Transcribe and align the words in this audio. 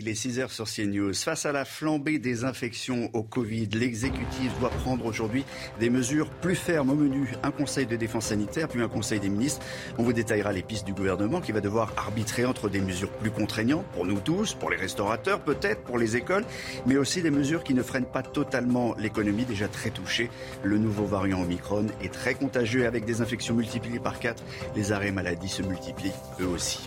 Il 0.00 0.06
est 0.06 0.14
6 0.14 0.38
heures 0.38 0.52
sur 0.52 0.66
CNews. 0.66 1.12
Face 1.12 1.44
à 1.44 1.50
la 1.50 1.64
flambée 1.64 2.20
des 2.20 2.44
infections 2.44 3.10
au 3.14 3.24
Covid, 3.24 3.66
l'exécutif 3.72 4.56
doit 4.60 4.70
prendre 4.70 5.04
aujourd'hui 5.04 5.44
des 5.80 5.90
mesures 5.90 6.30
plus 6.30 6.54
fermes 6.54 6.90
au 6.90 6.94
menu. 6.94 7.32
Un 7.42 7.50
conseil 7.50 7.84
de 7.84 7.96
défense 7.96 8.26
sanitaire, 8.26 8.68
puis 8.68 8.80
un 8.80 8.86
conseil 8.88 9.18
des 9.18 9.28
ministres. 9.28 9.60
On 9.98 10.04
vous 10.04 10.12
détaillera 10.12 10.52
les 10.52 10.62
pistes 10.62 10.86
du 10.86 10.92
gouvernement 10.92 11.40
qui 11.40 11.50
va 11.50 11.60
devoir 11.60 11.92
arbitrer 11.96 12.44
entre 12.44 12.68
des 12.68 12.80
mesures 12.80 13.10
plus 13.10 13.32
contraignantes 13.32 13.86
pour 13.86 14.06
nous 14.06 14.20
tous, 14.20 14.54
pour 14.54 14.70
les 14.70 14.76
restaurateurs 14.76 15.40
peut-être, 15.40 15.82
pour 15.82 15.98
les 15.98 16.16
écoles, 16.16 16.44
mais 16.86 16.96
aussi 16.96 17.20
des 17.20 17.32
mesures 17.32 17.64
qui 17.64 17.74
ne 17.74 17.82
freinent 17.82 18.04
pas 18.04 18.22
totalement 18.22 18.94
l'économie 19.00 19.46
déjà 19.46 19.66
très 19.66 19.90
touchée. 19.90 20.30
Le 20.62 20.78
nouveau 20.78 21.06
variant 21.06 21.42
Omicron 21.42 21.86
est 22.04 22.14
très 22.14 22.34
contagieux 22.34 22.86
avec 22.86 23.04
des 23.04 23.20
infections 23.20 23.54
multipliées 23.54 23.98
par 23.98 24.20
4. 24.20 24.44
Les 24.76 24.92
arrêts 24.92 25.10
maladie 25.10 25.48
se 25.48 25.62
multiplient 25.62 26.12
eux 26.40 26.46
aussi. 26.46 26.86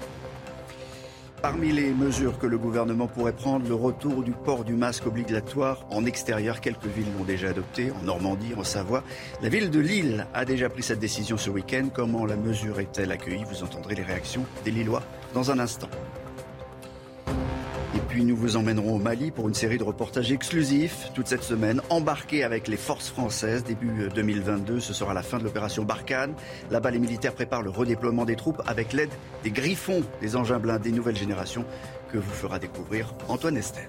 Parmi 1.41 1.71
les 1.71 1.91
mesures 1.91 2.37
que 2.37 2.45
le 2.45 2.59
gouvernement 2.59 3.07
pourrait 3.07 3.33
prendre, 3.33 3.67
le 3.67 3.73
retour 3.73 4.21
du 4.21 4.31
port 4.31 4.63
du 4.63 4.73
masque 4.73 5.07
obligatoire 5.07 5.87
en 5.89 6.05
extérieur. 6.05 6.61
Quelques 6.61 6.85
villes 6.85 7.07
l'ont 7.17 7.25
déjà 7.25 7.49
adopté, 7.49 7.91
en 7.91 8.03
Normandie, 8.03 8.53
en 8.55 8.63
Savoie. 8.63 9.03
La 9.41 9.49
ville 9.49 9.71
de 9.71 9.79
Lille 9.79 10.27
a 10.35 10.45
déjà 10.45 10.69
pris 10.69 10.83
cette 10.83 10.99
décision 10.99 11.37
ce 11.37 11.49
week-end. 11.49 11.87
Comment 11.91 12.27
la 12.27 12.35
mesure 12.35 12.79
est-elle 12.79 13.11
accueillie? 13.11 13.43
Vous 13.43 13.63
entendrez 13.63 13.95
les 13.95 14.03
réactions 14.03 14.45
des 14.63 14.69
Lillois 14.69 15.01
dans 15.33 15.49
un 15.49 15.57
instant. 15.57 15.89
Puis 18.11 18.25
nous 18.25 18.35
vous 18.35 18.57
emmènerons 18.57 18.95
au 18.95 18.97
Mali 18.97 19.31
pour 19.31 19.47
une 19.47 19.53
série 19.53 19.77
de 19.77 19.85
reportages 19.85 20.33
exclusifs 20.33 21.09
toute 21.15 21.27
cette 21.27 21.43
semaine, 21.43 21.81
embarqués 21.89 22.43
avec 22.43 22.67
les 22.67 22.75
forces 22.75 23.09
françaises. 23.09 23.63
Début 23.63 24.09
2022, 24.13 24.81
ce 24.81 24.93
sera 24.93 25.13
la 25.13 25.23
fin 25.23 25.37
de 25.37 25.45
l'opération 25.45 25.85
Barkhane. 25.85 26.35
Là-bas, 26.71 26.91
les 26.91 26.99
militaires 26.99 27.33
préparent 27.33 27.61
le 27.61 27.69
redéploiement 27.69 28.25
des 28.25 28.35
troupes 28.35 28.61
avec 28.67 28.91
l'aide 28.91 29.11
des 29.45 29.51
griffons, 29.51 30.03
des 30.19 30.35
engins 30.35 30.59
blindés 30.59 30.91
nouvelle 30.91 31.15
génération 31.15 31.63
que 32.11 32.17
vous 32.17 32.33
fera 32.33 32.59
découvrir 32.59 33.15
Antoine 33.29 33.55
Estelle. 33.55 33.87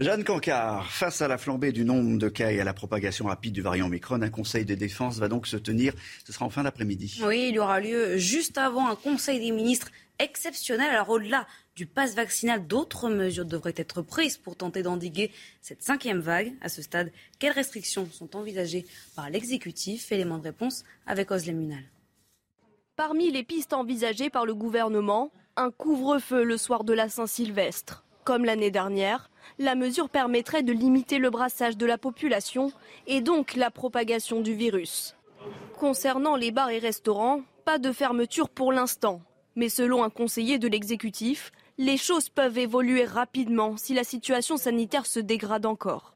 Jeanne 0.00 0.24
Cancard, 0.24 0.90
face 0.90 1.22
à 1.22 1.28
la 1.28 1.38
flambée 1.38 1.72
du 1.72 1.86
nombre 1.86 2.18
de 2.18 2.28
cas 2.28 2.50
et 2.50 2.60
à 2.60 2.64
la 2.64 2.74
propagation 2.74 3.24
rapide 3.26 3.54
du 3.54 3.62
variant 3.62 3.86
Omicron, 3.86 4.20
un 4.20 4.30
conseil 4.30 4.66
de 4.66 4.74
défense 4.74 5.18
va 5.18 5.28
donc 5.28 5.46
se 5.46 5.56
tenir. 5.56 5.94
Ce 6.26 6.32
sera 6.32 6.44
en 6.44 6.50
fin 6.50 6.62
d'après-midi. 6.62 7.22
Oui, 7.24 7.48
il 7.52 7.58
aura 7.58 7.80
lieu 7.80 8.18
juste 8.18 8.58
avant 8.58 8.88
un 8.88 8.96
conseil 8.96 9.40
des 9.40 9.50
ministres 9.50 9.88
exceptionnel. 10.18 10.90
Alors 10.90 11.08
au-delà 11.10 11.46
du 11.80 11.86
pass 11.86 12.14
vaccinal, 12.14 12.66
d'autres 12.66 13.08
mesures 13.08 13.46
devraient 13.46 13.72
être 13.74 14.02
prises 14.02 14.36
pour 14.36 14.54
tenter 14.54 14.82
d'endiguer 14.82 15.30
cette 15.62 15.82
cinquième 15.82 16.20
vague. 16.20 16.52
À 16.60 16.68
ce 16.68 16.82
stade, 16.82 17.10
quelles 17.38 17.54
restrictions 17.54 18.06
sont 18.12 18.36
envisagées 18.36 18.84
par 19.16 19.30
l'exécutif? 19.30 20.12
Élément 20.12 20.36
de 20.36 20.42
réponse 20.42 20.84
avec 21.06 21.30
Oslem. 21.30 21.72
Parmi 22.96 23.30
les 23.30 23.44
pistes 23.44 23.72
envisagées 23.72 24.28
par 24.28 24.44
le 24.44 24.54
gouvernement, 24.54 25.32
un 25.56 25.70
couvre-feu 25.70 26.44
le 26.44 26.58
soir 26.58 26.84
de 26.84 26.92
la 26.92 27.08
Saint-Sylvestre. 27.08 28.04
Comme 28.24 28.44
l'année 28.44 28.70
dernière, 28.70 29.30
la 29.58 29.74
mesure 29.74 30.10
permettrait 30.10 30.62
de 30.62 30.74
limiter 30.74 31.16
le 31.16 31.30
brassage 31.30 31.78
de 31.78 31.86
la 31.86 31.96
population 31.96 32.72
et 33.06 33.22
donc 33.22 33.56
la 33.56 33.70
propagation 33.70 34.42
du 34.42 34.52
virus. 34.52 35.16
Concernant 35.78 36.36
les 36.36 36.50
bars 36.50 36.68
et 36.68 36.78
restaurants, 36.78 37.40
pas 37.64 37.78
de 37.78 37.90
fermeture 37.90 38.50
pour 38.50 38.70
l'instant. 38.70 39.22
Mais 39.56 39.70
selon 39.70 40.04
un 40.04 40.10
conseiller 40.10 40.58
de 40.58 40.68
l'exécutif, 40.68 41.52
les 41.80 41.96
choses 41.96 42.28
peuvent 42.28 42.58
évoluer 42.58 43.06
rapidement 43.06 43.78
si 43.78 43.94
la 43.94 44.04
situation 44.04 44.58
sanitaire 44.58 45.06
se 45.06 45.18
dégrade 45.18 45.64
encore. 45.64 46.14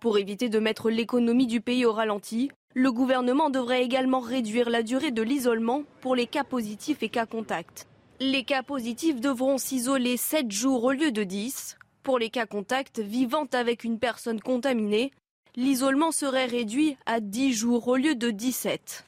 Pour 0.00 0.18
éviter 0.18 0.50
de 0.50 0.58
mettre 0.58 0.90
l'économie 0.90 1.46
du 1.46 1.62
pays 1.62 1.86
au 1.86 1.94
ralenti, 1.94 2.50
le 2.74 2.92
gouvernement 2.92 3.48
devrait 3.48 3.82
également 3.82 4.20
réduire 4.20 4.68
la 4.68 4.82
durée 4.82 5.10
de 5.10 5.22
l'isolement 5.22 5.84
pour 6.02 6.14
les 6.14 6.26
cas 6.26 6.44
positifs 6.44 7.02
et 7.02 7.08
cas 7.08 7.24
contacts. 7.24 7.88
Les 8.20 8.44
cas 8.44 8.62
positifs 8.62 9.18
devront 9.18 9.56
s'isoler 9.56 10.18
7 10.18 10.52
jours 10.52 10.84
au 10.84 10.92
lieu 10.92 11.10
de 11.10 11.24
10. 11.24 11.78
Pour 12.02 12.18
les 12.18 12.28
cas 12.28 12.44
contacts 12.44 13.00
vivant 13.00 13.46
avec 13.54 13.84
une 13.84 13.98
personne 13.98 14.42
contaminée, 14.42 15.10
l'isolement 15.56 16.12
serait 16.12 16.44
réduit 16.44 16.98
à 17.06 17.20
10 17.20 17.54
jours 17.54 17.88
au 17.88 17.96
lieu 17.96 18.14
de 18.14 18.30
17. 18.30 19.06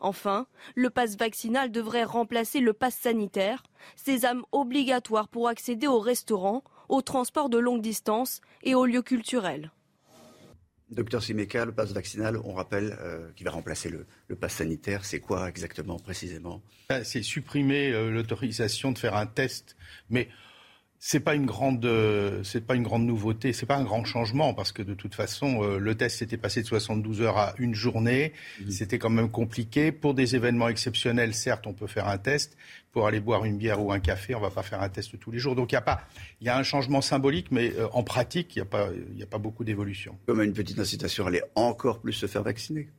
Enfin, 0.00 0.46
le 0.74 0.90
pass 0.90 1.16
vaccinal 1.16 1.70
devrait 1.70 2.04
remplacer 2.04 2.60
le 2.60 2.72
pass 2.72 2.94
sanitaire, 2.94 3.62
sésame 3.96 4.44
obligatoire 4.50 5.28
pour 5.28 5.48
accéder 5.48 5.86
aux 5.86 6.00
restaurants, 6.00 6.64
aux 6.88 7.02
transports 7.02 7.50
de 7.50 7.58
longue 7.58 7.82
distance 7.82 8.40
et 8.62 8.74
aux 8.74 8.86
lieux 8.86 9.02
culturels. 9.02 9.70
Docteur 10.90 11.22
Simeka, 11.22 11.64
le 11.66 11.72
pass 11.72 11.92
vaccinal, 11.92 12.36
on 12.42 12.52
rappelle, 12.52 12.96
euh, 13.00 13.30
qui 13.36 13.44
va 13.44 13.52
remplacer 13.52 13.90
le, 13.90 14.06
le 14.26 14.34
pass 14.34 14.54
sanitaire, 14.54 15.04
c'est 15.04 15.20
quoi 15.20 15.48
exactement, 15.48 16.00
précisément? 16.00 16.62
Ben, 16.88 17.04
C'est 17.04 17.22
supprimer 17.22 17.92
euh, 17.92 18.10
l'autorisation 18.10 18.90
de 18.90 18.98
faire 18.98 19.14
un 19.14 19.26
test. 19.26 19.76
Mais 20.08 20.28
c'est 21.02 21.20
pas 21.20 21.34
une 21.34 21.46
grande, 21.46 21.82
euh, 21.86 22.42
c'est 22.44 22.66
pas 22.66 22.74
une 22.74 22.82
grande 22.82 23.06
nouveauté, 23.06 23.54
c'est 23.54 23.64
pas 23.64 23.76
un 23.76 23.84
grand 23.84 24.04
changement 24.04 24.52
parce 24.52 24.70
que 24.70 24.82
de 24.82 24.92
toute 24.92 25.14
façon, 25.14 25.64
euh, 25.64 25.78
le 25.78 25.94
test 25.94 26.18
s'était 26.18 26.36
passé 26.36 26.60
de 26.60 26.66
72 26.66 27.22
heures 27.22 27.38
à 27.38 27.54
une 27.56 27.74
journée. 27.74 28.34
Mhm. 28.60 28.70
C'était 28.70 28.98
quand 28.98 29.08
même 29.08 29.30
compliqué. 29.30 29.92
Pour 29.92 30.12
des 30.12 30.36
événements 30.36 30.68
exceptionnels, 30.68 31.32
certes, 31.32 31.66
on 31.66 31.72
peut 31.72 31.86
faire 31.86 32.06
un 32.06 32.18
test. 32.18 32.58
Pour 32.92 33.06
aller 33.06 33.20
boire 33.20 33.46
une 33.46 33.56
bière 33.56 33.82
ou 33.82 33.92
un 33.92 34.00
café, 34.00 34.34
on 34.34 34.40
va 34.40 34.50
pas 34.50 34.62
faire 34.62 34.82
un 34.82 34.90
test 34.90 35.18
tous 35.18 35.30
les 35.30 35.38
jours. 35.38 35.54
Donc 35.56 35.72
il 35.72 35.74
y 35.74 35.78
a 35.78 35.80
pas, 35.80 36.02
il 36.42 36.46
y 36.46 36.50
a 36.50 36.58
un 36.58 36.62
changement 36.62 37.00
symbolique, 37.00 37.46
mais 37.50 37.72
euh, 37.78 37.88
en 37.92 38.02
pratique, 38.02 38.54
il 38.56 38.58
y 38.58 38.62
a 38.62 38.66
pas, 38.66 38.90
il 39.10 39.18
y 39.18 39.22
a 39.22 39.26
pas 39.26 39.38
beaucoup 39.38 39.64
d'évolution. 39.64 40.18
Comme 40.26 40.42
une 40.42 40.52
petite 40.52 40.78
incitation 40.78 41.24
à 41.24 41.28
aller 41.28 41.42
encore 41.54 42.02
plus 42.02 42.12
se 42.12 42.26
faire 42.26 42.42
vacciner. 42.42 42.90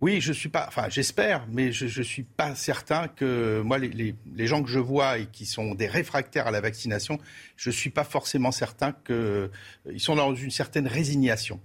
Oui, 0.00 0.20
je 0.22 0.32
suis 0.32 0.48
pas, 0.48 0.64
enfin 0.66 0.88
j'espère, 0.88 1.46
mais 1.50 1.72
je, 1.72 1.86
je 1.86 2.02
suis 2.02 2.22
pas 2.22 2.54
certain 2.54 3.08
que 3.08 3.60
moi 3.60 3.78
les, 3.78 3.88
les, 3.88 4.14
les 4.34 4.46
gens 4.46 4.62
que 4.62 4.70
je 4.70 4.78
vois 4.78 5.18
et 5.18 5.26
qui 5.26 5.44
sont 5.44 5.74
des 5.74 5.86
réfractaires 5.86 6.46
à 6.46 6.50
la 6.50 6.62
vaccination, 6.62 7.18
je 7.56 7.70
suis 7.70 7.90
pas 7.90 8.04
forcément 8.04 8.50
certain 8.50 8.92
que 8.92 9.50
euh, 9.86 9.98
sont 9.98 10.16
dans 10.16 10.34
une 10.34 10.50
certaine 10.50 10.86
résignation. 10.86 11.60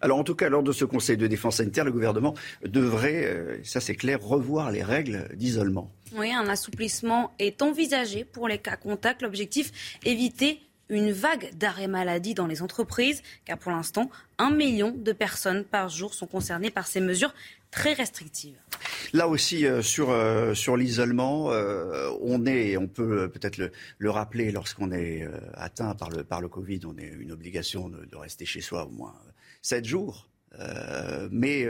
Alors 0.00 0.18
en 0.18 0.24
tout 0.24 0.34
cas, 0.34 0.48
lors 0.48 0.62
de 0.62 0.70
ce 0.70 0.84
Conseil 0.84 1.16
de 1.16 1.26
défense 1.26 1.56
sanitaire, 1.56 1.84
le 1.84 1.92
gouvernement 1.92 2.34
devrait, 2.64 3.24
euh, 3.24 3.58
ça 3.64 3.80
c'est 3.80 3.96
clair, 3.96 4.22
revoir 4.22 4.70
les 4.70 4.82
règles 4.82 5.28
d'isolement. 5.34 5.90
Oui, 6.16 6.32
un 6.32 6.48
assouplissement 6.48 7.32
est 7.40 7.60
envisagé 7.60 8.24
pour 8.24 8.46
les 8.46 8.58
cas 8.58 8.76
contacts. 8.76 9.22
L'objectif, 9.22 9.98
éviter 10.04 10.60
une 10.90 11.10
vague 11.10 11.56
d'arrêt 11.56 11.88
maladie 11.88 12.34
dans 12.34 12.46
les 12.46 12.60
entreprises, 12.60 13.22
car 13.46 13.58
pour 13.58 13.72
l'instant, 13.72 14.10
un 14.38 14.50
million 14.50 14.90
de 14.90 15.12
personnes 15.12 15.64
par 15.64 15.88
jour 15.88 16.12
sont 16.12 16.26
concernées 16.26 16.70
par 16.70 16.86
ces 16.86 17.00
mesures 17.00 17.34
très 17.74 17.92
restrictives. 17.92 18.58
Là 19.12 19.26
aussi, 19.28 19.66
euh, 19.66 19.82
sur, 19.82 20.10
euh, 20.10 20.54
sur 20.54 20.76
l'isolement, 20.76 21.50
euh, 21.50 22.10
on 22.20 22.46
est, 22.46 22.76
on 22.76 22.88
peut 22.88 23.22
euh, 23.22 23.28
peut-être 23.28 23.58
le, 23.58 23.72
le 23.98 24.10
rappeler, 24.10 24.52
lorsqu'on 24.52 24.92
est 24.92 25.22
euh, 25.22 25.38
atteint 25.54 25.94
par 25.94 26.10
le, 26.10 26.24
par 26.24 26.40
le 26.40 26.48
Covid, 26.48 26.80
on 26.86 26.96
a 26.98 27.02
une 27.02 27.32
obligation 27.32 27.88
de, 27.88 28.04
de 28.04 28.16
rester 28.16 28.46
chez 28.46 28.60
soi 28.60 28.86
au 28.86 28.90
moins 28.90 29.14
sept 29.62 29.84
jours. 29.84 30.28
Euh, 30.60 31.28
mais 31.32 31.66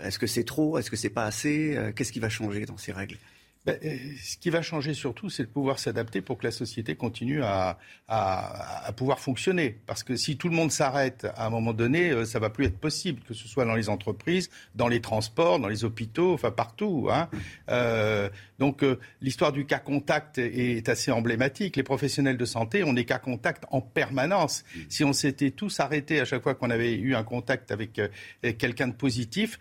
est-ce 0.00 0.18
que 0.18 0.28
c'est 0.28 0.44
trop? 0.44 0.78
Est-ce 0.78 0.90
que 0.90 0.96
c'est 0.96 1.10
pas 1.10 1.24
assez? 1.24 1.76
Qu'est-ce 1.96 2.12
qui 2.12 2.20
va 2.20 2.28
changer 2.28 2.64
dans 2.64 2.78
ces 2.78 2.92
règles? 2.92 3.18
Ben, 3.66 3.78
euh, 3.84 3.96
ce 4.22 4.38
qui 4.38 4.48
va 4.48 4.62
changer 4.62 4.94
surtout, 4.94 5.28
c'est 5.28 5.42
de 5.42 5.48
pouvoir 5.48 5.78
s'adapter 5.78 6.22
pour 6.22 6.38
que 6.38 6.46
la 6.46 6.50
société 6.50 6.96
continue 6.96 7.42
à, 7.42 7.78
à, 8.08 8.86
à 8.86 8.92
pouvoir 8.92 9.20
fonctionner. 9.20 9.78
Parce 9.86 10.02
que 10.02 10.16
si 10.16 10.38
tout 10.38 10.48
le 10.48 10.54
monde 10.54 10.72
s'arrête 10.72 11.26
à 11.36 11.46
un 11.46 11.50
moment 11.50 11.74
donné, 11.74 12.10
euh, 12.10 12.24
ça 12.24 12.38
va 12.38 12.48
plus 12.48 12.64
être 12.64 12.78
possible, 12.78 13.20
que 13.22 13.34
ce 13.34 13.46
soit 13.46 13.66
dans 13.66 13.74
les 13.74 13.90
entreprises, 13.90 14.48
dans 14.74 14.88
les 14.88 15.02
transports, 15.02 15.58
dans 15.58 15.68
les 15.68 15.84
hôpitaux, 15.84 16.32
enfin 16.32 16.50
partout. 16.50 17.08
Hein. 17.12 17.28
Euh, 17.68 18.30
donc 18.58 18.82
euh, 18.82 18.98
l'histoire 19.20 19.52
du 19.52 19.66
cas 19.66 19.78
contact 19.78 20.38
est 20.38 20.88
assez 20.88 21.10
emblématique. 21.10 21.76
Les 21.76 21.82
professionnels 21.82 22.38
de 22.38 22.44
santé 22.46 22.82
ont 22.82 22.94
des 22.94 23.04
cas 23.04 23.18
contacts 23.18 23.64
en 23.70 23.82
permanence. 23.82 24.64
Si 24.88 25.04
on 25.04 25.12
s'était 25.12 25.50
tous 25.50 25.80
arrêtés 25.80 26.20
à 26.20 26.24
chaque 26.24 26.42
fois 26.42 26.54
qu'on 26.54 26.70
avait 26.70 26.94
eu 26.94 27.14
un 27.14 27.24
contact 27.24 27.70
avec 27.70 27.98
euh, 27.98 28.08
quelqu'un 28.40 28.88
de 28.88 28.94
positif, 28.94 29.58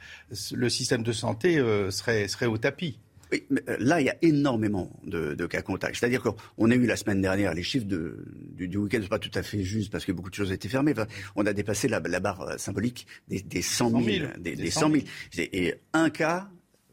le 0.53 0.69
système 0.69 1.03
de 1.03 1.11
santé 1.11 1.57
serait, 1.89 2.27
serait 2.27 2.45
au 2.45 2.57
tapis. 2.57 2.97
Oui, 3.31 3.45
mais 3.49 3.61
euh, 3.69 3.77
là, 3.79 4.01
il 4.01 4.05
y 4.05 4.09
a 4.09 4.15
énormément 4.21 4.91
de, 5.03 5.33
de 5.35 5.45
cas 5.45 5.61
contacts. 5.61 5.95
C'est-à-dire 5.97 6.21
qu'on 6.21 6.71
a 6.71 6.75
eu 6.75 6.85
la 6.85 6.95
semaine 6.95 7.21
dernière 7.21 7.53
les 7.53 7.63
chiffres 7.63 7.85
de, 7.85 8.25
du, 8.55 8.67
du 8.67 8.77
week-end, 8.77 8.99
c'est 9.01 9.09
pas 9.09 9.19
tout 9.19 9.31
à 9.33 9.43
fait 9.43 9.63
juste 9.63 9.91
parce 9.91 10.05
que 10.05 10.11
beaucoup 10.11 10.29
de 10.29 10.35
choses 10.35 10.51
étaient 10.51 10.69
fermées. 10.69 10.91
Enfin, 10.91 11.07
on 11.35 11.45
a 11.45 11.53
dépassé 11.53 11.87
la, 11.87 11.99
la 11.99 12.19
barre 12.19 12.41
euh, 12.41 12.57
symbolique 12.57 13.05
des, 13.27 13.41
des 13.41 13.61
100 13.61 13.89
000, 13.89 14.01
000, 14.03 14.27
des, 14.37 14.55
des 14.55 14.63
des 14.63 14.71
100 14.71 14.79
100 14.81 14.91
000. 14.91 14.93
000. 15.33 15.47
Et 15.51 15.67
et 15.67 15.75
un 15.93 16.09
cas 16.09 16.49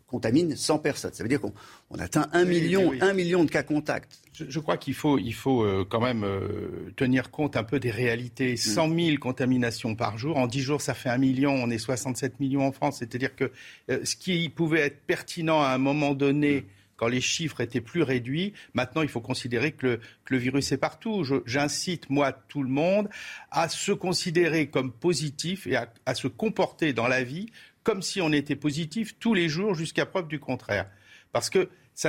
contamine 0.06 0.56
100 0.56 0.79
personnes. 0.79 1.12
Ça 1.12 1.23
veut 1.23 1.29
dire 1.29 1.41
qu'on 1.41 1.53
atteint 1.99 2.29
un 2.32 2.44
million, 2.44 2.93
million 3.14 3.44
de 3.44 3.50
cas 3.50 3.62
contacts. 3.62 4.20
Je, 4.32 4.61
crois 4.61 4.76
qu'il 4.76 4.94
faut, 4.94 5.19
il 5.19 5.32
faut 5.32 5.62
euh, 5.62 5.85
quand 5.88 6.00
même 6.00 6.23
euh, 6.25 6.93
tenir 6.97 7.31
compte 7.31 7.56
un 7.56 7.64
peu 7.64 7.81
des 7.81 7.91
réalités. 7.91 8.56
100 8.56 8.88
mm. 8.88 9.00
000 9.00 9.17
contaminations 9.19 9.94
par 9.94 10.19
jour. 10.19 10.37
En 10.37 10.47
10 10.47 10.61
jours, 10.61 10.81
ça 10.81 10.94
fait 10.94 11.08
un 11.08 11.19
million. 11.19 11.53
On 11.53 11.70
est 11.70 11.79
67 11.79 12.38
millions 12.41 12.67
en 12.67 12.73
France. 12.73 12.99
C'est-à-dire 12.99 13.35
que 13.35 13.50
euh, 13.91 14.00
ce 14.05 14.14
qui 14.14 14.49
pouvait 14.49 14.81
être 14.81 15.00
pertinent 15.06 15.61
à 15.61 15.69
un 15.69 15.79
moment 15.79 16.14
donné, 16.14 16.67
quand 16.97 17.09
les 17.09 17.20
chiffres 17.20 17.61
étaient 17.61 17.81
plus 17.81 18.02
réduits. 18.02 18.52
Maintenant, 18.75 19.02
il 19.02 19.09
faut 19.09 19.20
considérer 19.20 19.73
que 19.73 20.00
le, 20.29 20.38
virus 20.38 20.73
est 20.73 20.79
partout. 20.79 21.25
J'incite, 21.44 22.11
moi, 22.11 22.32
tout 22.32 22.62
le 22.62 22.69
monde 22.69 23.09
à 23.50 23.69
se 23.69 23.93
considérer 23.93 24.69
comme 24.69 24.93
positif 24.93 25.67
et 25.67 25.76
à, 25.76 26.14
se 26.14 26.29
comporter 26.29 26.93
dans 26.93 27.09
la 27.09 27.23
vie 27.23 27.50
comme 27.87 28.03
si 28.03 28.21
on 28.21 28.33
était 28.33 28.56
positif 28.56 29.17
tous 29.21 29.33
les 29.33 29.49
jours 29.49 29.77
jusqu'à 29.77 30.06
preuve 30.06 30.27
du 30.27 30.41
contraire. 30.41 30.91
Parce 31.31 31.50
que 31.50 31.69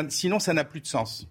sinon, 0.10 0.40
ça 0.40 0.52
n'a 0.52 0.64
plus 0.64 0.82
de 0.82 0.88
sens. 0.88 1.28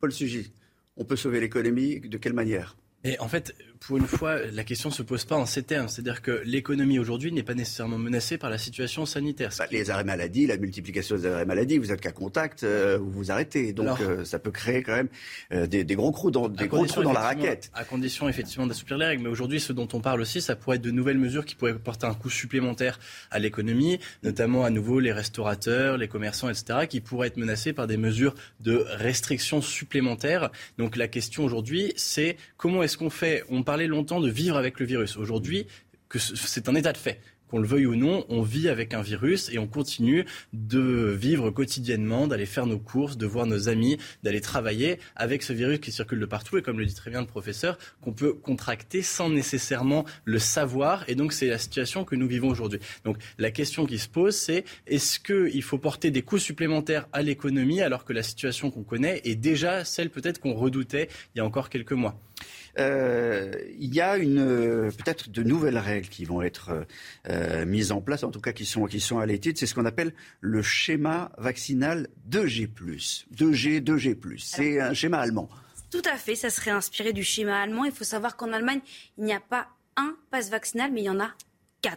Paul 0.00 0.10
Sugy, 0.10 0.52
on 0.96 1.04
peut 1.04 1.14
sauver 1.14 1.38
l'économie 1.38 2.00
de 2.00 2.18
quelle 2.18 2.32
manière? 2.32 2.76
Et 3.04 3.20
en 3.20 3.28
fait, 3.28 3.54
pour 3.86 3.96
une 3.96 4.06
fois, 4.06 4.38
la 4.52 4.64
question 4.64 4.90
ne 4.90 4.94
se 4.94 5.02
pose 5.02 5.24
pas 5.24 5.36
en 5.36 5.46
ces 5.46 5.62
termes. 5.62 5.88
C'est-à-dire 5.88 6.22
que 6.22 6.42
l'économie 6.44 6.98
aujourd'hui 6.98 7.32
n'est 7.32 7.42
pas 7.42 7.54
nécessairement 7.54 7.98
menacée 7.98 8.38
par 8.38 8.50
la 8.50 8.58
situation 8.58 9.06
sanitaire. 9.06 9.50
Bah, 9.58 9.66
les 9.70 9.90
arrêts 9.90 10.04
maladie, 10.04 10.46
la 10.46 10.56
multiplication 10.56 11.16
des 11.16 11.26
arrêts 11.26 11.44
maladie, 11.44 11.78
vous 11.78 11.90
êtes 11.90 12.00
qu'à 12.00 12.12
contact, 12.12 12.62
euh, 12.62 12.98
vous 13.00 13.10
vous 13.10 13.30
arrêtez. 13.30 13.72
Donc 13.72 14.00
euh, 14.00 14.24
ça 14.24 14.38
peut 14.38 14.50
créer 14.50 14.82
quand 14.82 14.94
même 14.94 15.08
euh, 15.52 15.66
des, 15.66 15.84
gros 15.96 16.10
trous 16.12 16.30
dans, 16.30 16.48
des 16.48 16.68
gros 16.68 16.86
trous 16.86 17.02
dans 17.02 17.12
la 17.12 17.20
raquette. 17.20 17.70
À 17.74 17.84
condition 17.84 18.28
effectivement 18.28 18.66
d'assouplir 18.66 18.98
les 18.98 19.06
règles. 19.06 19.24
Mais 19.24 19.28
aujourd'hui, 19.28 19.60
ce 19.60 19.72
dont 19.72 19.88
on 19.92 20.00
parle 20.00 20.20
aussi, 20.20 20.40
ça 20.40 20.54
pourrait 20.54 20.76
être 20.76 20.82
de 20.82 20.90
nouvelles 20.90 21.18
mesures 21.18 21.44
qui 21.44 21.54
pourraient 21.54 21.74
porter 21.74 22.06
un 22.06 22.14
coût 22.14 22.30
supplémentaire 22.30 23.00
à 23.30 23.38
l'économie, 23.38 23.98
notamment 24.22 24.64
à 24.64 24.70
nouveau 24.70 25.00
les 25.00 25.12
restaurateurs, 25.12 25.96
les 25.96 26.08
commerçants, 26.08 26.48
etc., 26.48 26.86
qui 26.88 27.00
pourraient 27.00 27.28
être 27.28 27.36
menacés 27.36 27.72
par 27.72 27.86
des 27.86 27.96
mesures 27.96 28.34
de 28.60 28.84
restrictions 28.88 29.60
supplémentaires. 29.60 30.50
Donc 30.78 30.96
la 30.96 31.08
question 31.08 31.44
aujourd'hui, 31.44 31.92
c'est 31.96 32.36
comment 32.56 32.82
est-ce 32.82 32.96
qu'on 32.96 33.10
fait? 33.10 33.42
On 33.50 33.62
parlait 33.72 33.86
longtemps 33.86 34.20
de 34.20 34.28
vivre 34.28 34.58
avec 34.58 34.78
le 34.80 34.84
virus. 34.84 35.16
Aujourd'hui, 35.16 35.66
c'est 36.14 36.68
un 36.68 36.74
état 36.74 36.92
de 36.92 36.98
fait 36.98 37.22
qu'on 37.48 37.58
le 37.58 37.66
veuille 37.66 37.86
ou 37.86 37.96
non, 37.96 38.26
on 38.28 38.42
vit 38.42 38.68
avec 38.68 38.92
un 38.92 39.00
virus 39.00 39.48
et 39.50 39.58
on 39.58 39.66
continue 39.66 40.26
de 40.52 41.14
vivre 41.18 41.50
quotidiennement, 41.50 42.26
d'aller 42.26 42.44
faire 42.44 42.66
nos 42.66 42.78
courses, 42.78 43.16
de 43.16 43.24
voir 43.24 43.46
nos 43.46 43.70
amis, 43.70 43.96
d'aller 44.22 44.42
travailler 44.42 44.98
avec 45.16 45.42
ce 45.42 45.54
virus 45.54 45.78
qui 45.78 45.90
circule 45.90 46.20
de 46.20 46.26
partout 46.26 46.58
et 46.58 46.62
comme 46.62 46.78
le 46.78 46.84
dit 46.84 46.94
très 46.94 47.10
bien 47.10 47.22
le 47.22 47.26
professeur, 47.26 47.78
qu'on 48.02 48.12
peut 48.12 48.34
contracter 48.34 49.00
sans 49.00 49.30
nécessairement 49.30 50.04
le 50.26 50.38
savoir. 50.38 51.04
Et 51.08 51.14
donc 51.14 51.32
c'est 51.32 51.46
la 51.46 51.58
situation 51.58 52.04
que 52.04 52.14
nous 52.14 52.28
vivons 52.28 52.48
aujourd'hui. 52.48 52.80
Donc 53.04 53.16
la 53.38 53.50
question 53.50 53.86
qui 53.86 53.98
se 53.98 54.08
pose, 54.08 54.36
c'est 54.36 54.64
est-ce 54.86 55.18
qu'il 55.18 55.62
faut 55.62 55.78
porter 55.78 56.10
des 56.10 56.20
coûts 56.20 56.38
supplémentaires 56.38 57.08
à 57.14 57.22
l'économie 57.22 57.80
alors 57.80 58.04
que 58.04 58.12
la 58.12 58.22
situation 58.22 58.70
qu'on 58.70 58.82
connaît 58.82 59.22
est 59.24 59.34
déjà 59.34 59.86
celle 59.86 60.10
peut-être 60.10 60.40
qu'on 60.40 60.52
redoutait 60.52 61.08
il 61.34 61.38
y 61.38 61.40
a 61.40 61.44
encore 61.46 61.70
quelques 61.70 61.92
mois? 61.92 62.20
Euh, 62.78 63.52
il 63.78 63.94
y 63.94 64.00
a 64.00 64.16
une 64.16 64.90
peut-être 64.96 65.30
de 65.30 65.42
nouvelles 65.42 65.78
règles 65.78 66.08
qui 66.08 66.24
vont 66.24 66.42
être 66.42 66.86
euh, 67.28 67.64
mises 67.66 67.92
en 67.92 68.00
place, 68.00 68.24
en 68.24 68.30
tout 68.30 68.40
cas 68.40 68.52
qui 68.52 68.64
sont 68.64 68.86
qui 68.86 69.00
sont 69.00 69.18
à 69.18 69.26
l'étude. 69.26 69.58
C'est 69.58 69.66
ce 69.66 69.74
qu'on 69.74 69.84
appelle 69.84 70.14
le 70.40 70.62
schéma 70.62 71.32
vaccinal 71.38 72.08
2G+. 72.30 72.68
2G, 73.34 73.82
2G+. 73.82 74.16
C'est 74.38 74.80
un 74.80 74.94
schéma 74.94 75.18
allemand. 75.18 75.48
Tout 75.90 76.02
à 76.10 76.16
fait, 76.16 76.34
ça 76.34 76.48
serait 76.48 76.70
inspiré 76.70 77.12
du 77.12 77.22
schéma 77.22 77.60
allemand. 77.60 77.84
Il 77.84 77.92
faut 77.92 78.04
savoir 78.04 78.36
qu'en 78.36 78.52
Allemagne, 78.52 78.80
il 79.18 79.24
n'y 79.24 79.34
a 79.34 79.40
pas 79.40 79.68
un 79.96 80.16
passe 80.30 80.50
vaccinal, 80.50 80.90
mais 80.90 81.02
il 81.02 81.04
y 81.04 81.10
en 81.10 81.20
a 81.20 81.32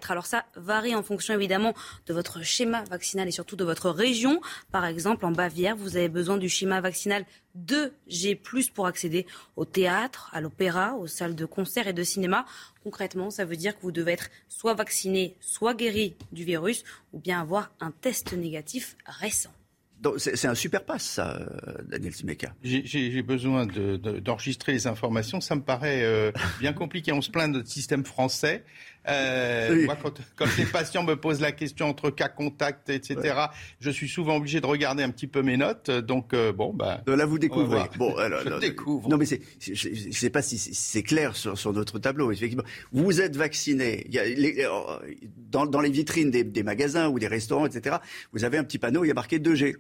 alors 0.10 0.26
ça 0.26 0.46
varie 0.56 0.96
en 0.96 1.04
fonction 1.04 1.34
évidemment 1.34 1.74
de 2.08 2.14
votre 2.14 2.44
schéma 2.44 2.84
vaccinal 2.86 3.28
et 3.28 3.32
surtout 3.32 3.56
de 3.56 3.64
votre 3.64 3.90
région. 3.90 4.42
Par 4.72 4.86
exemple, 4.86 5.26
en 5.26 5.32
Bavière, 5.32 5.76
vous 5.76 5.98
avez 5.98 6.10
besoin 6.10 6.38
du 6.38 6.50
schéma 6.50 6.82
vaccinal 6.82 7.26
2G+, 7.58 8.72
pour 8.72 8.88
accéder 8.88 9.26
au 9.56 9.66
théâtre, 9.66 10.30
à 10.34 10.42
l'opéra, 10.42 10.96
aux 10.96 11.08
salles 11.08 11.36
de 11.36 11.46
concert 11.46 11.88
et 11.88 11.94
de 11.94 12.04
cinéma. 12.04 12.46
Concrètement, 12.84 13.30
ça 13.30 13.46
veut 13.46 13.56
dire 13.56 13.76
que 13.76 13.82
vous 13.82 13.92
devez 13.92 14.14
être 14.14 14.30
soit 14.50 14.74
vacciné, 14.74 15.36
soit 15.40 15.74
guéri 15.74 16.16
du 16.32 16.44
virus, 16.44 16.84
ou 17.14 17.20
bien 17.20 17.40
avoir 17.40 17.72
un 17.80 17.92
test 17.92 18.34
négatif 18.34 18.98
récent. 19.06 19.52
C'est 20.18 20.46
un 20.46 20.56
super 20.56 20.84
passe, 20.84 21.04
ça, 21.04 21.40
Daniel 21.88 22.14
Simeka. 22.14 22.54
J'ai 22.62 23.22
besoin 23.22 23.66
d'enregistrer 23.66 24.74
les 24.74 24.88
informations. 24.88 25.42
Ça 25.42 25.56
me 25.56 25.62
paraît 25.62 26.04
euh, 26.04 26.32
bien 26.60 26.74
compliqué. 26.74 27.12
On 27.12 27.22
se 27.22 27.32
plaint 27.32 27.52
de 27.52 27.58
notre 27.58 27.70
système 27.70 28.06
français. 28.06 28.64
Euh, 29.08 29.86
moi, 29.86 29.98
quand, 30.36 30.48
les 30.58 30.66
patients 30.66 31.04
me 31.04 31.16
posent 31.16 31.42
la 31.42 31.52
question 31.52 31.88
entre 31.88 32.10
cas 32.10 32.30
contact, 32.30 32.90
etc., 32.90 33.36
je 33.80 33.90
suis 33.90 34.08
souvent 34.08 34.38
obligé 34.38 34.62
de 34.62 34.66
regarder 34.66 35.04
un 35.04 35.10
petit 35.10 35.28
peu 35.28 35.42
mes 35.42 35.58
notes. 35.58 35.92
Donc, 35.92 36.34
euh, 36.34 36.52
bon, 36.52 36.74
bah. 36.74 37.02
Là, 37.08 37.26
vous 37.26 37.40
découvrez. 37.40 37.84
Bon, 37.98 38.16
alors, 38.18 38.42
je 38.46 38.60
découvre. 38.60 39.10
Non, 39.10 39.18
mais 39.18 39.26
je 39.26 39.72
ne 39.72 40.12
sais 40.12 40.30
pas 40.30 40.42
si 40.42 40.58
c'est 40.58 41.04
clair 41.04 41.36
sur, 41.36 41.58
sur, 41.58 41.74
notre 41.74 42.00
tableau. 42.00 42.32
Effectivement, 42.32 42.66
vous 42.92 43.22
êtes 43.22 43.36
vacciné. 43.36 44.10
Dans, 45.38 45.66
dans, 45.66 45.82
les 45.82 45.92
vitrines 45.92 46.32
des, 46.32 46.44
des, 46.44 46.64
magasins 46.64 47.10
ou 47.10 47.20
des 47.20 47.28
restaurants, 47.28 47.66
etc., 47.66 47.98
vous 48.34 48.44
avez 48.44 48.58
un 48.58 48.64
petit 48.64 48.80
panneau, 48.80 49.04
il 49.04 49.10
y 49.10 49.12
a 49.12 49.16
marqué 49.16 49.40
2G. 49.40 49.76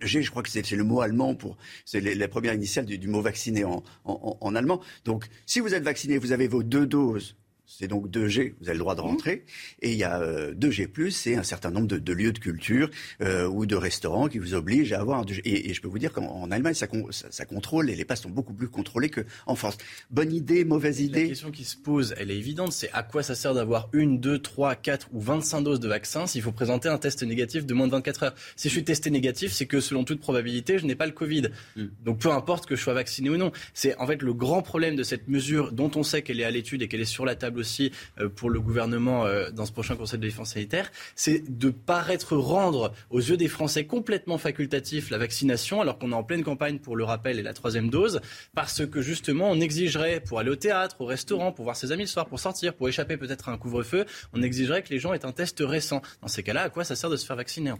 G, 0.00 0.22
je 0.22 0.30
crois 0.30 0.42
que 0.42 0.48
c'est 0.48 0.68
le 0.72 0.84
mot 0.84 1.00
allemand 1.00 1.34
pour, 1.34 1.56
c'est 1.84 2.00
la 2.00 2.28
première 2.28 2.54
initiale 2.54 2.86
du, 2.86 2.98
du 2.98 3.08
mot 3.08 3.20
vacciné 3.20 3.64
en, 3.64 3.84
en, 4.04 4.36
en, 4.40 4.54
allemand. 4.54 4.80
Donc, 5.04 5.26
si 5.46 5.60
vous 5.60 5.74
êtes 5.74 5.84
vacciné, 5.84 6.18
vous 6.18 6.32
avez 6.32 6.48
vos 6.48 6.62
deux 6.62 6.86
doses 6.86 7.36
c'est 7.78 7.88
donc 7.88 8.08
2G, 8.08 8.54
vous 8.60 8.68
avez 8.68 8.74
le 8.74 8.78
droit 8.78 8.94
de 8.94 9.00
mmh. 9.00 9.04
rentrer. 9.04 9.44
Et 9.80 9.92
il 9.92 9.98
y 9.98 10.04
a 10.04 10.20
2G+, 10.52 11.10
c'est 11.10 11.36
un 11.36 11.42
certain 11.42 11.70
nombre 11.70 11.86
de, 11.86 12.12
lieux 12.12 12.32
de 12.32 12.38
culture 12.38 12.90
euh, 13.20 13.48
ou 13.48 13.66
de 13.66 13.76
restaurants 13.76 14.28
qui 14.28 14.38
vous 14.38 14.54
obligent 14.54 14.92
à 14.92 15.00
avoir 15.00 15.20
un 15.20 15.24
2G. 15.24 15.40
Et, 15.44 15.72
je 15.72 15.80
peux 15.80 15.88
vous 15.88 15.98
dire 15.98 16.12
qu'en 16.12 16.50
Allemagne, 16.50 16.74
ça, 16.74 16.86
ça, 17.10 17.44
contrôle 17.46 17.90
et 17.90 17.96
les 17.96 18.04
passes 18.04 18.22
sont 18.22 18.30
beaucoup 18.30 18.52
plus 18.52 18.68
contrôlés 18.68 19.10
qu'en 19.10 19.54
France. 19.54 19.78
Bonne 20.10 20.32
idée, 20.32 20.64
mauvaise 20.64 21.00
idée? 21.00 21.22
La 21.22 21.28
question 21.28 21.50
qui 21.50 21.64
se 21.64 21.76
pose, 21.76 22.14
elle 22.18 22.30
est 22.30 22.36
évidente, 22.36 22.72
c'est 22.72 22.90
à 22.92 23.02
quoi 23.02 23.22
ça 23.22 23.34
sert 23.34 23.54
d'avoir 23.54 23.88
une, 23.92 24.20
deux, 24.20 24.38
trois, 24.38 24.74
quatre 24.74 25.08
ou 25.12 25.20
25 25.20 25.62
doses 25.62 25.80
de 25.80 25.88
vaccin 25.88 26.26
s'il 26.26 26.42
faut 26.42 26.52
présenter 26.52 26.88
un 26.88 26.98
test 26.98 27.22
négatif 27.22 27.64
de 27.64 27.74
moins 27.74 27.86
de 27.86 27.92
24 27.92 28.22
heures? 28.24 28.34
Si 28.56 28.68
je 28.68 28.74
suis 28.74 28.84
testé 28.84 29.10
négatif, 29.10 29.52
c'est 29.52 29.66
que 29.66 29.80
selon 29.80 30.04
toute 30.04 30.20
probabilité, 30.20 30.78
je 30.78 30.86
n'ai 30.86 30.94
pas 30.94 31.06
le 31.06 31.12
Covid. 31.12 31.48
Mmh. 31.76 31.84
Donc 32.04 32.18
peu 32.18 32.30
importe 32.30 32.66
que 32.66 32.76
je 32.76 32.82
sois 32.82 32.94
vacciné 32.94 33.30
ou 33.30 33.36
non. 33.36 33.50
C'est 33.72 33.96
en 33.96 34.06
fait 34.06 34.20
le 34.20 34.34
grand 34.34 34.62
problème 34.62 34.96
de 34.96 35.02
cette 35.02 35.28
mesure 35.28 35.72
dont 35.72 35.90
on 35.96 36.02
sait 36.02 36.22
qu'elle 36.22 36.40
est 36.40 36.44
à 36.44 36.50
l'étude 36.50 36.82
et 36.82 36.88
qu'elle 36.88 37.00
est 37.00 37.04
sur 37.04 37.24
la 37.24 37.34
table 37.34 37.61
aussi 37.62 37.90
euh, 38.20 38.28
pour 38.28 38.50
le 38.50 38.60
gouvernement 38.60 39.24
euh, 39.24 39.50
dans 39.50 39.64
ce 39.64 39.72
prochain 39.72 39.96
Conseil 39.96 40.18
de 40.18 40.26
défense 40.26 40.50
sanitaire, 40.52 40.92
c'est 41.14 41.42
de 41.48 41.70
paraître 41.70 42.36
rendre 42.36 42.92
aux 43.10 43.20
yeux 43.20 43.36
des 43.38 43.48
Français 43.48 43.86
complètement 43.86 44.36
facultatif 44.36 45.08
la 45.10 45.18
vaccination, 45.18 45.80
alors 45.80 45.98
qu'on 45.98 46.12
est 46.12 46.14
en 46.14 46.24
pleine 46.24 46.44
campagne 46.44 46.78
pour 46.78 46.96
le 46.96 47.04
rappel 47.04 47.38
et 47.38 47.42
la 47.42 47.54
troisième 47.54 47.88
dose, 47.88 48.20
parce 48.54 48.84
que 48.86 49.00
justement 49.00 49.50
on 49.50 49.60
exigerait 49.60 50.20
pour 50.20 50.38
aller 50.38 50.50
au 50.50 50.56
théâtre, 50.56 50.96
au 51.00 51.06
restaurant, 51.06 51.52
pour 51.52 51.64
voir 51.64 51.76
ses 51.76 51.92
amis 51.92 52.02
le 52.02 52.08
soir, 52.08 52.26
pour 52.26 52.40
sortir, 52.40 52.74
pour 52.74 52.88
échapper 52.88 53.16
peut-être 53.16 53.48
à 53.48 53.52
un 53.52 53.58
couvre-feu, 53.58 54.04
on 54.32 54.42
exigerait 54.42 54.82
que 54.82 54.90
les 54.90 54.98
gens 54.98 55.14
aient 55.14 55.24
un 55.24 55.32
test 55.32 55.62
récent. 55.64 56.02
Dans 56.20 56.28
ces 56.28 56.42
cas-là, 56.42 56.62
à 56.62 56.68
quoi 56.68 56.84
ça 56.84 56.96
sert 56.96 57.10
de 57.10 57.16
se 57.16 57.24
faire 57.24 57.36
vacciner 57.36 57.72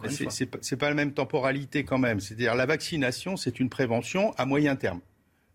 C'est 0.61 0.77
pas 0.77 0.89
la 0.89 0.95
même 0.95 1.13
temporalité 1.13 1.85
quand 1.85 1.99
même. 1.99 2.21
C'est-à-dire 2.21 2.55
la 2.55 2.67
vaccination, 2.67 3.37
c'est 3.37 3.61
une 3.61 3.69
prévention 3.69 4.33
à 4.37 4.47
moyen 4.47 4.77
terme. 4.77 5.01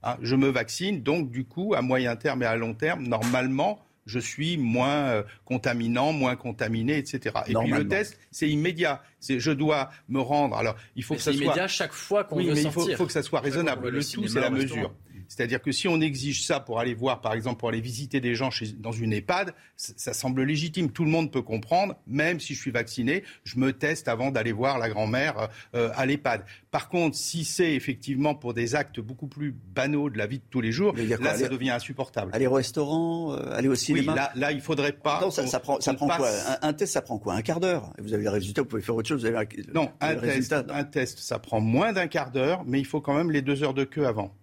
Hein, 0.04 0.18
je 0.22 0.36
me 0.36 0.50
vaccine, 0.50 1.01
donc 1.01 1.32
du 1.32 1.46
coup, 1.46 1.74
à 1.75 1.82
moyen 1.82 2.16
terme 2.16 2.44
et 2.44 2.46
à 2.46 2.56
long 2.56 2.74
terme, 2.74 3.08
normalement, 3.08 3.80
je 4.08 4.20
suis 4.20 4.58
moins 4.58 5.10
euh, 5.10 5.24
contaminant, 5.46 6.12
moins 6.14 6.36
contaminé, 6.36 6.98
etc. 6.98 7.36
Et 7.48 7.54
puis 7.54 7.72
le 7.72 7.88
test, 7.88 8.18
c'est 8.32 8.50
immédiat. 8.50 9.04
C'est 9.20 9.40
je 9.40 9.52
dois 9.52 9.92
me 10.10 10.20
rendre. 10.20 10.56
Alors 10.56 10.76
il 10.96 11.04
faut 11.04 11.16
que 11.16 11.22
ça 11.22 11.32
soit 11.32 11.44
immédiat 11.44 11.68
chaque 11.68 11.94
fois 11.94 12.24
qu'on 12.24 12.38
veut 12.38 12.54
mais 12.54 12.64
Il 12.64 12.72
faut, 12.72 13.06
que 13.06 13.12
ça 13.12 13.22
soit 13.22 13.42
raisonnable. 13.42 13.90
Le, 13.90 14.04
tout, 14.04 14.28
c'est 14.28 14.40
la 14.40 14.50
mesure. 14.50 14.94
C'est-à-dire 15.27 15.62
que 15.62 15.72
si 15.72 15.88
on 15.88 16.01
exige 16.01 16.46
ça 16.46 16.60
pour 16.60 16.79
aller 16.79 16.93
voir, 16.93 17.22
par 17.22 17.34
exemple, 17.34 17.60
pour 17.60 17.69
aller 17.69 17.81
visiter 17.81 18.19
des 18.19 18.36
gens 18.36 18.51
chez, 18.51 18.67
dans 18.67 18.91
une 18.91 19.13
EHPAD, 19.13 19.53
ça 19.75 20.13
semble 20.13 20.43
légitime. 20.43 20.91
Tout 20.91 21.03
le 21.03 21.12
monde 21.12 21.31
peut 21.31 21.41
comprendre, 21.41 21.96
même 22.07 22.39
si 22.39 22.53
je 22.53 22.60
suis 22.60 22.72
vacciné, 22.72 23.24
je 23.43 23.60
me 23.60 23.74
teste 23.74 24.07
avant 24.07 24.31
d'aller 24.31 24.51
voir 24.51 24.79
la 24.79 24.89
grand-mère 24.89 25.50
euh, 25.75 25.89
à 25.96 26.05
l'EHPAD. 26.05 26.43
Par 26.72 26.89
contre, 26.89 27.15
si 27.15 27.43
c'est 27.43 27.74
effectivement 27.74 28.36
pour 28.36 28.53
des 28.53 28.75
actes 28.75 29.00
beaucoup 29.00 29.27
plus 29.27 29.51
banaux 29.51 30.10
de 30.10 30.17
la 30.17 30.27
vie 30.27 30.39
de 30.39 30.43
tous 30.50 30.62
les 30.62 30.72
jours, 30.72 30.96
là, 30.96 31.36
ça 31.36 31.48
devient 31.48 31.72
insupportable. 31.72 32.31
Aller 32.34 32.48
au 32.48 32.53
restaurant, 32.53 33.34
euh, 33.34 33.55
aller 33.55 33.67
au 33.67 33.75
cinéma. 33.75 34.12
Oui, 34.12 34.17
là, 34.17 34.31
là, 34.36 34.51
il 34.51 34.62
faudrait 34.62 34.91
pas. 34.91 35.22
Non, 35.22 35.31
ça, 35.31 35.60
prend, 35.60 35.79
ça 35.79 35.93
prend 35.93 36.07
quoi 36.07 36.29
un, 36.62 36.74
test, 36.74 36.93
ça 36.93 37.01
prend 37.01 37.17
quoi 37.17 37.34
Un 37.36 37.41
quart 37.41 37.60
d'heure? 37.60 37.93
Vous 38.00 38.13
avez 38.13 38.24
le 38.24 38.29
résultat, 38.29 38.62
vous 38.62 38.67
pouvez 38.67 38.81
faire 38.81 38.96
autre 38.96 39.07
chose. 39.07 39.22
Vous 39.22 39.27
avez 39.27 39.48
non, 39.74 39.91
un 40.01 40.15
test, 40.15 40.53
un 40.53 40.84
test, 40.84 41.19
ça 41.19 41.39
prend 41.39 41.60
moins 41.60 41.93
d'un 41.93 42.07
quart 42.07 42.31
d'heure, 42.31 42.63
mais 42.65 42.79
il 42.79 42.86
faut 42.86 43.01
quand 43.01 43.15
même 43.15 43.31
les 43.31 43.41
deux 43.41 43.63
heures 43.63 43.74
de 43.74 43.84
queue 43.84 44.07
avant. 44.07 44.34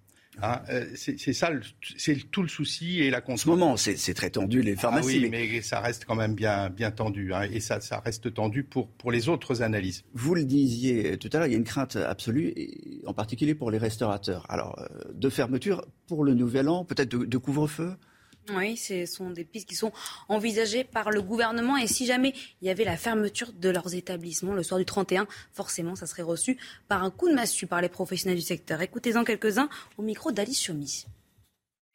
Hein, 0.42 0.60
euh, 0.68 0.86
c'est 0.94 1.32
ça, 1.32 1.50
c'est 1.96 2.30
tout 2.30 2.42
le 2.42 2.48
souci 2.48 3.00
et 3.00 3.10
la 3.10 3.22
En 3.26 3.36
ce 3.36 3.48
moment, 3.48 3.76
c'est 3.76 4.14
très 4.14 4.30
tendu 4.30 4.62
les 4.62 4.76
pharmacies. 4.76 5.20
Ah 5.20 5.22
oui, 5.22 5.28
mais... 5.30 5.62
ça 5.62 5.80
reste 5.80 6.04
quand 6.04 6.16
même 6.16 6.34
bien, 6.34 6.70
bien 6.70 6.90
tendu 6.90 7.32
hein, 7.32 7.42
et 7.42 7.60
ça, 7.60 7.80
ça 7.80 8.00
reste 8.00 8.34
tendu 8.34 8.64
pour, 8.64 8.88
pour 8.88 9.12
les 9.12 9.28
autres 9.28 9.62
analyses. 9.62 10.04
Vous 10.14 10.34
le 10.34 10.44
disiez 10.44 11.16
tout 11.18 11.30
à 11.32 11.38
l'heure, 11.38 11.46
il 11.46 11.52
y 11.52 11.54
a 11.54 11.58
une 11.58 11.64
crainte 11.64 11.96
absolue, 11.96 12.54
en 13.06 13.14
particulier 13.14 13.54
pour 13.54 13.70
les 13.70 13.78
restaurateurs. 13.78 14.46
Alors, 14.48 14.78
euh, 14.78 15.12
de 15.12 15.28
fermeture 15.28 15.84
pour 16.06 16.24
le 16.24 16.34
nouvel 16.34 16.68
an, 16.68 16.84
peut-être 16.84 17.10
de, 17.10 17.38
couvre-feu? 17.38 17.94
Oui, 18.52 18.76
ce 18.76 19.06
sont 19.06 19.30
des 19.30 19.44
pistes 19.44 19.68
qui 19.68 19.74
sont 19.74 19.92
envisagées 20.28 20.84
par 20.84 21.10
le 21.10 21.22
gouvernement. 21.22 21.76
Et 21.76 21.86
si 21.86 22.04
jamais 22.04 22.34
il 22.60 22.66
y 22.66 22.70
avait 22.70 22.84
la 22.84 22.96
fermeture 22.96 23.52
de 23.52 23.70
leurs 23.70 23.94
établissements 23.94 24.52
le 24.52 24.62
soir 24.62 24.78
du 24.78 24.84
31, 24.84 25.26
forcément, 25.52 25.96
ça 25.96 26.06
serait 26.06 26.22
reçu 26.22 26.58
par 26.86 27.02
un 27.04 27.10
coup 27.10 27.28
de 27.28 27.34
massue 27.34 27.66
par 27.66 27.80
les 27.80 27.88
professionnels 27.88 28.38
du 28.38 28.44
secteur. 28.44 28.82
Écoutez-en 28.82 29.24
quelques-uns 29.24 29.68
au 29.96 30.02
micro 30.02 30.30
d'Alice 30.30 30.62
Chomy. 30.62 31.06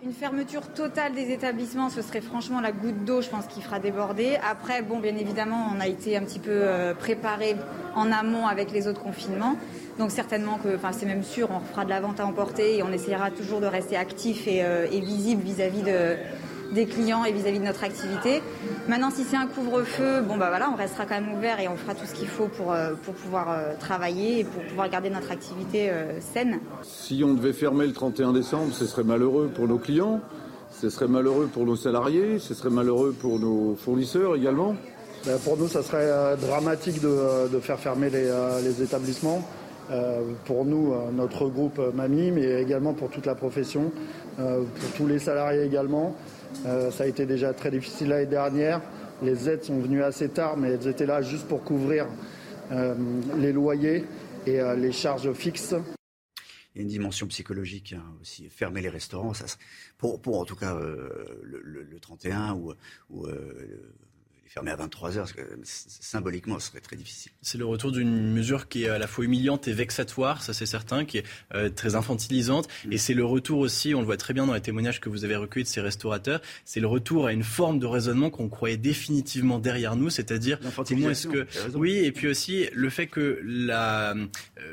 Une 0.02 0.14
fermeture 0.14 0.66
totale 0.72 1.14
des 1.14 1.34
établissements, 1.34 1.90
ce 1.90 2.02
serait 2.02 2.22
franchement 2.22 2.62
la 2.62 2.72
goutte 2.72 3.04
d'eau, 3.04 3.22
je 3.22 3.28
pense, 3.28 3.48
qui 3.48 3.62
fera 3.62 3.80
déborder. 3.80 4.38
Après, 4.50 4.82
bon, 4.82 4.98
bien 5.00 5.18
évidemment, 5.18 5.74
on 5.76 5.82
a 5.82 5.88
été 5.88 6.16
un 6.16 6.22
petit 6.22 6.40
peu 6.40 6.52
euh, 6.54 6.94
préparé 6.94 7.58
en 7.96 8.10
amont 8.10 8.48
avec 8.48 8.72
les 8.72 8.88
autres 8.88 9.02
confinements. 9.02 9.58
Donc 9.98 10.12
certainement 10.12 10.58
que, 10.58 10.74
enfin 10.74 10.94
c'est 10.94 11.06
même 11.06 11.24
sûr, 11.24 11.50
on 11.52 11.60
fera 11.60 11.84
de 11.84 11.90
la 11.90 12.00
vente 12.00 12.22
à 12.22 12.26
emporter 12.26 12.78
et 12.78 12.84
on 12.84 12.94
essaiera 12.94 13.30
toujours 13.30 13.60
de 13.60 13.66
rester 13.66 13.98
actif 13.98 14.48
et, 14.48 14.64
euh, 14.64 14.88
visible 14.90 15.42
vis-à-vis 15.44 15.82
de, 15.82 16.16
des 16.72 16.86
clients 16.86 17.24
et 17.24 17.32
vis-à-vis 17.32 17.60
de 17.60 17.66
notre 17.66 17.84
activité. 17.84 18.42
Maintenant, 18.88 19.12
si 19.12 19.24
c'est 19.24 19.36
un 19.36 19.48
couvre-feu, 19.48 20.22
bon 20.22 20.38
bah 20.38 20.50
voilà, 20.50 20.70
on 20.72 20.76
restera 20.76 21.06
quand 21.06 21.20
même 21.20 21.34
ouvert 21.34 21.60
et 21.60 21.68
on 21.68 21.76
fera 21.76 21.96
tout 21.96 22.06
ce 22.06 22.14
qu'il 22.14 22.28
faut 22.28 22.48
pour, 22.48 22.72
euh, 22.72 22.94
pour 23.04 23.14
pouvoir 23.14 23.48
travailler 23.80 24.40
et 24.40 24.44
pour 24.44 24.64
pouvoir 24.64 24.90
garder 24.90 25.10
notre 25.10 25.32
activité 25.32 25.92
saine. 26.20 26.60
Si 26.84 27.24
on 27.24 27.34
devait 27.34 27.54
fermer 27.54 27.86
le 27.86 27.94
31 27.94 28.34
décembre, 28.34 28.74
ce 28.74 28.86
serait 28.86 29.04
malheureux 29.04 29.50
pour 29.54 29.68
nos 29.68 29.78
clients, 29.78 30.22
ce 30.72 30.90
serait 30.90 31.08
malheureux 31.08 31.50
pour 31.52 31.66
nos 31.66 31.76
salariés, 31.76 32.40
ce 32.40 32.54
serait 32.54 32.70
malheureux 32.70 33.16
pour 33.20 33.40
nos 33.40 33.76
fournisseurs 33.76 34.36
également. 34.36 34.76
Ben, 35.26 35.38
pour 35.40 35.58
nous, 35.58 35.68
ça 35.68 35.84
serait 35.84 36.38
dramatique 36.38 37.02
de, 37.02 37.60
faire 37.60 37.80
fermer 37.80 38.10
les 38.10 38.82
établissements. 38.82 39.44
Euh, 39.92 40.22
pour 40.46 40.66
nous, 40.66 40.94
euh, 40.94 41.12
notre 41.12 41.48
groupe 41.48 41.82
Mamie, 41.96 42.30
mais 42.30 42.62
également 42.62 42.94
pour 42.94 43.10
toute 43.10 43.26
la 43.26 43.34
profession, 43.34 43.92
euh, 44.40 44.62
pour 44.80 44.92
tous 44.92 45.08
les 45.08 45.18
salariés 45.18 45.64
également. 45.64 46.16
Ça 46.64 47.04
a 47.04 47.08
été 47.08 47.26
déjà 47.26 47.54
très 47.54 47.72
difficile 47.72 48.10
l'année 48.10 48.26
dernière. 48.26 48.82
Les 49.22 49.50
aides 49.50 49.64
sont 49.64 49.80
venues 49.80 50.04
assez 50.04 50.30
tard, 50.30 50.58
mais 50.58 50.70
elles 50.70 50.88
étaient 50.88 51.06
là 51.06 51.22
juste 51.22 51.48
pour 51.48 51.64
couvrir 51.64 52.08
les 53.38 53.52
loyers 53.52 54.06
et 54.46 54.60
les 54.78 54.92
charges 54.92 55.32
fixes. 55.34 55.76
Il 56.76 56.78
y 56.78 56.80
a 56.80 56.82
une 56.84 56.90
dimension 56.90 57.28
psychologique 57.28 57.94
hein, 57.98 58.04
aussi. 58.22 58.48
Fermer 58.50 58.82
les 58.82 58.90
restaurants, 58.90 59.34
pour 59.98 60.40
en 60.40 60.46
tout 60.46 60.56
cas 60.56 60.78
le, 61.44 62.00
31 62.00 62.54
ou, 62.54 62.74
ou 63.10 63.28
fermé 64.50 64.72
à 64.72 64.76
23 64.76 65.18
heures, 65.20 65.28
symboliquement, 65.64 66.60
ce 66.60 66.70
serait 66.70 66.80
très 66.80 66.96
difficile. 66.96 67.32
C'est 67.44 67.60
le 67.60 67.66
retour 67.66 67.92
d'une 67.92 68.34
mesure 68.34 68.68
qui 68.68 68.86
est 68.86 68.90
à 68.90 68.98
la 68.98 69.06
fois 69.06 69.24
humiliante 69.24 69.68
et 69.68 69.74
vexatoire, 69.74 70.42
ça 70.42 70.54
c'est 70.54 70.66
certain, 70.66 71.06
qui 71.06 71.20
est 71.20 71.26
euh, 71.54 71.70
très 71.70 71.94
infantilisante. 71.94 72.68
Mm. 72.86 72.94
Et 72.94 72.98
c'est 72.98 73.14
le 73.14 73.24
retour 73.24 73.60
aussi, 73.60 73.94
on 73.94 74.00
le 74.00 74.08
voit 74.08 74.18
très 74.18 74.34
bien 74.34 74.48
dans 74.48 74.56
les 74.56 74.62
témoignages 74.62 75.02
que 75.02 75.10
vous 75.10 75.24
avez 75.24 75.36
recueillis 75.36 75.66
de 75.66 75.70
ces 75.70 75.82
restaurateurs, 75.82 76.42
c'est 76.66 76.80
le 76.80 76.88
retour 76.88 77.28
à 77.28 77.34
une 77.34 77.44
forme 77.44 77.78
de 77.78 77.86
raisonnement 77.86 78.32
qu'on 78.32 78.50
croyait 78.50 78.78
définitivement 78.78 79.60
derrière 79.60 79.96
nous, 79.96 80.10
c'est-à-dire 80.10 80.60
comment 80.88 81.10
est-ce 81.12 81.28
que... 81.28 81.46
Oui, 81.76 81.98
et 81.98 82.12
puis 82.12 82.28
aussi 82.28 82.68
le 82.74 82.90
fait 82.90 83.06
que 83.06 83.40
la, 83.44 84.16
euh, 84.16 84.26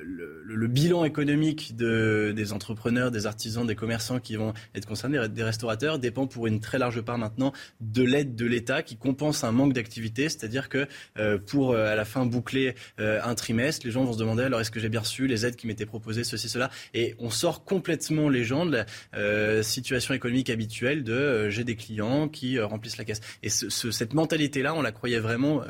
le, 0.03 0.67
bilan 0.69 1.05
économique 1.05 1.77
de, 1.77 2.33
des 2.35 2.53
entrepreneurs, 2.55 3.11
des 3.11 3.27
artisans, 3.27 3.67
des 3.67 3.77
commerçants 3.77 4.21
qui 4.21 4.37
vont 4.37 4.55
être 4.75 4.87
concernés, 4.87 5.29
des 5.29 5.43
restaurateurs, 5.43 5.99
dépend 5.99 6.27
pour 6.27 6.47
une 6.47 6.61
très 6.61 6.79
large 6.79 7.03
part 7.03 7.19
maintenant 7.19 7.53
de 7.81 8.03
l'aide 8.03 8.35
de 8.35 8.47
l'État 8.47 8.83
qui 8.83 8.97
compense 8.97 9.45
un 9.45 9.53
manque 9.53 9.66
d'activité, 9.73 10.29
c'est-à-dire 10.29 10.69
que 10.69 10.87
euh, 11.19 11.39
pour 11.39 11.73
euh, 11.73 11.93
à 11.93 11.95
la 11.95 12.05
fin 12.05 12.27
boucler 12.27 12.75
euh, 13.01 13.21
un 13.23 13.35
trimestre, 13.35 13.87
les 13.87 13.93
gens 13.93 14.05
vont 14.05 14.13
se 14.13 14.19
demander 14.19 14.45
alors 14.45 14.61
est-ce 14.61 14.71
que 14.71 14.81
j'ai 14.81 14.89
bien 14.89 15.01
reçu 15.01 15.27
les 15.27 15.47
aides 15.47 15.57
qui 15.57 15.67
m'étaient 15.67 15.87
proposées, 15.87 16.25
ceci, 16.25 16.49
cela, 16.49 16.71
et 16.95 17.15
on 17.19 17.31
sort 17.31 17.65
complètement 17.65 18.29
les 18.29 18.45
gens 18.45 18.67
de 18.67 18.85
la 19.13 19.63
situation 19.63 20.15
économique 20.15 20.51
habituelle 20.51 21.05
de 21.05 21.49
j'ai 21.51 21.65
des 21.65 21.77
clients 21.77 22.29
qui 22.29 22.59
remplissent 22.61 22.99
la 22.99 23.05
caisse. 23.05 23.21
Et 23.43 23.49
cette 23.49 24.15
mentalité-là, 24.15 24.75
on 24.75 24.83
la 24.83 24.93
croyait 24.93 25.19
vraiment 25.19 25.63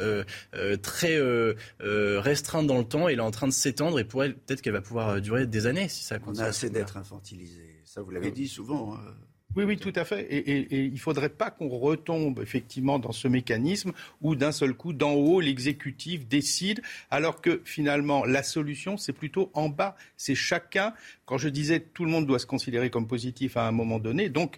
très 0.82 1.20
restreinte 1.78 2.66
dans 2.66 2.78
le 2.78 2.84
temps, 2.84 3.08
et 3.08 3.12
elle 3.12 3.18
est 3.18 3.22
en 3.22 3.30
train 3.30 3.48
de 3.48 3.52
s'étendre, 3.52 3.98
et 3.98 4.04
peut-être 4.04 4.62
qu'elle 4.62 4.72
va 4.72 4.80
pouvoir 4.80 5.20
durer 5.20 5.46
des 5.46 5.66
années 5.66 5.88
si 5.88 6.04
ça 6.04 6.18
continue. 6.18 6.42
On 6.42 6.46
a 6.46 6.48
assez 6.48 6.70
d'être 6.70 6.96
infantilisé. 6.96 7.76
Ça, 7.84 8.02
vous 8.02 8.10
l'avez 8.10 8.30
dit 8.30 8.48
souvent. 8.48 8.94
Hein. 8.94 9.14
Oui, 9.56 9.64
oui, 9.64 9.78
tout 9.78 9.92
à 9.96 10.04
fait. 10.04 10.22
Et, 10.30 10.84
il 10.84 10.92
ne 10.92 10.98
faudrait 10.98 11.30
pas 11.30 11.50
qu'on 11.50 11.68
retombe 11.68 12.40
effectivement 12.40 12.98
dans 12.98 13.12
ce 13.12 13.26
mécanisme 13.26 13.92
où 14.20 14.36
d'un 14.36 14.52
seul 14.52 14.74
coup, 14.74 14.92
d'en 14.92 15.12
haut, 15.12 15.40
l'exécutif 15.40 16.28
décide, 16.28 16.82
alors 17.10 17.40
que 17.40 17.62
finalement, 17.64 18.26
la 18.26 18.42
solution, 18.42 18.98
c'est 18.98 19.14
plutôt 19.14 19.50
en 19.54 19.70
bas. 19.70 19.96
C'est 20.18 20.34
chacun. 20.34 20.92
Quand 21.24 21.38
je 21.38 21.48
disais 21.48 21.80
tout 21.80 22.04
le 22.04 22.10
monde 22.10 22.26
doit 22.26 22.38
se 22.38 22.46
considérer 22.46 22.90
comme 22.90 23.06
positif 23.06 23.56
à 23.56 23.66
un 23.66 23.72
moment 23.72 23.98
donné, 23.98 24.28
donc 24.28 24.56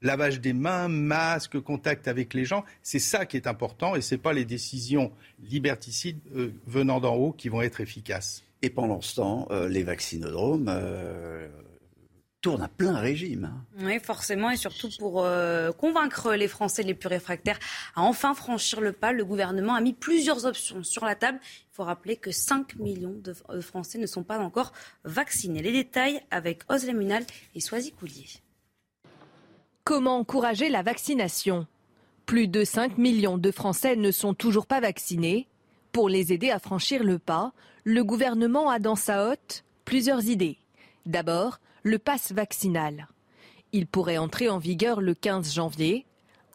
lavage 0.00 0.40
des 0.40 0.54
mains, 0.54 0.88
masque, 0.88 1.60
contact 1.60 2.08
avec 2.08 2.32
les 2.32 2.46
gens, 2.46 2.64
c'est 2.82 2.98
ça 2.98 3.26
qui 3.26 3.36
est 3.36 3.46
important 3.46 3.94
et 3.94 4.00
ce 4.00 4.14
n'est 4.14 4.20
pas 4.20 4.32
les 4.32 4.46
décisions 4.46 5.12
liberticides 5.50 6.18
euh, 6.34 6.54
venant 6.66 7.00
d'en 7.00 7.14
haut 7.14 7.32
qui 7.32 7.50
vont 7.50 7.60
être 7.60 7.82
efficaces. 7.82 8.42
Et 8.62 8.70
pendant 8.70 9.02
ce 9.02 9.16
temps, 9.16 9.48
euh, 9.50 9.68
les 9.68 9.82
vaccinodromes. 9.82 10.66
Euh, 10.68 11.48
tourne 12.40 12.62
à 12.62 12.68
plein 12.68 12.98
régime. 12.98 13.44
Hein. 13.44 13.84
Oui, 13.84 13.98
forcément, 14.00 14.50
et 14.50 14.56
surtout 14.56 14.88
pour 14.98 15.24
euh, 15.24 15.72
convaincre 15.72 16.34
les 16.34 16.48
Français 16.48 16.82
les 16.82 16.94
plus 16.94 17.08
réfractaires 17.08 17.58
à 17.94 18.02
enfin 18.02 18.34
franchir 18.34 18.80
le 18.80 18.92
pas, 18.92 19.12
le 19.12 19.24
gouvernement 19.24 19.74
a 19.74 19.80
mis 19.80 19.92
plusieurs 19.92 20.46
options 20.46 20.82
sur 20.82 21.04
la 21.04 21.14
table. 21.14 21.38
Il 21.42 21.74
faut 21.74 21.84
rappeler 21.84 22.16
que 22.16 22.30
5 22.30 22.76
millions 22.76 23.14
de 23.14 23.60
Français 23.60 23.98
ne 23.98 24.06
sont 24.06 24.22
pas 24.22 24.38
encore 24.38 24.72
vaccinés. 25.04 25.62
Les 25.62 25.72
détails 25.72 26.20
avec 26.30 26.62
Munal 26.94 27.24
et 27.54 27.60
Soisy 27.60 27.92
Coulier. 27.92 28.26
Comment 29.84 30.18
encourager 30.18 30.68
la 30.68 30.82
vaccination? 30.82 31.66
Plus 32.26 32.48
de 32.48 32.64
5 32.64 32.96
millions 32.98 33.38
de 33.38 33.50
Français 33.50 33.96
ne 33.96 34.10
sont 34.10 34.34
toujours 34.34 34.66
pas 34.66 34.80
vaccinés. 34.80 35.48
Pour 35.92 36.08
les 36.08 36.32
aider 36.32 36.50
à 36.50 36.58
franchir 36.58 37.02
le 37.02 37.18
pas, 37.18 37.52
le 37.84 38.04
gouvernement 38.04 38.70
a 38.70 38.78
dans 38.78 38.94
sa 38.94 39.26
hotte 39.28 39.64
plusieurs 39.84 40.26
idées. 40.26 40.58
D'abord, 41.06 41.58
le 41.82 41.98
pass 41.98 42.32
vaccinal. 42.32 43.08
Il 43.72 43.86
pourrait 43.86 44.18
entrer 44.18 44.48
en 44.48 44.58
vigueur 44.58 45.00
le 45.00 45.14
15 45.14 45.54
janvier. 45.54 46.06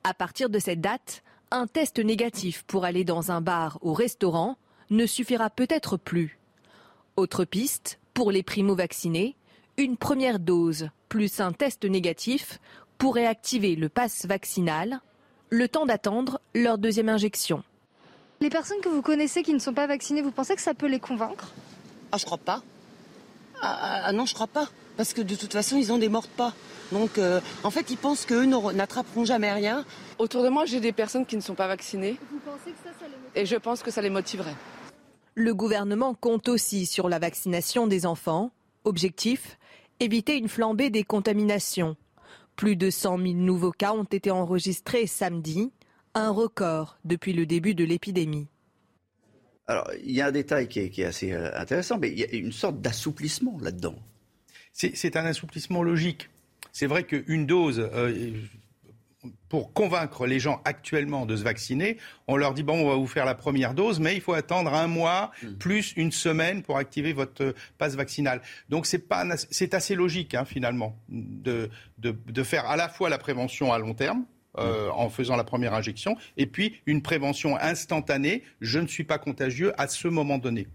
À 0.03 0.13
partir 0.13 0.49
de 0.49 0.59
cette 0.59 0.81
date, 0.81 1.23
un 1.51 1.67
test 1.67 1.99
négatif 1.99 2.63
pour 2.63 2.85
aller 2.85 3.03
dans 3.03 3.31
un 3.31 3.41
bar 3.41 3.79
ou 3.81 3.93
restaurant 3.93 4.57
ne 4.89 5.05
suffira 5.05 5.49
peut-être 5.49 5.97
plus. 5.97 6.37
Autre 7.15 7.45
piste, 7.45 7.99
pour 8.13 8.31
les 8.31 8.43
primo-vaccinés, 8.43 9.35
une 9.77 9.97
première 9.97 10.39
dose 10.39 10.89
plus 11.09 11.39
un 11.39 11.53
test 11.53 11.85
négatif 11.85 12.59
pourrait 12.97 13.25
activer 13.25 13.75
le 13.75 13.89
pass 13.89 14.25
vaccinal, 14.25 14.99
le 15.49 15.67
temps 15.67 15.85
d'attendre 15.85 16.39
leur 16.53 16.77
deuxième 16.77 17.09
injection. 17.09 17.63
Les 18.41 18.49
personnes 18.49 18.81
que 18.81 18.89
vous 18.89 19.01
connaissez 19.01 19.43
qui 19.43 19.53
ne 19.53 19.59
sont 19.59 19.73
pas 19.73 19.87
vaccinées, 19.87 20.21
vous 20.21 20.31
pensez 20.31 20.55
que 20.55 20.61
ça 20.61 20.73
peut 20.73 20.87
les 20.87 20.99
convaincre? 20.99 21.53
Ah, 22.11 22.17
je 22.17 22.25
crois 22.25 22.37
pas. 22.37 22.61
Ah, 23.61 23.77
ah, 23.81 24.01
ah 24.05 24.11
non, 24.11 24.25
je 24.25 24.33
crois 24.33 24.47
pas 24.47 24.69
parce 24.97 25.13
que 25.13 25.21
de 25.21 25.35
toute 25.35 25.53
façon, 25.53 25.77
ils 25.77 25.91
ont 25.91 25.97
des 25.97 26.09
morts 26.09 26.27
pas. 26.27 26.53
Donc, 26.91 27.17
euh, 27.17 27.41
en 27.63 27.71
fait, 27.71 27.89
ils 27.89 27.97
pensent 27.97 28.25
qu'eux 28.25 28.45
n'attraperont 28.45 29.25
jamais 29.25 29.51
rien. 29.51 29.85
Autour 30.19 30.43
de 30.43 30.49
moi, 30.49 30.65
j'ai 30.65 30.79
des 30.79 30.91
personnes 30.91 31.25
qui 31.25 31.35
ne 31.35 31.41
sont 31.41 31.55
pas 31.55 31.67
vaccinées. 31.67 32.17
Vous 32.31 32.39
pensez 32.39 32.71
que 32.71 32.77
ça, 32.83 32.91
ça 32.99 33.05
les 33.07 33.41
Et 33.41 33.45
je 33.45 33.55
pense 33.55 33.81
que 33.81 33.91
ça 33.91 34.01
les 34.01 34.09
motiverait. 34.09 34.55
Le 35.33 35.53
gouvernement 35.53 36.13
compte 36.13 36.47
aussi 36.47 36.85
sur 36.85 37.09
la 37.09 37.19
vaccination 37.19 37.87
des 37.87 38.05
enfants. 38.05 38.51
Objectif 38.83 39.57
éviter 39.99 40.37
une 40.37 40.49
flambée 40.49 40.89
des 40.89 41.03
contaminations. 41.03 41.95
Plus 42.55 42.75
de 42.75 42.89
100 42.89 43.17
000 43.17 43.33
nouveaux 43.33 43.71
cas 43.71 43.93
ont 43.93 44.03
été 44.03 44.31
enregistrés 44.31 45.07
samedi, 45.07 45.71
un 46.13 46.29
record 46.29 46.97
depuis 47.03 47.33
le 47.33 47.45
début 47.45 47.75
de 47.75 47.83
l'épidémie. 47.83 48.47
Alors, 49.67 49.89
il 50.03 50.11
y 50.11 50.21
a 50.21 50.27
un 50.27 50.31
détail 50.31 50.67
qui 50.67 50.79
est 50.79 51.05
assez 51.05 51.33
euh, 51.33 51.49
intéressant, 51.55 51.97
mais 51.97 52.11
il 52.11 52.19
y 52.19 52.23
a 52.23 52.31
une 52.33 52.51
sorte 52.51 52.79
d'assouplissement 52.81 53.57
là-dedans 53.59 53.95
c'est 54.75 55.15
un 55.15 55.25
assouplissement 55.25 55.81
logique. 55.81 56.29
C'est 56.73 56.87
vrai 56.87 57.03
qu'une 57.03 57.45
dose, 57.45 57.79
euh, 57.79 58.31
pour 59.47 59.71
convaincre 59.71 60.27
les 60.27 60.39
gens 60.39 60.61
actuellement 60.65 61.25
de 61.25 61.37
se 61.37 61.43
vacciner, 61.43 61.97
on 62.27 62.35
leur 62.35 62.53
dit 62.53 62.63
bon, 62.63 62.85
on 62.85 62.89
va 62.89 62.95
vous 62.95 63.07
faire 63.07 63.25
la 63.25 63.35
première 63.35 63.73
dose, 63.73 64.01
mais 64.01 64.15
il 64.15 64.21
faut 64.21 64.33
attendre 64.33 64.73
un 64.73 64.87
mois 64.87 65.31
mm. 65.41 65.53
plus 65.53 65.93
une 65.95 66.11
semaine 66.11 66.61
pour 66.61 66.77
activer 66.77 67.13
votre 67.13 67.43
euh, 67.43 67.53
passe 67.77 67.95
vaccinal. 67.95 68.41
Donc 68.67 68.85
c'est 68.85 68.99
pas, 68.99 69.25
c'est 69.37 69.73
assez 69.73 69.95
logique 69.95 70.35
hein, 70.35 70.43
finalement 70.43 70.99
de, 71.07 71.69
de, 71.97 72.43
faire 72.43 72.65
à 72.65 72.75
la 72.75 72.89
fois 72.89 73.09
la 73.09 73.17
prévention 73.17 73.71
à 73.71 73.79
long 73.79 73.93
terme. 73.93 74.25
Euh, 74.57 74.87
mm. 74.87 74.91
en 74.91 75.09
faisant 75.09 75.35
la 75.35 75.43
première 75.43 75.73
injection, 75.73 76.15
et 76.37 76.45
puis 76.45 76.81
une 76.85 77.01
prévention 77.01 77.57
instantanée, 77.57 78.41
je 78.61 78.79
ne 78.79 78.87
suis 78.87 79.03
pas 79.03 79.17
contagieux 79.17 79.73
à 79.77 79.87
ce 79.87 80.07
moment 80.07 80.37
donné. 80.37 80.67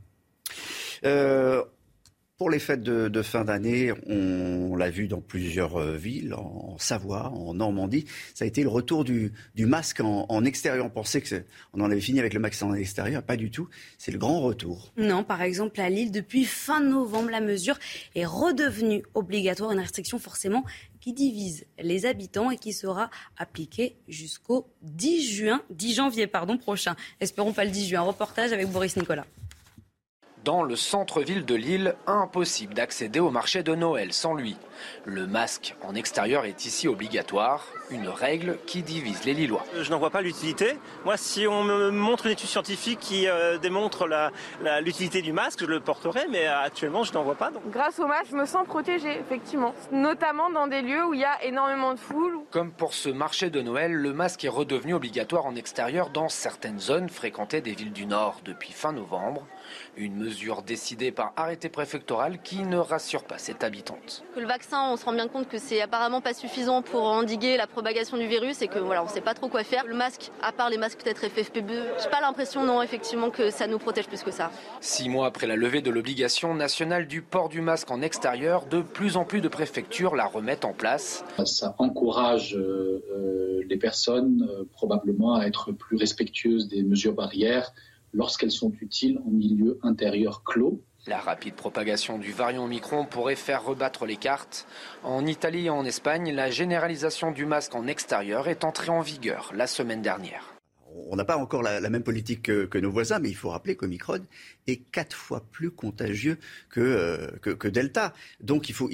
Pour 2.40 2.48
les 2.48 2.58
fêtes 2.58 2.82
de, 2.82 3.22
fin 3.22 3.44
d'année, 3.44 3.92
on, 4.06 4.74
l'a 4.74 4.88
vu 4.88 5.08
dans 5.08 5.20
plusieurs 5.20 5.76
euh, 5.76 5.94
villes, 5.94 6.32
en, 6.32 6.78
Savoie, 6.78 7.28
en 7.34 7.52
Normandie, 7.52 8.06
ça 8.32 8.46
a 8.46 8.48
été 8.48 8.62
le 8.62 8.70
retour 8.70 9.04
du, 9.04 9.30
masque 9.58 10.00
en, 10.00 10.44
extérieur. 10.46 10.86
On 10.86 10.88
pensait 10.88 11.20
qu'on 11.20 11.82
en 11.82 11.90
avait 11.90 12.00
fini 12.00 12.18
avec 12.18 12.32
le 12.32 12.40
masque 12.40 12.62
en 12.62 12.72
extérieur, 12.72 13.22
pas 13.22 13.36
du 13.36 13.50
tout. 13.50 13.68
C'est 13.98 14.10
le 14.10 14.16
grand 14.16 14.40
retour. 14.40 14.90
Non, 14.96 15.22
par 15.22 15.42
exemple 15.42 15.78
à 15.82 15.90
Lille, 15.90 16.12
depuis 16.12 16.46
fin 16.46 16.80
novembre, 16.80 17.28
la 17.28 17.42
mesure 17.42 17.78
est 18.14 18.24
redevenue 18.24 19.02
obligatoire, 19.12 19.72
une 19.72 19.80
restriction 19.80 20.18
forcément 20.18 20.64
qui 21.02 21.12
divise 21.12 21.66
les 21.78 22.06
habitants 22.06 22.50
et 22.50 22.56
qui 22.56 22.72
sera 22.72 23.10
appliquée 23.36 23.96
jusqu'au 24.08 24.66
10 24.80 25.30
juin, 25.30 25.62
10 25.68 25.94
janvier 25.94 26.26
pardon, 26.26 26.56
prochain. 26.56 26.96
Espérons 27.20 27.52
pas 27.52 27.66
le 27.66 27.70
10 27.70 27.88
juin. 27.90 28.00
Reportage 28.00 28.54
avec 28.54 28.66
Boris 28.68 28.96
Nicolas. 28.96 29.26
Dans 30.44 30.62
le 30.62 30.74
centre-ville 30.74 31.44
de 31.44 31.54
Lille, 31.54 31.94
impossible 32.06 32.72
d'accéder 32.72 33.20
au 33.20 33.30
marché 33.30 33.62
de 33.62 33.74
Noël 33.74 34.14
sans 34.14 34.32
lui. 34.32 34.56
Le 35.04 35.26
masque 35.26 35.76
en 35.82 35.94
extérieur 35.94 36.46
est 36.46 36.64
ici 36.64 36.88
obligatoire, 36.88 37.66
une 37.90 38.08
règle 38.08 38.56
qui 38.64 38.82
divise 38.82 39.24
les 39.24 39.34
Lillois. 39.34 39.64
Je 39.78 39.90
n'en 39.90 39.98
vois 39.98 40.08
pas 40.08 40.22
l'utilité. 40.22 40.78
Moi, 41.04 41.18
si 41.18 41.46
on 41.46 41.62
me 41.62 41.90
montre 41.90 42.24
une 42.24 42.32
étude 42.32 42.48
scientifique 42.48 43.00
qui 43.00 43.28
euh, 43.28 43.58
démontre 43.58 44.08
l'utilité 44.80 45.20
du 45.20 45.34
masque, 45.34 45.60
je 45.60 45.66
le 45.66 45.80
porterai, 45.80 46.26
mais 46.30 46.46
actuellement, 46.46 47.04
je 47.04 47.12
n'en 47.12 47.22
vois 47.22 47.34
pas. 47.34 47.50
Grâce 47.66 47.98
au 47.98 48.06
masque, 48.06 48.28
je 48.30 48.36
me 48.36 48.46
sens 48.46 48.66
protégée, 48.66 49.20
effectivement, 49.20 49.74
notamment 49.92 50.48
dans 50.48 50.68
des 50.68 50.80
lieux 50.80 51.04
où 51.04 51.12
il 51.12 51.20
y 51.20 51.24
a 51.24 51.44
énormément 51.44 51.92
de 51.92 51.98
foule. 51.98 52.38
Comme 52.50 52.72
pour 52.72 52.94
ce 52.94 53.10
marché 53.10 53.50
de 53.50 53.60
Noël, 53.60 53.92
le 53.92 54.14
masque 54.14 54.42
est 54.44 54.48
redevenu 54.48 54.94
obligatoire 54.94 55.44
en 55.44 55.54
extérieur 55.54 56.08
dans 56.08 56.30
certaines 56.30 56.80
zones 56.80 57.10
fréquentées 57.10 57.60
des 57.60 57.72
villes 57.72 57.92
du 57.92 58.06
Nord 58.06 58.40
depuis 58.46 58.72
fin 58.72 58.92
novembre. 58.92 59.46
Une 59.96 60.16
mesure 60.16 60.62
décidée 60.62 61.12
par 61.12 61.32
arrêté 61.36 61.68
préfectoral 61.68 62.40
qui 62.42 62.62
ne 62.62 62.76
rassure 62.76 63.24
pas 63.24 63.38
cette 63.38 63.64
habitante. 63.64 64.24
le 64.36 64.46
vaccin, 64.46 64.90
on 64.90 64.96
se 64.96 65.04
rend 65.04 65.12
bien 65.12 65.28
compte 65.28 65.48
que 65.48 65.58
c'est 65.58 65.80
apparemment 65.80 66.20
pas 66.20 66.34
suffisant 66.34 66.82
pour 66.82 67.02
endiguer 67.02 67.56
la 67.56 67.66
propagation 67.66 68.16
du 68.16 68.26
virus 68.26 68.62
et 68.62 68.68
que 68.68 68.78
voilà, 68.78 69.02
on 69.04 69.08
sait 69.08 69.20
pas 69.20 69.34
trop 69.34 69.48
quoi 69.48 69.64
faire. 69.64 69.86
Le 69.86 69.94
masque, 69.94 70.30
à 70.42 70.52
part 70.52 70.70
les 70.70 70.78
masques 70.78 71.02
peut-être 71.02 71.24
FFP2, 71.24 71.82
j'ai 72.02 72.10
pas 72.10 72.20
l'impression 72.20 72.64
non 72.64 72.82
effectivement 72.82 73.30
que 73.30 73.50
ça 73.50 73.66
nous 73.66 73.78
protège 73.78 74.06
plus 74.06 74.22
que 74.22 74.30
ça. 74.30 74.50
Six 74.80 75.08
mois 75.08 75.26
après 75.26 75.46
la 75.46 75.56
levée 75.56 75.82
de 75.82 75.90
l'obligation 75.90 76.54
nationale 76.54 77.06
du 77.06 77.22
port 77.22 77.48
du 77.48 77.60
masque 77.60 77.90
en 77.90 78.02
extérieur, 78.02 78.66
de 78.66 78.82
plus 78.82 79.16
en 79.16 79.24
plus 79.24 79.40
de 79.40 79.48
préfectures 79.48 80.16
la 80.16 80.26
remettent 80.26 80.64
en 80.64 80.72
place. 80.72 81.24
Ça 81.44 81.74
encourage 81.78 82.56
euh, 82.56 83.04
euh, 83.12 83.62
les 83.68 83.76
personnes 83.76 84.48
euh, 84.50 84.64
probablement 84.72 85.34
à 85.34 85.46
être 85.46 85.72
plus 85.72 85.96
respectueuses 85.96 86.68
des 86.68 86.82
mesures 86.82 87.14
barrières 87.14 87.72
lorsqu'elles 88.12 88.50
sont 88.50 88.72
utiles 88.80 89.18
en 89.26 89.30
milieu 89.30 89.78
intérieur 89.82 90.42
clos. 90.44 90.82
La 91.06 91.18
rapide 91.18 91.54
propagation 91.54 92.18
du 92.18 92.32
variant 92.32 92.64
Omicron 92.64 93.06
pourrait 93.06 93.36
faire 93.36 93.64
rebattre 93.64 94.04
les 94.04 94.16
cartes. 94.16 94.66
En 95.02 95.24
Italie 95.26 95.66
et 95.66 95.70
en 95.70 95.84
Espagne, 95.84 96.32
la 96.32 96.50
généralisation 96.50 97.30
du 97.30 97.46
masque 97.46 97.74
en 97.74 97.86
extérieur 97.86 98.48
est 98.48 98.64
entrée 98.64 98.90
en 98.90 99.00
vigueur 99.00 99.52
la 99.54 99.66
semaine 99.66 100.02
dernière 100.02 100.49
on 101.08 101.16
n'a 101.16 101.24
pas 101.24 101.36
encore 101.36 101.62
la, 101.62 101.80
même 101.90 102.02
politique 102.02 102.42
que, 102.42 102.78
nos 102.78 102.90
voisins, 102.90 103.18
mais 103.18 103.28
il 103.28 103.36
faut 103.36 103.50
rappeler 103.50 103.76
qu'Omicron 103.76 104.20
est 104.66 104.76
quatre 104.92 105.16
fois 105.16 105.44
plus 105.50 105.70
contagieux 105.70 106.38
que, 106.68 106.80
euh, 106.80 107.70
Delta. 107.70 108.12
Donc 108.40 108.68
il 108.68 108.74
faut, 108.74 108.88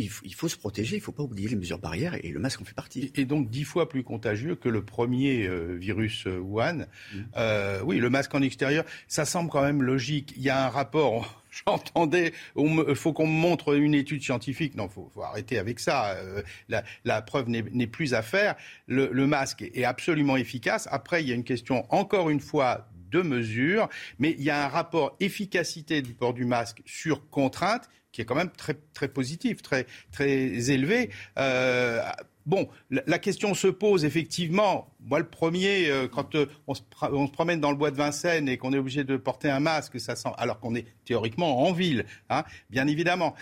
se 0.48 0.56
protéger, 0.56 0.96
il 0.96 1.00
ne 1.00 1.04
faut 1.04 1.12
pas 1.12 1.22
oublier 1.22 1.48
les 1.48 1.56
mesures 1.56 1.78
barrières 1.78 2.16
et 2.25 2.30
le 2.30 2.40
masque 2.40 2.60
en 2.60 2.64
fait 2.64 2.75
partie. 2.75 3.12
Et, 3.14 3.25
donc 3.25 3.50
dix 3.50 3.64
fois 3.64 3.88
plus 3.88 4.04
contagieux 4.04 4.54
que 4.54 4.68
le 4.68 4.84
premier 4.84 5.46
euh, 5.46 5.76
virus 5.76 6.26
euh, 6.26 6.38
Wuhan. 6.38 6.86
Mmh. 7.14 7.82
oui, 7.84 7.98
le 7.98 8.10
masque 8.10 8.34
en 8.34 8.42
extérieur, 8.42 8.84
ça 9.08 9.25
semble 9.25 9.50
quand 9.50 9.62
même 9.62 9.82
logique. 9.82 10.34
Il 10.36 10.42
y 10.42 10.50
a 10.50 10.66
un 10.66 10.68
rapport 10.68 11.42
j'entendais, 11.66 12.32
il 12.56 12.94
faut 12.94 13.12
qu'on 13.12 13.26
me 13.26 13.32
montre 13.32 13.75
une 13.75 13.94
étude 13.94 14.22
scientifique. 14.22 14.75
Non, 14.75 14.88
faut, 14.88 15.10
arrêter 15.22 15.58
avec 15.58 15.80
ça. 15.80 16.12
Euh, 16.16 16.42
la, 17.04 17.22
preuve 17.22 17.48
n'est 17.48 17.86
plus 17.86 18.14
à 18.14 18.22
faire. 18.22 18.56
Le, 18.86 19.26
masque 19.26 19.62
est 19.75 19.84
absolument 19.84 20.36
efficace. 20.36 20.88
Après, 20.90 21.22
il 21.22 21.28
y 21.28 21.32
a 21.32 21.34
une 21.34 21.44
question, 21.44 21.86
encore 21.90 22.30
une 22.30 22.40
fois, 22.40 22.88
de 23.10 23.22
mesure, 23.22 23.88
mais 24.18 24.34
il 24.38 24.42
y 24.42 24.50
a 24.50 24.64
un 24.64 24.68
rapport 24.68 25.16
efficacité 25.20 26.02
du 26.02 26.12
port 26.12 26.34
du 26.34 26.44
masque 26.44 26.82
sur 26.84 27.30
contrainte 27.30 27.88
qui 28.16 28.23
est 28.23 28.25
quand 28.25 28.35
même 28.35 28.50
très, 28.50 28.73
très 28.94 29.08
positif, 29.08 29.61
très, 29.61 29.87
très 30.11 30.70
élevé. 30.70 31.11
Euh, 31.38 32.02
Bon, 32.46 32.68
la 32.90 33.18
question 33.18 33.54
se 33.54 33.66
pose 33.66 34.04
effectivement. 34.04 34.88
Moi, 35.00 35.18
le 35.18 35.26
premier, 35.26 35.90
euh, 35.90 36.06
quand 36.06 36.37
euh, 36.37 36.46
on, 36.68 36.75
se, 36.75 36.82
promène 37.32 37.61
dans 37.61 37.73
le 37.73 37.76
bois 37.76 37.90
de 37.90 37.96
Vincennes 37.96 38.49
et 38.49 38.56
qu'on 38.56 38.73
est 38.73 38.78
obligé 38.78 39.02
de 39.02 39.16
porter 39.16 39.50
un 39.50 39.58
masque, 39.58 39.99
ça 39.99 40.14
sent, 40.14 40.28
alors 40.38 40.61
qu'on 40.61 40.76
est 40.76 40.87
théoriquement 41.04 41.66
en 41.66 41.73
ville, 41.73 42.04
hein, 42.30 42.44
bien 42.70 42.87
évidemment. 42.87 43.35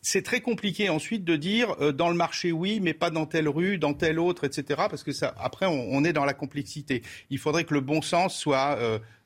C'est 0.00 0.22
très 0.22 0.40
compliqué 0.40 0.90
ensuite 0.90 1.24
de 1.24 1.34
dire 1.34 1.92
dans 1.92 2.08
le 2.08 2.14
marché 2.14 2.52
oui, 2.52 2.78
mais 2.80 2.94
pas 2.94 3.10
dans 3.10 3.26
telle 3.26 3.48
rue, 3.48 3.78
dans 3.78 3.94
telle 3.94 4.20
autre, 4.20 4.44
etc. 4.44 4.82
Parce 4.88 5.02
que 5.02 5.10
ça, 5.10 5.34
après, 5.38 5.66
on, 5.66 6.04
est 6.04 6.12
dans 6.12 6.24
la 6.24 6.34
complexité. 6.34 7.02
Il 7.30 7.38
faudrait 7.38 7.64
que 7.64 7.74
le 7.74 7.80
bon 7.80 8.00
sens 8.00 8.36
soit 8.36 8.78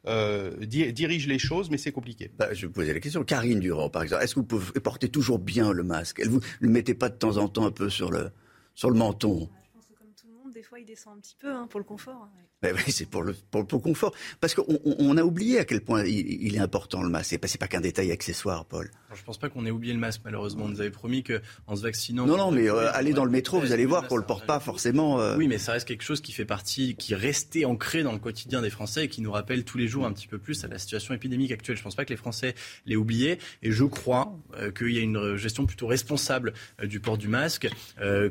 dirige 0.06 1.26
les 1.26 1.38
choses, 1.38 1.70
mais 1.70 1.78
c'est 1.78 1.92
compliqué. 1.92 2.30
Bah, 2.38 2.52
je 2.52 2.62
vais 2.62 2.66
vous 2.68 2.72
poser 2.72 2.92
la 2.92 3.00
question. 3.00 3.24
Karine 3.24 3.60
Durand, 3.60 3.90
par 3.90 4.02
exemple, 4.02 4.22
est-ce 4.22 4.34
que 4.34 4.40
vous 4.40 4.46
pouvez 4.46 4.80
porter 4.80 5.08
toujours 5.08 5.38
bien 5.38 5.72
le 5.72 5.82
masque? 5.82 6.20
Elle 6.20 6.28
vous 6.28 6.40
le 6.60 6.68
mettez 6.68 6.94
pas 6.94 7.08
de 7.08 7.16
temps 7.16 7.36
en 7.38 7.48
temps 7.48 7.66
un 7.66 7.72
peu 7.72 7.90
sur 7.90 8.10
le 8.10 8.30
sur 8.74 8.90
le 8.90 8.96
menton? 8.96 9.48
Je 9.50 9.72
pense 9.72 9.86
que 9.86 9.94
comme 9.94 10.12
tout 10.14 10.28
le 10.28 10.34
monde, 10.34 10.52
des 10.52 10.62
fois, 10.62 10.78
il 10.78 10.84
descend 10.84 11.16
un 11.16 11.20
petit 11.20 11.36
peu 11.38 11.50
hein, 11.50 11.66
pour 11.68 11.80
le 11.80 11.84
confort. 11.84 12.22
Hein, 12.24 12.30
ben 12.72 12.82
oui, 12.86 12.92
c'est 12.92 13.08
pour 13.08 13.22
le, 13.22 13.34
pour 13.50 13.62
le 13.62 13.78
confort. 13.78 14.12
Parce 14.40 14.54
qu'on 14.54 15.16
a 15.16 15.22
oublié 15.22 15.58
à 15.58 15.64
quel 15.64 15.80
point 15.80 16.04
il, 16.04 16.54
est 16.54 16.58
important 16.58 17.02
le 17.02 17.08
masque. 17.08 17.30
C'est 17.30 17.38
pas, 17.38 17.48
pas 17.58 17.68
qu'un 17.68 17.80
détail 17.80 18.10
accessoire, 18.12 18.64
Paul. 18.64 18.90
Je 19.14 19.22
pense 19.22 19.38
pas 19.38 19.48
qu'on 19.48 19.64
ait 19.64 19.70
oublié 19.70 19.94
le 19.94 19.98
masque, 19.98 20.22
malheureusement. 20.24 20.64
On 20.64 20.68
nous 20.68 20.80
avait 20.80 20.90
promis 20.90 21.22
qu'en 21.22 21.76
se 21.76 21.82
vaccinant. 21.82 22.26
Non, 22.26 22.36
non, 22.36 22.50
mais 22.50 22.68
euh, 22.68 22.90
allez 22.92 23.12
dans 23.12 23.24
le 23.24 23.30
métro, 23.30 23.60
vous 23.60 23.72
allez 23.72 23.86
voir 23.86 24.08
qu'on 24.08 24.16
le 24.16 24.24
porte 24.24 24.46
pas 24.46 24.60
forcément. 24.60 25.20
Euh. 25.20 25.36
Oui, 25.36 25.48
mais 25.48 25.58
ça 25.58 25.72
reste 25.72 25.88
quelque 25.88 26.02
chose 26.02 26.20
qui 26.20 26.32
fait 26.32 26.44
partie, 26.44 26.96
qui 26.96 27.14
restait 27.14 27.64
ancré 27.64 28.02
dans 28.02 28.12
le 28.12 28.18
quotidien 28.18 28.62
des 28.62 28.70
Français 28.70 29.04
et 29.04 29.08
qui 29.08 29.22
nous 29.22 29.32
rappelle 29.32 29.64
tous 29.64 29.78
les 29.78 29.88
jours 29.88 30.06
un 30.06 30.12
petit 30.12 30.26
peu 30.26 30.38
plus 30.38 30.64
à 30.64 30.68
la 30.68 30.78
situation 30.78 31.14
épidémique 31.14 31.52
actuelle. 31.52 31.76
Je 31.76 31.82
pense 31.82 31.94
pas 31.94 32.04
que 32.04 32.10
les 32.10 32.16
Français 32.16 32.54
l'aient 32.84 32.96
oublié. 32.96 33.38
Et 33.62 33.72
je 33.72 33.84
crois 33.84 34.36
euh, 34.58 34.70
qu'il 34.70 34.92
y 34.92 34.98
a 34.98 35.02
une 35.02 35.36
gestion 35.36 35.66
plutôt 35.66 35.86
responsable 35.86 36.52
du 36.82 37.00
port 37.00 37.16
du 37.16 37.28
masque, 37.28 37.68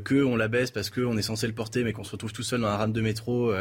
qu'on 0.05 0.35
la 0.35 0.47
baisse 0.47 0.71
parce 0.71 0.89
qu'on 0.89 1.17
est 1.17 1.21
censé 1.21 1.47
le 1.47 1.53
porter, 1.53 1.83
mais 1.83 1.93
qu'on 1.93 2.03
se 2.03 2.11
retrouve 2.11 2.33
tout 2.33 2.43
seul 2.43 2.61
dans 2.61 2.67
la 2.67 2.77
rame 2.77 2.93
de 2.93 3.01
métro, 3.01 3.53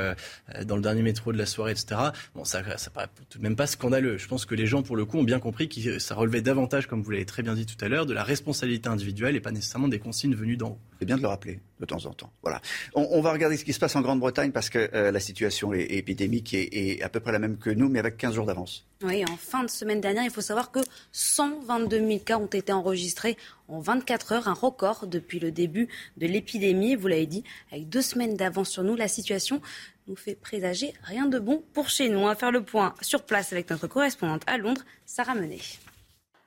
dans 0.64 0.76
le 0.76 0.82
dernier 0.82 1.02
métro 1.02 1.32
de 1.32 1.38
la 1.38 1.46
soirée, 1.46 1.72
etc. 1.72 1.96
Bon, 2.34 2.44
ça, 2.44 2.62
ça 2.78 2.90
paraît 2.90 3.08
tout 3.28 3.38
de 3.38 3.42
même 3.42 3.56
pas 3.56 3.66
scandaleux. 3.66 4.18
Je 4.18 4.28
pense 4.28 4.46
que 4.46 4.54
les 4.54 4.66
gens, 4.66 4.82
pour 4.82 4.96
le 4.96 5.04
coup, 5.04 5.18
ont 5.18 5.24
bien 5.24 5.38
compris 5.38 5.68
que 5.68 5.98
ça 5.98 6.14
relevait 6.14 6.42
davantage, 6.42 6.86
comme 6.86 7.02
vous 7.02 7.10
l'avez 7.10 7.26
très 7.26 7.42
bien 7.42 7.54
dit 7.54 7.66
tout 7.66 7.82
à 7.84 7.88
l'heure, 7.88 8.06
de 8.06 8.14
la 8.14 8.24
responsabilité 8.24 8.88
individuelle 8.88 9.36
et 9.36 9.40
pas 9.40 9.52
nécessairement 9.52 9.88
des 9.88 9.98
consignes 9.98 10.34
venues 10.34 10.56
d'en 10.56 10.70
haut. 10.70 10.78
C'est 10.98 11.06
bien 11.06 11.16
de 11.16 11.22
le 11.22 11.28
rappeler 11.28 11.60
de 11.80 11.86
temps 11.86 12.06
en 12.06 12.12
temps. 12.12 12.32
Voilà. 12.42 12.60
On, 12.94 13.20
va 13.20 13.32
regarder 13.32 13.56
ce 13.56 13.64
qui 13.64 13.72
se 13.72 13.80
passe 13.80 13.96
en 13.96 14.00
Grande-Bretagne 14.00 14.52
parce 14.52 14.70
que 14.70 14.90
euh, 14.94 15.10
la 15.10 15.20
situation 15.20 15.72
est, 15.74 15.82
épidémique 15.82 16.54
et, 16.54 17.02
à 17.02 17.08
peu 17.08 17.20
près 17.20 17.32
la 17.32 17.38
même 17.38 17.58
que 17.58 17.70
nous, 17.70 17.88
mais 17.88 17.98
avec 17.98 18.16
15 18.16 18.34
jours 18.34 18.46
d'avance. 18.46 18.86
Oui, 19.02 19.24
en 19.28 19.36
fin 19.36 19.64
de 19.64 19.70
semaine 19.70 20.00
dernière, 20.00 20.24
il 20.24 20.30
faut 20.30 20.40
savoir 20.40 20.70
que 20.70 20.78
122 21.12 21.98
000 21.98 22.18
cas 22.20 22.38
ont 22.38 22.46
été 22.46 22.72
enregistrés 22.72 23.36
en 23.68 23.80
24 23.80 24.32
heures, 24.32 24.48
un 24.48 24.54
record 24.54 25.06
depuis 25.06 25.40
le 25.40 25.50
début 25.50 25.88
de 26.16 26.26
l'épidémie. 26.26 26.94
Vous 26.94 27.08
l'avez 27.08 27.26
dit, 27.26 27.44
avec 27.72 27.88
deux 27.88 28.02
semaines 28.02 28.36
d'avance 28.36 28.70
sur 28.70 28.82
nous, 28.82 28.94
la 28.94 29.08
situation 29.08 29.60
nous 30.06 30.16
fait 30.16 30.34
présager 30.34 30.92
rien 31.02 31.26
de 31.26 31.38
bon 31.38 31.62
pour 31.72 31.88
chez 31.88 32.08
nous. 32.08 32.18
On 32.18 32.26
va 32.26 32.34
faire 32.34 32.52
le 32.52 32.62
point 32.62 32.94
sur 33.00 33.22
place 33.22 33.52
avec 33.52 33.70
notre 33.70 33.86
correspondante 33.86 34.42
à 34.46 34.58
Londres, 34.58 34.84
Sarah 35.06 35.34
Menet. 35.34 35.60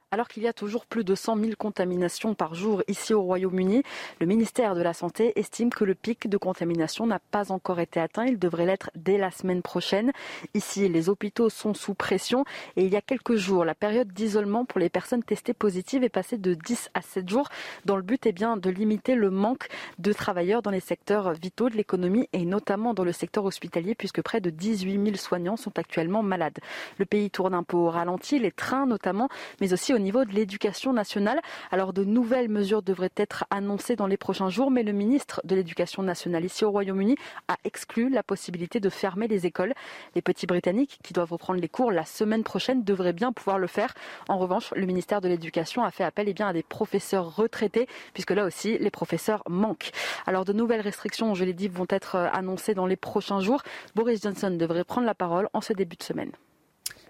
Alors 0.10 0.30
qu'il 0.30 0.44
y 0.44 0.48
a 0.48 0.54
toujours 0.54 0.86
plus 0.86 1.04
de 1.04 1.16
100 1.16 1.36
000 1.36 1.52
contaminations 1.58 2.34
par 2.34 2.56
jour 2.56 2.82
ici 2.88 3.14
au 3.14 3.24
Royaume-Uni, 3.24 3.84
le 4.22 4.26
ministère 4.26 4.74
de 4.74 4.82
la 4.82 4.94
Santé 4.94 5.38
estime 5.38 5.70
que 5.70 5.84
le 5.84 5.96
pic 5.96 6.30
de 6.30 6.38
contamination 6.38 7.06
n'a 7.06 7.20
pas 7.20 7.52
encore 7.52 7.82
été 7.82 8.00
atteint. 8.00 8.24
Il 8.24 8.40
devrait 8.40 8.66
l'être 8.66 8.90
dès 8.96 9.18
la 9.18 9.32
semaine 9.32 9.62
prochaine. 9.62 10.14
Ici, 10.54 10.88
les 10.88 11.10
hôpitaux 11.10 11.50
sont 11.50 11.74
sous 11.74 11.94
pression 11.94 12.46
et 12.78 12.86
il 12.86 12.90
y 12.90 12.96
a 12.96 13.02
quelques 13.02 13.36
jours, 13.36 13.66
la 13.66 13.76
période 13.76 14.08
d'isolement 14.14 14.64
pour 14.64 14.80
les 14.80 14.88
personnes 14.88 15.24
testées 15.24 15.54
positives 15.54 16.06
est 16.06 16.10
passée 16.10 16.38
de 16.38 16.54
10 16.54 16.90
à 16.94 17.02
7 17.02 17.28
jours 17.28 17.50
dans 17.84 17.98
le 17.98 18.02
but 18.02 18.26
eh 18.28 18.32
bien, 18.32 18.56
de 18.56 18.70
limiter 18.70 19.14
le 19.14 19.30
manque 19.30 19.68
de 20.00 20.14
travailleurs 20.14 20.62
dans 20.62 20.72
les 20.72 20.80
secteurs 20.80 21.34
vitaux 21.34 21.68
de 21.68 21.76
l'économie 21.76 22.30
et 22.32 22.46
notamment 22.46 22.94
dans 22.94 23.04
le 23.04 23.12
secteur 23.12 23.44
hospitalier 23.44 23.94
puisque 23.94 24.22
près 24.22 24.40
de 24.40 24.52
18 24.52 25.04
000 25.04 25.18
soignants 25.18 25.58
sont 25.58 25.78
actuellement 25.78 26.24
malades. 26.24 26.60
Le 26.98 27.04
pays 27.04 27.30
tourne 27.30 27.54
un 27.54 27.64
peu 27.64 27.76
au 27.76 27.90
ralenti, 27.90 28.40
les 28.40 28.54
trains 28.54 28.86
notamment, 28.86 29.28
mais 29.60 29.74
aussi 29.74 29.97
au 29.98 30.00
niveau 30.00 30.26
de 30.26 30.32
l'éducation 30.32 30.94
nationale. 30.94 31.42
Alors 31.72 31.92
de 31.92 32.04
nouvelles 32.04 32.50
mesures 32.50 32.84
devraient 32.84 33.10
être 33.18 33.46
annoncées 33.50 33.96
dans 33.96 34.06
les 34.06 34.16
prochains 34.16 34.50
jours, 34.50 34.70
mais 34.70 34.84
le 34.84 34.92
ministre 34.92 35.42
de 35.44 35.56
l'Éducation 35.56 36.04
nationale 36.04 36.46
ici 36.46 36.64
au 36.64 36.70
Royaume-Uni 36.70 37.16
a 37.48 37.58
exclu 37.64 38.10
la 38.10 38.22
possibilité 38.22 38.80
de 38.80 38.90
fermer 38.90 39.28
les 39.28 39.48
écoles. 39.48 39.74
Les 40.14 40.22
petits 40.22 40.46
Britanniques 40.46 41.00
qui 41.04 41.14
doivent 41.14 41.32
reprendre 41.32 41.60
les 41.60 41.68
cours 41.68 41.92
la 41.92 42.06
semaine 42.06 42.44
prochaine 42.44 42.84
devraient 42.84 43.12
bien 43.12 43.34
pouvoir 43.34 43.58
le 43.58 43.66
faire. 43.66 43.96
En 44.30 44.38
revanche, 44.38 44.72
le 44.76 44.86
ministère 44.86 45.20
de 45.20 45.28
l'Éducation 45.28 45.84
a 45.84 45.90
fait 45.90 46.04
appel 46.04 46.30
eh 46.30 46.34
bien, 46.34 46.50
à 46.50 46.54
des 46.54 46.64
professeurs 46.64 47.36
retraités, 47.36 47.88
puisque 48.14 48.32
là 48.32 48.46
aussi, 48.46 48.78
les 48.78 48.92
professeurs 48.92 49.42
manquent. 49.50 49.90
Alors 50.28 50.46
de 50.46 50.54
nouvelles 50.54 50.82
restrictions, 50.82 51.34
je 51.34 51.44
l'ai 51.44 51.54
dit, 51.54 51.70
vont 51.70 51.88
être 51.90 52.16
annoncées 52.16 52.76
dans 52.76 52.86
les 52.86 52.98
prochains 52.98 53.40
jours. 53.40 53.64
Boris 53.96 54.22
Johnson 54.22 54.52
devrait 54.52 54.84
prendre 54.84 55.08
la 55.08 55.16
parole 55.16 55.50
en 55.54 55.62
ce 55.62 55.74
début 55.74 55.96
de 55.96 56.04
semaine. 56.04 56.32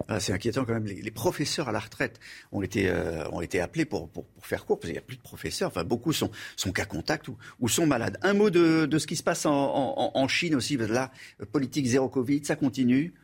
Ah, 0.06 0.20
c'est 0.20 0.32
inquiétant 0.32 0.64
quand 0.64 0.74
même. 0.74 0.86
Les, 0.86 1.10
professeurs 1.10 1.68
à 1.68 1.72
la 1.72 1.80
retraite 1.80 2.20
ont 2.52 2.62
été, 2.62 2.88
euh, 2.88 3.28
ont 3.30 3.40
été 3.40 3.60
appelés 3.60 3.84
pour, 3.84 4.08
pour, 4.08 4.26
faire 4.40 4.64
cours, 4.64 4.78
parce 4.78 4.88
qu'il 4.88 4.94
n'y 4.94 4.98
a 4.98 5.02
plus 5.02 5.16
de 5.16 5.22
professeurs. 5.22 5.68
Enfin, 5.68 5.84
beaucoup 5.84 6.12
sont, 6.12 6.30
sont 6.56 6.72
cas 6.72 6.84
contact 6.84 7.28
ou, 7.28 7.68
sont 7.68 7.86
malades. 7.86 8.18
Un 8.22 8.34
mot 8.34 8.50
de, 8.50 8.86
de, 8.86 8.98
ce 8.98 9.06
qui 9.06 9.16
se 9.16 9.22
passe 9.22 9.46
en, 9.46 9.52
en, 9.52 10.10
en 10.14 10.28
Chine 10.28 10.54
aussi. 10.54 10.76
Là, 10.76 11.10
politique 11.52 11.86
zéro 11.86 12.08
Covid, 12.08 12.44
ça 12.44 12.56
continue. 12.56 13.14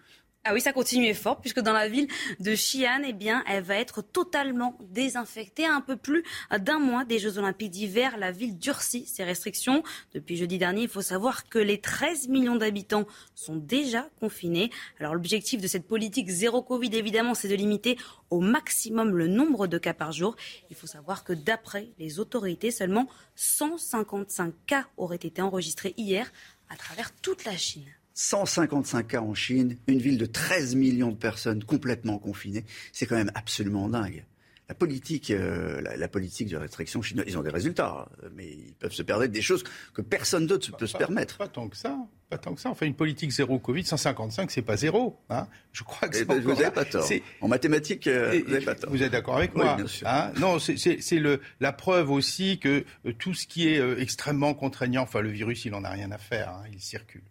Ah 0.46 0.52
oui, 0.52 0.60
ça 0.60 0.74
continue 0.74 1.14
fort, 1.14 1.40
puisque 1.40 1.60
dans 1.60 1.72
la 1.72 1.88
ville 1.88 2.06
de 2.38 2.52
Xi'an, 2.52 3.00
eh 3.06 3.14
bien, 3.14 3.42
elle 3.48 3.62
va 3.62 3.76
être 3.76 4.02
totalement 4.02 4.76
désinfectée. 4.90 5.64
un 5.64 5.80
peu 5.80 5.96
plus 5.96 6.22
d'un 6.58 6.78
mois 6.78 7.06
des 7.06 7.18
Jeux 7.18 7.38
Olympiques 7.38 7.70
d'hiver, 7.70 8.18
la 8.18 8.30
ville 8.30 8.58
durcit 8.58 9.06
ses 9.06 9.24
restrictions. 9.24 9.82
Depuis 10.12 10.36
jeudi 10.36 10.58
dernier, 10.58 10.82
il 10.82 10.88
faut 10.88 11.00
savoir 11.00 11.48
que 11.48 11.58
les 11.58 11.80
13 11.80 12.28
millions 12.28 12.56
d'habitants 12.56 13.06
sont 13.34 13.56
déjà 13.56 14.10
confinés. 14.20 14.70
Alors, 15.00 15.14
l'objectif 15.14 15.62
de 15.62 15.66
cette 15.66 15.86
politique 15.86 16.28
zéro 16.28 16.62
Covid, 16.62 16.94
évidemment, 16.94 17.32
c'est 17.32 17.48
de 17.48 17.54
limiter 17.54 17.96
au 18.28 18.40
maximum 18.40 19.16
le 19.16 19.28
nombre 19.28 19.66
de 19.66 19.78
cas 19.78 19.94
par 19.94 20.12
jour. 20.12 20.36
Il 20.68 20.76
faut 20.76 20.86
savoir 20.86 21.24
que 21.24 21.32
d'après 21.32 21.88
les 21.98 22.20
autorités, 22.20 22.70
seulement 22.70 23.08
155 23.36 24.52
cas 24.66 24.84
auraient 24.98 25.16
été 25.16 25.40
enregistrés 25.40 25.94
hier 25.96 26.30
à 26.68 26.76
travers 26.76 27.14
toute 27.16 27.46
la 27.46 27.56
Chine. 27.56 27.88
155 28.14 29.08
cas 29.08 29.20
en 29.20 29.34
Chine, 29.34 29.76
une 29.86 29.98
ville 29.98 30.18
de 30.18 30.26
13 30.26 30.76
millions 30.76 31.10
de 31.10 31.16
personnes 31.16 31.64
complètement 31.64 32.18
confinées. 32.18 32.64
C'est 32.92 33.06
quand 33.06 33.16
même 33.16 33.32
absolument 33.34 33.88
dingue. 33.88 34.24
La 34.68 34.74
politique, 34.74 35.30
euh, 35.30 35.82
la, 35.82 36.08
politique 36.08 36.48
de 36.48 36.56
restriction 36.56 37.02
chinoise, 37.02 37.26
ils 37.28 37.36
ont 37.36 37.42
des 37.42 37.50
résultats, 37.50 38.08
hein, 38.08 38.28
mais 38.34 38.46
ils 38.46 38.72
peuvent 38.72 38.94
se 38.94 39.02
permettre 39.02 39.32
des 39.32 39.42
choses 39.42 39.62
que 39.92 40.00
personne 40.00 40.46
d'autre 40.46 40.70
ne 40.72 40.76
peut 40.76 40.86
se 40.86 40.96
permettre. 40.96 41.36
Pas 41.36 41.48
tant 41.48 41.68
que 41.68 41.76
ça. 41.76 41.98
Pas 42.30 42.38
tant 42.38 42.54
que 42.54 42.62
ça. 42.62 42.70
Enfin, 42.70 42.86
une 42.86 42.94
politique 42.94 43.30
zéro 43.30 43.58
Covid, 43.58 43.84
155, 43.84 44.50
c'est 44.50 44.62
pas 44.62 44.78
zéro. 44.78 45.20
Hein. 45.28 45.48
Je 45.72 45.82
crois 45.82 46.08
que 46.08 46.16
eh 46.16 46.24
ben, 46.24 46.40
Vous 46.40 46.54
n'avez 46.54 46.70
pas 46.70 46.86
tort. 46.86 47.06
En 47.42 47.48
mathématiques, 47.48 48.06
euh, 48.06 48.40
vous 48.42 48.52
n'avez 48.52 48.64
pas 48.64 48.74
tort. 48.74 48.88
Vous 48.88 49.02
êtes 49.02 49.12
d'accord 49.12 49.36
avec 49.36 49.54
moi 49.54 49.74
bien 49.76 49.86
sûr. 49.86 50.08
Hein. 50.08 50.32
Non, 50.40 50.58
c'est 50.58 51.22
la 51.60 51.72
preuve 51.72 52.10
aussi 52.10 52.58
que 52.58 52.86
euh, 53.04 53.12
tout 53.18 53.34
ce 53.34 53.46
qui 53.46 53.68
est 53.68 54.00
extrêmement 54.00 54.54
contraignant, 54.54 55.02
enfin, 55.02 55.20
le 55.20 55.28
virus, 55.28 55.66
il 55.66 55.72
n'en 55.72 55.84
a 55.84 55.90
rien 55.90 56.10
à 56.10 56.18
faire. 56.18 56.48
Hein, 56.48 56.64
il 56.72 56.80
circule. 56.80 57.22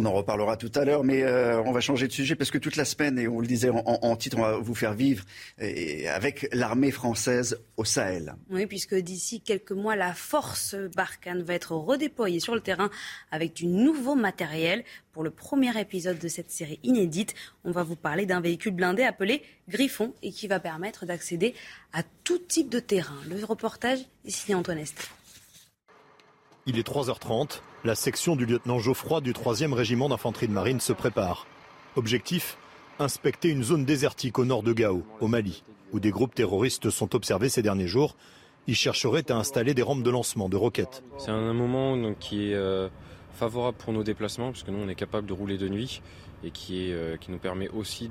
On 0.00 0.06
en 0.06 0.12
reparlera 0.12 0.56
tout 0.56 0.72
à 0.76 0.86
l'heure, 0.86 1.04
mais 1.04 1.22
euh, 1.24 1.60
on 1.60 1.72
va 1.72 1.82
changer 1.82 2.08
de 2.08 2.12
sujet 2.12 2.34
parce 2.34 2.50
que 2.50 2.56
toute 2.56 2.76
la 2.76 2.86
semaine, 2.86 3.18
et 3.18 3.28
on 3.28 3.38
le 3.38 3.46
disait 3.46 3.68
en, 3.68 4.16
titre, 4.16 4.38
on 4.38 4.40
va 4.40 4.56
vous 4.56 4.74
faire 4.74 4.94
vivre 4.94 5.26
avec 5.58 6.48
l'armée 6.54 6.90
française 6.90 7.60
au 7.76 7.84
Sahel. 7.84 8.34
Oui, 8.48 8.64
puisque 8.64 8.94
d'ici 8.94 9.42
quelques 9.42 9.72
mois, 9.72 9.96
la 9.96 10.14
force 10.14 10.74
Barkhane 10.96 11.42
va 11.42 11.52
être 11.52 11.72
redéployée 11.72 12.40
sur 12.40 12.54
le 12.54 12.62
terrain 12.62 12.88
avec 13.30 13.52
du 13.52 13.66
nouveau 13.66 14.14
matériel. 14.14 14.84
Pour 15.12 15.22
le 15.22 15.30
premier 15.30 15.78
épisode 15.78 16.18
de 16.18 16.28
cette 16.28 16.50
série 16.50 16.80
inédite, 16.82 17.34
on 17.64 17.70
va 17.70 17.82
vous 17.82 17.96
parler 17.96 18.24
d'un 18.24 18.40
véhicule 18.40 18.72
blindé 18.72 19.02
appelé 19.02 19.42
Griffon 19.68 20.14
et 20.22 20.32
qui 20.32 20.48
va 20.48 20.60
permettre 20.60 21.04
d'accéder 21.04 21.54
à 21.92 22.02
tout 22.24 22.38
type 22.38 22.70
de 22.70 22.80
terrain. 22.80 23.18
Le 23.28 23.44
reportage 23.44 23.98
est 24.24 24.30
signé 24.30 24.54
Antoine 24.54 24.78
Esther. 24.78 25.10
Il 26.64 26.78
est 26.78 26.88
3h30. 26.88 27.60
La 27.82 27.94
section 27.94 28.36
du 28.36 28.44
lieutenant 28.44 28.78
Geoffroy 28.78 29.22
du 29.22 29.32
3e 29.32 29.72
régiment 29.72 30.10
d'infanterie 30.10 30.48
de 30.48 30.52
marine 30.52 30.80
se 30.80 30.92
prépare. 30.92 31.46
Objectif 31.96 32.58
inspecter 32.98 33.48
une 33.48 33.62
zone 33.62 33.86
désertique 33.86 34.38
au 34.38 34.44
nord 34.44 34.62
de 34.62 34.74
Gao, 34.74 35.02
au 35.20 35.28
Mali, 35.28 35.64
où 35.92 35.98
des 35.98 36.10
groupes 36.10 36.34
terroristes 36.34 36.90
sont 36.90 37.14
observés 37.14 37.48
ces 37.48 37.62
derniers 37.62 37.86
jours. 37.86 38.16
Ils 38.66 38.76
chercheraient 38.76 39.32
à 39.32 39.36
installer 39.36 39.72
des 39.72 39.80
rampes 39.80 40.02
de 40.02 40.10
lancement 40.10 40.50
de 40.50 40.58
roquettes. 40.58 41.02
C'est 41.16 41.30
un 41.30 41.54
moment 41.54 42.12
qui 42.20 42.50
est 42.50 42.54
euh, 42.54 42.90
favorable 43.32 43.78
pour 43.78 43.94
nos 43.94 44.04
déplacements, 44.04 44.50
puisque 44.50 44.68
nous 44.68 44.78
on 44.78 44.88
est 44.90 44.94
capable 44.94 45.26
de 45.26 45.32
rouler 45.32 45.56
de 45.56 45.70
nuit 45.70 46.02
et 46.44 46.50
qui, 46.50 46.92
euh, 46.92 47.16
qui 47.16 47.30
nous 47.30 47.38
permet 47.38 47.70
aussi 47.70 48.10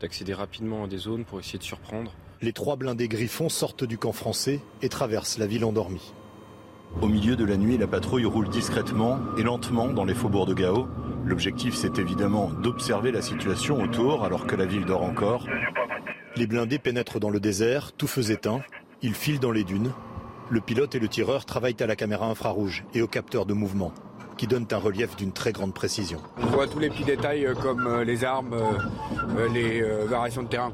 d'accéder 0.00 0.34
rapidement 0.34 0.84
à 0.84 0.86
des 0.86 0.98
zones 0.98 1.24
pour 1.24 1.40
essayer 1.40 1.58
de 1.58 1.64
surprendre. 1.64 2.12
Les 2.42 2.52
trois 2.52 2.76
blindés 2.76 3.08
griffons 3.08 3.48
sortent 3.48 3.84
du 3.84 3.96
camp 3.96 4.12
français 4.12 4.60
et 4.82 4.90
traversent 4.90 5.38
la 5.38 5.46
ville 5.46 5.64
endormie. 5.64 6.12
Au 7.02 7.08
milieu 7.08 7.36
de 7.36 7.44
la 7.44 7.58
nuit, 7.58 7.76
la 7.76 7.86
patrouille 7.86 8.24
roule 8.24 8.48
discrètement 8.48 9.18
et 9.36 9.42
lentement 9.42 9.88
dans 9.88 10.04
les 10.04 10.14
faubourgs 10.14 10.46
de 10.46 10.54
Gao. 10.54 10.88
L'objectif, 11.26 11.74
c'est 11.74 11.98
évidemment 11.98 12.50
d'observer 12.62 13.12
la 13.12 13.20
situation 13.20 13.82
autour 13.82 14.24
alors 14.24 14.46
que 14.46 14.56
la 14.56 14.64
ville 14.64 14.86
dort 14.86 15.02
encore. 15.02 15.46
Les 16.36 16.46
blindés 16.46 16.78
pénètrent 16.78 17.20
dans 17.20 17.28
le 17.28 17.38
désert, 17.38 17.92
tout 17.92 18.06
feu 18.06 18.30
éteint. 18.30 18.60
Ils 19.02 19.14
filent 19.14 19.40
dans 19.40 19.50
les 19.50 19.64
dunes. 19.64 19.92
Le 20.48 20.60
pilote 20.60 20.94
et 20.94 20.98
le 20.98 21.08
tireur 21.08 21.44
travaillent 21.44 21.76
à 21.80 21.86
la 21.86 21.96
caméra 21.96 22.26
infrarouge 22.26 22.84
et 22.94 23.02
au 23.02 23.06
capteur 23.06 23.44
de 23.44 23.52
mouvement, 23.52 23.92
qui 24.38 24.46
donnent 24.46 24.68
un 24.70 24.78
relief 24.78 25.16
d'une 25.16 25.32
très 25.32 25.52
grande 25.52 25.74
précision. 25.74 26.20
On 26.38 26.46
voit 26.46 26.66
tous 26.66 26.78
les 26.78 26.88
petits 26.88 27.04
détails 27.04 27.46
euh, 27.46 27.54
comme 27.54 27.86
euh, 27.86 28.04
les 28.04 28.24
armes, 28.24 28.54
euh, 28.54 29.48
les 29.52 29.82
variations 30.06 30.44
de 30.44 30.48
terrain. 30.48 30.72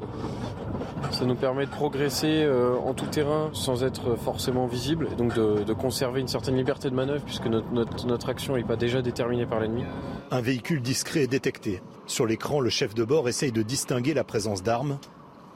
Ça 1.11 1.25
nous 1.25 1.35
permet 1.35 1.65
de 1.65 1.71
progresser 1.71 2.43
euh, 2.43 2.75
en 2.75 2.93
tout 2.93 3.05
terrain 3.05 3.49
sans 3.53 3.83
être 3.83 4.15
forcément 4.15 4.67
visible 4.67 5.07
et 5.11 5.15
donc 5.15 5.33
de, 5.35 5.73
conserver 5.73 6.21
une 6.21 6.27
certaine 6.27 6.55
liberté 6.55 6.89
de 6.89 6.95
manœuvre 6.95 7.23
puisque 7.23 7.45
notre, 7.47 8.29
action 8.29 8.55
n'est 8.55 8.63
pas 8.63 8.75
déjà 8.75 9.01
déterminée 9.01 9.45
par 9.45 9.59
l'ennemi. 9.59 9.83
Un 10.31 10.41
véhicule 10.41 10.81
discret 10.81 11.21
est 11.21 11.27
détecté. 11.27 11.81
Sur 12.05 12.25
l'écran, 12.25 12.59
le 12.59 12.69
chef 12.69 12.93
de 12.95 13.03
bord 13.03 13.27
essaye 13.27 13.51
de 13.51 13.61
distinguer 13.61 14.13
la 14.13 14.23
présence 14.23 14.63
d'armes. 14.63 14.97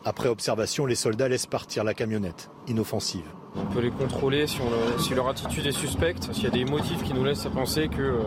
Après 0.06 0.30
observation, 0.30 0.86
les 0.86 0.96
soldats 0.96 1.28
laissent 1.28 1.46
partir 1.46 1.84
la 1.84 1.94
camionnette, 1.94 2.50
inoffensive. 2.68 3.26
On 3.60 3.66
peut 3.74 3.82
les 3.82 3.92
contrôler 3.92 4.46
si, 4.48 5.14
leur 5.14 5.28
attitude 5.28 5.66
est 5.66 5.72
suspecte, 5.72 6.34
s'il 6.34 6.44
y 6.44 6.48
a 6.48 6.52
des 6.52 6.66
motifs 6.66 7.04
qui 7.04 7.14
nous 7.14 7.24
laissent 7.24 7.46
à 7.46 7.50
penser 7.50 7.88
que 7.88 8.02
euh, 8.02 8.22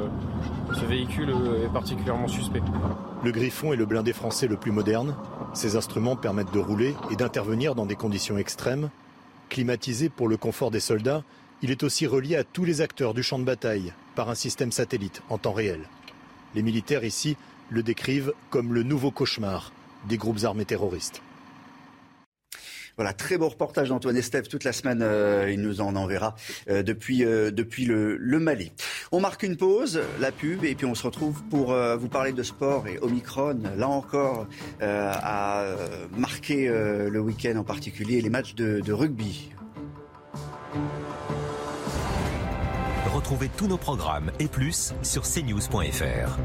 ce 0.74 0.84
véhicule 0.84 1.30
euh, 1.30 1.66
est 1.66 1.72
particulièrement 1.72 2.28
suspect. 2.28 2.62
Le 3.22 3.30
Griffon 3.32 3.72
est 3.72 3.76
le 3.76 3.86
blindé 3.86 4.12
français 4.12 4.48
le 4.48 4.56
plus 4.56 4.72
moderne. 4.72 5.14
Ces 5.54 5.76
instruments 5.76 6.16
permettent 6.16 6.52
de 6.52 6.58
rouler 6.58 6.94
et 7.10 7.16
d'intervenir 7.16 7.74
dans 7.74 7.86
des 7.86 7.96
conditions 7.96 8.38
extrêmes. 8.38 8.90
Climatisé 9.48 10.08
pour 10.08 10.28
le 10.28 10.36
confort 10.36 10.70
des 10.70 10.80
soldats, 10.80 11.22
il 11.62 11.70
est 11.70 11.82
aussi 11.82 12.06
relié 12.06 12.36
à 12.36 12.44
tous 12.44 12.64
les 12.64 12.80
acteurs 12.80 13.14
du 13.14 13.22
champ 13.22 13.38
de 13.38 13.44
bataille 13.44 13.92
par 14.14 14.30
un 14.30 14.34
système 14.34 14.72
satellite 14.72 15.22
en 15.28 15.38
temps 15.38 15.52
réel. 15.52 15.80
Les 16.54 16.62
militaires 16.62 17.04
ici 17.04 17.36
le 17.68 17.82
décrivent 17.82 18.32
comme 18.50 18.74
le 18.74 18.82
nouveau 18.82 19.10
cauchemar 19.10 19.72
des 20.08 20.16
groupes 20.16 20.44
armés 20.44 20.64
terroristes. 20.64 21.22
Voilà, 22.96 23.12
très 23.12 23.38
beau 23.38 23.48
reportage 23.48 23.88
d'Antoine 23.88 24.16
Estève 24.16 24.48
toute 24.48 24.64
la 24.64 24.72
semaine. 24.72 25.00
Euh, 25.02 25.50
il 25.50 25.60
nous 25.60 25.80
en 25.80 25.96
enverra 25.96 26.34
euh, 26.68 26.82
depuis, 26.82 27.24
euh, 27.24 27.50
depuis 27.50 27.84
le, 27.84 28.18
Mali. 28.40 28.72
On 29.12 29.20
marque 29.20 29.42
une 29.42 29.56
pause, 29.56 30.00
la 30.18 30.32
pub, 30.32 30.64
et 30.64 30.74
puis 30.74 30.86
on 30.86 30.94
se 30.94 31.02
retrouve 31.02 31.42
pour 31.50 31.74
vous 31.74 32.08
parler 32.08 32.32
de 32.32 32.42
sport. 32.42 32.86
Et 32.88 32.98
Omicron, 33.00 33.58
là 33.76 33.88
encore, 33.88 34.46
a 34.80 35.64
marqué 36.16 36.68
le 36.68 37.20
week-end 37.20 37.56
en 37.56 37.64
particulier 37.64 38.20
les 38.22 38.30
matchs 38.30 38.54
de, 38.54 38.80
de 38.80 38.92
rugby. 38.92 39.50
Retrouvez 43.12 43.50
tous 43.56 43.66
nos 43.66 43.76
programmes 43.76 44.30
et 44.38 44.48
plus 44.48 44.94
sur 45.02 45.22
cnews.fr. 45.22 46.38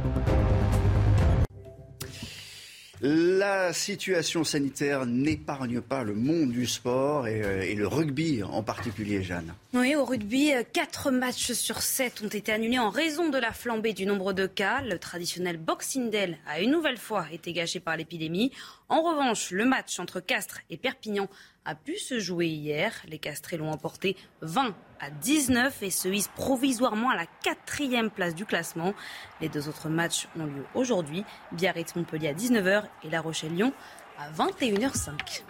La 3.02 3.74
situation 3.74 4.44
sanitaire 4.44 5.06
n'épargne 5.06 5.82
pas 5.82 6.04
le 6.04 6.14
monde 6.14 6.52
du 6.52 6.66
sport 6.66 7.28
et, 7.28 7.42
euh, 7.44 7.76
le 7.76 7.88
rugby 7.88 8.42
en 8.42 8.64
particulier, 8.64 9.22
Jeanne. 9.22 9.54
Oui, 9.74 9.96
au 9.96 10.06
rugby, 10.06 10.52
quatre 10.72 11.12
matchs 11.12 11.52
sur 11.52 11.82
sept 11.82 12.22
ont 12.24 12.30
été 12.30 12.54
annulés 12.54 12.80
en 12.80 12.90
raison 12.90 13.30
de 13.30 13.38
la 13.38 13.52
flambée 13.52 13.94
du 13.94 14.06
nombre 14.06 14.32
de 14.32 14.48
cas. 14.48 14.82
Le 14.82 14.98
traditionnel 14.98 15.58
Boxing 15.58 16.10
Day 16.10 16.38
a 16.48 16.62
une 16.62 16.72
nouvelle 16.72 16.98
fois 16.98 17.26
été 17.32 17.52
gâché 17.52 17.82
par 17.82 17.98
l'épidémie. 17.98 18.52
En 18.88 19.02
revanche, 19.02 19.52
le 19.52 19.66
match 19.66 20.00
entre 20.00 20.22
Castres 20.22 20.62
et 20.70 20.78
Perpignan 20.78 21.28
a 21.65 21.75
pu 21.75 21.97
se 21.97 22.19
jouer 22.19 22.47
hier. 22.47 22.93
Les 23.08 23.17
Castrés 23.17 23.58
l'ont 23.58 23.71
emporté 23.71 24.15
20 24.41 24.73
à 24.99 25.10
19 25.10 25.84
et 25.84 25.89
se 25.89 26.08
hisent 26.08 26.30
provisoirement 26.36 27.10
à 27.10 27.15
la 27.15 27.25
quatrième 27.43 28.10
place 28.10 28.36
du 28.36 28.45
classement. 28.45 28.93
Les 29.41 29.49
deux 29.49 29.67
autres 29.67 29.89
matchs 29.89 30.28
ont 30.39 30.45
lieu 30.45 30.65
aujourd'hui. 30.75 31.23
Biarritz-Montpellier 31.51 32.30
à 32.30 32.34
19h 32.34 32.84
et 33.04 33.10
La 33.10 33.21
Rochelle-Lyon 33.21 33.73
à 34.17 34.32
21h05. 34.32 35.43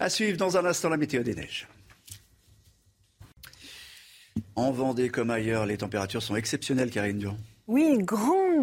À 0.00 0.10
suivre 0.10 0.36
dans 0.36 0.56
un 0.56 0.64
instant 0.64 0.88
la 0.88 0.96
météo 0.96 1.22
des 1.22 1.34
neiges. 1.34 1.68
En 4.54 4.72
Vendée 4.72 5.08
comme 5.08 5.30
ailleurs, 5.30 5.66
les 5.66 5.76
températures 5.76 6.22
sont 6.22 6.34
exceptionnelles, 6.34 6.90
Karine 6.90 7.18
Durand. 7.18 7.38
Oui, 7.68 7.84
une 7.84 8.04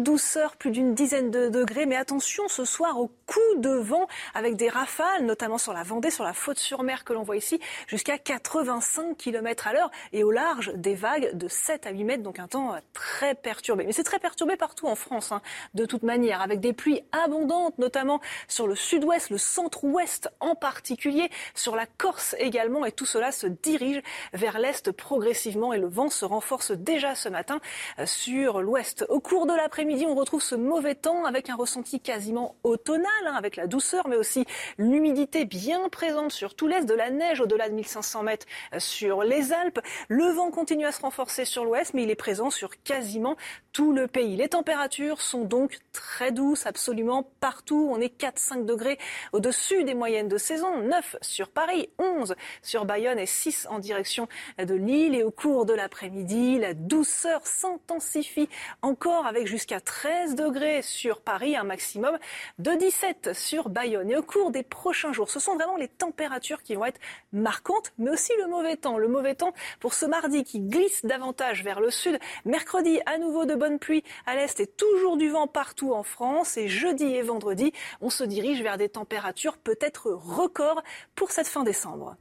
douceur, 0.02 0.56
plus 0.56 0.70
d'une 0.70 0.94
dizaine 0.94 1.30
de 1.30 1.48
degrés. 1.48 1.86
Mais 1.86 1.96
attention 1.96 2.48
ce 2.48 2.64
soir 2.64 2.98
au 2.98 3.10
coup 3.26 3.40
de 3.58 3.70
vent 3.70 4.06
avec 4.34 4.56
des 4.56 4.68
rafales, 4.68 5.24
notamment 5.24 5.58
sur 5.58 5.72
la 5.72 5.82
Vendée, 5.82 6.10
sur 6.10 6.24
la 6.24 6.32
Faute-sur-Mer 6.32 7.04
que 7.04 7.12
l'on 7.12 7.22
voit 7.22 7.36
ici, 7.36 7.60
jusqu'à 7.86 8.18
85 8.18 9.16
km 9.16 9.66
à 9.66 9.72
l'heure 9.72 9.90
et 10.12 10.24
au 10.24 10.30
large 10.30 10.72
des 10.74 10.94
vagues 10.94 11.36
de 11.36 11.48
7 11.48 11.86
à 11.86 11.90
8 11.90 12.04
mètres. 12.04 12.22
Donc 12.22 12.38
un 12.38 12.48
temps 12.48 12.74
très 12.92 13.34
perturbé. 13.34 13.84
Mais 13.84 13.92
c'est 13.92 14.04
très 14.04 14.18
perturbé 14.18 14.56
partout 14.56 14.86
en 14.86 14.94
France, 14.94 15.32
hein, 15.32 15.42
de 15.74 15.84
toute 15.84 16.02
manière, 16.02 16.42
avec 16.42 16.60
des 16.60 16.72
pluies 16.72 17.02
abondantes, 17.12 17.78
notamment 17.78 18.20
sur 18.48 18.66
le 18.66 18.74
sud-ouest, 18.74 19.30
le 19.30 19.38
centre-ouest 19.38 20.30
en 20.40 20.54
particulier, 20.54 21.30
sur 21.54 21.76
la 21.76 21.86
Corse 21.86 22.34
également. 22.38 22.84
Et 22.84 22.92
tout 22.92 23.06
cela 23.06 23.32
se 23.32 23.46
dirige 23.46 24.02
vers 24.32 24.58
l'est 24.58 24.92
progressivement 24.92 25.72
et 25.72 25.78
le 25.78 25.88
vent 25.88 26.10
se 26.10 26.24
renforce 26.24 26.72
déjà 26.72 27.14
ce 27.14 27.28
matin 27.28 27.60
euh, 27.98 28.06
sur 28.06 28.60
l'ouest 28.60 29.04
au 29.08 29.20
cours 29.20 29.46
de 29.46 29.54
l'après-midi, 29.54 29.85
l'après-midi, 29.86 30.06
on 30.10 30.16
retrouve 30.16 30.42
ce 30.42 30.56
mauvais 30.56 30.96
temps 30.96 31.26
avec 31.26 31.48
un 31.48 31.54
ressenti 31.54 32.00
quasiment 32.00 32.56
automnal, 32.64 33.06
hein, 33.24 33.34
avec 33.36 33.54
la 33.54 33.68
douceur, 33.68 34.08
mais 34.08 34.16
aussi 34.16 34.44
l'humidité 34.78 35.44
bien 35.44 35.88
présente 35.90 36.32
sur 36.32 36.56
tout 36.56 36.66
l'est, 36.66 36.84
de 36.84 36.94
la 36.94 37.10
neige 37.10 37.40
au-delà 37.40 37.68
de 37.68 37.74
1500 37.74 38.24
mètres 38.24 38.46
euh, 38.72 38.80
sur 38.80 39.22
les 39.22 39.52
Alpes. 39.52 39.78
Le 40.08 40.24
vent 40.24 40.50
continue 40.50 40.86
à 40.86 40.90
se 40.90 41.02
renforcer 41.02 41.44
sur 41.44 41.64
l'ouest, 41.64 41.94
mais 41.94 42.02
il 42.02 42.10
est 42.10 42.16
présent 42.16 42.50
sur 42.50 42.82
quasiment 42.82 43.36
tout 43.72 43.92
le 43.92 44.08
pays. 44.08 44.34
Les 44.34 44.48
températures 44.48 45.20
sont 45.20 45.44
donc 45.44 45.78
très 45.92 46.32
douces 46.32 46.66
absolument 46.66 47.22
partout. 47.38 47.88
On 47.92 48.00
est 48.00 48.20
4-5 48.20 48.64
degrés 48.64 48.98
au-dessus 49.32 49.84
des 49.84 49.94
moyennes 49.94 50.28
de 50.28 50.38
saison, 50.38 50.80
9 50.80 51.16
sur 51.20 51.48
Paris, 51.48 51.90
11 51.98 52.34
sur 52.62 52.86
Bayonne 52.86 53.20
et 53.20 53.26
6 53.26 53.68
en 53.70 53.78
direction 53.78 54.26
de 54.58 54.74
Lille. 54.74 55.14
Et 55.14 55.22
au 55.22 55.30
cours 55.30 55.64
de 55.64 55.74
l'après-midi, 55.74 56.58
la 56.58 56.74
douceur 56.74 57.46
s'intensifie 57.46 58.48
encore 58.82 59.26
avec 59.26 59.46
jusqu'à 59.46 59.75
13 59.80 60.34
degrés 60.34 60.82
sur 60.82 61.20
Paris, 61.20 61.56
un 61.56 61.64
maximum 61.64 62.18
de 62.58 62.72
17 62.72 63.32
sur 63.34 63.68
Bayonne. 63.68 64.10
Et 64.10 64.16
au 64.16 64.22
cours 64.22 64.50
des 64.50 64.62
prochains 64.62 65.12
jours, 65.12 65.30
ce 65.30 65.40
sont 65.40 65.54
vraiment 65.54 65.76
les 65.76 65.88
températures 65.88 66.62
qui 66.62 66.74
vont 66.74 66.84
être 66.84 67.00
marquantes, 67.32 67.92
mais 67.98 68.10
aussi 68.10 68.32
le 68.38 68.48
mauvais 68.48 68.76
temps. 68.76 68.98
Le 68.98 69.08
mauvais 69.08 69.34
temps 69.34 69.52
pour 69.80 69.94
ce 69.94 70.06
mardi 70.06 70.44
qui 70.44 70.60
glisse 70.60 71.04
davantage 71.04 71.64
vers 71.64 71.80
le 71.80 71.90
sud. 71.90 72.18
Mercredi, 72.44 73.00
à 73.06 73.18
nouveau 73.18 73.44
de 73.44 73.54
bonnes 73.54 73.78
pluies 73.78 74.04
à 74.26 74.34
l'est 74.34 74.58
et 74.60 74.66
toujours 74.66 75.16
du 75.16 75.28
vent 75.28 75.46
partout 75.46 75.92
en 75.92 76.02
France. 76.02 76.56
Et 76.56 76.68
jeudi 76.68 77.04
et 77.04 77.22
vendredi, 77.22 77.72
on 78.00 78.10
se 78.10 78.24
dirige 78.24 78.62
vers 78.62 78.78
des 78.78 78.88
températures 78.88 79.58
peut-être 79.58 80.10
records 80.10 80.82
pour 81.14 81.30
cette 81.30 81.48
fin 81.48 81.64
décembre. 81.64 82.16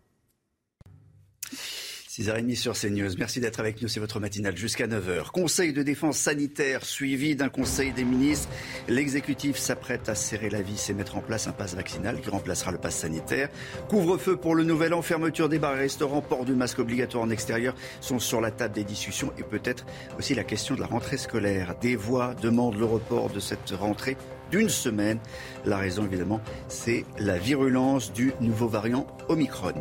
6h30 2.16 2.56
sur 2.56 2.74
CNews. 2.80 3.10
Merci 3.18 3.42
d'être 3.42 3.60
avec 3.60 3.82
nous. 3.82 3.90
C'est 3.90 4.00
votre 4.00 4.22
matinale 4.22 4.56
jusqu'à 4.56 4.88
9h. 4.88 5.32
Conseil 5.32 5.74
de 5.74 5.84
défense 5.84 6.18
sanitaire 6.18 6.86
suivi 6.86 7.36
d'un 7.36 7.50
conseil 7.50 7.92
des 7.92 8.06
ministres. 8.06 8.48
L'exécutif 8.88 9.58
s'apprête 9.58 10.08
à 10.08 10.16
serrer 10.16 10.50
la 10.50 10.62
vis 10.62 10.90
et 10.90 10.94
mettre 10.94 11.18
en 11.18 11.20
place 11.20 11.48
un 11.48 11.52
pass 11.52 11.76
vaccinal 11.76 12.22
qui 12.22 12.30
remplacera 12.30 12.72
le 12.72 12.78
pass 12.78 12.96
sanitaire. 12.96 13.50
Couvre-feu 13.90 14.38
pour 14.38 14.56
le 14.56 14.64
nouvel 14.64 14.94
an, 14.94 15.02
fermeture 15.02 15.50
des 15.50 15.60
bars 15.60 15.76
et 15.76 15.80
restaurants, 15.80 16.22
port 16.22 16.46
du 16.46 16.54
masque 16.54 16.80
obligatoire 16.80 17.26
en 17.26 17.30
extérieur 17.30 17.76
sont 18.00 18.20
sur 18.20 18.40
la 18.40 18.52
table 18.52 18.76
des 18.76 18.86
discussions 18.86 19.34
et 19.38 19.44
peut-être 19.44 19.86
aussi 20.18 20.36
la 20.36 20.46
question 20.46 20.76
de 20.76 20.80
la 20.80 20.88
rentrée 20.88 21.18
scolaire. 21.18 21.76
Des 21.82 21.98
voix 21.98 22.34
demandent 22.36 22.80
le 22.80 22.86
report 22.86 23.30
de 23.30 23.42
cette 23.42 23.72
rentrée 23.72 24.16
d'une 24.52 24.70
semaine. 24.70 25.20
La 25.66 25.78
raison 25.78 26.06
évidemment, 26.06 26.40
c'est 26.70 27.04
la 27.20 27.38
virulence 27.38 28.14
du 28.14 28.32
nouveau 28.40 28.70
variant 28.70 29.06
Omicron. 29.28 29.74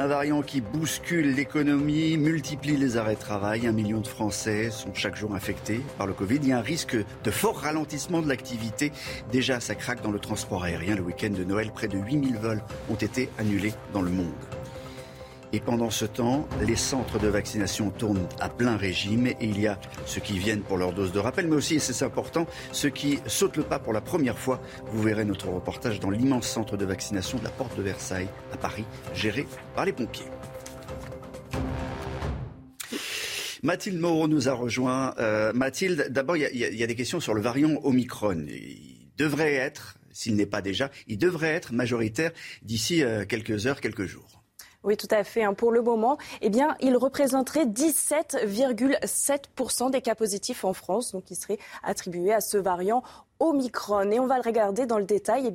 Un 0.00 0.06
variant 0.06 0.40
qui 0.40 0.62
bouscule 0.62 1.34
l'économie, 1.34 2.16
multiplie 2.16 2.78
les 2.78 2.96
arrêts 2.96 3.16
de 3.16 3.20
travail. 3.20 3.66
Un 3.66 3.72
million 3.72 4.00
de 4.00 4.06
Français 4.06 4.70
sont 4.70 4.94
chaque 4.94 5.14
jour 5.14 5.34
infectés 5.34 5.82
par 5.98 6.06
le 6.06 6.14
Covid. 6.14 6.36
Il 6.36 6.48
y 6.48 6.52
a 6.52 6.58
un 6.58 6.62
risque 6.62 6.96
de 6.96 7.30
fort 7.30 7.58
ralentissement 7.58 8.22
de 8.22 8.28
l'activité. 8.28 8.92
Déjà, 9.30 9.60
ça 9.60 9.74
craque 9.74 10.00
dans 10.00 10.10
le 10.10 10.18
transport 10.18 10.64
aérien. 10.64 10.94
Le 10.94 11.02
week-end 11.02 11.28
de 11.36 11.44
Noël, 11.44 11.70
près 11.70 11.86
de 11.86 11.98
8000 11.98 12.38
vols 12.38 12.62
ont 12.88 12.94
été 12.94 13.28
annulés 13.36 13.74
dans 13.92 14.00
le 14.00 14.08
monde. 14.08 14.32
Et 15.52 15.58
pendant 15.58 15.90
ce 15.90 16.04
temps, 16.04 16.46
les 16.60 16.76
centres 16.76 17.18
de 17.18 17.26
vaccination 17.26 17.90
tournent 17.90 18.28
à 18.38 18.48
plein 18.48 18.76
régime 18.76 19.26
et 19.26 19.36
il 19.40 19.60
y 19.60 19.66
a 19.66 19.80
ceux 20.06 20.20
qui 20.20 20.38
viennent 20.38 20.62
pour 20.62 20.78
leur 20.78 20.92
dose 20.92 21.10
de 21.10 21.18
rappel, 21.18 21.48
mais 21.48 21.56
aussi, 21.56 21.74
et 21.74 21.78
c'est 21.80 22.04
important, 22.04 22.46
ceux 22.70 22.90
qui 22.90 23.18
sautent 23.26 23.56
le 23.56 23.64
pas 23.64 23.80
pour 23.80 23.92
la 23.92 24.00
première 24.00 24.38
fois. 24.38 24.60
Vous 24.92 25.02
verrez 25.02 25.24
notre 25.24 25.48
reportage 25.48 25.98
dans 25.98 26.10
l'immense 26.10 26.46
centre 26.46 26.76
de 26.76 26.84
vaccination 26.84 27.38
de 27.38 27.44
la 27.44 27.50
Porte 27.50 27.76
de 27.76 27.82
Versailles 27.82 28.28
à 28.52 28.56
Paris, 28.56 28.84
géré 29.12 29.46
par 29.74 29.84
les 29.84 29.92
pompiers. 29.92 30.26
Mathilde 33.62 33.98
Moreau 33.98 34.28
nous 34.28 34.48
a 34.48 34.52
rejoint. 34.52 35.14
Euh, 35.18 35.52
Mathilde, 35.52 36.06
d'abord, 36.10 36.36
il 36.36 36.56
y, 36.56 36.82
a 36.82 36.86
des 36.86 36.94
questions 36.94 37.20
sur 37.20 37.34
le 37.34 37.42
variant 37.42 37.78
Omicron. 37.82 38.46
Il 38.48 39.10
devrait 39.18 39.54
être, 39.54 39.96
s'il 40.12 40.36
n'est 40.36 40.46
pas 40.46 40.62
déjà, 40.62 40.90
il 41.08 41.18
devrait 41.18 41.48
être 41.48 41.72
majoritaire 41.72 42.30
d'ici 42.62 43.02
euh, 43.02 43.24
quelques 43.26 43.66
heures, 43.66 43.80
quelques 43.80 44.06
jours. 44.06 44.39
Oui, 44.82 44.96
tout 44.96 45.08
à 45.10 45.24
fait. 45.24 45.44
Hein. 45.44 45.52
Pour 45.52 45.72
le 45.72 45.82
moment, 45.82 46.16
eh 46.40 46.48
bien, 46.48 46.74
il 46.80 46.96
représenterait 46.96 47.66
17,7% 47.66 49.90
des 49.90 50.00
cas 50.00 50.14
positifs 50.14 50.64
en 50.64 50.72
France, 50.72 51.12
donc 51.12 51.30
il 51.30 51.36
serait 51.36 51.58
attribué 51.82 52.32
à 52.32 52.40
ce 52.40 52.56
variant 52.56 53.02
Omicron. 53.40 54.10
Et 54.10 54.20
on 54.20 54.26
va 54.26 54.36
le 54.36 54.42
regarder 54.42 54.86
dans 54.86 54.98
le 54.98 55.04
détail. 55.04 55.46
Eh 55.46 55.52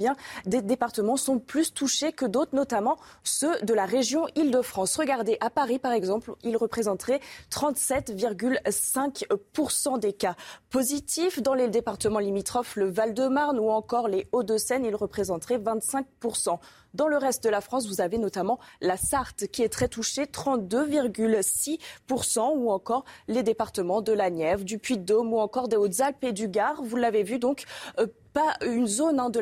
des 0.48 0.62
départements 0.62 1.18
sont 1.18 1.40
plus 1.40 1.74
touchés 1.74 2.12
que 2.12 2.26
d'autres, 2.26 2.56
notamment 2.56 2.98
ceux 3.24 3.60
de 3.62 3.74
la 3.74 3.86
région 3.86 4.28
Île-de-France. 4.36 4.98
Regardez, 4.98 5.38
à 5.40 5.50
Paris, 5.50 5.80
par 5.80 5.94
exemple, 5.94 6.34
il 6.44 6.58
représenterait 6.58 7.22
37,5% 7.52 10.00
des 10.00 10.14
cas 10.14 10.36
positifs. 10.70 11.42
Dans 11.42 11.54
les 11.54 11.68
départements 11.68 12.20
limitrophes, 12.20 12.76
le 12.76 12.90
Val-de-Marne 12.90 13.60
ou 13.60 13.70
encore 13.70 14.08
les 14.08 14.28
Hauts-de-Seine, 14.32 14.86
il 14.86 14.96
représenterait 14.96 15.58
25%. 15.58 16.60
Dans 16.96 17.08
le 17.10 17.18
reste 17.18 17.44
de 17.44 17.50
la 17.50 17.60
France, 17.60 17.90
vous 17.90 18.00
avez 18.00 18.18
notamment 18.18 18.58
la 18.80 18.96
Sarthe 18.96 19.48
qui 19.48 19.64
est 19.64 19.70
très 19.70 19.90
touchée, 19.90 20.24
32,6%, 20.24 22.54
ou 22.56 22.72
encore 22.72 23.04
les 23.28 23.44
départements 23.44 24.02
de 24.02 24.14
la 24.14 24.30
Nièvre, 24.30 24.64
du 24.64 24.80
Puy-de-Dôme 24.80 25.34
ou 25.34 25.40
encore 25.40 25.68
des 25.68 25.76
Hautes-Alpes 25.76 26.24
et 26.24 26.32
du 26.32 26.48
Gard. 26.48 26.82
Vous 26.82 26.96
l'avez 26.96 27.24
vu 27.24 27.38
donc. 27.38 27.66
Euh, 28.00 28.08
pas 28.32 28.56
une 28.66 28.88
zone 28.88 29.20
hein, 29.20 29.30
de, 29.30 29.40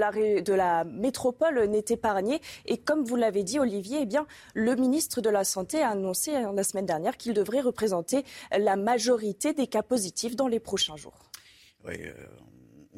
la, 0.54 0.84
métropole 0.84 1.64
n'est 1.66 1.86
épargnée. 1.90 2.42
Et 2.66 2.78
comme 2.78 3.04
vous 3.04 3.16
l'avez 3.16 3.44
dit, 3.44 3.60
Olivier, 3.60 4.00
eh 4.02 4.06
bien, 4.06 4.26
le 4.54 4.76
ministre 4.76 5.22
de 5.22 5.30
la 5.30 5.44
Santé 5.44 5.82
a 5.82 5.90
annoncé 5.90 6.36
hein, 6.36 6.54
la 6.56 6.64
semaine 6.64 6.86
dernière 6.86 7.18
qu'il 7.18 7.34
devrait 7.34 7.62
représenter 7.62 8.24
la 8.56 8.76
majorité 8.76 9.54
des 9.54 9.66
cas 9.66 9.82
positifs 9.82 10.36
dans 10.36 10.48
les 10.48 10.60
prochains 10.60 10.96
jours. 10.96 11.18
Oui, 11.86 11.96
euh, 12.02 12.14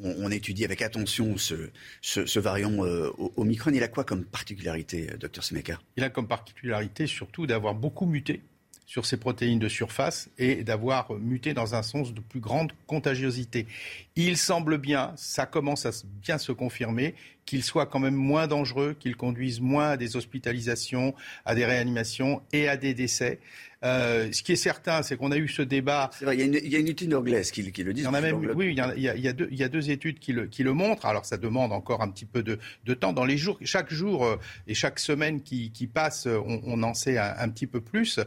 on, 0.02 0.30
étudie 0.30 0.64
avec 0.64 0.82
attention 0.82 1.36
ce, 1.36 2.38
variant 2.38 2.84
euh, 2.84 3.10
Omicron. 3.36 3.70
Il 3.74 3.82
a 3.82 3.88
quoi 3.88 4.04
comme 4.04 4.24
particularité, 4.24 5.10
euh, 5.12 5.16
docteur 5.16 5.44
Smeka 5.44 5.80
Il 5.96 6.04
a 6.04 6.10
comme 6.10 6.28
particularité 6.28 7.06
surtout 7.06 7.46
d'avoir 7.46 7.74
beaucoup 7.74 8.06
muté 8.06 8.42
sur 8.86 9.04
ses 9.04 9.16
protéines 9.16 9.58
de 9.58 9.68
surface 9.68 10.30
et 10.38 10.62
d'avoir 10.62 11.12
muté 11.14 11.54
dans 11.54 11.74
un 11.74 11.82
sens 11.82 12.14
de 12.14 12.20
plus 12.20 12.40
grande 12.40 12.72
contagiosité. 12.86 13.66
Il 14.14 14.36
semble 14.36 14.78
bien, 14.78 15.12
ça 15.16 15.44
commence 15.44 15.86
à 15.86 15.90
bien 16.22 16.38
se 16.38 16.52
confirmer, 16.52 17.14
qu'il 17.44 17.62
soit 17.62 17.86
quand 17.86 17.98
même 17.98 18.14
moins 18.14 18.46
dangereux, 18.46 18.96
qu'il 18.98 19.16
conduise 19.16 19.60
moins 19.60 19.90
à 19.90 19.96
des 19.96 20.16
hospitalisations, 20.16 21.14
à 21.44 21.54
des 21.54 21.66
réanimations 21.66 22.42
et 22.52 22.68
à 22.68 22.76
des 22.76 22.94
décès. 22.94 23.40
Euh, 23.84 24.30
ce 24.32 24.42
qui 24.42 24.52
est 24.52 24.56
certain, 24.56 25.02
c'est 25.02 25.16
qu'on 25.16 25.30
a 25.30 25.36
eu 25.36 25.48
ce 25.48 25.62
débat. 25.62 26.10
C'est 26.12 26.24
vrai, 26.24 26.36
il 26.36 26.40
y, 26.40 26.76
a 26.76 26.78
une, 26.78 26.88
étude 26.88 27.12
anglaise 27.14 27.50
qui, 27.50 27.62
le 27.62 27.92
dit. 27.92 28.00
Il 28.00 28.04
y 28.04 28.06
en 28.06 28.14
a 28.14 28.20
même, 28.20 28.36
oui, 28.54 28.68
il 28.70 28.76
y 28.76 28.80
a, 28.80 28.94
il, 28.96 29.02
y 29.02 29.28
a, 29.28 29.32
deux, 29.32 29.48
il 29.50 29.58
y 29.58 29.64
a, 29.64 29.68
deux, 29.68 29.90
études 29.90 30.18
qui 30.18 30.32
le, 30.32 30.46
qui 30.46 30.62
le, 30.62 30.72
montrent. 30.72 31.06
Alors 31.06 31.26
ça 31.26 31.36
demande 31.36 31.72
encore 31.72 32.02
un 32.02 32.08
petit 32.08 32.24
peu 32.24 32.42
de, 32.42 32.58
de 32.84 32.94
temps. 32.94 33.12
Dans 33.12 33.24
les 33.24 33.36
jours, 33.36 33.58
chaque 33.62 33.92
jour 33.92 34.24
euh, 34.24 34.36
et 34.66 34.74
chaque 34.74 34.98
semaine 34.98 35.42
qui, 35.42 35.70
qui 35.70 35.86
passe, 35.86 36.26
on, 36.26 36.60
on, 36.64 36.82
en 36.82 36.94
sait 36.94 37.18
un, 37.18 37.34
un, 37.38 37.48
petit 37.48 37.66
peu 37.66 37.80
plus. 37.80 38.20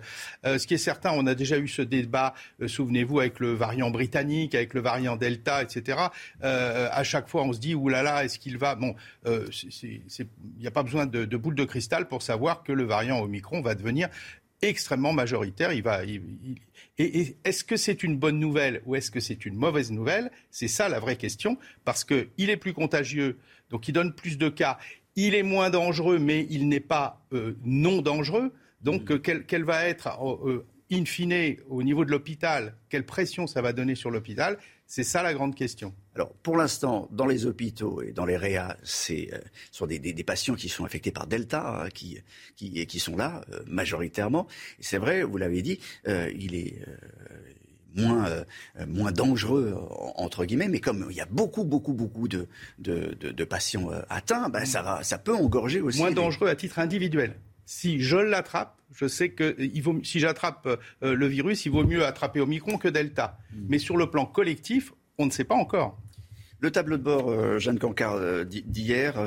Euh, 0.45 0.57
ce 0.57 0.67
qui 0.67 0.73
est 0.73 0.79
certain, 0.79 1.11
on 1.13 1.25
a 1.27 1.35
déjà 1.35 1.57
eu 1.57 1.67
ce 1.67 1.81
débat, 1.81 2.33
euh, 2.61 2.67
souvenez-vous, 2.67 3.19
avec 3.19 3.39
le 3.39 3.53
variant 3.53 3.89
britannique, 3.89 4.55
avec 4.55 4.73
le 4.73 4.81
variant 4.81 5.15
Delta, 5.15 5.61
etc. 5.61 5.97
Euh, 6.43 6.89
à 6.91 7.03
chaque 7.03 7.27
fois, 7.27 7.43
on 7.43 7.53
se 7.53 7.59
dit, 7.59 7.75
oulala, 7.75 8.03
là 8.03 8.15
là, 8.15 8.25
est-ce 8.25 8.39
qu'il 8.39 8.57
va 8.57 8.75
Bon, 8.75 8.95
il 9.25 10.01
n'y 10.59 10.67
a 10.67 10.71
pas 10.71 10.83
besoin 10.83 11.05
de, 11.05 11.25
de 11.25 11.37
boule 11.37 11.55
de 11.55 11.65
cristal 11.65 12.07
pour 12.07 12.21
savoir 12.21 12.63
que 12.63 12.71
le 12.71 12.83
variant 12.83 13.19
Omicron 13.21 13.61
va 13.61 13.75
devenir 13.75 14.09
extrêmement 14.61 15.13
majoritaire. 15.13 15.71
Il 15.73 15.83
va, 15.83 16.03
et, 16.05 17.37
est-ce 17.43 17.63
que 17.63 17.77
c'est 17.77 18.03
une 18.03 18.17
bonne 18.17 18.39
nouvelle 18.39 18.81
ou 18.85 18.95
est-ce 18.95 19.11
que 19.11 19.19
c'est 19.19 19.45
une 19.45 19.55
mauvaise 19.55 19.91
nouvelle? 19.91 20.31
C'est 20.51 20.67
ça 20.67 20.89
la 20.89 20.99
vraie 20.99 21.15
question, 21.15 21.57
parce 21.85 22.03
qu'il 22.03 22.49
est 22.49 22.57
plus 22.57 22.73
contagieux, 22.73 23.37
donc 23.69 23.87
il 23.87 23.93
donne 23.93 24.13
plus 24.13 24.37
de 24.37 24.49
cas. 24.49 24.77
Il 25.15 25.35
est 25.35 25.43
moins 25.43 25.69
dangereux, 25.69 26.19
mais 26.19 26.45
il 26.49 26.67
n'est 26.67 26.79
pas 26.79 27.25
euh, 27.33 27.57
non 27.63 28.01
dangereux. 28.01 28.53
Donc, 28.81 29.09
mmh. 29.09 29.13
euh, 29.13 29.43
quelle, 29.47 29.63
va 29.63 29.85
être, 29.85 30.07
euh, 30.45 30.65
in 30.91 31.05
fine, 31.05 31.55
au 31.69 31.83
niveau 31.83 32.05
de 32.05 32.11
l'hôpital, 32.11 32.75
quelle 32.89 33.05
pression 33.05 33.47
ça 33.47 33.61
va 33.61 33.73
donner 33.73 33.95
sur 33.95 34.11
l'hôpital? 34.11 34.57
C'est 34.89 35.03
ça 35.03 35.21
la 35.21 35.35
grande 35.35 35.53
question. 35.53 35.93
Alors, 36.15 36.33
pour 36.41 36.57
l'instant, 36.57 37.07
dans 37.11 37.27
les 37.27 37.45
hôpitaux 37.45 38.01
et 38.01 38.11
dans 38.11 38.25
les 38.25 38.35
réa, 38.35 38.75
c'est 38.81 39.29
euh, 39.31 39.37
sont 39.71 39.85
des, 39.85 39.99
des, 39.99 40.23
patients 40.23 40.55
qui 40.55 40.67
sont 40.67 40.83
infectés 40.83 41.11
par 41.11 41.27
Delta, 41.27 41.83
hein, 41.83 41.89
qui, 41.93 42.17
qui, 42.55 42.87
qui 42.87 42.99
sont 42.99 43.15
là 43.15 43.45
euh, 43.53 43.59
majoritairement. 43.67 44.47
c'est 44.79 44.97
vrai, 44.97 45.21
vous 45.21 45.37
l'avez 45.37 45.61
dit, 45.61 45.79
euh, 46.07 46.31
il 46.35 46.55
est 46.55 46.81
moins 47.95 48.45
moins 48.87 49.11
dangereux 49.11 49.75
entre 50.15 50.45
guillemets, 50.45 50.67
mais 50.67 50.79
comme 50.79 51.07
il 51.09 51.17
y 51.17 51.21
a 51.21 51.25
beaucoup 51.25 51.63
beaucoup 51.63 51.93
beaucoup 51.93 52.27
de 52.27 52.47
de, 52.77 53.15
de, 53.19 53.43
patients 53.43 53.89
atteints, 54.09 54.49
ben, 54.49 54.63
ça 54.65 54.83
va, 54.83 55.03
ça 55.03 55.17
peut 55.17 55.35
engorger 55.35 55.81
aussi. 55.81 55.99
Moins 55.99 56.11
dangereux 56.11 56.49
à 56.49 56.55
titre 56.55 56.77
individuel. 56.79 57.35
Si 57.71 58.01
je 58.01 58.17
l'attrape, 58.17 58.81
je 58.95 59.07
sais 59.07 59.29
que 59.29 59.55
il 59.59 59.83
vaut, 59.83 59.99
si 60.03 60.19
j'attrape 60.19 60.67
euh, 61.03 61.13
le 61.13 61.27
virus, 61.27 61.67
il 61.67 61.71
vaut 61.71 61.83
mieux 61.83 62.03
attraper 62.03 62.39
Omicron 62.39 62.79
que 62.79 62.87
Delta. 62.87 63.37
Mm. 63.53 63.65
Mais 63.69 63.77
sur 63.77 63.95
le 63.95 64.09
plan 64.09 64.25
collectif, 64.25 64.91
on 65.19 65.27
ne 65.27 65.29
sait 65.29 65.43
pas 65.43 65.53
encore. 65.53 66.01
Le 66.61 66.71
tableau 66.71 66.97
de 66.97 67.03
bord, 67.03 67.29
euh, 67.29 67.59
Jeanne 67.59 67.77
Cancard, 67.77 68.15
euh, 68.15 68.43
d'hier, 68.43 69.19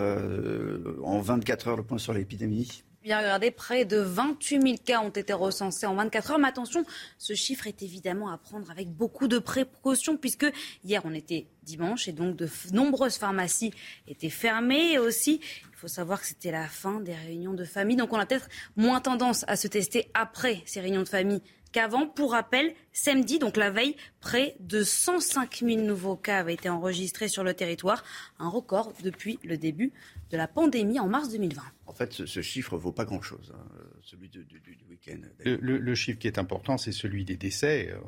en 1.04 1.20
24 1.20 1.68
heures, 1.68 1.76
le 1.76 1.84
point 1.84 1.98
sur 1.98 2.14
l'épidémie 2.14 2.82
Bien 3.02 3.18
regardez, 3.18 3.50
près 3.50 3.84
de 3.84 3.96
28 3.96 4.62
000 4.62 4.74
cas 4.84 5.00
ont 5.00 5.10
été 5.10 5.32
recensés 5.32 5.86
en 5.86 5.96
24 5.96 6.30
heures. 6.30 6.38
Mais 6.38 6.46
attention, 6.46 6.84
ce 7.18 7.34
chiffre 7.34 7.66
est 7.66 7.82
évidemment 7.82 8.30
à 8.30 8.38
prendre 8.38 8.70
avec 8.70 8.90
beaucoup 8.90 9.26
de 9.26 9.40
précautions 9.40 10.16
puisque 10.16 10.46
hier 10.84 11.02
on 11.04 11.12
était 11.12 11.48
dimanche 11.64 12.06
et 12.06 12.12
donc 12.12 12.36
de 12.36 12.48
nombreuses 12.72 13.16
pharmacies 13.16 13.72
étaient 14.06 14.30
fermées. 14.30 15.00
Aussi, 15.00 15.40
il 15.42 15.76
faut 15.76 15.88
savoir 15.88 16.20
que 16.20 16.28
c'était 16.28 16.52
la 16.52 16.68
fin 16.68 17.00
des 17.00 17.14
réunions 17.14 17.54
de 17.54 17.64
famille. 17.64 17.96
Donc 17.96 18.12
on 18.12 18.18
a 18.20 18.26
peut-être 18.26 18.48
moins 18.76 19.00
tendance 19.00 19.44
à 19.48 19.56
se 19.56 19.66
tester 19.66 20.08
après 20.14 20.62
ces 20.64 20.80
réunions 20.80 21.02
de 21.02 21.08
famille 21.08 21.42
qu'avant. 21.72 22.06
Pour 22.06 22.32
rappel, 22.32 22.74
samedi, 22.92 23.38
donc 23.38 23.56
la 23.56 23.70
veille, 23.70 23.96
près 24.20 24.54
de 24.60 24.82
105 24.82 25.62
000 25.66 25.82
nouveaux 25.82 26.16
cas 26.16 26.38
avaient 26.38 26.54
été 26.54 26.68
enregistrés 26.68 27.28
sur 27.28 27.42
le 27.42 27.54
territoire, 27.54 28.04
un 28.38 28.48
record 28.48 28.92
depuis 29.02 29.38
le 29.42 29.56
début 29.56 29.92
de 30.30 30.36
la 30.36 30.48
pandémie 30.48 30.98
en 30.98 31.08
mars 31.08 31.30
2020. 31.30 31.62
En 31.86 31.92
fait, 31.92 32.12
ce, 32.12 32.42
chiffre 32.42 32.76
ne 32.76 32.80
vaut 32.80 32.92
pas 32.92 33.04
grand-chose, 33.04 33.52
hein, 33.54 33.64
celui 34.02 34.28
du, 34.28 34.46
week-end. 34.88 35.20
Le, 35.44 35.94
chiffre 35.94 36.18
qui 36.18 36.26
est 36.26 36.38
important, 36.38 36.78
c'est 36.78 36.92
celui 36.92 37.24
des 37.24 37.36
décès. 37.36 37.90
Euh, 37.90 37.98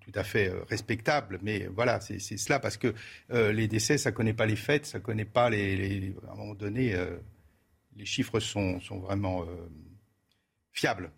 tout 0.00 0.12
à 0.14 0.22
fait 0.22 0.48
euh, 0.48 0.62
respectable, 0.70 1.40
mais 1.42 1.68
voilà, 1.74 2.00
c'est 2.00 2.18
cela, 2.18 2.60
parce 2.60 2.76
que 2.76 2.94
euh, 3.32 3.52
les 3.52 3.66
décès, 3.66 3.98
ça 3.98 4.10
ne 4.10 4.14
connaît 4.14 4.32
pas 4.34 4.46
les 4.46 4.56
fêtes, 4.56 4.86
ça 4.86 4.98
ne 4.98 5.02
connaît 5.02 5.24
pas 5.24 5.50
les, 5.50 6.14
À 6.28 6.32
un 6.32 6.36
moment 6.36 6.54
donné, 6.54 6.94
les 7.96 8.04
chiffres 8.04 8.40
sont, 8.40 8.80
sont 8.80 9.00
vraiment 9.00 9.44
fiables. 10.76 11.10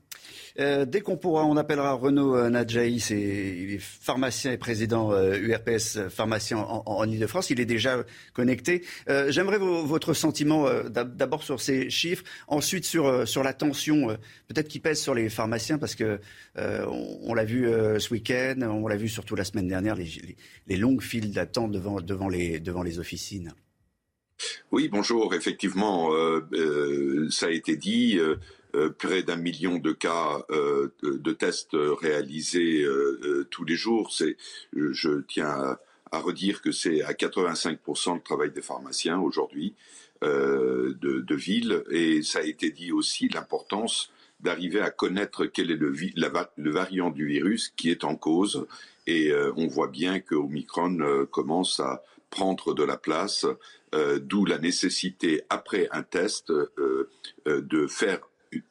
Euh, 0.61 0.85
dès 0.85 1.01
qu'on 1.01 1.17
pourra, 1.17 1.45
on 1.45 1.57
appellera 1.57 1.93
Renaud 1.93 2.35
euh, 2.35 2.51
Nadjaï, 2.51 2.99
c'est, 2.99 3.17
il 3.17 3.75
est 3.75 3.81
pharmacien 3.81 4.53
et 4.53 4.57
président 4.59 5.13
URPS 5.13 5.97
euh, 5.97 6.09
pharmacien 6.09 6.59
en, 6.59 7.09
Ile-de-France. 7.09 7.51
Il 7.51 7.61
est 7.61 7.67
déjà 7.67 8.05
connecté. 8.33 8.85
j'aimerais 9.29 9.59
votre 9.59 10.13
sentiment 10.15 10.67
d'abord 10.91 11.43
sur 11.43 11.61
ces 11.61 11.91
chiffres, 11.91 12.25
ensuite 12.49 12.85
sur, 12.85 13.27
sur 13.27 13.43
la 13.43 13.53
tension 13.53 14.09
peut-être 14.49 14.69
qui 14.69 14.81
pèse 14.81 15.01
sur 15.01 15.15
les 15.15 15.29
pharmaciens 15.29 15.79
parce 15.79 15.95
que 15.95 16.21
on, 16.57 17.35
l'a 17.35 17.45
vu 17.45 17.69
ce 17.99 18.13
week-end, 18.13 18.57
on 18.63 18.87
l'a 18.87 18.97
vu 18.97 19.09
surtout 19.09 19.37
la 19.37 19.45
semaine 19.45 19.69
dernière, 19.69 19.95
les, 19.95 20.37
les 20.67 20.77
longues 20.77 21.03
files 21.03 21.33
d'attente 21.33 21.73
devant, 21.73 22.01
devant, 22.01 22.29
les, 22.29 22.61
devant 22.61 22.83
les 22.83 22.99
officines. 22.99 23.53
Oui, 24.71 24.89
bonjour. 24.89 25.35
Effectivement, 25.35 26.11
ça 27.31 27.47
a 27.47 27.51
été 27.51 27.77
dit. 27.77 28.21
Euh, 28.79 28.91
près 28.91 29.23
d'un 29.23 29.37
million 29.37 29.79
de 29.79 29.93
cas 29.93 30.45
euh, 30.51 30.93
de, 31.03 31.33
tests 31.33 31.77
réalisés 32.01 32.83
euh, 32.83 33.47
tous 33.51 33.65
les 33.65 33.77
jours. 33.77 34.13
C'est, 34.13 34.37
je 34.73 35.21
tiens 35.27 35.77
à, 36.11 36.19
redire 36.19 36.63
que 36.63 36.73
c'est 36.73 37.03
à 37.03 37.13
85% 37.13 38.15
le 38.15 38.21
travail 38.21 38.51
des 38.51 38.63
pharmaciens 38.63 39.19
aujourd'hui 39.19 39.75
de, 40.23 41.35
ville, 41.35 41.85
et 41.91 42.23
ça 42.23 42.41
a 42.41 42.43
été 42.43 42.71
dit 42.71 42.91
aussi 42.91 43.29
l'importance 43.29 44.11
d'arriver 44.41 44.81
à 44.81 44.91
connaître 44.91 45.47
quel 45.47 45.71
est 45.71 45.77
le, 45.77 45.93
le, 45.93 46.71
variant 46.71 47.11
du 47.11 47.27
virus 47.27 47.73
qui 47.77 47.91
est 47.91 48.03
en 48.05 48.17
cause. 48.17 48.67
Et 49.07 49.33
on 49.57 49.69
voit 49.69 49.89
bien 49.89 50.19
que 50.19 50.35
Omicron 50.35 51.27
commence 51.31 51.79
à 51.79 52.03
prendre 52.31 52.75
de 52.75 52.83
la 52.83 52.97
place, 52.97 53.47
d'où 53.93 54.45
la 54.45 54.59
nécessité, 54.59 55.43
après 55.51 55.89
un 55.93 56.03
test, 56.03 56.53
de 57.47 57.87
faire 57.87 58.21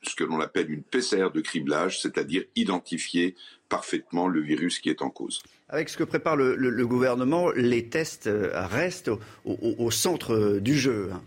ce 0.01 0.15
que 0.15 0.23
l'on 0.23 0.39
appelle 0.39 0.71
une 0.71 0.83
PCR 0.83 1.29
de 1.33 1.41
criblage, 1.41 2.01
c'est-à-dire 2.01 2.43
identifier 2.55 3.35
parfaitement 3.69 4.27
le 4.27 4.41
virus 4.41 4.79
qui 4.79 4.89
est 4.89 5.01
en 5.01 5.09
cause. 5.09 5.41
Avec 5.69 5.89
ce 5.89 5.97
que 5.97 6.03
prépare 6.03 6.35
le, 6.37 6.87
gouvernement, 6.87 7.51
les 7.51 7.89
tests 7.89 8.27
euh, 8.27 8.51
restent 8.67 9.11
au, 9.45 9.91
centre 9.91 10.33
euh, 10.33 10.59
du 10.61 10.77
jeu. 10.77 11.09
Hein. 11.13 11.21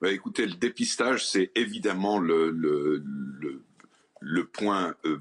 Bah, 0.00 0.10
écoutez, 0.10 0.46
le 0.46 0.54
dépistage, 0.54 1.26
c'est 1.26 1.50
évidemment 1.54 2.18
le, 2.18 2.50
le, 4.20 4.44
point 4.46 4.94
euh, 5.04 5.18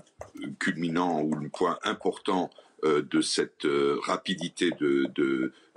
culminant 0.59 1.21
ou 1.21 1.35
le 1.35 1.49
point 1.49 1.77
important 1.83 2.49
de 2.81 3.19
cette 3.19 3.67
rapidité 4.03 4.71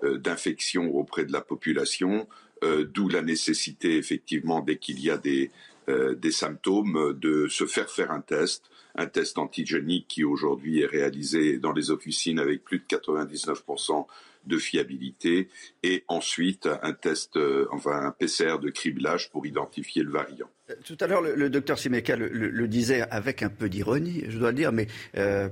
d'infection 0.03 0.85
de, 0.85 0.91
auprès 0.91 1.25
de 1.25 1.33
la 1.33 1.41
population, 1.41 2.29
d'où 2.63 3.09
la 3.09 3.23
nécessité, 3.23 3.97
effectivement, 3.97 4.61
dès 4.61 4.77
qu'il 4.77 5.01
y 5.01 5.11
a 5.11 5.19
des, 5.19 5.51
euh, 5.93 6.15
des 6.15 6.33
symptômes, 6.33 7.17
de 7.21 7.47
se 7.49 7.67
faire 7.67 7.91
faire 7.91 8.11
un 8.11 8.21
test, 8.21 8.65
un 8.95 9.07
test 9.07 9.39
antigénique 9.39 10.07
qui 10.09 10.25
aujourd'hui 10.25 10.81
est 10.81 10.87
réalisé 10.87 11.59
dans 11.59 11.73
les 11.73 11.91
officines 11.91 12.39
avec 12.39 12.65
plus 12.65 12.79
de 12.79 12.85
99% 12.85 14.07
de 14.47 14.59
fiabilité, 14.59 15.49
et 15.83 16.05
ensuite 16.09 16.69
un 16.83 16.93
test, 16.93 17.37
euh, 17.37 17.67
enfin 17.71 18.07
un 18.07 18.11
PCR 18.11 18.59
de 18.61 18.71
criblage 18.71 19.31
pour 19.31 19.47
identifier 19.47 20.03
le 20.03 20.11
variant. 20.11 20.49
Euh, 20.71 20.75
tout 20.85 20.97
à 21.01 21.07
l'heure, 21.07 21.23
le, 21.23 21.51
docteur 21.51 21.79
Simeka 21.79 22.17
le, 22.17 22.69
disait 22.69 23.03
avec 23.11 23.43
un 23.43 23.49
peu 23.49 23.69
d'ironie, 23.69 24.25
je 24.29 24.39
dois 24.39 24.51
le 24.51 24.57
dire, 24.57 24.73
mais 24.73 24.87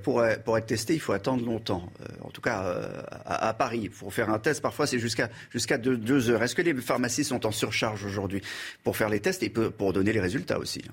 pour, 0.02 0.24
pour, 0.44 0.58
être 0.58 0.66
testé, 0.66 0.94
il 0.94 1.00
faut 1.00 1.12
attendre 1.12 1.44
longtemps. 1.44 1.92
en 2.22 2.30
tout 2.30 2.40
cas, 2.40 3.04
à, 3.24 3.52
Paris, 3.54 3.88
pour 3.88 4.12
faire 4.12 4.30
un 4.30 4.38
test, 4.38 4.62
parfois 4.62 4.86
c'est 4.86 4.98
jusqu'à 4.98 5.30
jusqu'à 5.50 5.78
deux, 5.78 6.30
heures. 6.30 6.42
Est-ce 6.42 6.54
que 6.54 6.62
les 6.62 6.74
pharmacies 6.74 7.24
sont 7.24 7.46
en 7.46 7.52
surcharge 7.52 8.04
aujourd'hui 8.04 8.40
pour 8.84 8.96
faire 8.96 9.08
les 9.08 9.20
tests 9.20 9.42
et 9.42 9.50
pour 9.50 9.92
donner 9.92 10.12
les 10.12 10.20
résultats 10.20 10.58
aussi 10.58 10.82
hein? 10.88 10.92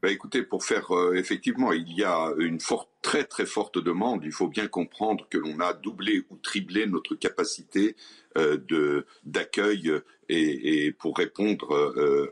Bah, 0.00 0.10
écoutez, 0.10 0.42
pour 0.42 0.64
faire 0.64 0.92
euh, 0.92 1.14
effectivement, 1.14 1.72
il 1.72 1.92
y 1.92 2.04
a 2.04 2.32
une 2.38 2.58
très 3.02 3.24
très 3.24 3.46
forte 3.46 3.78
demande. 3.78 4.24
Il 4.24 4.32
faut 4.32 4.48
bien 4.48 4.68
comprendre 4.68 5.26
que 5.28 5.38
l'on 5.38 5.58
a 5.60 5.72
doublé 5.72 6.24
ou 6.30 6.36
triplé 6.36 6.86
notre 6.86 7.14
capacité 7.16 7.96
euh, 8.36 8.58
de 8.68 9.06
d'accueil 9.24 9.92
et, 10.28 10.86
et, 10.86 10.92
pour 10.92 11.16
répondre 11.16 11.72
euh, 11.74 12.30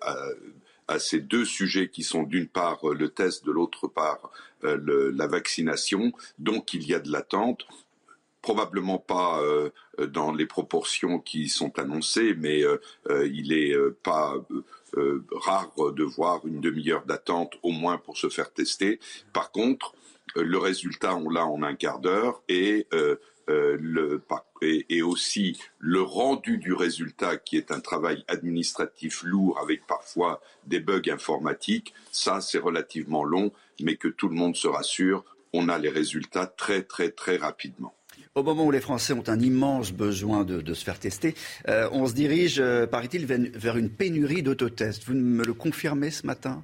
à, 0.87 0.99
ces 1.01 1.21
deux 1.21 1.45
sujets 1.45 1.89
qui 1.89 2.05
sont 2.05 2.23
d'une 2.23 2.47
part 2.47 2.87
le 2.87 3.09
test, 3.09 3.45
de 3.45 3.51
l'autre 3.51 3.89
part 3.89 4.31
la 4.63 5.27
vaccination. 5.27 6.13
Donc 6.39 6.75
il 6.75 6.87
y 6.87 6.95
a 6.95 7.01
de 7.01 7.11
l'attente 7.11 7.67
probablement 8.41 8.99
pas 8.99 9.43
dans 9.99 10.33
les 10.33 10.47
proportions 10.47 11.19
qui 11.19 11.49
sont 11.49 11.77
annoncées, 11.81 12.35
mais 12.39 12.63
il 13.11 13.53
est 13.53 13.75
pas 14.05 14.37
euh, 14.97 15.25
rare 15.31 15.73
de 15.93 16.05
voir 16.05 16.47
une 16.47 16.61
demi-heure 16.61 17.05
d'attente 17.05 17.55
au 17.63 17.71
moins 17.71 17.99
pour 17.99 18.17
se 18.17 18.29
faire 18.29 18.53
tester. 18.53 19.01
Par 19.33 19.51
contre, 19.51 19.95
euh, 20.37 20.43
le 20.43 20.59
résultat, 20.59 21.17
on 21.17 21.29
l'a 21.29 21.47
en 21.47 21.63
un 21.63 21.75
quart 21.75 21.99
d'heure 21.99 22.43
et 22.49 22.87
euh, 22.93 23.17
le, 23.49 24.23
et, 24.63 25.03
aussi 25.03 25.59
le 25.79 26.03
rendu 26.03 26.59
du 26.59 26.73
résultat, 26.73 27.37
qui 27.37 27.57
est 27.57 27.71
un 27.71 27.81
travail 27.81 28.25
administratif 28.27 29.23
lourd 29.23 29.59
avec 29.61 29.87
parfois 29.87 30.41
des 30.67 30.81
bugs 30.81 31.11
informatiques, 31.11 31.95
ça 32.11 32.41
c'est 32.41 32.59
relativement 32.59 33.25
long, 33.25 33.53
mais 33.81 33.97
que 33.97 34.09
tout 34.09 34.29
le 34.29 34.35
monde 34.35 34.57
se 34.57 34.67
rassure, 34.67 35.25
on 35.53 35.69
a 35.69 35.79
les 35.79 35.91
résultats 35.91 36.47
très 36.47 36.83
très 36.83 37.11
très 37.11 37.37
rapidement. 37.37 37.96
Au 38.35 38.43
moment 38.43 38.67
où 38.67 38.71
les 38.71 38.81
Français 38.81 39.13
ont 39.13 39.25
un 39.29 39.41
immense 39.41 39.93
besoin 39.93 40.45
de, 40.45 40.75
se 40.75 40.85
faire 40.85 40.99
tester, 40.99 41.35
euh, 41.69 41.89
on 41.93 42.07
se 42.07 42.13
dirige, 42.13 42.61
euh, 42.61 42.87
paraît-il, 42.87 43.25
vers 43.25 43.77
une 43.77 43.91
pénurie 43.91 44.43
d'autotests. 44.43 45.05
Vous 45.05 45.15
me 45.15 45.45
le 45.45 45.55
confirmez 45.55 46.11
ce 46.11 46.27
matin? 46.27 46.63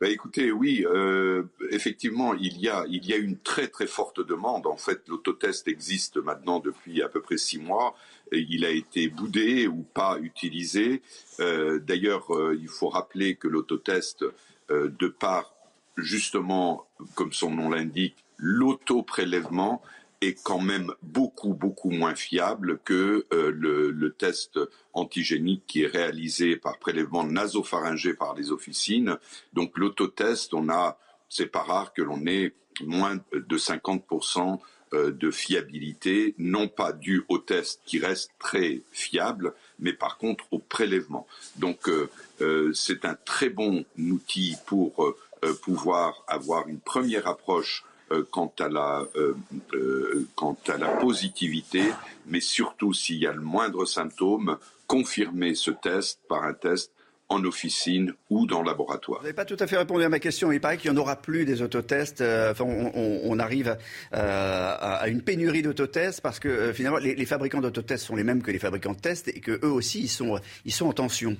Ben 0.00 0.10
écoutez, 0.10 0.50
oui, 0.50 0.84
euh, 0.88 1.44
effectivement, 1.70 2.34
il 2.34 2.58
y, 2.58 2.68
a, 2.68 2.84
une 3.16 3.38
très 3.38 3.68
très 3.68 3.86
forte 3.86 4.26
demande. 4.26 4.66
En 4.66 4.76
fait, 4.76 5.02
l'autotest 5.08 5.68
existe 5.68 6.16
maintenant 6.16 6.58
depuis 6.58 7.02
à 7.02 7.08
peu 7.08 7.20
près 7.20 7.36
six 7.36 7.58
mois. 7.58 7.94
Il 8.32 8.64
a 8.64 8.70
été 8.70 9.08
boudé 9.08 9.68
ou 9.68 9.84
pas 9.94 10.18
utilisé. 10.20 11.02
D'ailleurs, 11.38 12.28
il 12.58 12.68
faut 12.68 12.88
rappeler 12.88 13.36
que 13.36 13.46
l'autotest, 13.46 14.24
de 14.70 15.08
par 15.08 15.54
justement, 15.98 16.86
comme 17.14 17.32
son 17.32 17.50
nom 17.50 17.70
l'indique, 17.70 18.16
l'auto-prélèvement, 18.36 19.82
est 20.20 20.42
quand 20.42 20.60
même 20.60 20.92
beaucoup 21.02 21.54
beaucoup 21.54 21.90
moins 21.90 22.14
fiable 22.14 22.78
que 22.84 23.26
euh, 23.32 23.50
le, 23.52 24.14
test 24.18 24.58
antigénique 24.94 25.62
qui 25.66 25.82
est 25.82 25.86
réalisé 25.86 26.56
par 26.56 26.78
prélèvement 26.78 27.24
nasopharyngé 27.24 28.14
par 28.14 28.34
les 28.34 28.50
officines. 28.50 29.16
Donc 29.52 29.78
l'autotest, 29.78 30.54
on 30.54 30.68
a, 30.70 30.98
c'est 31.28 31.46
pas 31.46 31.62
rare 31.62 31.92
que 31.92 32.02
l'on 32.02 32.26
ait 32.26 32.52
moins 32.80 33.20
de 33.32 33.58
50% 33.58 34.58
euh, 34.94 35.12
de 35.12 35.30
fiabilité, 35.30 36.34
non 36.38 36.66
pas 36.66 36.92
dû 36.92 37.24
au 37.28 37.38
test 37.38 37.80
qui 37.84 38.00
reste 38.00 38.32
très 38.40 38.80
fiable, 38.90 39.54
mais 39.78 39.92
par 39.92 40.18
contre 40.18 40.46
au 40.50 40.58
prélèvement. 40.58 41.28
Donc 41.56 41.88
euh, 41.88 42.72
c'est 42.72 43.04
un 43.04 43.14
très 43.14 43.50
bon 43.50 43.84
outil 43.98 44.56
pour 44.66 45.14
pouvoir 45.62 46.24
avoir 46.26 46.66
une 46.66 46.80
première 46.80 47.28
approche 47.28 47.84
euh, 48.10 48.26
quant 48.30 48.52
à 48.58 48.68
la 48.68 49.06
euh, 49.16 49.34
euh, 49.74 50.26
quant 50.34 50.56
à 50.68 50.78
la 50.78 50.88
positivité, 50.88 51.82
mais 52.26 52.40
surtout 52.40 52.92
s'il 52.94 53.18
y 53.18 53.26
a 53.26 53.32
le 53.32 53.42
moindre 53.42 53.84
symptôme, 53.84 54.56
confirmer 54.86 55.54
ce 55.54 55.70
test 55.70 56.20
par 56.28 56.44
un 56.44 56.54
test 56.54 56.92
en 57.28 57.44
officine 57.44 58.14
ou 58.30 58.46
dans 58.46 58.62
le 58.62 58.66
laboratoire. 58.68 59.18
Vous 59.18 59.24
n'avez 59.24 59.36
pas 59.36 59.44
tout 59.44 59.58
à 59.60 59.66
fait 59.66 59.76
répondu 59.76 60.02
à 60.04 60.08
ma 60.08 60.18
question. 60.18 60.50
Il 60.50 60.60
paraît 60.60 60.78
qu'il 60.78 60.90
n'y 60.90 60.96
en 60.96 61.00
aura 61.00 61.16
plus 61.16 61.44
des 61.44 61.60
autotests. 61.60 62.22
enfin, 62.22 62.64
on, 62.64 63.38
arrive 63.38 63.76
à, 64.12 65.06
une 65.08 65.20
pénurie 65.20 65.60
d'autotests 65.60 66.22
parce 66.22 66.38
que 66.38 66.72
finalement, 66.72 66.96
les, 66.96 67.14
les 67.14 67.26
fabricants 67.26 67.60
d'autotests 67.60 68.06
sont 68.06 68.16
les 68.16 68.24
mêmes 68.24 68.42
que 68.42 68.50
les 68.50 68.58
fabricants 68.58 68.94
de 68.94 69.00
tests 69.00 69.28
et 69.28 69.40
qu'eux 69.40 69.60
aussi, 69.68 70.00
ils 70.00 70.08
sont, 70.08 70.40
ils 70.64 70.72
sont 70.72 70.86
en 70.86 70.94
tension. 70.94 71.36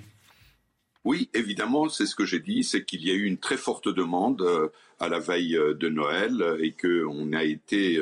Oui, 1.05 1.30
évidemment, 1.32 1.88
c'est 1.88 2.07
ce 2.07 2.14
que 2.14 2.24
j'ai 2.24 2.40
dit, 2.40 2.64
c'est 2.64 2.84
qu'il 2.84 3.07
y 3.07 3.11
a 3.11 3.14
eu 3.14 3.24
une 3.24 3.38
très 3.38 3.57
forte 3.57 3.88
demande 3.88 4.42
euh, 4.42 4.68
à 4.99 5.09
la 5.09 5.20
veille 5.20 5.57
euh, 5.57 5.74
de 5.74 5.88
Noël 5.88 6.42
euh, 6.42 6.59
et 6.61 6.72
qu'on 6.72 7.32
a 7.32 7.44
été 7.44 8.01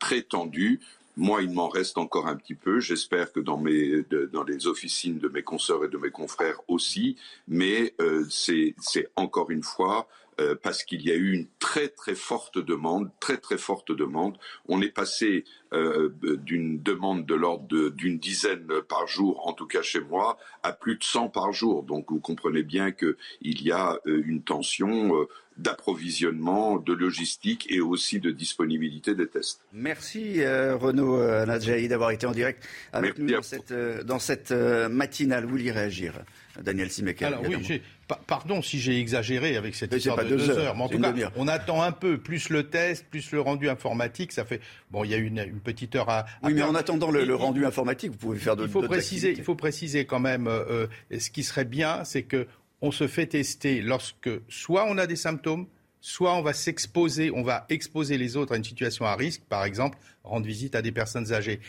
très 0.00 0.22
tendu. 0.22 0.80
Moi, 1.16 1.42
il 1.42 1.50
m'en 1.50 1.68
reste 1.68 1.96
encore 1.96 2.26
un 2.26 2.34
petit 2.34 2.56
peu. 2.56 2.80
J'espère 2.80 3.32
que 3.32 3.38
dans, 3.38 3.56
mes, 3.56 4.02
dans 4.32 4.42
les 4.42 4.66
officines 4.66 5.18
de 5.18 5.28
mes 5.28 5.42
consoeurs 5.42 5.84
et 5.84 5.88
de 5.88 5.96
mes 5.96 6.10
confrères 6.10 6.60
aussi. 6.66 7.16
Mais 7.46 7.94
c'est 8.28 8.74
encore 9.14 9.50
une 9.50 9.62
fois 9.62 10.08
euh, 10.40 10.54
parce 10.60 10.84
qu'il 10.84 11.02
y 11.02 11.10
a 11.10 11.14
eu 11.14 11.32
une 11.32 11.46
très 11.58 11.88
très 11.88 12.14
forte 12.14 12.58
demande, 12.58 13.10
très 13.20 13.36
très 13.36 13.58
forte 13.58 13.92
demande. 13.92 14.38
On 14.68 14.80
est 14.80 14.90
passé 14.90 15.44
euh, 15.72 16.10
d'une 16.22 16.82
demande 16.82 17.26
de 17.26 17.34
l'ordre 17.34 17.90
d'une 17.90 18.18
dizaine 18.18 18.66
par 18.88 19.06
jour, 19.06 19.46
en 19.46 19.52
tout 19.52 19.66
cas 19.66 19.82
chez 19.82 20.00
moi, 20.00 20.38
à 20.62 20.72
plus 20.72 20.96
de 20.96 21.04
100 21.04 21.28
par 21.28 21.52
jour. 21.52 21.82
Donc 21.82 22.10
vous 22.10 22.20
comprenez 22.20 22.62
bien 22.62 22.90
qu'il 22.90 23.16
y 23.42 23.70
a 23.70 23.98
euh, 24.06 24.22
une 24.24 24.42
tension 24.42 25.26
d'approvisionnement, 25.58 26.78
de 26.78 26.94
logistique 26.94 27.66
et 27.68 27.80
aussi 27.80 28.18
de 28.18 28.30
disponibilité 28.30 29.14
des 29.14 29.28
tests. 29.28 29.60
Merci 29.74 30.42
Renaud 30.42 31.18
Nadjaï 31.44 31.86
d'avoir 31.86 32.12
été 32.12 32.26
en 32.26 32.32
direct 32.32 32.66
avec 32.94 33.18
nous 33.18 33.30
dans 33.30 33.42
cette, 33.42 33.72
dans 33.72 34.18
cette 34.18 34.52
matinale. 34.52 35.44
Vous 35.44 35.50
voulez 35.50 35.70
réagir? 35.70 36.14
Daniel. 36.62 36.88
Alors 37.22 37.42
oui, 37.46 37.82
pardon 38.26 38.62
si 38.62 38.78
j'ai 38.78 38.98
exagéré 38.98 39.56
avec 39.56 39.74
cette 39.74 39.92
histoire 39.92 40.24
de 40.24 40.36
deux, 40.36 40.50
heures, 40.50 40.76
mais 40.76 40.82
en 40.82 40.88
tout 40.88 41.00
cas, 41.00 41.12
on 41.36 41.48
attend 41.48 41.82
un 41.82 41.92
peu, 41.92 42.18
plus 42.18 42.48
le 42.48 42.68
test, 42.68 43.06
plus 43.10 43.32
le 43.32 43.40
rendu 43.40 43.68
informatique, 43.68 44.32
ça 44.32 44.44
fait... 44.44 44.60
Bon, 44.90 45.04
il 45.04 45.10
y 45.10 45.14
a 45.14 45.18
une, 45.18 45.38
une 45.38 45.60
petite 45.60 45.96
heure 45.96 46.08
à... 46.08 46.26
Oui, 46.42 46.54
mais 46.54 46.62
en 46.62 46.74
attendant 46.74 47.10
le, 47.10 47.34
rendu 47.34 47.64
informatique, 47.64 48.12
vous 48.12 48.18
pouvez 48.18 48.38
faire 48.38 48.56
d'autres 48.56 48.68
il 48.68 48.72
faut 48.72 48.82
préciser, 48.82 49.34
Il 49.36 49.44
faut 49.44 49.54
préciser 49.54 50.04
quand 50.04 50.20
même, 50.20 50.46
euh, 50.46 50.86
euh, 51.12 51.18
ce 51.18 51.30
qui 51.30 51.42
serait 51.42 51.64
bien, 51.64 52.04
c'est 52.04 52.22
que 52.22 52.46
on 52.82 52.90
se 52.90 53.06
fait 53.06 53.26
tester 53.26 53.82
lorsque 53.82 54.30
soit 54.48 54.86
on 54.88 54.98
a 54.98 55.06
des 55.06 55.16
symptômes, 55.16 55.66
soit 56.00 56.34
on 56.34 56.42
va 56.42 56.52
s'exposer, 56.52 57.30
on 57.30 57.42
va 57.42 57.66
exposer 57.68 58.18
les 58.18 58.36
autres 58.36 58.52
à 58.52 58.56
une 58.56 58.64
situation 58.64 59.04
à 59.04 59.14
risque, 59.14 59.42
par 59.48 59.64
exemple 59.64 59.98
rendre 60.24 60.46
visite 60.46 60.74
à 60.74 60.82
des 60.82 60.92
personnes 60.92 61.32
âgées. 61.32 61.60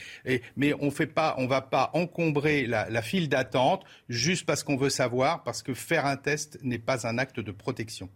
mais 0.55 0.73
on 0.79 0.91
fait 0.91 1.07
pas, 1.07 1.35
on 1.37 1.47
va 1.47 1.61
pas 1.61 1.89
encombrer 1.93 2.67
la, 2.67 3.01
file 3.01 3.29
d'attente 3.29 3.83
juste 4.09 4.45
parce 4.45 4.63
qu'on 4.63 4.77
veut 4.77 4.89
savoir, 4.89 5.43
parce 5.43 5.63
que 5.63 5.73
faire 5.73 6.05
un 6.05 6.17
test 6.17 6.59
n'est 6.61 6.79
pas 6.79 7.07
un 7.07 7.17
acte 7.17 7.39
de 7.39 7.51
protection. 7.51 8.09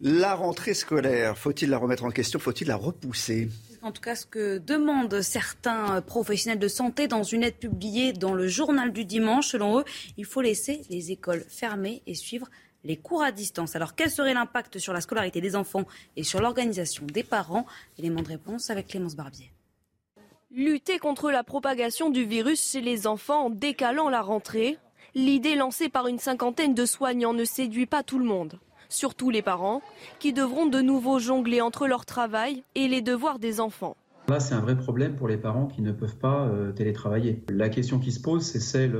La 0.00 0.34
rentrée 0.34 0.74
scolaire, 0.74 1.36
faut-il 1.36 1.70
la 1.70 1.78
remettre 1.78 2.04
en 2.04 2.10
question 2.10 2.38
Faut-il 2.38 2.68
la 2.68 2.76
repousser? 2.76 3.48
En 3.82 3.90
tout 3.90 4.00
cas, 4.00 4.14
ce 4.14 4.26
que 4.26 4.58
demandent 4.58 5.22
certains 5.22 6.00
professionnels 6.02 6.58
de 6.58 6.68
santé 6.68 7.08
dans 7.08 7.22
une 7.22 7.42
aide 7.42 7.56
publiée 7.56 8.12
dans 8.12 8.34
le 8.34 8.46
journal 8.46 8.92
du 8.92 9.04
dimanche. 9.04 9.48
Selon 9.48 9.80
eux, 9.80 9.84
il 10.16 10.24
faut 10.24 10.40
laisser 10.40 10.82
les 10.90 11.10
écoles 11.10 11.44
fermées 11.48 12.02
et 12.06 12.14
suivre 12.14 12.48
les 12.84 12.96
cours 12.96 13.22
à 13.22 13.32
distance. 13.32 13.76
Alors 13.76 13.94
quel 13.94 14.10
serait 14.10 14.34
l'impact 14.34 14.78
sur 14.78 14.92
la 14.92 15.00
scolarité 15.00 15.40
des 15.40 15.56
enfants 15.56 15.84
et 16.16 16.22
sur 16.22 16.40
l'organisation 16.40 17.06
des 17.06 17.22
parents? 17.22 17.66
Élément 17.98 18.22
de 18.22 18.28
réponse 18.28 18.70
avec 18.70 18.88
Clémence 18.88 19.16
Barbier. 19.16 19.52
Lutter 20.50 20.98
contre 20.98 21.30
la 21.30 21.44
propagation 21.44 22.08
du 22.08 22.24
virus 22.24 22.70
chez 22.70 22.80
les 22.80 23.06
enfants 23.06 23.46
en 23.46 23.50
décalant 23.50 24.08
la 24.08 24.22
rentrée. 24.22 24.78
L'idée 25.14 25.56
lancée 25.56 25.88
par 25.88 26.06
une 26.06 26.18
cinquantaine 26.18 26.74
de 26.74 26.86
soignants 26.86 27.34
ne 27.34 27.44
séduit 27.44 27.86
pas 27.86 28.02
tout 28.02 28.18
le 28.18 28.24
monde. 28.24 28.58
Surtout 28.88 29.28
les 29.28 29.42
parents, 29.42 29.82
qui 30.18 30.32
devront 30.32 30.64
de 30.64 30.80
nouveau 30.80 31.18
jongler 31.18 31.60
entre 31.60 31.86
leur 31.86 32.06
travail 32.06 32.62
et 32.74 32.88
les 32.88 33.02
devoirs 33.02 33.38
des 33.38 33.60
enfants. 33.60 33.96
Là, 34.28 34.40
c'est 34.40 34.54
un 34.54 34.60
vrai 34.60 34.76
problème 34.76 35.16
pour 35.16 35.28
les 35.28 35.36
parents 35.36 35.66
qui 35.66 35.82
ne 35.82 35.92
peuvent 35.92 36.16
pas 36.16 36.46
euh, 36.46 36.72
télétravailler. 36.72 37.42
La 37.50 37.68
question 37.68 37.98
qui 37.98 38.12
se 38.12 38.20
pose, 38.20 38.42
c'est 38.44 38.60
celle 38.60 38.94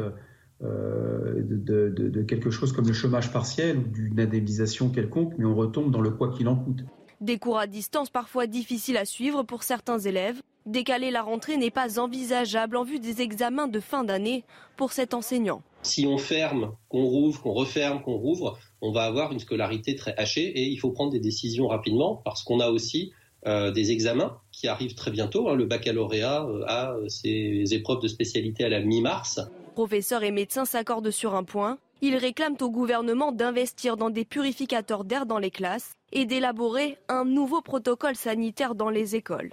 euh, 0.64 1.34
de, 1.38 2.22
quelque 2.22 2.50
chose 2.50 2.72
comme 2.72 2.86
le 2.86 2.92
chômage 2.92 3.32
partiel 3.32 3.78
ou 3.78 3.82
d'une 3.82 4.18
indemnisation 4.18 4.90
quelconque, 4.90 5.34
mais 5.38 5.44
on 5.44 5.54
retombe 5.54 5.92
dans 5.92 6.00
le 6.00 6.10
quoi 6.10 6.32
qu'il 6.32 6.48
en 6.48 6.56
coûte. 6.56 6.80
Des 7.20 7.38
cours 7.38 7.58
à 7.58 7.66
distance 7.66 8.10
parfois 8.10 8.46
difficiles 8.46 8.96
à 8.96 9.04
suivre 9.04 9.42
pour 9.42 9.62
certains 9.62 9.98
élèves. 9.98 10.40
Décaler 10.66 11.10
la 11.10 11.22
rentrée 11.22 11.56
n'est 11.56 11.70
pas 11.70 11.98
envisageable 11.98 12.76
en 12.76 12.84
vue 12.84 12.98
des 13.00 13.22
examens 13.22 13.68
de 13.68 13.80
fin 13.80 14.04
d'année 14.04 14.44
pour 14.76 14.92
cet 14.92 15.14
enseignant. 15.14 15.62
Si 15.82 16.06
on 16.06 16.18
ferme, 16.18 16.72
qu'on 16.88 17.04
rouvre, 17.04 17.40
qu'on 17.40 17.52
referme, 17.52 18.02
qu'on 18.02 18.16
rouvre, 18.16 18.58
on 18.80 18.92
va 18.92 19.04
avoir 19.04 19.32
une 19.32 19.38
scolarité 19.38 19.94
très 19.94 20.14
hachée 20.16 20.46
et 20.46 20.64
il 20.64 20.76
faut 20.76 20.90
prendre 20.90 21.12
des 21.12 21.20
décisions 21.20 21.68
rapidement 21.68 22.20
parce 22.24 22.42
qu'on 22.42 22.60
a 22.60 22.68
aussi 22.68 23.12
euh, 23.46 23.70
des 23.70 23.92
examens 23.92 24.40
qui 24.50 24.66
arrivent 24.66 24.94
très 24.94 25.12
bientôt. 25.12 25.48
Hein. 25.48 25.54
Le 25.54 25.64
baccalauréat 25.64 26.44
euh, 26.44 26.64
a 26.66 26.96
ses 27.06 27.72
épreuves 27.72 28.02
de 28.02 28.08
spécialité 28.08 28.64
à 28.64 28.68
la 28.68 28.80
mi-mars. 28.80 29.40
Professeurs 29.78 30.24
et 30.24 30.32
médecins 30.32 30.64
s'accordent 30.64 31.12
sur 31.12 31.36
un 31.36 31.44
point. 31.44 31.78
Ils 32.00 32.16
réclament 32.16 32.56
au 32.62 32.68
gouvernement 32.68 33.30
d'investir 33.30 33.96
dans 33.96 34.10
des 34.10 34.24
purificateurs 34.24 35.04
d'air 35.04 35.24
dans 35.24 35.38
les 35.38 35.52
classes 35.52 35.92
et 36.10 36.24
d'élaborer 36.24 36.98
un 37.08 37.24
nouveau 37.24 37.60
protocole 37.60 38.16
sanitaire 38.16 38.74
dans 38.74 38.90
les 38.90 39.14
écoles 39.14 39.52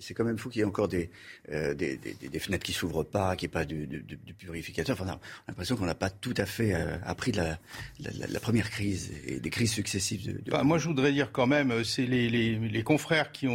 c'est 0.00 0.14
quand 0.14 0.24
même 0.24 0.38
fou 0.38 0.48
qu'il 0.48 0.60
y 0.60 0.62
ait 0.62 0.66
encore 0.66 0.88
des, 0.88 1.10
euh, 1.50 1.74
des, 1.74 2.38
fenêtres 2.38 2.64
qui 2.64 2.72
s'ouvrent 2.72 3.04
pas, 3.04 3.36
qu'il 3.36 3.48
n'y 3.48 3.50
ait 3.50 3.54
pas 3.54 3.64
de, 3.64 4.32
purificateur. 4.38 4.96
Enfin, 5.00 5.10
on 5.10 5.12
a 5.12 5.20
l'impression 5.48 5.76
qu'on 5.76 5.86
n'a 5.86 5.94
pas 5.94 6.10
tout 6.10 6.34
à 6.36 6.46
fait 6.46 6.74
euh, 6.74 6.96
appris 7.04 7.32
de 7.32 7.38
la, 7.38 8.40
première 8.40 8.70
crise 8.70 9.12
et 9.26 9.40
des 9.40 9.50
crises 9.50 9.72
successives. 9.72 10.40
Bah, 10.50 10.62
moi, 10.64 10.78
je 10.78 10.88
voudrais 10.88 11.12
dire 11.12 11.32
quand 11.32 11.46
même, 11.46 11.70
euh, 11.70 11.84
c'est 11.84 12.06
les, 12.06 12.82
confrères 12.84 13.32
qui 13.32 13.48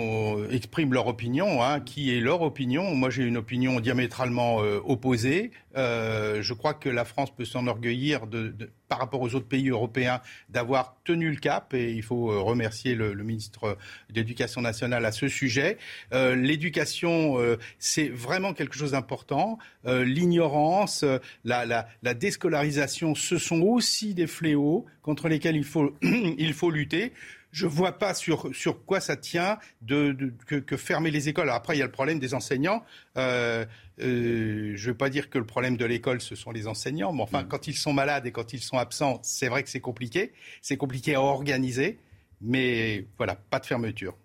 expriment 0.49 0.93
leur 0.93 1.07
opinion, 1.07 1.63
hein, 1.63 1.79
qui 1.81 2.15
est 2.15 2.19
leur 2.19 2.41
opinion? 2.41 2.95
Moi, 2.95 3.09
j'ai 3.11 3.23
une 3.23 3.37
opinion 3.37 3.79
diamétralement 3.79 4.57
opposée. 4.57 5.51
je 5.75 6.53
crois 6.53 6.73
que 6.73 6.89
la 6.89 7.05
France 7.05 7.29
peut 7.35 7.45
s'enorgueillir 7.45 8.25
de, 8.25 8.53
par 8.89 8.99
rapport 8.99 9.21
aux 9.21 9.35
autres 9.35 9.47
pays 9.47 9.69
européens 9.69 10.19
d'avoir 10.49 10.97
tenu 11.05 11.29
le 11.29 11.37
cap 11.37 11.73
et 11.73 11.93
il 11.93 12.03
faut 12.03 12.31
euh, 12.31 12.39
remercier 12.39 12.95
le, 12.95 13.13
ministre 13.23 13.77
de 14.09 14.15
l'Éducation 14.15 14.61
nationale 14.61 15.05
à 15.05 15.11
ce 15.11 15.27
sujet. 15.27 15.77
Euh, 16.13 16.35
l'éducation, 16.35 17.39
euh, 17.39 17.57
c'est 17.77 18.09
vraiment 18.09 18.53
quelque 18.53 18.75
chose 18.75 18.91
d'important. 18.91 19.59
L'ignorance, 19.85 21.05
la, 21.45 21.65
la, 21.65 21.87
la, 22.01 22.13
déscolarisation, 22.13 23.15
ce 23.15 23.37
sont 23.37 23.61
aussi 23.61 24.13
des 24.13 24.27
fléaux 24.27 24.85
contre 25.01 25.29
lesquels 25.29 25.55
il 25.55 25.63
faut, 25.63 25.95
il 26.01 26.53
faut 26.53 26.71
lutter 26.71 27.13
je 27.51 27.65
ne 27.65 27.71
vois 27.71 27.97
pas 27.97 28.13
sur, 28.13 28.53
sur 28.55 28.85
quoi 28.85 28.99
ça 28.99 29.15
tient 29.15 29.57
de, 29.81 30.33
que, 30.45 30.77
fermer 30.77 31.11
les 31.11 31.29
écoles. 31.29 31.49
après, 31.49 31.75
il 31.75 31.79
y 31.79 31.81
a 31.81 31.85
le 31.85 31.91
problème 31.91 32.19
des 32.19 32.33
enseignants. 32.33 32.83
Euh, 33.17 33.65
euh, 34.01 34.73
je 34.75 34.85
ne 34.85 34.91
veux 34.91 34.97
pas 34.97 35.09
dire 35.09 35.29
que 35.29 35.37
le 35.37 35.45
problème 35.45 35.77
de 35.77 35.85
l'école, 35.85 36.21
ce 36.21 36.35
sont 36.35 36.51
les 36.51 36.67
enseignants, 36.67 37.13
mais 37.13 37.21
enfin, 37.21 37.43
mm. 37.43 37.47
quand 37.47 37.67
ils 37.67 37.75
sont 37.75 37.93
malades 37.93 38.25
et 38.25 38.31
quand 38.31 38.53
ils 38.53 38.61
sont 38.61 38.77
absents, 38.77 39.19
c'est 39.23 39.47
vrai 39.47 39.63
que 39.63 39.69
c'est 39.69 39.79
compliqué. 39.79 40.33
C'est 40.61 40.77
compliqué 40.77 41.15
à 41.15 41.21
organiser, 41.21 41.99
mais 42.41 43.05
voilà, 43.17 43.35
pas 43.35 43.59
de 43.59 43.65
fermeture. 43.65 44.15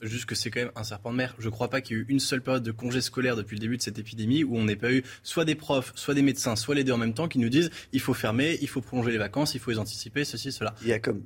Juste 0.00 0.26
que 0.26 0.34
c'est 0.34 0.50
quand 0.50 0.60
même 0.60 0.72
un 0.76 0.84
serpent 0.84 1.12
de 1.12 1.16
mer. 1.16 1.34
Je 1.38 1.46
ne 1.46 1.50
crois 1.50 1.68
pas 1.68 1.80
qu'il 1.80 1.96
y 1.96 2.00
ait 2.00 2.02
eu 2.02 2.06
une 2.08 2.20
seule 2.20 2.42
période 2.42 2.62
de 2.62 2.72
congé 2.72 3.00
scolaire 3.00 3.36
depuis 3.36 3.56
le 3.56 3.60
début 3.60 3.76
de 3.76 3.82
cette 3.82 3.98
épidémie 3.98 4.44
où 4.44 4.56
on 4.56 4.64
n'ait 4.64 4.76
pas 4.76 4.92
eu 4.92 5.02
soit 5.22 5.44
des 5.44 5.54
profs, 5.54 5.92
soit 5.94 6.14
des 6.14 6.22
médecins, 6.22 6.56
soit 6.56 6.74
les 6.74 6.84
deux 6.84 6.92
en 6.92 6.98
même 6.98 7.14
temps 7.14 7.28
qui 7.28 7.38
nous 7.38 7.48
disent 7.48 7.70
il 7.92 8.00
faut 8.00 8.14
fermer, 8.14 8.58
il 8.60 8.68
faut 8.68 8.80
prolonger 8.80 9.10
les 9.10 9.18
vacances, 9.18 9.54
il 9.54 9.60
faut 9.60 9.70
les 9.70 9.78
anticiper, 9.78 10.24
ceci, 10.24 10.52
cela. 10.52 10.74
Il 10.82 10.88
y 10.88 10.92
a 10.92 10.98
comme 10.98 11.22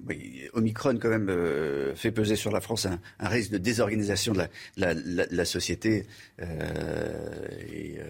Omicron 0.52 0.98
quand 0.98 1.08
même 1.10 1.28
euh, 1.28 1.94
fait 1.94 2.12
peser 2.12 2.36
sur 2.36 2.50
la 2.50 2.60
France 2.60 2.86
un, 2.86 3.28
risque 3.28 3.50
de 3.50 3.58
désorganisation 3.58 4.32
de 4.32 4.42
la, 4.76 5.44
société. 5.44 6.06
Euh, 6.40 7.48
et, 7.72 7.98
euh, 7.98 8.08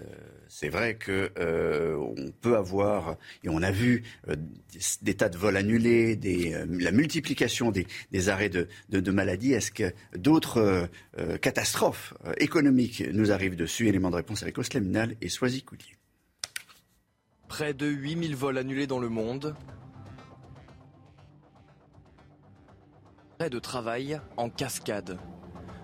c'est 0.57 0.69
vrai 0.69 0.95
que 0.95 1.31
euh, 1.37 1.97
on 1.97 2.31
peut 2.31 2.55
avoir, 2.55 3.17
et 3.43 3.49
on 3.49 3.61
a 3.61 3.71
vu 3.71 4.03
euh, 4.29 4.35
des, 5.01 5.13
tas 5.13 5.27
de 5.27 5.37
vols 5.37 5.57
annulés, 5.57 6.15
des, 6.15 6.53
euh, 6.53 6.65
la 6.79 6.91
multiplication 6.91 7.71
des, 7.71 8.29
arrêts 8.29 8.49
de, 8.49 8.67
de, 8.89 9.11
maladies. 9.11 9.53
Est-ce 9.53 9.71
que 9.71 9.91
d'autres 10.25 10.89
catastrophes 11.41 12.15
économiques 12.37 13.03
nous 13.13 13.31
arrivent 13.31 13.55
dessus 13.55 13.87
Élément 13.87 14.09
de 14.09 14.15
réponse 14.15 14.41
avec 14.41 14.57
Oslaminal 14.57 15.15
et 15.21 15.29
Soisy 15.29 15.61
Coulier. 15.61 15.95
Près 17.47 17.75
de 17.75 17.85
8000 17.85 18.35
vols 18.35 18.57
annulés 18.57 18.87
dans 18.87 18.97
le 18.97 19.07
monde. 19.07 19.55
Près 23.37 23.51
de 23.51 23.59
travail 23.59 24.19
en 24.35 24.49
cascade. 24.49 25.19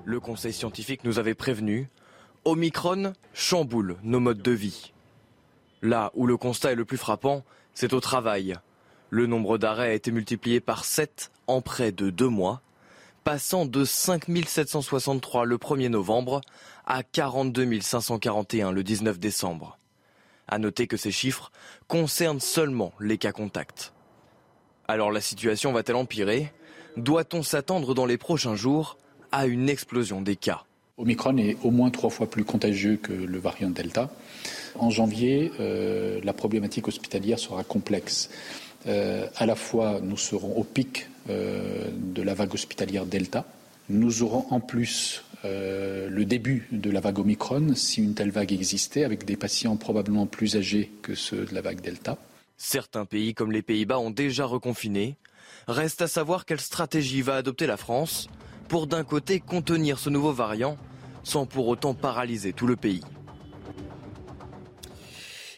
Le 0.06 0.20
Conseil 0.20 0.54
scientifique 0.54 1.04
nous 1.04 1.20
avait 1.20 1.36
prévenu, 1.36 1.90
Omicron 2.44 3.14
chamboule 3.34 3.98
nos 4.02 4.20
modes 4.20 4.42
de 4.42 4.52
vie. 4.52 4.92
Là 5.84 6.12
où 6.16 6.26
le 6.26 6.38
constat 6.38 6.72
est 6.72 6.76
le 6.76 6.86
plus 6.86 6.98
frappant, 6.98 7.44
c'est 7.76 7.94
au 7.94 8.00
travail. 8.00 8.56
Le 9.12 9.28
nombre 9.28 9.60
d'arrêts 9.60 9.90
a 9.90 9.94
été 9.94 10.12
multiplié 10.12 10.60
par 10.60 10.84
7 10.84 11.32
en 11.46 11.62
près 11.62 11.92
de 11.92 12.10
deux 12.10 12.30
mois, 12.30 12.64
passant 13.24 13.66
de 13.66 13.86
5 13.86 14.26
763 14.48 15.46
le 15.46 15.58
1er 15.58 15.90
novembre 15.90 16.42
à 16.86 17.04
42 17.04 17.82
541 17.82 18.72
le 18.72 18.84
19 18.84 19.20
décembre. 19.20 19.78
À 20.48 20.58
noter 20.58 20.88
que 20.88 20.98
ces 20.98 21.12
chiffres 21.12 21.52
concernent 21.88 22.40
seulement 22.40 22.94
les 23.00 23.18
cas 23.18 23.32
contacts. 23.32 23.94
Alors 24.88 25.12
la 25.12 25.22
situation 25.22 25.72
va-t-elle 25.72 25.96
empirer? 25.96 26.52
Doit-on 26.98 27.44
s'attendre 27.44 27.94
dans 27.94 28.06
les 28.06 28.18
prochains 28.18 28.56
jours 28.56 28.98
à 29.32 29.46
une 29.46 29.70
explosion 29.70 30.22
des 30.22 30.36
cas? 30.36 30.66
Omicron 30.98 31.38
est 31.38 31.58
au 31.64 31.72
moins 31.72 31.90
trois 31.90 32.10
fois 32.10 32.30
plus 32.30 32.44
contagieux 32.44 32.98
que 32.98 33.14
le 33.14 33.40
variant 33.40 33.70
Delta. 33.70 34.10
En 34.76 34.90
janvier, 34.90 35.52
euh, 35.60 36.20
la 36.24 36.34
problématique 36.34 36.88
hospitalière 36.88 37.40
sera 37.40 37.64
complexe. 37.64 38.30
Euh, 38.88 39.28
à 39.36 39.46
la 39.46 39.56
fois, 39.56 40.00
nous 40.02 40.18
serons 40.18 40.58
au 40.58 40.64
pic 40.64 41.08
de 41.28 42.22
la 42.22 42.34
vague 42.34 42.54
hospitalière 42.54 43.06
Delta. 43.06 43.46
Nous 43.90 44.24
aurons 44.24 44.46
en 44.50 44.60
plus 44.60 45.24
le 45.44 46.24
début 46.24 46.68
de 46.72 46.90
la 46.90 47.00
vague 47.00 47.20
Omicron, 47.20 47.74
si 47.76 48.02
une 48.04 48.14
telle 48.14 48.32
vague 48.32 48.54
existait, 48.54 49.04
avec 49.04 49.26
des 49.26 49.38
patients 49.38 49.76
probablement 49.76 50.26
plus 50.26 50.56
âgés 50.56 50.92
que 51.02 51.16
ceux 51.16 51.46
de 51.46 51.54
la 51.54 51.62
vague 51.62 51.82
Delta. 51.82 52.18
Certains 52.58 53.06
pays 53.06 53.34
comme 53.34 53.52
les 53.52 53.64
Pays-Bas 53.64 54.00
ont 54.00 54.12
déjà 54.12 54.46
reconfiné. 54.46 55.16
Reste 55.68 56.02
à 56.02 56.08
savoir 56.08 56.46
quelle 56.46 56.62
stratégie 56.62 57.22
va 57.22 57.36
adopter 57.36 57.68
la 57.68 57.78
France 57.78 58.30
pour 58.68 58.88
d'un 58.88 59.04
côté 59.04 59.40
contenir 59.40 60.00
ce 60.00 60.10
nouveau 60.10 60.32
variant 60.32 60.78
sans 61.24 61.46
pour 61.46 61.68
autant 61.68 61.94
paralyser 61.94 62.54
tout 62.54 62.68
le 62.68 62.76
pays. 62.76 63.02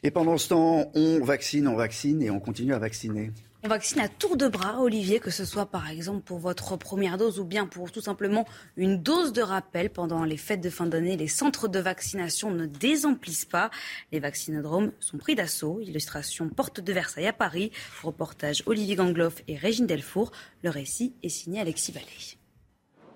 Et 0.02 0.12
pendant 0.12 0.38
ce 0.38 0.50
temps, 0.50 0.92
on 0.96 1.24
vaccine, 1.24 1.68
on 1.68 1.76
vaccine 1.76 2.22
et 2.22 2.30
on 2.30 2.40
continue 2.40 2.74
à 2.74 2.80
vacciner. 2.80 3.32
On 3.66 3.70
vaccine 3.70 4.02
à 4.02 4.10
tour 4.10 4.36
de 4.36 4.50
bras, 4.50 4.82
Olivier, 4.82 5.22
que 5.22 5.32
ce 5.32 5.46
soit 5.46 5.68
par 5.68 5.90
exemple 5.90 6.20
pour 6.20 6.38
votre 6.38 6.76
première 6.76 7.18
dose 7.18 7.40
ou 7.40 7.46
bien 7.46 7.66
pour 7.66 7.94
tout 7.94 8.02
simplement 8.02 8.46
une 8.76 9.02
dose 9.02 9.32
de 9.32 9.42
rappel 9.42 9.90
pendant 9.90 10.26
les 10.26 10.36
fêtes 10.36 10.60
de 10.60 10.70
fin 10.70 10.86
d'année. 10.86 11.16
Les 11.16 11.30
centres 11.30 11.70
de 11.70 11.80
vaccination 11.80 12.52
ne 12.52 12.66
désemplissent 12.66 13.46
pas. 13.46 13.72
Les 14.12 14.20
vaccinodromes 14.20 14.92
sont 15.00 15.18
pris 15.18 15.36
d'assaut. 15.36 15.80
Illustration 15.80 16.50
Porte 16.50 16.82
de 16.82 16.92
Versailles 16.92 17.28
à 17.28 17.32
Paris. 17.32 17.72
Reportage 18.04 18.64
Olivier 18.66 18.98
Gangloff 18.98 19.36
et 19.48 19.56
Régine 19.56 19.88
Delfour. 19.88 20.34
Le 20.62 20.70
récit 20.70 21.14
est 21.24 21.30
signé 21.30 21.62
Alexis 21.62 21.94
Vallée. 21.94 22.38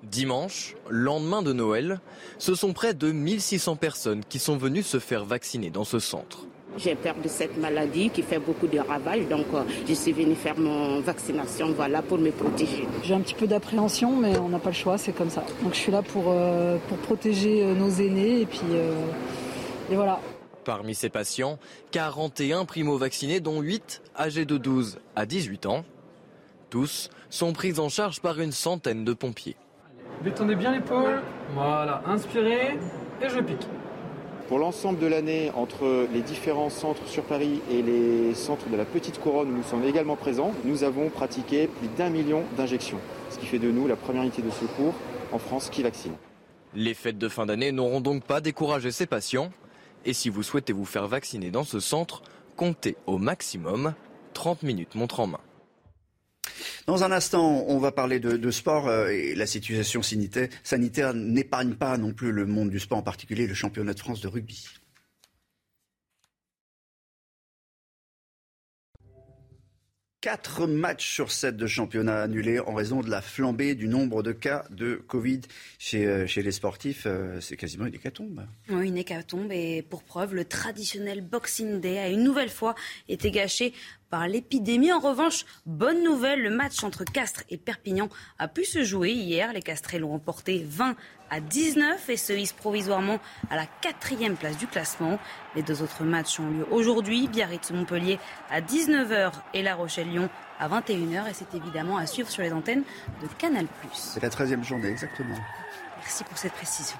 Dimanche, 0.03 0.75
lendemain 0.89 1.41
de 1.41 1.51
Noël, 1.51 1.99
ce 2.37 2.55
sont 2.55 2.71
près 2.71 2.93
de 2.93 3.11
1600 3.11 3.75
personnes 3.75 4.23
qui 4.23 4.39
sont 4.39 4.55
venues 4.55 4.83
se 4.83 4.99
faire 4.99 5.25
vacciner 5.25 5.71
dans 5.71 5.83
ce 5.83 5.99
centre. 5.99 6.45
J'ai 6.77 6.93
peur 6.93 7.15
de 7.23 7.27
cette 7.27 7.57
maladie 7.57 8.11
qui 8.11 8.21
fait 8.21 8.37
beaucoup 8.37 8.67
de 8.67 8.77
ravages, 8.77 9.27
donc 9.27 9.47
euh, 9.53 9.63
je 9.87 9.93
suis 9.93 10.11
venue 10.11 10.35
faire 10.35 10.57
mon 10.59 10.99
vaccination 10.99 11.71
voilà, 11.73 12.03
pour 12.03 12.19
me 12.19 12.29
protéger. 12.29 12.87
J'ai 13.03 13.15
un 13.15 13.21
petit 13.21 13.33
peu 13.33 13.47
d'appréhension, 13.47 14.15
mais 14.15 14.37
on 14.37 14.49
n'a 14.49 14.59
pas 14.59 14.69
le 14.69 14.75
choix, 14.75 14.97
c'est 14.99 15.11
comme 15.11 15.31
ça. 15.31 15.43
Donc 15.63 15.73
je 15.73 15.79
suis 15.79 15.91
là 15.91 16.03
pour, 16.03 16.25
euh, 16.27 16.77
pour 16.87 16.97
protéger 16.99 17.63
euh, 17.63 17.73
nos 17.73 17.89
aînés 17.89 18.41
et 18.41 18.45
puis 18.45 18.61
et 19.89 19.95
voilà. 19.95 20.19
Parmi 20.65 20.93
ces 20.93 21.09
patients, 21.09 21.57
41 21.91 22.65
primo-vaccinés, 22.65 23.39
dont 23.39 23.61
8 23.61 24.01
âgés 24.17 24.45
de 24.45 24.57
12 24.57 24.99
à 25.15 25.25
18 25.25 25.65
ans. 25.65 25.85
Tous 26.69 27.09
sont 27.29 27.53
pris 27.53 27.79
en 27.79 27.87
charge 27.87 28.19
par 28.19 28.39
une 28.39 28.51
centaine 28.51 29.05
de 29.05 29.13
pompiers. 29.13 29.55
Détendez 30.23 30.55
bien 30.55 30.73
l'épaule. 30.73 31.21
Voilà, 31.53 32.03
inspirez 32.05 32.77
et 33.21 33.29
je 33.29 33.39
pique. 33.39 33.67
Pour 34.47 34.59
l'ensemble 34.59 34.97
de 34.97 35.07
l'année, 35.07 35.51
entre 35.55 36.07
les 36.13 36.21
différents 36.21 36.69
centres 36.69 37.05
sur 37.05 37.23
Paris 37.23 37.59
et 37.69 37.81
les 37.81 38.33
centres 38.33 38.69
de 38.69 38.77
la 38.77 38.85
Petite 38.85 39.19
Couronne 39.19 39.49
où 39.49 39.57
nous 39.57 39.63
sommes 39.63 39.83
également 39.83 40.15
présents, 40.15 40.53
nous 40.63 40.85
avons 40.85 41.09
pratiqué 41.09 41.67
plus 41.67 41.89
d'un 41.97 42.09
million 42.09 42.43
d'injections, 42.55 42.99
ce 43.29 43.39
qui 43.39 43.45
fait 43.45 43.59
de 43.59 43.69
nous 43.69 43.87
la 43.87 43.97
première 43.97 44.23
unité 44.23 44.41
de 44.41 44.49
secours 44.49 44.93
en 45.33 45.37
France 45.37 45.69
qui 45.69 45.83
vaccine. 45.83 46.13
Les 46.73 46.93
fêtes 46.93 47.17
de 47.17 47.27
fin 47.27 47.45
d'année 47.45 47.73
n'auront 47.73 47.99
donc 47.99 48.23
pas 48.23 48.39
découragé 48.39 48.91
ces 48.91 49.05
patients. 49.05 49.51
Et 50.05 50.13
si 50.13 50.29
vous 50.29 50.43
souhaitez 50.43 50.71
vous 50.71 50.85
faire 50.85 51.07
vacciner 51.07 51.51
dans 51.51 51.65
ce 51.65 51.81
centre, 51.81 52.21
comptez 52.55 52.95
au 53.05 53.17
maximum 53.17 53.95
30 54.33 54.63
minutes 54.63 54.95
montre 54.95 55.19
en 55.19 55.27
main. 55.27 55.39
Dans 56.85 57.03
un 57.03 57.11
instant, 57.11 57.65
on 57.67 57.77
va 57.79 57.91
parler 57.91 58.19
de, 58.19 58.51
sport 58.51 58.87
euh, 58.87 59.07
et 59.09 59.35
la 59.35 59.45
situation 59.45 60.01
sanitaire, 60.01 61.13
n'épargne 61.13 61.75
pas 61.75 61.97
non 61.97 62.13
plus 62.13 62.31
le 62.31 62.45
monde 62.45 62.69
du 62.69 62.79
sport, 62.79 62.97
en 62.97 63.03
particulier 63.03 63.47
le 63.47 63.53
championnat 63.53 63.93
de 63.93 63.99
France 63.99 64.21
de 64.21 64.27
rugby. 64.27 64.67
Quatre 70.19 70.65
matchs 70.65 71.07
sur 71.07 71.31
sept 71.31 71.55
de 71.55 71.67
championnat 71.67 72.23
annulés 72.23 72.59
en 72.59 72.73
raison 72.73 73.01
de 73.01 73.09
la 73.09 73.21
flambée 73.21 73.75
du 73.75 73.87
nombre 73.87 74.23
de 74.23 74.31
cas 74.31 74.65
de 74.71 74.95
Covid 74.95 75.41
chez, 75.77 76.07
euh, 76.07 76.25
les 76.35 76.51
sportifs. 76.51 77.03
Euh, 77.05 77.39
c'est 77.39 77.55
quasiment 77.55 77.85
une 77.85 77.93
hécatombe. 77.93 78.45
Oui, 78.67 78.87
une 78.87 78.97
hécatombe. 78.97 79.51
Et 79.51 79.83
pour 79.83 80.03
preuve, 80.03 80.33
le 80.33 80.43
traditionnel 80.43 81.21
Boxing 81.21 81.79
Day 81.79 81.99
a 81.99 82.09
une 82.09 82.23
nouvelle 82.23 82.49
fois 82.49 82.73
été 83.07 83.29
gâché 83.29 83.73
par 84.09 84.27
l'épidémie. 84.27 84.91
En 84.91 84.99
revanche, 84.99 85.45
bonne 85.65 86.03
nouvelle, 86.03 86.41
le 86.41 86.49
match 86.49 86.83
entre 86.83 87.03
Castres 87.03 87.43
et 87.49 87.57
Perpignan 87.57 88.09
a 88.39 88.47
pu 88.47 88.65
se 88.65 88.83
jouer 88.83 89.11
hier. 89.11 89.53
Les 89.53 89.61
Castrés 89.61 89.99
l'ont 89.99 90.11
remporté 90.11 90.65
20 90.67 90.95
à 91.29 91.39
19 91.39 92.09
et 92.09 92.17
se 92.17 92.33
hissent 92.33 92.53
provisoirement 92.53 93.19
à 93.49 93.55
la 93.55 93.65
quatrième 93.81 94.35
place 94.35 94.57
du 94.57 94.67
classement. 94.67 95.19
Les 95.55 95.63
deux 95.63 95.81
autres 95.81 96.03
matchs 96.03 96.39
ont 96.39 96.49
lieu 96.49 96.67
aujourd'hui. 96.71 97.27
Biarritz-Montpellier 97.27 98.19
à 98.49 98.61
19h 98.61 99.31
et 99.53 99.61
La 99.61 99.75
Rochelle-Lyon 99.75 100.29
à 100.59 100.69
21h. 100.69 101.29
Et 101.29 101.33
c'est 101.33 101.55
évidemment 101.55 101.97
à 101.97 102.05
suivre 102.05 102.29
sur 102.29 102.43
les 102.43 102.53
antennes 102.53 102.83
de 103.21 103.27
Canal+. 103.37 103.67
C'est 103.93 104.21
la 104.21 104.29
13e 104.29 104.63
journée, 104.63 104.87
exactement. 104.87 105.35
Merci 105.97 106.23
pour 106.23 106.37
cette 106.37 106.53
précision. 106.53 106.97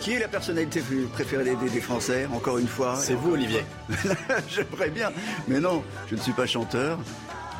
Qui 0.00 0.12
est 0.12 0.18
la 0.18 0.28
personnalité 0.28 0.82
préférée 1.12 1.56
des, 1.56 1.80
Français, 1.80 2.26
encore 2.32 2.56
une 2.58 2.68
fois 2.68 2.96
C'est 2.96 3.14
vous, 3.14 3.32
Olivier. 3.32 3.64
J'aimerais 4.48 4.88
bien, 4.88 5.10
mais 5.46 5.60
non, 5.60 5.82
je 6.08 6.14
ne 6.14 6.20
suis 6.20 6.32
pas 6.32 6.46
chanteur. 6.46 6.98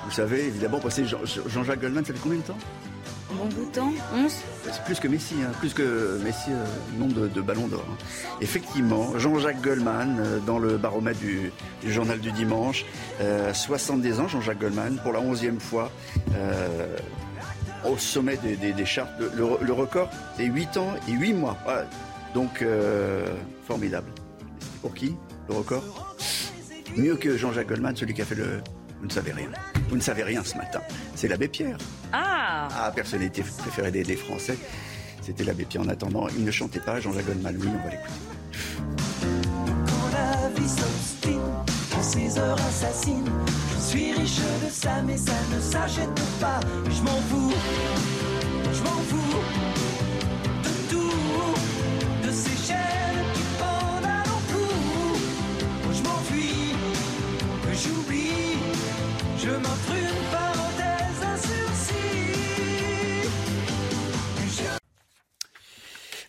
Vous 0.07 0.11
savez, 0.11 0.47
évidemment, 0.47 0.80
passer 0.80 1.05
Jean-Jacques 1.05 1.80
Goldman, 1.80 2.05
ça 2.05 2.14
fait 2.14 2.20
combien 2.20 2.38
de 2.38 2.45
temps? 2.45 2.59
Bon 3.32 3.45
bout 3.45 3.66
de 3.66 3.70
temps 3.70 3.93
11 4.14 4.32
C'est 4.64 4.84
plus 4.84 4.99
que 4.99 5.07
Messi, 5.07 5.36
hein, 5.43 5.53
plus 5.61 5.72
que 5.72 6.18
Messi, 6.24 6.51
euh, 6.51 6.64
nombre 6.99 7.28
de, 7.28 7.41
ballons 7.41 7.68
d'or. 7.68 7.84
Hein. 7.88 7.97
Effectivement, 8.41 9.16
Jean-Jacques 9.18 9.61
Goldman, 9.61 10.18
euh, 10.18 10.38
dans 10.41 10.59
le 10.59 10.78
baromètre 10.78 11.20
du, 11.20 11.53
journal 11.86 12.18
du 12.18 12.32
dimanche, 12.32 12.84
70 13.53 14.09
euh, 14.18 14.22
ans, 14.22 14.28
Jean-Jacques 14.28 14.59
Goldman, 14.61 14.99
pour 15.03 15.12
la 15.12 15.20
11e 15.20 15.61
fois, 15.61 15.93
au 17.84 17.97
sommet 17.99 18.36
des, 18.36 18.84
chartes. 18.86 19.12
Le, 19.18 19.72
record, 19.72 20.11
c'est 20.36 20.45
8 20.45 20.76
ans 20.78 20.95
et 21.09 21.12
8 21.12 21.34
mois. 21.34 21.57
Donc, 22.34 22.62
euh, 22.62 23.26
formidable. 23.66 24.10
Pour 24.82 24.94
qui, 24.94 25.16
le 25.48 25.54
record 25.54 26.16
Mieux 26.96 27.16
que 27.16 27.36
Jean-Jacques 27.36 27.68
Goldman, 27.68 27.96
celui 27.96 28.14
qui 28.14 28.22
a 28.22 28.24
fait 28.24 28.34
le... 28.34 28.60
Vous 29.00 29.06
ne 29.06 29.12
savez 29.12 29.32
rien. 29.32 29.48
Vous 29.88 29.96
ne 29.96 30.00
savez 30.00 30.22
rien 30.22 30.44
ce 30.44 30.56
matin. 30.56 30.80
C'est 31.14 31.28
l'abbé 31.28 31.48
Pierre. 31.48 31.78
Ah 32.12 32.68
Ah, 32.76 32.92
personnalité 32.94 33.42
préférée 33.58 33.90
des, 33.90 34.16
Français. 34.16 34.58
C'était 35.22 35.44
l'abbé 35.44 35.64
Pierre. 35.64 35.82
En 35.82 35.88
attendant, 35.88 36.28
il 36.28 36.44
ne 36.44 36.50
chantait 36.50 36.80
pas. 36.80 37.00
Jean-Jacques 37.00 37.26
Goldman, 37.26 37.56
oui, 37.58 37.68
on 37.68 37.84
va 37.84 37.90
l'écouter. 37.90 38.12
Quand 39.86 40.10
la 40.12 40.60
vie 40.60 40.68
s'obstine, 40.68 41.40
quand 41.92 42.02
ces 42.02 42.38
heures 42.38 42.60
assassinent, 42.68 43.30
je 43.74 43.80
suis 43.80 44.12
riche 44.12 44.36
de 44.36 44.70
ça, 44.70 45.02
mais 45.06 45.16
ça 45.16 45.32
ne 45.54 45.60
s'achète 45.60 46.20
pas. 46.40 46.60
Je 46.84 47.02
m'en 47.02 47.20
fous, 47.22 47.52
je 48.72 48.82
m'en 48.82 49.00
fous. 49.08 49.79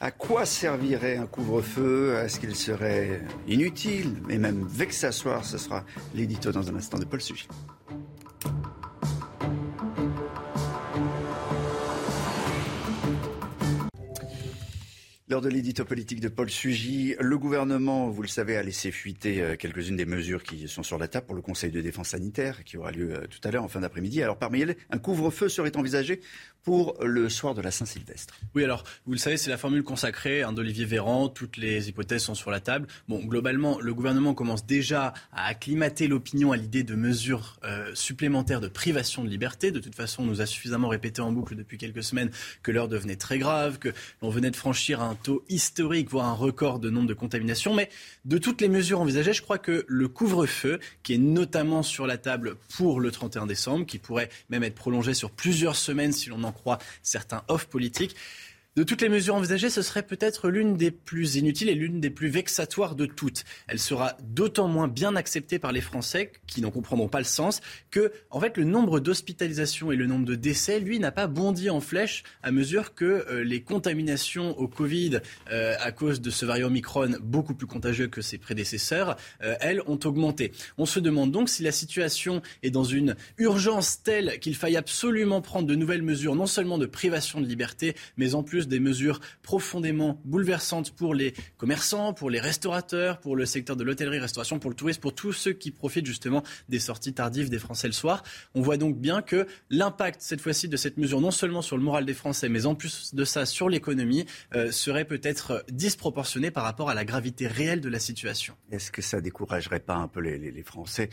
À 0.04 0.10
quoi 0.10 0.46
servirait 0.48 1.18
un 1.18 1.28
couvre-feu? 1.28 2.16
Est-ce 2.18 2.40
qu'il 2.40 2.56
serait 2.56 3.22
inutile? 3.48 4.16
Et 4.30 4.40
même 4.40 4.66
vexatoire 4.68 5.46
Ce 5.46 5.60
sera 5.60 5.86
l'édito 6.16 6.52
dans 6.52 6.68
un 6.68 6.76
instant 6.76 6.98
de 6.98 7.06
Paul 7.06 7.22
Sugy. 7.22 7.48
Lors 15.32 15.40
de 15.40 15.48
l'édito 15.48 15.86
politique 15.86 16.20
de 16.20 16.28
Paul 16.28 16.50
Sugy, 16.50 17.16
le 17.18 17.38
gouvernement, 17.38 18.10
vous 18.10 18.22
le 18.22 18.28
savez, 18.28 18.58
a 18.58 18.64
laissé 18.64 18.92
fuiter 18.92 19.42
euh, 19.42 19.56
quelques-unes 19.56 19.96
des 19.96 20.06
mesures 20.06 20.44
qui 20.44 20.68
sont 20.68 20.84
sur 20.84 20.98
la 20.98 21.08
table 21.08 21.26
pour 21.26 21.36
le 21.36 21.42
Conseil 21.42 21.72
de 21.72 21.80
défense 21.80 22.10
sanitaire 22.10 22.66
qui 22.66 22.76
aura 22.76 22.92
lieu 22.92 23.14
euh, 23.14 23.28
tout 23.30 23.40
à 23.46 23.50
l'heure 23.50 23.64
en 23.64 23.70
fin 23.70 23.80
d'après-midi. 23.80 24.22
Alors 24.22 24.38
parmi 24.38 24.60
elles, 24.60 24.76
un 24.90 24.98
couvre-feu 24.98 25.48
serait 25.48 25.78
envisagé 25.78 26.20
pour 26.64 26.98
le 27.02 27.30
soir 27.30 27.56
de 27.56 27.62
la 27.62 27.72
Saint-Sylvestre. 27.72 28.40
Oui, 28.56 28.64
alors 28.64 28.84
vous 29.06 29.14
le 29.14 29.18
savez, 29.18 29.38
c'est 29.38 29.50
la 29.50 29.58
formule 29.58 29.84
consacrée 29.84 30.44
hein, 30.44 30.52
d'Olivier 30.52 30.86
Véran. 30.86 31.30
Toutes 31.30 31.58
les 31.58 31.90
hypothèses 31.90 32.24
sont 32.24 32.36
sur 32.36 32.52
la 32.52 32.60
table. 32.60 32.88
Bon, 33.08 33.20
globalement, 33.20 33.80
le 33.80 33.94
gouvernement 33.94 34.34
commence 34.34 34.66
déjà 34.66 35.14
à 35.32 35.48
acclimater 35.48 36.08
l'opinion 36.08 36.52
à 36.52 36.58
l'idée 36.58 36.84
de 36.84 36.96
mesures 36.96 37.58
euh, 37.64 37.92
supplémentaires 37.96 38.62
de 38.62 38.68
privation 38.68 39.24
de 39.24 39.30
liberté. 39.30 39.72
De 39.72 39.80
toute 39.80 39.96
façon, 39.96 40.24
on 40.24 40.26
nous 40.26 40.42
a 40.42 40.46
suffisamment 40.46 40.90
répété 40.90 41.22
en 41.22 41.32
boucle 41.32 41.56
depuis 41.56 41.78
quelques 41.78 42.04
semaines 42.04 42.30
que 42.64 42.72
l'heure 42.72 42.90
devenait 42.90 43.16
très 43.16 43.40
grave, 43.40 43.80
que 43.80 43.94
l'on 44.22 44.30
venait 44.30 44.52
de 44.52 44.56
franchir 44.56 45.02
un 45.02 45.16
historique, 45.50 46.10
voire 46.10 46.26
un 46.26 46.34
record 46.34 46.80
de 46.80 46.90
nombre 46.90 47.08
de 47.08 47.14
contaminations. 47.14 47.74
Mais 47.74 47.90
de 48.26 48.38
toutes 48.38 48.62
les 48.62 48.70
mesures 48.70 49.02
envisagées, 49.02 49.34
je 49.34 49.42
crois 49.42 49.58
que 49.58 49.86
le 49.88 50.08
couvre-feu, 50.08 50.80
qui 51.04 51.14
est 51.14 51.18
notamment 51.18 51.84
sur 51.84 52.08
la 52.08 52.18
table 52.18 52.56
pour 52.76 53.00
le 53.00 53.12
31 53.12 53.46
décembre, 53.46 53.86
qui 53.86 53.98
pourrait 53.98 54.30
même 54.50 54.64
être 54.64 54.76
prolongé 54.76 55.14
sur 55.14 55.32
plusieurs 55.32 55.76
semaines 55.76 56.12
si 56.12 56.30
l'on 56.30 56.44
en 56.44 56.52
croit 56.52 56.80
certains 57.04 57.44
off 57.48 57.66
politiques, 57.66 58.16
De 58.78 58.84
toutes 58.84 59.02
les 59.02 59.10
mesures 59.10 59.36
envisagées, 59.36 59.70
ce 59.70 59.82
serait 59.82 60.02
peut-être 60.02 60.48
l'une 60.48 60.78
des 60.78 60.92
plus 60.92 61.36
inutiles 61.36 61.68
et 61.68 61.76
l'une 61.76 62.00
des 62.00 62.10
plus 62.10 62.30
vexatoires 62.30 62.96
de 62.96 63.06
toutes. 63.06 63.44
Elle 63.68 63.80
sera 63.80 64.16
d'autant 64.24 64.70
moins 64.70 64.88
bien 64.88 65.18
acceptée 65.18 65.60
par 65.60 65.74
les 65.74 65.82
Français 65.82 66.32
qui 66.48 66.62
n'en 66.62 66.72
comprendront 66.72 67.10
pas 67.10 67.18
le 67.18 67.26
sens 67.26 67.60
que, 67.90 68.14
en 68.30 68.40
fait, 68.40 68.56
le 68.56 68.64
nombre 68.64 69.02
d'hospitalisations 69.02 69.92
et 69.92 69.98
le 69.98 70.06
nombre 70.06 70.24
de 70.24 70.36
décès, 70.36 70.80
lui, 70.80 71.00
n'a 71.00 71.12
pas 71.12 71.28
bondi 71.28 71.70
en 71.70 71.82
flèche 71.82 72.24
à 72.44 72.54
mesure 72.54 72.96
que 72.96 73.26
euh, 73.30 73.44
les 73.44 73.62
contaminations 73.62 74.58
au 74.58 74.70
Covid, 74.70 75.20
euh, 75.52 75.76
à 75.82 75.92
cause 75.92 76.22
de 76.22 76.30
ce 76.30 76.46
variant 76.46 76.68
Omicron 76.68 77.18
beaucoup 77.22 77.54
plus 77.54 77.68
contagieux 77.68 78.08
que 78.08 78.22
ses 78.22 78.38
prédécesseurs, 78.38 79.18
euh, 79.44 79.56
elles 79.60 79.82
ont 79.86 80.00
augmenté. 80.06 80.54
On 80.78 80.86
se 80.86 81.02
demande 81.02 81.34
donc 81.34 81.50
si 81.50 81.62
la 81.62 81.74
situation 81.74 82.42
est 82.64 82.72
dans 82.72 82.86
une 82.86 83.18
urgence 83.38 84.02
telle 84.02 84.40
qu'il 84.40 84.56
faille 84.56 84.78
absolument 84.78 85.42
prendre 85.42 85.68
de 85.68 85.76
nouvelles 85.76 86.04
mesures, 86.04 86.36
non 86.36 86.46
seulement 86.46 86.78
de 86.78 86.86
privation 86.86 87.42
de 87.42 87.46
liberté, 87.46 87.96
mais 88.16 88.34
en 88.34 88.44
plus 88.44 88.61
des 88.68 88.80
mesures 88.80 89.20
profondément 89.42 90.20
bouleversantes 90.26 90.92
pour 90.92 91.14
les 91.14 91.34
commerçants, 91.58 92.14
pour 92.14 92.30
les 92.30 92.40
restaurateurs, 92.40 93.20
pour 93.20 93.36
le 93.36 93.46
secteur 93.46 93.76
de 93.76 93.84
l'hôtellerie-restauration, 93.84 94.60
pour 94.60 94.70
le 94.70 94.76
tourisme, 94.76 95.02
pour 95.02 95.14
tous 95.14 95.34
ceux 95.34 95.54
qui 95.54 95.72
profitent 95.72 96.06
justement 96.06 96.44
des 96.70 96.80
sorties 96.80 97.14
tardives 97.14 97.50
des 97.50 97.60
Français 97.60 97.88
le 97.88 97.94
soir. 97.94 98.24
On 98.56 98.62
voit 98.62 98.78
donc 98.78 98.98
bien 98.98 99.22
que 99.22 99.48
l'impact 99.70 100.22
cette 100.22 100.42
fois-ci 100.42 100.68
de 100.68 100.78
cette 100.78 100.98
mesure, 100.98 101.22
non 101.22 101.32
seulement 101.32 101.62
sur 101.62 101.78
le 101.78 101.84
moral 101.84 102.06
des 102.06 102.14
Français, 102.14 102.50
mais 102.50 102.66
en 102.66 102.76
plus 102.76 103.14
de 103.14 103.26
ça 103.26 103.46
sur 103.46 103.70
l'économie, 103.70 104.26
euh, 104.56 104.72
serait 104.72 105.06
peut-être 105.06 105.66
disproportionné 105.72 106.52
par 106.52 106.64
rapport 106.64 106.90
à 106.90 106.94
la 106.94 107.06
gravité 107.06 107.48
réelle 107.48 107.82
de 107.82 107.90
la 107.90 108.00
situation. 108.00 108.56
Est-ce 108.72 108.92
que 108.92 109.02
ça 109.02 109.22
découragerait 109.22 109.80
pas 109.80 109.96
un 109.96 110.08
peu 110.08 110.20
les, 110.22 110.62
Français 110.64 111.10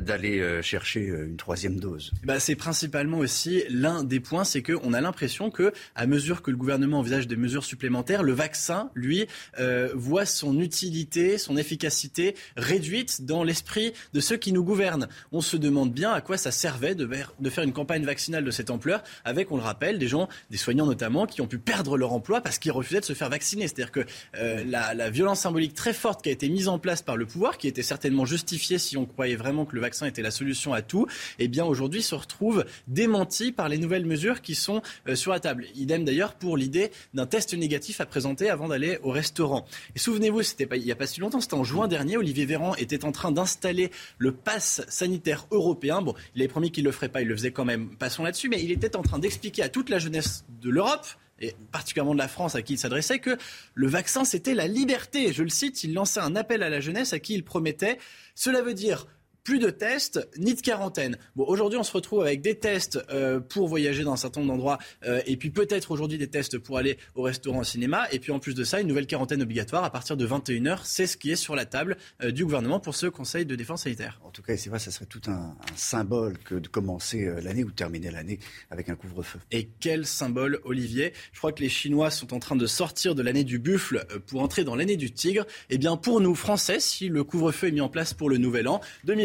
d'aller 0.00 0.40
euh, 0.40 0.62
chercher 0.62 1.06
une 1.06 1.36
troisième 1.36 1.78
dose 1.78 2.12
bah, 2.24 2.40
C'est 2.40 2.56
principalement 2.56 3.18
aussi 3.18 3.64
l'un 3.68 4.04
des 4.04 4.20
points, 4.20 4.44
c'est 4.44 4.62
qu'on 4.62 4.92
a 4.92 5.00
l'impression 5.00 5.50
que, 5.50 5.72
à 5.94 6.06
mesure 6.06 6.42
que 6.42 6.50
le 6.50 6.56
gouvernement 6.56 7.00
envisage 7.00 7.26
des 7.26 7.36
mesures 7.36 7.64
supplémentaires, 7.64 8.22
le 8.22 8.32
vaccin, 8.32 8.90
lui, 8.94 9.26
euh, 9.58 9.90
voit 9.94 10.26
son 10.26 10.60
utilité, 10.60 11.38
son 11.38 11.56
efficacité 11.56 12.34
réduite 12.56 13.24
dans 13.24 13.44
l'esprit 13.44 13.92
de 14.12 14.20
ceux 14.20 14.36
qui 14.36 14.52
nous 14.52 14.64
gouvernent. 14.64 15.08
On 15.32 15.40
se 15.40 15.56
demande 15.56 15.92
bien 15.92 16.12
à 16.12 16.20
quoi 16.20 16.36
ça 16.36 16.50
servait 16.50 16.94
de, 16.94 17.08
faire 17.50 17.64
une 17.64 17.72
campagne 17.72 18.04
vaccinale 18.04 18.44
de 18.44 18.50
cette 18.50 18.70
ampleur 18.70 19.02
avec, 19.24 19.50
on 19.52 19.56
le 19.56 19.62
rappelle, 19.62 19.98
des 19.98 20.08
gens, 20.08 20.28
des 20.50 20.56
soignants 20.56 20.86
notamment, 20.86 21.26
qui 21.26 21.40
ont 21.40 21.46
pu 21.46 21.58
perdre 21.58 21.96
leur 21.96 22.12
emploi 22.12 22.40
parce 22.40 22.58
qu'ils 22.58 22.72
refusaient 22.72 23.00
de 23.00 23.04
se 23.04 23.12
faire 23.12 23.30
vacciner. 23.30 23.68
C'est-à-dire 23.68 23.92
que 23.92 24.06
euh, 24.36 24.64
la 24.64 25.10
violence 25.10 25.40
symbolique 25.40 25.74
très 25.74 25.92
forte 25.92 26.22
qui 26.22 26.28
a 26.28 26.32
été 26.32 26.48
mise 26.48 26.68
en 26.68 26.78
place 26.78 27.02
par 27.02 27.16
le 27.16 27.26
pouvoir, 27.26 27.58
qui 27.58 27.68
était 27.68 27.82
certainement 27.82 28.24
justifiée 28.24 28.78
si 28.78 28.96
on 28.96 29.06
croyait 29.06 29.36
vraiment 29.36 29.64
que 29.64 29.74
le 29.74 29.81
vaccin 29.82 30.06
était 30.06 30.22
la 30.22 30.30
solution 30.30 30.72
à 30.72 30.80
tout, 30.80 31.06
eh 31.38 31.48
bien 31.48 31.64
aujourd'hui 31.64 32.02
se 32.02 32.14
retrouve 32.14 32.64
démentie 32.88 33.52
par 33.52 33.68
les 33.68 33.78
nouvelles 33.78 34.06
mesures 34.06 34.40
qui 34.40 34.54
sont 34.54 34.80
euh, 35.08 35.14
sur 35.14 35.32
la 35.32 35.40
table. 35.40 35.66
Idem 35.74 36.04
d'ailleurs 36.04 36.34
pour 36.34 36.56
l'idée 36.56 36.90
d'un 37.12 37.26
test 37.26 37.52
négatif 37.54 38.00
à 38.00 38.06
présenter 38.06 38.48
avant 38.48 38.68
d'aller 38.68 38.98
au 39.02 39.10
restaurant. 39.10 39.66
Et 39.94 39.98
souvenez-vous, 39.98 40.42
c'était 40.42 40.66
pas, 40.66 40.76
il 40.76 40.84
n'y 40.84 40.92
a 40.92 40.96
pas 40.96 41.06
si 41.06 41.20
longtemps, 41.20 41.40
c'était 41.40 41.54
en 41.54 41.64
juin 41.64 41.88
dernier, 41.88 42.16
Olivier 42.16 42.46
Véran 42.46 42.74
était 42.76 43.04
en 43.04 43.12
train 43.12 43.32
d'installer 43.32 43.90
le 44.18 44.32
pass 44.32 44.82
sanitaire 44.88 45.46
européen. 45.50 46.00
Bon, 46.00 46.14
il 46.34 46.42
avait 46.42 46.48
promis 46.48 46.70
qu'il 46.70 46.84
ne 46.84 46.88
le 46.88 46.92
ferait 46.92 47.08
pas, 47.08 47.22
il 47.22 47.28
le 47.28 47.36
faisait 47.36 47.52
quand 47.52 47.64
même, 47.64 47.96
passons 47.96 48.22
là-dessus, 48.22 48.48
mais 48.48 48.62
il 48.62 48.70
était 48.70 48.96
en 48.96 49.02
train 49.02 49.18
d'expliquer 49.18 49.62
à 49.62 49.68
toute 49.68 49.90
la 49.90 49.98
jeunesse 49.98 50.44
de 50.60 50.70
l'Europe 50.70 51.06
et 51.42 51.56
particulièrement 51.72 52.14
de 52.14 52.18
la 52.18 52.28
France 52.28 52.54
à 52.54 52.62
qui 52.62 52.74
il 52.74 52.78
s'adressait, 52.78 53.18
que 53.18 53.36
le 53.74 53.88
vaccin, 53.88 54.24
c'était 54.24 54.54
la 54.54 54.68
liberté. 54.68 55.32
Je 55.32 55.42
le 55.42 55.48
cite, 55.48 55.82
il 55.84 55.92
lançait 55.92 56.20
un 56.20 56.36
appel 56.36 56.62
à 56.62 56.70
la 56.70 56.80
jeunesse 56.80 57.12
à 57.12 57.18
qui 57.18 57.34
il 57.34 57.44
promettait, 57.44 57.98
cela 58.34 58.62
veut 58.62 58.74
dire 58.74 59.06
plus 59.44 59.58
de 59.58 59.70
tests, 59.70 60.28
ni 60.38 60.54
de 60.54 60.60
quarantaine. 60.60 61.18
Bon, 61.34 61.44
aujourd'hui, 61.44 61.78
on 61.78 61.82
se 61.82 61.92
retrouve 61.92 62.20
avec 62.20 62.42
des 62.42 62.58
tests 62.58 62.98
euh, 63.10 63.40
pour 63.40 63.68
voyager 63.68 64.04
dans 64.04 64.12
un 64.12 64.16
certain 64.16 64.40
nombre 64.40 64.52
d'endroits, 64.52 64.78
euh, 65.04 65.20
et 65.26 65.36
puis 65.36 65.50
peut-être 65.50 65.90
aujourd'hui 65.90 66.18
des 66.18 66.28
tests 66.28 66.58
pour 66.58 66.78
aller 66.78 66.96
au 67.14 67.22
restaurant, 67.22 67.60
au 67.60 67.64
cinéma, 67.64 68.06
et 68.12 68.18
puis 68.18 68.30
en 68.30 68.38
plus 68.38 68.54
de 68.54 68.64
ça, 68.64 68.80
une 68.80 68.86
nouvelle 68.86 69.06
quarantaine 69.06 69.42
obligatoire 69.42 69.84
à 69.84 69.90
partir 69.90 70.16
de 70.16 70.26
21h. 70.26 70.80
C'est 70.84 71.06
ce 71.06 71.16
qui 71.16 71.30
est 71.32 71.36
sur 71.36 71.56
la 71.56 71.66
table 71.66 71.96
euh, 72.22 72.30
du 72.30 72.44
gouvernement 72.44 72.78
pour 72.78 72.94
ce 72.94 73.06
Conseil 73.06 73.44
de 73.44 73.56
défense 73.56 73.82
sanitaire. 73.82 74.20
En 74.24 74.30
tout 74.30 74.42
cas, 74.42 74.56
c'est 74.56 74.70
vrai, 74.70 74.78
ça 74.78 74.90
serait 74.90 75.06
tout 75.06 75.22
un, 75.26 75.30
un 75.32 75.76
symbole 75.76 76.38
que 76.38 76.54
de 76.54 76.68
commencer 76.68 77.30
l'année 77.42 77.64
ou 77.64 77.70
de 77.70 77.74
terminer 77.74 78.10
l'année 78.10 78.38
avec 78.70 78.88
un 78.88 78.94
couvre-feu. 78.94 79.38
Et 79.50 79.68
quel 79.80 80.06
symbole, 80.06 80.60
Olivier? 80.64 81.12
Je 81.32 81.38
crois 81.38 81.52
que 81.52 81.62
les 81.62 81.68
Chinois 81.68 82.10
sont 82.10 82.32
en 82.32 82.38
train 82.38 82.56
de 82.56 82.66
sortir 82.66 83.14
de 83.14 83.22
l'année 83.22 83.44
du 83.44 83.58
buffle 83.58 84.06
pour 84.26 84.42
entrer 84.42 84.64
dans 84.64 84.74
l'année 84.74 84.96
du 84.96 85.10
tigre. 85.10 85.46
Eh 85.68 85.78
bien, 85.78 85.96
pour 85.96 86.20
nous, 86.20 86.34
Français, 86.34 86.80
si 86.80 87.08
le 87.08 87.24
couvre-feu 87.24 87.68
est 87.68 87.72
mis 87.72 87.80
en 87.80 87.88
place 87.88 88.14
pour 88.14 88.30
le 88.30 88.38
nouvel 88.38 88.68
an 88.68 88.80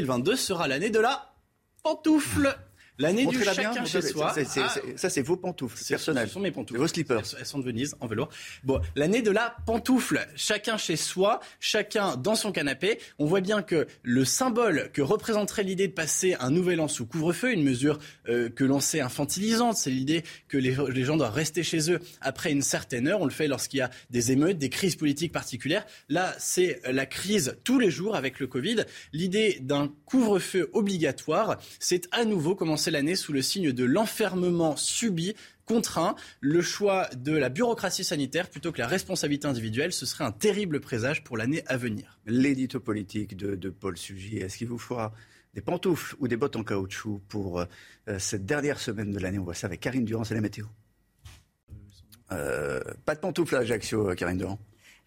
2022 0.07 0.37
sera 0.37 0.69
l'année 0.69 0.89
de 0.89 0.99
la 0.99 1.33
pantoufle. 1.83 2.55
L'année 2.99 3.25
du 3.25 3.43
chacun 3.43 3.85
chez 3.85 4.01
soi. 4.01 4.33
Ça, 4.95 5.09
c'est 5.09 5.21
vos 5.21 5.37
pantoufles 5.37 5.83
personnelles. 5.87 6.27
Ce 6.27 6.33
sont 6.33 6.39
mes 6.39 6.51
pantoufles. 6.51 6.79
Vos 6.79 6.87
slippers. 6.87 7.35
Elles 7.39 7.45
sont 7.45 7.59
de 7.59 7.63
Venise, 7.63 7.95
en 7.99 8.07
velours. 8.07 8.29
Bon, 8.63 8.81
l'année 8.95 9.21
de 9.21 9.31
la 9.31 9.55
pantoufle. 9.65 10.27
Chacun 10.35 10.77
chez 10.77 10.95
soi, 10.95 11.39
chacun 11.59 12.15
dans 12.17 12.35
son 12.35 12.51
canapé. 12.51 12.99
On 13.19 13.25
voit 13.25 13.41
bien 13.41 13.61
que 13.61 13.87
le 14.03 14.25
symbole 14.25 14.89
que 14.93 15.01
représenterait 15.01 15.63
l'idée 15.63 15.87
de 15.87 15.93
passer 15.93 16.35
un 16.39 16.49
nouvel 16.49 16.79
an 16.79 16.87
sous 16.87 17.05
couvre-feu, 17.05 17.53
une 17.53 17.63
mesure 17.63 17.99
euh, 18.29 18.49
que 18.49 18.63
l'on 18.63 18.79
sait 18.79 18.99
infantilisante, 18.99 19.77
c'est 19.77 19.91
l'idée 19.91 20.23
que 20.47 20.57
les, 20.57 20.75
les, 20.89 21.03
gens 21.03 21.17
doivent 21.17 21.33
rester 21.33 21.63
chez 21.63 21.91
eux 21.91 21.99
après 22.21 22.51
une 22.51 22.61
certaine 22.61 23.07
heure. 23.07 23.21
On 23.21 23.25
le 23.25 23.31
fait 23.31 23.47
lorsqu'il 23.47 23.79
y 23.79 23.81
a 23.81 23.91
des 24.09 24.31
émeutes, 24.31 24.57
des 24.57 24.69
crises 24.69 24.95
politiques 24.95 25.31
particulières. 25.31 25.85
Là, 26.09 26.35
c'est 26.39 26.81
la 26.91 27.05
crise 27.05 27.57
tous 27.63 27.79
les 27.79 27.91
jours 27.91 28.15
avec 28.15 28.39
le 28.39 28.47
Covid. 28.47 28.85
L'idée 29.13 29.59
d'un 29.61 29.91
couvre-feu 30.05 30.69
obligatoire, 30.73 31.57
c'est 31.79 32.07
à 32.11 32.25
nouveau 32.25 32.55
commencer 32.55 32.86
l'année 32.91 33.15
sous 33.15 33.33
le 33.33 33.41
signe 33.41 33.71
de 33.71 33.83
l'enfermement 33.83 34.75
subi 34.75 35.35
contraint, 35.65 36.15
le 36.39 36.61
choix 36.61 37.09
de 37.15 37.33
la 37.33 37.49
bureaucratie 37.49 38.03
sanitaire 38.03 38.49
plutôt 38.49 38.71
que 38.71 38.79
la 38.79 38.87
responsabilité 38.87 39.47
individuelle, 39.47 39.91
ce 39.91 40.05
serait 40.05 40.23
un 40.23 40.31
terrible 40.31 40.79
présage 40.79 41.23
pour 41.23 41.37
l'année 41.37 41.63
à 41.67 41.77
venir. 41.77 42.19
L'édito 42.25 42.79
politique 42.79 43.35
de, 43.35 43.69
Paul 43.69 43.97
Sugy, 43.97 44.37
est-ce 44.37 44.57
qu'il 44.57 44.67
vous 44.67 44.79
faudra 44.79 45.13
des 45.53 45.61
pantoufles 45.61 46.15
ou 46.19 46.27
des 46.27 46.37
bottes 46.37 46.55
en 46.55 46.63
caoutchouc 46.63 47.21
pour 47.27 47.59
euh, 47.59 47.65
cette 48.17 48.45
dernière 48.45 48.79
semaine 48.79 49.11
de 49.11 49.19
l'année? 49.19 49.39
On 49.39 49.43
voit 49.43 49.53
ça 49.53 49.67
avec 49.67 49.81
Karine 49.81 50.05
Durand, 50.05 50.23
c'est 50.23 50.35
la 50.35 50.41
météo. 50.41 50.65
Euh, 52.31 52.81
pas 53.05 53.15
de 53.15 53.19
pantoufles 53.19 53.55
à 53.55 53.59
Ajaccio, 53.59 54.15
Karine 54.15 54.37
Durand 54.37 54.59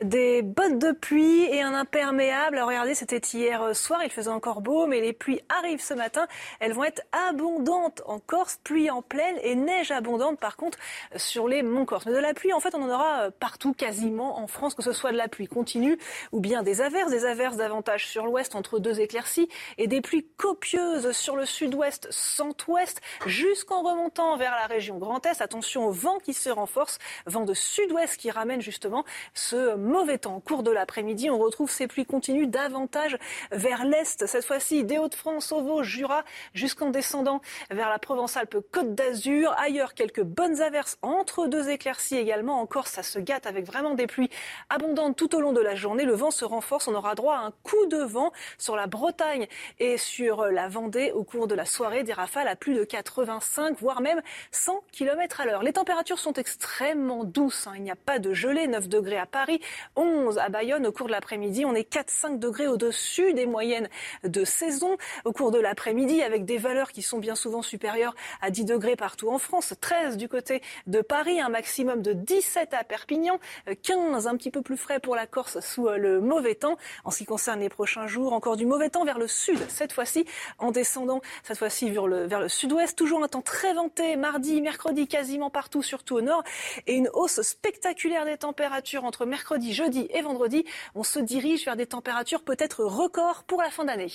des 0.02 0.42
bottes 0.42 0.78
de 0.78 0.92
pluie 0.92 1.44
et 1.44 1.62
un 1.62 1.74
imperméable. 1.74 2.56
Alors 2.56 2.68
regardez, 2.68 2.94
c'était 2.94 3.18
hier 3.18 3.74
soir, 3.74 4.02
il 4.04 4.10
faisait 4.10 4.30
encore 4.30 4.60
beau, 4.60 4.86
mais 4.86 5.00
les 5.00 5.12
pluies 5.12 5.40
arrivent 5.48 5.82
ce 5.82 5.94
matin. 5.94 6.26
Elles 6.58 6.72
vont 6.72 6.84
être 6.84 7.02
abondantes 7.28 8.02
en 8.06 8.18
Corse, 8.18 8.58
pluie 8.64 8.90
en 8.90 9.02
pleine 9.02 9.36
et 9.42 9.54
neige 9.54 9.90
abondante 9.90 10.38
par 10.38 10.56
contre 10.56 10.78
sur 11.16 11.48
les 11.48 11.62
monts 11.62 11.84
Corse. 11.84 12.06
Mais 12.06 12.12
de 12.12 12.18
la 12.18 12.34
pluie, 12.34 12.52
en 12.52 12.60
fait, 12.60 12.74
on 12.74 12.82
en 12.82 12.90
aura 12.90 13.30
partout 13.30 13.72
quasiment 13.72 14.38
en 14.38 14.46
France, 14.46 14.74
que 14.74 14.82
ce 14.82 14.92
soit 14.92 15.12
de 15.12 15.16
la 15.16 15.28
pluie 15.28 15.48
continue 15.48 15.98
ou 16.32 16.40
bien 16.40 16.62
des 16.62 16.80
averses, 16.80 17.10
des 17.10 17.24
averses 17.24 17.56
davantage 17.56 18.06
sur 18.06 18.26
l'ouest 18.26 18.54
entre 18.54 18.78
deux 18.78 19.00
éclaircies 19.00 19.48
et 19.78 19.86
des 19.86 20.00
pluies 20.00 20.26
copieuses 20.36 21.12
sur 21.12 21.36
le 21.36 21.44
sud-ouest, 21.44 22.08
centre-ouest, 22.10 23.00
jusqu'en 23.26 23.82
remontant 23.82 24.36
vers 24.36 24.52
la 24.52 24.66
région 24.66 24.98
Grand 24.98 25.24
Est. 25.26 25.42
Attention 25.42 25.86
au 25.86 25.92
vent 25.92 26.18
qui 26.18 26.32
se 26.32 26.50
renforce, 26.50 26.98
vent 27.26 27.44
de 27.44 27.54
sud-ouest 27.54 28.16
qui 28.16 28.30
ramène 28.30 28.60
justement 28.60 29.04
ce 29.34 29.74
mauvais 29.90 30.18
temps. 30.18 30.36
Au 30.36 30.40
cours 30.40 30.62
de 30.62 30.70
l'après-midi, 30.70 31.28
on 31.30 31.38
retrouve 31.38 31.70
ces 31.70 31.86
pluies 31.86 32.06
continues 32.06 32.46
davantage 32.46 33.18
vers 33.50 33.84
l'est. 33.84 34.26
Cette 34.26 34.44
fois-ci, 34.44 34.84
des 34.84 34.98
Hauts-de-France 34.98 35.52
au 35.52 35.60
Vaud, 35.60 35.82
Jura, 35.82 36.24
jusqu'en 36.54 36.90
descendant 36.90 37.40
vers 37.70 37.90
la 37.90 37.98
Provence-Alpes-Côte 37.98 38.94
d'Azur. 38.94 39.52
Ailleurs, 39.58 39.94
quelques 39.94 40.22
bonnes 40.22 40.62
averses 40.62 40.96
entre 41.02 41.46
deux 41.46 41.68
éclaircies 41.68 42.16
également. 42.16 42.60
Encore, 42.60 42.86
ça 42.86 43.02
se 43.02 43.18
gâte 43.18 43.46
avec 43.46 43.66
vraiment 43.66 43.94
des 43.94 44.06
pluies 44.06 44.30
abondantes 44.70 45.16
tout 45.16 45.34
au 45.34 45.40
long 45.40 45.52
de 45.52 45.60
la 45.60 45.74
journée. 45.74 46.04
Le 46.04 46.14
vent 46.14 46.30
se 46.30 46.44
renforce. 46.44 46.88
On 46.88 46.94
aura 46.94 47.14
droit 47.14 47.36
à 47.36 47.40
un 47.40 47.52
coup 47.62 47.86
de 47.86 47.98
vent 47.98 48.32
sur 48.58 48.76
la 48.76 48.86
Bretagne 48.86 49.48
et 49.78 49.98
sur 49.98 50.46
la 50.46 50.68
Vendée 50.68 51.10
au 51.12 51.24
cours 51.24 51.48
de 51.48 51.54
la 51.54 51.64
soirée. 51.64 52.04
Des 52.04 52.12
rafales 52.12 52.48
à 52.48 52.56
plus 52.56 52.74
de 52.74 52.84
85, 52.84 53.78
voire 53.80 54.00
même 54.00 54.22
100 54.52 54.84
km 54.92 55.40
à 55.40 55.46
l'heure. 55.46 55.62
Les 55.62 55.72
températures 55.72 56.18
sont 56.18 56.34
extrêmement 56.34 57.24
douces. 57.24 57.66
Hein. 57.66 57.72
Il 57.76 57.82
n'y 57.82 57.90
a 57.90 57.96
pas 57.96 58.18
de 58.18 58.32
gelée. 58.32 58.60
9 58.66 58.88
degrés 58.88 59.18
à 59.18 59.26
Paris, 59.26 59.60
11 59.96 60.38
à 60.38 60.48
Bayonne 60.48 60.86
au 60.86 60.92
cours 60.92 61.06
de 61.06 61.12
l'après-midi. 61.12 61.64
On 61.64 61.74
est 61.74 61.92
4-5 61.92 62.38
degrés 62.38 62.68
au-dessus 62.68 63.32
des 63.34 63.46
moyennes 63.46 63.88
de 64.24 64.44
saison 64.44 64.96
au 65.24 65.32
cours 65.32 65.50
de 65.50 65.58
l'après-midi 65.58 66.22
avec 66.22 66.44
des 66.44 66.58
valeurs 66.58 66.92
qui 66.92 67.02
sont 67.02 67.18
bien 67.18 67.34
souvent 67.34 67.62
supérieures 67.62 68.14
à 68.40 68.50
10 68.50 68.64
degrés 68.64 68.96
partout 68.96 69.30
en 69.30 69.38
France. 69.38 69.74
13 69.80 70.16
du 70.16 70.28
côté 70.28 70.62
de 70.86 71.00
Paris, 71.00 71.40
un 71.40 71.48
maximum 71.48 72.02
de 72.02 72.12
17 72.12 72.74
à 72.74 72.84
Perpignan, 72.84 73.38
15 73.82 74.26
un 74.26 74.36
petit 74.36 74.50
peu 74.50 74.62
plus 74.62 74.76
frais 74.76 75.00
pour 75.00 75.16
la 75.16 75.26
Corse 75.26 75.60
sous 75.60 75.88
euh, 75.88 75.96
le 75.96 76.20
mauvais 76.20 76.54
temps. 76.54 76.76
En 77.04 77.10
ce 77.10 77.18
qui 77.18 77.24
concerne 77.24 77.60
les 77.60 77.68
prochains 77.68 78.06
jours, 78.06 78.32
encore 78.32 78.56
du 78.56 78.66
mauvais 78.66 78.90
temps 78.90 79.04
vers 79.04 79.18
le 79.18 79.26
sud, 79.26 79.58
cette 79.68 79.92
fois-ci 79.92 80.24
en 80.58 80.70
descendant, 80.70 81.20
cette 81.42 81.58
fois-ci 81.58 81.90
vers 81.90 82.06
le, 82.06 82.26
vers 82.26 82.40
le 82.40 82.48
sud-ouest. 82.48 82.96
Toujours 82.96 83.22
un 83.22 83.28
temps 83.28 83.42
très 83.42 83.74
venté, 83.74 84.16
mardi, 84.16 84.60
mercredi, 84.60 85.06
quasiment 85.06 85.50
partout, 85.50 85.82
surtout 85.82 86.16
au 86.16 86.20
nord, 86.20 86.42
et 86.86 86.94
une 86.94 87.10
hausse 87.12 87.42
spectaculaire 87.42 88.24
des 88.24 88.38
températures 88.38 89.04
entre 89.04 89.26
mercredi 89.26 89.69
jeudi 89.72 90.08
et 90.10 90.22
vendredi, 90.22 90.64
on 90.94 91.02
se 91.02 91.18
dirige 91.18 91.64
vers 91.64 91.76
des 91.76 91.86
températures 91.86 92.42
peut-être 92.42 92.84
records 92.84 93.44
pour 93.44 93.62
la 93.62 93.70
fin 93.70 93.84
d'année. 93.84 94.10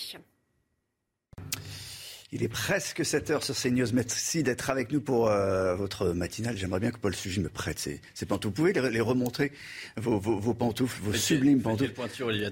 Il 2.35 2.43
est 2.43 2.49
presque 2.49 3.05
7 3.05 3.29
heures 3.29 3.43
sur 3.45 3.55
CNews. 3.55 3.87
Merci 3.93 4.43
d'être 4.43 4.69
avec 4.69 4.91
nous 4.91 4.99
pour 4.99 5.29
euh, 5.29 5.73
votre 5.73 6.07
matinale. 6.07 6.57
J'aimerais 6.57 6.81
bien 6.81 6.91
que 6.91 6.97
Paul 6.97 7.15
Sugy 7.15 7.39
me 7.39 7.47
prête 7.47 7.79
ses, 7.79 8.01
pantoufles. 8.27 8.57
Vous 8.57 8.73
pouvez 8.73 8.89
les, 8.91 8.99
remontrer, 8.99 9.53
vos, 9.95 10.19
pantoufles, 10.53 10.99
vos 11.01 11.13
sublimes 11.13 11.61
pantoufles. 11.61 11.93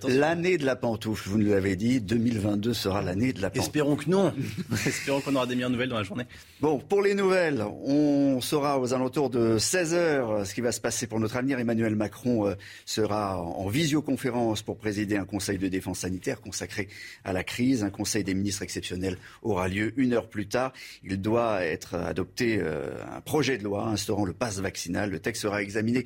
L'année 0.07 0.57
de 0.57 0.65
la 0.65 0.77
pantoufle, 0.77 1.27
vous 1.27 1.37
nous 1.37 1.49
l'avez 1.49 1.75
dit, 1.75 1.99
2022 1.99 2.73
sera 2.73 3.01
l'année 3.01 3.33
de 3.33 3.41
la 3.41 3.49
pantoufle. 3.49 3.67
Espérons 3.67 3.95
que 3.97 4.09
non. 4.09 4.33
Espérons 4.85 5.19
qu'on 5.19 5.35
aura 5.35 5.47
des 5.47 5.55
meilleures 5.55 5.69
nouvelles 5.69 5.89
dans 5.89 5.97
la 5.97 6.03
journée. 6.03 6.23
Bon, 6.61 6.79
pour 6.79 7.01
les 7.01 7.13
nouvelles, 7.13 7.61
on 7.83 8.39
saura 8.39 8.79
aux 8.79 8.93
alentours 8.93 9.29
de 9.29 9.57
16 9.57 9.93
heures 9.95 10.47
ce 10.47 10.53
qui 10.53 10.61
va 10.61 10.71
se 10.71 10.79
passer 10.79 11.07
pour 11.07 11.19
notre 11.19 11.35
avenir. 11.35 11.59
Emmanuel 11.59 11.97
Macron 11.97 12.47
euh, 12.47 12.55
sera 12.85 13.41
en 13.41 13.67
visioconférence 13.67 14.61
pour 14.61 14.77
présider 14.77 15.17
un 15.17 15.25
conseil 15.25 15.57
de 15.57 15.67
défense 15.67 15.99
sanitaire 15.99 16.39
consacré 16.39 16.87
à 17.25 17.33
la 17.33 17.43
crise. 17.43 17.83
Un 17.83 17.89
conseil 17.89 18.23
des 18.23 18.33
ministres 18.33 18.61
exceptionnel 18.61 19.17
aura 19.41 19.67
lieu 19.67 19.72
une 19.73 20.13
heure 20.13 20.29
plus 20.29 20.47
tard. 20.47 20.73
Il 21.03 21.21
doit 21.21 21.63
être 21.63 21.95
adopté 21.95 22.59
euh, 22.61 22.91
un 23.15 23.21
projet 23.21 23.57
de 23.57 23.63
loi 23.63 23.87
instaurant 23.87 24.25
le 24.25 24.33
pass 24.33 24.59
vaccinal. 24.59 25.09
Le 25.09 25.19
texte 25.19 25.43
sera 25.43 25.61
examiné 25.61 26.05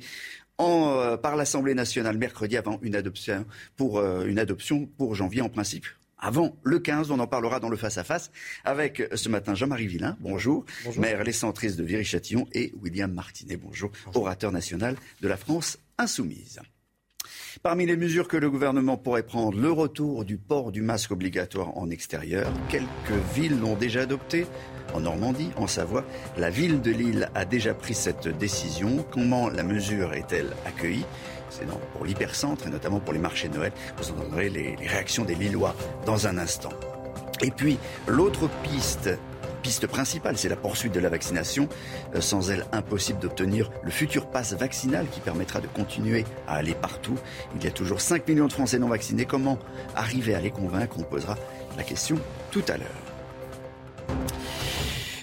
euh, 0.60 1.16
par 1.16 1.36
l'Assemblée 1.36 1.74
nationale 1.74 2.18
mercredi 2.18 2.56
avant 2.56 2.78
une 2.82 2.96
adoption 2.96 3.46
pour, 3.76 3.98
euh, 3.98 4.26
une 4.26 4.38
adoption 4.38 4.86
pour 4.86 5.14
janvier 5.14 5.42
en 5.42 5.48
principe. 5.48 5.86
Avant 6.20 6.56
le 6.64 6.80
15, 6.80 7.12
on 7.12 7.20
en 7.20 7.28
parlera 7.28 7.60
dans 7.60 7.68
le 7.68 7.76
face-à-face 7.76 8.32
avec 8.64 9.04
ce 9.14 9.28
matin 9.28 9.54
Jean-Marie 9.54 9.86
Villain, 9.86 10.16
bonjour, 10.18 10.64
maire 10.96 11.22
les 11.22 11.30
centristes 11.30 11.78
de 11.78 11.84
Viry-Châtillon 11.84 12.48
et 12.52 12.72
William 12.82 13.12
Martinet, 13.12 13.56
bonjour, 13.56 13.92
orateur 14.14 14.50
national 14.50 14.96
de 15.20 15.28
la 15.28 15.36
France 15.36 15.78
insoumise. 15.96 16.60
Parmi 17.62 17.86
les 17.86 17.96
mesures 17.96 18.28
que 18.28 18.36
le 18.36 18.50
gouvernement 18.50 18.96
pourrait 18.96 19.22
prendre, 19.22 19.58
le 19.58 19.70
retour 19.70 20.24
du 20.24 20.36
port 20.36 20.72
du 20.72 20.82
masque 20.82 21.10
obligatoire 21.10 21.76
en 21.76 21.90
extérieur. 21.90 22.50
Quelques 22.68 22.88
villes 23.34 23.58
l'ont 23.60 23.74
déjà 23.74 24.02
adopté. 24.02 24.46
En 24.94 25.00
Normandie, 25.00 25.50
en 25.56 25.66
Savoie, 25.66 26.04
la 26.36 26.50
ville 26.50 26.80
de 26.80 26.90
Lille 26.90 27.30
a 27.34 27.44
déjà 27.44 27.74
pris 27.74 27.94
cette 27.94 28.28
décision. 28.28 29.04
Comment 29.10 29.48
la 29.48 29.62
mesure 29.62 30.14
est-elle 30.14 30.54
accueillie? 30.66 31.04
C'est 31.50 31.66
pour 31.92 32.04
l'hypercentre 32.04 32.66
et 32.66 32.70
notamment 32.70 33.00
pour 33.00 33.12
les 33.12 33.18
marchés 33.18 33.48
de 33.48 33.56
Noël. 33.56 33.72
Vous 33.96 34.10
entendrez 34.10 34.48
les 34.48 34.76
réactions 34.76 35.24
des 35.24 35.34
Lillois 35.34 35.74
dans 36.06 36.26
un 36.26 36.38
instant. 36.38 36.72
Et 37.42 37.50
puis, 37.50 37.78
l'autre 38.06 38.48
piste 38.62 39.10
piste 39.58 39.86
principale, 39.86 40.36
c'est 40.36 40.48
la 40.48 40.56
poursuite 40.56 40.92
de 40.92 41.00
la 41.00 41.08
vaccination. 41.08 41.68
Euh, 42.14 42.20
sans 42.20 42.50
elle, 42.50 42.66
impossible 42.72 43.18
d'obtenir 43.18 43.70
le 43.82 43.90
futur 43.90 44.26
pass 44.26 44.54
vaccinal 44.54 45.06
qui 45.10 45.20
permettra 45.20 45.60
de 45.60 45.66
continuer 45.66 46.24
à 46.46 46.56
aller 46.56 46.74
partout. 46.74 47.18
Il 47.56 47.64
y 47.64 47.66
a 47.66 47.70
toujours 47.70 48.00
5 48.00 48.26
millions 48.28 48.46
de 48.46 48.52
Français 48.52 48.78
non 48.78 48.88
vaccinés. 48.88 49.24
Comment 49.24 49.58
arriver 49.94 50.34
à 50.34 50.40
les 50.40 50.50
convaincre 50.50 50.96
On 50.98 51.02
posera 51.02 51.36
la 51.76 51.82
question 51.82 52.16
tout 52.50 52.64
à 52.68 52.76
l'heure. 52.76 52.88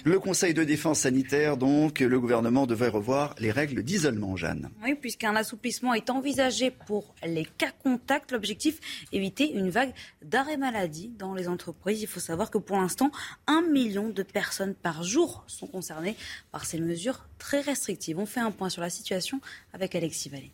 Le 0.06 0.20
Conseil 0.20 0.54
de 0.54 0.62
défense 0.62 1.00
sanitaire, 1.00 1.56
donc, 1.56 1.98
le 1.98 2.20
gouvernement 2.20 2.68
devrait 2.68 2.90
revoir 2.90 3.34
les 3.40 3.50
règles 3.50 3.82
d'isolement, 3.82 4.36
Jeanne. 4.36 4.70
Oui, 4.84 4.94
puisqu'un 4.94 5.34
assouplissement 5.34 5.94
est 5.94 6.10
envisagé 6.10 6.70
pour 6.70 7.16
les 7.26 7.44
cas 7.44 7.72
contacts. 7.72 8.30
L'objectif, 8.30 8.78
éviter 9.10 9.50
une 9.50 9.68
vague 9.68 9.92
d'arrêt 10.22 10.58
maladie 10.58 11.08
dans 11.18 11.34
les 11.34 11.48
entreprises. 11.48 12.02
Il 12.02 12.06
faut 12.06 12.20
savoir 12.20 12.52
que 12.52 12.58
pour 12.58 12.76
l'instant, 12.76 13.10
un 13.48 13.62
million 13.62 14.08
de 14.08 14.22
personnes 14.22 14.76
par 14.76 15.02
jour 15.02 15.42
sont 15.48 15.66
concernées 15.66 16.14
par 16.52 16.66
ces 16.66 16.78
mesures 16.78 17.26
très 17.38 17.60
restrictives. 17.60 18.20
On 18.20 18.26
fait 18.26 18.38
un 18.38 18.52
point 18.52 18.68
sur 18.68 18.82
la 18.82 18.90
situation 18.90 19.40
avec 19.72 19.96
Alexis 19.96 20.28
Vallée. 20.28 20.52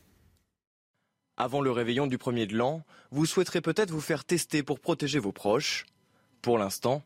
Avant 1.36 1.60
le 1.60 1.72
réveillon 1.72 2.06
du 2.06 2.16
premier 2.16 2.46
de 2.46 2.56
l'an, 2.56 2.84
vous 3.10 3.26
souhaiterez 3.26 3.60
peut-être 3.60 3.90
vous 3.90 4.00
faire 4.00 4.24
tester 4.24 4.62
pour 4.62 4.80
protéger 4.80 5.18
vos 5.18 5.32
proches. 5.32 5.84
Pour 6.40 6.56
l'instant, 6.56 7.02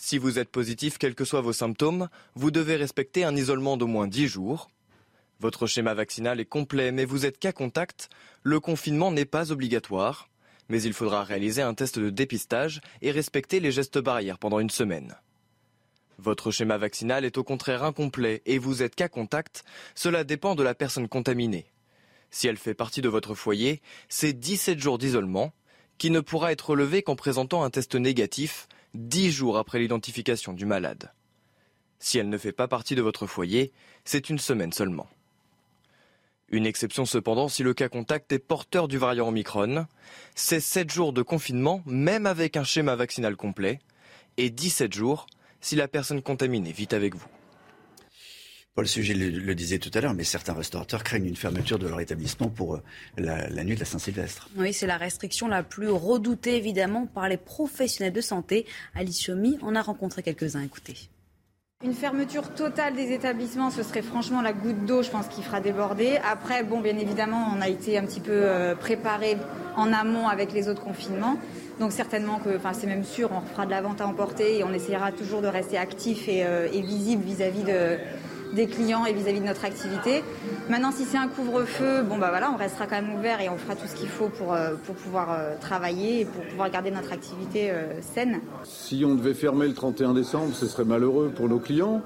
si 0.00 0.16
vous 0.16 0.38
êtes 0.38 0.48
positif, 0.48 0.96
quels 0.96 1.14
que 1.14 1.26
soient 1.26 1.42
vos 1.42 1.52
symptômes, 1.52 2.08
vous 2.34 2.50
devez 2.50 2.76
respecter 2.76 3.22
un 3.22 3.36
isolement 3.36 3.76
d'au 3.76 3.86
moins 3.86 4.08
10 4.08 4.28
jours. 4.28 4.70
Votre 5.40 5.66
schéma 5.66 5.92
vaccinal 5.92 6.40
est 6.40 6.46
complet, 6.46 6.90
mais 6.90 7.04
vous 7.04 7.26
êtes 7.26 7.38
cas 7.38 7.52
contact, 7.52 8.08
le 8.42 8.60
confinement 8.60 9.12
n'est 9.12 9.26
pas 9.26 9.52
obligatoire, 9.52 10.30
mais 10.70 10.80
il 10.82 10.94
faudra 10.94 11.22
réaliser 11.22 11.60
un 11.60 11.74
test 11.74 11.98
de 11.98 12.08
dépistage 12.08 12.80
et 13.02 13.10
respecter 13.10 13.60
les 13.60 13.72
gestes 13.72 13.98
barrières 13.98 14.38
pendant 14.38 14.58
une 14.58 14.70
semaine. 14.70 15.16
Votre 16.16 16.50
schéma 16.50 16.78
vaccinal 16.78 17.26
est 17.26 17.36
au 17.36 17.44
contraire 17.44 17.84
incomplet 17.84 18.40
et 18.46 18.56
vous 18.56 18.82
êtes 18.82 18.94
cas 18.94 19.08
contact, 19.08 19.64
cela 19.94 20.24
dépend 20.24 20.54
de 20.54 20.62
la 20.62 20.74
personne 20.74 21.08
contaminée. 21.08 21.66
Si 22.30 22.48
elle 22.48 22.56
fait 22.56 22.74
partie 22.74 23.02
de 23.02 23.08
votre 23.10 23.34
foyer, 23.34 23.82
c'est 24.08 24.32
17 24.32 24.78
jours 24.78 24.96
d'isolement, 24.96 25.52
qui 25.98 26.10
ne 26.10 26.20
pourra 26.20 26.52
être 26.52 26.70
relevé 26.70 27.02
qu'en 27.02 27.16
présentant 27.16 27.64
un 27.64 27.68
test 27.70 27.96
négatif 27.96 28.66
dix 28.94 29.30
jours 29.30 29.58
après 29.58 29.78
l'identification 29.78 30.52
du 30.52 30.66
malade. 30.66 31.12
Si 31.98 32.18
elle 32.18 32.28
ne 32.28 32.38
fait 32.38 32.52
pas 32.52 32.68
partie 32.68 32.94
de 32.94 33.02
votre 33.02 33.26
foyer, 33.26 33.72
c'est 34.04 34.30
une 34.30 34.38
semaine 34.38 34.72
seulement. 34.72 35.08
Une 36.48 36.66
exception 36.66 37.04
cependant 37.04 37.48
si 37.48 37.62
le 37.62 37.74
cas 37.74 37.88
contact 37.88 38.32
est 38.32 38.40
porteur 38.40 38.88
du 38.88 38.98
variant 38.98 39.28
Omicron, 39.28 39.86
c'est 40.34 40.60
7 40.60 40.90
jours 40.90 41.12
de 41.12 41.22
confinement 41.22 41.82
même 41.86 42.26
avec 42.26 42.56
un 42.56 42.64
schéma 42.64 42.96
vaccinal 42.96 43.36
complet 43.36 43.78
et 44.36 44.50
17 44.50 44.92
jours 44.92 45.26
si 45.60 45.76
la 45.76 45.86
personne 45.86 46.22
contaminée 46.22 46.72
vit 46.72 46.88
avec 46.90 47.14
vous. 47.14 47.28
Paul 48.74 48.86
Sujet 48.86 49.14
le, 49.14 49.54
disait 49.54 49.78
tout 49.78 49.90
à 49.94 50.00
l'heure, 50.00 50.14
mais 50.14 50.22
certains 50.22 50.52
restaurateurs 50.52 51.02
craignent 51.02 51.26
une 51.26 51.36
fermeture 51.36 51.78
de 51.78 51.88
leur 51.88 52.00
établissement 52.00 52.48
pour 52.48 52.76
euh, 52.76 52.80
la, 53.18 53.64
nuit 53.64 53.74
de 53.74 53.80
la 53.80 53.86
Saint-Sylvestre. 53.86 54.48
Oui, 54.56 54.72
c'est 54.72 54.86
la 54.86 54.96
restriction 54.96 55.48
la 55.48 55.64
plus 55.64 55.90
redoutée 55.90 56.56
évidemment 56.56 57.06
par 57.06 57.28
les 57.28 57.36
professionnels 57.36 58.12
de 58.12 58.20
santé. 58.20 58.66
Alice 58.94 59.20
Chomy 59.24 59.58
en 59.62 59.74
a 59.74 59.82
rencontré 59.82 60.22
quelques-uns. 60.22 60.62
Écoutez. 60.62 60.96
Une 61.82 61.94
fermeture 61.94 62.54
totale 62.54 62.94
des 62.94 63.12
établissements, 63.12 63.70
ce 63.70 63.82
serait 63.82 64.02
franchement 64.02 64.40
la 64.40 64.52
goutte 64.52 64.84
d'eau, 64.84 65.02
je 65.02 65.10
pense, 65.10 65.26
qui 65.26 65.42
fera 65.42 65.60
déborder. 65.60 66.18
Après, 66.30 66.62
bon, 66.62 66.80
bien 66.80 66.96
évidemment, 66.96 67.52
on 67.56 67.60
a 67.60 67.68
été 67.68 67.98
un 67.98 68.04
petit 68.04 68.20
peu 68.20 68.30
euh, 68.32 68.76
préparé 68.76 69.36
en 69.76 69.92
amont 69.92 70.28
avec 70.28 70.52
les 70.52 70.68
autres 70.68 70.82
confinements. 70.82 71.38
Donc 71.80 71.90
certainement 71.90 72.38
que, 72.38 72.56
enfin 72.56 72.74
c'est 72.74 72.86
même 72.86 73.04
sûr, 73.04 73.30
on 73.32 73.40
fera 73.40 73.64
de 73.64 73.70
la 73.70 73.80
vente 73.80 74.00
à 74.02 74.06
emporter 74.06 74.58
et 74.58 74.64
on 74.64 74.72
essaiera 74.72 75.10
toujours 75.10 75.40
de 75.40 75.48
rester 75.48 75.78
actif 75.78 76.28
et, 76.28 76.44
euh, 76.44 76.68
visible 76.70 77.24
vis-à-vis 77.24 77.62
de, 77.62 77.96
des 78.52 78.66
clients 78.66 79.04
et 79.04 79.12
vis-à-vis 79.12 79.40
de 79.40 79.46
notre 79.46 79.64
activité. 79.64 80.22
Maintenant, 80.68 80.92
si 80.92 81.04
c'est 81.04 81.16
un 81.16 81.28
couvre-feu, 81.28 82.02
bon 82.02 82.18
bah 82.18 82.28
voilà, 82.30 82.50
on 82.52 82.56
restera 82.56 82.86
quand 82.86 83.00
même 83.00 83.14
ouvert 83.14 83.40
et 83.40 83.48
on 83.48 83.56
fera 83.56 83.74
tout 83.74 83.86
ce 83.86 83.94
qu'il 83.94 84.08
faut 84.08 84.28
pour, 84.28 84.52
euh, 84.52 84.74
pour 84.86 84.94
pouvoir 84.94 85.32
euh, 85.32 85.54
travailler 85.60 86.20
et 86.20 86.24
pour 86.24 86.44
pouvoir 86.44 86.70
garder 86.70 86.90
notre 86.90 87.12
activité 87.12 87.70
euh, 87.70 88.00
saine. 88.00 88.40
Si 88.64 89.04
on 89.04 89.14
devait 89.14 89.34
fermer 89.34 89.66
le 89.66 89.74
31 89.74 90.14
décembre, 90.14 90.54
ce 90.54 90.66
serait 90.66 90.84
malheureux 90.84 91.30
pour 91.34 91.48
nos 91.48 91.58
clients, 91.58 92.02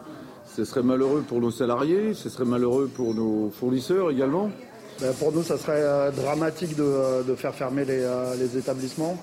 ce 0.47 0.65
serait 0.65 0.83
malheureux 0.83 1.25
pour 1.27 1.41
nos 1.41 1.51
salariés, 1.51 2.15
ce 2.15 2.29
serait 2.29 2.45
malheureux 2.45 2.91
pour 2.95 3.15
nos 3.15 3.51
fournisseurs 3.51 4.11
également. 4.11 4.51
Ben, 5.01 5.13
pour 5.15 5.33
nous, 5.33 5.43
ça 5.43 5.59
serait 5.59 6.13
dramatique 6.13 6.77
de, 6.77 7.35
faire 7.35 7.53
fermer 7.53 7.85
les, 7.85 8.09
les 8.39 8.57
établissements. 8.57 9.17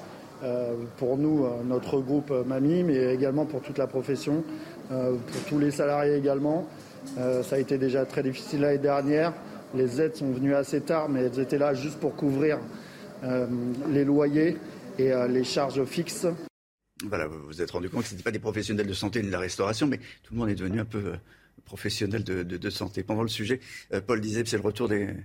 pour 0.98 1.18
nous, 1.18 1.46
notre 1.66 2.02
groupe 2.02 2.34
Mamie, 2.46 2.84
mais 2.84 3.14
également 3.14 3.46
pour 3.46 3.62
toute 3.62 3.78
la 3.78 3.88
profession, 3.88 4.44
pour 4.90 5.42
tous 5.48 5.60
les 5.60 5.72
salariés 5.72 6.16
également. 6.16 6.68
Euh, 7.18 7.44
ça 7.44 7.56
a 7.56 7.60
été 7.60 7.78
déjà 7.78 8.06
très 8.06 8.24
difficile 8.24 8.62
l'année 8.62 8.78
dernière. 8.78 9.34
Les 9.76 10.02
aides 10.02 10.16
sont 10.16 10.32
venues 10.32 10.56
assez 10.56 10.82
tard, 10.82 11.10
mais 11.10 11.22
elles 11.22 11.40
étaient 11.40 11.58
là 11.58 11.74
juste 11.74 12.00
pour 12.00 12.16
couvrir 12.16 12.60
euh, 13.24 13.48
les 13.90 14.04
loyers 14.04 14.58
et 14.98 15.12
euh, 15.12 15.28
les 15.28 15.44
charges 15.44 15.84
fixes. 15.86 16.28
Voilà, 17.06 17.28
vous 17.28 17.42
vous 17.48 17.62
êtes 17.62 17.72
rendu 17.72 17.90
compte 17.90 18.04
que 18.04 18.10
ce 18.10 18.14
n'étaient 18.14 18.24
pas 18.24 18.32
des 18.32 18.40
professionnels 18.40 18.88
de 18.88 18.94
santé 18.94 19.22
ni 19.22 19.28
de 19.28 19.32
la 19.32 19.40
restauration, 19.40 19.88
mais 19.88 19.98
tout 20.24 20.34
le 20.34 20.40
monde 20.40 20.50
est 20.50 20.56
devenu 20.56 20.80
un 20.80 20.86
peu 20.86 21.14
professionnels 21.66 22.24
de, 22.24 22.70
santé. 22.70 23.04
Pendant 23.04 23.24
le 23.24 23.30
sujet, 23.30 23.60
euh, 23.94 24.02
Paul 24.02 24.22
disait 24.22 24.44
que 24.44 24.50
c'est 24.50 24.58
le 24.58 24.64
retour 24.64 24.88
des, 24.88 25.16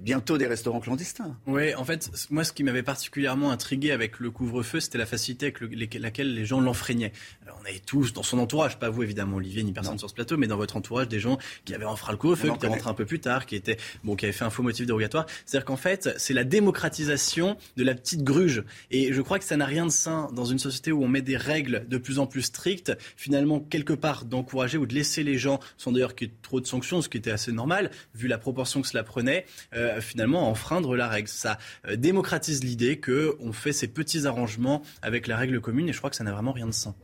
bientôt 0.00 0.38
des 0.38 0.46
restaurants 0.46 0.80
clandestins. 0.80 1.36
Oui, 1.46 1.74
en 1.74 1.84
fait, 1.84 2.10
moi, 2.30 2.44
ce 2.44 2.52
qui 2.52 2.62
m'avait 2.62 2.82
particulièrement 2.82 3.50
intrigué 3.50 3.90
avec 3.90 4.20
le 4.20 4.30
couvre-feu, 4.30 4.80
c'était 4.80 4.98
la 4.98 5.06
facilité 5.06 5.46
avec 5.46 5.94
laquelle 5.94 6.34
les 6.34 6.44
gens 6.44 6.60
l'enfreignaient. 6.60 7.12
On 7.60 7.64
avait 7.64 7.80
tous 7.80 8.12
dans 8.12 8.22
son 8.22 8.38
entourage, 8.38 8.78
pas 8.78 8.90
vous 8.90 9.02
évidemment, 9.02 9.36
Olivier, 9.36 9.62
ni 9.62 9.72
personne 9.72 9.98
sur 9.98 10.08
ce 10.08 10.14
plateau, 10.14 10.36
mais 10.36 10.46
dans 10.46 10.56
votre 10.56 10.76
entourage, 10.76 11.08
des 11.08 11.20
gens 11.20 11.38
qui 11.64 11.74
avaient 11.74 11.84
enfreint 11.84 12.12
le 12.12 12.18
couvre-feu, 12.18 12.48
qui 12.48 12.54
étaient 12.54 12.66
rentrés 12.68 12.90
un 12.90 12.94
peu 12.94 13.06
plus 13.06 13.20
tard, 13.20 13.46
qui 13.46 13.56
étaient 13.56 13.78
bon, 14.04 14.16
qui 14.16 14.24
avaient 14.24 14.32
fait 14.32 14.44
un 14.44 14.50
faux 14.50 14.62
motif 14.62 14.86
dérogatoire. 14.86 15.26
C'est-à-dire 15.46 15.64
qu'en 15.64 15.76
fait, 15.76 16.10
c'est 16.16 16.34
la 16.34 16.44
démocratisation 16.44 17.56
de 17.76 17.84
la 17.84 17.94
petite 17.94 18.22
gruge. 18.22 18.64
Et 18.90 19.12
je 19.12 19.22
crois 19.22 19.38
que 19.38 19.44
ça 19.44 19.56
n'a 19.56 19.66
rien 19.66 19.86
de 19.86 19.90
sain 19.90 20.28
dans 20.32 20.44
une 20.44 20.58
société 20.58 20.92
où 20.92 21.02
on 21.02 21.08
met 21.08 21.22
des 21.22 21.36
règles 21.36 21.86
de 21.88 21.98
plus 21.98 22.18
en 22.18 22.26
plus 22.26 22.42
strictes, 22.42 22.92
finalement 23.16 23.60
quelque 23.60 23.92
part 23.92 24.24
d'encourager 24.24 24.78
ou 24.78 24.86
de 24.86 24.94
laisser 24.94 25.22
les 25.22 25.38
gens, 25.42 25.60
sans 25.76 25.92
d'ailleurs 25.92 26.14
qu'il 26.14 26.28
y 26.28 26.30
ait 26.30 26.34
trop 26.42 26.60
de 26.60 26.66
sanctions, 26.66 27.02
ce 27.02 27.08
qui 27.08 27.18
était 27.18 27.30
assez 27.30 27.52
normal, 27.52 27.90
vu 28.14 28.28
la 28.28 28.38
proportion 28.38 28.80
que 28.80 28.88
cela 28.88 29.02
prenait, 29.02 29.44
euh, 29.74 30.00
finalement 30.00 30.48
enfreindre 30.48 30.96
la 30.96 31.08
règle. 31.08 31.28
Ça 31.28 31.58
euh, 31.86 31.96
démocratise 31.96 32.64
l'idée 32.64 33.00
qu'on 33.00 33.52
fait 33.52 33.72
ces 33.72 33.88
petits 33.88 34.26
arrangements 34.26 34.82
avec 35.02 35.26
la 35.26 35.36
règle 35.36 35.60
commune 35.60 35.88
et 35.88 35.92
je 35.92 35.98
crois 35.98 36.10
que 36.10 36.16
ça 36.16 36.24
n'a 36.24 36.32
vraiment 36.32 36.52
rien 36.52 36.66
de 36.66 36.72
sain. 36.72 36.94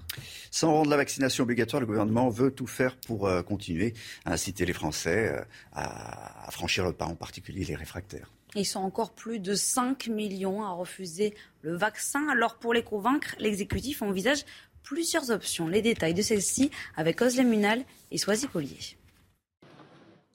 Sans 0.51 0.73
rendre 0.73 0.91
la 0.91 0.97
vaccination 0.97 1.45
obligatoire, 1.45 1.81
le 1.81 1.87
gouvernement 1.87 2.29
veut 2.31 2.51
tout 2.51 2.67
faire 2.67 2.97
pour 2.97 3.27
euh, 3.27 3.43
continuer 3.43 3.95
à 4.25 4.33
inciter 4.33 4.65
les 4.65 4.73
Français 4.73 5.45
à, 5.73 6.47
à 6.47 6.51
franchir 6.51 6.85
le 6.85 6.93
pas, 6.93 7.07
en 7.07 7.15
particulier 7.15 7.65
les 7.65 7.77
réfractaires. 7.77 8.31
Ils 8.55 8.65
sont 8.65 8.81
encore 8.81 9.13
plus 9.13 9.41
de 9.41 9.55
5 9.55 10.07
millions 10.09 10.63
à 10.63 10.71
refuser 10.71 11.35
le 11.63 11.77
vaccin. 11.77 12.29
Alors 12.29 12.57
pour 12.57 12.73
les 12.73 12.83
convaincre, 12.83 13.35
l'exécutif 13.39 14.01
envisage 14.01 14.45
plusieurs 14.89 15.31
options. 15.31 15.69
Les 15.69 15.83
détails 15.83 16.15
de 16.15 16.23
celle-ci 16.23 16.71
avec 16.97 17.21
Oslem 17.21 17.49
Munal 17.49 17.85
et 18.11 18.17
Soisy 18.17 18.49
Collier. 18.49 18.97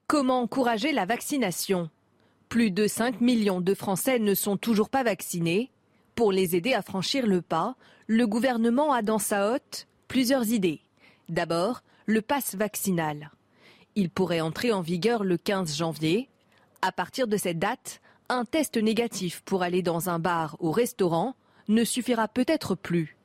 Comment 0.05 0.41
encourager 0.41 0.91
la 0.91 1.05
vaccination? 1.05 1.89
Plus 2.49 2.69
de 2.69 2.85
5 2.85 3.19
millions 3.19 3.61
de 3.61 3.73
Français 3.73 4.19
ne 4.19 4.35
sont 4.35 4.57
toujours 4.57 4.89
pas 4.89 5.01
vaccinés. 5.01 5.71
Pour 6.13 6.31
les 6.31 6.55
aider 6.55 6.75
à 6.75 6.83
franchir 6.83 7.25
le 7.25 7.41
pas, 7.41 7.75
le 8.05 8.27
gouvernement 8.27 8.93
a 8.93 9.01
dans 9.01 9.17
sa 9.17 9.49
hotte 9.49 9.87
plusieurs 10.07 10.47
idées. 10.51 10.81
D'abord, 11.29 11.81
le 12.05 12.21
pass 12.21 12.53
vaccinal. 12.53 13.31
Il 13.95 14.11
pourrait 14.11 14.41
entrer 14.41 14.71
en 14.71 14.81
vigueur 14.81 15.23
le 15.23 15.37
15 15.37 15.75
janvier. 15.75 16.29
À 16.83 16.91
partir 16.91 17.27
de 17.27 17.37
cette 17.37 17.57
date, 17.57 18.01
un 18.29 18.45
test 18.45 18.77
négatif 18.77 19.41
pour 19.45 19.63
aller 19.63 19.81
dans 19.81 20.09
un 20.09 20.19
bar 20.19 20.57
ou 20.59 20.69
restaurant 20.69 21.35
ne 21.69 21.83
suffira 21.83 22.27
peut-être 22.27 22.75
plus. 22.75 23.17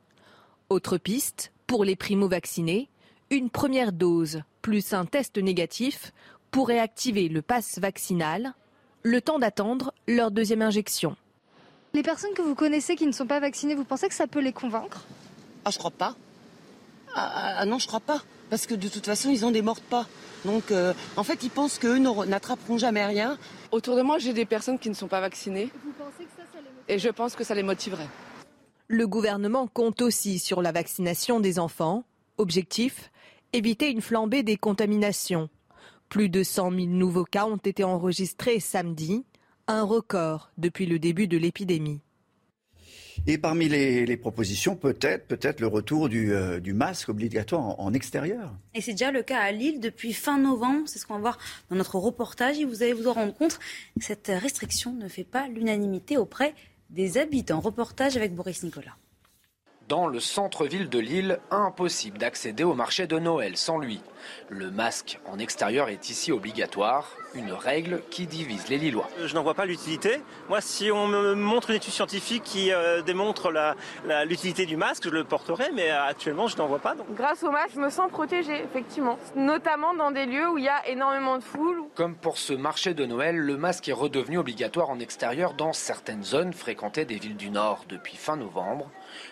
Autre 0.71 0.99
piste, 0.99 1.51
pour 1.66 1.83
les 1.83 1.97
primo-vaccinés, 1.97 2.91
une 3.31 3.49
première 3.49 3.91
dose 3.91 4.43
plus 4.61 4.93
un 4.93 5.07
test 5.07 5.39
négatif 5.39 6.12
pourrait 6.51 6.79
activer 6.79 7.31
le 7.31 7.41
pass 7.41 7.79
vaccinal, 7.79 8.53
le 9.03 9.23
temps 9.23 9.39
d'attendre 9.39 9.95
leur 10.07 10.31
deuxième 10.31 10.61
injection. 10.61 11.16
Les 11.95 12.03
personnes 12.03 12.35
que 12.35 12.43
vous 12.43 12.55
connaissez 12.55 12.97
qui 12.97 13.07
ne 13.07 13.12
sont 13.12 13.27
pas 13.27 13.41
vaccinées, 13.41 13.75
vous 13.75 13.85
pensez 13.87 14.09
que 14.09 14.14
ça 14.14 14.27
peut 14.27 14.41
les 14.41 14.53
convaincre? 14.53 15.07
Ah, 15.64 15.71
je 15.71 15.79
crois 15.79 15.91
pas. 15.91 16.14
Ah, 17.14 17.33
ah, 17.35 17.55
ah, 17.61 17.64
non, 17.64 17.79
je 17.79 17.87
crois 17.87 18.01
pas. 18.01 18.21
Parce 18.51 18.66
que 18.66 18.75
de 18.75 18.89
toute 18.89 19.07
façon, 19.07 19.31
ils 19.31 19.47
en 19.47 19.51
démordent 19.51 19.81
pas. 19.81 20.07
Donc, 20.45 20.71
euh, 20.71 20.93
en 21.16 21.25
fait, 21.25 21.43
ils 21.45 21.51
pensent 21.51 21.79
qu'eux 21.79 21.97
n'attraperont 21.97 22.77
jamais 22.77 23.07
rien. 23.07 23.39
Autour 23.73 23.97
de 23.97 24.03
moi, 24.03 24.19
j'ai 24.19 24.35
des 24.35 24.45
personnes 24.45 24.79
qui 24.79 24.91
ne 24.91 24.95
sont 24.95 25.09
pas 25.09 25.21
vaccinées. 25.21 25.71
Vous 25.83 25.93
pensez 25.93 26.25
que 26.25 26.31
ça, 26.37 26.43
ça 26.53 26.59
les 26.61 26.95
Et 26.95 26.99
je 26.99 27.09
pense 27.09 27.35
que 27.37 27.43
ça 27.43 27.55
les 27.55 27.62
motiverait. 27.62 28.09
Le 28.91 29.07
gouvernement 29.07 29.66
compte 29.66 30.01
aussi 30.01 30.39
sur 30.39 30.62
la 30.62 30.72
vaccination 30.72 31.41
des 31.41 31.59
enfants. 31.59 32.05
Objectif 32.39 33.11
éviter 33.53 33.91
une 33.91 34.01
flambée 34.01 34.43
des 34.43 34.57
contaminations. 34.57 35.51
Plus 36.09 36.30
de 36.30 36.43
100 36.43 36.70
000 36.70 36.86
nouveaux 36.86 37.24
cas 37.24 37.45
ont 37.45 37.59
été 37.59 37.84
enregistrés 37.84 38.61
samedi, 38.61 39.26
un 39.66 39.82
record 39.82 40.51
depuis 40.57 40.86
le 40.86 40.99
début 40.99 41.28
de 41.28 41.36
l'épidémie. 41.36 42.01
Et 43.26 43.36
parmi 43.36 43.68
les, 43.68 44.16
propositions, 44.16 44.74
peut-être 44.74 45.26
peut-être 45.26 45.61
le 45.61 45.66
retour 45.66 46.09
du, 46.09 46.32
euh, 46.32 46.59
masque 46.72 47.11
obligatoire 47.11 47.78
en, 47.78 47.93
extérieur. 47.93 48.55
Et 48.72 48.80
c'est 48.80 48.93
déjà 48.93 49.11
le 49.11 49.22
cas 49.22 49.41
à 49.41 49.53
Lille 49.53 49.80
depuis 49.80 50.14
fin 50.14 50.39
novembre. 50.39 50.84
C'est 50.86 50.99
ce 50.99 51.07
qu'on 51.07 51.14
va 51.14 51.20
voir 51.20 51.39
dans 51.68 51.76
notre 51.76 51.97
reportage. 51.97 52.59
Et 52.59 52.64
vous 52.64 52.82
allez 52.82 52.95
vous 52.95 53.09
en 53.09 53.12
rendre 53.12 53.34
compte, 53.34 53.59
cette 54.01 54.28
restriction 54.28 54.95
ne 54.95 55.09
fait 55.09 55.24
pas 55.24 55.47
l'unanimité 55.47 56.16
auprès 56.16 56.55
des 56.91 57.18
habitants. 57.18 57.61
Reportage 57.61 58.16
avec 58.16 58.34
Boris 58.34 58.62
Nicolas. 58.62 58.97
Dans 59.89 60.07
le 60.07 60.20
centre-ville 60.20 60.91
de 60.91 60.99
Lille, 60.99 61.39
impossible 61.51 62.18
d'accéder 62.18 62.62
au 62.62 62.74
marché 62.74 63.07
de 63.07 63.18
Noël 63.18 63.57
sans 63.57 63.78
lui. 63.78 64.03
Le 64.51 64.70
masque 64.70 65.18
en 65.24 65.39
extérieur 65.39 65.89
est 65.89 66.11
ici 66.11 66.30
obligatoire, 66.30 67.11
une 67.34 67.53
règle 67.53 68.03
qui 68.11 68.26
divise 68.26 68.68
les 68.68 68.76
Lillois. 68.76 69.09
Je 69.24 69.34
n'en 69.34 69.43
vois 69.43 69.55
pas 69.55 69.64
l'utilité. 69.64 70.20
Moi, 70.51 70.61
si 70.61 70.91
on 70.91 71.07
me 71.07 71.34
montre 71.34 71.70
une 71.70 71.76
étude 71.76 71.95
scientifique 71.95 72.43
qui 72.43 72.70
euh, 72.70 73.01
démontre 73.01 73.51
l'utilité 74.26 74.66
du 74.66 74.76
masque, 74.76 75.05
je 75.05 75.11
le 75.11 75.24
porterai, 75.24 75.70
mais 75.74 75.89
actuellement, 75.89 76.49
je 76.49 76.59
n'en 76.59 76.66
vois 76.66 76.80
pas. 76.80 76.95
Grâce 77.12 77.43
au 77.43 77.51
masque, 77.51 77.72
je 77.74 77.80
me 77.80 77.89
sens 77.89 78.11
protégée, 78.11 78.62
effectivement. 78.62 79.18
Notamment 79.36 79.95
dans 79.95 80.11
des 80.11 80.26
lieux 80.26 80.51
où 80.51 80.59
il 80.59 80.64
y 80.64 80.68
a 80.68 80.86
énormément 80.86 81.39
de 81.39 81.43
foule. 81.43 81.84
Comme 81.95 82.14
pour 82.14 82.36
ce 82.36 82.53
marché 82.53 82.93
de 82.93 83.07
Noël, 83.07 83.36
le 83.36 83.57
masque 83.57 83.89
est 83.89 83.95
redevenu 83.95 84.36
obligatoire 84.36 84.91
en 84.91 85.01
extérieur 85.01 85.55
dans 85.55 85.72
certaines 85.72 86.24
zones 86.24 86.53
fréquentées 86.53 87.07
des 87.07 87.16
villes 87.16 87.36
du 87.36 87.49
Nord 87.49 87.86
depuis 87.89 88.16
fin 88.16 88.36
novembre. 88.36 88.91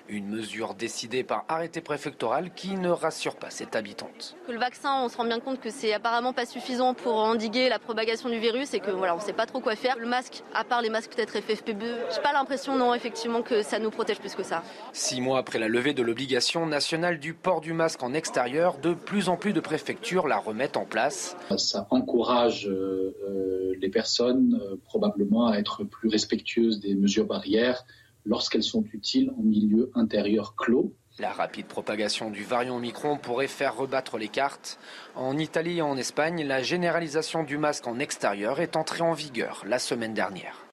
Une 0.08 0.28
mesure 0.28 0.74
décidée 0.74 1.24
par 1.24 1.44
arrêté 1.48 1.80
préfectoral 1.80 2.52
qui 2.54 2.76
ne 2.76 2.90
rassure 2.90 3.36
pas 3.36 3.50
cette 3.50 3.76
habitante. 3.76 4.36
Le 4.48 4.58
vaccin, 4.58 5.02
on 5.02 5.08
se 5.08 5.16
rend 5.16 5.24
bien 5.24 5.40
compte 5.40 5.60
que 5.60 5.70
c'est 5.70 5.92
apparemment 5.92 6.32
pas 6.32 6.46
suffisant 6.46 6.94
pour 6.94 7.14
endiguer 7.14 7.68
la 7.68 7.78
propagation 7.78 8.28
du 8.28 8.38
virus 8.38 8.74
et 8.74 8.80
que 8.80 8.90
voilà, 8.90 9.14
on 9.16 9.20
sait 9.20 9.32
pas 9.32 9.46
trop 9.46 9.60
quoi 9.60 9.76
faire. 9.76 9.96
Le 9.98 10.06
masque, 10.06 10.42
à 10.54 10.64
part 10.64 10.82
les 10.82 10.90
masques 10.90 11.14
peut-être 11.14 11.36
FFP2, 11.36 11.84
j'ai 12.14 12.22
pas 12.22 12.32
l'impression 12.32 12.76
non 12.76 12.94
effectivement 12.94 13.42
que 13.42 13.62
ça 13.62 13.78
nous 13.78 13.90
protège 13.90 14.18
plus 14.18 14.34
que 14.34 14.42
ça. 14.42 14.62
Six 14.92 15.20
mois 15.20 15.38
après 15.38 15.58
la 15.58 15.68
levée 15.68 15.94
de 15.94 16.02
l'obligation 16.02 16.66
nationale 16.66 17.18
du 17.18 17.34
port 17.34 17.60
du 17.60 17.72
masque 17.72 18.02
en 18.02 18.14
extérieur, 18.14 18.78
de 18.78 18.94
plus 18.94 19.28
en 19.28 19.36
plus 19.36 19.52
de 19.52 19.60
préfectures 19.60 20.28
la 20.28 20.38
remettent 20.38 20.76
en 20.76 20.84
place. 20.84 21.36
Ça 21.56 21.86
encourage 21.90 22.68
euh, 22.68 23.14
euh, 23.28 23.74
les 23.80 23.88
personnes 23.88 24.60
euh, 24.62 24.76
probablement 24.84 25.48
à 25.48 25.58
être 25.58 25.84
plus 25.84 26.08
respectueuses 26.08 26.80
des 26.80 26.94
mesures 26.94 27.26
barrières 27.26 27.84
lorsqu'elles 28.26 28.62
sont 28.62 28.84
utiles 28.92 29.30
en 29.38 29.42
milieu 29.42 29.90
intérieur 29.94 30.54
clos. 30.56 30.94
La 31.18 31.32
rapide 31.32 31.66
propagation 31.66 32.30
du 32.30 32.44
variant 32.44 32.76
Omicron 32.76 33.16
pourrait 33.16 33.48
faire 33.48 33.76
rebattre 33.76 34.18
les 34.18 34.28
cartes. 34.28 34.78
En 35.14 35.38
Italie 35.38 35.78
et 35.78 35.82
en 35.82 35.96
Espagne, 35.96 36.44
la 36.44 36.62
généralisation 36.62 37.42
du 37.42 37.56
masque 37.56 37.86
en 37.86 37.98
extérieur 37.98 38.60
est 38.60 38.76
entrée 38.76 39.00
en 39.00 39.14
vigueur 39.14 39.64
la 39.66 39.78
semaine 39.78 40.12
dernière. 40.12 40.66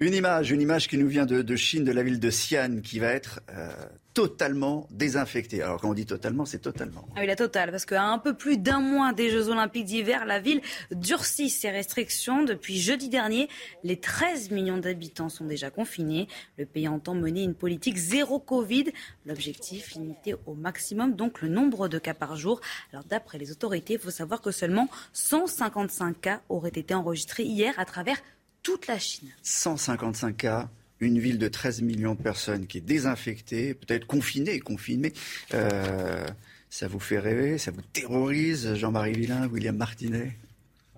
Une 0.00 0.14
image, 0.14 0.50
une 0.50 0.62
image 0.62 0.88
qui 0.88 0.96
nous 0.96 1.06
vient 1.06 1.26
de, 1.26 1.56
Chine, 1.56 1.84
de 1.84 1.92
la 1.92 2.02
ville 2.02 2.18
de 2.18 2.30
Xi'an, 2.30 2.80
qui 2.82 2.98
va 2.98 3.08
être 3.08 3.40
euh, 3.50 3.70
totalement 4.14 4.88
désinfectée. 4.90 5.62
Alors 5.62 5.80
quand 5.80 5.90
on 5.90 5.94
dit 5.94 6.06
totalement, 6.06 6.44
c'est 6.44 6.58
totalement. 6.58 7.06
Ah 7.14 7.20
oui, 7.20 7.26
la 7.26 7.36
totale, 7.36 7.70
parce 7.70 7.86
qu'à 7.86 8.02
un 8.02 8.18
peu 8.18 8.34
plus 8.34 8.58
d'un 8.58 8.80
mois 8.80 9.12
des 9.12 9.30
Jeux 9.30 9.48
Olympiques 9.48 9.84
d'hiver, 9.84 10.24
la 10.26 10.40
ville 10.40 10.60
durcit 10.90 11.50
ses 11.50 11.70
restrictions. 11.70 12.42
Depuis 12.44 12.80
jeudi 12.80 13.08
dernier, 13.08 13.48
les 13.84 13.98
13 13.98 14.50
millions 14.50 14.78
d'habitants 14.78 15.28
sont 15.28 15.44
déjà 15.44 15.70
confinés. 15.70 16.28
Le 16.58 16.66
pays 16.66 16.88
entend 16.88 17.14
mener 17.14 17.42
une 17.42 17.54
politique 17.54 17.96
zéro 17.96 18.40
Covid. 18.40 18.86
L'objectif, 19.26 19.94
limiter 19.94 20.34
au 20.46 20.54
maximum 20.54 21.14
donc 21.14 21.40
le 21.40 21.48
nombre 21.48 21.88
de 21.88 21.98
cas 21.98 22.14
par 22.14 22.36
jour. 22.36 22.60
Alors 22.92 23.04
d'après 23.04 23.38
les 23.38 23.52
autorités, 23.52 23.94
il 23.94 24.00
faut 24.00 24.10
savoir 24.10 24.40
que 24.40 24.50
seulement 24.50 24.88
155 25.12 26.20
cas 26.20 26.40
auraient 26.48 26.68
été 26.68 26.94
enregistrés 26.94 27.44
hier 27.44 27.74
à 27.78 27.84
travers 27.84 28.16
toute 28.62 28.86
la 28.86 28.98
Chine. 28.98 29.28
155 29.42 30.36
cas, 30.36 30.68
une 31.00 31.18
ville 31.18 31.38
de 31.38 31.48
13 31.48 31.82
millions 31.82 32.14
de 32.14 32.22
personnes 32.22 32.66
qui 32.66 32.78
est 32.78 32.82
désinfectée, 32.82 33.74
peut-être 33.74 34.06
confinée, 34.06 34.60
confinée. 34.60 35.12
Euh, 35.54 36.26
ça 36.68 36.88
vous 36.88 37.00
fait 37.00 37.18
rêver, 37.18 37.58
ça 37.58 37.70
vous 37.70 37.82
terrorise, 37.92 38.74
Jean-Marie 38.74 39.12
Villain, 39.12 39.48
William 39.48 39.76
Martinet? 39.76 40.36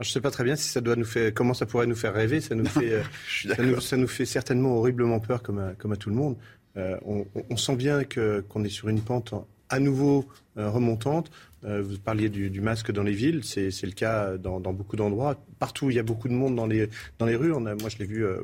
Je 0.00 0.08
ne 0.08 0.12
sais 0.12 0.20
pas 0.20 0.30
très 0.30 0.44
bien 0.44 0.56
si 0.56 0.68
ça 0.68 0.80
doit 0.80 0.96
nous 0.96 1.04
faire, 1.04 1.32
comment 1.32 1.54
ça 1.54 1.66
pourrait 1.66 1.86
nous 1.86 1.94
faire 1.94 2.12
rêver. 2.12 2.40
Ça 2.40 2.54
nous 2.54 2.66
fait, 2.66 2.92
euh, 2.92 3.80
ça, 3.80 3.96
nous, 3.96 4.08
fait 4.08 4.26
certainement 4.26 4.76
horriblement 4.76 5.20
peur, 5.20 5.42
comme 5.42 5.58
à, 5.58 5.74
comme 5.74 5.92
à 5.92 5.96
tout 5.96 6.10
le 6.10 6.16
monde. 6.16 6.36
Euh, 6.76 6.96
on, 7.04 7.56
sent 7.56 7.76
bien 7.76 8.02
qu'on 8.04 8.64
est 8.64 8.70
sur 8.70 8.88
une 8.88 9.00
pente 9.00 9.34
à 9.68 9.78
nouveau 9.78 10.26
remontante. 10.56 11.30
Euh, 11.64 11.80
vous 11.80 11.98
parliez 11.98 12.28
du, 12.28 12.60
masque 12.60 12.90
dans 12.90 13.04
les 13.04 13.12
villes, 13.12 13.44
c'est 13.44 13.70
le 13.82 13.92
cas 13.92 14.36
dans, 14.36 14.60
beaucoup 14.60 14.96
d'endroits. 14.96 15.36
Partout, 15.58 15.90
il 15.90 15.96
y 15.96 15.98
a 15.98 16.02
beaucoup 16.02 16.28
de 16.28 16.34
monde 16.34 16.56
dans 16.56 16.66
les, 16.66 16.88
dans 17.18 17.26
les 17.26 17.36
rues. 17.36 17.52
On 17.52 17.66
a, 17.66 17.74
moi, 17.74 17.88
je 17.88 17.98
l'ai 17.98 18.06
vu 18.06 18.24
euh, 18.24 18.40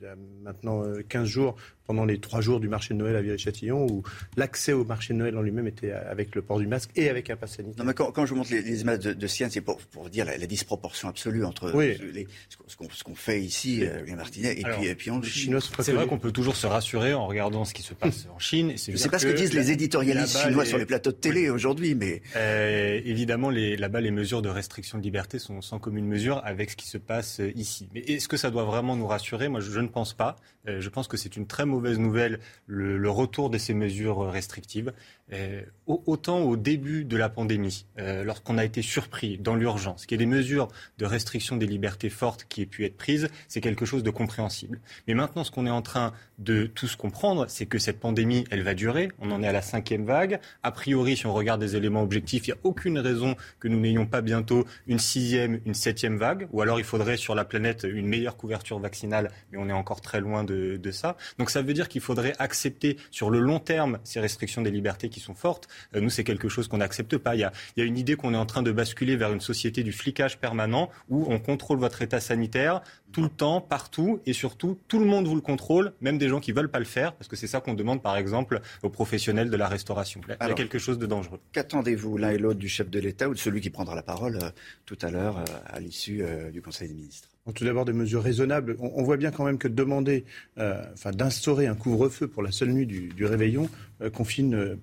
il 0.00 0.04
y 0.04 0.08
a 0.08 0.16
maintenant 0.42 0.82
15 1.08 1.22
euh, 1.22 1.24
jours 1.26 1.56
pendant 1.90 2.04
les 2.04 2.20
trois 2.20 2.40
jours 2.40 2.60
du 2.60 2.68
marché 2.68 2.94
de 2.94 3.00
Noël 3.00 3.16
à 3.16 3.20
Viry-Châtillon, 3.20 3.84
où 3.90 4.04
l'accès 4.36 4.72
au 4.72 4.84
marché 4.84 5.12
de 5.12 5.18
Noël 5.18 5.36
en 5.36 5.42
lui-même 5.42 5.66
était 5.66 5.90
avec 5.90 6.36
le 6.36 6.42
port 6.42 6.60
du 6.60 6.68
masque 6.68 6.90
et 6.94 7.08
avec 7.08 7.30
un 7.30 7.36
pass 7.36 7.56
sanitaire. 7.56 7.84
Non, 7.84 7.84
mais 7.84 7.94
quand, 7.94 8.24
je 8.26 8.30
vous 8.30 8.36
montre 8.36 8.52
les, 8.52 8.82
images 8.82 9.00
de, 9.00 9.12
de 9.12 9.26
c'est 9.26 9.60
pour, 9.60 9.78
pour, 9.78 10.08
dire 10.08 10.24
la, 10.24 10.38
disproportion 10.46 11.08
absolue 11.08 11.44
entre 11.44 11.72
les, 11.82 12.28
ce 12.68 13.02
qu'on 13.02 13.16
fait 13.16 13.40
ici, 13.40 13.84
euh, 13.84 14.04
Martinet, 14.14 14.60
et, 14.60 14.62
puis, 14.62 14.86
et 14.86 14.94
puis 14.94 15.10
en 15.10 15.20
Chine. 15.20 15.58
C'est 15.80 15.90
vrai 15.90 16.06
qu'on 16.06 16.20
peut 16.20 16.30
toujours 16.30 16.54
se 16.54 16.68
rassurer 16.68 17.12
en 17.12 17.26
regardant 17.26 17.64
ce 17.64 17.74
qui 17.74 17.82
se 17.82 17.94
passe 17.94 18.28
en 18.32 18.38
Chine. 18.38 18.74
Je 18.76 18.92
ne 18.92 18.96
sais 18.96 19.08
pas 19.08 19.18
ce 19.18 19.26
que 19.26 19.32
disent 19.32 19.52
les 19.52 19.72
éditorialistes 19.72 20.38
chinois 20.38 20.64
sur 20.64 20.78
les 20.78 20.86
plateaux 20.86 21.10
de 21.10 21.16
télé 21.16 21.50
aujourd'hui, 21.50 21.96
mais... 21.96 22.22
Euh, 22.36 23.00
évidemment, 23.04 23.50
là-bas, 23.50 24.00
les 24.00 24.12
mesures 24.12 24.42
de 24.42 24.48
restriction 24.48 24.96
de 24.96 25.02
liberté 25.02 25.40
sont 25.40 25.60
sans 25.60 25.80
commune 25.80 26.06
mesure 26.06 26.40
avec 26.44 26.70
ce 26.70 26.76
qui 26.76 26.86
se 26.86 26.98
passe 26.98 27.40
euh, 27.40 27.50
ici. 27.56 27.88
Mais 27.92 28.00
est-ce 28.02 28.28
que 28.28 28.36
ça 28.36 28.52
doit 28.52 28.64
vraiment 28.64 28.94
nous 28.94 29.08
rassurer? 29.08 29.48
Moi, 29.48 29.58
je, 29.58 29.72
je 29.72 29.80
ne 29.80 29.88
pense 29.88 30.14
pas. 30.14 30.36
Euh, 30.68 30.80
je 30.80 30.88
pense 30.90 31.08
que 31.08 31.16
c'est 31.16 31.36
une 31.36 31.46
très 31.46 31.64
mauvaise 31.64 31.79
nouvelle, 31.80 32.40
le, 32.66 33.10
retour 33.10 33.50
de 33.50 33.58
ces 33.58 33.74
mesures 33.74 34.30
restrictives. 34.30 34.92
Euh, 35.32 35.62
autant 36.06 36.40
au 36.40 36.56
début 36.56 37.04
de 37.04 37.16
la 37.16 37.28
pandémie, 37.28 37.84
euh, 37.98 38.22
lorsqu'on 38.24 38.58
a 38.58 38.64
été 38.64 38.82
surpris 38.82 39.38
dans 39.38 39.54
l'urgence, 39.54 40.06
qu'il 40.06 40.20
y 40.20 40.22
ait 40.22 40.26
des 40.26 40.30
mesures 40.30 40.68
de 40.98 41.06
restriction 41.06 41.56
des 41.56 41.66
libertés 41.66 42.10
fortes 42.10 42.46
qui 42.48 42.62
aient 42.62 42.66
pu 42.66 42.84
être 42.84 42.96
prises, 42.96 43.28
c'est 43.48 43.60
quelque 43.60 43.84
chose 43.84 44.02
de 44.02 44.10
compréhensible. 44.10 44.80
Mais 45.08 45.14
maintenant, 45.14 45.44
ce 45.44 45.50
qu'on 45.50 45.66
est 45.66 45.70
en 45.70 45.82
train 45.82 46.12
de 46.38 46.66
tous 46.66 46.96
comprendre, 46.96 47.46
c'est 47.48 47.66
que 47.66 47.78
cette 47.78 48.00
pandémie, 48.00 48.44
elle 48.50 48.62
va 48.62 48.74
durer. 48.74 49.10
On 49.18 49.30
en 49.30 49.42
est 49.42 49.48
à 49.48 49.52
la 49.52 49.62
cinquième 49.62 50.04
vague. 50.04 50.40
A 50.62 50.72
priori, 50.72 51.16
si 51.16 51.26
on 51.26 51.34
regarde 51.34 51.60
des 51.60 51.76
éléments 51.76 52.02
objectifs, 52.02 52.46
il 52.46 52.50
n'y 52.52 52.56
a 52.56 52.60
aucune 52.62 52.98
raison 52.98 53.36
que 53.58 53.68
nous 53.68 53.80
n'ayons 53.80 54.06
pas 54.06 54.22
bientôt 54.22 54.64
une 54.86 54.98
sixième, 54.98 55.60
une 55.66 55.74
septième 55.74 56.18
vague. 56.18 56.48
Ou 56.52 56.62
alors, 56.62 56.78
il 56.78 56.84
faudrait 56.84 57.16
sur 57.16 57.34
la 57.34 57.44
planète 57.44 57.86
une 57.88 58.06
meilleure 58.06 58.36
couverture 58.36 58.78
vaccinale, 58.78 59.30
mais 59.52 59.58
on 59.58 59.68
est 59.68 59.72
encore 59.72 60.00
très 60.00 60.20
loin 60.20 60.44
de, 60.44 60.76
de 60.76 60.90
ça. 60.90 61.16
Donc, 61.38 61.50
ça 61.50 61.62
veut 61.62 61.74
dire 61.74 61.88
qu'il 61.88 62.00
faudrait 62.00 62.34
accepter 62.38 62.96
sur 63.10 63.30
le 63.30 63.40
long 63.40 63.58
terme 63.58 63.98
ces 64.04 64.20
restrictions 64.20 64.62
des 64.62 64.70
libertés 64.70 65.08
qui 65.08 65.19
sont 65.20 65.34
fortes. 65.34 65.68
Euh, 65.94 66.00
nous, 66.00 66.10
c'est 66.10 66.24
quelque 66.24 66.48
chose 66.48 66.68
qu'on 66.68 66.78
n'accepte 66.78 67.16
pas. 67.18 67.34
Il 67.34 67.40
y, 67.40 67.44
a, 67.44 67.52
il 67.76 67.80
y 67.80 67.82
a 67.82 67.86
une 67.86 67.98
idée 67.98 68.16
qu'on 68.16 68.34
est 68.34 68.38
en 68.38 68.46
train 68.46 68.62
de 68.62 68.72
basculer 68.72 69.16
vers 69.16 69.32
une 69.32 69.40
société 69.40 69.82
du 69.82 69.92
flicage 69.92 70.38
permanent 70.38 70.90
où 71.08 71.26
on 71.28 71.38
contrôle 71.38 71.78
votre 71.78 72.02
état 72.02 72.20
sanitaire 72.20 72.82
tout 73.12 73.22
le 73.22 73.28
temps, 73.28 73.60
partout, 73.60 74.20
et 74.26 74.32
surtout, 74.32 74.78
tout 74.88 74.98
le 74.98 75.04
monde 75.04 75.26
vous 75.26 75.34
le 75.34 75.40
contrôle, 75.40 75.92
même 76.00 76.18
des 76.18 76.28
gens 76.28 76.40
qui 76.40 76.52
veulent 76.52 76.70
pas 76.70 76.78
le 76.78 76.84
faire, 76.84 77.14
parce 77.14 77.28
que 77.28 77.36
c'est 77.36 77.46
ça 77.46 77.60
qu'on 77.60 77.74
demande, 77.74 78.02
par 78.02 78.16
exemple, 78.16 78.60
aux 78.82 78.90
professionnels 78.90 79.50
de 79.50 79.56
la 79.56 79.68
restauration. 79.68 80.20
Il 80.28 80.48
y 80.48 80.50
a 80.50 80.54
quelque 80.54 80.78
chose 80.78 80.98
de 80.98 81.06
dangereux. 81.06 81.40
Qu'attendez-vous 81.52 82.16
l'un 82.16 82.30
et 82.30 82.38
l'autre 82.38 82.58
du 82.58 82.68
chef 82.68 82.88
de 82.90 83.00
l'État 83.00 83.28
ou 83.28 83.34
de 83.34 83.38
celui 83.38 83.60
qui 83.60 83.70
prendra 83.70 83.94
la 83.94 84.02
parole 84.02 84.36
euh, 84.36 84.50
tout 84.86 84.98
à 85.02 85.10
l'heure 85.10 85.38
euh, 85.38 85.44
à 85.66 85.80
l'issue 85.80 86.22
euh, 86.22 86.50
du 86.50 86.62
Conseil 86.62 86.88
des 86.88 86.94
ministres? 86.94 87.28
Tout 87.54 87.64
d'abord 87.64 87.84
des 87.84 87.92
mesures 87.92 88.22
raisonnables. 88.22 88.76
On, 88.78 89.02
voit 89.02 89.16
bien 89.16 89.32
quand 89.32 89.44
même 89.44 89.58
que 89.58 89.66
demander, 89.66 90.24
enfin 90.56 91.10
d'instaurer 91.10 91.66
un 91.66 91.74
couvre-feu 91.74 92.28
pour 92.28 92.44
la 92.44 92.52
seule 92.52 92.68
nuit 92.68 92.86
du, 92.86 93.24
réveillon 93.24 93.68
confine 94.12 94.78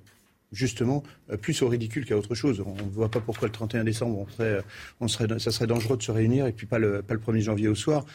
justement 0.51 1.03
plus 1.41 1.61
au 1.61 1.67
ridicule 1.67 2.05
qu'à 2.05 2.17
autre 2.17 2.35
chose. 2.35 2.63
On 2.65 2.75
ne 2.75 2.89
voit 2.89 3.11
pas 3.11 3.19
pourquoi 3.19 3.47
le 3.47 3.51
31 3.51 3.83
décembre, 3.83 4.19
on 4.19 4.27
serait, 4.27 4.61
on 4.99 5.07
serait, 5.07 5.39
ça 5.39 5.51
serait 5.51 5.67
dangereux 5.67 5.97
de 5.97 6.03
se 6.03 6.11
réunir 6.11 6.47
et 6.47 6.53
puis 6.53 6.65
pas 6.65 6.79
le, 6.79 7.01
pas 7.01 7.13
le 7.13 7.19
1er 7.19 7.41
janvier 7.41 7.67
au 7.67 7.75
soir 7.75 8.05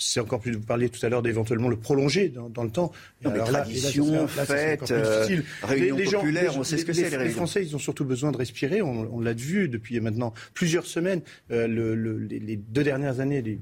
c'est 0.00 0.18
encore 0.18 0.40
plus, 0.40 0.52
vous 0.52 0.60
parliez 0.60 0.88
tout 0.88 1.04
à 1.04 1.10
l'heure 1.10 1.20
d'éventuellement 1.22 1.68
le 1.68 1.76
prolonger 1.76 2.30
dans, 2.30 2.64
le 2.64 2.70
temps. 2.70 2.90
Non, 3.22 3.30
mais 3.30 3.38
tradition, 3.40 4.26
fête, 4.28 4.90
euh, 4.90 5.26
réunion 5.62 5.96
les, 5.96 6.04
populaire, 6.04 6.56
on 6.56 6.64
sait 6.64 6.78
ce 6.78 6.86
que 6.86 6.94
c'est. 6.94 7.10
Les, 7.10 7.24
les, 7.24 7.30
Français, 7.30 7.62
ils 7.62 7.76
ont 7.76 7.78
surtout 7.78 8.06
besoin 8.06 8.32
de 8.32 8.38
respirer. 8.38 8.80
On, 8.80 9.20
l'a 9.20 9.34
vu 9.34 9.68
depuis 9.68 10.00
maintenant 10.00 10.32
plusieurs 10.54 10.86
semaines. 10.86 11.20
Euh, 11.50 11.68
le, 11.68 12.18
les, 12.18 12.56
deux 12.56 12.82
dernières 12.82 13.20
années, 13.20 13.42
les, 13.42 13.60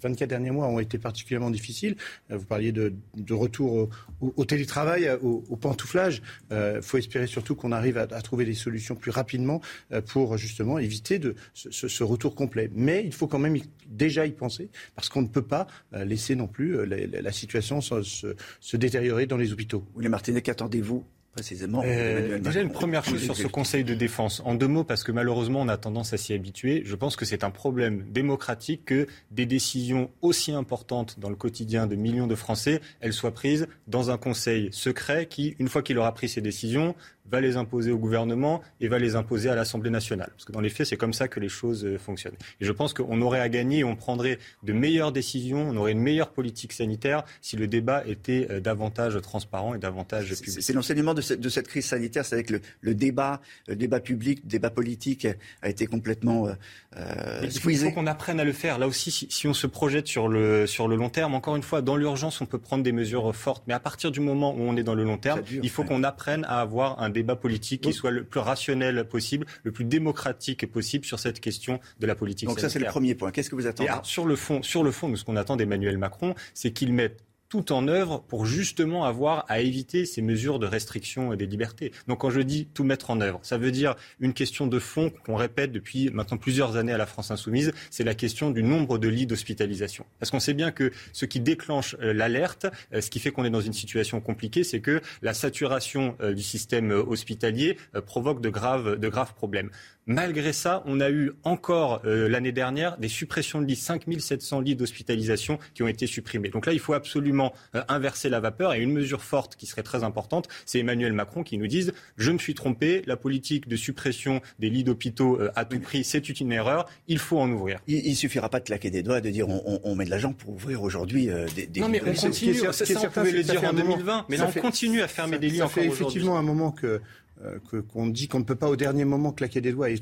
24 0.00 0.28
derniers 0.28 0.52
mois 0.52 0.68
ont 0.68 0.78
été 0.78 0.96
particulièrement 0.96 1.50
difficiles. 1.50 1.96
Euh, 2.30 2.36
vous 2.36 2.46
parliez 2.46 2.70
de, 2.70 2.94
de 3.16 3.34
retour 3.34 3.90
au, 4.20 4.44
télétravail, 4.44 5.10
au, 5.22 5.56
pantouflage. 5.56 6.22
Il 6.50 6.54
euh, 6.54 6.82
faut 6.82 6.98
espérer 6.98 7.26
surtout 7.26 7.56
qu'on 7.56 7.72
arrive 7.72 7.98
à, 7.98 8.02
à, 8.02 8.22
trouver 8.22 8.44
des 8.44 8.54
solutions 8.54 8.94
plus 8.94 9.10
rapidement 9.10 9.60
pour 10.06 10.36
justement 10.38 10.78
éviter 10.78 11.18
de, 11.18 11.34
ce, 11.52 11.88
ce 11.88 12.04
retour 12.04 12.36
complet. 12.36 12.70
Mais 12.72 13.02
il 13.04 13.12
faut 13.12 13.26
quand 13.26 13.40
même 13.40 13.58
déjà 13.88 14.24
y 14.24 14.30
penser 14.30 14.70
parce 14.94 15.08
qu'on 15.08 15.22
ne 15.22 15.26
peut 15.26 15.42
pas 15.42 15.66
euh, 15.66 15.79
laisser 15.92 16.36
non 16.36 16.46
plus 16.46 16.76
euh, 16.76 16.84
la, 16.84 17.32
situation 17.32 17.80
se, 17.80 18.34
se, 18.60 18.76
détériorer 18.76 19.26
dans 19.26 19.36
les 19.36 19.52
hôpitaux. 19.52 19.84
les 19.98 20.08
Martinet, 20.08 20.42
qu'attendez-vous 20.42 21.04
précisément 21.32 21.82
euh, 21.84 22.38
Déjà, 22.38 22.60
une 22.60 22.72
première 22.72 23.04
chose 23.04 23.22
sur 23.22 23.36
ce 23.36 23.46
Conseil 23.46 23.84
de 23.84 23.94
défense. 23.94 24.42
En 24.44 24.54
deux 24.54 24.66
mots, 24.66 24.84
parce 24.84 25.04
que 25.04 25.12
malheureusement, 25.12 25.60
on 25.60 25.68
a 25.68 25.76
tendance 25.76 26.12
à 26.12 26.16
s'y 26.16 26.32
habituer. 26.32 26.82
Je 26.84 26.94
pense 26.96 27.16
que 27.16 27.24
c'est 27.24 27.44
un 27.44 27.50
problème 27.50 28.04
démocratique 28.10 28.84
que 28.86 29.06
des 29.30 29.46
décisions 29.46 30.10
aussi 30.22 30.52
importantes 30.52 31.18
dans 31.18 31.30
le 31.30 31.36
quotidien 31.36 31.86
de 31.86 31.94
millions 31.94 32.26
de 32.26 32.34
Français, 32.34 32.80
elles 33.00 33.12
soient 33.12 33.32
prises 33.32 33.68
dans 33.86 34.10
un 34.10 34.18
Conseil 34.18 34.68
secret 34.72 35.26
qui, 35.26 35.54
une 35.58 35.68
fois 35.68 35.82
qu'il 35.82 35.98
aura 35.98 36.12
pris 36.14 36.28
ses 36.28 36.40
décisions, 36.40 36.94
va 37.30 37.40
les 37.40 37.56
imposer 37.56 37.92
au 37.92 37.98
gouvernement 37.98 38.60
et 38.80 38.88
va 38.88 38.98
les 38.98 39.16
imposer 39.16 39.48
à 39.48 39.54
l'Assemblée 39.54 39.90
nationale. 39.90 40.30
Parce 40.30 40.44
que 40.44 40.52
dans 40.52 40.60
les 40.60 40.68
faits, 40.68 40.86
c'est 40.86 40.96
comme 40.96 41.12
ça 41.12 41.28
que 41.28 41.40
les 41.40 41.48
choses 41.48 41.84
euh, 41.84 41.98
fonctionnent. 41.98 42.36
Et 42.60 42.64
je 42.64 42.72
pense 42.72 42.92
qu'on 42.92 43.20
aurait 43.22 43.40
à 43.40 43.48
gagner, 43.48 43.84
on 43.84 43.96
prendrait 43.96 44.38
de 44.62 44.72
meilleures 44.72 45.12
décisions, 45.12 45.68
on 45.68 45.76
aurait 45.76 45.92
une 45.92 46.00
meilleure 46.00 46.30
politique 46.30 46.72
sanitaire 46.72 47.24
si 47.40 47.56
le 47.56 47.66
débat 47.66 48.04
était 48.06 48.48
euh, 48.50 48.60
davantage 48.60 49.20
transparent 49.22 49.74
et 49.74 49.78
davantage 49.78 50.34
public. 50.34 50.62
C'est 50.62 50.72
l'enseignement 50.72 51.14
de, 51.14 51.34
de, 51.34 51.48
cette 51.48 51.68
crise 51.68 51.86
sanitaire, 51.86 52.24
c'est 52.24 52.42
que 52.42 52.60
le, 52.80 52.94
débat, 52.94 53.40
le 53.68 53.76
débat 53.76 54.00
public, 54.00 54.40
le 54.44 54.48
débat 54.48 54.70
politique 54.70 55.26
a 55.62 55.68
été 55.68 55.86
complètement 55.86 56.48
euh, 56.96 57.40
Il 57.42 57.78
faut, 57.78 57.90
qu'on 57.90 58.06
apprenne 58.06 58.40
à 58.40 58.44
le 58.44 58.52
faire. 58.52 58.78
Là 58.78 58.86
aussi, 58.86 59.10
si, 59.10 59.28
si, 59.30 59.46
on 59.46 59.54
se 59.54 59.66
projette 59.66 60.06
sur 60.06 60.28
le, 60.28 60.66
sur 60.66 60.88
le 60.88 60.96
long 60.96 61.10
terme, 61.10 61.34
encore 61.34 61.56
une 61.56 61.62
fois, 61.62 61.82
dans 61.82 61.96
l'urgence, 61.96 62.40
on 62.40 62.46
peut 62.46 62.58
prendre 62.58 62.82
des 62.82 62.92
mesures 62.92 63.34
fortes. 63.34 63.64
Mais 63.66 63.74
à 63.74 63.80
partir 63.80 64.10
du 64.10 64.20
moment 64.20 64.54
où 64.54 64.60
on 64.60 64.76
est 64.76 64.82
dans 64.82 64.94
le 64.94 65.04
long 65.04 65.18
terme, 65.18 65.42
il 65.62 65.70
faut 65.70 65.84
qu'on 65.84 66.02
apprenne 66.02 66.44
à 66.44 66.60
avoir 66.60 67.00
un 67.00 67.10
débat 67.10 67.19
débat 67.20 67.36
politique 67.36 67.82
qui 67.82 67.92
soit 67.92 68.10
le 68.10 68.24
plus 68.24 68.40
rationnel 68.40 69.04
possible, 69.08 69.46
le 69.62 69.72
plus 69.72 69.84
démocratique 69.84 70.70
possible 70.70 71.04
sur 71.04 71.18
cette 71.18 71.40
question 71.40 71.80
de 71.98 72.06
la 72.06 72.14
politique 72.14 72.48
Donc 72.48 72.60
ça, 72.60 72.68
c'est 72.68 72.78
le 72.78 72.86
premier 72.86 73.14
point. 73.14 73.30
Qu'est-ce 73.30 73.50
que 73.50 73.54
vous 73.54 73.66
attendez? 73.66 73.90
Sur 74.02 74.26
le 74.26 74.36
fond, 74.36 74.62
sur 74.62 74.82
le 74.82 74.90
fond, 74.90 75.14
ce 75.14 75.24
qu'on 75.24 75.36
attend 75.36 75.56
d'Emmanuel 75.56 75.98
Macron, 75.98 76.34
c'est 76.54 76.72
qu'il 76.72 76.92
mette 76.92 77.22
tout 77.50 77.72
en 77.72 77.88
œuvre 77.88 78.24
pour 78.28 78.46
justement 78.46 79.04
avoir 79.04 79.44
à 79.48 79.60
éviter 79.60 80.06
ces 80.06 80.22
mesures 80.22 80.58
de 80.58 80.66
restriction 80.66 81.34
des 81.34 81.46
libertés. 81.46 81.92
Donc 82.06 82.20
quand 82.20 82.30
je 82.30 82.40
dis 82.40 82.66
tout 82.72 82.84
mettre 82.84 83.10
en 83.10 83.20
œuvre, 83.20 83.40
ça 83.42 83.58
veut 83.58 83.72
dire 83.72 83.96
une 84.20 84.32
question 84.32 84.66
de 84.68 84.78
fond 84.78 85.12
qu'on 85.26 85.34
répète 85.34 85.72
depuis 85.72 86.10
maintenant 86.10 86.38
plusieurs 86.38 86.76
années 86.76 86.92
à 86.92 86.98
la 86.98 87.06
France 87.06 87.30
insoumise, 87.30 87.72
c'est 87.90 88.04
la 88.04 88.14
question 88.14 88.50
du 88.50 88.62
nombre 88.62 88.98
de 88.98 89.08
lits 89.08 89.26
d'hospitalisation. 89.26 90.06
Parce 90.20 90.30
qu'on 90.30 90.40
sait 90.40 90.54
bien 90.54 90.70
que 90.70 90.92
ce 91.12 91.26
qui 91.26 91.40
déclenche 91.40 91.96
euh, 92.00 92.12
l'alerte, 92.12 92.66
euh, 92.94 93.00
ce 93.00 93.10
qui 93.10 93.18
fait 93.18 93.32
qu'on 93.32 93.44
est 93.44 93.50
dans 93.50 93.60
une 93.60 93.72
situation 93.72 94.20
compliquée, 94.20 94.62
c'est 94.62 94.80
que 94.80 95.00
la 95.20 95.34
saturation 95.34 96.16
euh, 96.20 96.32
du 96.32 96.42
système 96.42 96.92
hospitalier 96.92 97.76
provoque 98.06 98.40
de 98.40 98.48
graves, 98.48 98.96
de 98.96 99.08
graves 99.08 99.34
problèmes. 99.34 99.70
Malgré 100.10 100.52
ça, 100.52 100.82
on 100.86 100.98
a 100.98 101.08
eu 101.08 101.30
encore 101.44 102.02
euh, 102.04 102.28
l'année 102.28 102.50
dernière 102.50 102.98
des 102.98 103.06
suppressions 103.06 103.60
de 103.60 103.66
lits, 103.66 103.76
5700 103.76 104.60
lits 104.60 104.74
d'hospitalisation 104.74 105.60
qui 105.72 105.84
ont 105.84 105.86
été 105.86 106.08
supprimés. 106.08 106.48
Donc 106.48 106.66
là, 106.66 106.72
il 106.72 106.80
faut 106.80 106.94
absolument 106.94 107.52
euh, 107.76 107.82
inverser 107.86 108.28
la 108.28 108.40
vapeur 108.40 108.74
et 108.74 108.80
une 108.80 108.92
mesure 108.92 109.22
forte 109.22 109.54
qui 109.54 109.66
serait 109.66 109.84
très 109.84 110.02
importante, 110.02 110.48
c'est 110.66 110.80
Emmanuel 110.80 111.12
Macron 111.12 111.44
qui 111.44 111.58
nous 111.58 111.68
dise 111.68 111.92
je 112.16 112.32
me 112.32 112.38
suis 112.38 112.54
trompé, 112.54 113.04
la 113.06 113.16
politique 113.16 113.68
de 113.68 113.76
suppression 113.76 114.40
des 114.58 114.68
lits 114.68 114.82
d'hôpitaux 114.82 115.40
euh, 115.40 115.52
à 115.54 115.64
tout 115.64 115.78
prix, 115.78 116.02
c'est 116.02 116.28
une 116.28 116.50
erreur, 116.50 116.86
il 117.06 117.20
faut 117.20 117.38
en 117.38 117.48
ouvrir. 117.48 117.78
Il, 117.86 118.10
ne 118.10 118.14
suffira 118.16 118.48
pas 118.48 118.58
de 118.58 118.64
claquer 118.64 118.90
des 118.90 119.04
doigts 119.04 119.18
et 119.18 119.22
de 119.22 119.30
dire 119.30 119.46
on, 119.48 119.94
met 119.94 120.06
de 120.06 120.10
l'argent 120.10 120.32
pour 120.32 120.54
ouvrir 120.54 120.82
aujourd'hui 120.82 121.28
des, 121.54 121.68
des 121.68 121.80
Non 121.80 121.88
mais 121.88 122.02
on 122.04 122.12
continue, 122.12 122.54
ça, 122.54 122.84
on 122.96 123.10
pouvait 123.10 123.30
le 123.30 123.44
dire 123.44 123.62
en 123.62 123.72
2020, 123.72 124.26
mais 124.28 124.38
là 124.38 124.50
on 124.56 124.60
continue 124.60 125.02
à 125.02 125.08
fermer 125.08 125.38
des 125.38 125.50
lits 125.50 125.62
encore 125.62 125.78
aujourd'hui. 125.78 125.92
effectivement 125.92 126.36
un 126.36 126.42
moment 126.42 126.72
que 126.72 127.00
euh, 127.44 127.58
qu'on 127.92 128.06
dit 128.06 128.28
qu'on 128.28 128.40
ne 128.40 128.44
peut 128.44 128.56
pas 128.56 128.68
au 128.68 128.76
dernier 128.76 129.04
moment 129.04 129.32
claquer 129.32 129.60
des 129.60 129.72
doigts 129.72 129.88
et, 129.90 129.98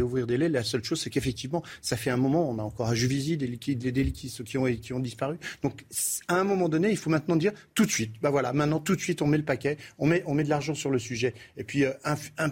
ouvrir 0.00 0.26
des 0.26 0.36
laits. 0.36 0.50
La 0.50 0.64
seule 0.64 0.82
chose, 0.82 1.00
c'est 1.00 1.10
qu'effectivement, 1.10 1.62
ça 1.82 1.96
fait 1.96 2.10
un 2.10 2.16
moment, 2.16 2.48
on 2.48 2.58
a 2.58 2.62
encore 2.62 2.88
à 2.88 2.94
Juvisy 2.94 3.36
des 3.36 3.46
liquides, 3.46 3.78
des, 3.78 4.04
liquides 4.04 4.30
qui 4.44 4.92
ont, 4.92 5.00
disparu. 5.00 5.36
Donc, 5.62 5.84
à 6.28 6.38
un 6.38 6.44
moment 6.44 6.68
donné, 6.68 6.90
il 6.90 6.96
faut 6.96 7.10
maintenant 7.10 7.36
dire 7.36 7.52
tout 7.74 7.84
de 7.84 7.90
suite, 7.90 8.14
bah 8.20 8.30
voilà, 8.30 8.52
maintenant 8.52 8.80
tout 8.80 8.96
de 8.96 9.00
suite, 9.00 9.22
on 9.22 9.26
met 9.26 9.38
le 9.38 9.44
paquet, 9.44 9.76
on 9.98 10.06
met, 10.06 10.22
on 10.26 10.34
met 10.34 10.44
de 10.44 10.48
l'argent 10.48 10.74
sur 10.74 10.90
le 10.90 10.98
sujet. 10.98 11.34
Et 11.56 11.64
puis, 11.64 11.84
euh, 11.84 11.92
un 12.04 12.50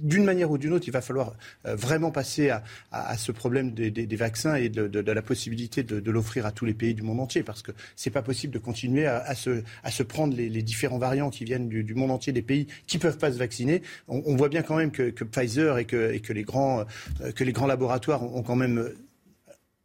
d'une 0.00 0.24
manière 0.24 0.50
ou 0.50 0.58
d'une 0.58 0.72
autre, 0.72 0.86
il 0.86 0.92
va 0.92 1.00
falloir 1.00 1.34
euh, 1.66 1.74
vraiment 1.74 2.10
passer 2.10 2.50
à, 2.92 3.16
ce 3.16 3.32
problème 3.32 3.72
des, 3.72 4.16
vaccins 4.16 4.54
et 4.54 4.68
de, 4.68 5.12
la 5.12 5.22
possibilité 5.22 5.82
de, 5.82 6.10
l'offrir 6.10 6.46
à 6.46 6.52
tous 6.52 6.64
les 6.64 6.74
pays 6.74 6.94
du 6.94 7.02
monde 7.02 7.20
entier, 7.20 7.42
parce 7.42 7.62
que 7.62 7.72
c'est 7.96 8.10
pas 8.10 8.22
possible 8.22 8.52
de 8.52 8.58
continuer 8.58 9.06
à, 9.06 9.34
se, 9.34 10.02
prendre 10.02 10.36
les, 10.36 10.62
différents 10.62 10.98
variants 10.98 11.30
qui 11.30 11.44
viennent 11.44 11.68
du, 11.68 11.94
monde 11.94 12.10
entier 12.10 12.32
des 12.32 12.42
pays 12.42 12.66
qui 12.86 12.98
peuvent 12.98 13.18
pas 13.18 13.32
se 13.32 13.38
vacciner. 13.38 13.82
On, 14.08 14.36
voit 14.36 14.48
bien 14.48 14.62
quand 14.62 14.76
même 14.76 14.90
que, 14.90 15.24
Pfizer 15.24 15.78
et 15.78 15.84
que, 15.84 16.32
les 16.32 16.42
grands, 16.42 16.84
euh, 17.20 17.32
que 17.32 17.44
les 17.44 17.52
grands 17.52 17.66
laboratoires 17.66 18.22
ont 18.22 18.42
quand 18.42 18.56
même 18.56 18.92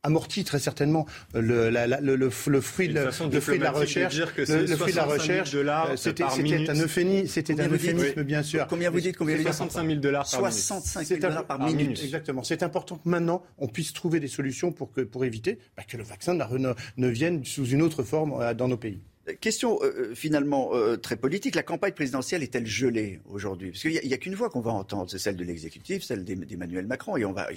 amorti 0.03 0.43
très 0.43 0.59
certainement 0.59 1.05
le, 1.33 1.69
le, 1.69 2.29
fruit, 2.29 2.89
de, 2.89 2.99
le 2.99 3.39
fruit 3.39 3.57
de 3.57 3.63
la 3.63 3.71
recherche. 3.71 4.15
le, 4.37 4.67
fruit 4.75 4.91
de 4.91 4.97
la 4.97 5.05
recherche, 5.05 5.55
c'était 5.95 6.23
un, 6.23 6.27
euphémisme, 6.27 7.41
un 7.59 7.69
euphémisme 7.69 8.23
bien 8.23 8.43
sûr. 8.43 8.67
Combien 8.67 8.89
vous 8.89 8.99
dites 8.99 9.17
combien 9.17 9.41
65 9.41 9.87
000 9.87 9.99
dollars 9.99 10.29
par 10.29 10.51
65 10.51 11.05
000 11.05 11.21
dollars 11.21 11.45
par, 11.45 11.59
minute. 11.59 12.01
Exactement. 12.03 12.43
C'est 12.43 12.63
important 12.63 12.97
que 12.97 13.07
maintenant 13.07 13.43
on 13.57 13.67
puisse 13.67 13.93
trouver 13.93 14.19
des 14.19 14.27
solutions 14.27 14.71
pour, 14.71 14.91
que, 14.91 15.01
pour 15.01 15.25
éviter 15.25 15.59
bah, 15.77 15.83
que 15.87 15.97
le 15.97 16.03
vaccin 16.03 16.33
ne, 16.33 16.73
ne 16.97 17.07
vienne 17.07 17.45
sous 17.45 17.65
une 17.65 17.81
autre 17.81 18.03
forme 18.03 18.33
euh, 18.41 18.53
dans 18.53 18.67
nos 18.67 18.77
pays. 18.77 18.99
Question 19.39 19.79
euh, 19.81 20.09
euh, 20.11 20.15
finalement 20.15 20.71
très 21.01 21.15
politique. 21.15 21.55
La 21.55 21.63
campagne 21.63 21.93
présidentielle 21.93 22.43
est-elle 22.43 22.67
gelée 22.67 23.21
aujourd'hui? 23.25 23.71
Parce 23.71 23.81
qu'il 23.81 23.91
n'y 23.91 24.13
a, 24.13 24.17
qu'une 24.17 24.35
voix 24.35 24.49
qu'on 24.49 24.59
va 24.59 24.71
entendre, 24.71 25.09
c'est 25.09 25.17
celle 25.17 25.37
de 25.37 25.45
l'exécutif, 25.45 26.03
celle 26.03 26.25
d'Emmanuel 26.25 26.87
Macron, 26.87 27.15
et 27.15 27.23
on 27.23 27.31
va, 27.31 27.47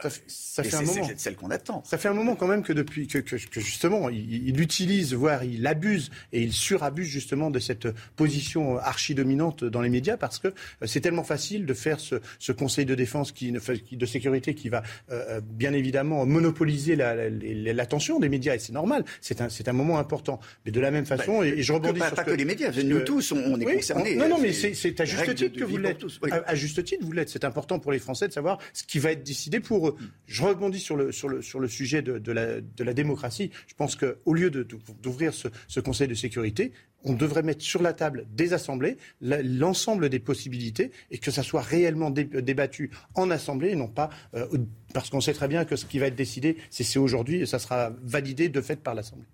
ça 0.00 0.62
fait, 0.62 0.74
un 0.74 0.82
moment. 0.82 1.06
C'est 1.08 1.20
celle 1.20 1.36
qu'on 1.36 1.50
attend. 1.50 1.82
Ça 1.84 1.98
fait 1.98 2.08
un 2.08 2.14
moment 2.14 2.36
quand 2.36 2.46
même 2.46 2.62
que 2.62 2.72
depuis 2.72 3.06
que, 3.06 3.18
que, 3.18 3.36
justement 3.60 4.08
il, 4.08 4.60
utilise, 4.60 5.14
voire 5.14 5.44
il 5.44 5.66
abuse 5.66 6.10
et 6.32 6.42
il 6.42 6.52
surabuse 6.52 7.06
justement 7.06 7.50
de 7.50 7.58
cette 7.58 7.88
position 8.16 8.78
archi 8.78 9.14
dominante 9.14 9.64
dans 9.64 9.80
les 9.80 9.88
médias 9.88 10.16
parce 10.16 10.38
que 10.38 10.48
euh, 10.48 10.52
c'est 10.86 11.00
tellement 11.00 11.24
facile 11.24 11.66
de 11.66 11.74
faire 11.74 12.00
ce, 12.00 12.16
ce, 12.38 12.52
Conseil 12.52 12.86
de 12.86 12.94
défense 12.94 13.32
qui, 13.32 13.52
de 13.52 14.06
sécurité 14.06 14.54
qui 14.54 14.68
va 14.68 14.82
euh, 15.10 15.24
euh, 15.28 15.40
bien 15.42 15.72
évidemment 15.72 16.24
monopoliser 16.24 16.96
l'attention 16.96 18.14
la, 18.18 18.20
des 18.22 18.28
médias 18.28 18.54
et 18.54 18.58
c'est 18.58 18.72
normal. 18.72 19.04
C'est 19.20 19.40
un, 19.40 19.48
c'est 19.48 19.68
un 19.68 19.72
moment 19.72 19.98
important. 19.98 20.40
Mais 20.64 20.70
de 20.70 20.80
la 20.80 20.90
même 20.90 21.04
façon, 21.04 21.42
et, 21.42 21.62
je 21.62 21.72
rebondis 21.72 21.98
pas, 21.98 22.08
sur 22.08 22.16
pas 22.16 22.24
que, 22.24 22.30
les 22.30 22.44
médias, 22.44 22.70
nous 22.82 23.00
tous, 23.00 23.32
on, 23.32 23.58
est 23.60 23.64
concernés. 23.64 24.16
non, 24.16 24.28
non, 24.28 24.38
mais 24.40 24.52
c'est 24.52 25.00
à 25.00 25.04
juste 25.04 25.34
titre 25.34 25.58
que 25.58 25.64
vous 25.64 25.76
l'êtes. 25.76 26.04
À, 26.30 26.54
juste 26.54 26.84
titre, 26.84 27.04
vous 27.04 27.12
l'êtes. 27.12 27.28
C'est 27.28 27.44
important 27.44 27.78
pour 27.78 27.92
les 27.92 27.98
Français 27.98 28.28
de 28.28 28.32
savoir 28.32 28.58
ce 28.72 28.84
qui 28.84 28.98
va 28.98 29.12
être 29.12 29.22
décidé 29.24 29.60
pour 29.60 29.83
je 30.26 30.42
rebondis 30.42 30.80
sur 30.80 30.96
le, 30.96 31.12
sur 31.12 31.28
le, 31.28 31.42
sur 31.42 31.60
le 31.60 31.68
sujet 31.68 32.02
de, 32.02 32.18
de, 32.18 32.32
la, 32.32 32.60
de 32.60 32.84
la 32.84 32.92
démocratie. 32.94 33.50
Je 33.66 33.74
pense 33.74 33.96
qu'au 33.96 34.32
lieu 34.34 34.50
d'ouvrir 34.50 35.32
ce, 35.34 35.48
ce 35.68 35.80
Conseil 35.80 36.08
de 36.08 36.14
sécurité, 36.14 36.72
on 37.02 37.12
devrait 37.12 37.42
mettre 37.42 37.62
sur 37.62 37.82
la 37.82 37.92
table 37.92 38.26
des 38.34 38.52
assemblées 38.54 38.96
l'ensemble 39.20 40.08
des 40.08 40.18
possibilités 40.18 40.90
et 41.10 41.18
que 41.18 41.30
ça 41.30 41.42
soit 41.42 41.60
réellement 41.62 42.10
débattu 42.10 42.90
en 43.14 43.30
assemblée 43.30 43.70
et 43.70 43.76
non 43.76 43.88
pas 43.88 44.10
euh, 44.34 44.46
parce 44.94 45.10
qu'on 45.10 45.20
sait 45.20 45.34
très 45.34 45.48
bien 45.48 45.64
que 45.64 45.76
ce 45.76 45.84
qui 45.84 45.98
va 45.98 46.06
être 46.06 46.16
décidé, 46.16 46.56
c'est 46.70 46.98
aujourd'hui 46.98 47.40
et 47.42 47.46
ça 47.46 47.58
sera 47.58 47.92
validé 48.02 48.48
de 48.48 48.60
fait 48.60 48.76
par 48.76 48.94
l'assemblée. 48.94 49.26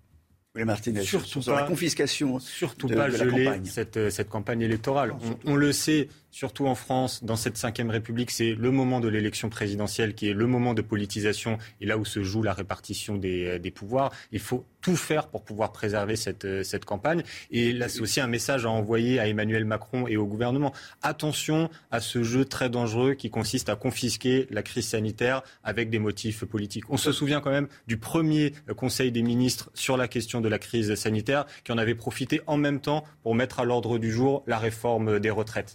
Oui, 0.53 0.65
Martinez, 0.65 1.01
surtout 1.03 1.41
sur 1.41 1.53
pas, 1.53 1.61
la 1.61 1.67
confiscation. 1.67 2.37
Surtout 2.39 2.87
de- 2.87 2.95
pas 2.95 3.07
de 3.07 3.13
la 3.13 3.17
geler 3.19 3.45
campagne. 3.45 3.63
cette, 3.65 4.09
cette 4.09 4.27
campagne 4.27 4.59
électorale. 4.61 5.13
On, 5.45 5.53
on 5.53 5.55
le 5.55 5.71
sait, 5.71 6.09
surtout 6.31 6.67
en 6.67 6.75
France, 6.75 7.23
dans 7.23 7.35
cette 7.35 7.57
cinquième 7.57 7.89
République, 7.89 8.31
c'est 8.31 8.55
le 8.55 8.71
moment 8.71 8.99
de 8.99 9.07
l'élection 9.07 9.49
présidentielle 9.49 10.15
qui 10.15 10.29
est 10.29 10.33
le 10.33 10.47
moment 10.47 10.73
de 10.73 10.81
politisation 10.81 11.57
et 11.79 11.85
là 11.85 11.97
où 11.97 12.05
se 12.05 12.23
joue 12.23 12.41
la 12.41 12.53
répartition 12.53 13.17
des, 13.17 13.59
des 13.59 13.71
pouvoirs. 13.71 14.11
Il 14.31 14.39
faut 14.39 14.65
tout 14.81 14.95
faire 14.95 15.27
pour 15.27 15.43
pouvoir 15.43 15.71
préserver 15.71 16.15
cette, 16.15 16.45
euh, 16.45 16.63
cette 16.63 16.85
campagne. 16.85 17.23
Et 17.51 17.71
là, 17.71 17.87
c'est 17.87 18.01
aussi 18.01 18.19
un 18.19 18.27
message 18.27 18.65
à 18.65 18.69
envoyer 18.69 19.19
à 19.19 19.27
Emmanuel 19.27 19.63
Macron 19.63 20.07
et 20.07 20.17
au 20.17 20.25
gouvernement. 20.25 20.73
Attention 21.01 21.69
à 21.91 22.01
ce 22.01 22.23
jeu 22.23 22.45
très 22.45 22.69
dangereux 22.69 23.13
qui 23.13 23.29
consiste 23.29 23.69
à 23.69 23.75
confisquer 23.75 24.47
la 24.49 24.63
crise 24.63 24.87
sanitaire 24.87 25.43
avec 25.63 25.89
des 25.89 25.99
motifs 25.99 26.43
politiques. 26.45 26.85
On 26.89 26.97
se 26.97 27.11
souvient 27.11 27.41
quand 27.41 27.51
même 27.51 27.67
du 27.87 27.97
premier 27.97 28.53
euh, 28.69 28.73
Conseil 28.73 29.11
des 29.11 29.21
ministres 29.21 29.69
sur 29.73 29.97
la 29.97 30.07
question 30.07 30.41
de 30.41 30.49
la 30.49 30.57
crise 30.57 30.95
sanitaire 30.95 31.45
qui 31.63 31.71
en 31.71 31.77
avait 31.77 31.95
profité 31.95 32.41
en 32.47 32.57
même 32.57 32.79
temps 32.79 33.03
pour 33.21 33.35
mettre 33.35 33.59
à 33.59 33.65
l'ordre 33.65 33.99
du 33.99 34.11
jour 34.11 34.43
la 34.47 34.57
réforme 34.57 35.19
des 35.19 35.29
retraites. 35.29 35.71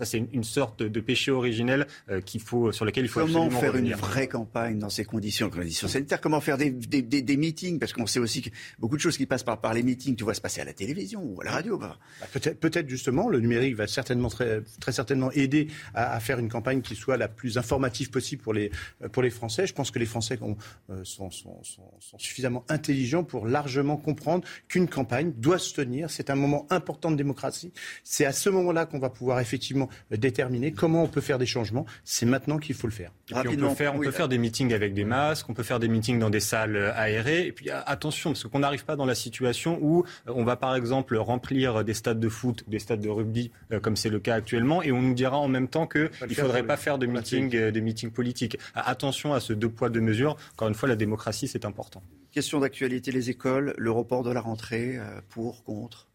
Sorte 0.47 0.82
de 0.82 1.01
péché 1.01 1.30
originel 1.30 1.86
euh, 2.11 2.20
qu'il 2.20 2.40
faut, 2.40 2.72
sur 2.72 2.84
lequel 2.84 3.05
il 3.05 3.09
faut 3.09 3.20
Comment 3.20 3.44
absolument 3.44 3.61
faire 3.61 3.72
revenir. 3.72 3.97
une 3.97 4.03
vraie 4.03 4.28
campagne 4.28 4.78
dans 4.78 4.88
ces 4.90 5.05
conditions, 5.05 5.51
conditions 5.51 5.88
sanitaires? 5.88 6.20
Comment 6.20 6.40
faire 6.40 6.57
des, 6.57 6.70
des, 6.70 7.03
des, 7.03 7.20
des 7.22 7.36
meetings? 7.36 7.78
Parce 7.78 7.92
qu'on 7.92 8.07
sait 8.07 8.20
aussi 8.20 8.42
que 8.42 8.51
beaucoup 8.78 8.97
de 8.97 9.01
choses 9.03 9.16
qui 9.16 9.26
passent 9.26 9.42
par, 9.44 9.61
par 9.61 9.74
les 9.74 9.82
meetings, 9.82 10.16
tu 10.16 10.24
vois 10.24 10.34
se 10.34 10.40
passer 10.40 10.61
à 10.61 10.64
la 10.64 10.72
télévision 10.72 11.22
ou 11.22 11.40
à 11.42 11.44
la 11.44 11.51
radio. 11.53 11.76
bah. 11.78 11.99
Bah, 12.20 12.26
Peut-être 12.32 12.59
peut-être 12.61 12.88
justement, 12.88 13.28
le 13.28 13.40
numérique 13.40 13.74
va 13.76 13.86
certainement 13.86 14.28
très, 14.28 14.62
très 14.80 14.92
certainement 14.92 15.30
aider 15.32 15.68
à, 15.94 16.14
à 16.14 16.20
faire 16.20 16.38
une 16.38 16.49
campagne 16.49 16.80
qui 16.82 16.94
soit 16.97 17.16
la 17.16 17.28
plus 17.28 17.59
informative 17.59 18.11
possible 18.11 18.42
pour 18.42 18.55
les, 18.55 18.70
euh, 19.03 19.09
pour 19.09 19.22
les 19.22 19.30
Français. 19.30 19.66
Je 19.66 19.74
pense 19.74 19.90
que 19.90 19.99
les 19.99 20.07
Français 20.07 20.38
ont, 20.42 20.57
euh, 20.90 21.01
sont, 21.05 21.30
sont, 21.30 21.62
sont, 21.62 21.90
sont 22.01 22.18
suffisamment 22.18 22.64
intelligents 22.68 23.24
pour 23.24 23.47
largement 23.47 23.97
comprendre 23.97 24.44
qu'une 24.68 24.88
campagne 24.88 25.32
doit 25.36 25.59
se 25.59 25.74
tenir. 25.74 26.11
C'est 26.11 26.30
un 26.30 26.34
moment 26.34 26.66
important 26.70 27.11
de 27.11 27.16
démocratie. 27.16 27.72
C'est 28.05 28.24
à 28.24 28.32
ce 28.32 28.49
moment-là 28.51 28.86
qu'on 28.86 28.99
va 28.99 29.11
pouvoir 29.11 29.40
effectivement 29.40 29.88
euh, 30.12 30.16
déterminer 30.37 30.72
comment 30.72 31.03
on 31.03 31.09
peut 31.09 31.22
faire 31.22 31.39
des 31.39 31.47
changements. 31.47 31.87
C'est 32.05 32.26
maintenant 32.26 32.59
qu'il 32.59 32.74
faut 32.74 32.87
le 32.87 32.93
faire. 32.93 33.11
Et 33.30 33.34
puis 33.34 33.59
on 33.62 33.68
peut, 33.68 33.74
faire, 33.74 33.95
on 33.95 33.99
peut 33.99 34.11
faire 34.11 34.28
des 34.28 34.39
meetings 34.39 34.74
avec 34.74 34.93
des 34.93 35.05
masques, 35.05 35.49
on 35.49 35.55
peut 35.55 35.62
faire 35.62 35.80
des 35.80 35.89
meetings 35.89 36.18
dans 36.18 36.30
des 36.30 36.41
salles 36.41 36.76
euh, 36.76 36.93
aérées. 36.95 37.47
Et 37.47 37.53
puis 37.53 37.70
attention, 37.70 38.30
parce 38.30 38.45
qu'on 38.45 38.59
n'arrive 38.59 38.84
pas 38.84 38.97
dans 38.97 39.07
la 39.07 39.14
situation 39.14 39.78
où 39.80 40.05
euh, 40.28 40.32
on 40.34 40.45
va 40.45 40.57
par 40.57 40.76
exemple 40.76 41.16
remplir 41.16 41.84
des 41.84 41.95
stades 41.95 42.20
de 42.20 42.28
foot, 42.28 42.64
des 42.68 42.78
stades 42.78 43.01
de 43.01 43.09
rugby, 43.09 43.51
euh, 43.72 43.80
comme 43.80 43.97
c'est 43.97 44.11
le 44.11 44.20
cas 44.20 44.34
actuellement, 44.34 44.82
et 44.82 44.93
on 44.93 45.01
nous 45.01 45.14
dira 45.14 45.39
en 45.39 45.49
même 45.49 45.68
temps 45.68 45.87
qu'il 45.87 46.11
ne 46.28 46.34
faudrait 46.34 46.66
pas 46.66 46.76
faire 46.76 46.99
de 46.99 47.07
meetings, 47.07 47.55
euh, 47.57 47.70
des 47.70 47.80
meetings 47.80 48.11
politiques. 48.11 48.59
Attention 48.74 49.32
à 49.32 49.41
ce 49.41 49.55
deux 49.55 49.70
poids 49.70 49.89
deux 49.89 50.01
mesures. 50.01 50.37
Encore 50.53 50.68
une 50.68 50.74
fois, 50.74 50.89
la 50.89 50.97
démocratie 50.97 51.49
c'est 51.49 51.64
important. 51.64 52.03
Question 52.32 52.61
d'actualité, 52.61 53.12
les 53.12 53.30
écoles, 53.30 53.74
le 53.78 53.91
report 53.91 54.22
de 54.22 54.30
la 54.30 54.43
rentrée, 54.43 54.99
euh, 54.99 55.20
pour, 55.30 55.64
contre? 55.64 56.07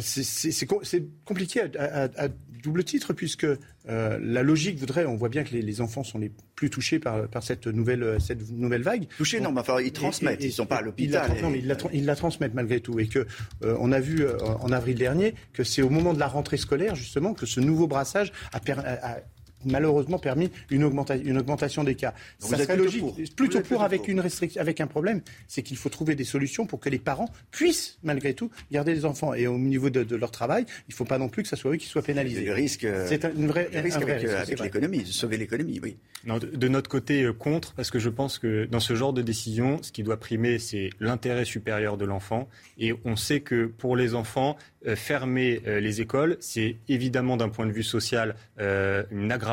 C'est- 0.00 0.22
C'est 0.22 0.50
c'est 0.52 0.66
com- 0.66 0.80
c'est 0.82 1.04
compliqué 1.24 1.62
à, 1.78 2.04
à- 2.04 2.24
à 2.24 2.28
double 2.62 2.84
titre 2.84 3.14
puisque 3.14 3.46
euh, 3.88 4.18
la 4.22 4.42
logique 4.42 4.78
voudrait, 4.78 5.06
on 5.06 5.16
voit 5.16 5.30
bien 5.30 5.42
que 5.44 5.52
les, 5.54 5.62
les 5.62 5.80
enfants 5.80 6.04
sont 6.04 6.18
les 6.18 6.30
plus 6.54 6.68
touchés 6.68 6.98
par, 6.98 7.26
par 7.28 7.42
cette, 7.42 7.66
nouvelle, 7.66 8.18
cette 8.20 8.50
nouvelle 8.50 8.82
vague. 8.82 9.06
Touchés, 9.16 9.40
non, 9.40 9.50
mais 9.50 9.60
enfin, 9.60 9.80
ils 9.80 9.92
transmettent, 9.92 10.42
ils 10.44 10.48
ne 10.48 10.52
sont 10.52 10.66
pas 10.66 10.76
à 10.76 10.82
l'hôpital. 10.82 11.30
non, 11.42 11.48
mais 11.48 11.60
ils 11.60 11.66
la, 11.66 11.74
tra- 11.76 11.88
ils 11.94 12.04
la 12.04 12.14
transmettent 12.16 12.52
malgré 12.52 12.80
tout. 12.80 13.00
Et 13.00 13.06
que 13.08 13.20
euh, 13.64 13.76
on 13.80 13.90
a 13.92 14.00
vu 14.00 14.22
euh, 14.22 14.36
en 14.38 14.70
avril 14.70 14.96
dernier 14.98 15.34
que 15.54 15.64
c'est 15.64 15.80
au 15.80 15.88
moment 15.88 16.12
de 16.12 16.18
la 16.20 16.26
rentrée 16.28 16.58
scolaire 16.58 16.94
justement 16.94 17.32
que 17.32 17.46
ce 17.46 17.60
nouveau 17.60 17.86
brassage 17.86 18.32
a, 18.52 18.58
a- 18.72 19.12
a 19.14 19.18
malheureusement 19.64 20.18
permis 20.18 20.50
une, 20.70 20.84
augmenta- 20.84 21.20
une 21.22 21.38
augmentation 21.38 21.84
des 21.84 21.94
cas. 21.94 22.10
Donc 22.10 22.16
Ça 22.38 22.46
vous 22.48 22.54
êtes 22.54 22.60
serait 22.62 22.74
plutôt 22.76 22.84
logique, 22.84 23.00
pour. 23.28 23.34
plutôt, 23.36 23.60
pour 23.60 23.82
avec 23.82 24.00
pour. 24.02 24.08
une 24.10 24.20
restriction, 24.20 24.60
avec 24.60 24.80
un 24.80 24.86
problème, 24.86 25.20
c'est 25.48 25.62
qu'il 25.62 25.76
faut 25.76 25.88
trouver 25.88 26.14
des 26.14 26.24
solutions 26.24 26.66
pour 26.66 26.80
que 26.80 26.88
les 26.88 26.98
parents 26.98 27.28
puissent 27.50 27.98
malgré 28.02 28.34
tout 28.34 28.50
garder 28.70 28.94
les 28.94 29.04
enfants. 29.04 29.34
Et 29.34 29.46
au 29.46 29.58
niveau 29.58 29.90
de, 29.90 30.02
de 30.02 30.16
leur 30.16 30.30
travail, 30.30 30.64
il 30.88 30.92
ne 30.92 30.94
faut 30.94 31.04
pas 31.04 31.18
non 31.18 31.28
plus 31.28 31.42
que 31.42 31.48
ça 31.48 31.56
soit 31.56 31.72
eux 31.72 31.76
qui 31.76 31.86
soient 31.86 32.02
pénalisés. 32.02 32.44
Le 32.44 32.52
risque, 32.52 32.84
euh, 32.84 33.06
c'est 33.08 33.24
un, 33.24 33.32
une 33.34 33.46
vraie, 33.48 33.68
le 33.72 33.80
risque 33.80 33.96
un 33.98 34.00
vrai 34.00 34.12
avec, 34.12 34.22
risque, 34.22 34.32
euh, 34.34 34.38
c'est 34.38 34.42
avec 34.52 34.58
vrai. 34.58 34.66
l'économie, 34.68 34.98
de 35.02 35.06
sauver 35.06 35.36
l'économie, 35.36 35.80
oui. 35.82 35.96
Non, 36.24 36.38
de, 36.38 36.46
de 36.46 36.68
notre 36.68 36.88
côté, 36.90 37.22
euh, 37.22 37.32
contre, 37.32 37.74
parce 37.74 37.90
que 37.90 37.98
je 37.98 38.08
pense 38.08 38.38
que 38.38 38.66
dans 38.66 38.80
ce 38.80 38.94
genre 38.94 39.12
de 39.12 39.22
décision, 39.22 39.82
ce 39.82 39.92
qui 39.92 40.02
doit 40.02 40.18
primer, 40.18 40.58
c'est 40.58 40.90
l'intérêt 41.00 41.44
supérieur 41.44 41.96
de 41.96 42.04
l'enfant. 42.04 42.48
Et 42.78 42.92
on 43.04 43.16
sait 43.16 43.40
que 43.40 43.66
pour 43.66 43.96
les 43.96 44.14
enfants, 44.14 44.56
euh, 44.86 44.96
fermer 44.96 45.60
euh, 45.66 45.80
les 45.80 46.00
écoles, 46.00 46.36
c'est 46.40 46.76
évidemment 46.88 47.36
d'un 47.36 47.48
point 47.48 47.66
de 47.66 47.72
vue 47.72 47.82
social 47.82 48.34
euh, 48.60 49.02
une 49.10 49.30
aggravation 49.32 49.49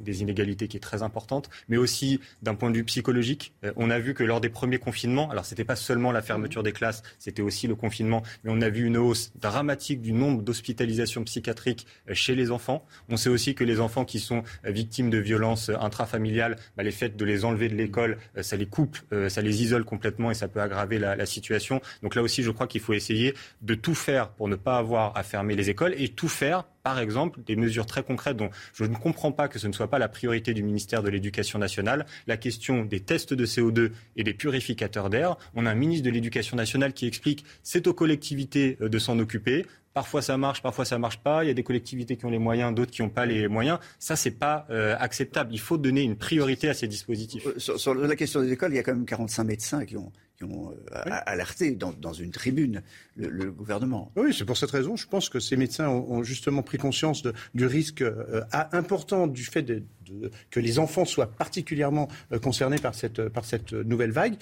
des 0.00 0.22
inégalités 0.22 0.68
qui 0.68 0.76
est 0.76 0.80
très 0.80 1.02
importante, 1.02 1.50
mais 1.68 1.76
aussi 1.76 2.20
d'un 2.42 2.54
point 2.54 2.70
de 2.70 2.76
vue 2.76 2.84
psychologique. 2.84 3.52
Euh, 3.64 3.72
on 3.76 3.90
a 3.90 3.98
vu 3.98 4.14
que 4.14 4.24
lors 4.24 4.40
des 4.40 4.48
premiers 4.48 4.78
confinements, 4.78 5.30
alors 5.30 5.44
c'était 5.44 5.64
pas 5.64 5.76
seulement 5.76 6.12
la 6.12 6.22
fermeture 6.22 6.62
des 6.62 6.72
classes, 6.72 7.02
c'était 7.18 7.42
aussi 7.42 7.66
le 7.66 7.74
confinement, 7.74 8.22
mais 8.44 8.50
on 8.52 8.60
a 8.60 8.68
vu 8.68 8.84
une 8.84 8.96
hausse 8.96 9.32
dramatique 9.40 10.00
du 10.00 10.12
nombre 10.12 10.42
d'hospitalisations 10.42 11.24
psychiatriques 11.24 11.86
euh, 12.08 12.14
chez 12.14 12.34
les 12.34 12.50
enfants. 12.50 12.84
On 13.08 13.16
sait 13.16 13.30
aussi 13.30 13.54
que 13.54 13.64
les 13.64 13.80
enfants 13.80 14.04
qui 14.04 14.18
sont 14.18 14.42
euh, 14.64 14.70
victimes 14.70 15.10
de 15.10 15.18
violences 15.18 15.70
intrafamiliales, 15.80 16.56
bah, 16.76 16.82
les 16.82 16.92
faits 16.92 17.16
de 17.16 17.24
les 17.24 17.44
enlever 17.44 17.68
de 17.68 17.74
l'école, 17.74 18.18
ça 18.40 18.56
les 18.56 18.66
coupe, 18.66 18.98
ça 19.28 19.42
les 19.42 19.62
isole 19.62 19.84
complètement 19.84 20.30
et 20.30 20.34
ça 20.34 20.48
peut 20.48 20.60
aggraver 20.60 20.98
la, 20.98 21.16
la 21.16 21.26
situation. 21.26 21.80
Donc 22.02 22.14
là 22.14 22.22
aussi, 22.22 22.42
je 22.42 22.50
crois 22.50 22.66
qu'il 22.66 22.80
faut 22.80 22.92
essayer 22.92 23.34
de 23.62 23.74
tout 23.74 23.94
faire 23.94 24.30
pour 24.30 24.48
ne 24.48 24.56
pas 24.56 24.78
avoir 24.78 25.16
à 25.16 25.22
fermer 25.22 25.56
les 25.56 25.70
écoles 25.70 25.94
et 25.96 26.08
tout 26.08 26.28
faire 26.28 26.64
par 26.88 27.00
exemple, 27.00 27.40
des 27.44 27.54
mesures 27.54 27.84
très 27.84 28.02
concrètes 28.02 28.38
dont 28.38 28.48
je 28.72 28.84
ne 28.84 28.96
comprends 28.96 29.30
pas 29.30 29.46
que 29.46 29.58
ce 29.58 29.66
ne 29.66 29.74
soit 29.74 29.88
pas 29.88 29.98
la 29.98 30.08
priorité 30.08 30.54
du 30.54 30.62
ministère 30.62 31.02
de 31.02 31.10
l'Éducation 31.10 31.58
nationale, 31.58 32.06
la 32.26 32.38
question 32.38 32.86
des 32.86 33.00
tests 33.00 33.34
de 33.34 33.44
CO2 33.44 33.90
et 34.16 34.24
des 34.24 34.32
purificateurs 34.32 35.10
d'air. 35.10 35.36
On 35.54 35.66
a 35.66 35.70
un 35.70 35.74
ministre 35.74 36.06
de 36.06 36.10
l'Éducation 36.10 36.56
nationale 36.56 36.94
qui 36.94 37.06
explique 37.06 37.44
c'est 37.62 37.86
aux 37.88 37.92
collectivités 37.92 38.78
euh, 38.80 38.88
de 38.88 38.98
s'en 38.98 39.18
occuper. 39.18 39.66
Parfois 39.92 40.22
ça 40.22 40.38
marche, 40.38 40.62
parfois 40.62 40.86
ça 40.86 40.98
marche 40.98 41.18
pas. 41.18 41.44
Il 41.44 41.48
y 41.48 41.50
a 41.50 41.54
des 41.54 41.62
collectivités 41.62 42.16
qui 42.16 42.24
ont 42.24 42.30
les 42.30 42.38
moyens, 42.38 42.74
d'autres 42.74 42.92
qui 42.92 43.02
n'ont 43.02 43.10
pas 43.10 43.26
les 43.26 43.48
moyens. 43.48 43.80
Ça, 43.98 44.16
c'est 44.16 44.30
pas 44.30 44.66
euh, 44.70 44.96
acceptable. 44.98 45.50
Il 45.52 45.60
faut 45.60 45.76
donner 45.76 46.00
une 46.00 46.16
priorité 46.16 46.70
à 46.70 46.74
ces 46.74 46.88
dispositifs. 46.88 47.46
Euh, 47.46 47.58
Sur, 47.58 47.78
sur 47.78 47.94
la 47.94 48.16
question 48.16 48.40
des 48.40 48.50
écoles, 48.50 48.72
il 48.72 48.76
y 48.76 48.78
a 48.78 48.82
quand 48.82 48.94
même 48.94 49.04
45 49.04 49.44
médecins 49.44 49.84
qui 49.84 49.98
ont, 49.98 50.10
qui 50.38 50.44
ont 50.44 50.70
euh, 50.70 51.02
alerté 51.26 51.72
dans, 51.72 51.92
dans 51.92 52.12
une 52.12 52.30
tribune 52.30 52.82
le, 53.16 53.28
le 53.28 53.50
gouvernement. 53.50 54.12
Oui, 54.16 54.32
c'est 54.32 54.44
pour 54.44 54.56
cette 54.56 54.70
raison. 54.70 54.94
Je 54.96 55.06
pense 55.08 55.28
que 55.28 55.40
ces 55.40 55.56
médecins 55.56 55.88
ont, 55.88 56.10
ont 56.12 56.22
justement 56.22 56.62
pris 56.62 56.78
conscience 56.78 57.22
de- 57.22 57.32
du 57.54 57.66
risque 57.66 58.02
euh, 58.02 58.42
important 58.72 59.26
du 59.26 59.44
fait 59.44 59.62
de, 59.62 59.82
de- 60.06 60.30
que 60.50 60.60
les 60.60 60.78
enfants 60.78 61.04
soient 61.04 61.30
particulièrement 61.30 62.08
euh, 62.32 62.38
concernés 62.38 62.78
par 62.78 62.94
cette, 62.94 63.28
par 63.28 63.44
cette 63.44 63.72
nouvelle 63.72 64.12
vague. 64.12 64.36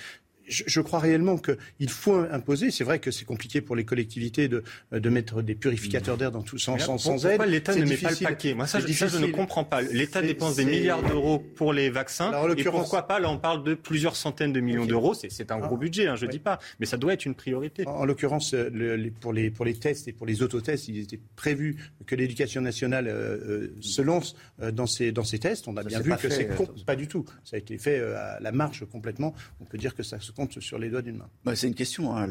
Je, 0.48 0.64
je 0.66 0.80
crois 0.80 0.98
réellement 1.00 1.38
qu'il 1.38 1.90
faut 1.90 2.16
imposer. 2.30 2.70
C'est 2.70 2.84
vrai 2.84 2.98
que 2.98 3.10
c'est 3.10 3.24
compliqué 3.24 3.60
pour 3.60 3.74
les 3.76 3.84
collectivités 3.84 4.48
de, 4.48 4.62
de 4.92 5.08
mettre 5.10 5.42
des 5.42 5.54
purificateurs 5.54 6.16
d'air 6.16 6.30
dans 6.30 6.42
tout 6.42 6.58
sans, 6.58 6.76
aide. 6.76 6.84
pourquoi 6.86 7.46
l'État 7.46 7.74
ne 7.74 7.84
met 7.84 7.96
pas 7.96 8.10
le 8.10 8.16
paquet 8.24 8.54
Moi, 8.54 8.66
ça, 8.66 8.80
je, 8.80 8.92
ça, 8.92 9.08
je 9.08 9.18
ne 9.18 9.26
comprends 9.26 9.64
pas. 9.64 9.82
L'État 9.82 10.22
dépense 10.22 10.56
des 10.56 10.64
milliards 10.64 11.02
d'euros 11.02 11.38
pour 11.38 11.72
les 11.72 11.90
vaccins. 11.90 12.28
Alors, 12.30 12.50
et 12.56 12.64
pourquoi 12.64 13.06
pas 13.08 13.18
Là, 13.20 13.30
on 13.30 13.38
parle 13.38 13.64
de 13.64 13.74
plusieurs 13.74 14.16
centaines 14.16 14.52
de 14.52 14.60
millions 14.60 14.86
d'euros. 14.86 15.14
C'est 15.14 15.50
un 15.50 15.58
gros 15.58 15.74
Ah. 15.76 15.78
budget, 15.78 16.06
hein, 16.06 16.16
je 16.16 16.26
ne 16.26 16.30
dis 16.30 16.38
pas. 16.38 16.58
Mais 16.80 16.86
ça 16.86 16.96
doit 16.96 17.12
être 17.12 17.26
une 17.26 17.34
priorité. 17.34 17.86
En, 17.86 17.92
en 17.92 18.04
l'occurrence, 18.04 18.54
euh, 18.54 18.70
le- 18.72 18.96
les- 18.96 19.10
pour, 19.10 19.32
les, 19.32 19.50
pour 19.50 19.64
les 19.64 19.74
tests 19.74 20.06
et 20.08 20.12
pour 20.12 20.26
les 20.26 20.42
autotests, 20.42 20.88
il 20.88 20.98
était 20.98 21.20
prévu 21.34 21.76
que 22.06 22.14
l'éducation 22.14 22.60
nationale 22.60 23.08
euh, 23.08 23.12
euh, 23.12 23.74
se 23.80 24.02
lance 24.02 24.36
euh, 24.62 24.70
dans, 24.70 24.86
ces, 24.86 25.12
dans 25.12 25.24
ces 25.24 25.38
tests. 25.38 25.66
On 25.68 25.76
a 25.76 25.82
Ça 25.82 25.88
bien 25.88 26.00
vu 26.00 26.12
que 26.16 26.28
c'est 26.30 26.48
pas 26.84 26.96
du 26.96 27.08
tout. 27.08 27.24
Ça 27.44 27.56
a 27.56 27.58
été 27.58 27.78
fait 27.78 27.98
euh, 27.98 28.16
à 28.16 28.40
la 28.40 28.52
marche 28.52 28.84
complètement. 28.84 29.34
On 29.60 29.64
peut 29.64 29.78
dire 29.78 29.94
que 29.94 30.02
ça 30.02 30.20
se 30.20 30.32
compte 30.36 30.60
sur 30.60 30.78
les 30.78 30.90
doigts 30.90 31.02
d'une 31.02 31.16
main. 31.16 31.28
Bah, 31.44 31.56
c'est 31.56 31.66
une 31.66 31.74
question, 31.74 32.14
hein, 32.14 32.26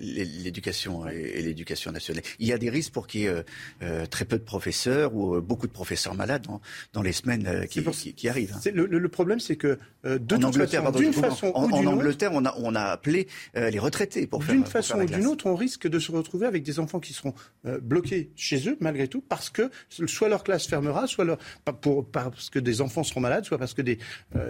l'éducation 0.00 1.08
et, 1.08 1.14
et 1.36 1.42
l'éducation 1.42 1.92
nationale. 1.92 2.22
Il 2.38 2.46
y 2.46 2.52
a 2.52 2.58
des 2.58 2.70
risques 2.70 2.92
pour 2.92 3.06
qu'il 3.06 3.22
y 3.22 3.24
ait 3.24 3.28
euh, 3.28 3.42
euh, 3.82 4.06
très 4.06 4.24
peu 4.24 4.38
de 4.38 4.42
professeurs 4.44 5.14
ou 5.14 5.34
euh, 5.36 5.40
beaucoup 5.40 5.66
de 5.66 5.72
professeurs 5.72 6.14
malades 6.14 6.42
dans, 6.46 6.60
dans 6.92 7.02
les 7.02 7.12
semaines 7.12 7.66
qui, 7.70 7.82
qui- 7.82 8.14
qui 8.14 8.28
arrivent. 8.28 8.54
hein. 8.54 8.70
Le, 8.74 9.08
problème, 9.08 9.40
c'est 9.40 9.56
que 9.56 9.78
euh, 10.04 10.18
de 10.18 10.34
en 10.34 10.38
toute 10.38 10.44
Angleterre, 10.46 10.82
façon, 10.82 10.98
d'une 10.98 11.12
façon 11.12 11.46
en, 11.54 11.64
ou 11.64 11.66
d'une 11.68 11.86
autre, 11.86 11.96
Angleterre, 11.96 12.30
on 12.34 12.44
a, 12.44 12.54
on 12.58 12.74
a 12.74 12.82
appelé 12.82 13.28
euh, 13.56 13.70
les 13.70 13.78
retraités 13.78 14.26
pour 14.26 14.42
faire 14.44 14.54
d'une 14.54 14.64
façon 14.66 14.94
faire 14.94 14.96
la 14.98 15.04
ou 15.04 15.06
d'une 15.06 15.26
autre, 15.26 15.46
on 15.46 15.54
risque 15.54 15.86
de 15.88 15.98
se 15.98 16.10
retrouver 16.12 16.46
avec 16.46 16.62
des 16.62 16.78
enfants 16.80 17.00
qui 17.00 17.12
seront 17.12 17.34
bloqués 17.82 18.30
chez 18.36 18.68
eux, 18.68 18.76
malgré 18.80 19.08
tout, 19.08 19.20
parce 19.20 19.50
que 19.50 19.70
soit 20.06 20.28
leur 20.28 20.44
classe 20.44 20.66
fermera, 20.66 21.06
soit 21.06 21.24
leur, 21.24 21.38
pas 21.64 21.72
pour, 21.72 22.06
parce 22.10 22.50
que 22.50 22.58
des 22.58 22.80
enfants 22.80 23.04
seront 23.04 23.20
malades, 23.20 23.44
soit 23.44 23.58
parce 23.58 23.74
que 23.74 23.82
des, 23.82 23.98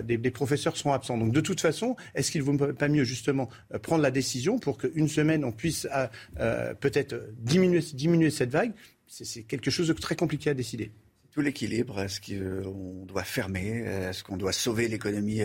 des, 0.04 0.16
des 0.16 0.30
professeurs 0.30 0.76
seront 0.76 0.92
absents. 0.92 1.16
Donc, 1.18 1.32
de 1.32 1.40
toute 1.40 1.60
façon, 1.60 1.96
est-ce 2.14 2.30
qu'il 2.30 2.40
ne 2.42 2.46
vaut 2.46 2.72
pas 2.86 2.92
mieux, 2.92 3.04
justement, 3.04 3.48
euh, 3.74 3.78
prendre 3.78 4.02
la 4.02 4.10
décision 4.10 4.58
pour 4.58 4.78
qu'une 4.78 5.08
semaine, 5.08 5.44
on 5.44 5.52
puisse 5.52 5.88
euh, 5.92 6.06
euh, 6.38 6.74
peut-être 6.74 7.16
diminuer, 7.38 7.80
diminuer 7.92 8.30
cette 8.30 8.50
vague 8.50 8.72
C'est 9.08 9.42
quelque 9.42 9.70
chose 9.70 9.88
de 9.88 9.92
très 9.92 10.16
compliqué 10.16 10.50
à 10.50 10.54
décider. 10.54 10.92
Tout 11.32 11.40
l'équilibre, 11.40 12.00
est-ce 12.00 12.20
qu'on 12.20 13.04
doit 13.04 13.24
fermer? 13.24 13.84
Est-ce 14.08 14.24
qu'on 14.24 14.38
doit 14.38 14.52
sauver 14.52 14.88
l'économie, 14.88 15.42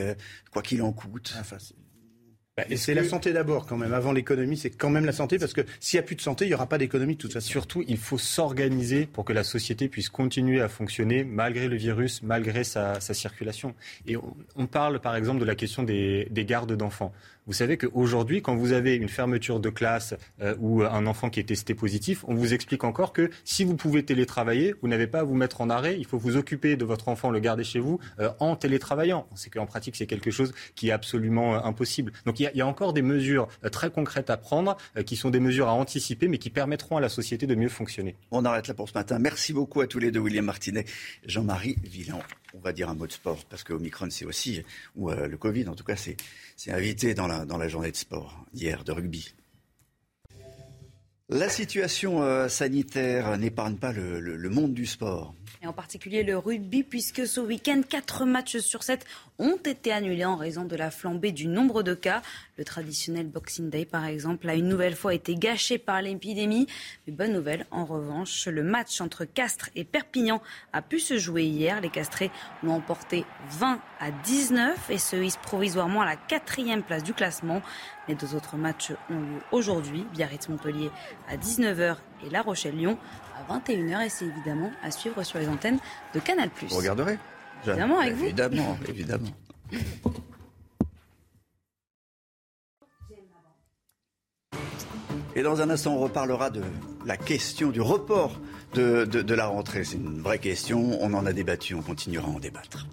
quoi 0.51 0.61
qu'il 0.61 0.81
en 0.83 0.93
coûte? 0.93 1.35
Enfin, 1.37 1.57
Et 2.69 2.77
c'est 2.77 2.93
la 2.93 3.03
santé 3.03 3.33
d'abord, 3.33 3.65
quand 3.65 3.77
même. 3.77 3.93
Avant 3.93 4.11
l'économie, 4.11 4.57
c'est 4.57 4.69
quand 4.69 4.89
même 4.89 5.05
la 5.05 5.13
santé, 5.13 5.39
parce 5.39 5.53
que 5.53 5.61
s'il 5.79 5.97
n'y 5.97 6.03
a 6.03 6.05
plus 6.05 6.15
de 6.15 6.21
santé, 6.21 6.45
il 6.45 6.49
n'y 6.49 6.53
aura 6.53 6.67
pas 6.67 6.77
d'économie 6.77 7.15
de 7.15 7.21
toute 7.21 7.33
façon. 7.33 7.49
Surtout, 7.49 7.83
il 7.87 7.97
faut 7.97 8.17
s'organiser 8.17 9.05
pour 9.05 9.25
que 9.25 9.33
la 9.33 9.43
société 9.43 9.87
puisse 9.87 10.09
continuer 10.09 10.61
à 10.61 10.67
fonctionner 10.67 11.23
malgré 11.23 11.67
le 11.67 11.77
virus, 11.77 12.21
malgré 12.23 12.63
sa, 12.63 12.99
sa 12.99 13.13
circulation. 13.13 13.73
Et 14.05 14.17
on, 14.17 14.35
on 14.55 14.67
parle 14.67 14.99
par 14.99 15.15
exemple 15.15 15.39
de 15.39 15.45
la 15.45 15.55
question 15.55 15.83
des, 15.83 16.27
des 16.29 16.45
gardes 16.45 16.75
d'enfants. 16.75 17.13
Vous 17.47 17.53
savez 17.53 17.75
qu'aujourd'hui, 17.75 18.43
quand 18.43 18.55
vous 18.55 18.71
avez 18.71 18.95
une 18.95 19.09
fermeture 19.09 19.59
de 19.59 19.69
classe 19.69 20.13
euh, 20.41 20.55
ou 20.59 20.83
un 20.83 21.07
enfant 21.07 21.31
qui 21.31 21.39
est 21.39 21.45
testé 21.45 21.73
positif, 21.73 22.23
on 22.27 22.35
vous 22.35 22.53
explique 22.53 22.83
encore 22.83 23.13
que 23.13 23.31
si 23.43 23.63
vous 23.63 23.75
pouvez 23.75 24.05
télétravailler, 24.05 24.75
vous 24.81 24.87
n'avez 24.87 25.07
pas 25.07 25.21
à 25.21 25.23
vous 25.23 25.33
mettre 25.33 25.61
en 25.61 25.69
arrêt. 25.71 25.97
Il 25.97 26.05
faut 26.05 26.19
vous 26.19 26.37
occuper 26.37 26.75
de 26.75 26.85
votre 26.85 27.07
enfant, 27.07 27.31
le 27.31 27.39
garder 27.39 27.63
chez 27.63 27.79
vous 27.79 27.99
euh, 28.19 28.29
en 28.39 28.55
télétravaillant. 28.55 29.27
On 29.31 29.35
sait 29.35 29.49
qu'en 29.49 29.65
pratique, 29.65 29.95
c'est 29.95 30.05
quelque 30.05 30.29
chose 30.29 30.53
qui 30.75 30.89
est 30.89 30.91
absolument 30.91 31.55
euh, 31.55 31.59
impossible. 31.63 32.11
Donc 32.27 32.39
il 32.39 32.51
y, 32.53 32.61
a, 32.61 32.67
encore 32.67 32.93
des 32.93 33.01
mesures 33.01 33.47
très 33.71 33.89
concrètes 33.89 34.29
à 34.29 34.37
prendre, 34.37 34.77
qui 35.05 35.15
sont 35.15 35.31
des 35.31 35.39
mesures 35.39 35.67
à 35.67 35.73
anticiper, 35.73 36.27
mais 36.27 36.37
qui 36.37 36.51
permettront 36.51 36.97
à 36.97 37.01
la 37.01 37.09
société 37.09 37.47
de 37.47 37.55
mieux 37.55 37.69
fonctionner. 37.69 38.15
On 38.29 38.45
arrête 38.45 38.67
là 38.67 38.75
pour 38.75 38.87
ce 38.87 38.93
matin. 38.93 39.17
Merci 39.17 39.51
beaucoup 39.51 39.81
à 39.81 39.87
tous 39.87 39.99
les 39.99 40.11
deux, 40.11 40.19
William 40.19 40.45
Martinet, 40.45 40.85
Jean-Marie 41.25 41.75
Villan 41.83 42.21
on 42.53 42.59
va 42.59 42.73
dire 42.73 42.89
un 42.89 42.95
mot 42.95 43.07
de 43.07 43.11
sport, 43.13 43.37
parce 43.49 43.63
que 43.63 43.71
Omicron, 43.71 44.09
c'est 44.09 44.25
aussi, 44.25 44.61
ou 44.97 45.09
le 45.09 45.37
Covid, 45.37 45.69
en 45.69 45.73
tout 45.73 45.85
cas, 45.85 45.95
c'est 45.95 46.17
invité 46.69 47.13
dans 47.13 47.27
dans 47.45 47.57
la 47.57 47.67
journée 47.67 47.91
de 47.91 47.97
sport 47.97 48.45
hier, 48.53 48.83
de 48.83 48.91
rugby. 48.91 49.33
La 51.33 51.47
situation 51.47 52.23
euh, 52.23 52.49
sanitaire 52.49 53.37
n'épargne 53.37 53.77
pas 53.77 53.93
le, 53.93 54.49
monde 54.49 54.73
du 54.73 54.85
sport. 54.85 55.33
Et 55.61 55.67
en 55.67 55.73
particulier 55.73 56.23
le 56.23 56.37
rugby, 56.37 56.83
puisque 56.83 57.27
ce 57.27 57.39
week-end, 57.39 57.81
quatre 57.87 58.25
matchs 58.25 58.57
sur 58.57 58.83
sept 58.83 59.05
ont 59.39 59.57
été 59.57 59.91
annulés 59.91 60.25
en 60.25 60.35
raison 60.35 60.65
de 60.65 60.75
la 60.75 60.91
flambée 60.91 61.31
du 61.31 61.47
nombre 61.47 61.83
de 61.83 61.93
cas. 61.93 62.21
Le 62.57 62.63
traditionnel 62.63 63.27
Boxing 63.27 63.69
Day, 63.69 63.85
par 63.85 64.05
exemple, 64.05 64.47
a 64.49 64.55
une 64.55 64.67
nouvelle 64.67 64.95
fois 64.95 65.13
été 65.13 65.35
gâché 65.35 65.77
par 65.77 66.01
l'épidémie. 66.01 66.67
Mais 67.05 67.13
bonne 67.13 67.33
nouvelle, 67.33 67.65
en 67.71 67.85
revanche, 67.85 68.47
le 68.47 68.63
match 68.63 69.01
entre 69.01 69.25
Castres 69.25 69.69
et 69.75 69.83
Perpignan 69.83 70.41
a 70.73 70.81
pu 70.81 70.99
se 70.99 71.17
jouer 71.17 71.43
hier. 71.43 71.81
Les 71.81 71.89
Castrés 71.89 72.31
l'ont 72.63 72.75
emporté 72.75 73.25
20 73.49 73.79
à 73.99 74.11
19 74.11 74.89
et 74.89 74.97
se 74.97 75.15
hissent 75.15 75.37
provisoirement 75.37 76.01
à 76.01 76.05
la 76.05 76.15
quatrième 76.15 76.83
place 76.83 77.03
du 77.03 77.13
classement. 77.13 77.61
Les 78.07 78.15
deux 78.15 78.35
autres 78.35 78.57
matchs 78.57 78.91
ont 79.09 79.19
lieu 79.19 79.39
aujourd'hui. 79.51 80.05
Biarritz-Montpellier 80.13 80.91
à 81.29 81.37
19h 81.37 81.97
et 82.25 82.29
La 82.29 82.41
Rochelle-Lyon 82.41 82.97
à 83.49 83.59
21h. 83.59 84.05
Et 84.05 84.09
c'est 84.09 84.25
évidemment 84.25 84.71
à 84.83 84.91
suivre 84.91 85.23
sur 85.23 85.39
les 85.39 85.47
antennes 85.47 85.79
de 86.13 86.19
Canal+. 86.19 86.49
Vous 86.69 86.77
regarderez? 86.77 87.17
Évidemment, 87.65 87.99
avec 87.99 88.13
vous. 88.15 88.25
Évidemment, 88.25 88.77
évidemment. 88.87 89.29
Et 95.35 95.43
dans 95.43 95.61
un 95.61 95.69
instant, 95.69 95.93
on 95.93 95.99
reparlera 95.99 96.49
de 96.49 96.61
la 97.05 97.17
question 97.17 97.69
du 97.69 97.79
report 97.81 98.39
de, 98.73 99.05
de, 99.05 99.21
de 99.21 99.33
la 99.33 99.47
rentrée. 99.47 99.83
C'est 99.83 99.95
une 99.97 100.21
vraie 100.21 100.39
question. 100.39 100.97
On 101.01 101.13
en 101.13 101.25
a 101.25 101.33
débattu. 101.33 101.73
On 101.75 101.81
continuera 101.81 102.27
à 102.27 102.31
en 102.31 102.39
débattre. 102.39 102.87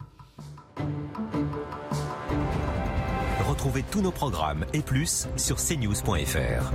Retrouvez 3.48 3.82
tous 3.90 4.02
nos 4.02 4.12
programmes 4.12 4.66
et 4.72 4.82
plus 4.82 5.26
sur 5.36 5.56
cnews.fr. 5.56 6.72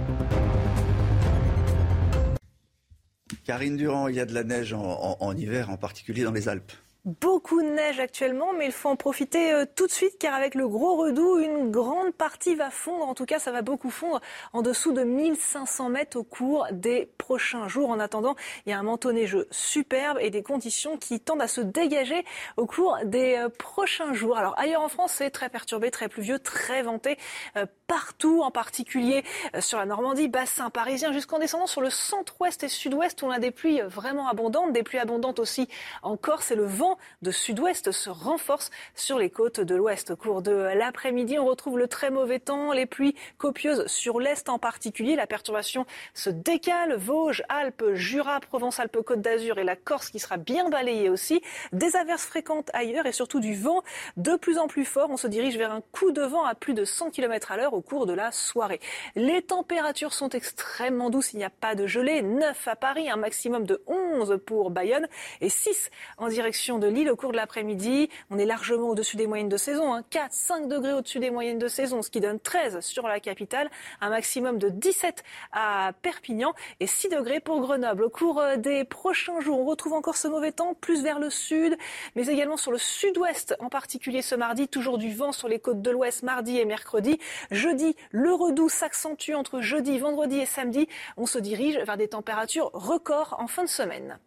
Karine 3.45 3.77
Durand, 3.77 4.07
il 4.07 4.15
y 4.15 4.19
a 4.19 4.25
de 4.25 4.33
la 4.33 4.43
neige 4.43 4.73
en, 4.73 4.81
en, 4.81 5.17
en 5.19 5.37
hiver, 5.37 5.69
en 5.69 5.77
particulier 5.77 6.23
dans 6.23 6.31
les 6.31 6.47
Alpes 6.49 6.73
beaucoup 7.05 7.61
de 7.61 7.67
neige 7.67 7.99
actuellement, 7.99 8.53
mais 8.53 8.65
il 8.65 8.71
faut 8.71 8.87
en 8.87 8.95
profiter 8.95 9.51
euh, 9.51 9.65
tout 9.75 9.87
de 9.87 9.91
suite 9.91 10.17
car 10.19 10.33
avec 10.33 10.55
le 10.55 10.69
gros 10.69 10.95
redoux, 10.95 11.37
une 11.39 11.69
grande 11.69 12.13
partie 12.13 12.55
va 12.55 12.69
fondre. 12.69 13.05
En 13.05 13.13
tout 13.13 13.25
cas, 13.25 13.39
ça 13.39 13.51
va 13.51 13.61
beaucoup 13.61 13.89
fondre 13.89 14.21
en 14.53 14.61
dessous 14.61 14.93
de 14.93 15.03
1500 15.03 15.89
mètres 15.89 16.17
au 16.17 16.23
cours 16.23 16.65
des 16.71 17.09
prochains 17.17 17.67
jours. 17.67 17.89
En 17.89 17.99
attendant, 17.99 18.35
il 18.65 18.69
y 18.69 18.73
a 18.73 18.79
un 18.79 18.83
manteau 18.83 19.11
neigeux 19.11 19.47
superbe 19.51 20.17
et 20.21 20.29
des 20.29 20.43
conditions 20.43 20.97
qui 20.97 21.19
tendent 21.19 21.41
à 21.41 21.49
se 21.49 21.59
dégager 21.59 22.23
au 22.55 22.65
cours 22.65 22.97
des 23.03 23.35
euh, 23.35 23.49
prochains 23.49 24.13
jours. 24.13 24.37
Alors 24.37 24.57
ailleurs 24.57 24.81
en 24.81 24.89
France, 24.89 25.15
c'est 25.17 25.29
très 25.29 25.49
perturbé, 25.49 25.91
très 25.91 26.07
pluvieux, 26.07 26.39
très 26.39 26.83
venté 26.83 27.17
euh, 27.57 27.65
partout, 27.87 28.41
en 28.43 28.49
particulier 28.49 29.23
sur 29.59 29.77
la 29.77 29.85
Normandie, 29.85 30.29
bassin 30.29 30.69
parisien, 30.69 31.11
jusqu'en 31.11 31.37
descendant 31.37 31.67
sur 31.67 31.81
le 31.81 31.89
centre-ouest 31.89 32.63
et 32.63 32.69
sud-ouest 32.69 33.21
où 33.21 33.25
on 33.25 33.29
a 33.29 33.39
des 33.39 33.51
pluies 33.51 33.81
vraiment 33.81 34.27
abondantes, 34.29 34.71
des 34.71 34.83
pluies 34.83 34.99
abondantes 34.99 35.39
aussi 35.39 35.67
en 36.01 36.17
Corse 36.17 36.51
et 36.51 36.55
le 36.55 36.65
vent 36.65 36.92
de 37.21 37.31
sud-ouest 37.31 37.91
se 37.91 38.09
renforce 38.09 38.71
sur 38.95 39.17
les 39.17 39.29
côtes 39.29 39.59
de 39.59 39.75
l'ouest. 39.75 40.11
Au 40.11 40.15
cours 40.15 40.41
de 40.41 40.51
l'après-midi, 40.51 41.39
on 41.39 41.45
retrouve 41.45 41.77
le 41.77 41.87
très 41.87 42.09
mauvais 42.09 42.39
temps, 42.39 42.71
les 42.71 42.85
pluies 42.85 43.15
copieuses 43.37 43.87
sur 43.87 44.19
l'est 44.19 44.49
en 44.49 44.59
particulier. 44.59 45.15
La 45.15 45.27
perturbation 45.27 45.85
se 46.13 46.29
décale. 46.29 46.95
Vosges, 46.95 47.43
Alpes, 47.49 47.93
Jura, 47.93 48.39
Provence-Alpes, 48.39 49.01
Côte 49.05 49.21
d'Azur 49.21 49.57
et 49.57 49.63
la 49.63 49.75
Corse 49.75 50.09
qui 50.09 50.19
sera 50.19 50.37
bien 50.37 50.69
balayée 50.69 51.09
aussi. 51.09 51.41
Des 51.71 51.95
averses 51.95 52.25
fréquentes 52.25 52.69
ailleurs 52.73 53.05
et 53.05 53.11
surtout 53.11 53.39
du 53.39 53.55
vent 53.55 53.83
de 54.17 54.35
plus 54.35 54.57
en 54.57 54.67
plus 54.67 54.85
fort. 54.85 55.09
On 55.09 55.17
se 55.17 55.27
dirige 55.27 55.57
vers 55.57 55.71
un 55.71 55.81
coup 55.91 56.11
de 56.11 56.21
vent 56.21 56.45
à 56.45 56.55
plus 56.55 56.73
de 56.73 56.85
100 56.85 57.11
km 57.11 57.51
à 57.51 57.57
l'heure 57.57 57.73
au 57.73 57.81
cours 57.81 58.05
de 58.05 58.13
la 58.13 58.31
soirée. 58.31 58.79
Les 59.15 59.41
températures 59.41 60.13
sont 60.13 60.29
extrêmement 60.29 61.09
douces. 61.09 61.33
Il 61.33 61.37
n'y 61.37 61.43
a 61.43 61.49
pas 61.49 61.75
de 61.75 61.87
gelée. 61.87 62.21
9 62.21 62.67
à 62.67 62.75
Paris, 62.75 63.09
un 63.09 63.17
maximum 63.17 63.65
de 63.65 63.81
11 63.87 64.39
pour 64.45 64.71
Bayonne 64.71 65.07
et 65.41 65.49
6 65.49 65.89
en 66.17 66.27
direction 66.27 66.79
de 66.79 66.82
Lille 66.87 67.09
au 67.09 67.15
cours 67.15 67.31
de 67.31 67.37
l'après-midi. 67.37 68.09
On 68.29 68.37
est 68.37 68.45
largement 68.45 68.89
au-dessus 68.89 69.17
des 69.17 69.27
moyennes 69.27 69.49
de 69.49 69.57
saison, 69.57 69.93
hein. 69.93 70.03
4, 70.09 70.31
5 70.31 70.67
degrés 70.67 70.93
au-dessus 70.93 71.19
des 71.19 71.31
moyennes 71.31 71.59
de 71.59 71.67
saison, 71.67 72.01
ce 72.01 72.09
qui 72.09 72.19
donne 72.19 72.39
13 72.39 72.79
sur 72.81 73.07
la 73.07 73.19
capitale, 73.19 73.69
un 74.01 74.09
maximum 74.09 74.57
de 74.57 74.69
17 74.69 75.23
à 75.51 75.91
Perpignan 76.01 76.53
et 76.79 76.87
6 76.87 77.09
degrés 77.09 77.39
pour 77.39 77.59
Grenoble. 77.61 78.03
Au 78.03 78.09
cours 78.09 78.39
euh, 78.39 78.55
des 78.55 78.83
prochains 78.83 79.39
jours, 79.39 79.59
on 79.59 79.65
retrouve 79.65 79.93
encore 79.93 80.17
ce 80.17 80.27
mauvais 80.27 80.51
temps, 80.51 80.73
plus 80.73 81.03
vers 81.03 81.19
le 81.19 81.29
sud, 81.29 81.77
mais 82.15 82.27
également 82.27 82.57
sur 82.57 82.71
le 82.71 82.77
sud-ouest, 82.77 83.55
en 83.59 83.69
particulier 83.69 84.21
ce 84.21 84.35
mardi, 84.35 84.67
toujours 84.67 84.97
du 84.97 85.13
vent 85.13 85.31
sur 85.31 85.47
les 85.47 85.59
côtes 85.59 85.81
de 85.81 85.91
l'ouest 85.91 86.23
mardi 86.23 86.57
et 86.57 86.65
mercredi. 86.65 87.19
Jeudi, 87.51 87.95
le 88.11 88.33
redoux 88.33 88.69
s'accentue 88.69 89.33
entre 89.33 89.61
jeudi, 89.61 89.99
vendredi 89.99 90.39
et 90.39 90.45
samedi. 90.45 90.87
On 91.17 91.25
se 91.25 91.39
dirige 91.39 91.77
vers 91.79 91.97
des 91.97 92.07
températures 92.07 92.71
records 92.73 93.35
en 93.39 93.47
fin 93.47 93.63
de 93.63 93.69
semaine. 93.69 94.19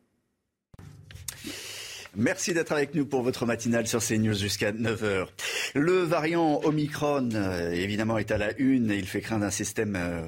Merci 2.18 2.54
d'être 2.54 2.72
avec 2.72 2.94
nous 2.94 3.04
pour 3.04 3.20
votre 3.20 3.44
matinale 3.44 3.86
sur 3.86 4.02
CNews 4.02 4.32
jusqu'à 4.32 4.72
9h. 4.72 5.26
Le 5.74 5.98
variant 5.98 6.62
Omicron, 6.64 7.28
euh, 7.34 7.70
évidemment, 7.72 8.16
est 8.16 8.30
à 8.30 8.38
la 8.38 8.58
une 8.58 8.90
et 8.90 8.96
il 8.96 9.06
fait 9.06 9.20
craindre 9.20 9.44
un 9.44 9.50
système 9.50 9.96
euh, 9.96 10.22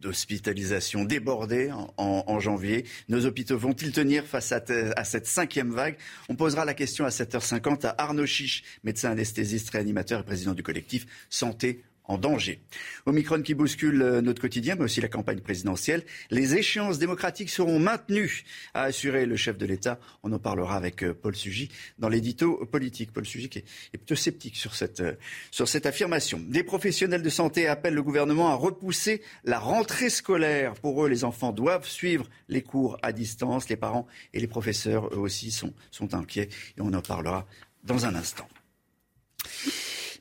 d'hospitalisation 0.00 1.04
débordé 1.04 1.72
en, 1.96 2.38
janvier. 2.38 2.84
Nos 3.08 3.26
hôpitaux 3.26 3.58
vont-ils 3.58 3.90
tenir 3.90 4.24
face 4.24 4.52
à, 4.52 4.62
à, 4.94 5.02
cette 5.02 5.26
cinquième 5.26 5.72
vague? 5.72 5.96
On 6.28 6.36
posera 6.36 6.64
la 6.64 6.74
question 6.74 7.04
à 7.04 7.08
7h50 7.08 7.86
à 7.86 7.96
Arnaud 7.98 8.26
Chiche, 8.26 8.62
médecin 8.84 9.10
anesthésiste, 9.10 9.70
réanimateur 9.70 10.20
et 10.20 10.24
président 10.24 10.54
du 10.54 10.62
collectif 10.62 11.06
Santé 11.28 11.82
en 12.06 12.18
danger. 12.18 12.60
Omicron 13.06 13.42
qui 13.42 13.54
bouscule 13.54 13.98
notre 14.20 14.40
quotidien, 14.40 14.76
mais 14.76 14.84
aussi 14.84 15.00
la 15.00 15.08
campagne 15.08 15.40
présidentielle. 15.40 16.04
Les 16.30 16.56
échéances 16.56 16.98
démocratiques 16.98 17.50
seront 17.50 17.78
maintenues, 17.78 18.44
a 18.74 18.82
assuré 18.82 19.26
le 19.26 19.36
chef 19.36 19.58
de 19.58 19.66
l'État. 19.66 19.98
On 20.22 20.32
en 20.32 20.38
parlera 20.38 20.76
avec 20.76 21.04
Paul 21.12 21.34
Sugy 21.34 21.70
dans 21.98 22.08
l'édito 22.08 22.64
politique. 22.66 23.12
Paul 23.12 23.26
Sugy 23.26 23.48
qui 23.48 23.58
est 23.58 23.98
plutôt 23.98 24.14
sceptique 24.14 24.56
sur 24.56 24.74
cette, 24.74 25.02
sur 25.50 25.68
cette 25.68 25.86
affirmation. 25.86 26.40
Des 26.46 26.62
professionnels 26.62 27.22
de 27.22 27.30
santé 27.30 27.66
appellent 27.66 27.94
le 27.94 28.02
gouvernement 28.02 28.48
à 28.48 28.54
repousser 28.54 29.22
la 29.44 29.58
rentrée 29.58 30.10
scolaire. 30.10 30.74
Pour 30.74 31.04
eux, 31.04 31.08
les 31.08 31.24
enfants 31.24 31.52
doivent 31.52 31.88
suivre 31.88 32.28
les 32.48 32.62
cours 32.62 32.98
à 33.02 33.12
distance. 33.12 33.68
Les 33.68 33.76
parents 33.76 34.06
et 34.32 34.40
les 34.40 34.46
professeurs, 34.46 35.12
eux 35.12 35.18
aussi, 35.18 35.50
sont, 35.50 35.72
sont 35.90 36.14
inquiets. 36.14 36.48
Et 36.76 36.80
on 36.80 36.92
en 36.92 37.02
parlera 37.02 37.46
dans 37.84 38.06
un 38.06 38.14
instant. 38.14 38.48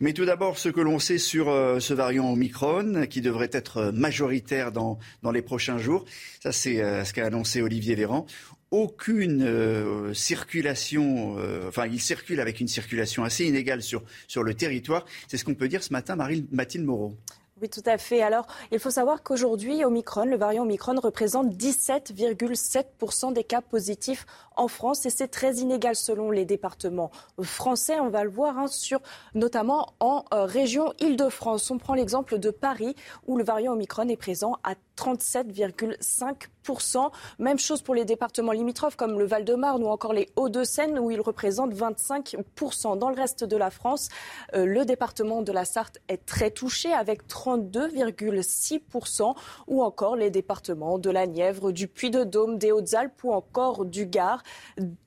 Mais 0.01 0.13
tout 0.13 0.25
d'abord, 0.25 0.57
ce 0.57 0.69
que 0.69 0.81
l'on 0.81 0.99
sait 0.99 1.17
sur 1.17 1.49
euh, 1.49 1.79
ce 1.79 1.93
variant 1.93 2.31
Omicron, 2.31 3.05
qui 3.09 3.21
devrait 3.21 3.49
être 3.51 3.91
majoritaire 3.93 4.71
dans, 4.71 4.99
les 5.33 5.41
prochains 5.41 5.77
jours, 5.77 6.05
ça 6.41 6.51
c'est 6.51 6.81
euh, 6.81 7.03
ce 7.05 7.13
qu'a 7.13 7.25
annoncé 7.25 7.61
Olivier 7.61 7.95
Véran. 7.95 8.25
Aucune 8.71 9.43
euh, 9.43 10.13
circulation, 10.13 11.37
euh, 11.37 11.69
enfin 11.69 11.85
il 11.87 12.01
circule 12.01 12.39
avec 12.39 12.59
une 12.59 12.67
circulation 12.67 13.23
assez 13.23 13.45
inégale 13.45 13.81
sur, 13.81 14.03
le 14.35 14.53
territoire. 14.53 15.05
C'est 15.27 15.37
ce 15.37 15.45
qu'on 15.45 15.55
peut 15.55 15.67
dire 15.67 15.83
ce 15.83 15.93
matin, 15.93 16.17
Mathilde 16.51 16.85
Moreau. 16.85 17.15
Oui, 17.61 17.69
tout 17.69 17.83
à 17.85 17.97
fait. 17.97 18.21
Alors, 18.21 18.47
il 18.73 18.79
faut 18.79 18.89
savoir 18.89 19.23
qu'aujourd'hui, 19.23 19.85
Omicron, 19.85 20.25
le 20.25 20.35
variant 20.35 20.63
Omicron 20.63 20.99
représente 20.99 21.55
17,7% 21.55 23.31
des 23.31 23.45
cas 23.45 23.61
positifs 23.61 24.25
en 24.57 24.67
France 24.67 25.05
et 25.05 25.09
c'est 25.09 25.27
très 25.27 25.55
inégal 25.55 25.95
selon 25.95 26.31
les 26.31 26.45
départements 26.45 27.11
français. 27.41 27.99
On 27.99 28.09
va 28.09 28.23
le 28.23 28.29
voir 28.29 28.57
hein, 28.57 28.67
sur, 28.67 29.01
notamment 29.33 29.93
en 29.99 30.23
euh, 30.33 30.45
région 30.45 30.93
Île-de-France. 30.99 31.69
On 31.71 31.77
prend 31.77 31.93
l'exemple 31.93 32.39
de 32.39 32.49
Paris 32.49 32.95
où 33.27 33.37
le 33.37 33.43
variant 33.43 33.73
Omicron 33.73 34.07
est 34.09 34.17
présent 34.17 34.57
à 34.63 34.73
37,5%. 34.97 37.11
Même 37.39 37.59
chose 37.59 37.81
pour 37.81 37.95
les 37.95 38.05
départements 38.05 38.53
limitrophes 38.53 38.95
comme 38.95 39.19
le 39.19 39.25
Val-de-Marne 39.25 39.83
ou 39.83 39.87
encore 39.87 40.13
les 40.13 40.29
Hauts-de-Seine 40.35 40.97
où 40.99 41.11
il 41.11 41.19
représente 41.21 41.73
25%. 41.73 42.97
Dans 42.97 43.09
le 43.09 43.15
reste 43.15 43.43
de 43.43 43.57
la 43.57 43.69
France, 43.69 44.07
euh, 44.55 44.65
le 44.65 44.85
département 44.85 45.41
de 45.41 45.51
la 45.51 45.65
Sarthe 45.65 45.99
est 46.07 46.25
très 46.25 46.51
touché 46.51 46.93
avec 46.93 47.27
32,6% 47.27 49.35
ou 49.67 49.83
encore 49.83 50.15
les 50.15 50.31
départements 50.31 50.97
de 50.97 51.09
la 51.09 51.27
Nièvre, 51.27 51.71
du 51.71 51.87
Puy-de-Dôme, 51.87 52.57
des 52.57 52.71
Hautes-Alpes 52.71 53.23
ou 53.23 53.33
encore 53.33 53.85
du 53.85 54.05
Gard. 54.05 54.43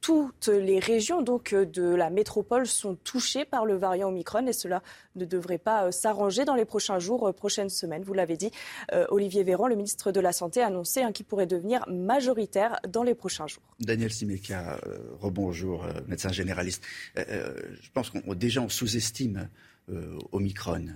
Toutes 0.01 0.49
les 0.49 0.79
régions 0.79 1.23
donc 1.23 1.55
de 1.55 1.95
la 1.95 2.11
métropole 2.11 2.67
sont 2.67 2.95
touchées 2.97 3.45
par 3.45 3.67
le 3.67 3.77
variant 3.77 4.09
Omicron 4.09 4.47
et 4.47 4.53
cela 4.53 4.83
ne 5.17 5.25
devrait 5.25 5.59
pas 5.59 5.93
s'arranger 5.93 6.45
dans 6.45 6.55
les 6.55 6.65
prochains 6.65 6.99
jours, 6.99 7.33
prochaines 7.35 7.69
semaines. 7.69 8.03
Vous 8.03 8.15
l'avez 8.15 8.37
dit, 8.37 8.51
Olivier 9.09 9.43
Véran, 9.43 9.69
le 9.69 9.77
ministre 9.77 10.13
de 10.13 10.21
la 10.21 10.33
Santé, 10.33 10.63
a 10.63 10.67
annoncé 10.67 11.03
hein, 11.03 11.13
qu'il 11.13 11.27
pourrait 11.27 11.47
devenir 11.47 11.85
majoritaire 11.89 12.79
dans 12.89 13.03
les 13.03 13.15
prochains 13.15 13.47
jours. 13.47 13.63
Daniel 13.81 14.13
Simeka, 14.13 14.81
rebonjour, 15.21 15.85
médecin 16.07 16.33
généraliste. 16.33 16.83
je 17.17 17.91
pense 17.93 18.11
qu'on 18.11 18.35
déjà 18.35 18.61
on 18.61 18.69
sous-estime 18.69 19.49
Omicron 20.33 20.87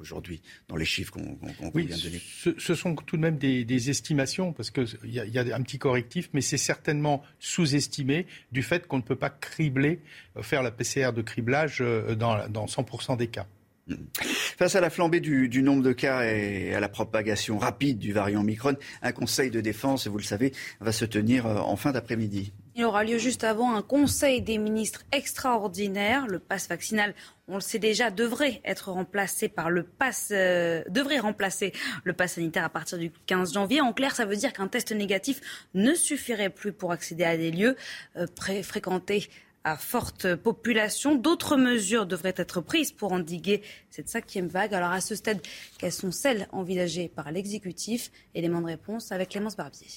aujourd'hui 0.00 0.42
dans 0.68 0.76
les 0.76 0.84
chiffres 0.84 1.12
qu'on 1.12 1.70
vient 1.74 1.96
de 1.96 2.02
donner 2.02 2.20
ce, 2.58 2.74
sont 2.74 2.94
tout 2.94 3.16
de 3.16 3.22
même 3.22 3.38
des, 3.38 3.90
estimations, 3.90 4.52
parce 4.52 4.70
qu'il 4.70 4.86
y, 5.04 5.16
y, 5.16 5.38
a 5.38 5.56
un 5.56 5.62
petit 5.62 5.78
correctif, 5.78 6.30
mais 6.32 6.40
c'est 6.40 6.58
certainement 6.58 7.22
sous-estimé 7.38 8.26
du 8.52 8.62
fait 8.62 8.86
qu'on 8.86 8.98
ne 8.98 9.02
peut 9.02 9.16
pas 9.16 9.30
cribler, 9.30 10.00
euh, 10.36 10.42
faire 10.42 10.62
la 10.62 10.70
PCR 10.70 11.12
de 11.12 11.22
criblage 11.22 11.78
euh, 11.80 12.14
dans, 12.14 12.48
dans 12.48 12.66
100% 12.66 13.16
des 13.16 13.28
cas. 13.28 13.46
Face 14.58 14.76
à 14.76 14.80
la 14.80 14.90
flambée 14.90 15.20
du, 15.20 15.62
nombre 15.62 15.82
de 15.82 15.92
cas 15.92 16.22
et 16.24 16.74
à 16.74 16.80
la 16.80 16.88
propagation 16.88 17.58
rapide 17.58 17.98
du 17.98 18.12
variant 18.12 18.40
Omicron, 18.40 18.76
un 19.02 19.12
conseil 19.12 19.50
de 19.50 19.60
défense, 19.60 20.06
vous 20.06 20.18
le 20.18 20.24
savez, 20.24 20.52
va 20.80 20.92
se 20.92 21.04
tenir 21.04 21.46
euh, 21.46 21.56
en 21.56 21.76
fin 21.76 21.92
d'après-midi. 21.92 22.52
Il 22.76 22.84
aura 22.84 23.02
lieu 23.02 23.18
juste 23.18 23.42
avant 23.42 23.74
un 23.74 23.82
conseil 23.82 24.42
des 24.42 24.56
ministres 24.56 25.02
extraordinaire. 25.10 26.28
Le 26.28 26.38
pass 26.38 26.68
vaccinal, 26.68 27.14
on 27.48 27.56
le 27.56 27.60
sait 27.60 27.80
déjà, 27.80 28.10
devrait 28.10 28.60
être 28.64 28.92
remplacé 28.92 29.48
par 29.48 29.70
le 29.70 29.82
pass, 29.82 30.28
euh, 30.30 30.84
devrait 30.88 31.18
remplacer 31.18 31.72
le 32.04 32.12
pass 32.12 32.34
sanitaire 32.34 32.64
à 32.64 32.68
partir 32.68 32.96
du 32.96 33.10
15 33.26 33.54
janvier. 33.54 33.80
En 33.80 33.92
clair, 33.92 34.14
ça 34.14 34.24
veut 34.24 34.36
dire 34.36 34.52
qu'un 34.52 34.68
test 34.68 34.92
négatif 34.92 35.40
ne 35.74 35.94
suffirait 35.94 36.50
plus 36.50 36.72
pour 36.72 36.92
accéder 36.92 37.24
à 37.24 37.36
des 37.36 37.50
lieux 37.50 37.76
euh, 38.16 38.26
fréquentés 38.62 39.28
à 39.64 39.76
forte 39.76 40.36
population. 40.36 41.16
D'autres 41.16 41.56
mesures 41.56 42.06
devraient 42.06 42.34
être 42.36 42.60
prises 42.60 42.92
pour 42.92 43.12
endiguer 43.12 43.62
cette 43.90 44.08
cinquième 44.08 44.46
vague. 44.46 44.74
Alors 44.74 44.92
à 44.92 45.00
ce 45.00 45.16
stade, 45.16 45.40
quelles 45.78 45.92
sont 45.92 46.12
celles 46.12 46.46
envisagées 46.52 47.08
par 47.08 47.32
l'exécutif? 47.32 48.12
Élément 48.34 48.60
de 48.60 48.66
réponse 48.66 49.12
avec 49.12 49.30
Clémence 49.30 49.56
Barbier. 49.56 49.88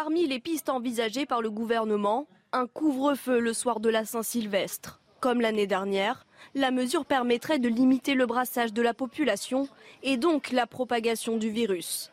Parmi 0.00 0.28
les 0.28 0.38
pistes 0.38 0.68
envisagées 0.68 1.26
par 1.26 1.42
le 1.42 1.50
gouvernement, 1.50 2.28
un 2.52 2.68
couvre-feu 2.68 3.40
le 3.40 3.52
soir 3.52 3.80
de 3.80 3.88
la 3.88 4.04
Saint-Sylvestre. 4.04 5.00
Comme 5.18 5.40
l'année 5.40 5.66
dernière, 5.66 6.24
la 6.54 6.70
mesure 6.70 7.04
permettrait 7.04 7.58
de 7.58 7.68
limiter 7.68 8.14
le 8.14 8.24
brassage 8.24 8.72
de 8.72 8.80
la 8.80 8.94
population 8.94 9.66
et 10.04 10.16
donc 10.16 10.52
la 10.52 10.68
propagation 10.68 11.36
du 11.36 11.50
virus. 11.50 12.12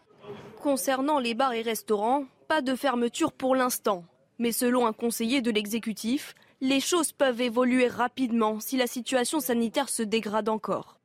Concernant 0.63 1.19
les 1.19 1.35
bars 1.35 1.53
et 1.53 1.61
restaurants, 1.61 2.25
pas 2.47 2.63
de 2.63 2.73
fermeture 2.73 3.31
pour 3.31 3.55
l'instant. 3.55 4.03
Mais 4.39 4.51
selon 4.51 4.87
un 4.87 4.93
conseiller 4.93 5.43
de 5.43 5.51
l'exécutif, 5.51 6.33
les 6.61 6.79
choses 6.79 7.11
peuvent 7.11 7.41
évoluer 7.41 7.87
rapidement 7.87 8.59
si 8.59 8.77
la 8.77 8.87
situation 8.87 9.39
sanitaire 9.39 9.89
se 9.89 10.01
dégrade 10.01 10.49
encore. 10.49 10.97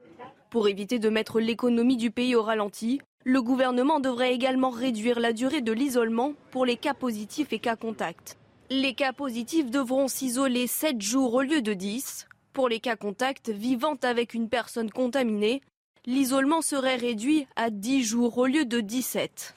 Pour 0.48 0.66
éviter 0.66 0.98
de 0.98 1.10
mettre 1.10 1.40
l'économie 1.40 1.98
du 1.98 2.10
pays 2.10 2.34
au 2.34 2.42
ralenti, 2.42 3.02
le 3.24 3.42
gouvernement 3.42 4.00
devrait 4.00 4.34
également 4.34 4.70
réduire 4.70 5.20
la 5.20 5.32
durée 5.32 5.60
de 5.60 5.72
l'isolement 5.72 6.32
pour 6.50 6.64
les 6.64 6.76
cas 6.76 6.94
positifs 6.94 7.52
et 7.52 7.58
cas 7.58 7.76
contacts. 7.76 8.38
Les 8.70 8.94
cas 8.94 9.12
positifs 9.12 9.70
devront 9.70 10.08
s'isoler 10.08 10.66
7 10.66 11.02
jours 11.02 11.34
au 11.34 11.42
lieu 11.42 11.60
de 11.60 11.74
10. 11.74 12.28
Pour 12.52 12.68
les 12.68 12.80
cas 12.80 12.96
contacts 12.96 13.50
vivant 13.50 13.96
avec 14.02 14.32
une 14.32 14.48
personne 14.48 14.90
contaminée, 14.90 15.60
l'isolement 16.06 16.62
serait 16.62 16.96
réduit 16.96 17.46
à 17.56 17.70
10 17.70 18.04
jours 18.04 18.38
au 18.38 18.46
lieu 18.46 18.64
de 18.64 18.80
17. 18.80 19.54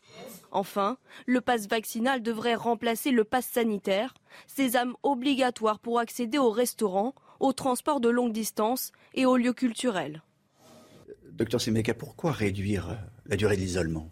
Enfin, 0.52 0.98
le 1.26 1.42
pass 1.42 1.68
vaccinal 1.68 2.22
devrait 2.22 2.56
remplacer 2.56 3.12
le 3.12 3.24
pass 3.24 3.46
sanitaire, 3.46 4.14
sésame 4.46 4.96
obligatoire 5.04 5.80
pour 5.80 6.00
accéder 6.00 6.38
aux 6.38 6.52
restaurants, 6.52 7.16
aux 7.40 7.54
transports 7.54 8.02
de 8.02 8.10
longue 8.10 8.34
distance 8.34 8.92
et 9.16 9.26
aux 9.26 9.38
lieux 9.38 9.54
culturels. 9.54 10.22
Docteur 11.34 11.62
Semeka, 11.62 11.94
pourquoi 11.94 12.32
réduire 12.32 12.90
euh, 12.90 12.96
la 13.28 13.36
durée 13.36 13.56
de 13.56 13.62
l'isolement? 13.62 14.10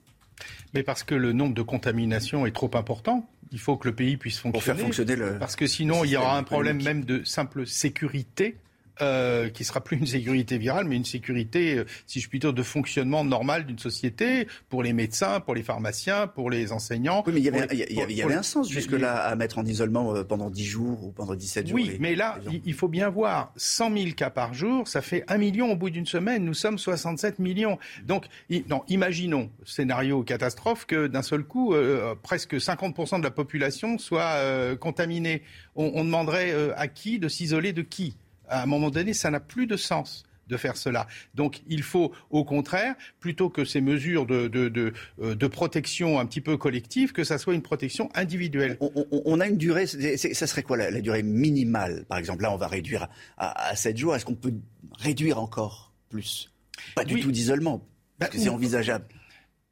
Mais 0.73 0.84
parce 0.84 1.03
que 1.03 1.14
le 1.15 1.34
nombre 1.34 1.53
de 1.53 1.61
contaminations 1.61 2.45
est 2.45 2.52
trop 2.52 2.72
important. 2.73 3.30
Il 3.52 3.60
faut 3.60 3.77
que 3.77 3.88
le 3.88 3.95
pays 3.95 4.18
puisse 4.18 4.39
fonctionner. 4.39 4.53
Pour 4.53 4.64
faire 4.64 4.77
fonctionner 4.77 5.15
le. 5.15 5.38
Parce 5.38 5.56
que 5.56 5.68
sinon, 5.68 6.03
il 6.03 6.11
y 6.11 6.18
aura 6.18 6.38
un 6.38 6.43
problème 6.43 6.81
même 6.81 7.06
de 7.06 7.23
simple 7.23 7.68
sécurité 7.68 8.57
euh, 9.01 9.49
qui 9.49 9.63
sera 9.63 9.81
plus 9.81 9.97
une 9.97 10.05
sécurité 10.05 10.57
virale, 10.57 10.85
mais 10.85 10.95
une 10.95 11.05
sécurité, 11.05 11.77
euh, 11.77 11.85
si 12.05 12.19
je 12.19 12.30
puis 12.30 12.39
dire, 12.39 12.53
de 12.53 12.61
fonctionnement 12.61 13.23
normal 13.23 13.65
d'une 13.65 13.80
société 13.80 14.47
pour 14.69 14.84
les 14.84 14.93
médecins, 14.93 15.39
pour 15.39 15.55
les 15.55 15.63
pharmaciens, 15.63 16.27
pour 16.27 16.49
les 16.49 16.72
enseignants. 16.72 17.23
Oui, 17.26 17.34
mais 17.34 17.39
il 17.39 17.45
y 17.45 18.01
avait, 18.01 18.34
un 18.34 18.43
sens 18.43 18.69
jusque-là 18.69 19.15
à 19.23 19.35
mettre 19.35 19.57
en 19.57 19.65
isolement 19.65 20.13
euh, 20.13 20.23
pendant 20.23 20.49
10 20.49 20.65
jours 20.65 21.05
ou 21.05 21.11
pendant 21.11 21.34
17 21.34 21.68
jours. 21.68 21.76
Oui, 21.76 21.97
mais 21.99 22.15
là, 22.15 22.38
il 22.65 22.73
faut 22.73 22.89
bien 22.89 23.09
voir, 23.09 23.53
100 23.55 23.97
000 23.97 24.11
cas 24.11 24.30
par 24.30 24.53
jour, 24.53 24.88
ça 24.88 25.01
fait 25.01 25.23
1 25.27 25.38
million 25.38 25.72
au 25.72 25.76
bout 25.76 25.89
d'une 25.89 26.05
semaine. 26.05 26.43
Nous 26.43 26.53
sommes 26.53 26.77
67 26.77 27.39
millions. 27.39 27.80
Donc, 28.05 28.26
non, 28.69 28.84
imaginons, 28.88 29.49
scénario 29.65 30.22
catastrophe, 30.23 30.85
que 30.85 31.07
d'un 31.07 31.23
seul 31.23 31.43
coup, 31.43 31.73
presque 32.22 32.55
50% 32.55 33.19
de 33.19 33.23
la 33.23 33.31
population 33.31 33.97
soit 33.97 34.76
contaminée. 34.80 35.41
On, 35.76 35.91
on 35.95 36.03
demanderait 36.03 36.53
à 36.76 36.88
qui 36.88 37.19
de 37.19 37.30
s'isoler 37.30 37.73
de 37.73 37.81
qui? 37.81 38.15
À 38.52 38.61
un 38.64 38.65
moment 38.65 38.91
donné, 38.91 39.14
ça 39.14 39.32
n'a 39.32 39.40
plus 39.40 39.65
de 39.65 39.78
sens 39.78 40.23
de 40.48 40.57
faire 40.57 40.78
cela. 40.78 41.07
Donc 41.34 41.61
il 41.68 41.82
faut 41.82 42.11
au 42.30 42.44
contraire, 42.44 42.95
plutôt 43.19 43.49
que 43.49 43.64
ces 43.64 43.82
mesures 43.82 44.26
de, 44.26 44.48
de, 44.48 44.94
euh, 45.22 45.49
protection 45.49 46.19
un 46.19 46.26
petit 46.26 46.41
peu 46.41 46.57
collective, 46.57 47.14
que 47.14 47.23
ça 47.23 47.38
soit 47.38 47.53
une 47.53 47.61
protection 47.61 48.10
individuelle. 48.14 48.78
On, 48.80 49.40
a 49.40 49.48
une 49.48 49.57
durée, 49.57 49.88
ça 49.88 50.48
serait 50.48 50.64
quoi 50.64 50.78
la, 50.78 51.02
durée 51.02 51.23
minimale 51.23 52.06
Par 52.07 52.18
exemple, 52.18 52.44
là 52.44 52.53
on 52.53 52.57
va 52.57 52.68
réduire 52.68 53.07
à, 53.38 53.69
à 53.69 53.76
7 53.76 53.98
jours. 53.98 54.15
Est-ce 54.15 54.26
qu'on 54.26 54.36
peut 54.36 54.53
réduire 54.99 55.40
encore 55.40 55.94
plus? 56.10 56.52
Pas 56.95 57.06
du 57.06 57.19
tout 57.22 57.32
d'isolement, 57.32 57.88
parce 58.19 58.32
que 58.32 58.38
c'est 58.38 58.49
envisageable 58.49 59.06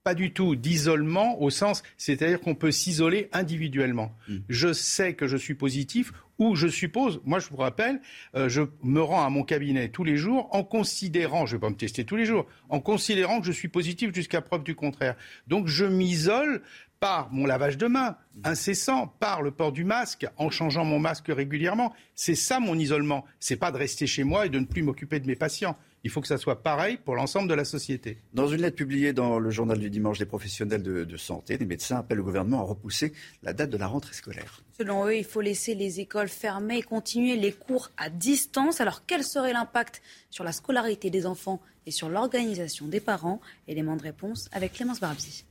pas 0.01 0.15
du 0.15 0.31
tout 0.31 0.55
d'isolement 0.55 1.41
au 1.41 1.49
sens, 1.49 1.83
c'est-à-dire 1.97 2.39
qu'on 2.39 2.55
peut 2.55 2.71
s'isoler 2.71 3.29
individuellement. 3.33 4.15
Hmm. 4.27 4.37
Je 4.47 4.71
sais 4.71 5.13
que 5.13 5.27
je 5.27 5.35
suis 5.35 5.55
positif 5.55 6.13
ou 6.39 6.55
je 6.55 6.67
suppose, 6.67 7.21
moi 7.25 7.39
je 7.39 7.49
vous 7.49 7.57
rappelle, 7.57 8.01
euh, 8.35 8.49
je 8.49 8.63
me 8.81 9.01
rends 9.01 9.23
à 9.23 9.29
mon 9.29 9.43
cabinet 9.43 9.89
tous 9.89 10.03
les 10.03 10.17
jours 10.17 10.49
en 10.51 10.63
considérant, 10.63 11.45
je 11.45 11.55
ne 11.55 11.57
vais 11.57 11.61
pas 11.61 11.69
me 11.69 11.75
tester 11.75 12.05
tous 12.05 12.15
les 12.15 12.25
jours, 12.25 12.45
en 12.69 12.79
considérant 12.79 13.39
que 13.39 13.45
je 13.45 13.51
suis 13.51 13.67
positif 13.67 14.13
jusqu'à 14.13 14.41
preuve 14.41 14.63
du 14.63 14.75
contraire. 14.75 15.15
Donc 15.47 15.67
je 15.67 15.85
m'isole 15.85 16.61
par 16.99 17.31
mon 17.31 17.45
lavage 17.45 17.77
de 17.77 17.87
mains 17.87 18.17
incessant, 18.43 19.07
par 19.07 19.41
le 19.41 19.51
port 19.51 19.71
du 19.71 19.83
masque, 19.83 20.27
en 20.37 20.49
changeant 20.49 20.83
mon 20.83 20.99
masque 20.99 21.27
régulièrement. 21.29 21.93
C'est 22.15 22.35
ça 22.35 22.59
mon 22.59 22.77
isolement. 22.77 23.25
C'est 23.39 23.55
pas 23.55 23.71
de 23.71 23.77
rester 23.77 24.07
chez 24.07 24.23
moi 24.23 24.45
et 24.45 24.49
de 24.49 24.59
ne 24.59 24.65
plus 24.65 24.83
m'occuper 24.83 25.19
de 25.19 25.27
mes 25.27 25.35
patients. 25.35 25.77
Il 26.05 26.09
faut 26.09 26.21
que 26.21 26.27
ça 26.27 26.37
soit 26.37 26.63
pareil 26.63 26.97
pour 26.97 27.15
l'ensemble 27.15 27.49
de 27.49 27.53
la 27.53 27.65
société. 27.65 28.19
Dans 28.33 28.47
une 28.47 28.61
lettre 28.61 28.77
publiée 28.77 29.11
dans 29.11 29.37
le 29.37 29.49
journal 29.49 29.77
du 29.77 29.89
dimanche, 29.89 30.17
des 30.17 30.25
professionnels 30.25 30.81
de, 30.81 31.17
santé, 31.17 31.57
des 31.57 31.65
médecins 31.65 31.97
appellent 31.97 32.17
le 32.17 32.23
gouvernement 32.23 32.61
à 32.61 32.63
repousser 32.63 33.11
la 33.43 33.51
date 33.51 33.69
de 33.69 33.77
la 33.77 33.87
rentrée 33.87 34.13
scolaire. 34.13 34.63
Selon 34.77 35.05
eux, 35.05 35.17
il 35.17 35.25
faut 35.25 35.41
laisser 35.41 35.75
les 35.75 35.99
écoles 35.99 36.29
fermées 36.29 36.77
et 36.77 36.83
continuer 36.83 37.35
les 37.35 37.51
cours 37.51 37.91
à 37.97 38.09
distance. 38.09 38.79
Alors 38.79 39.05
quel 39.05 39.23
serait 39.23 39.51
l'impact 39.51 40.01
sur 40.29 40.45
la 40.45 40.53
scolarité 40.53 41.09
des 41.09 41.25
enfants 41.25 41.59
et 41.85 41.91
sur 41.91 42.07
l'organisation 42.07 42.87
des 42.87 43.01
parents? 43.01 43.41
Élément 43.67 43.97
de 43.97 44.03
réponse 44.03 44.47
avec 44.53 44.73
Clémence 44.73 45.01
Barbier. 45.01 45.43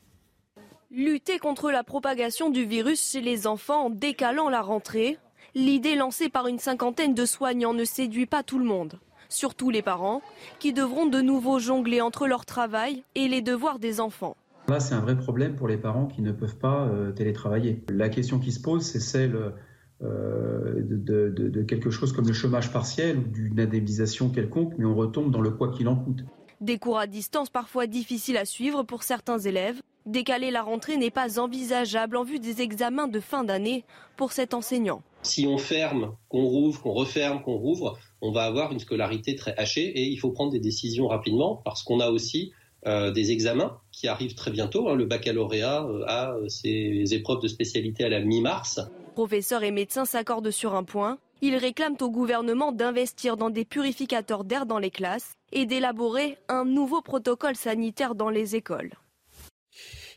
Lutter 0.91 1.39
contre 1.39 1.71
la 1.71 1.85
propagation 1.85 2.49
du 2.49 2.65
virus 2.65 3.11
chez 3.11 3.21
les 3.21 3.47
enfants 3.47 3.87
en 3.87 3.91
décalant 3.91 4.49
la 4.49 4.63
rentrée. 4.63 5.19
L'idée 5.55 5.95
lancée 5.95 6.31
par 6.31 6.47
une 6.47 6.59
cinquantaine 6.59 7.13
de 7.13 7.27
soignants 7.27 7.75
ne 7.75 7.85
séduit 7.85 8.27
pas 8.27 8.43
tout 8.43 8.59
le 8.59 8.65
monde 8.65 8.99
surtout 9.29 9.71
les 9.71 9.83
parents, 9.83 10.23
qui 10.59 10.73
devront 10.73 11.07
de 11.07 11.21
nouveau 11.21 11.59
jongler 11.59 12.01
entre 12.01 12.27
leur 12.27 12.47
travail 12.47 13.03
et 13.15 13.29
les 13.29 13.43
devoirs 13.43 13.79
des 13.79 14.01
enfants. 14.01 14.37
Là, 14.69 14.81
c'est 14.81 14.95
un 14.95 15.01
vrai 15.01 15.17
problème 15.17 15.57
pour 15.57 15.69
les 15.69 15.79
parents 15.79 16.07
qui 16.07 16.21
ne 16.21 16.33
peuvent 16.33 16.59
pas 16.59 16.87
euh, 16.87 17.11
télétravailler. 17.13 17.83
La 17.89 18.09
question 18.09 18.39
qui 18.39 18.53
se 18.53 18.61
pose, 18.61 18.85
c'est 18.85 19.01
celle 19.01 19.35
euh, 19.35 20.75
de, 20.81 21.63
quelque 21.63 21.91
chose 21.91 22.13
comme 22.13 22.27
le 22.27 22.33
chômage 22.33 22.73
partiel 22.73 23.19
ou 23.19 23.23
d'une 23.23 23.59
indemnisation 23.59 24.31
quelconque, 24.31 24.75
mais 24.79 24.85
on 24.85 24.95
retombe 24.95 25.33
dans 25.33 25.41
le 25.41 25.51
quoi 25.51 25.73
qu'il 25.73 25.89
en 25.89 25.97
coûte. 25.97 26.25
Des 26.61 26.79
cours 26.79 26.99
à 26.99 27.07
distance 27.07 27.51
parfois 27.51 27.87
difficiles 27.87 28.37
à 28.37 28.45
suivre 28.45 28.85
pour 28.85 29.03
certains 29.03 29.39
élèves. 29.39 29.81
Décaler 30.09 30.51
la 30.51 30.63
rentrée 30.63 30.97
n'est 30.97 31.11
pas 31.11 31.39
envisageable 31.39 32.17
en 32.17 32.25
vue 32.25 32.39
des 32.39 32.63
examens 32.63 33.09
de 33.09 33.21
fin 33.21 33.45
d'année 33.45 33.85
pour 34.17 34.33
cet 34.33 34.55
enseignant. 34.55 35.03
Si 35.21 35.47
on 35.47 35.59
ferme, 35.59 36.17
qu'on 36.31 36.47
rouvre, 36.47 36.81
qu'on 36.81 36.95
referme, 36.95 37.43
qu'on 37.43 37.59
rouvre, 37.59 37.99
on 38.23 38.33
va 38.33 38.45
avoir 38.45 38.73
une 38.73 38.79
scolarité 38.79 39.37
très 39.37 39.55
hachée 39.59 39.85
et 39.85 40.05
il 40.07 40.17
faut 40.17 40.31
prendre 40.31 40.51
des 40.51 40.61
décisions 40.61 41.09
rapidement 41.09 41.61
parce 41.63 41.83
qu'on 41.83 42.01
a 42.01 42.09
aussi 42.09 42.53
euh, 42.87 43.11
des 43.11 43.33
examens 43.33 43.83
qui 43.93 44.09
arrivent 44.09 44.35
très 44.35 44.51
bientôt. 44.51 44.89
Hein. 44.89 44.95
Le 44.95 45.05
baccalauréat 45.05 45.85
euh, 45.85 46.07
a 46.07 46.35
ses 46.49 47.13
épreuves 47.13 47.43
de 47.43 47.49
spécialité 47.49 48.05
à 48.05 48.09
la 48.09 48.21
mi-mars. 48.21 48.81
Professeurs 49.15 49.63
et 49.63 49.73
médecins 49.73 50.07
s'accordent 50.07 50.51
sur 50.51 50.75
un 50.75 50.85
point. 50.85 51.19
Ils 51.43 51.57
réclament 51.57 51.99
au 52.01 52.11
gouvernement 52.11 52.73
d'investir 52.73 53.37
dans 53.37 53.51
des 53.51 53.67
purificateurs 53.67 54.45
d'air 54.45 54.65
dans 54.65 54.79
les 54.79 54.91
classes 54.91 55.35
et 55.53 55.67
d'élaborer 55.67 56.39
un 56.49 56.65
nouveau 56.65 57.03
protocole 57.03 57.57
sanitaire 57.57 58.15
dans 58.15 58.31
les 58.31 58.57
écoles. 58.57 58.93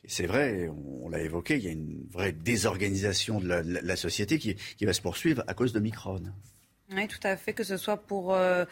C'est 0.06 0.26
vrai, 0.26 0.70
on, 1.04 1.10
l'a 1.10 1.20
évoqué, 1.20 1.58
il 1.58 1.64
y 1.64 1.68
a 1.68 1.72
une 1.72 2.06
vraie 2.10 2.32
désorganisation 2.32 3.40
de 3.40 3.48
la, 3.48 3.96
société 3.96 4.40
qui, 4.40 4.86
va 4.86 4.94
se 4.94 5.02
poursuivre 5.02 5.44
à 5.48 5.54
cause 5.54 5.74
de 5.74 5.80
Micron. 5.80 6.22
Oui, 6.94 7.08
tout 7.08 7.20
à 7.24 7.38
fait, 7.38 7.54
que 7.54 7.64
ce 7.64 7.78
soit 7.78 7.98
pour, 7.98 8.34
euh, 8.34 8.66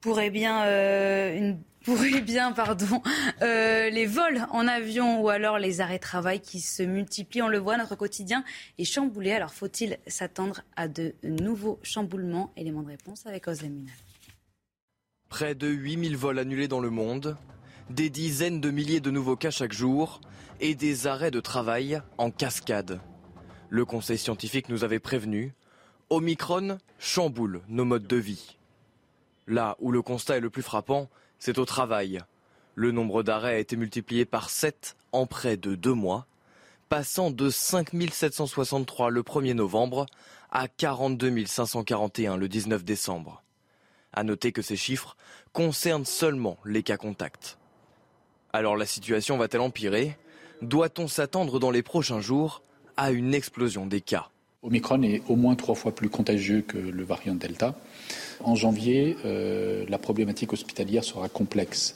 pour 0.00 0.20
eh 0.20 0.30
bien, 0.30 0.64
euh, 0.64 1.36
une 1.36 1.58
bien, 2.24 2.52
pardon, 2.52 3.02
euh, 3.42 3.90
les 3.90 4.06
vols 4.06 4.46
en 4.50 4.66
avion 4.66 5.20
ou 5.20 5.28
alors 5.28 5.58
les 5.58 5.80
arrêts 5.80 5.98
de 5.98 6.02
travail 6.02 6.40
qui 6.40 6.60
se 6.60 6.82
multiplient. 6.82 7.42
On 7.42 7.48
le 7.48 7.58
voit, 7.58 7.76
notre 7.76 7.96
quotidien 7.96 8.44
est 8.78 8.84
chamboulé. 8.84 9.32
Alors 9.32 9.52
faut-il 9.52 9.98
s'attendre 10.06 10.62
à 10.76 10.88
de 10.88 11.14
nouveaux 11.22 11.78
chamboulements? 11.82 12.52
Élément 12.56 12.82
de 12.82 12.88
réponse 12.88 13.26
avec 13.26 13.48
Ozem 13.48 13.86
Près 15.28 15.54
de 15.54 15.68
8000 15.68 16.16
vols 16.16 16.38
annulés 16.38 16.68
dans 16.68 16.80
le 16.80 16.90
monde, 16.90 17.36
des 17.90 18.10
dizaines 18.10 18.60
de 18.60 18.70
milliers 18.70 19.00
de 19.00 19.10
nouveaux 19.10 19.36
cas 19.36 19.50
chaque 19.50 19.72
jour 19.72 20.20
et 20.60 20.74
des 20.74 21.06
arrêts 21.06 21.30
de 21.30 21.40
travail 21.40 22.00
en 22.18 22.30
cascade. 22.30 23.00
Le 23.68 23.84
Conseil 23.84 24.18
scientifique 24.18 24.68
nous 24.68 24.84
avait 24.84 24.98
prévenu, 24.98 25.54
Omicron 26.10 26.78
chamboule 26.98 27.62
nos 27.68 27.84
modes 27.84 28.06
de 28.06 28.16
vie. 28.16 28.58
Là 29.46 29.76
où 29.80 29.90
le 29.90 30.02
constat 30.02 30.36
est 30.36 30.40
le 30.40 30.50
plus 30.50 30.62
frappant, 30.62 31.08
c'est 31.38 31.58
au 31.58 31.64
travail. 31.64 32.20
Le 32.74 32.90
nombre 32.92 33.22
d'arrêts 33.22 33.54
a 33.54 33.58
été 33.58 33.76
multiplié 33.76 34.24
par 34.24 34.50
7 34.50 34.96
en 35.12 35.26
près 35.26 35.56
de 35.56 35.74
deux 35.74 35.94
mois, 35.94 36.26
passant 36.88 37.30
de 37.30 37.50
5 37.50 37.90
763 38.12 39.10
le 39.10 39.22
1er 39.22 39.54
novembre 39.54 40.06
à 40.50 40.68
42 40.68 41.46
541 41.46 42.36
le 42.36 42.48
19 42.48 42.84
décembre. 42.84 43.42
À 44.12 44.22
noter 44.22 44.52
que 44.52 44.62
ces 44.62 44.76
chiffres 44.76 45.16
concernent 45.52 46.04
seulement 46.04 46.58
les 46.64 46.82
cas 46.82 46.98
contacts. 46.98 47.58
Alors 48.54 48.76
la 48.76 48.84
situation 48.84 49.38
va-t-elle 49.38 49.62
empirer? 49.62 50.14
Doit-on 50.60 51.08
s'attendre 51.08 51.58
dans 51.58 51.70
les 51.70 51.82
prochains 51.82 52.20
jours 52.20 52.60
à 52.98 53.10
une 53.10 53.32
explosion 53.32 53.86
des 53.86 54.02
cas? 54.02 54.28
Omicron 54.62 55.02
est 55.04 55.22
au 55.26 55.36
moins 55.36 55.54
trois 55.54 55.74
fois 55.74 55.94
plus 55.94 56.10
contagieux 56.10 56.60
que 56.60 56.76
le 56.76 57.02
variant 57.02 57.34
Delta. 57.34 57.74
En 58.40 58.54
janvier, 58.54 59.16
euh, 59.24 59.86
la 59.88 59.96
problématique 59.96 60.52
hospitalière 60.52 61.02
sera 61.02 61.30
complexe. 61.30 61.94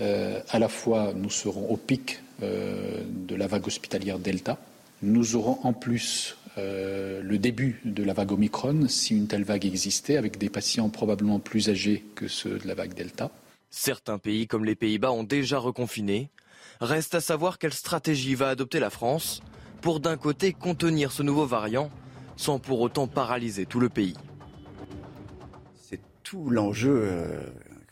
Euh, 0.00 0.40
à 0.48 0.58
la 0.58 0.70
fois, 0.70 1.12
nous 1.14 1.28
serons 1.28 1.68
au 1.68 1.76
pic 1.76 2.22
euh, 2.42 3.02
de 3.06 3.34
la 3.34 3.46
vague 3.46 3.66
hospitalière 3.66 4.18
Delta. 4.18 4.56
Nous 5.02 5.36
aurons 5.36 5.58
en 5.64 5.74
plus 5.74 6.36
le 6.56 7.38
début 7.38 7.80
de 7.86 8.02
la 8.02 8.12
vague 8.12 8.32
Omicron, 8.32 8.86
si 8.86 9.16
une 9.16 9.28
telle 9.28 9.44
vague 9.44 9.64
existait, 9.64 10.18
avec 10.18 10.36
des 10.36 10.50
patients 10.50 10.90
probablement 10.90 11.38
plus 11.38 11.70
âgés 11.70 12.04
que 12.14 12.28
ceux 12.28 12.58
de 12.58 12.68
la 12.68 12.74
vague 12.74 12.92
Delta. 12.92 13.30
Certains 13.70 14.18
pays 14.18 14.46
comme 14.46 14.64
les 14.64 14.74
Pays-Bas 14.74 15.12
ont 15.12 15.24
déjà 15.24 15.58
reconfiné. 15.58 16.30
Reste 16.80 17.14
à 17.14 17.20
savoir 17.20 17.58
quelle 17.58 17.72
stratégie 17.72 18.34
va 18.34 18.48
adopter 18.48 18.80
la 18.80 18.90
France 18.90 19.42
pour 19.80 20.00
d'un 20.00 20.16
côté 20.16 20.52
contenir 20.52 21.12
ce 21.12 21.22
nouveau 21.22 21.46
variant 21.46 21.90
sans 22.36 22.58
pour 22.58 22.80
autant 22.80 23.06
paralyser 23.06 23.66
tout 23.66 23.80
le 23.80 23.88
pays 23.88 24.14
tout 26.30 26.48
l'enjeu 26.48 27.02
euh, 27.02 27.40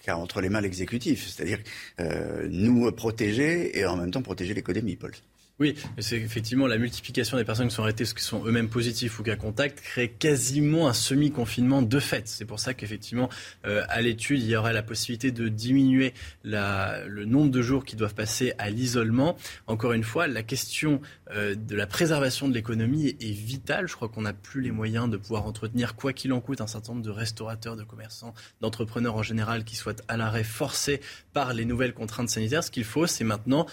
qu'a 0.00 0.16
entre 0.16 0.40
les 0.40 0.48
mains 0.48 0.60
l'exécutif, 0.60 1.26
c'est-à-dire 1.26 1.58
euh, 1.98 2.46
nous 2.48 2.90
protéger 2.92 3.76
et 3.76 3.84
en 3.84 3.96
même 3.96 4.12
temps 4.12 4.22
protéger 4.22 4.54
l'économie, 4.54 4.94
Paul. 4.94 5.12
Oui, 5.60 5.74
c'est 5.98 6.18
effectivement 6.18 6.68
la 6.68 6.78
multiplication 6.78 7.36
des 7.36 7.44
personnes 7.44 7.66
qui 7.66 7.74
sont 7.74 7.82
arrêtées, 7.82 8.04
qui 8.04 8.22
sont 8.22 8.46
eux-mêmes 8.46 8.68
positifs 8.68 9.18
ou 9.18 9.24
cas 9.24 9.34
contact, 9.34 9.80
crée 9.80 10.08
quasiment 10.08 10.86
un 10.86 10.92
semi-confinement 10.92 11.82
de 11.82 11.98
fait. 11.98 12.28
C'est 12.28 12.44
pour 12.44 12.60
ça 12.60 12.74
qu'effectivement, 12.74 13.28
euh, 13.66 13.82
à 13.88 14.00
l'étude, 14.00 14.40
il 14.40 14.48
y 14.48 14.54
aurait 14.54 14.72
la 14.72 14.84
possibilité 14.84 15.32
de 15.32 15.48
diminuer 15.48 16.14
la, 16.44 17.04
le 17.06 17.24
nombre 17.24 17.50
de 17.50 17.60
jours 17.60 17.84
qui 17.84 17.96
doivent 17.96 18.14
passer 18.14 18.52
à 18.58 18.70
l'isolement. 18.70 19.36
Encore 19.66 19.94
une 19.94 20.04
fois, 20.04 20.28
la 20.28 20.44
question 20.44 21.00
euh, 21.32 21.56
de 21.56 21.74
la 21.74 21.88
préservation 21.88 22.46
de 22.46 22.54
l'économie 22.54 23.08
est, 23.08 23.20
est, 23.20 23.32
vitale. 23.32 23.88
Je 23.88 23.96
crois 23.96 24.08
qu'on 24.08 24.22
n'a 24.22 24.34
plus 24.34 24.60
les 24.60 24.70
moyens 24.70 25.10
de 25.10 25.16
pouvoir 25.16 25.44
entretenir, 25.44 25.96
quoi 25.96 26.12
qu'il 26.12 26.32
en 26.32 26.40
coûte, 26.40 26.60
un 26.60 26.68
certain 26.68 26.92
nombre 26.92 27.04
de 27.04 27.10
restaurateurs, 27.10 27.74
de 27.74 27.82
commerçants, 27.82 28.32
d'entrepreneurs 28.60 29.16
en 29.16 29.24
général 29.24 29.64
qui 29.64 29.74
soient 29.74 29.96
à 30.06 30.16
l'arrêt 30.16 30.44
forcé 30.44 31.00
par 31.32 31.52
les 31.52 31.64
nouvelles 31.64 31.94
contraintes 31.94 32.30
sanitaires. 32.30 32.62
Ce 32.62 32.70
qu'il 32.70 32.84
faut, 32.84 33.08
c'est 33.08 33.24
maintenant 33.24 33.66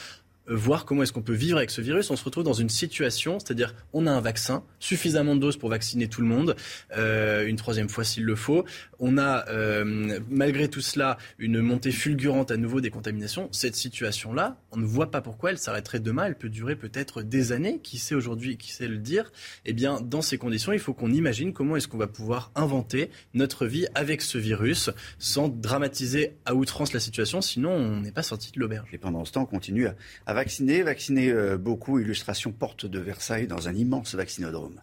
voir 0.47 0.85
comment 0.85 1.03
est-ce 1.03 1.13
qu'on 1.13 1.21
peut 1.21 1.33
vivre 1.33 1.57
avec 1.57 1.71
ce 1.71 1.81
virus. 1.81 2.09
On 2.11 2.15
se 2.15 2.23
retrouve 2.23 2.43
dans 2.43 2.53
une 2.53 2.69
situation, 2.69 3.39
c'est-à-dire 3.39 3.73
on 3.93 4.07
a 4.07 4.11
un 4.11 4.21
vaccin, 4.21 4.63
suffisamment 4.79 5.35
de 5.35 5.41
doses 5.41 5.57
pour 5.57 5.69
vacciner 5.69 6.07
tout 6.07 6.21
le 6.21 6.27
monde, 6.27 6.55
euh, 6.97 7.45
une 7.45 7.55
troisième 7.55 7.89
fois 7.89 8.03
s'il 8.03 8.23
le 8.23 8.35
faut. 8.35 8.65
On 8.99 9.17
a 9.17 9.47
euh, 9.49 10.19
malgré 10.29 10.67
tout 10.67 10.81
cela 10.81 11.17
une 11.39 11.61
montée 11.61 11.91
fulgurante 11.91 12.51
à 12.51 12.57
nouveau 12.57 12.81
des 12.81 12.89
contaminations. 12.89 13.49
Cette 13.51 13.75
situation-là, 13.75 14.57
on 14.71 14.77
ne 14.77 14.85
voit 14.85 15.11
pas 15.11 15.21
pourquoi 15.21 15.51
elle 15.51 15.57
s'arrêterait 15.57 15.99
demain. 15.99 16.25
Elle 16.25 16.37
peut 16.37 16.49
durer 16.49 16.75
peut-être 16.75 17.21
des 17.21 17.51
années. 17.51 17.79
Qui 17.79 17.97
sait 17.97 18.15
aujourd'hui, 18.15 18.57
qui 18.57 18.71
sait 18.71 18.87
le 18.87 18.97
dire? 18.97 19.31
Eh 19.65 19.73
bien, 19.73 19.99
dans 20.01 20.21
ces 20.21 20.37
conditions, 20.37 20.71
il 20.73 20.79
faut 20.79 20.93
qu'on 20.93 21.11
imagine 21.11 21.53
comment 21.53 21.75
est-ce 21.75 21.87
qu'on 21.87 21.97
va 21.97 22.07
pouvoir 22.07 22.51
inventer 22.55 23.09
notre 23.33 23.65
vie 23.65 23.87
avec 23.95 24.21
ce 24.21 24.37
virus 24.37 24.89
sans 25.19 25.49
dramatiser 25.49 26.35
à 26.45 26.55
outrance 26.55 26.93
la 26.93 26.99
situation. 26.99 27.41
Sinon, 27.41 27.71
on 27.71 28.01
n'est 28.01 28.11
pas 28.11 28.23
sorti 28.23 28.51
de 28.51 28.59
l'auberge. 28.59 28.89
Et 28.93 28.97
pendant 28.97 29.25
ce 29.25 29.31
temps, 29.31 29.43
on 29.43 29.45
continue 29.45 29.87
à 29.87 30.34
vacciner, 30.35 30.83
vacciner 30.83 31.29
euh, 31.29 31.57
beaucoup. 31.57 31.97
Illustration 31.97 32.51
porte 32.51 32.85
de 32.85 32.99
Versailles 32.99 33.47
dans 33.47 33.67
un 33.67 33.73
immense 33.73 34.13
vaccinodrome. 34.13 34.81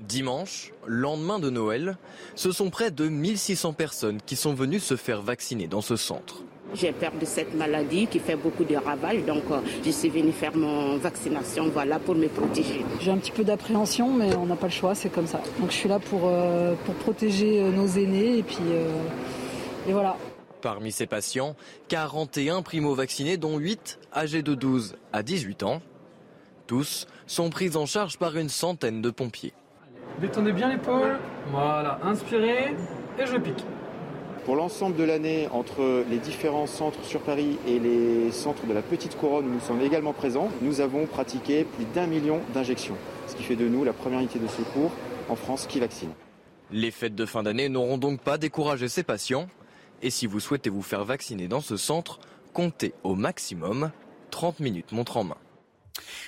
Dimanche, 0.00 0.72
lendemain 0.86 1.38
de 1.38 1.50
Noël, 1.50 1.96
ce 2.34 2.52
sont 2.52 2.70
près 2.70 2.90
de 2.90 3.08
1600 3.08 3.72
personnes 3.72 4.20
qui 4.24 4.36
sont 4.36 4.54
venues 4.54 4.80
se 4.80 4.96
faire 4.96 5.22
vacciner 5.22 5.66
dans 5.66 5.80
ce 5.80 5.96
centre. 5.96 6.42
J'ai 6.74 6.92
peur 6.92 7.12
de 7.20 7.24
cette 7.24 7.54
maladie 7.54 8.06
qui 8.06 8.18
fait 8.18 8.36
beaucoup 8.36 8.64
de 8.64 8.76
ravages, 8.76 9.24
donc 9.24 9.44
euh, 9.50 9.60
je 9.84 9.90
suis 9.90 10.10
venue 10.10 10.32
faire 10.32 10.56
mon 10.56 10.98
vaccination 10.98 11.68
voilà, 11.68 11.98
pour 11.98 12.14
me 12.14 12.28
protéger. 12.28 12.84
J'ai 13.00 13.10
un 13.10 13.18
petit 13.18 13.30
peu 13.32 13.44
d'appréhension, 13.44 14.12
mais 14.12 14.34
on 14.36 14.46
n'a 14.46 14.56
pas 14.56 14.66
le 14.66 14.72
choix, 14.72 14.94
c'est 14.94 15.10
comme 15.10 15.26
ça. 15.26 15.40
Donc 15.60 15.70
je 15.70 15.76
suis 15.76 15.88
là 15.88 15.98
pour, 15.98 16.22
euh, 16.24 16.74
pour 16.84 16.94
protéger 16.94 17.62
nos 17.70 17.86
aînés 17.86 18.38
et 18.38 18.42
puis 18.42 18.64
et 19.86 19.92
voilà. 19.92 20.16
Parmi 20.64 20.92
ces 20.92 21.04
patients, 21.04 21.56
41 21.88 22.62
primo-vaccinés, 22.62 23.36
dont 23.36 23.58
8 23.58 23.98
âgés 24.16 24.40
de 24.40 24.54
12 24.54 24.96
à 25.12 25.22
18 25.22 25.62
ans. 25.62 25.82
Tous 26.66 27.06
sont 27.26 27.50
pris 27.50 27.76
en 27.76 27.84
charge 27.84 28.16
par 28.16 28.34
une 28.38 28.48
centaine 28.48 29.02
de 29.02 29.10
pompiers. 29.10 29.52
Détendez 30.22 30.52
bien 30.52 30.70
l'épaule. 30.70 31.18
Voilà, 31.50 32.00
inspirez 32.02 32.74
et 33.18 33.26
je 33.26 33.36
pique. 33.36 33.62
Pour 34.46 34.56
l'ensemble 34.56 34.96
de 34.96 35.04
l'année, 35.04 35.48
entre 35.52 36.02
les 36.08 36.16
différents 36.16 36.66
centres 36.66 37.04
sur 37.04 37.20
Paris 37.20 37.58
et 37.68 37.78
les 37.78 38.32
centres 38.32 38.64
de 38.64 38.72
la 38.72 38.80
Petite 38.80 39.18
Couronne 39.18 39.44
où 39.44 39.52
nous 39.52 39.60
sommes 39.60 39.82
également 39.82 40.14
présents, 40.14 40.48
nous 40.62 40.80
avons 40.80 41.04
pratiqué 41.04 41.64
plus 41.64 41.84
d'un 41.94 42.06
million 42.06 42.40
d'injections, 42.54 42.96
ce 43.26 43.36
qui 43.36 43.42
fait 43.42 43.56
de 43.56 43.68
nous 43.68 43.84
la 43.84 43.92
première 43.92 44.20
unité 44.20 44.38
de 44.38 44.46
secours 44.46 44.92
en 45.28 45.36
France 45.36 45.66
qui 45.66 45.78
vaccine. 45.78 46.12
Les 46.70 46.90
fêtes 46.90 47.14
de 47.14 47.26
fin 47.26 47.42
d'année 47.42 47.68
n'auront 47.68 47.98
donc 47.98 48.20
pas 48.20 48.38
découragé 48.38 48.88
ces 48.88 49.02
patients. 49.02 49.46
Et 50.02 50.10
si 50.10 50.26
vous 50.26 50.40
souhaitez 50.40 50.70
vous 50.70 50.82
faire 50.82 51.04
vacciner 51.04 51.48
dans 51.48 51.60
ce 51.60 51.76
centre, 51.76 52.20
comptez 52.52 52.94
au 53.02 53.14
maximum 53.14 53.90
30 54.30 54.60
minutes 54.60 54.92
montre 54.92 55.16
en 55.16 55.24
main. 55.24 55.36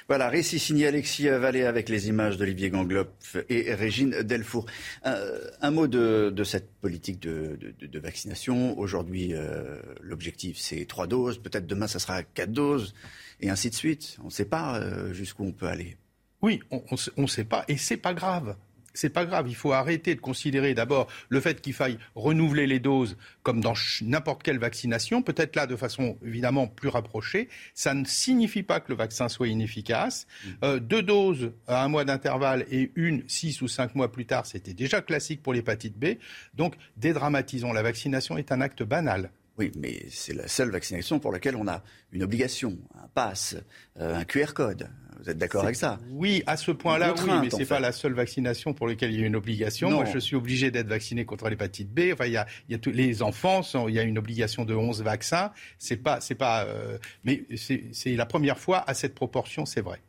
Voilà, 0.08 0.28
récit 0.28 0.58
signé 0.58 0.86
Alexis 0.86 1.28
Vallée 1.28 1.64
avec 1.64 1.88
les 1.88 2.08
images 2.08 2.36
d'Olivier 2.36 2.70
Gangloff 2.70 3.36
et 3.48 3.74
Régine 3.74 4.22
Delfour. 4.22 4.66
un 5.04 5.70
mot 5.70 5.88
de, 5.88 6.44
cette 6.44 6.70
politique 6.76 7.20
de, 7.20 7.98
vaccination. 7.98 8.78
Aujourd'hui, 8.78 9.30
euh, 9.32 9.80
l'objectif, 10.00 10.58
c'est 10.58 10.84
trois 10.86 11.06
doses. 11.06 11.38
Peut-être 11.38 11.66
demain, 11.66 11.88
ça 11.88 11.98
sera 11.98 12.22
quatre 12.22 12.52
doses, 12.52 12.94
et 13.40 13.50
ainsi 13.50 13.70
de 13.70 13.74
suite. 13.74 14.18
On 14.22 14.26
ne 14.26 14.30
sait 14.30 14.44
pas 14.44 14.78
euh, 14.78 15.12
jusqu'où 15.12 15.44
on 15.44 15.52
peut 15.52 15.66
aller. 15.66 15.96
Oui, 16.42 16.60
on 16.70 16.82
ne 17.16 17.26
sait 17.26 17.44
pas, 17.44 17.64
et 17.66 17.76
c'est 17.76 17.96
pas 17.96 18.14
grave 18.14 18.56
c'est 18.98 19.10
pas 19.10 19.24
grave. 19.24 19.46
Il 19.48 19.54
faut 19.54 19.72
arrêter 19.72 20.14
de 20.14 20.20
considérer 20.20 20.74
d'abord 20.74 21.08
le 21.28 21.40
fait 21.40 21.60
qu'il 21.60 21.72
faille 21.72 21.98
renouveler 22.14 22.66
les 22.66 22.80
doses 22.80 23.16
comme 23.42 23.60
dans 23.60 23.74
n'importe 24.02 24.42
quelle 24.42 24.58
vaccination, 24.58 25.22
peut-être 25.22 25.56
là 25.56 25.66
de 25.66 25.76
façon 25.76 26.18
évidemment 26.24 26.66
plus 26.66 26.88
rapprochée. 26.88 27.48
Ça 27.74 27.94
ne 27.94 28.04
signifie 28.04 28.62
pas 28.62 28.80
que 28.80 28.90
le 28.90 28.96
vaccin 28.96 29.28
soit 29.28 29.48
inefficace. 29.48 30.26
Mm. 30.26 30.48
Euh, 30.64 30.78
deux 30.80 31.02
doses 31.02 31.52
à 31.66 31.84
un 31.84 31.88
mois 31.88 32.04
d'intervalle 32.04 32.66
et 32.70 32.92
une 32.96 33.22
six 33.28 33.62
ou 33.62 33.68
cinq 33.68 33.94
mois 33.94 34.10
plus 34.10 34.26
tard, 34.26 34.46
c'était 34.46 34.74
déjà 34.74 35.00
classique 35.00 35.42
pour 35.42 35.52
l'hépatite 35.52 35.98
B. 35.98 36.16
Donc 36.54 36.74
dédramatisons. 36.96 37.72
La 37.72 37.82
vaccination 37.82 38.36
est 38.38 38.52
un 38.52 38.60
acte 38.60 38.82
banal. 38.82 39.30
Oui, 39.58 39.72
mais 39.76 40.04
c'est 40.10 40.34
la 40.34 40.48
seule 40.48 40.70
vaccination 40.70 41.18
pour 41.18 41.32
laquelle 41.32 41.56
on 41.56 41.66
a 41.66 41.82
une 42.12 42.22
obligation, 42.22 42.76
un 42.94 43.08
pass, 43.08 43.56
euh, 43.98 44.14
un 44.14 44.24
QR 44.24 44.52
code. 44.54 44.90
Vous 45.18 45.30
êtes 45.30 45.38
d'accord 45.38 45.64
avec 45.64 45.76
ça 45.76 45.98
Oui, 46.10 46.42
à 46.46 46.56
ce 46.56 46.70
point-là, 46.70 47.14
oui, 47.16 47.30
mais 47.40 47.50
ce 47.50 47.56
n'est 47.56 47.66
pas 47.66 47.80
la 47.80 47.92
seule 47.92 48.12
vaccination 48.12 48.74
pour 48.74 48.86
laquelle 48.86 49.12
il 49.12 49.20
y 49.20 49.24
a 49.24 49.26
une 49.26 49.36
obligation. 49.36 49.90
Moi, 49.90 50.04
je 50.04 50.18
suis 50.18 50.36
obligé 50.36 50.70
d'être 50.70 50.88
vacciné 50.88 51.24
contre 51.24 51.48
l'hépatite 51.48 51.92
B. 51.92 52.12
Enfin, 52.12 52.26
il 52.26 52.32
y 52.32 52.36
a, 52.36 52.46
il 52.68 52.72
y 52.72 52.74
a 52.74 52.78
tous 52.78 52.90
les 52.90 53.22
enfants, 53.22 53.62
il 53.88 53.94
y 53.94 53.98
a 53.98 54.02
une 54.02 54.18
obligation 54.18 54.64
de 54.64 54.74
11 54.74 55.02
vaccins. 55.02 55.52
C'est 55.78 55.96
pas, 55.96 56.20
c'est 56.20 56.34
pas, 56.34 56.64
euh, 56.64 56.98
mais 57.24 57.44
c'est 57.56 58.14
la 58.14 58.26
première 58.26 58.58
fois 58.58 58.84
à 58.86 58.94
cette 58.94 59.14
proportion, 59.14 59.64
c'est 59.64 59.80
vrai. 59.80 60.00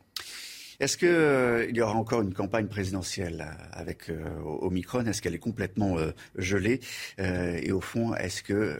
Est-ce 0.80 0.96
qu'il 0.96 1.08
euh, 1.08 1.68
y 1.72 1.80
aura 1.80 1.94
encore 1.94 2.22
une 2.22 2.32
campagne 2.32 2.68
présidentielle 2.68 3.44
avec 3.72 4.12
Omicron? 4.60 5.06
Est-ce 5.06 5.20
qu'elle 5.22 5.34
est 5.34 5.40
complètement 5.40 5.96
gelée? 6.36 6.80
Et 7.18 7.72
au 7.72 7.80
fond, 7.80 8.14
est-ce 8.14 8.42
que 8.42 8.78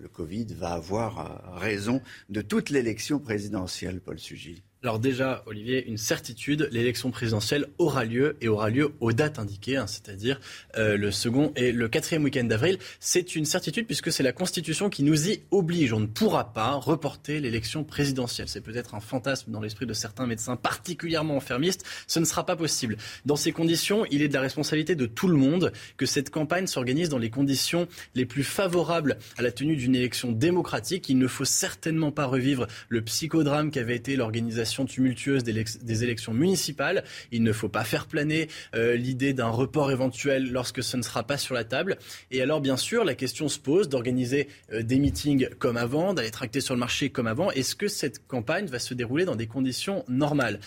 le 0.00 0.08
Covid 0.08 0.46
va 0.56 0.74
avoir 0.74 1.56
raison 1.56 2.00
de 2.28 2.42
toute 2.42 2.70
l'élection 2.70 3.18
présidentielle, 3.18 4.00
Paul 4.00 4.18
Sugy 4.18 4.62
alors 4.82 4.98
déjà, 4.98 5.44
Olivier, 5.46 5.86
une 5.86 5.96
certitude, 5.96 6.68
l'élection 6.72 7.12
présidentielle 7.12 7.66
aura 7.78 8.04
lieu 8.04 8.36
et 8.40 8.48
aura 8.48 8.68
lieu 8.68 8.92
aux 8.98 9.12
dates 9.12 9.38
indiquées, 9.38 9.76
hein, 9.76 9.86
c'est-à-dire 9.86 10.40
euh, 10.76 10.96
le 10.96 11.12
second 11.12 11.52
et 11.54 11.70
le 11.70 11.88
quatrième 11.88 12.24
week-end 12.24 12.42
d'avril. 12.42 12.78
C'est 12.98 13.36
une 13.36 13.44
certitude 13.44 13.86
puisque 13.86 14.10
c'est 14.10 14.24
la 14.24 14.32
Constitution 14.32 14.90
qui 14.90 15.04
nous 15.04 15.28
y 15.28 15.42
oblige. 15.52 15.92
On 15.92 16.00
ne 16.00 16.06
pourra 16.06 16.52
pas 16.52 16.72
reporter 16.72 17.38
l'élection 17.38 17.84
présidentielle. 17.84 18.48
C'est 18.48 18.60
peut-être 18.60 18.96
un 18.96 19.00
fantasme 19.00 19.52
dans 19.52 19.60
l'esprit 19.60 19.86
de 19.86 19.92
certains 19.92 20.26
médecins 20.26 20.56
particulièrement 20.56 21.36
enfermistes. 21.36 21.84
Ce 22.08 22.18
ne 22.18 22.24
sera 22.24 22.44
pas 22.44 22.56
possible. 22.56 22.96
Dans 23.24 23.36
ces 23.36 23.52
conditions, 23.52 24.04
il 24.10 24.20
est 24.20 24.28
de 24.28 24.34
la 24.34 24.40
responsabilité 24.40 24.96
de 24.96 25.06
tout 25.06 25.28
le 25.28 25.36
monde 25.36 25.72
que 25.96 26.06
cette 26.06 26.30
campagne 26.30 26.66
s'organise 26.66 27.08
dans 27.08 27.18
les 27.18 27.30
conditions 27.30 27.86
les 28.16 28.26
plus 28.26 28.42
favorables 28.42 29.18
à 29.38 29.42
la 29.42 29.52
tenue 29.52 29.76
d'une 29.76 29.94
élection 29.94 30.32
démocratique. 30.32 31.08
Il 31.08 31.18
ne 31.18 31.28
faut 31.28 31.44
certainement 31.44 32.10
pas 32.10 32.26
revivre 32.26 32.66
le 32.88 33.00
psychodrame 33.02 33.70
qu'avait 33.70 33.94
été 33.94 34.16
l'organisation 34.16 34.71
tumultueuse 34.86 35.44
des 35.44 36.04
élections 36.04 36.32
municipales. 36.32 37.04
Il 37.30 37.42
ne 37.42 37.52
faut 37.52 37.68
pas 37.68 37.84
faire 37.84 38.06
planer 38.06 38.48
euh, 38.74 38.96
l'idée 38.96 39.32
d'un 39.32 39.48
report 39.48 39.90
éventuel 39.90 40.50
lorsque 40.50 40.82
ce 40.82 40.96
ne 40.96 41.02
sera 41.02 41.24
pas 41.24 41.38
sur 41.38 41.54
la 41.54 41.64
table. 41.64 41.98
Et 42.30 42.42
alors, 42.42 42.60
bien 42.60 42.76
sûr, 42.76 43.04
la 43.04 43.14
question 43.14 43.48
se 43.48 43.58
pose 43.58 43.88
d'organiser 43.88 44.48
euh, 44.72 44.82
des 44.82 44.98
meetings 44.98 45.48
comme 45.58 45.76
avant, 45.76 46.14
d'aller 46.14 46.30
tracter 46.30 46.60
sur 46.60 46.74
le 46.74 46.80
marché 46.80 47.10
comme 47.10 47.26
avant. 47.26 47.50
Est-ce 47.50 47.74
que 47.74 47.88
cette 47.88 48.26
campagne 48.26 48.66
va 48.66 48.78
se 48.78 48.94
dérouler 48.94 49.24
dans 49.24 49.36
des 49.36 49.46
conditions 49.46 50.04
normales? 50.08 50.60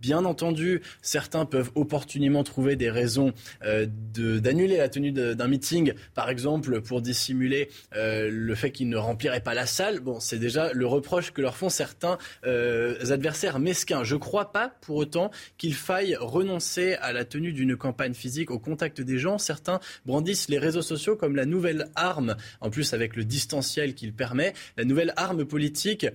Bien 0.00 0.24
entendu, 0.24 0.80
certains 1.02 1.44
peuvent 1.44 1.70
opportunément 1.74 2.44
trouver 2.44 2.76
des 2.76 2.88
raisons 2.88 3.32
euh, 3.64 3.86
d'annuler 3.88 4.76
la 4.76 4.88
tenue 4.88 5.10
d'un 5.10 5.48
meeting, 5.48 5.92
par 6.14 6.30
exemple 6.30 6.80
pour 6.82 7.02
dissimuler 7.02 7.68
euh, 7.96 8.28
le 8.30 8.54
fait 8.54 8.70
qu'ils 8.70 8.88
ne 8.88 8.96
rempliraient 8.96 9.40
pas 9.40 9.54
la 9.54 9.66
salle. 9.66 9.98
Bon, 9.98 10.20
c'est 10.20 10.38
déjà 10.38 10.72
le 10.72 10.86
reproche 10.86 11.32
que 11.32 11.42
leur 11.42 11.56
font 11.56 11.68
certains 11.68 12.16
euh, 12.46 12.96
adversaires 13.10 13.58
mesquins. 13.58 14.04
Je 14.04 14.14
ne 14.14 14.20
crois 14.20 14.52
pas 14.52 14.68
pour 14.82 14.96
autant 14.96 15.32
qu'il 15.56 15.74
faille 15.74 16.16
renoncer 16.16 16.94
à 16.94 17.12
la 17.12 17.24
tenue 17.24 17.52
d'une 17.52 17.76
campagne 17.76 18.14
physique 18.14 18.52
au 18.52 18.60
contact 18.60 19.00
des 19.00 19.18
gens. 19.18 19.38
Certains 19.38 19.80
brandissent 20.06 20.48
les 20.48 20.58
réseaux 20.58 20.82
sociaux 20.82 21.16
comme 21.16 21.34
la 21.34 21.44
nouvelle 21.44 21.88
arme, 21.96 22.36
en 22.60 22.70
plus 22.70 22.94
avec 22.94 23.16
le 23.16 23.24
distanciel 23.24 23.94
qu'il 23.94 24.12
permet, 24.12 24.52
la 24.76 24.84
nouvelle 24.84 25.12
arme 25.16 25.44
politique 25.44 26.06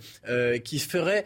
qui 0.63 0.79
ferait 0.79 1.25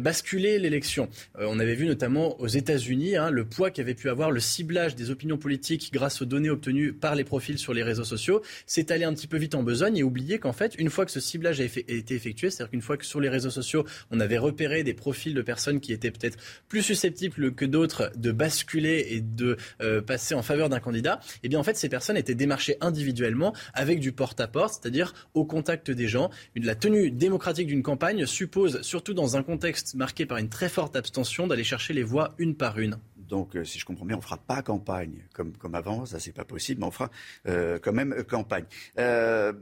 basculer 0.00 0.58
l'élection. 0.58 1.08
Euh, 1.46 1.50
on 1.50 1.58
avait 1.58 1.74
vu 1.74 1.86
notamment 1.86 2.38
aux 2.40 2.46
États-Unis 2.46 3.16
hein, 3.16 3.30
le 3.30 3.44
poids 3.44 3.70
qu'avait 3.70 3.94
pu 3.94 4.08
avoir 4.08 4.30
le 4.30 4.40
ciblage 4.40 4.94
des 4.94 5.10
opinions 5.10 5.38
politiques 5.38 5.90
grâce 5.92 6.22
aux 6.22 6.24
données 6.24 6.50
obtenues 6.50 6.92
par 6.92 7.14
les 7.14 7.24
profils 7.24 7.58
sur 7.58 7.72
les 7.72 7.82
réseaux 7.82 8.04
sociaux. 8.04 8.42
C'est 8.66 8.90
allé 8.90 9.04
un 9.04 9.14
petit 9.14 9.26
peu 9.26 9.36
vite 9.36 9.54
en 9.54 9.62
besogne 9.62 9.96
et 9.96 10.02
oublier 10.02 10.38
qu'en 10.38 10.52
fait, 10.52 10.74
une 10.78 10.90
fois 10.90 11.06
que 11.06 11.12
ce 11.12 11.20
ciblage 11.20 11.60
a, 11.60 11.64
été 11.64 12.14
effectué, 12.14 12.50
c'est-à-dire 12.50 12.70
qu'une 12.70 12.82
fois 12.82 12.96
que 12.96 13.04
sur 13.04 13.20
les 13.20 13.28
réseaux 13.28 13.50
sociaux, 13.50 13.84
on 14.10 14.20
avait 14.20 14.38
repéré 14.38 14.82
des 14.82 14.94
profils 14.94 15.34
de 15.34 15.42
personnes 15.42 15.80
qui 15.80 15.92
étaient 15.92 16.10
peut-être 16.10 16.38
plus 16.68 16.82
susceptibles 16.82 17.54
que 17.54 17.64
d'autres 17.64 18.12
de 18.16 18.32
basculer 18.32 19.06
et 19.10 19.20
de 19.20 19.56
euh, 19.80 20.00
passer 20.00 20.34
en 20.34 20.42
faveur 20.42 20.68
d'un 20.68 20.80
candidat, 20.80 21.20
eh 21.42 21.48
bien 21.48 21.58
en 21.58 21.62
fait, 21.62 21.76
ces 21.76 21.88
personnes 21.88 22.16
étaient 22.16 22.34
démarchées 22.34 22.76
individuellement 22.80 23.54
avec 23.74 24.00
du 24.00 24.12
porte-à-porte, 24.12 24.80
c'est-à-dire 24.80 25.14
au 25.34 25.44
contact 25.44 25.90
des 25.90 26.08
gens. 26.08 26.30
La 26.56 26.74
tenue 26.74 27.10
démocratique 27.10 27.66
d'une 27.66 27.82
campagne 27.82 28.26
suppose, 28.26 28.80
surtout 28.82 29.14
dans 29.14 29.36
un 29.36 29.42
contexte 29.42 29.94
marqué 29.94 30.26
par 30.26 30.38
une 30.38 30.48
très 30.48 30.68
forte 30.68 30.96
abstention, 30.96 31.35
d'aller 31.46 31.64
chercher 31.64 31.92
les 31.92 32.02
voix 32.02 32.34
une 32.38 32.54
par 32.54 32.78
une. 32.78 32.98
Donc, 33.16 33.56
euh, 33.56 33.64
si 33.64 33.78
je 33.78 33.84
comprends 33.84 34.06
bien, 34.06 34.16
on 34.16 34.20
ne 34.20 34.24
fera 34.24 34.38
pas 34.38 34.62
campagne 34.62 35.24
comme, 35.34 35.56
comme 35.56 35.74
avant, 35.74 36.06
ça 36.06 36.20
c'est 36.20 36.32
pas 36.32 36.44
possible, 36.44 36.80
mais 36.80 36.86
on 36.86 36.90
fera 36.90 37.10
euh, 37.48 37.78
quand 37.82 37.92
même 37.92 38.14
campagne. 38.24 38.64
Euh, 38.98 39.52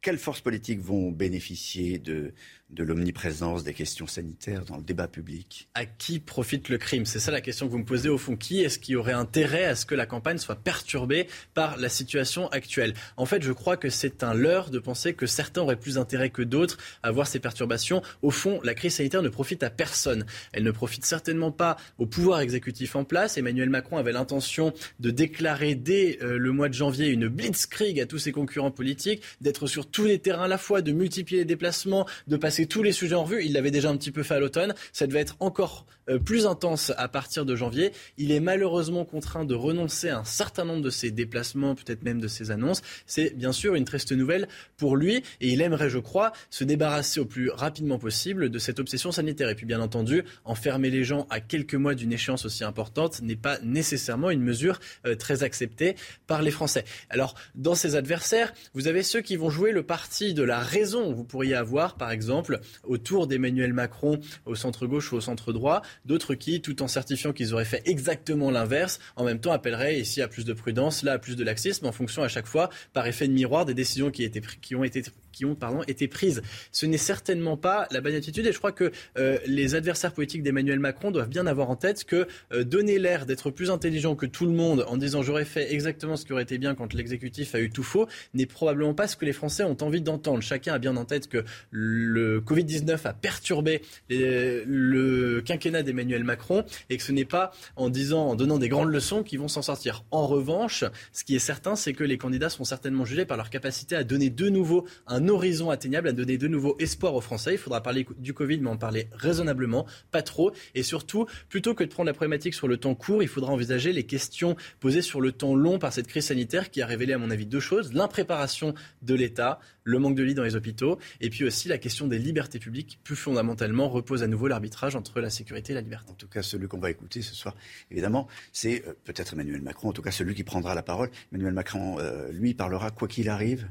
quelles 0.00 0.18
forces 0.18 0.40
politiques 0.40 0.80
vont 0.80 1.10
bénéficier 1.10 1.98
de, 1.98 2.32
de 2.72 2.84
l'omniprésence 2.84 3.64
des 3.64 3.74
questions 3.74 4.06
sanitaires 4.06 4.64
dans 4.64 4.76
le 4.76 4.82
débat 4.82 5.08
public. 5.08 5.68
À 5.74 5.86
qui 5.86 6.20
profite 6.20 6.68
le 6.68 6.78
crime? 6.78 7.04
C'est 7.04 7.20
ça 7.20 7.30
la 7.30 7.40
question 7.40 7.66
que 7.66 7.72
vous 7.72 7.78
me 7.78 7.84
posez 7.84 8.08
au 8.08 8.18
fond. 8.18 8.36
Qui 8.36 8.60
est-ce 8.60 8.78
qui 8.78 8.96
aurait 8.96 9.12
intérêt 9.12 9.64
à 9.64 9.74
ce 9.74 9.86
que 9.86 9.94
la 9.94 10.06
campagne 10.06 10.38
soit 10.38 10.56
perturbée 10.56 11.26
par 11.54 11.76
la 11.78 11.88
situation 11.88 12.48
actuelle? 12.48 12.94
En 13.16 13.26
fait, 13.26 13.42
je 13.42 13.52
crois 13.52 13.76
que 13.76 13.90
c'est 13.90 14.22
un 14.22 14.34
leurre 14.34 14.70
de 14.70 14.78
penser 14.78 15.14
que 15.14 15.26
certains 15.26 15.62
auraient 15.62 15.76
plus 15.76 15.98
intérêt 15.98 16.30
que 16.30 16.42
d'autres 16.42 16.78
à 17.02 17.10
voir 17.10 17.26
ces 17.26 17.40
perturbations. 17.40 18.02
Au 18.22 18.30
fond, 18.30 18.60
la 18.62 18.74
crise 18.74 18.94
sanitaire 18.94 19.22
ne 19.22 19.28
profite 19.28 19.62
à 19.62 19.70
personne. 19.70 20.24
Elle 20.52 20.64
ne 20.64 20.70
profite 20.70 21.04
certainement 21.04 21.52
pas 21.52 21.76
au 21.98 22.06
pouvoir 22.06 22.40
exécutif 22.40 22.96
en 22.96 23.04
place. 23.04 23.36
Emmanuel 23.36 23.70
Macron 23.70 23.96
avait 23.96 24.12
l'intention 24.12 24.72
de 25.00 25.10
déclarer 25.10 25.74
dès 25.74 26.18
euh, 26.22 26.38
le 26.38 26.52
mois 26.52 26.68
de 26.68 26.74
janvier 26.74 27.08
une 27.08 27.28
blitzkrieg 27.28 28.00
à 28.00 28.06
tous 28.06 28.18
ses 28.18 28.32
concurrents 28.32 28.70
politiques, 28.70 29.22
d'être 29.40 29.66
sur 29.66 29.90
tous 29.90 30.04
les 30.04 30.18
terrains 30.18 30.44
à 30.44 30.48
la 30.48 30.58
fois, 30.58 30.82
de 30.82 30.92
multiplier 30.92 31.40
les 31.40 31.46
déplacements, 31.46 32.06
de 32.28 32.36
passer 32.36 32.59
tous 32.66 32.82
les 32.82 32.92
sujets 32.92 33.14
en 33.14 33.24
revue. 33.24 33.44
Il 33.44 33.52
l'avait 33.52 33.70
déjà 33.70 33.90
un 33.90 33.96
petit 33.96 34.10
peu 34.10 34.22
fait 34.22 34.34
à 34.34 34.40
l'automne. 34.40 34.74
Ça 34.92 35.06
devait 35.06 35.20
être 35.20 35.36
encore 35.40 35.86
plus 36.18 36.46
intense 36.46 36.92
à 36.96 37.08
partir 37.08 37.44
de 37.44 37.54
janvier. 37.54 37.92
Il 38.18 38.32
est 38.32 38.40
malheureusement 38.40 39.04
contraint 39.04 39.44
de 39.44 39.54
renoncer 39.54 40.08
à 40.08 40.18
un 40.18 40.24
certain 40.24 40.64
nombre 40.64 40.82
de 40.82 40.90
ses 40.90 41.10
déplacements, 41.10 41.74
peut-être 41.74 42.02
même 42.02 42.20
de 42.20 42.28
ses 42.28 42.50
annonces. 42.50 42.82
C'est 43.06 43.36
bien 43.36 43.52
sûr 43.52 43.74
une 43.74 43.84
triste 43.84 44.12
nouvelle 44.12 44.48
pour 44.76 44.96
lui 44.96 45.22
et 45.40 45.48
il 45.48 45.60
aimerait, 45.62 45.90
je 45.90 45.98
crois, 45.98 46.32
se 46.50 46.64
débarrasser 46.64 47.20
au 47.20 47.26
plus 47.26 47.50
rapidement 47.50 47.98
possible 47.98 48.50
de 48.50 48.58
cette 48.58 48.80
obsession 48.80 49.12
sanitaire. 49.12 49.48
Et 49.48 49.54
puis 49.54 49.66
bien 49.66 49.80
entendu, 49.80 50.24
enfermer 50.44 50.90
les 50.90 51.04
gens 51.04 51.26
à 51.30 51.40
quelques 51.40 51.74
mois 51.74 51.94
d'une 51.94 52.12
échéance 52.12 52.44
aussi 52.44 52.64
importante 52.64 53.22
n'est 53.22 53.36
pas 53.36 53.58
nécessairement 53.62 54.30
une 54.30 54.42
mesure 54.42 54.80
euh, 55.06 55.14
très 55.14 55.42
acceptée 55.42 55.96
par 56.26 56.42
les 56.42 56.50
Français. 56.50 56.84
Alors, 57.08 57.34
dans 57.54 57.74
ses 57.74 57.96
adversaires, 57.96 58.52
vous 58.74 58.88
avez 58.88 59.02
ceux 59.02 59.20
qui 59.20 59.36
vont 59.36 59.50
jouer 59.50 59.72
le 59.72 59.82
parti 59.82 60.34
de 60.34 60.42
la 60.42 60.58
raison. 60.58 61.12
Vous 61.12 61.24
pourriez 61.24 61.54
avoir, 61.54 61.96
par 61.96 62.10
exemple, 62.10 62.60
autour 62.84 63.26
d'Emmanuel 63.26 63.72
Macron 63.72 64.20
au 64.46 64.54
centre 64.54 64.86
gauche 64.86 65.12
ou 65.12 65.16
au 65.16 65.20
centre 65.20 65.52
droit, 65.52 65.82
D'autres 66.04 66.34
qui, 66.34 66.60
tout 66.60 66.82
en 66.82 66.88
certifiant 66.88 67.32
qu'ils 67.32 67.52
auraient 67.52 67.64
fait 67.64 67.82
exactement 67.84 68.50
l'inverse, 68.50 68.98
en 69.16 69.24
même 69.24 69.40
temps 69.40 69.52
appelleraient 69.52 70.00
ici 70.00 70.22
à 70.22 70.28
plus 70.28 70.44
de 70.44 70.52
prudence, 70.52 71.02
là 71.02 71.12
à 71.12 71.18
plus 71.18 71.36
de 71.36 71.44
laxisme, 71.44 71.86
en 71.86 71.92
fonction 71.92 72.22
à 72.22 72.28
chaque 72.28 72.46
fois, 72.46 72.70
par 72.92 73.06
effet 73.06 73.28
de 73.28 73.32
miroir, 73.32 73.64
des 73.64 73.74
décisions 73.74 74.10
qui, 74.10 74.30
qui 74.60 74.74
ont 74.74 74.84
été 74.84 75.02
qui 75.32 75.44
ont 75.44 75.54
pardon, 75.54 75.82
été 75.86 76.08
prises. 76.08 76.42
Ce 76.72 76.86
n'est 76.86 76.98
certainement 76.98 77.56
pas 77.56 77.86
la 77.90 78.00
bonne 78.00 78.14
attitude 78.14 78.46
et 78.46 78.52
je 78.52 78.58
crois 78.58 78.72
que 78.72 78.92
euh, 79.18 79.38
les 79.46 79.74
adversaires 79.74 80.12
politiques 80.12 80.42
d'Emmanuel 80.42 80.78
Macron 80.78 81.10
doivent 81.10 81.28
bien 81.28 81.46
avoir 81.46 81.70
en 81.70 81.76
tête 81.76 82.04
que 82.04 82.26
euh, 82.52 82.64
donner 82.64 82.98
l'air 82.98 83.26
d'être 83.26 83.50
plus 83.50 83.70
intelligent 83.70 84.14
que 84.16 84.26
tout 84.26 84.46
le 84.46 84.52
monde 84.52 84.84
en 84.88 84.96
disant 84.96 85.22
j'aurais 85.22 85.44
fait 85.44 85.72
exactement 85.72 86.16
ce 86.16 86.24
qui 86.24 86.32
aurait 86.32 86.42
été 86.42 86.58
bien 86.58 86.74
quand 86.74 86.94
l'exécutif 86.94 87.54
a 87.54 87.60
eu 87.60 87.70
tout 87.70 87.82
faux 87.82 88.06
n'est 88.34 88.46
probablement 88.46 88.94
pas 88.94 89.08
ce 89.08 89.16
que 89.16 89.24
les 89.24 89.32
Français 89.32 89.64
ont 89.64 89.76
envie 89.80 90.00
d'entendre. 90.00 90.42
Chacun 90.42 90.74
a 90.74 90.78
bien 90.78 90.96
en 90.96 91.04
tête 91.04 91.28
que 91.28 91.44
le 91.70 92.40
Covid-19 92.40 92.98
a 93.04 93.12
perturbé 93.12 93.82
le 94.08 95.40
quinquennat 95.40 95.82
d'Emmanuel 95.82 96.24
Macron 96.24 96.64
et 96.88 96.96
que 96.96 97.02
ce 97.02 97.12
n'est 97.12 97.24
pas 97.24 97.52
en 97.76 97.88
disant, 97.88 98.28
en 98.28 98.34
donnant 98.34 98.58
des 98.58 98.68
grandes 98.68 98.90
leçons 98.90 99.22
qu'ils 99.22 99.38
vont 99.38 99.48
s'en 99.48 99.62
sortir. 99.62 100.04
En 100.10 100.26
revanche, 100.26 100.84
ce 101.12 101.24
qui 101.24 101.36
est 101.36 101.40
certain, 101.40 101.76
c'est 101.76 101.92
que 101.92 102.04
les 102.04 102.18
candidats 102.18 102.50
seront 102.50 102.64
certainement 102.64 103.04
jugés 103.04 103.24
par 103.24 103.36
leur 103.36 103.50
capacité 103.50 103.96
à 103.96 104.04
donner 104.04 104.30
de 104.30 104.48
nouveau 104.48 104.86
un 105.06 105.19
un 105.20 105.28
horizon 105.28 105.70
atteignable, 105.70 106.08
à 106.08 106.12
donner 106.12 106.38
de 106.38 106.48
nouveau 106.48 106.76
espoir 106.78 107.14
aux 107.14 107.20
Français. 107.20 107.52
Il 107.52 107.58
faudra 107.58 107.82
parler 107.82 108.06
du 108.18 108.32
Covid, 108.32 108.58
mais 108.60 108.70
en 108.70 108.76
parler 108.76 109.08
raisonnablement, 109.12 109.86
pas 110.10 110.22
trop. 110.22 110.52
Et 110.74 110.82
surtout, 110.82 111.26
plutôt 111.48 111.74
que 111.74 111.84
de 111.84 111.88
prendre 111.88 112.06
la 112.06 112.14
problématique 112.14 112.54
sur 112.54 112.68
le 112.68 112.78
temps 112.78 112.94
court, 112.94 113.22
il 113.22 113.28
faudra 113.28 113.52
envisager 113.52 113.92
les 113.92 114.04
questions 114.04 114.56
posées 114.80 115.02
sur 115.02 115.20
le 115.20 115.32
temps 115.32 115.54
long 115.54 115.78
par 115.78 115.92
cette 115.92 116.06
crise 116.06 116.26
sanitaire 116.26 116.70
qui 116.70 116.80
a 116.82 116.86
révélé, 116.86 117.12
à 117.12 117.18
mon 117.18 117.30
avis, 117.30 117.46
deux 117.46 117.60
choses. 117.60 117.92
L'impréparation 117.92 118.74
de 119.02 119.14
l'État, 119.14 119.60
le 119.84 119.98
manque 119.98 120.14
de 120.14 120.22
lits 120.22 120.34
dans 120.34 120.42
les 120.42 120.56
hôpitaux, 120.56 120.98
et 121.20 121.30
puis 121.30 121.44
aussi 121.44 121.68
la 121.68 121.78
question 121.78 122.06
des 122.06 122.18
libertés 122.18 122.58
publiques. 122.58 122.98
Plus 123.04 123.16
fondamentalement, 123.16 123.88
repose 123.88 124.22
à 124.22 124.26
nouveau 124.26 124.48
l'arbitrage 124.48 124.96
entre 124.96 125.20
la 125.20 125.30
sécurité 125.30 125.72
et 125.72 125.74
la 125.74 125.82
liberté. 125.82 126.10
En 126.10 126.14
tout 126.14 126.28
cas, 126.28 126.42
celui 126.42 126.68
qu'on 126.68 126.78
va 126.78 126.90
écouter 126.90 127.22
ce 127.22 127.34
soir, 127.34 127.54
évidemment, 127.90 128.28
c'est 128.52 128.84
euh, 128.86 128.94
peut-être 129.04 129.34
Emmanuel 129.34 129.60
Macron, 129.60 129.88
en 129.88 129.92
tout 129.92 130.02
cas 130.02 130.10
celui 130.10 130.34
qui 130.34 130.44
prendra 130.44 130.74
la 130.74 130.82
parole. 130.82 131.10
Emmanuel 131.32 131.52
Macron, 131.52 131.98
euh, 131.98 132.30
lui, 132.32 132.54
parlera 132.54 132.90
quoi 132.90 133.08
qu'il 133.08 133.28
arrive 133.28 133.68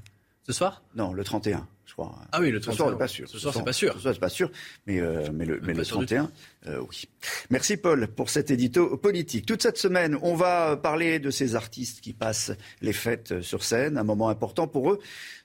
ce 0.50 0.54
soir? 0.54 0.82
Non, 0.96 1.14
le 1.14 1.24
31, 1.24 1.68
je 1.86 1.94
crois. 1.94 2.12
Ah 2.32 2.42
oui, 2.42 2.50
le 2.50 2.60
31. 2.60 2.72
Ce 2.72 2.78
soir, 2.78 2.98
pas 2.98 3.08
sûr. 3.08 3.30
Ce 3.30 3.38
soir, 3.38 3.54
c'est 3.54 3.64
pas 3.64 3.72
sûr. 3.72 3.94
Ce 3.94 4.00
soir, 4.00 4.16
c'est 4.16 4.20
pas 4.20 4.30
sûr, 4.30 4.52
mais, 4.88 5.00
euh, 5.00 5.28
mais 5.32 5.46
le, 5.46 5.60
mais 5.62 5.76
le 5.76 5.86
31, 5.86 6.32
euh, 6.66 6.84
oui. 6.90 7.04
Merci 7.52 7.78
Paul 7.78 8.08
pour 8.08 8.32
cet 8.32 8.50
édito 8.50 8.98
politique. 8.98 9.46
Toute 9.46 9.62
cette 9.62 9.78
semaine, 9.78 10.18
on 10.24 10.34
va 10.34 10.76
parler 10.76 11.20
de 11.20 11.30
ces 11.30 11.54
artistes 11.54 12.02
qui 12.02 12.14
passent 12.14 12.52
les 12.82 12.94
fêtes 12.94 13.42
sur 13.42 13.64
scène, 13.64 14.00
un 14.00 14.04
moment 14.04 14.30
important 14.30 14.68
pour 14.68 14.92
eux. 14.92 15.00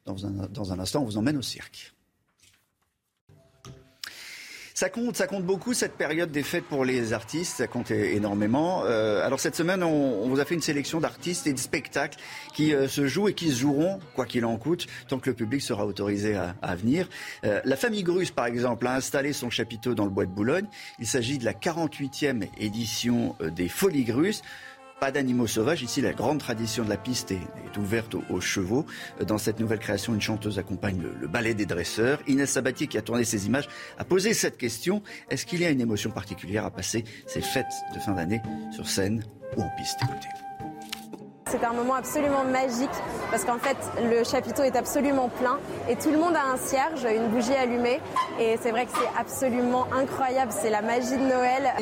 Dans 0.06 0.24
un, 0.24 0.30
dans 0.30 0.72
un 0.72 0.78
instant, 0.78 1.02
on 1.02 1.04
vous 1.04 1.18
emmène 1.18 1.36
au 1.36 1.42
cirque. 1.42 1.93
Ça 4.76 4.88
compte, 4.88 5.14
ça 5.14 5.28
compte 5.28 5.44
beaucoup 5.44 5.72
cette 5.72 5.92
période 5.92 6.32
des 6.32 6.42
fêtes 6.42 6.64
pour 6.64 6.84
les 6.84 7.12
artistes, 7.12 7.58
ça 7.58 7.68
compte 7.68 7.92
énormément. 7.92 8.82
Euh, 8.84 9.24
alors 9.24 9.38
cette 9.38 9.54
semaine, 9.54 9.84
on, 9.84 10.28
vous 10.28 10.40
a 10.40 10.44
fait 10.44 10.56
une 10.56 10.62
sélection 10.62 10.98
d'artistes 10.98 11.46
et 11.46 11.52
de 11.52 11.60
spectacles 11.60 12.18
qui 12.54 12.74
euh, 12.74 12.88
se 12.88 13.06
jouent 13.06 13.28
et 13.28 13.34
qui 13.34 13.50
se 13.50 13.60
joueront, 13.60 14.00
quoi 14.16 14.26
qu'il 14.26 14.44
en 14.44 14.56
coûte, 14.56 14.88
tant 15.06 15.20
que 15.20 15.30
le 15.30 15.36
public 15.36 15.62
sera 15.62 15.86
autorisé 15.86 16.34
à, 16.34 16.74
venir. 16.74 17.08
Euh, 17.44 17.60
la 17.64 17.76
famille 17.76 18.02
Grus, 18.02 18.32
par 18.32 18.46
exemple, 18.46 18.88
a 18.88 18.96
installé 18.96 19.32
son 19.32 19.48
chapiteau 19.48 19.94
dans 19.94 20.06
le 20.06 20.10
bois 20.10 20.26
de 20.26 20.32
Boulogne. 20.32 20.66
Il 20.98 21.06
s'agit 21.06 21.38
de 21.38 21.44
la 21.44 21.52
48e 21.52 22.48
édition 22.58 23.36
des 23.40 23.68
Folies 23.68 24.02
Grus. 24.02 24.42
Pas 25.00 25.10
d'animaux 25.10 25.46
sauvages. 25.46 25.82
Ici, 25.82 26.00
la 26.00 26.12
grande 26.12 26.38
tradition 26.38 26.84
de 26.84 26.88
la 26.88 26.96
piste 26.96 27.30
est, 27.30 27.76
ouverte 27.76 28.14
aux, 28.30 28.40
chevaux. 28.40 28.86
Dans 29.26 29.38
cette 29.38 29.58
nouvelle 29.58 29.80
création, 29.80 30.14
une 30.14 30.20
chanteuse 30.20 30.58
accompagne 30.58 31.02
le, 31.20 31.26
ballet 31.26 31.54
des 31.54 31.66
dresseurs. 31.66 32.20
Inès 32.26 32.50
Sabatier, 32.50 32.86
qui 32.86 32.96
a 32.96 33.02
tourné 33.02 33.24
ces 33.24 33.46
images, 33.46 33.68
a 33.98 34.04
posé 34.04 34.32
cette 34.32 34.56
question. 34.56 35.02
Est-ce 35.30 35.44
qu'il 35.44 35.60
y 35.60 35.64
a 35.64 35.70
une 35.70 35.80
émotion 35.80 36.10
particulière 36.10 36.64
à 36.64 36.70
passer 36.70 37.04
ces 37.26 37.40
fêtes 37.40 37.66
de 37.94 37.98
fin 37.98 38.12
d'année 38.12 38.40
sur 38.70 38.88
scène 38.88 39.24
ou 39.56 39.62
en 39.62 39.70
piste? 39.76 39.98
Écoutez. 40.02 40.28
C'est 41.50 41.64
un 41.64 41.72
moment 41.72 41.94
absolument 41.94 42.44
magique 42.44 42.90
parce 43.30 43.44
qu'en 43.44 43.58
fait 43.58 43.76
le 44.02 44.24
chapiteau 44.24 44.62
est 44.62 44.76
absolument 44.76 45.28
plein 45.28 45.58
et 45.88 45.94
tout 45.94 46.10
le 46.10 46.18
monde 46.18 46.34
a 46.34 46.52
un 46.52 46.56
cierge, 46.56 47.04
une 47.04 47.28
bougie 47.28 47.54
allumée 47.54 48.00
et 48.40 48.56
c'est 48.60 48.70
vrai 48.70 48.86
que 48.86 48.92
c'est 48.92 49.20
absolument 49.20 49.86
incroyable, 49.92 50.52
c'est 50.52 50.70
la 50.70 50.82
magie 50.82 51.16
de 51.16 51.28
Noël. 51.28 51.74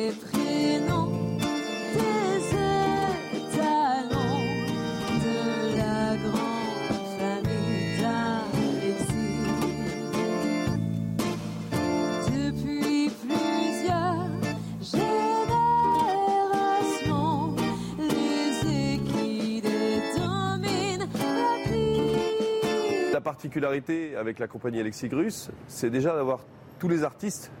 Particularité 23.33 24.15
avec 24.15 24.37
la 24.37 24.45
compagnie 24.45 24.79
Alexigrus, 24.79 25.49
c'est 25.67 25.89
déjà 25.89 26.13
d'avoir 26.13 26.41
tous 26.77 26.87
les 26.87 27.03
artistes 27.03 27.51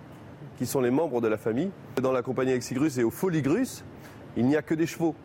qui 0.55 0.67
sont 0.67 0.81
les 0.81 0.91
membres 0.91 1.19
de 1.19 1.27
la 1.27 1.37
famille. 1.37 1.71
Dans 1.95 2.11
la 2.11 2.21
compagnie 2.21 2.51
Alexigrus 2.51 2.99
et 2.99 3.03
au 3.03 3.09
Foligrus, 3.09 3.83
il 4.37 4.45
n'y 4.45 4.55
a 4.55 4.61
que 4.61 4.75
des 4.75 4.85
chevaux. 4.85 5.15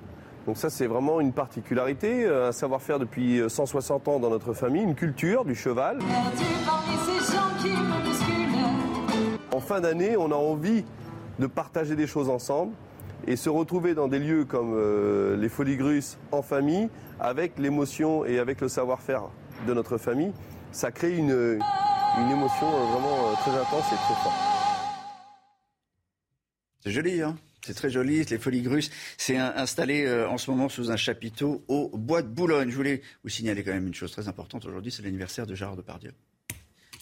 Donc 0.46 0.56
ça, 0.56 0.70
c'est 0.70 0.86
vraiment 0.86 1.20
une 1.20 1.34
particularité, 1.34 2.26
un 2.26 2.52
savoir-faire 2.52 2.98
depuis 2.98 3.42
160 3.46 4.08
ans 4.08 4.20
dans 4.20 4.30
notre 4.30 4.54
famille, 4.54 4.82
une 4.82 4.94
culture 4.94 5.44
du 5.44 5.54
cheval. 5.54 5.98
En 9.52 9.60
fin 9.60 9.80
d'année, 9.82 10.16
on 10.16 10.32
a 10.32 10.36
envie 10.36 10.82
de 11.38 11.46
partager 11.46 11.94
des 11.94 12.06
choses 12.06 12.30
ensemble 12.30 12.72
et 13.26 13.36
se 13.36 13.50
retrouver 13.50 13.92
dans 13.92 14.08
des 14.08 14.18
lieux 14.18 14.46
comme 14.46 14.72
euh, 14.74 15.36
les 15.36 15.50
Foligrus 15.50 16.16
en 16.32 16.40
famille, 16.40 16.88
avec 17.20 17.58
l'émotion 17.58 18.24
et 18.24 18.38
avec 18.38 18.62
le 18.62 18.68
savoir-faire 18.68 19.24
de 19.66 19.74
notre 19.74 19.98
famille, 19.98 20.32
ça 20.72 20.90
crée 20.90 21.16
une, 21.16 21.30
émotion 21.30 22.66
euh, 22.66 22.86
vraiment 22.92 23.30
euh, 23.30 23.34
très 23.34 23.50
intense 23.50 23.86
et 23.92 23.96
très 23.96 24.14
forte. 24.22 24.36
C'est 26.84 26.90
joli, 26.90 27.22
hein 27.22 27.36
c'est 27.64 27.74
très 27.74 27.90
joli, 27.90 28.24
les 28.24 28.38
Folies 28.38 28.62
Grusses. 28.62 28.90
C'est 29.16 29.36
installé 29.36 30.04
euh, 30.06 30.28
en 30.28 30.38
ce 30.38 30.50
moment 30.50 30.68
sous 30.68 30.90
un 30.90 30.96
chapiteau 30.96 31.64
au 31.68 31.90
Bois 31.96 32.22
de 32.22 32.28
Boulogne. 32.28 32.70
Je 32.70 32.76
voulais 32.76 33.02
vous 33.24 33.28
signaler 33.28 33.62
quand 33.62 33.72
même 33.72 33.86
une 33.86 33.94
chose 33.94 34.12
très 34.12 34.28
importante. 34.28 34.64
Aujourd'hui, 34.64 34.90
c'est 34.90 35.02
l'anniversaire 35.02 35.46
de 35.46 35.54
Gérard 35.54 35.76
Depardieu. 35.76 36.12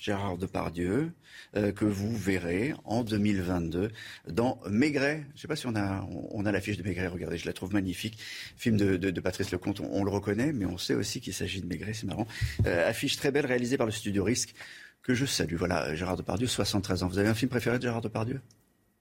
Gérard 0.07 0.39
Depardieu, 0.39 1.11
euh, 1.57 1.73
que 1.73 1.85
vous 1.85 2.17
verrez 2.17 2.75
en 2.85 3.03
2022 3.03 3.91
dans 4.29 4.61
Maigret. 4.71 5.25
Je 5.31 5.35
ne 5.35 5.41
sais 5.41 5.49
pas 5.49 5.57
si 5.57 5.67
on 5.67 5.75
a, 5.75 6.07
on 6.31 6.47
a 6.47 6.53
l'affiche 6.53 6.77
de 6.77 6.85
Maigret, 6.85 7.09
regardez, 7.09 7.39
je 7.39 7.47
la 7.47 7.53
trouve 7.53 7.73
magnifique. 7.73 8.17
Film 8.57 8.77
de, 8.77 9.21
Patrice 9.21 9.51
Lecomte, 9.51 9.81
on, 9.81 9.91
on, 9.91 10.05
le 10.05 10.11
reconnaît, 10.11 10.53
mais 10.53 10.65
on 10.65 10.79
sait 10.79 10.95
aussi 10.95 11.21
qu'il 11.21 11.35
s'agit 11.35 11.61
de 11.61 11.67
Maigret, 11.67 11.93
c'est 11.93 12.07
marrant. 12.07 12.29
Euh, 12.67 12.89
affiche 12.89 13.17
très 13.17 13.33
belle 13.33 13.47
réalisée 13.47 13.77
par 13.77 13.87
le 13.87 13.91
studio 13.91 14.23
Risque, 14.23 14.55
que 15.03 15.13
je 15.13 15.27
salue. 15.27 15.57
Voilà, 15.57 15.93
Gérard 15.97 16.17
Depardieu, 16.17 16.47
73 16.47 17.03
ans. 17.03 17.09
Vous 17.09 17.19
avez 17.19 17.29
un 17.29 17.35
film 17.35 17.49
préféré 17.49 17.79
de 17.79 17.83
Gérard 17.83 18.01
Depardieu? 18.01 18.41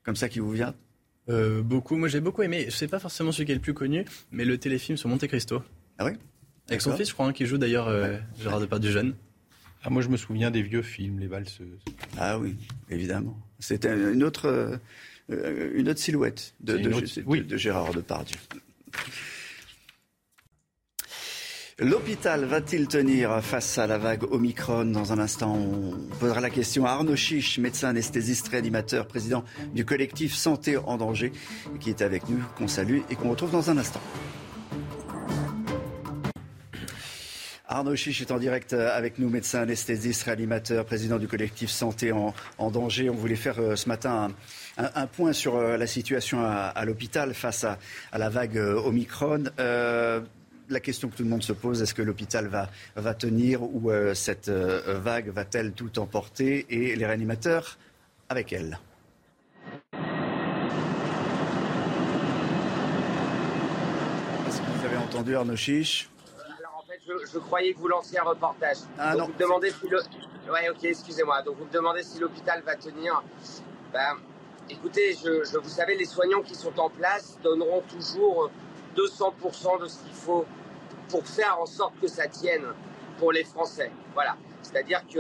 Comme 0.02 0.16
ça 0.16 0.28
qui 0.28 0.40
vous 0.40 0.52
vient? 0.52 0.74
Euh, 1.30 1.62
Beaucoup, 1.62 1.98
moi 1.98 2.08
j'ai 2.08 2.20
beaucoup 2.20 2.42
aimé. 2.42 2.66
Je 2.68 2.76
sais 2.76 2.88
pas 2.88 3.00
forcément 3.00 3.32
celui 3.32 3.46
qui 3.46 3.52
est 3.52 3.56
le 3.56 3.62
plus 3.62 3.76
connu, 3.76 4.06
mais 4.32 4.44
le 4.44 4.58
téléfilm 4.58 4.98
sur 4.98 5.08
Monte 5.08 5.28
Cristo. 5.28 5.62
Ah 6.00 6.06
oui? 6.06 6.14
Avec 6.68 6.82
son 6.82 6.98
fils, 6.98 7.10
je 7.10 7.14
crois, 7.14 7.28
hein, 7.28 7.34
qui 7.34 7.46
joue 7.46 7.60
d'ailleurs 7.60 7.92
Gérard 8.40 8.60
Depardieu 8.60 8.90
jeune. 8.90 9.14
Ah, 9.86 9.92
moi, 9.92 10.02
je 10.02 10.10
me 10.10 10.18
souviens 10.18 10.50
des 10.50 10.64
vieux 10.64 10.82
films, 10.82 11.20
les 11.20 11.28
valseuses. 11.28 11.86
Ah 12.18 12.40
oui, 12.40 12.56
évidemment. 12.90 13.38
C'était 13.60 13.94
une 13.94 14.24
autre, 14.24 14.80
euh, 15.30 15.72
une 15.76 15.90
autre 15.90 16.00
silhouette 16.00 16.56
de, 16.60 16.78
de 16.78 17.58
Gérard 17.58 17.94
Depardieu. 17.94 18.40
L'hôpital 21.78 22.46
va-t-il 22.46 22.88
tenir 22.88 23.44
face 23.44 23.78
à 23.78 23.86
la 23.86 24.00
vague 24.00 24.24
Omicron 24.32 24.86
Dans 24.86 25.12
un 25.12 25.20
instant, 25.20 25.54
on 25.56 25.92
posera 26.20 26.40
la 26.40 26.50
question 26.50 26.86
à 26.86 26.92
Arnaud 26.92 27.16
Chiche, 27.16 27.60
médecin 27.60 27.90
anesthésiste 27.90 28.48
réanimateur, 28.48 29.06
président 29.08 29.44
du 29.76 29.86
collectif 29.86 30.34
Santé 30.34 30.78
en 30.78 30.98
danger, 30.98 31.32
qui 31.80 31.92
est 31.92 32.02
avec 32.02 32.28
nous, 32.28 32.42
qu'on 32.58 32.68
salue 32.68 33.02
et 33.12 33.16
qu'on 33.16 33.30
retrouve 33.30 33.52
dans 33.52 33.70
un 33.70 33.78
instant. 33.78 34.02
Arnaud 37.68 37.96
Chiche 37.96 38.22
est 38.22 38.32
en 38.32 38.38
direct 38.38 38.74
euh, 38.74 38.96
avec 38.96 39.18
nous, 39.18 39.28
médecin 39.28 39.62
anesthésiste, 39.62 40.24
réanimateur, 40.24 40.86
président 40.86 41.18
du 41.18 41.28
collectif 41.28 41.72
Santé 41.72 42.12
en, 42.12 42.34
danger. 42.72 43.10
On 43.10 43.16
voulait 43.16 43.36
faire 43.36 43.60
euh, 43.60 43.76
ce 43.76 43.90
matin 43.90 44.32
un, 44.78 45.08
point 45.08 45.34
sur 45.34 45.56
euh, 45.56 45.76
la 45.76 45.88
situation 45.88 46.42
à, 46.44 46.86
l'hôpital 46.86 47.34
face 47.34 47.64
à, 47.64 47.80
la 48.16 48.30
vague 48.30 48.58
Omicron. 48.58 49.46
la 49.58 50.80
question 50.80 51.10
que 51.10 51.16
tout 51.16 51.24
le 51.24 51.30
monde 51.30 51.44
se 51.44 51.54
pose, 51.54 51.82
est-ce 51.82 51.94
que 51.94 52.02
l'hôpital 52.04 52.48
va, 52.48 53.14
tenir 53.14 53.64
ou 53.64 53.92
cette 54.14 54.50
vague 54.50 55.30
va-t-elle 55.30 55.74
tout 55.74 55.98
emporter? 56.00 56.66
Et 56.70 56.96
les 56.96 57.06
réanimateurs 57.06 57.78
avec 58.30 58.52
elle 58.54 58.80
Est-ce 64.48 64.58
que 64.60 64.80
vous 64.80 64.86
avez 64.86 64.98
entendu 64.98 65.36
Arnaud 65.36 65.56
Chiche? 65.56 66.10
Je, 67.08 67.40
croyais 67.40 67.74
que 67.74 67.80
vous 67.80 67.88
lanciez 67.88 68.20
un 68.20 68.24
reportage. 68.24 68.78
Ah 68.98 69.16
non. 69.16 69.26
Vous 69.26 69.34
me 69.34 69.38
demandez 69.38 69.72
si 69.72 69.88
le... 69.88 70.00
Ouais, 70.52 70.70
ok, 70.70 70.84
excusez-moi. 70.84 71.42
Donc 71.42 71.58
vous 71.58 71.66
me 71.66 71.72
demandez 71.72 72.04
si 72.04 72.20
l'hôpital 72.20 72.62
va 72.66 72.76
tenir. 72.76 73.24
Ben, 73.94 74.18
écoutez, 74.70 75.16
je, 75.24 75.58
vous 75.58 75.70
savez, 75.70 75.96
les 75.96 76.06
soignants 76.06 76.42
qui 76.42 76.56
sont 76.56 76.78
en 76.80 76.90
place 76.90 77.38
donneront 77.44 77.82
toujours 77.82 78.50
200% 78.96 79.82
de 79.82 79.88
ce 79.88 80.00
qu'il 80.00 80.14
faut 80.14 80.46
pour 81.10 81.26
faire 81.26 81.60
en 81.60 81.66
sorte 81.66 81.94
que 82.02 82.08
ça 82.08 82.28
tienne 82.28 82.66
pour 83.20 83.32
les 83.32 83.44
Français. 83.44 83.92
Voilà. 84.14 84.36
C'est-à-dire 84.62 85.02
que 85.08 85.20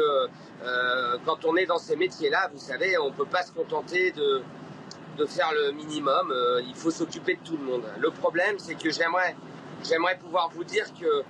euh, 0.64 1.18
quand 1.26 1.46
on 1.46 1.56
est 1.56 1.66
dans 1.66 1.78
ces 1.78 1.96
métiers-là, 1.96 2.50
vous 2.52 2.60
savez, 2.60 2.98
on 2.98 3.10
ne 3.10 3.16
peut 3.16 3.26
pas 3.26 3.44
se 3.44 3.52
contenter 3.52 4.12
de, 4.12 4.42
de 5.18 5.26
faire 5.26 5.52
le 5.54 5.72
minimum. 5.72 6.32
Euh, 6.32 6.62
il 6.68 6.76
faut 6.76 6.92
s'occuper 6.92 7.36
de 7.36 7.42
tout 7.42 7.58
le 7.58 7.64
monde. 7.64 7.84
Le 8.00 8.10
problème, 8.10 8.58
c'est 8.58 8.76
que 8.76 8.90
j'aimerais, 8.90 9.36
j'aimerais 9.84 10.18
pouvoir 10.18 10.50
vous 10.50 10.64
dire 10.64 10.86
que 11.00 11.24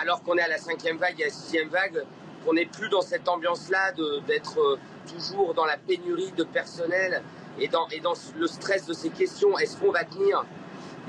alors 0.00 0.22
qu'on 0.22 0.36
est 0.36 0.42
à 0.42 0.48
la 0.48 0.58
cinquième 0.58 0.96
vague 0.96 1.20
et 1.20 1.24
à 1.24 1.26
la 1.26 1.32
sixième 1.32 1.68
vague, 1.68 2.04
qu'on 2.44 2.54
n'est 2.54 2.66
plus 2.66 2.88
dans 2.88 3.00
cette 3.00 3.28
ambiance-là 3.28 3.92
d'être 4.26 4.58
euh, 4.58 4.78
toujours 5.10 5.54
dans 5.54 5.64
la 5.64 5.76
pénurie 5.76 6.32
de 6.32 6.44
personnel 6.44 7.22
et 7.58 7.68
dans, 7.68 7.88
et 7.88 8.00
dans 8.00 8.14
le 8.36 8.46
stress 8.46 8.86
de 8.86 8.92
ces 8.92 9.10
questions. 9.10 9.56
Est-ce 9.58 9.78
qu'on 9.78 9.92
va 9.92 10.04
tenir? 10.04 10.44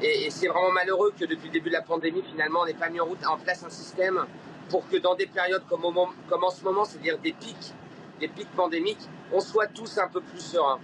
Et, 0.01 0.29
c'est 0.29 0.47
vraiment 0.47 0.71
malheureux 0.71 1.13
que 1.17 1.25
depuis 1.25 1.47
le 1.47 1.53
début 1.53 1.69
de 1.69 1.73
la 1.73 1.81
pandémie, 1.81 2.23
finalement, 2.23 2.61
on 2.61 2.65
n'ait 2.65 2.73
pas 2.73 2.89
mis 2.89 2.99
en, 2.99 3.05
route, 3.05 3.25
en 3.25 3.37
place 3.37 3.63
un 3.63 3.69
système 3.69 4.25
pour 4.69 4.87
que 4.87 4.97
dans 4.97 5.15
des 5.15 5.27
périodes 5.27 5.63
comme, 5.69 5.83
comme 6.29 6.43
en 6.43 6.49
ce 6.49 6.63
moment, 6.63 6.85
c'est-à-dire 6.85 7.17
des 7.19 7.33
pics, 7.33 7.73
des 8.19 8.27
pics 8.27 8.51
pandémiques, 8.51 9.09
on 9.31 9.39
soit 9.39 9.67
tous 9.67 9.97
un 9.97 10.07
peu 10.07 10.21
plus 10.21 10.39
sereins. 10.39 10.79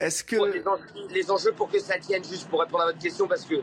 Est-ce 0.00 0.22
que 0.22 0.36
les 1.10 1.30
enjeux, 1.30 1.52
pour 1.52 1.68
que 1.68 1.80
ça 1.80 1.98
tienne, 1.98 2.22
juste 2.24 2.48
pour 2.48 2.60
répondre 2.60 2.84
à 2.84 2.86
votre 2.86 3.00
question, 3.00 3.26
parce 3.26 3.44
que 3.44 3.56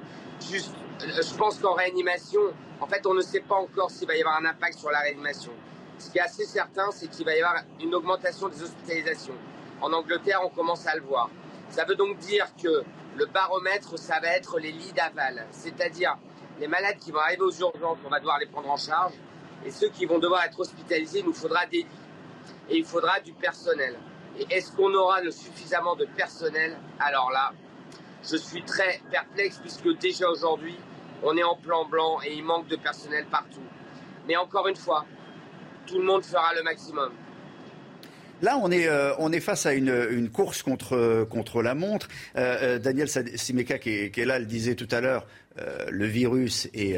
juste, 0.49 0.73
je 0.99 1.35
pense 1.35 1.59
qu'en 1.59 1.73
réanimation, 1.73 2.41
en 2.79 2.87
fait, 2.87 3.05
on 3.05 3.13
ne 3.13 3.21
sait 3.21 3.41
pas 3.41 3.55
encore 3.55 3.91
s'il 3.91 4.07
va 4.07 4.15
y 4.15 4.21
avoir 4.21 4.37
un 4.41 4.45
impact 4.45 4.79
sur 4.79 4.91
la 4.91 4.99
réanimation. 4.99 5.51
Ce 5.97 6.09
qui 6.09 6.17
est 6.17 6.21
assez 6.21 6.45
certain, 6.45 6.91
c'est 6.91 7.07
qu'il 7.07 7.25
va 7.25 7.35
y 7.35 7.41
avoir 7.41 7.63
une 7.81 7.93
augmentation 7.95 8.49
des 8.49 8.61
hospitalisations. 8.61 9.35
En 9.81 9.91
Angleterre, 9.93 10.41
on 10.43 10.49
commence 10.49 10.85
à 10.87 10.95
le 10.95 11.01
voir. 11.01 11.29
Ça 11.69 11.85
veut 11.85 11.95
donc 11.95 12.17
dire 12.17 12.47
que 12.61 12.83
le 13.15 13.25
baromètre, 13.25 13.97
ça 13.97 14.19
va 14.19 14.27
être 14.27 14.59
les 14.59 14.71
lits 14.71 14.91
d'aval, 14.93 15.45
c'est-à-dire 15.51 16.17
les 16.59 16.67
malades 16.67 16.97
qui 16.99 17.11
vont 17.11 17.19
arriver 17.19 17.41
aux 17.41 17.51
urgences, 17.51 17.97
on 18.05 18.09
va 18.09 18.19
devoir 18.19 18.39
les 18.39 18.45
prendre 18.45 18.69
en 18.69 18.77
charge, 18.77 19.13
et 19.65 19.71
ceux 19.71 19.89
qui 19.89 20.05
vont 20.05 20.19
devoir 20.19 20.43
être 20.43 20.59
hospitalisés, 20.59 21.19
il 21.19 21.25
nous 21.25 21.33
faudra 21.33 21.65
des 21.65 21.79
lits 21.79 21.87
et 22.69 22.77
il 22.77 22.85
faudra 22.85 23.19
du 23.19 23.33
personnel. 23.33 23.95
Et 24.37 24.45
est-ce 24.53 24.71
qu'on 24.71 24.93
aura 24.93 25.19
suffisamment 25.31 25.95
de 25.95 26.05
personnel? 26.05 26.77
Alors 26.99 27.31
là, 27.31 27.53
je 28.29 28.37
suis 28.37 28.63
très 28.63 29.01
perplexe 29.11 29.59
puisque 29.61 29.97
déjà 29.99 30.27
aujourd'hui, 30.29 30.75
on 31.23 31.37
est 31.37 31.43
en 31.43 31.55
plan 31.55 31.85
blanc 31.85 32.19
et 32.25 32.33
il 32.33 32.43
manque 32.43 32.67
de 32.67 32.75
personnel 32.75 33.25
partout. 33.29 33.61
Mais 34.27 34.35
encore 34.35 34.67
une 34.67 34.75
fois, 34.75 35.05
tout 35.85 35.99
le 35.99 36.03
monde 36.03 36.23
fera 36.23 36.53
le 36.55 36.63
maximum. 36.63 37.11
Là, 38.41 38.59
on 38.61 38.69
est, 38.69 38.87
euh, 38.87 39.13
on 39.17 39.31
est 39.31 39.39
face 39.39 39.65
à 39.65 39.73
une, 39.73 40.29
course 40.29 40.61
contre, 40.61 41.61
la 41.61 41.75
montre. 41.75 42.07
Euh, 42.35 42.79
Daniel 42.79 43.07
Simeka, 43.07 43.79
qui 43.79 43.89
est, 43.89 44.25
là, 44.25 44.39
le 44.39 44.45
disait 44.45 44.75
tout 44.75 44.89
à 44.91 45.01
l'heure, 45.01 45.25
le 45.89 46.05
virus 46.05 46.67
est, 46.73 46.97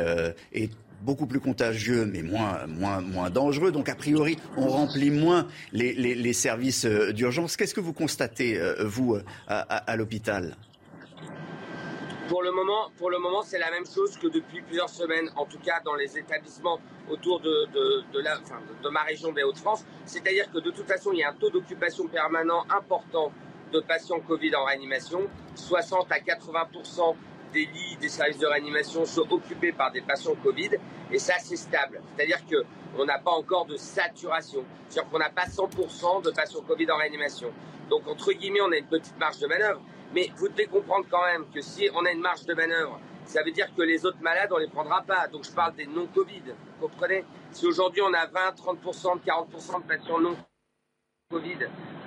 beaucoup 1.02 1.28
plus 1.28 1.40
contagieux, 1.40 2.06
mais 2.12 2.24
moins, 2.24 3.30
dangereux. 3.30 3.72
Donc, 3.72 3.88
a 3.88 3.96
priori, 3.96 4.38
on 4.58 4.68
remplit 4.68 5.12
moins 5.12 5.48
les, 5.74 6.34
services 6.34 6.86
d'urgence. 6.86 7.56
Qu'est-ce 7.56 7.76
que 7.76 7.82
vous 7.82 7.94
constatez, 7.94 8.60
vous, 8.80 9.18
à 9.48 9.96
l'hôpital? 9.96 10.56
Pour 12.28 12.44
le 12.44 12.52
moment, 12.52 12.92
pour 12.98 13.10
le 13.10 13.20
moment, 13.20 13.42
c'est 13.42 13.58
la 13.58 13.72
même 13.72 13.86
chose 13.86 14.18
que 14.18 14.28
depuis 14.28 14.62
plusieurs 14.62 14.90
semaines, 14.90 15.30
en 15.36 15.46
tout 15.46 15.60
cas 15.60 15.80
dans 15.84 15.96
les 15.96 16.18
établissements 16.18 16.80
autour 17.10 17.40
de, 17.40 18.90
ma 18.90 19.02
région 19.04 19.32
des 19.32 19.44
Hauts-de-France. 19.44 19.86
C'est-à-dire 20.06 20.52
que 20.52 20.60
de 20.60 20.72
toute 20.72 20.88
façon, 20.88 21.12
il 21.14 21.20
y 21.20 21.24
a 21.24 21.30
un 21.30 21.34
taux 21.34 21.50
d'occupation 21.50 22.08
permanent 22.08 22.66
important 22.70 23.32
de 23.72 23.80
patients 23.80 24.20
Covid 24.20 24.56
en 24.56 24.66
réanimation. 24.66 25.28
60 25.56 26.12
à 26.12 26.20
80% 26.20 27.16
des 27.54 27.66
lits 27.66 27.98
des 28.00 28.10
services 28.10 28.40
de 28.40 28.46
réanimation 28.46 29.06
sont 29.06 29.32
occupés 29.32 29.72
par 29.72 29.92
des 29.92 30.02
patients 30.02 30.36
Covid 30.44 30.72
et 31.12 31.20
ça 31.20 31.36
c'est 31.40 31.56
stable. 31.56 32.02
C'est-à-dire 32.16 32.46
que 32.46 32.66
on 32.98 33.06
n'a 33.06 33.20
pas 33.20 33.32
encore 33.32 33.66
de 33.66 33.78
saturation. 33.78 34.64
C'est-à-dire 34.90 35.10
qu'on 35.12 35.20
n'a 35.20 35.30
pas 35.30 35.46
100% 35.46 36.24
de 36.24 36.32
patients 36.32 36.62
Covid 36.62 36.92
en 36.92 36.98
réanimation. 36.98 37.52
Donc 37.90 38.08
entre 38.08 38.32
guillemets, 38.34 38.62
on 38.62 38.72
a 38.72 38.78
une 38.78 38.88
petite 38.88 39.18
marge 39.18 39.40
de 39.40 39.48
manœuvre. 39.48 39.82
Mais 40.14 40.30
vous 40.38 40.48
devez 40.48 40.68
comprendre 40.68 41.06
quand 41.10 41.24
même 41.26 41.46
que 41.54 41.62
si 41.62 41.90
on 41.94 42.06
a 42.06 42.12
une 42.12 42.22
marge 42.22 42.46
de 42.46 42.54
manœuvre, 42.54 43.00
ça 43.26 43.44
veut 43.44 43.52
dire 43.52 43.68
que 43.76 43.82
les 43.82 44.06
autres 44.06 44.22
malades, 44.22 44.50
on 44.52 44.58
les 44.58 44.70
prendra 44.70 45.02
pas. 45.02 45.28
Donc 45.28 45.44
je 45.44 45.52
parle 45.52 45.76
des 45.76 45.86
non-Covid. 45.86 46.44
Vous 46.80 46.88
comprenez? 46.88 47.26
Si 47.52 47.66
aujourd'hui 47.66 48.02
on 48.02 48.14
a 48.14 48.26
20, 48.26 48.56
30%, 48.56 49.20
40% 49.26 49.82
de 49.82 49.88
patients 49.88 50.20
non-Covid 50.20 51.58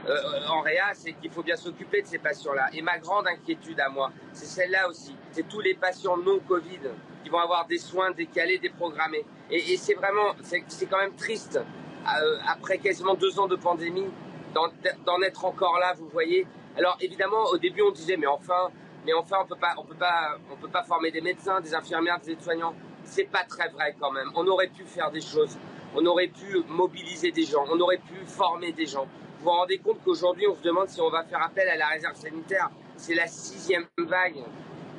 euh, 0.08 0.46
en 0.48 0.62
réa, 0.62 0.94
c'est 0.94 1.12
qu'il 1.12 1.30
faut 1.30 1.42
bien 1.42 1.56
s'occuper 1.56 2.00
de 2.02 2.06
ces 2.06 2.18
patients-là. 2.18 2.70
Et 2.72 2.80
ma 2.80 2.98
grande 2.98 3.26
inquiétude 3.26 3.78
à 3.80 3.90
moi, 3.90 4.10
c'est 4.32 4.46
celle-là 4.46 4.88
aussi. 4.88 5.14
C'est 5.32 5.46
tous 5.46 5.60
les 5.60 5.74
patients 5.74 6.16
non-Covid 6.16 6.80
qui 7.22 7.28
vont 7.28 7.38
avoir 7.38 7.66
des 7.66 7.78
soins 7.78 8.10
décalés, 8.12 8.58
déprogrammés. 8.58 9.26
Et, 9.50 9.72
et 9.72 9.76
c'est 9.76 9.94
vraiment, 9.94 10.34
c'est 10.40 10.86
quand 10.86 10.98
même 10.98 11.14
triste, 11.16 11.58
euh, 11.58 12.38
après 12.48 12.78
quasiment 12.78 13.14
deux 13.14 13.38
ans 13.38 13.46
de 13.46 13.56
pandémie, 13.56 14.08
d'en 14.54 15.22
être 15.22 15.44
encore 15.44 15.78
là, 15.78 15.92
vous 15.94 16.08
voyez. 16.08 16.46
Alors 16.76 16.96
évidemment, 17.00 17.44
au 17.52 17.58
début, 17.58 17.82
on 17.82 17.90
disait, 17.90 18.16
mais 18.16 18.26
enfin, 18.26 18.70
mais 19.06 19.12
enfin, 19.14 19.38
on 19.42 19.46
peut 19.46 19.56
pas, 19.56 19.74
on 19.78 19.84
peut 19.84 19.94
pas, 19.94 20.38
on 20.52 20.56
peut 20.56 20.68
pas 20.68 20.82
former 20.82 21.10
des 21.10 21.20
médecins, 21.20 21.60
des 21.60 21.74
infirmières, 21.74 22.20
des 22.20 22.32
aides-soignants. 22.32 22.74
C'est 23.04 23.24
pas 23.24 23.44
très 23.44 23.68
vrai 23.70 23.96
quand 23.98 24.12
même. 24.12 24.30
On 24.34 24.46
aurait 24.46 24.68
pu 24.68 24.84
faire 24.84 25.10
des 25.10 25.20
choses. 25.20 25.56
On 25.94 26.04
aurait 26.06 26.28
pu 26.28 26.62
mobiliser 26.68 27.32
des 27.32 27.44
gens. 27.44 27.64
On 27.70 27.80
aurait 27.80 27.98
pu 27.98 28.24
former 28.26 28.72
des 28.72 28.86
gens. 28.86 29.06
Vous 29.38 29.44
vous 29.44 29.50
rendez 29.50 29.78
compte 29.78 29.98
qu'aujourd'hui, 30.04 30.46
on 30.46 30.54
se 30.54 30.62
demande 30.62 30.88
si 30.88 31.00
on 31.00 31.08
va 31.08 31.24
faire 31.24 31.42
appel 31.42 31.66
à 31.68 31.76
la 31.76 31.86
réserve 31.86 32.14
sanitaire. 32.14 32.70
C'est 32.96 33.14
la 33.14 33.26
sixième 33.26 33.86
vague. 33.98 34.36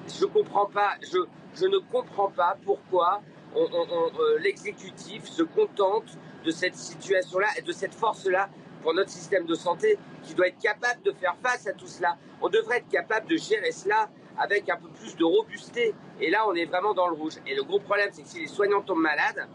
Je 0.08 0.26
comprends 0.26 0.66
pas. 0.66 0.96
Je, 1.04 1.68
ne 1.68 1.78
comprends 1.78 2.32
pas 2.32 2.58
pourquoi 2.66 3.22
euh, 3.56 4.40
l'exécutif 4.40 5.26
se 5.26 5.44
contente 5.44 6.18
de 6.44 6.50
cette 6.50 6.76
situation-là 6.76 7.48
et 7.58 7.62
de 7.62 7.72
cette 7.72 7.94
force-là 7.94 8.50
pour 8.82 8.94
notre 8.94 9.10
système 9.10 9.46
de 9.46 9.56
santé 9.56 9.98
qui 10.24 10.34
doit 10.34 10.48
être 10.48 10.60
capable 10.60 11.02
de 11.04 11.12
faire 11.12 11.36
face 11.44 11.68
à 11.68 11.74
tout 11.74 11.88
cela. 11.88 12.18
On 12.42 12.50
devrait 12.50 12.78
être 12.78 12.90
capable 12.90 13.28
de 13.28 13.38
gérer 13.38 13.72
cela 13.72 14.10
avec 14.38 14.70
un 14.70 14.78
peu 14.78 14.90
plus 14.90 15.16
de 15.16 15.24
robusté. 15.24 15.94
Et 16.20 16.30
là, 16.30 16.46
on 16.48 16.56
est 16.56 16.66
vraiment 16.66 16.94
dans 16.94 17.08
le 17.08 17.16
rouge. 17.16 17.34
Et 17.48 17.56
le 17.56 17.64
gros 17.64 17.80
problème, 17.80 18.10
c'est 18.12 18.24
que 18.24 18.30
si 18.30 18.40
les 18.40 18.48
soignants 18.48 18.82
tombent 18.82 19.02
malades, 19.02 19.48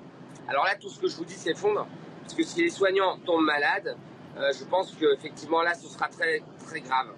alors 0.48 0.64
là, 0.64 0.74
tout 0.80 0.88
ce 0.88 1.00
que 1.00 1.08
je 1.08 1.16
vous 1.16 1.24
dis 1.24 1.34
s'effondre. 1.34 1.86
Parce 2.22 2.34
que 2.34 2.42
si 2.42 2.62
les 2.62 2.70
soignants 2.70 3.18
tombent 3.18 3.44
malades, 3.44 3.96
euh, 4.36 4.52
je 4.58 4.64
pense 4.64 4.94
qu'effectivement, 4.98 5.62
là, 5.62 5.74
ce 5.74 5.88
sera 5.88 6.08
très, 6.08 6.42
très 6.66 6.80
grave. 6.80 7.08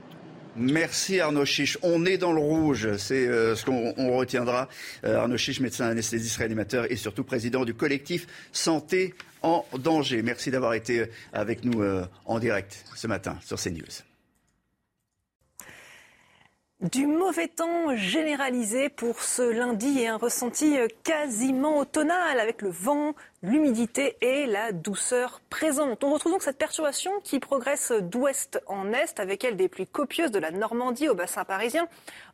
Merci 0.57 1.21
Arnaud 1.21 1.45
Chiche. 1.45 1.79
On 1.83 2.05
est 2.05 2.19
dans 2.19 2.33
le 2.33 2.41
rouge, 2.41 2.97
c'est 2.97 3.29
euh, 3.29 3.55
ce 3.55 3.65
qu'on 3.65 4.17
retiendra. 4.17 4.69
Euh, 5.05 5.19
Arnaud 5.19 5.37
Chiche, 5.37 5.61
médecin 5.61 5.87
anesthésiste 5.87 6.37
réanimateur 6.37 6.91
et 6.91 6.97
surtout 6.97 7.23
président 7.23 7.65
du 7.65 7.75
collectif 7.75 8.27
Santé 8.51 9.15
en 9.43 9.65
danger. 9.79 10.23
Merci 10.23 10.51
d'avoir 10.51 10.75
été 10.75 11.07
avec 11.33 11.65
nous 11.65 11.83
euh, 11.83 12.05
en 12.25 12.39
direct 12.39 12.85
ce 12.95 13.07
matin 13.07 13.39
sur 13.45 13.59
CNews. 13.59 14.03
Du 16.81 17.09
mauvais 17.09 17.49
temps 17.49 17.97
généralisé 17.97 18.89
pour 18.89 19.21
ce 19.21 19.43
lundi 19.43 19.99
et 19.99 20.07
un 20.07 20.17
ressenti 20.17 20.77
quasiment 21.03 21.79
automnal 21.79 22.39
avec 22.39 22.63
le 22.63 22.69
vent, 22.69 23.15
l'humidité 23.43 24.17
et 24.21 24.47
la 24.47 24.73
douceur 24.73 25.41
présente. 25.49 26.03
On 26.03 26.13
retrouve 26.13 26.33
donc 26.33 26.43
cette 26.43 26.59
perturbation 26.59 27.13
qui 27.23 27.39
progresse 27.39 27.93
d'ouest 27.93 28.61
en 28.67 28.93
est, 28.93 29.21
avec 29.21 29.45
elle 29.45 29.57
des 29.57 29.69
pluies 29.69 29.87
copieuses 29.87 30.33
de 30.33 30.41
la 30.41 30.51
Normandie 30.51 31.09
au 31.09 31.15
bassin 31.15 31.45
parisien, 31.45 31.87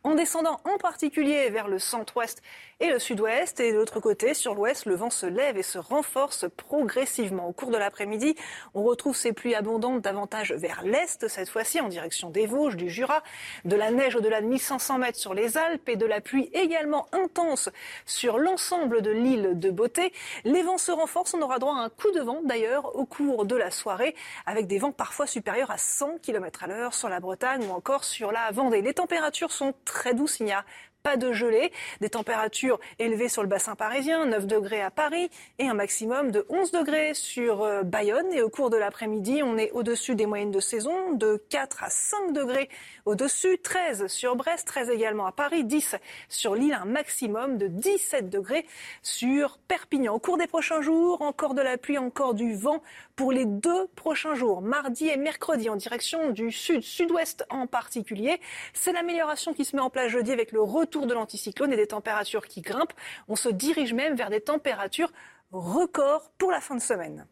en 0.03 0.15
descendant 0.15 0.61
en 0.65 0.79
particulier 0.79 1.51
vers 1.51 1.69
le 1.69 1.79
centre-ouest 1.79 2.43
et 2.81 2.89
le 2.89 2.99
sud-ouest. 2.99 3.61
Et 3.61 3.73
de 3.73 3.77
l'autre 3.77 4.01
côté, 4.01 4.33
sur 4.33 4.55
l'ouest, 4.55 4.87
le 4.87 4.95
vent 4.95 5.11
se 5.11 5.27
lève 5.27 5.59
et 5.59 5.63
se 5.63 5.79
renforce 5.79 6.47
progressivement. 6.57 7.49
Au 7.49 7.53
cours 7.53 7.71
de 7.71 7.77
l'après-midi, 7.77 8.35
on 8.73 8.83
retrouve 8.83 9.15
ces 9.15 9.35
pluies 9.35 9.55
abondantes 9.55 10.01
davantage 10.01 10.53
vers 10.53 10.83
l'est, 10.85 11.29
cette 11.29 11.51
fois-ci 11.51 11.81
en 11.81 11.89
direction 11.89 12.31
des 12.31 12.47
Vosges, 12.47 12.77
du 12.77 12.89
Jura, 12.89 13.23
de 13.67 13.77
la 13.77 13.91
neige 13.91 14.17
au-delà 14.17 14.41
de 14.41 14.47
1500 14.47 14.99
mètres 14.99 15.19
sur 15.19 15.35
les 15.35 15.59
Alpes 15.59 15.89
et 15.89 15.97
de 15.97 16.07
la 16.07 16.23
pluie 16.23 16.49
également 16.55 17.07
intense 17.13 17.69
sur 18.07 18.39
l'ensemble 18.39 19.03
de 19.03 19.11
l'île 19.11 19.59
de 19.59 19.71
Beauté. 19.71 20.13
Les 20.45 20.63
vents 20.63 20.79
se 20.79 20.94
renforce. 20.95 21.35
On 21.35 21.43
aura 21.43 21.59
droit 21.59 21.77
à 21.77 21.81
un 21.81 21.89
coup 21.89 22.11
de 22.13 22.21
vent 22.21 22.41
d'ailleurs 22.45 22.97
au 22.97 23.05
cours 23.05 23.45
de 23.45 23.57
la 23.57 23.71
soirée 23.71 24.15
avec 24.47 24.67
des 24.67 24.79
vents 24.79 24.93
parfois 24.93 25.27
supérieurs 25.27 25.71
à 25.71 25.79
100 25.79 26.19
km 26.23 26.65
à 26.65 26.67
l'heure 26.67 26.95
sur 26.95 27.09
la 27.09 27.21
Bretagne 27.21 27.67
ou 27.69 27.73
encore 27.73 28.05
sur 28.05 28.33
la 28.33 28.51
Vendée. 28.51 28.83
Les 28.83 28.95
températures 28.95 29.53
sont 29.53 29.75
très 29.85 30.15
douces. 30.15 30.41
Il 30.41 30.47
n'y 30.47 30.53
a 30.53 30.65
pas 31.05 31.19
de 31.19 31.33
gelée, 31.33 31.71
des 32.01 32.09
températures 32.09 32.81
élevées 32.99 33.29
sur 33.29 33.43
le 33.43 33.49
bassin 33.49 33.75
parisien, 33.75 34.25
9 34.25 34.47
degrés 34.47 34.81
à 34.81 34.91
Paris 34.91 35.29
et 35.59 35.69
un 35.69 35.75
maximum 35.75 36.31
de 36.31 36.47
11 36.49 36.73
degrés 36.73 37.13
sur 37.13 37.63
euh, 37.63 37.83
Bayonne. 37.83 38.33
Et 38.33 38.41
au 38.41 38.49
cours 38.49 38.71
de 38.71 38.79
l'après-midi, 38.79 39.43
on 39.45 39.59
est 39.59 39.71
au-dessus 39.73 40.15
des 40.15 40.25
moyennes 40.25 40.51
de 40.51 40.61
saison, 40.61 41.13
de 41.13 41.37
4 41.51 41.85
à 41.85 41.91
5 41.91 42.33
degrés 42.33 42.71
au-dessus, 43.05 43.59
13 43.59 44.07
sur 44.07 44.35
Brest, 44.35 44.67
13 44.67 44.89
également 44.89 45.27
à 45.27 45.33
Paris, 45.33 45.65
10 45.65 45.97
sur 46.31 46.55
Lille, 46.55 46.73
un 46.73 46.87
maximum 46.87 47.59
de 47.59 47.67
17 47.67 48.31
degrés 48.31 48.65
sur 49.03 49.59
Perpignan. 49.69 50.15
Au 50.15 50.19
cours 50.19 50.39
des 50.39 50.47
prochains 50.47 50.81
jours, 50.81 51.21
encore 51.21 51.53
de 51.53 51.61
la 51.61 51.77
pluie, 51.77 51.99
encore 51.99 52.33
du 52.33 52.55
vent 52.55 52.81
pour 53.15 53.31
les 53.31 53.45
deux 53.45 53.89
prochains 53.95 54.35
jours, 54.35 54.63
mardi 54.63 55.09
et 55.09 55.19
mercredi, 55.19 55.69
en 55.69 55.77
direction 55.77 56.31
du 56.31 56.51
sud, 56.51 56.81
sud-ouest 56.81 57.45
en 57.51 57.67
particulier. 57.67 58.41
C'est 58.73 58.93
l'amélioration 58.93 59.53
qui 59.53 59.67
se 59.67 59.77
met 59.77 59.83
en 59.83 59.91
place 59.91 60.09
jeudi 60.09 60.33
avec 60.33 60.51
le 60.51 60.63
retour 60.63 60.94
de 61.03 61.15
l'anticyclone 61.15 61.73
et 61.73 61.77
des 61.77 61.89
températures 61.89 62.47
qui 62.47 62.61
grimpent. 62.61 62.93
On 63.29 63.37
se 63.37 63.49
dirige 63.49 63.93
même 63.93 64.17
vers 64.17 64.31
des 64.31 64.41
températures 64.41 65.13
records 65.53 66.31
pour 66.39 66.51
la 66.51 66.61
fin 66.61 66.75
de 66.75 66.81
semaine. 66.81 67.27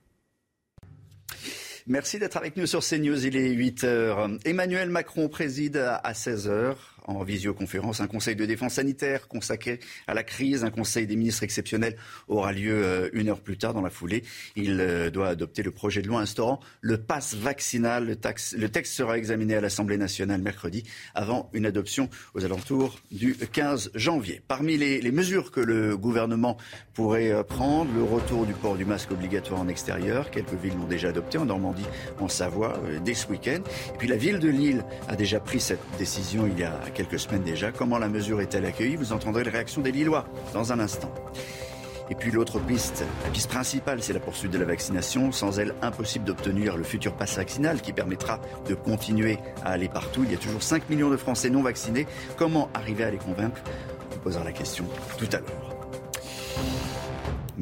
Merci 1.87 2.19
d'être 2.19 2.37
avec 2.37 2.57
nous 2.57 2.67
sur 2.67 2.81
CNews. 2.81 3.27
Il 3.27 3.37
est 3.37 3.51
8 3.51 3.85
h 3.85 4.39
Emmanuel 4.45 4.89
Macron 4.89 5.29
préside 5.29 5.77
à 5.77 6.15
16 6.15 6.49
h 6.49 6.77
en 7.07 7.23
visioconférence 7.23 8.01
un 8.01 8.07
conseil 8.07 8.37
de 8.37 8.45
défense 8.45 8.75
sanitaire 8.75 9.29
consacré 9.29 9.81
à 10.07 10.15
la 10.15 10.23
crise. 10.23 10.65
Un 10.65 10.71
conseil 10.71 11.07
des 11.07 11.17
ministres 11.17 11.43
exceptionnel 11.43 11.97
aura 12.29 12.53
lieu 12.53 12.85
euh, 12.85 13.09
une 13.13 13.29
heure 13.29 13.41
plus 13.41 13.57
tard 13.57 13.75
dans 13.75 13.83
la 13.83 13.91
foulée. 13.91 14.23
Il 14.57 14.81
euh, 14.81 15.11
doit 15.11 15.29
adopter 15.29 15.63
le 15.63 15.71
projet 15.71 16.03
de 16.03 16.09
loi 16.09 16.21
instaurant 16.21 16.61
le 16.81 16.99
pass 16.99 17.35
vaccinal. 17.35 18.07
Le, 18.07 18.17
texte 18.69 18.95
sera 18.95 19.19
examiné 19.19 19.57
à 19.57 19.61
l'Assemblée 19.61 19.97
nationale 19.97 20.41
mercredi 20.41 20.85
avant 21.15 21.51
une 21.53 21.67
adoption 21.67 22.09
aux 22.35 22.45
alentours 22.45 22.99
du 23.11 23.35
15 23.35 23.93
janvier. 23.95 24.41
Parmi 24.47 24.77
les, 24.77 25.13
mesures 25.13 25.51
que 25.51 25.61
le 25.61 25.97
gouvernement 25.97 26.57
pourrait 26.95 27.31
euh, 27.31 27.43
prendre, 27.43 27.93
le 27.95 28.03
retour 28.03 28.47
du 28.47 28.55
port 28.55 28.77
du 28.77 28.85
masque 28.85 29.11
obligatoire 29.11 29.61
en 29.61 29.69
extérieur. 29.69 30.31
Quelques 30.31 30.55
villes 30.55 30.75
l'ont 30.75 30.87
déjà 30.87 31.09
adopté, 31.09 31.37
en 31.37 31.45
Normandie, 31.45 31.85
en 32.19 32.29
Savoie, 32.29 32.81
dès 33.05 33.15
ce 33.15 33.29
week-end. 33.29 33.61
Et 33.95 33.99
puis 33.99 34.09
la 34.09 34.17
ville 34.17 34.39
de 34.39 34.49
Lille 34.49 34.85
a 35.09 35.17
déjà 35.17 35.39
pris 35.39 35.61
cette 35.61 35.81
décision 35.99 36.47
il 36.47 36.59
y 36.59 36.65
a 36.65 36.81
quelques 36.93 37.19
semaines 37.19 37.43
déjà. 37.43 37.73
Comment 37.73 37.99
la 37.99 38.09
mesure 38.09 38.41
est-elle 38.41 38.65
accueillie 38.65 38.97
Vous 38.97 39.13
entendrez 39.13 39.45
les 39.45 39.51
réactions 39.51 39.81
des 39.81 39.93
Lillois 39.93 40.25
dans 40.53 40.73
un 40.73 40.81
instant. 40.81 41.13
Et 42.11 42.15
puis 42.15 42.31
l'autre 42.31 42.59
piste, 42.59 43.05
la 43.25 43.31
piste 43.31 43.49
principale, 43.49 44.03
c'est 44.03 44.13
la 44.13 44.21
poursuite 44.21 44.53
de 44.53 44.59
la 44.59 44.67
vaccination. 44.67 45.33
Sans 45.33 45.59
elle, 45.59 45.75
impossible 45.81 46.25
d'obtenir 46.25 46.77
le 46.77 46.85
futur 46.85 47.15
pass 47.15 47.37
vaccinal 47.37 47.81
qui 47.81 47.93
permettra 47.93 48.39
de 48.69 48.75
continuer 48.75 49.39
à 49.65 49.71
aller 49.71 49.89
partout. 49.89 50.23
Il 50.25 50.31
y 50.31 50.35
a 50.35 50.39
toujours 50.39 50.63
5 50.63 50.91
millions 50.91 51.11
de 51.11 51.17
Français 51.17 51.49
non 51.49 51.63
vaccinés. 51.63 52.07
Comment 52.37 52.69
arriver 52.75 53.05
à 53.05 53.11
les 53.11 53.19
convaincre? 53.19 53.63
On 54.15 54.19
posera 54.19 54.45
la 54.45 54.53
question 54.53 54.85
tout 55.17 55.29
à 55.33 55.39
l'heure. 55.39 56.92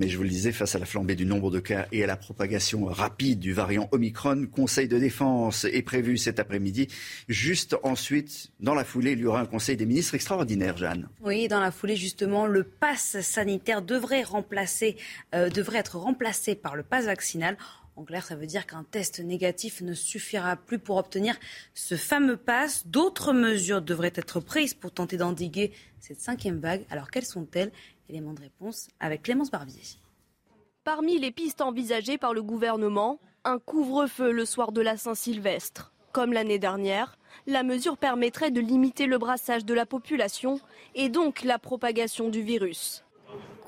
Mais 0.01 0.09
je 0.09 0.16
vous 0.16 0.22
le 0.22 0.31
disais, 0.31 0.51
face 0.51 0.74
à 0.74 0.78
la 0.78 0.86
flambée 0.86 1.14
du 1.14 1.27
nombre 1.27 1.51
de 1.51 1.60
cas 1.60 1.86
et 1.93 2.02
à 2.02 2.06
la 2.06 2.16
propagation 2.16 2.86
rapide 2.86 3.39
du 3.39 3.52
variant 3.52 3.86
Omicron, 3.93 4.47
Conseil 4.47 4.89
de 4.89 4.98
défense 4.98 5.66
est 5.66 5.82
prévu 5.82 6.16
cet 6.16 6.40
après-midi. 6.40 6.89
Juste 7.28 7.77
ensuite, 7.82 8.51
dans 8.60 8.74
la 8.74 8.85
foulée, 8.85 9.12
il 9.12 9.18
y 9.18 9.27
aura 9.27 9.43
un 9.43 9.44
Conseil 9.44 9.77
des 9.77 9.85
ministres 9.85 10.14
extraordinaire, 10.14 10.78
Jeanne. 10.78 11.10
Oui, 11.20 11.48
dans 11.48 11.60
la 11.60 11.70
foulée, 11.70 11.97
justement, 11.97 12.47
le 12.47 12.64
pass 12.64 13.20
sanitaire 13.20 13.82
devrait, 13.82 14.24
euh, 15.35 15.51
être 15.74 15.98
remplacé 15.98 16.55
par 16.55 16.77
le 16.77 16.82
pass 16.82 17.05
vaccinal. 17.05 17.59
En 17.94 18.05
clair, 18.05 18.24
ça 18.24 18.36
veut 18.36 18.47
dire 18.47 18.66
qu'un 18.66 18.86
test 18.90 19.20
négatif 19.20 19.82
ne 19.82 19.93
suffira 19.93 20.56
plus 20.56 20.78
pour 20.78 20.97
obtenir 20.97 21.39
ce 21.74 21.97
fameux 21.97 22.39
pass. 22.39 22.86
D'autres 22.86 23.35
mesures 23.35 23.82
devraient 23.82 24.14
être 24.14 24.40
prises 24.40 24.72
pour 24.72 24.93
tenter 24.93 25.18
d'endiguer 25.18 25.72
cette 25.98 26.22
cinquième 26.22 26.59
vague. 26.59 26.86
Alors 26.89 27.10
quelles 27.10 27.27
sont-elles? 27.27 27.70
De 28.11 28.41
réponse 28.41 28.89
avec 28.99 29.23
Clémence 29.23 29.53
Barbier. 29.53 29.82
Parmi 30.82 31.19
les 31.19 31.31
pistes 31.31 31.61
envisagées 31.61 32.19
par 32.19 32.35
le 32.35 32.43
gouvernement, 32.43 33.20
un 33.45 33.61
couvre-feu 33.61 34.32
le 34.32 34.45
soir 34.45 34.73
de 34.73 34.81
la 34.81 34.97
Saint-Sylvestre. 34.97 35.93
Comme 36.11 36.32
l'année 36.32 36.59
dernière, 36.59 37.16
la 37.47 37.62
mesure 37.62 37.97
permettrait 37.97 38.51
de 38.51 38.61
limiter 38.61 39.07
le 39.07 39.19
brassage 39.19 39.65
de 39.65 39.74
la 39.74 39.87
population 39.87 40.59
et 40.97 41.09
donc 41.09 41.45
la 41.45 41.61
propagation 41.61 42.31
du 42.31 42.43
virus. 42.43 43.05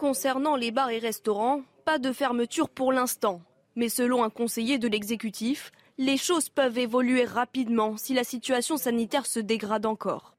Concernant 0.00 0.56
les 0.56 0.72
bars 0.72 0.90
et 0.90 0.98
restaurants, 0.98 1.62
pas 1.84 2.00
de 2.00 2.12
fermeture 2.12 2.68
pour 2.68 2.92
l'instant. 2.92 3.42
Mais 3.76 3.88
selon 3.88 4.24
un 4.24 4.30
conseiller 4.30 4.78
de 4.78 4.88
l'exécutif, 4.88 5.70
les 5.98 6.16
choses 6.16 6.48
peuvent 6.48 6.78
évoluer 6.78 7.24
rapidement 7.24 7.96
si 7.96 8.12
la 8.12 8.24
situation 8.24 8.76
sanitaire 8.76 9.26
se 9.26 9.38
dégrade 9.38 9.86
encore. 9.86 10.34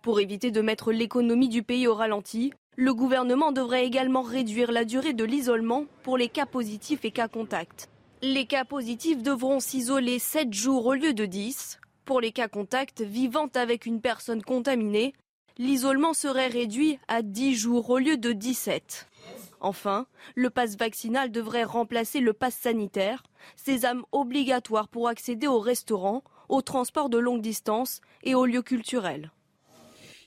Pour 0.00 0.20
éviter 0.20 0.50
de 0.50 0.62
mettre 0.62 0.90
l'économie 0.90 1.50
du 1.50 1.62
pays 1.62 1.86
au 1.86 1.94
ralenti, 1.94 2.54
le 2.76 2.94
gouvernement 2.94 3.52
devrait 3.52 3.84
également 3.84 4.22
réduire 4.22 4.72
la 4.72 4.84
durée 4.84 5.12
de 5.12 5.24
l'isolement 5.24 5.84
pour 6.02 6.16
les 6.16 6.28
cas 6.28 6.46
positifs 6.46 7.04
et 7.04 7.10
cas 7.10 7.28
contacts. 7.28 7.90
Les 8.22 8.46
cas 8.46 8.64
positifs 8.64 9.22
devront 9.22 9.60
s'isoler 9.60 10.18
7 10.18 10.52
jours 10.52 10.86
au 10.86 10.94
lieu 10.94 11.12
de 11.12 11.26
10. 11.26 11.80
Pour 12.04 12.20
les 12.20 12.32
cas 12.32 12.48
contacts 12.48 13.02
vivant 13.02 13.48
avec 13.54 13.84
une 13.84 14.00
personne 14.00 14.42
contaminée, 14.42 15.12
l'isolement 15.58 16.14
serait 16.14 16.48
réduit 16.48 16.98
à 17.08 17.20
10 17.22 17.54
jours 17.56 17.90
au 17.90 17.98
lieu 17.98 18.16
de 18.16 18.32
17. 18.32 19.06
Enfin, 19.60 20.06
le 20.34 20.48
pass 20.50 20.76
vaccinal 20.76 21.30
devrait 21.30 21.64
remplacer 21.64 22.20
le 22.20 22.32
pass 22.32 22.54
sanitaire, 22.54 23.22
sésame 23.54 24.02
obligatoire 24.12 24.88
pour 24.88 25.08
accéder 25.08 25.46
aux 25.46 25.60
restaurants, 25.60 26.24
aux 26.48 26.62
transports 26.62 27.10
de 27.10 27.18
longue 27.18 27.42
distance 27.42 28.00
et 28.24 28.34
aux 28.34 28.46
lieux 28.46 28.62
culturels. 28.62 29.30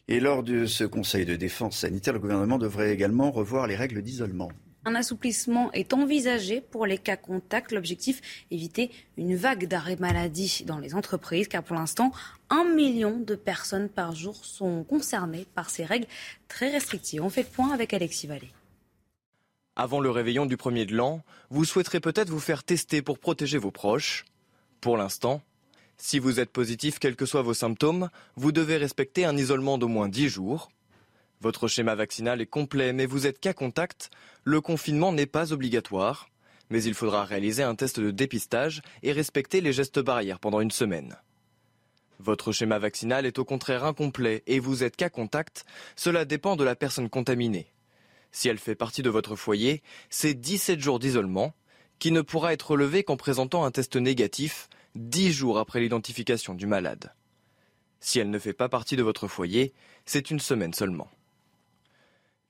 Et 0.08 0.20
lors 0.20 0.44
de 0.44 0.68
ce 0.68 0.84
Conseil 0.84 1.26
de 1.26 1.36
défense 1.36 1.78
sanitaire, 1.78 2.14
le 2.14 2.20
gouvernement 2.20 2.60
devrait 2.60 2.92
également 2.92 3.32
revoir 3.32 3.66
les 3.66 3.76
règles 3.76 4.04
d'isolement. 4.04 4.52
Un 4.88 4.94
assouplissement 4.94 5.72
est 5.72 5.94
envisagé 5.94 6.62
pour 6.62 6.86
les 6.86 7.00
cas 7.00 7.18
contacts. 7.18 7.72
L'objectif, 7.72 8.22
éviter 8.52 8.92
une 9.18 9.36
vague 9.36 9.68
d'arrêt 9.68 9.96
maladie 9.96 10.64
dans 10.68 10.78
les 10.78 10.94
entreprises, 10.94 11.48
car 11.48 11.64
pour 11.64 11.76
l'instant, 11.76 12.12
un 12.52 12.66
million 12.66 13.18
de 13.18 13.34
personnes 13.34 13.90
par 13.90 14.14
jour 14.14 14.46
sont 14.46 14.84
concernées 14.84 15.48
par 15.56 15.72
ces 15.72 15.86
règles 15.86 16.06
très 16.48 16.70
restrictives. 16.70 17.24
On 17.24 17.32
fait 17.32 17.42
le 17.42 17.48
point 17.48 17.72
avec 17.72 17.96
Alexis 17.96 18.28
Vallée. 18.28 18.52
Avant 19.76 20.00
le 20.00 20.12
réveillon 20.12 20.46
du 20.46 20.56
premier 20.56 20.86
de 20.86 20.96
l'an, 20.96 21.24
vous 21.50 21.66
souhaiterez 21.66 22.00
peut-être 22.00 22.30
vous 22.30 22.40
faire 22.40 22.64
tester 22.64 23.02
pour 23.02 23.18
protéger 23.18 23.58
vos 23.58 23.72
proches. 23.72 24.24
Pour 24.82 24.98
l'instant, 24.98 25.42
si 25.98 26.20
vous 26.20 26.40
êtes 26.40 26.52
positif, 26.52 27.00
quels 27.00 27.16
que 27.16 27.26
soient 27.26 27.42
vos 27.42 27.54
symptômes, 27.54 28.10
vous 28.36 28.52
devez 28.52 28.78
respecter 28.78 29.26
un 29.26 29.38
isolement 29.38 29.78
d'au 29.78 29.88
moins 29.88 30.10
10 30.10 30.30
jours. 30.30 30.70
Votre 31.42 31.68
schéma 31.68 31.96
vaccinal 31.96 32.42
est 32.42 32.46
complet, 32.46 32.94
mais 32.94 33.06
vous 33.06 33.28
êtes 33.28 33.40
cas 33.40 33.54
contact, 33.54 34.10
le 34.44 34.62
confinement 34.62 35.12
n'est 35.12 35.26
pas 35.26 35.54
obligatoire, 35.54 36.30
mais 36.70 36.84
il 36.84 36.94
faudra 36.94 37.24
réaliser 37.24 37.64
un 37.64 37.76
test 37.76 38.00
de 38.00 38.12
dépistage 38.12 38.82
et 39.04 39.12
respecter 39.12 39.62
les 39.62 39.74
gestes 39.74 40.00
barrières 40.00 40.40
pendant 40.40 40.62
une 40.62 40.72
semaine. 40.72 41.16
Votre 42.20 42.52
schéma 42.52 42.80
vaccinal 42.80 43.26
est 43.26 43.40
au 43.40 43.46
contraire 43.46 43.84
incomplet 43.84 44.44
et 44.48 44.60
vous 44.60 44.84
êtes 44.84 44.96
cas 44.96 45.10
contact, 45.10 45.66
cela 45.96 46.26
dépend 46.26 46.56
de 46.56 46.64
la 46.64 46.76
personne 46.76 47.10
contaminée. 47.10 47.68
Si 48.32 48.50
elle 48.50 48.58
fait 48.58 48.76
partie 48.76 49.02
de 49.02 49.10
votre 49.10 49.36
foyer, 49.36 49.82
c'est 50.10 50.34
17 50.34 50.80
jours 50.80 51.00
d'isolement, 51.00 51.54
qui 52.00 52.12
ne 52.12 52.22
pourra 52.22 52.54
être 52.54 52.72
relevé 52.72 53.04
qu'en 53.04 53.18
présentant 53.18 53.64
un 53.64 53.72
test 53.72 53.96
négatif 53.96 54.68
10 54.96 55.32
jours 55.32 55.60
après 55.60 55.80
l'identification 55.80 56.54
du 56.54 56.68
malade. 56.68 57.14
Si 58.00 58.20
elle 58.20 58.30
ne 58.30 58.40
fait 58.40 58.54
pas 58.54 58.70
partie 58.70 58.96
de 58.96 59.04
votre 59.04 59.28
foyer, 59.28 59.74
c'est 60.06 60.32
une 60.32 60.40
semaine 60.40 60.74
seulement. 60.74 61.10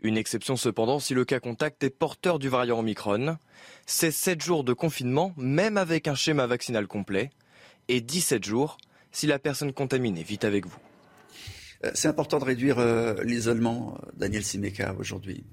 Une 0.01 0.17
exception 0.17 0.55
cependant 0.55 0.99
si 0.99 1.13
le 1.13 1.25
cas 1.25 1.39
contact 1.39 1.83
est 1.83 1.89
porteur 1.89 2.37
du 2.37 2.49
variant 2.49 2.79
Omicron, 2.79 3.37
c'est 3.85 4.11
7 4.11 4.43
jours 4.43 4.63
de 4.63 4.73
confinement 4.73 5.33
même 5.37 5.77
avec 5.77 6.07
un 6.07 6.15
schéma 6.15 6.45
vaccinal 6.45 6.87
complet 6.87 7.31
et 7.87 8.01
17 8.01 8.43
jours 8.43 8.77
si 9.11 9.27
la 9.27 9.39
personne 9.39 9.73
contaminée 9.73 10.23
vit 10.23 10.39
avec 10.43 10.65
vous. 10.65 10.77
Euh, 11.85 11.91
c'est 11.93 12.07
important 12.07 12.39
de 12.39 12.45
réduire 12.45 12.79
euh, 12.79 13.15
l'isolement, 13.23 13.97
euh, 14.03 14.11
Daniel 14.15 14.43
Simeka, 14.43 14.93
aujourd'hui. 14.99 15.45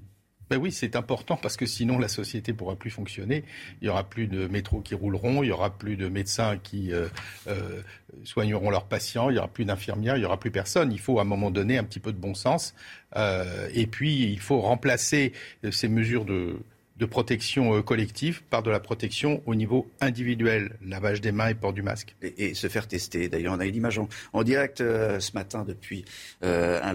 Ben 0.49 0.57
oui, 0.57 0.71
c'est 0.71 0.95
important 0.95 1.37
parce 1.37 1.57
que 1.57 1.65
sinon 1.65 1.97
la 1.97 2.07
société 2.07 2.51
ne 2.51 2.57
pourra 2.57 2.75
plus 2.75 2.89
fonctionner. 2.89 3.43
Il 3.81 3.85
y 3.85 3.89
aura 3.89 4.03
plus 4.03 4.27
de 4.27 4.47
métros 4.47 4.81
qui 4.81 4.93
rouleront, 4.93 5.43
il 5.43 5.47
y 5.47 5.51
aura 5.51 5.77
plus 5.77 5.95
de 5.95 6.09
médecins 6.09 6.57
qui 6.57 6.91
euh, 6.91 7.07
euh, 7.47 7.81
soigneront 8.23 8.69
leurs 8.69 8.85
patients, 8.85 9.29
il 9.29 9.35
y 9.35 9.39
aura 9.39 9.47
plus 9.47 9.65
d'infirmières, 9.65 10.17
il 10.17 10.23
y 10.23 10.25
aura 10.25 10.39
plus 10.39 10.51
personne. 10.51 10.91
Il 10.91 10.99
faut 10.99 11.19
à 11.19 11.21
un 11.21 11.25
moment 11.25 11.51
donné 11.51 11.77
un 11.77 11.83
petit 11.83 11.99
peu 11.99 12.11
de 12.11 12.17
bon 12.17 12.33
sens 12.33 12.75
euh, 13.15 13.69
et 13.73 13.87
puis 13.87 14.31
il 14.31 14.39
faut 14.39 14.59
remplacer 14.59 15.33
ces 15.71 15.87
mesures 15.87 16.25
de 16.25 16.57
de 17.03 17.05
protection 17.05 17.75
euh, 17.75 17.81
collective 17.81 18.43
par 18.43 18.63
de 18.63 18.71
la 18.71 18.79
protection 18.79 19.43
au 19.45 19.55
niveau 19.55 19.91
individuel, 19.99 20.77
lavage 20.85 21.19
des 21.19 21.33
mains 21.33 21.49
et 21.49 21.53
port 21.53 21.73
du 21.73 21.81
masque. 21.81 22.15
Et, 22.21 22.53
se 22.53 22.67
faire 22.69 22.87
tester. 22.87 23.27
D'ailleurs, 23.27 23.55
on 23.55 23.59
a 23.59 23.65
une 23.65 23.75
image 23.75 23.99
en, 24.31 24.43
direct 24.43 24.79
euh, 24.79 25.19
ce 25.19 25.33
matin 25.33 25.65
depuis 25.67 26.05
euh, 26.43 26.79
un, 26.81 26.93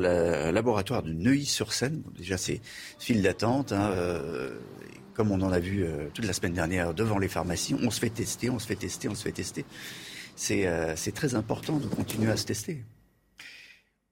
laboratoire 0.51 1.03
de 1.03 1.13
Neuilly-sur-Seine. 1.13 2.03
déjà, 2.17 2.39
c'est 2.39 2.63
file 2.99 3.21
d'attente. 3.21 3.73
Hein, 3.73 3.93
comme 5.13 5.31
on 5.31 5.43
en 5.43 5.53
a 5.53 5.59
vu 5.59 5.85
toute 6.15 6.25
la 6.25 6.33
semaine 6.33 6.53
dernière 6.53 6.95
devant 6.95 7.19
les 7.19 7.29
pharmacies, 7.29 7.75
on 7.75 7.91
se 7.91 7.99
fait 7.99 8.11
tester, 8.11 8.51
on 8.51 8.59
se 8.61 8.67
fait 8.67 8.77
tester, 8.77 9.09
on 9.09 9.17
se 9.17 9.25
fait 9.25 9.33
tester. 9.33 9.65
C'est 10.37 11.13
très 11.15 11.35
important 11.35 11.79
de 11.79 11.89
continuer 11.89 12.31
à 12.31 12.37
se 12.37 12.47
tester. 12.47 12.85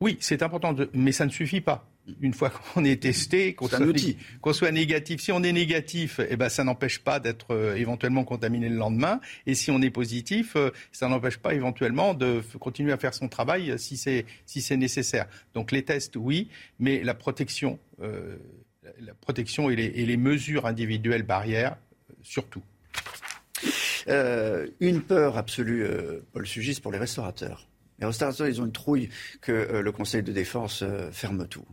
Oui, 0.00 0.18
c'est 0.20 0.42
important, 0.42 0.74
mais 0.92 1.12
ça 1.12 1.24
ne 1.24 1.30
suffit 1.30 1.60
pas 1.60 1.88
une 2.20 2.34
fois 2.34 2.50
qu'on 2.74 2.84
est 2.84 3.02
testé, 3.02 3.54
qu'on 3.54 3.68
soit, 3.68 4.72
négatif. 4.72 5.20
Si 5.20 5.32
on 5.32 5.42
est 5.42 5.52
négatif, 5.52 6.20
eh 6.28 6.36
ben, 6.36 6.48
ça 6.48 6.64
n'empêche 6.64 7.00
pas 7.00 7.20
d'être 7.20 7.52
euh, 7.52 7.76
éventuellement 7.76 8.24
contaminé 8.24 8.68
le 8.68 8.76
lendemain. 8.76 9.20
Et 9.46 9.54
si 9.54 9.70
on 9.70 9.80
est 9.82 9.90
positif, 9.90 10.56
euh, 10.56 10.70
ça 10.92 11.08
n'empêche 11.08 11.38
pas 11.38 11.54
éventuellement 11.54 12.14
de 12.14 12.42
continuer 12.58 12.92
à 12.92 12.96
faire 12.96 13.14
son 13.14 13.28
travail 13.28 13.70
euh, 13.70 13.78
si 13.78 13.96
c'est 13.96 14.26
si 14.46 14.76
nécessaire. 14.76 15.26
Donc 15.54 15.72
les 15.72 15.84
tests, 15.84 16.16
oui, 16.16 16.48
mais 16.78 17.02
la 17.02 17.14
protection, 17.14 17.78
la 17.98 19.14
protection 19.20 19.70
et 19.70 19.76
les, 19.76 20.16
mesures 20.16 20.66
individuelles 20.66 21.22
barrières, 21.22 21.76
surtout. 22.22 22.62
une 24.80 25.02
peur 25.02 25.38
absolue, 25.38 25.86
Paul 26.32 26.46
Sugis, 26.46 26.80
pour 26.80 26.92
les 26.92 26.98
restaurateurs. 26.98 27.68
Les 28.00 28.06
restaurateurs, 28.06 28.48
ils 28.48 28.60
ont 28.60 28.66
une 28.66 28.72
trouille 28.72 29.08
que 29.40 29.80
le 29.80 29.92
Conseil 29.92 30.22
de 30.22 30.32
défense 30.32 30.84
ferme 31.12 31.46
tout. 31.48 31.64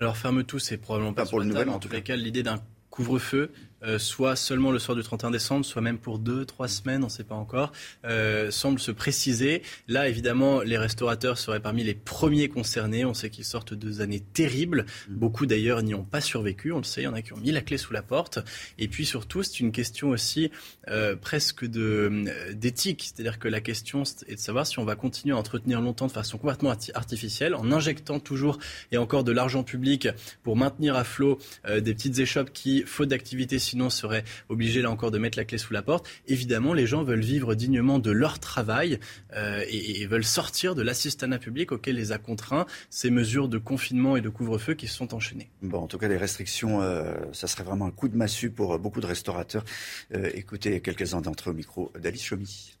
Alors 0.00 0.16
ferme 0.16 0.44
tout, 0.44 0.58
c'est 0.58 0.76
probablement 0.76 1.12
pas, 1.12 1.26
pour 1.26 1.38
le 1.38 1.46
nouvel. 1.46 1.68
En, 1.68 1.78
tout 1.78 1.88
cas, 1.88 2.16
l'idée 2.16 2.42
d'un 2.42 2.60
couvre-feu 2.90 3.52
euh, 3.84 3.98
soit 3.98 4.36
seulement 4.36 4.72
le 4.72 4.78
soir 4.78 4.96
du 4.96 5.02
31 5.02 5.30
décembre, 5.30 5.64
soit 5.64 5.82
même 5.82 5.98
pour 5.98 6.18
deux, 6.18 6.44
trois 6.44 6.68
semaines, 6.68 7.02
on 7.02 7.06
ne 7.06 7.12
sait 7.12 7.24
pas 7.24 7.34
encore, 7.34 7.72
euh, 8.04 8.50
semble 8.50 8.78
se 8.78 8.90
préciser. 8.90 9.62
Là, 9.88 10.08
évidemment, 10.08 10.62
les 10.62 10.78
restaurateurs 10.78 11.38
seraient 11.38 11.60
parmi 11.60 11.84
les 11.84 11.94
premiers 11.94 12.48
concernés. 12.48 13.04
On 13.04 13.14
sait 13.14 13.30
qu'ils 13.30 13.44
sortent 13.44 13.74
de 13.74 13.78
deux 13.78 14.00
années 14.00 14.20
terribles. 14.20 14.86
Mm. 15.08 15.14
Beaucoup 15.14 15.46
d'ailleurs 15.46 15.82
n'y 15.82 15.94
ont 15.94 16.04
pas 16.04 16.20
survécu, 16.20 16.72
on 16.72 16.78
le 16.78 16.84
sait. 16.84 17.02
Il 17.02 17.04
y 17.04 17.08
en 17.08 17.14
a 17.14 17.22
qui 17.22 17.32
ont 17.32 17.38
mis 17.38 17.52
la 17.52 17.60
clé 17.60 17.76
sous 17.76 17.92
la 17.92 18.02
porte. 18.02 18.38
Et 18.78 18.88
puis 18.88 19.04
surtout, 19.04 19.42
c'est 19.42 19.60
une 19.60 19.72
question 19.72 20.10
aussi 20.10 20.50
euh, 20.88 21.16
presque 21.16 21.66
de 21.66 22.24
d'éthique. 22.52 23.02
C'est-à-dire 23.14 23.38
que 23.38 23.48
la 23.48 23.60
question 23.60 24.02
est 24.26 24.36
de 24.36 24.40
savoir 24.40 24.66
si 24.66 24.78
on 24.78 24.84
va 24.84 24.96
continuer 24.96 25.34
à 25.34 25.38
entretenir 25.38 25.80
longtemps 25.80 26.06
de 26.06 26.12
façon 26.12 26.38
complètement 26.38 26.74
artificielle, 26.94 27.54
en 27.54 27.70
injectant 27.70 28.18
toujours 28.20 28.58
et 28.92 28.96
encore 28.96 29.24
de 29.24 29.32
l'argent 29.32 29.62
public 29.62 30.08
pour 30.42 30.56
maintenir 30.56 30.96
à 30.96 31.04
flot 31.04 31.38
des 31.68 31.94
petites 31.94 32.18
échoppes 32.18 32.52
qui, 32.52 32.82
faute 32.86 33.08
d'activité, 33.08 33.58
sinon 33.74 33.90
serait 33.90 34.22
obligé 34.48 34.82
là 34.82 34.90
encore 34.90 35.10
de 35.10 35.18
mettre 35.18 35.36
la 35.36 35.44
clé 35.44 35.58
sous 35.58 35.72
la 35.72 35.82
porte. 35.82 36.06
Évidemment, 36.28 36.74
les 36.74 36.86
gens 36.86 37.02
veulent 37.02 37.24
vivre 37.24 37.56
dignement 37.56 37.98
de 37.98 38.12
leur 38.12 38.38
travail 38.38 39.00
euh, 39.34 39.64
et, 39.68 40.06
veulent 40.06 40.24
sortir 40.24 40.76
de 40.76 40.82
l'assistanat 40.82 41.38
public 41.38 41.72
auquel 41.72 41.96
les 41.96 42.12
a 42.12 42.18
contraints 42.18 42.66
ces 42.88 43.10
mesures 43.10 43.48
de 43.48 43.58
confinement 43.58 44.16
et 44.16 44.20
de 44.20 44.28
couvre-feu 44.28 44.74
qui 44.74 44.86
se 44.86 44.94
sont 44.94 45.12
enchaînées. 45.12 45.50
Bon, 45.60 45.78
en 45.78 45.86
tout 45.88 45.98
cas, 45.98 46.06
les 46.06 46.16
restrictions, 46.16 46.82
euh, 46.82 47.14
ça 47.32 47.48
serait 47.48 47.64
vraiment 47.64 47.86
un 47.86 47.90
coup 47.90 48.08
de 48.08 48.16
massue 48.16 48.50
pour 48.50 48.78
beaucoup 48.78 49.00
de 49.00 49.06
restaurateurs. 49.06 49.64
Euh, 50.14 50.30
écoutez 50.34 50.80
quelques-uns 50.80 51.20
d'entre 51.20 51.48
eux 51.48 51.52
au 51.52 51.56
micro 51.56 51.90
d'Alice 52.00 52.24
Chomy. 52.24 52.76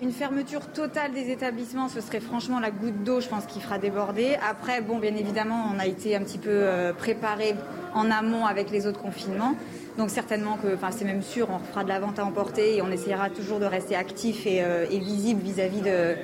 Une 0.00 0.12
fermeture 0.12 0.72
totale 0.72 1.12
des 1.12 1.30
établissements, 1.30 1.88
ce 1.88 2.00
serait 2.00 2.20
franchement 2.20 2.60
la 2.60 2.70
goutte 2.70 3.02
d'eau, 3.02 3.20
je 3.20 3.28
pense, 3.28 3.44
qui 3.46 3.60
fera 3.60 3.78
déborder. 3.78 4.36
Après, 4.48 4.80
bon, 4.80 5.00
bien 5.00 5.16
évidemment, 5.16 5.70
on 5.74 5.78
a 5.78 5.86
été 5.86 6.16
un 6.16 6.22
petit 6.22 6.38
peu 6.38 6.92
préparé 6.96 7.56
en 7.94 8.08
amont 8.10 8.46
avec 8.46 8.70
les 8.70 8.86
autres 8.86 9.00
confinements. 9.00 9.56
Donc 9.98 10.10
certainement 10.10 10.56
que, 10.56 10.74
enfin 10.74 10.90
c'est 10.90 11.04
même 11.04 11.22
sûr, 11.22 11.48
on 11.50 11.58
fera 11.58 11.84
de 11.84 11.88
la 11.88 12.00
vente 12.00 12.18
à 12.18 12.24
emporter 12.24 12.76
et 12.76 12.82
on 12.82 12.90
essaiera 12.90 13.28
toujours 13.28 13.58
de 13.58 13.66
rester 13.66 13.96
actif 13.96 14.46
et, 14.46 14.62
euh, 14.62 14.86
visible 14.88 15.42
vis-à-vis 15.42 15.82
de, 15.82 16.14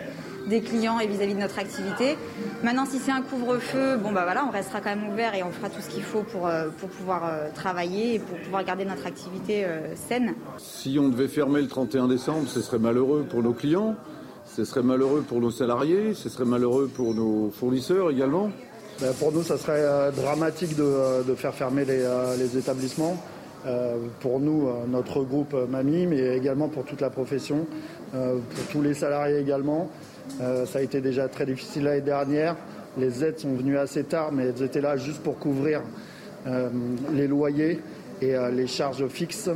des 0.47 0.61
clients 0.61 0.99
et 1.01 1.07
vis-à-vis 1.07 1.35
de 1.35 1.41
notre 1.41 1.59
activité. 1.59 2.17
Maintenant, 2.63 2.87
si 2.87 2.99
c'est 2.99 3.11
un 3.11 3.23
couvre-feu, 3.23 3.97
bon 3.97 4.13
bah 4.13 4.23
voilà, 4.25 4.45
on 4.47 4.51
restera 4.51 4.81
quand 4.81 4.95
même 4.95 5.09
ouvert 5.09 5.35
et 5.35 5.43
on 5.43 5.51
fera 5.51 5.71
tout 5.71 5.81
ce 5.81 5.89
qu'il 5.89 6.03
faut 6.03 6.23
pour, 6.23 6.47
euh, 6.47 6.69
pour 6.79 6.89
pouvoir 6.89 7.25
euh, 7.25 7.49
travailler 7.55 8.15
et 8.15 8.19
pour 8.19 8.39
pouvoir 8.39 8.65
garder 8.65 8.85
notre 8.85 9.07
activité 9.07 9.65
euh, 9.65 9.95
saine. 9.97 10.35
Si 10.59 10.99
on 10.99 11.09
devait 11.09 11.29
fermer 11.29 11.61
le 11.61 11.69
31 11.69 12.09
décembre, 12.09 12.49
ce 12.49 12.61
serait 12.61 12.79
malheureux 12.79 13.27
pour 13.29 13.43
nos 13.43 13.53
clients, 13.53 13.97
ce 14.47 14.65
serait 14.65 14.83
malheureux 14.83 15.25
pour 15.27 15.41
nos 15.41 15.51
salariés, 15.51 16.15
ce 16.15 16.29
serait 16.29 16.45
malheureux 16.45 16.91
pour 16.95 17.15
nos 17.15 17.51
fournisseurs 17.51 18.11
également. 18.11 18.51
Ben, 19.01 19.13
pour 19.15 19.33
nous, 19.33 19.43
ça 19.43 19.59
serait 19.59 20.13
dramatique 20.13 20.77
de, 20.77 21.25
de, 21.25 21.35
faire 21.35 21.53
fermer 21.53 21.85
les, 21.85 22.07
les 22.39 22.57
établissements. 22.57 23.17
Euh, 23.67 23.97
pour 24.21 24.41
nous, 24.41 24.69
notre 24.89 25.23
groupe 25.23 25.57
Mamie, 25.71 26.07
mais 26.07 26.37
également 26.37 26.69
pour 26.69 26.85
toute 26.85 27.01
la 27.01 27.09
profession, 27.09 27.67
euh, 28.15 28.39
pour 28.55 28.65
tous 28.67 28.83
les 28.83 28.93
salariés 28.93 29.39
également. 29.39 29.91
Euh, 30.41 30.67
ça 30.67 30.81
a 30.81 30.83
été 30.83 31.01
déjà 31.01 31.29
très 31.29 31.47
difficile 31.47 31.85
l'année 31.85 32.03
dernière. 32.03 32.57
Les 32.99 33.25
aides 33.25 33.39
sont 33.39 33.55
venues 33.55 33.79
assez 33.79 34.05
tard, 34.05 34.33
mais 34.33 34.45
elles 34.45 34.63
étaient 34.63 34.81
là 34.81 34.97
juste 34.97 35.23
pour 35.23 35.39
couvrir 35.39 35.83
les 37.15 37.27
loyers 37.27 37.81
et 38.21 38.35
les 38.53 38.67
charges 38.67 39.09
fixes. 39.09 39.49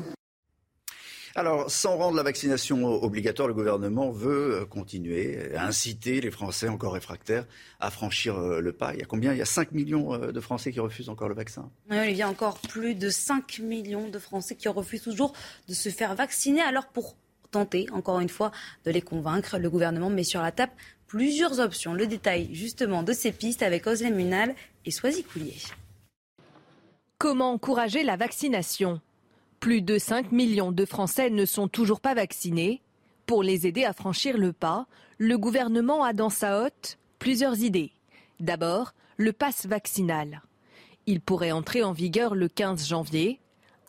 Alors, 1.39 1.71
sans 1.71 1.97
rendre 1.97 2.17
la 2.17 2.25
vaccination 2.25 2.85
obligatoire, 2.85 3.47
le 3.47 3.55
gouvernement 3.55 4.11
veut 4.11 4.63
euh, 4.63 4.65
continuer 4.65 5.55
à 5.55 5.67
inciter 5.67 6.21
les 6.21 6.33
Français 6.33 6.67
encore 6.67 6.95
réfractaires 6.95 7.47
à 7.79 7.93
franchir 7.93 8.37
euh, 8.37 8.61
le 8.61 8.73
pas. 8.73 8.93
Il 8.95 8.99
y 8.99 9.03
a 9.05 9.07
combien? 9.07 9.33
Il 9.33 9.39
y 9.39 9.43
a 9.43 9.45
5 9.45 9.71
millions 9.71 10.15
euh, 10.15 10.33
de 10.33 10.41
Français 10.41 10.73
qui 10.73 10.81
refusent 10.81 11.09
encore 11.09 11.29
le 11.29 11.37
vaccin. 11.37 11.71
Oui, 11.93 12.11
il 12.11 12.17
y 12.17 12.23
a 12.23 12.29
encore 12.29 12.59
plus 12.59 12.97
de 12.97 13.09
5 13.09 13.61
millions 13.61 14.09
de 14.09 14.19
Français 14.19 14.57
qui 14.57 14.67
refusent 14.67 15.03
toujours 15.03 15.33
de 15.69 15.75
se 15.75 15.91
faire 15.91 16.17
vacciner. 16.17 16.61
Alors, 16.61 16.89
pour 16.89 17.15
tenter, 17.53 17.87
encore 17.93 18.19
une 18.19 18.29
fois, 18.29 18.51
de 18.85 18.91
les 18.91 19.01
convaincre, 19.01 19.59
le 19.59 19.71
gouvernement 19.71 20.11
met 20.11 20.25
sur 20.25 20.43
la 20.43 20.51
table 20.51 20.73
plusieurs 21.07 21.61
options. 21.61 21.95
Le 21.95 22.09
détail, 22.09 22.53
justement, 22.53 23.05
de 23.05 23.13
ces 23.13 23.31
pistes 23.31 23.63
avec 23.63 23.87
Oslem 23.87 24.17
Munal 24.17 24.57
et 24.85 24.91
Soisy 24.91 25.23
Coulier. 25.23 25.55
Comment 27.17 27.53
encourager 27.53 28.03
la 28.03 28.17
vaccination? 28.17 29.01
Plus 29.61 29.83
de 29.83 29.99
5 29.99 30.33
millions 30.33 30.73
de 30.73 30.85
Français 30.85 31.31
ne 31.31 31.45
sont 31.45 31.69
toujours 31.69 32.01
pas 32.01 32.15
vaccinés. 32.15 32.83
Pour 33.27 33.43
les 33.43 33.67
aider 33.67 33.85
à 33.85 33.93
franchir 33.93 34.39
le 34.39 34.53
pas, 34.53 34.87
le 35.19 35.37
gouvernement 35.37 36.05
a 36.05 36.13
dans 36.13 36.31
sa 36.31 36.63
hotte 36.63 36.99
plusieurs 37.19 37.59
idées. 37.61 37.93
D'abord, 38.41 38.95
le 39.17 39.33
pass 39.33 39.67
vaccinal. 39.67 40.43
Il 41.07 41.21
pourrait 41.21 41.53
entrer 41.53 41.83
en 41.83 41.93
vigueur 41.93 42.35
le 42.35 42.49
15 42.49 42.87
janvier. 42.87 43.41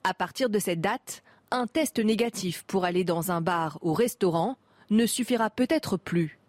À 0.04 0.14
partir 0.14 0.50
de 0.50 0.58
cette 0.60 0.82
date, 0.82 1.24
un 1.52 1.68
test 1.68 2.00
négatif 2.00 2.64
pour 2.64 2.86
aller 2.86 3.04
dans 3.04 3.32
un 3.32 3.42
bar 3.42 3.78
ou 3.82 3.94
restaurant 3.94 4.58
ne 4.90 5.06
suffira 5.06 5.50
peut-être 5.50 5.98
plus. 5.98 6.40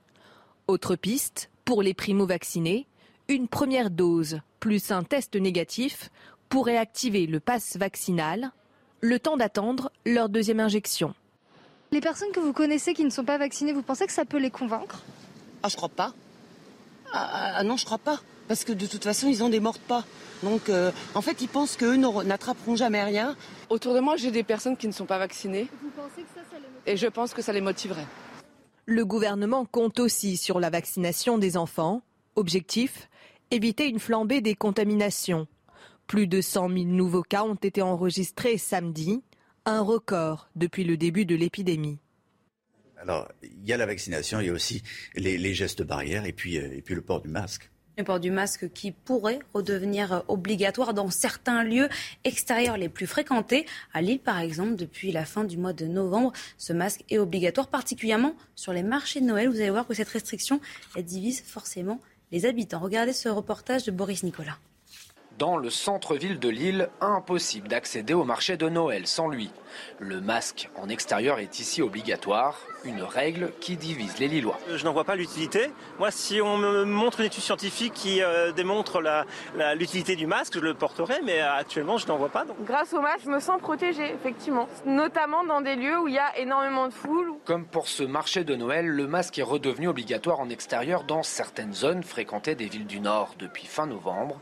Autre 0.66 0.96
piste, 0.96 1.50
pour 1.64 1.82
les 1.82 1.94
primo-vaccinés, 1.94 2.86
une 3.28 3.48
première 3.48 3.90
dose 3.90 4.40
plus 4.60 4.90
un 4.90 5.02
test 5.02 5.36
négatif 5.36 6.10
pourrait 6.48 6.76
activer 6.76 7.26
le 7.26 7.40
pass 7.40 7.76
vaccinal 7.76 8.52
le 9.00 9.18
temps 9.18 9.36
d'attendre 9.36 9.90
leur 10.04 10.28
deuxième 10.28 10.60
injection. 10.60 11.14
Les 11.92 12.00
personnes 12.00 12.30
que 12.32 12.40
vous 12.40 12.52
connaissez 12.52 12.94
qui 12.94 13.04
ne 13.04 13.10
sont 13.10 13.24
pas 13.24 13.38
vaccinées, 13.38 13.72
vous 13.72 13.82
pensez 13.82 14.06
que 14.06 14.12
ça 14.12 14.24
peut 14.24 14.38
les 14.38 14.50
convaincre? 14.50 15.02
Ah, 15.62 15.68
je 15.68 15.76
crois 15.76 15.88
pas. 15.88 16.12
Ah, 17.12 17.54
ah, 17.56 17.64
non, 17.64 17.76
je 17.76 17.84
crois 17.84 17.98
pas. 17.98 18.20
Parce 18.46 18.64
que 18.64 18.72
de 18.72 18.86
toute 18.86 19.04
façon, 19.04 19.28
ils 19.28 19.42
en 19.42 19.48
démordent 19.48 19.78
pas. 19.78 20.04
Donc, 20.42 20.68
euh, 20.68 20.92
en 21.14 21.22
fait, 21.22 21.40
ils 21.40 21.48
pensent 21.48 21.76
qu'eux 21.76 21.96
n'attraperont 21.96 22.76
jamais 22.76 23.02
rien. 23.02 23.36
Autour 23.68 23.94
de 23.94 24.00
moi, 24.00 24.16
j'ai 24.16 24.30
des 24.30 24.42
personnes 24.42 24.76
qui 24.76 24.86
ne 24.86 24.92
sont 24.92 25.06
pas 25.06 25.18
vaccinées. 25.18 25.68
Vous 25.82 25.90
pensez 25.90 26.22
que 26.22 26.28
ça, 26.34 26.40
ça 26.50 26.56
les 26.86 26.92
Et 26.92 26.96
je 26.96 27.06
pense 27.06 27.34
que 27.34 27.42
ça 27.42 27.52
les 27.52 27.60
motiverait. 27.60 28.06
Le 28.86 29.04
gouvernement 29.04 29.64
compte 29.66 29.98
aussi 29.98 30.36
sur 30.36 30.60
la 30.60 30.70
vaccination 30.70 31.38
des 31.38 31.56
enfants. 31.56 32.02
Objectif 32.36 33.08
éviter 33.50 33.88
une 33.88 33.98
flambée 33.98 34.40
des 34.40 34.54
contaminations. 34.54 35.46
Plus 36.10 36.26
de 36.26 36.40
100 36.40 36.70
000 36.70 36.84
nouveaux 36.86 37.22
cas 37.22 37.44
ont 37.44 37.54
été 37.54 37.82
enregistrés 37.82 38.58
samedi, 38.58 39.22
un 39.64 39.80
record 39.80 40.50
depuis 40.56 40.82
le 40.82 40.96
début 40.96 41.24
de 41.24 41.36
l'épidémie. 41.36 42.00
Alors, 43.00 43.28
il 43.44 43.64
y 43.64 43.72
a 43.72 43.76
la 43.76 43.86
vaccination, 43.86 44.40
il 44.40 44.48
y 44.48 44.50
a 44.50 44.52
aussi 44.52 44.82
les, 45.14 45.54
gestes 45.54 45.82
barrières 45.84 46.26
et 46.26 46.32
puis, 46.32 46.58
euh, 46.58 46.76
et 46.76 46.82
puis 46.82 46.96
le 46.96 47.00
port 47.00 47.20
du 47.20 47.28
masque. 47.28 47.70
Le 47.96 48.02
port 48.02 48.18
du 48.18 48.32
masque 48.32 48.72
qui 48.72 48.90
pourrait 48.90 49.38
redevenir 49.54 50.24
obligatoire 50.26 50.94
dans 50.94 51.10
certains 51.10 51.62
lieux 51.62 51.88
extérieurs 52.24 52.76
les 52.76 52.88
plus 52.88 53.06
fréquentés. 53.06 53.64
À 53.92 54.02
Lille, 54.02 54.18
par 54.18 54.40
exemple, 54.40 54.74
depuis 54.74 55.12
la 55.12 55.24
fin 55.24 55.44
du 55.44 55.58
mois 55.58 55.74
de 55.74 55.86
novembre, 55.86 56.32
ce 56.58 56.72
masque 56.72 57.04
est 57.08 57.18
obligatoire, 57.18 57.68
particulièrement 57.68 58.34
sur 58.56 58.72
les 58.72 58.82
marchés 58.82 59.20
de 59.20 59.26
Noël. 59.26 59.48
Vous 59.48 59.60
allez 59.60 59.70
voir 59.70 59.86
que 59.86 59.94
cette 59.94 60.08
restriction 60.08 60.60
elle 60.96 61.04
divise 61.04 61.40
forcément 61.40 62.00
les 62.32 62.46
habitants. 62.46 62.80
Regardez 62.80 63.12
ce 63.12 63.28
reportage 63.28 63.84
de 63.84 63.92
Boris 63.92 64.24
Nicolas. 64.24 64.58
Dans 65.40 65.56
le 65.56 65.70
centre-ville 65.70 66.38
de 66.38 66.50
Lille, 66.50 66.90
impossible 67.00 67.66
d'accéder 67.66 68.12
au 68.12 68.24
marché 68.24 68.58
de 68.58 68.68
Noël 68.68 69.06
sans 69.06 69.26
lui. 69.26 69.50
Le 69.98 70.20
masque 70.20 70.68
en 70.76 70.90
extérieur 70.90 71.38
est 71.38 71.60
ici 71.60 71.80
obligatoire, 71.80 72.58
une 72.84 73.02
règle 73.02 73.50
qui 73.58 73.78
divise 73.78 74.18
les 74.18 74.28
Lillois. 74.28 74.58
Je 74.68 74.84
n'en 74.84 74.92
vois 74.92 75.04
pas 75.04 75.14
l'utilité. 75.14 75.70
Moi, 75.98 76.10
si 76.10 76.42
on 76.42 76.58
me 76.58 76.84
montre 76.84 77.20
une 77.20 77.26
étude 77.26 77.42
scientifique 77.42 77.94
qui 77.94 78.22
euh, 78.22 78.52
démontre 78.52 79.00
l'utilité 79.76 80.14
du 80.14 80.26
masque, 80.26 80.56
je 80.56 80.60
le 80.60 80.74
porterai, 80.74 81.22
mais 81.24 81.40
actuellement, 81.40 81.96
je 81.96 82.06
n'en 82.06 82.18
vois 82.18 82.28
pas. 82.28 82.44
Grâce 82.66 82.92
au 82.92 83.00
masque, 83.00 83.22
je 83.24 83.30
me 83.30 83.40
sens 83.40 83.62
protégée, 83.62 84.12
effectivement. 84.12 84.68
Notamment 84.84 85.42
dans 85.44 85.62
des 85.62 85.74
lieux 85.74 85.98
où 86.00 86.06
il 86.06 86.14
y 86.14 86.18
a 86.18 86.38
énormément 86.38 86.86
de 86.86 86.92
foule. 86.92 87.32
Comme 87.46 87.64
pour 87.64 87.88
ce 87.88 88.02
marché 88.02 88.44
de 88.44 88.54
Noël, 88.56 88.86
le 88.86 89.06
masque 89.06 89.38
est 89.38 89.42
redevenu 89.42 89.88
obligatoire 89.88 90.40
en 90.40 90.50
extérieur 90.50 91.04
dans 91.04 91.22
certaines 91.22 91.72
zones 91.72 92.02
fréquentées 92.02 92.56
des 92.56 92.66
villes 92.66 92.86
du 92.86 93.00
Nord 93.00 93.36
depuis 93.38 93.64
fin 93.64 93.86
novembre. 93.86 94.38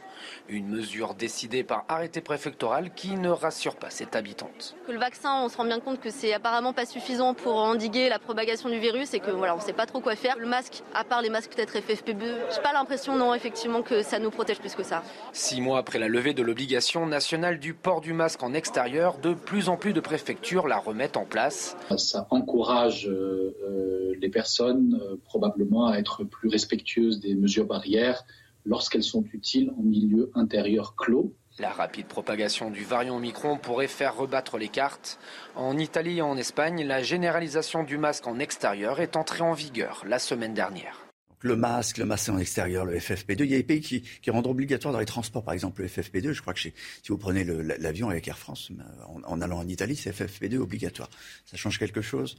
Une 0.48 0.68
mesure 0.68 1.14
décidée 1.14 1.64
par 1.64 1.84
arrêté 1.88 2.20
préfectoral 2.20 2.92
qui 2.94 3.16
ne 3.16 3.28
rassure 3.28 3.76
pas 3.76 3.90
cette 3.90 4.16
habitante. 4.16 4.74
Que 4.86 4.92
le 4.92 4.98
vaccin, 4.98 5.42
on 5.42 5.48
se 5.48 5.56
rend 5.56 5.64
bien 5.64 5.80
compte 5.80 6.00
que 6.00 6.10
c'est 6.10 6.32
apparemment 6.32 6.72
pas 6.72 6.86
suffisant 6.86 7.34
pour 7.34 7.56
endiguer 7.56 8.08
la 8.08 8.18
propagation 8.18 8.68
du 8.68 8.78
virus 8.78 9.14
et 9.14 9.20
que 9.20 9.30
voilà, 9.30 9.56
on 9.56 9.60
sait 9.60 9.72
pas 9.72 9.86
trop 9.86 10.00
quoi 10.00 10.16
faire. 10.16 10.36
Le 10.38 10.46
masque, 10.46 10.82
à 10.94 11.04
part 11.04 11.22
les 11.22 11.30
masques 11.30 11.54
peut-être 11.54 11.74
FFP2, 11.76 12.22
j'ai 12.54 12.62
pas 12.62 12.72
l'impression 12.72 13.16
non 13.16 13.34
effectivement 13.34 13.82
que 13.82 14.02
ça 14.02 14.18
nous 14.18 14.30
protège 14.30 14.58
plus 14.58 14.74
que 14.74 14.82
ça. 14.82 15.02
Six 15.32 15.60
mois 15.60 15.78
après 15.78 15.98
la 15.98 16.08
levée 16.08 16.34
de 16.34 16.42
l'obligation 16.42 17.06
nationale 17.06 17.58
du 17.58 17.74
port 17.74 18.00
du 18.00 18.12
masque 18.12 18.42
en 18.42 18.54
extérieur, 18.54 19.18
de 19.18 19.34
plus 19.34 19.68
en 19.68 19.76
plus 19.76 19.92
de 19.92 20.00
préfectures 20.00 20.68
la 20.68 20.78
remettent 20.78 21.16
en 21.16 21.24
place. 21.24 21.76
Ça 21.96 22.26
encourage 22.30 23.08
euh, 23.08 23.56
euh, 23.62 24.14
les 24.20 24.28
personnes 24.28 25.00
euh, 25.02 25.16
probablement 25.24 25.88
à 25.88 25.98
être 25.98 26.24
plus 26.24 26.48
respectueuses 26.48 27.20
des 27.20 27.34
mesures 27.34 27.66
barrières 27.66 28.24
lorsqu'elles 28.68 29.02
sont 29.02 29.24
utiles 29.32 29.72
en 29.78 29.82
milieu 29.82 30.30
intérieur 30.34 30.94
clos. 30.94 31.34
La 31.58 31.70
rapide 31.70 32.06
propagation 32.06 32.70
du 32.70 32.84
variant 32.84 33.16
Omicron 33.16 33.58
pourrait 33.58 33.88
faire 33.88 34.16
rebattre 34.16 34.58
les 34.58 34.68
cartes. 34.68 35.18
En 35.56 35.76
Italie 35.76 36.18
et 36.18 36.22
en 36.22 36.36
Espagne, 36.36 36.84
la 36.84 37.02
généralisation 37.02 37.82
du 37.82 37.98
masque 37.98 38.28
en 38.28 38.38
extérieur 38.38 39.00
est 39.00 39.16
entrée 39.16 39.42
en 39.42 39.54
vigueur 39.54 40.04
la 40.06 40.20
semaine 40.20 40.54
dernière. 40.54 41.04
Le 41.40 41.56
masque, 41.56 41.98
le 41.98 42.04
masque 42.04 42.28
en 42.28 42.38
extérieur, 42.38 42.84
le 42.84 42.98
FFP2. 42.98 43.44
Il 43.44 43.50
y 43.50 43.54
a 43.54 43.58
des 43.58 43.62
pays 43.62 43.80
qui, 43.80 44.30
rendent 44.30 44.46
obligatoire 44.46 44.92
dans 44.92 45.00
les 45.00 45.06
transports, 45.06 45.44
par 45.44 45.54
exemple, 45.54 45.82
le 45.82 45.88
FFP2. 45.88 46.32
Je 46.32 46.42
crois 46.42 46.52
que 46.52 46.60
si 46.60 46.72
vous 47.08 47.18
prenez 47.18 47.44
l'avion 47.44 48.08
avec 48.08 48.26
Air 48.28 48.38
France, 48.38 48.70
en, 49.06 49.22
en 49.24 49.40
allant 49.40 49.58
en 49.58 49.68
Italie, 49.68 49.96
c'est 49.96 50.10
FFP2 50.10 50.56
obligatoire. 50.58 51.08
Ça 51.44 51.56
change 51.56 51.78
quelque 51.78 52.02
chose? 52.02 52.36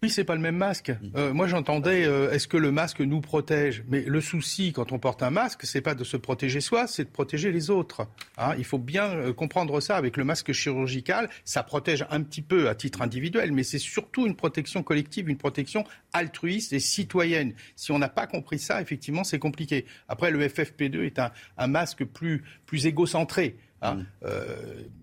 Oui, 0.00 0.10
c'est 0.10 0.22
pas 0.22 0.36
le 0.36 0.40
même 0.40 0.56
masque. 0.56 0.92
Euh, 1.16 1.32
moi, 1.34 1.48
j'entendais, 1.48 2.04
euh, 2.04 2.30
est-ce 2.30 2.46
que 2.46 2.56
le 2.56 2.70
masque 2.70 3.00
nous 3.00 3.20
protège? 3.20 3.82
Mais 3.88 4.02
le 4.02 4.20
souci, 4.20 4.72
quand 4.72 4.92
on 4.92 5.00
porte 5.00 5.24
un 5.24 5.30
masque, 5.30 5.62
c'est 5.64 5.80
pas 5.80 5.96
de 5.96 6.04
se 6.04 6.16
protéger 6.16 6.60
soi, 6.60 6.86
c'est 6.86 7.02
de 7.02 7.08
protéger 7.08 7.50
les 7.50 7.68
autres. 7.68 8.06
Hein. 8.36 8.54
Il 8.58 8.64
faut 8.64 8.78
bien 8.78 9.10
euh, 9.10 9.32
comprendre 9.32 9.80
ça. 9.80 9.96
Avec 9.96 10.16
le 10.16 10.22
masque 10.22 10.52
chirurgical, 10.52 11.28
ça 11.44 11.64
protège 11.64 12.06
un 12.10 12.22
petit 12.22 12.42
peu 12.42 12.68
à 12.68 12.76
titre 12.76 13.02
individuel, 13.02 13.50
mais 13.50 13.64
c'est 13.64 13.80
surtout 13.80 14.24
une 14.24 14.36
protection 14.36 14.84
collective, 14.84 15.28
une 15.28 15.36
protection 15.36 15.82
altruiste 16.12 16.72
et 16.72 16.78
citoyenne. 16.78 17.54
Si 17.74 17.90
on 17.90 17.98
n'a 17.98 18.08
pas 18.08 18.28
compris 18.28 18.60
ça, 18.60 18.80
effectivement, 18.80 19.24
c'est 19.24 19.40
compliqué. 19.40 19.84
Après, 20.06 20.30
le 20.30 20.46
FFP2 20.46 21.06
est 21.06 21.18
un, 21.18 21.32
un 21.56 21.66
masque 21.66 22.04
plus, 22.04 22.44
plus 22.66 22.86
égocentré. 22.86 23.56
Hein. 23.82 23.94
Mm. 23.94 24.06
Euh, 24.24 24.56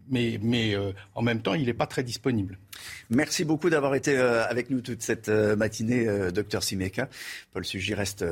mais, 0.10 0.40
mais 0.42 0.76
euh, 0.76 0.92
en 1.16 1.22
même 1.22 1.42
temps, 1.42 1.56
il 1.56 1.66
n'est 1.66 1.74
pas 1.74 1.88
très 1.88 2.04
disponible. 2.04 2.60
Merci 3.10 3.44
beaucoup 3.44 3.70
d'avoir 3.70 3.96
été 3.96 4.18
euh, 4.18 4.46
avec 4.48 4.70
nous 4.70 4.82
toute 4.82 5.02
cette 5.02 5.30
matinée, 5.30 6.32
docteur 6.32 6.62
Simeka. 6.62 7.10
Paul 7.54 7.66
Sugy 7.66 7.94
reste 7.94 8.24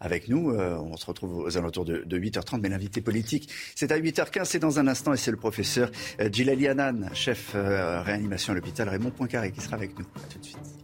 avec 0.00 0.28
nous. 0.28 0.50
on 0.52 0.96
se 0.96 1.06
retrouve 1.06 1.38
aux 1.38 1.56
alentours 1.56 1.84
de, 1.84 2.18
8h30, 2.18 2.60
mais 2.60 2.68
l'invité 2.68 3.00
politique, 3.00 3.50
c'est 3.74 3.92
à 3.92 3.98
8h15, 3.98 4.44
c'est 4.44 4.58
dans 4.58 4.78
un 4.78 4.86
instant, 4.86 5.14
et 5.14 5.16
c'est 5.16 5.30
le 5.30 5.36
professeur 5.36 5.90
Djilali 6.30 6.68
Hanan, 6.68 7.10
chef 7.14 7.52
réanimation 7.54 8.52
à 8.52 8.56
l'hôpital 8.56 8.88
Raymond 8.88 9.10
Poincaré, 9.10 9.52
qui 9.52 9.60
sera 9.60 9.76
avec 9.76 9.98
nous. 9.98 10.04
tout 10.04 10.38
de 10.38 10.44
suite. 10.44 10.83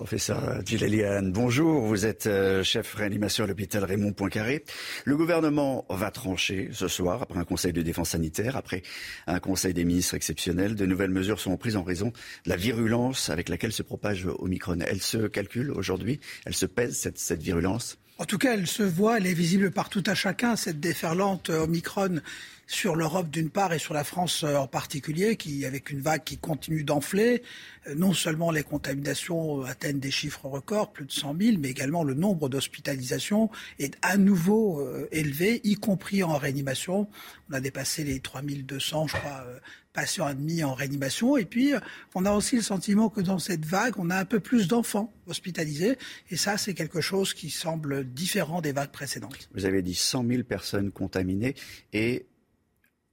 Professeur 0.00 0.62
Gilelian, 0.64 1.24
bonjour. 1.24 1.82
Vous 1.82 2.06
êtes 2.06 2.26
euh, 2.26 2.64
chef 2.64 2.94
réanimation 2.94 3.44
à 3.44 3.46
l'hôpital 3.46 3.84
Raymond 3.84 4.14
Poincaré. 4.14 4.64
Le 5.04 5.14
gouvernement 5.14 5.84
va 5.90 6.10
trancher 6.10 6.70
ce 6.72 6.88
soir 6.88 7.20
après 7.20 7.38
un 7.38 7.44
conseil 7.44 7.74
de 7.74 7.82
défense 7.82 8.08
sanitaire, 8.08 8.56
après 8.56 8.80
un 9.26 9.40
conseil 9.40 9.74
des 9.74 9.84
ministres 9.84 10.14
exceptionnel. 10.14 10.74
De 10.74 10.86
nouvelles 10.86 11.10
mesures 11.10 11.38
sont 11.38 11.54
prises 11.58 11.76
en 11.76 11.82
raison 11.82 12.14
de 12.46 12.48
la 12.48 12.56
virulence 12.56 13.28
avec 13.28 13.50
laquelle 13.50 13.74
se 13.74 13.82
propage 13.82 14.26
Omicron. 14.38 14.78
Elle 14.80 15.02
se 15.02 15.26
calcule 15.26 15.70
aujourd'hui 15.70 16.18
Elle 16.46 16.54
se 16.54 16.64
pèse 16.64 16.96
cette, 16.96 17.18
cette 17.18 17.42
virulence? 17.42 17.98
En 18.16 18.24
tout 18.24 18.38
cas, 18.38 18.54
elle 18.54 18.66
se 18.66 18.82
voit, 18.82 19.18
elle 19.18 19.26
est 19.26 19.34
visible 19.34 19.70
par 19.70 19.90
tout 19.90 20.04
à 20.06 20.14
chacun, 20.14 20.56
cette 20.56 20.80
déferlante 20.80 21.50
Omicron 21.50 22.20
sur 22.70 22.94
l'Europe 22.94 23.30
d'une 23.30 23.50
part 23.50 23.72
et 23.72 23.80
sur 23.80 23.94
la 23.94 24.04
France 24.04 24.44
euh, 24.44 24.54
en 24.54 24.68
particulier, 24.68 25.34
qui, 25.34 25.66
avec 25.66 25.90
une 25.90 26.00
vague 26.00 26.22
qui 26.22 26.38
continue 26.38 26.84
d'enfler. 26.84 27.42
Euh, 27.88 27.96
non 27.96 28.12
seulement 28.12 28.52
les 28.52 28.62
contaminations 28.62 29.62
atteignent 29.64 29.98
des 29.98 30.12
chiffres 30.12 30.46
records, 30.46 30.92
plus 30.92 31.04
de 31.04 31.10
100 31.10 31.36
000, 31.40 31.56
mais 31.58 31.68
également 31.68 32.04
le 32.04 32.14
nombre 32.14 32.48
d'hospitalisations 32.48 33.50
est 33.80 33.96
à 34.02 34.16
nouveau 34.16 34.80
euh, 34.80 35.08
élevé, 35.10 35.60
y 35.64 35.74
compris 35.74 36.22
en 36.22 36.36
réanimation. 36.36 37.08
On 37.50 37.54
a 37.54 37.60
dépassé 37.60 38.04
les 38.04 38.20
3200, 38.20 39.08
je 39.08 39.16
crois, 39.16 39.44
patients 39.92 40.26
admis 40.26 40.62
en 40.62 40.72
réanimation. 40.72 41.36
Et 41.36 41.46
puis, 41.46 41.72
on 42.14 42.24
a 42.24 42.30
aussi 42.30 42.54
le 42.54 42.62
sentiment 42.62 43.08
que 43.08 43.20
dans 43.20 43.40
cette 43.40 43.64
vague, 43.64 43.94
on 43.98 44.10
a 44.10 44.16
un 44.16 44.24
peu 44.24 44.38
plus 44.38 44.68
d'enfants 44.68 45.12
hospitalisés. 45.26 45.98
Et 46.30 46.36
ça, 46.36 46.56
c'est 46.56 46.74
quelque 46.74 47.00
chose 47.00 47.34
qui 47.34 47.50
semble 47.50 48.04
différent 48.04 48.60
des 48.60 48.70
vagues 48.70 48.92
précédentes. 48.92 49.48
Vous 49.54 49.64
avez 49.64 49.82
dit 49.82 49.96
100 49.96 50.24
000 50.28 50.42
personnes 50.44 50.92
contaminées 50.92 51.56
et 51.92 52.26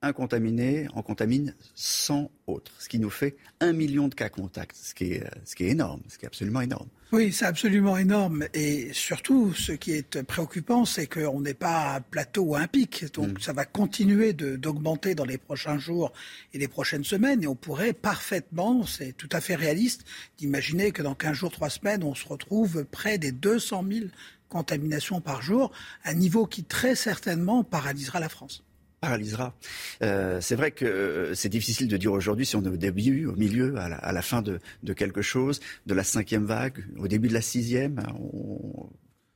un 0.02 0.14
contaminé 0.14 0.88
en 0.94 1.02
contamine 1.02 1.56
100 1.76 2.30
autres, 2.46 2.72
ce 2.80 2.88
qui 2.88 3.00
nous 3.00 3.10
fait 3.10 3.36
un 3.60 3.74
million 3.74 4.08
de 4.08 4.16
cas 4.16 4.30
contacts, 4.30 4.76
ce 4.76 4.94
qui 4.94 5.14
est, 5.14 5.24
ce 5.44 5.56
qui 5.56 5.66
est 5.66 5.70
énorme, 5.70 6.02
ce 6.08 6.18
qui 6.18 6.26
est 6.26 6.28
absolument 6.28 6.62
énorme. 6.62 6.88
Oui, 7.14 7.32
c'est 7.32 7.46
absolument 7.46 7.98
énorme. 7.98 8.46
Et 8.54 8.92
surtout, 8.92 9.54
ce 9.54 9.72
qui 9.72 9.94
est 9.94 10.22
préoccupant, 10.24 10.84
c'est 10.86 11.08
qu'on 11.08 11.40
n'est 11.40 11.54
pas 11.54 11.94
à 11.94 11.98
un 11.98 12.02
plateau 12.02 12.44
ou 12.44 12.56
à 12.56 12.60
un 12.60 12.68
pic. 12.68 13.12
Donc, 13.14 13.40
mm. 13.40 13.42
ça 13.42 13.54
va 13.54 13.66
continuer 13.66 14.34
d'augmenter 14.34 15.16
dans 15.16 15.26
les 15.26 15.38
prochains 15.38 15.80
jours 15.80 16.12
et 16.54 16.58
les 16.58 16.68
prochaines 16.68 17.06
semaines. 17.06 17.44
Et 17.44 17.48
on 17.48 17.56
pourrait 17.56 17.94
parfaitement, 17.94 18.86
c'est 18.86 19.14
tout 19.14 19.30
à 19.32 19.40
fait 19.40 19.56
réaliste, 19.56 20.04
d'imaginer 20.38 20.92
que 20.92 21.02
dans 21.02 21.16
15 21.16 21.34
jours, 21.34 21.52
3 21.52 21.70
semaines, 21.70 22.04
on 22.04 22.14
se 22.14 22.28
retrouve 22.28 22.84
près 22.86 23.18
des 23.18 23.32
200 23.32 23.86
000 23.90 24.06
contaminations 24.50 25.22
par 25.22 25.42
jour, 25.42 25.72
un 26.06 26.14
niveau 26.14 26.46
qui 26.46 26.64
très 26.64 26.96
certainement 26.96 27.64
paralysera 27.64 28.20
la 28.20 28.30
France 28.30 28.64
paralysera. 29.00 29.54
Euh, 30.02 30.42
c'est 30.42 30.56
vrai 30.56 30.72
que 30.72 30.86
euh, 30.86 31.36
c'est 31.36 31.50
difficile 31.50 31.88
de 31.88 31.98
dire 31.98 32.12
aujourd'hui 32.12 32.46
si 32.46 32.56
on 32.56 32.64
est 32.64 32.70
au 32.70 32.78
début, 32.78 33.26
au 33.26 33.36
milieu, 33.36 33.76
à 33.78 34.12
la, 34.12 34.22
fin 34.22 34.42
de, 34.42 34.60
quelque 34.94 35.22
chose, 35.22 35.60
de 35.86 35.94
la 35.94 36.04
cinquième 36.04 36.46
vague, 36.46 36.86
au 36.98 37.08
début 37.08 37.28
de 37.28 37.34
la 37.34 37.42
sixième. 37.42 38.02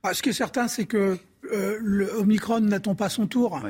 Ah, 0.04 0.14
ce 0.14 0.24
qui 0.24 0.30
est 0.30 0.34
certain, 0.34 0.68
c'est 0.68 0.86
que 0.86 1.18
euh, 1.52 1.78
le 1.80 2.12
Omicron 2.16 2.62
n'attend 2.62 2.96
pas 2.96 3.10
son 3.10 3.28
tour. 3.28 3.62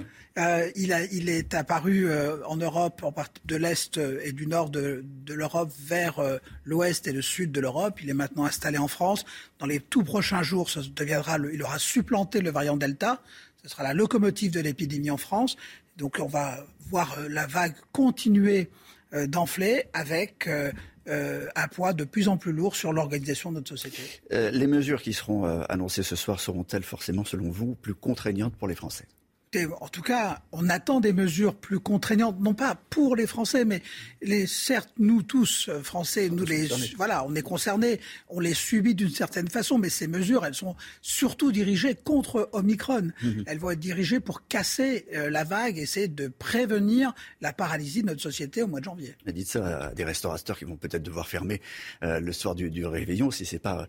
il, 0.76 1.30
est 1.30 1.54
apparu 1.54 2.08
en 2.46 2.56
Europe, 2.56 3.04
en 3.04 3.12
partie 3.12 3.42
de 3.44 3.58
l'Est 3.58 3.98
et 3.98 4.32
du 4.32 4.48
Nord 4.48 4.70
de, 4.70 5.04
de 5.26 5.34
l'Europe 5.34 5.72
vers 5.78 6.22
l'Ouest 6.64 7.08
et 7.08 7.12
le 7.12 7.22
Sud 7.22 7.52
de 7.52 7.60
l'Europe. 7.60 8.00
Il 8.02 8.10
est 8.10 8.14
maintenant 8.14 8.46
installé 8.46 8.78
en 8.78 8.88
France. 8.88 9.26
Dans 9.60 9.66
les 9.66 9.82
tout 9.82 10.04
prochains 10.04 10.44
jours, 10.44 10.70
ça 10.70 10.80
deviendra 10.96 11.38
il 11.52 11.62
aura 11.64 11.80
supplanté 11.80 12.40
le 12.40 12.52
variant 12.52 12.78
Delta. 12.78 13.22
Ce 13.64 13.70
sera 13.70 13.84
la 13.84 13.94
locomotive 13.94 14.52
de 14.52 14.60
l'épidémie 14.60 15.12
en 15.12 15.18
France. 15.18 15.56
Donc 15.98 16.18
on 16.20 16.28
va 16.28 16.66
voir 16.90 17.16
euh, 17.20 17.28
la 17.30 17.46
vague 17.48 17.76
continuer 17.92 18.70
euh, 19.14 19.28
d'enfler 19.28 19.86
avec 19.94 20.48
euh, 20.48 20.72
un 21.08 21.68
poids 21.68 21.94
de 21.94 22.04
plus 22.04 22.28
en 22.28 22.38
plus 22.38 22.54
lourd 22.54 22.76
sur 22.76 22.94
l'organisation 22.94 23.52
de 23.52 23.58
notre 23.58 23.76
société. 23.76 24.02
les 24.30 24.68
mesures 24.68 25.02
qui 25.02 25.14
seront 25.14 25.46
annoncées 25.68 26.04
ce 26.04 26.16
soir 26.16 26.40
seront-elles 26.40 26.84
forcément, 26.84 27.26
selon 27.26 27.50
vous, 27.50 27.74
plus 27.74 27.96
contraignantes 27.96 28.56
pour 28.56 28.68
les 28.68 28.76
Français? 28.76 29.08
En 29.80 29.88
tout 29.90 30.02
cas, 30.02 30.42
on 30.52 30.70
attend 30.70 31.02
des 31.02 31.12
mesures 31.12 31.56
plus 31.56 31.80
contraignantes, 31.80 32.40
non 32.40 32.54
pas 32.54 32.76
pour 32.90 33.16
les 33.16 33.28
Français, 33.28 33.66
mais 33.66 33.82
les, 34.22 34.48
certes, 34.48 34.90
nous 34.98 35.24
tous, 35.24 35.68
euh, 35.68 35.82
Français, 35.82 36.30
nous 36.30 36.46
les, 36.46 36.70
voilà, 36.96 37.26
on 37.26 37.36
est 37.36 37.42
concernés, 37.42 38.00
on 38.30 38.40
les 38.40 38.54
subit 38.54 38.96
d'une 38.96 39.10
certaine 39.10 39.50
façon, 39.50 39.78
mais 39.78 39.90
ces 39.90 40.08
mesures, 40.08 40.46
elles 40.46 40.56
sont 40.56 40.76
surtout 41.02 41.52
dirigées 41.52 41.96
contre 41.96 42.50
Omicron. 42.54 43.12
Mhm. 43.22 43.44
Elles 43.46 43.60
vont 43.60 43.72
être 43.72 43.80
dirigées 43.80 44.22
pour 44.22 44.48
casser 44.48 45.06
euh, 45.14 45.30
la 45.30 45.44
vague, 45.44 45.78
essayer 45.78 46.08
de 46.08 46.28
prévenir 46.28 47.14
la 47.42 47.52
paralysie 47.52 48.04
de 48.04 48.08
notre 48.08 48.22
société 48.22 48.64
au 48.64 48.68
mois 48.68 48.80
de 48.80 48.86
janvier. 48.86 49.16
Mais 49.26 49.34
dites 49.34 49.50
ça 49.50 49.88
à 49.88 49.94
des 49.94 50.06
restaurateurs 50.06 50.58
qui 50.58 50.66
vont 50.66 50.78
peut-être 50.78 51.04
devoir 51.04 51.28
fermer 51.28 51.62
euh, 52.04 52.20
le 52.20 52.32
soir 52.32 52.56
du, 52.56 52.70
du 52.70 52.86
réveillon 52.86 53.32
si 53.32 53.46
c'est 53.46 53.60
pas 53.60 53.88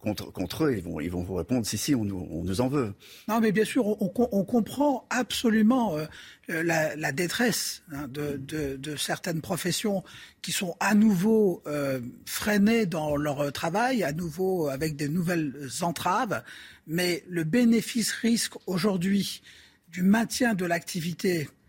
contre, 0.00 0.32
contre 0.32 0.64
eux, 0.64 0.76
ils 0.76 0.82
vont, 0.82 1.00
ils 1.00 1.10
vont 1.10 1.22
vous 1.22 1.34
répondre 1.34 1.66
si, 1.66 1.76
si, 1.76 1.94
on 1.94 2.04
nous, 2.04 2.26
on 2.30 2.42
nous 2.44 2.60
en 2.60 2.68
veut. 2.68 2.94
Non, 3.28 3.40
mais 3.40 3.52
bien 3.52 3.64
sûr, 3.64 3.89
on, 4.00 4.12
on, 4.32 4.44
comprend 4.44 5.06
absolument 5.10 5.96
euh, 5.96 6.06
la, 6.48 6.94
la, 6.96 7.12
détresse 7.12 7.82
hein, 7.92 8.08
de, 8.08 8.36
de, 8.36 8.76
de, 8.76 8.96
certaines 8.96 9.40
professions 9.40 10.04
qui 10.42 10.52
sont 10.52 10.76
à 10.80 10.94
nouveau 10.94 11.62
euh, 11.66 12.00
freinées 12.26 12.86
dans 12.86 13.16
leur 13.16 13.52
travail, 13.52 14.02
à 14.04 14.12
nouveau 14.12 14.68
avec 14.68 14.96
des 14.96 15.08
nouvelles 15.08 15.68
entraves. 15.82 16.42
Mais 16.86 17.24
le 17.28 17.44
bénéfice-risque 17.44 18.54
aujourd'hui 18.66 19.42
du 19.88 20.02
maintien 20.02 20.54
de 20.54 20.64
l'activité 20.64 21.48
euh, 21.48 21.59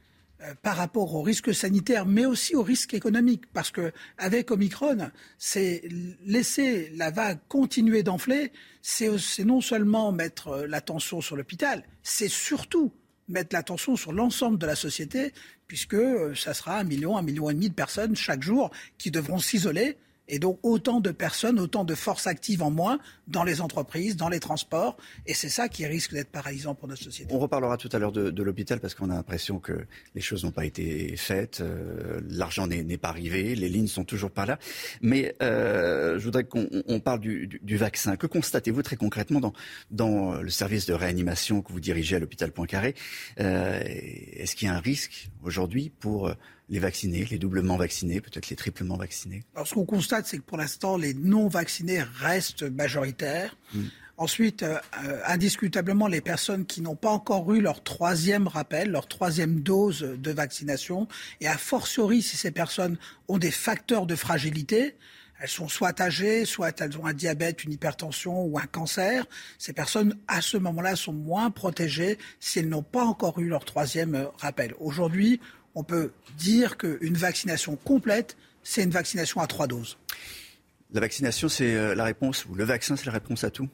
par 0.62 0.78
rapport 0.78 1.14
au 1.16 1.22
risque 1.22 1.54
sanitaire, 1.54 2.06
mais 2.06 2.26
aussi 2.26 2.56
au 2.56 2.64
risque 2.64 2.94
économique, 2.94 3.46
parce 3.54 3.72
que 3.72 3.92
avec 4.18 4.52
Omicron, 4.52 5.12
c'est 5.38 5.84
laisser 6.26 6.92
la 6.96 7.12
vague 7.12 7.40
continuer 7.48 8.04
d'enfler, 8.04 8.52
c'est 8.82 9.44
non 9.46 9.62
seulement 9.62 10.12
mettre 10.12 10.48
euh, 10.50 10.68
l'attention 10.68 11.22
sur 11.22 11.36
l'hôpital, 11.36 11.84
c'est 12.04 12.30
surtout 12.30 12.92
mettre 13.28 13.56
l'attention 13.56 13.96
sur 13.96 14.12
l'ensemble 14.12 14.58
de 14.58 14.66
la 14.66 14.76
société, 14.76 15.34
puisque 15.68 15.94
euh, 15.94 16.34
ça 16.36 16.54
sera 16.54 16.80
un 16.80 16.84
million, 16.84 17.18
un 17.18 17.22
million 17.22 17.50
et 17.50 17.54
demi 17.54 17.70
de 17.70 17.76
personnes 17.76 18.16
chaque 18.16 18.44
jour 18.44 18.72
qui 18.98 19.12
devront 19.12 19.40
s'isoler 19.40 19.98
et 20.32 20.40
donc 20.40 20.58
autant 20.64 21.02
de 21.02 21.12
personnes, 21.12 21.60
autant 21.60 21.84
de 21.84 21.94
forces 21.94 22.26
actives 22.26 22.64
en 22.64 22.72
moins 22.72 23.00
dans 23.28 23.44
les 23.44 23.60
entreprises, 23.60 24.16
dans 24.16 24.30
les 24.30 24.40
transports. 24.40 24.98
Et 25.28 25.34
c'est 25.34 25.50
ça 25.50 25.68
qui 25.68 25.86
risque 25.86 26.14
d'être 26.14 26.32
paralysant 26.32 26.74
pour 26.74 26.88
notre 26.88 27.04
société. 27.04 27.32
On 27.34 27.38
reparlera 27.40 27.78
tout 27.78 27.90
à 27.92 28.00
l'heure 28.00 28.14
de, 28.14 28.42
l'hôpital 28.42 28.80
parce 28.80 28.96
qu'on 28.96 29.10
a 29.10 29.14
l'impression 29.14 29.60
que 29.60 29.86
les 30.16 30.22
choses 30.22 30.46
n'ont 30.46 30.52
pas 30.52 30.66
été 30.66 31.16
faites, 31.18 31.60
euh, 31.60 32.22
l'argent 32.30 32.66
n'est 32.66 32.98
pas 32.98 33.10
arrivé, 33.10 33.56
les 33.56 33.70
lignes 33.70 33.88
sont 33.88 34.06
toujours 34.06 34.32
pas 34.32 34.46
là. 34.46 34.58
Mais 35.02 35.36
euh, 35.44 36.18
je 36.18 36.24
voudrais 36.24 36.46
qu'on 36.46 37.00
parle 37.04 37.20
du, 37.20 37.78
vaccin. 37.78 38.16
Que 38.16 38.28
constatez-vous 38.28 38.84
très 38.84 38.96
concrètement 38.96 39.54
dans, 39.92 40.42
le 40.42 40.50
service 40.50 40.86
de 40.86 40.94
réanimation 40.94 41.62
que 41.62 41.74
vous 41.74 41.82
dirigez 41.82 42.16
à 42.16 42.20
l'hôpital 42.20 42.54
Poincaré? 42.54 42.96
Euh, 43.42 43.82
Est-ce 43.84 44.56
qu'il 44.56 44.70
y 44.70 44.72
a 44.72 44.76
un 44.76 44.80
risque 44.80 45.30
aujourd'hui 45.44 45.92
pour 46.00 46.32
les 46.72 46.80
vaccinés, 46.80 47.28
les 47.30 47.38
doublement 47.38 47.76
vaccinés, 47.76 48.22
peut-être 48.22 48.50
les 48.50 48.56
triplement 48.56 48.96
vaccinés 48.96 49.44
Alors 49.56 49.68
ce 49.68 49.74
qu'on 49.76 49.86
constate, 49.86 50.26
c'est 50.26 50.38
que 50.38 50.44
pour 50.44 50.58
l'instant, 50.58 50.98
les 50.98 51.14
non 51.14 51.50
vaccinés 51.50 52.02
restent 52.02 52.64
majoritaires. 52.64 53.56
Hmm. 53.74 53.84
Ensuite, 54.18 54.64
euh, 54.64 54.78
euh, 55.04 55.20
indiscutablement, 55.26 56.08
les 56.08 56.22
personnes 56.22 56.66
qui 56.66 56.82
n'ont 56.82 56.96
pas 56.96 57.10
encore 57.10 57.54
eu 57.54 57.60
leur 57.60 57.84
troisième 57.84 58.48
rappel, 58.48 58.90
leur 58.92 59.08
troisième 59.08 59.62
dose 59.62 60.02
de 60.02 60.32
vaccination, 60.32 61.08
et 61.42 61.48
a 61.48 61.58
fortiori 61.58 62.22
si 62.22 62.38
ces 62.38 62.52
personnes 62.52 62.98
ont 63.28 63.38
des 63.38 63.52
facteurs 63.52 64.06
de 64.06 64.16
fragilité, 64.16 64.96
elles 65.42 65.50
sont 65.50 65.68
soit 65.68 66.00
âgées, 66.00 66.46
soit 66.46 66.80
elles 66.82 67.00
ont 67.00 67.08
un 67.08 67.14
diabète, 67.14 67.64
une 67.64 67.72
hypertension 67.72 68.44
ou 68.44 68.60
un 68.60 68.68
cancer. 68.68 69.26
Ces 69.58 69.74
personnes, 69.74 70.16
à 70.28 70.40
ce 70.40 70.56
moment-là, 70.56 70.96
sont 70.96 71.14
moins 71.14 71.50
protégées 71.50 72.20
si 72.40 72.60
elles 72.60 72.70
n'ont 72.70 72.84
pas 72.84 73.04
encore 73.04 73.40
eu 73.40 73.48
leur 73.48 73.66
troisième 73.66 74.14
euh, 74.14 74.26
rappel. 74.38 74.76
Aujourd'hui, 74.80 75.42
on 75.76 75.84
peut 75.84 76.12
dire 76.38 76.78
qu'une 76.78 77.16
vaccination 77.16 77.76
complète, 77.76 78.38
c'est 78.64 78.84
une 78.84 78.92
vaccination 78.92 79.42
à 79.42 79.48
trois 79.48 79.68
doses. 79.68 79.98
La 80.94 81.00
vaccination, 81.00 81.48
c'est 81.48 81.76
euh, 81.76 81.96
la 81.96 82.04
réponse, 82.04 82.46
ou 82.46 82.56
le 82.56 82.64
vaccin, 82.64 82.96
c'est 82.96 83.06
la 83.06 83.14
réponse 83.14 83.44
à 83.44 83.50
tout? 83.50 83.70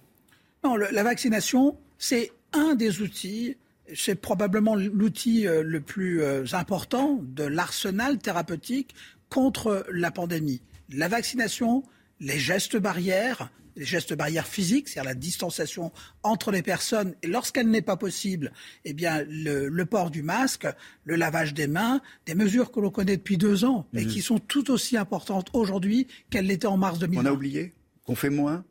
Non, 0.63 0.75
la 0.75 1.03
vaccination, 1.03 1.77
c'est 1.97 2.31
un 2.53 2.75
des 2.75 3.01
outils, 3.01 3.57
c'est 3.95 4.15
probablement 4.15 4.75
l'outil 4.75 5.47
euh, 5.47 5.63
le 5.63 5.81
plus 5.81 6.21
euh, 6.21 6.45
important 6.53 7.19
de 7.21 7.43
l'arsenal 7.43 8.19
thérapeutique 8.19 8.93
contre 9.29 9.85
la 9.91 10.11
pandémie. 10.11 10.61
La 10.89 11.07
vaccination, 11.07 11.83
les 12.19 12.39
gestes 12.39 12.77
barrières, 12.77 13.51
les 13.75 13.85
gestes 13.85 14.13
barrières 14.13 14.47
physiques, 14.47 14.87
c'est-à-dire 14.87 15.11
la 15.11 15.15
distanciation 15.15 15.91
entre 16.23 16.51
les 16.51 16.63
personnes, 16.63 17.15
et 17.21 17.27
lorsqu'elle 17.27 17.69
n'est 17.69 17.81
pas 17.81 17.95
possible, 17.95 18.51
eh 18.85 18.93
bien 18.93 19.23
le, 19.27 19.85
port 19.85 20.09
du 20.09 20.23
masque, 20.23 20.67
le 21.05 21.15
lavage 21.15 21.53
des 21.53 21.67
mains, 21.67 22.01
des 22.25 22.35
mesures 22.35 22.71
que 22.71 22.79
l'on 22.79 22.89
connaît 22.89 23.17
depuis 23.17 23.37
deux 23.37 23.65
ans 23.65 23.87
et 23.93 24.05
qui 24.05 24.21
sont 24.21 24.39
tout 24.39 24.71
aussi 24.71 24.97
importantes 24.97 25.49
aujourd'hui 25.53 26.07
qu'elles 26.29 26.47
l'étaient 26.47 26.67
en 26.67 26.77
mars 26.77 26.99
2020. 26.99 27.21
On 27.21 27.25
a 27.25 27.33
oublié 27.33 27.73
Qu'on 28.05 28.15
fait 28.15 28.29
moins? 28.29 28.65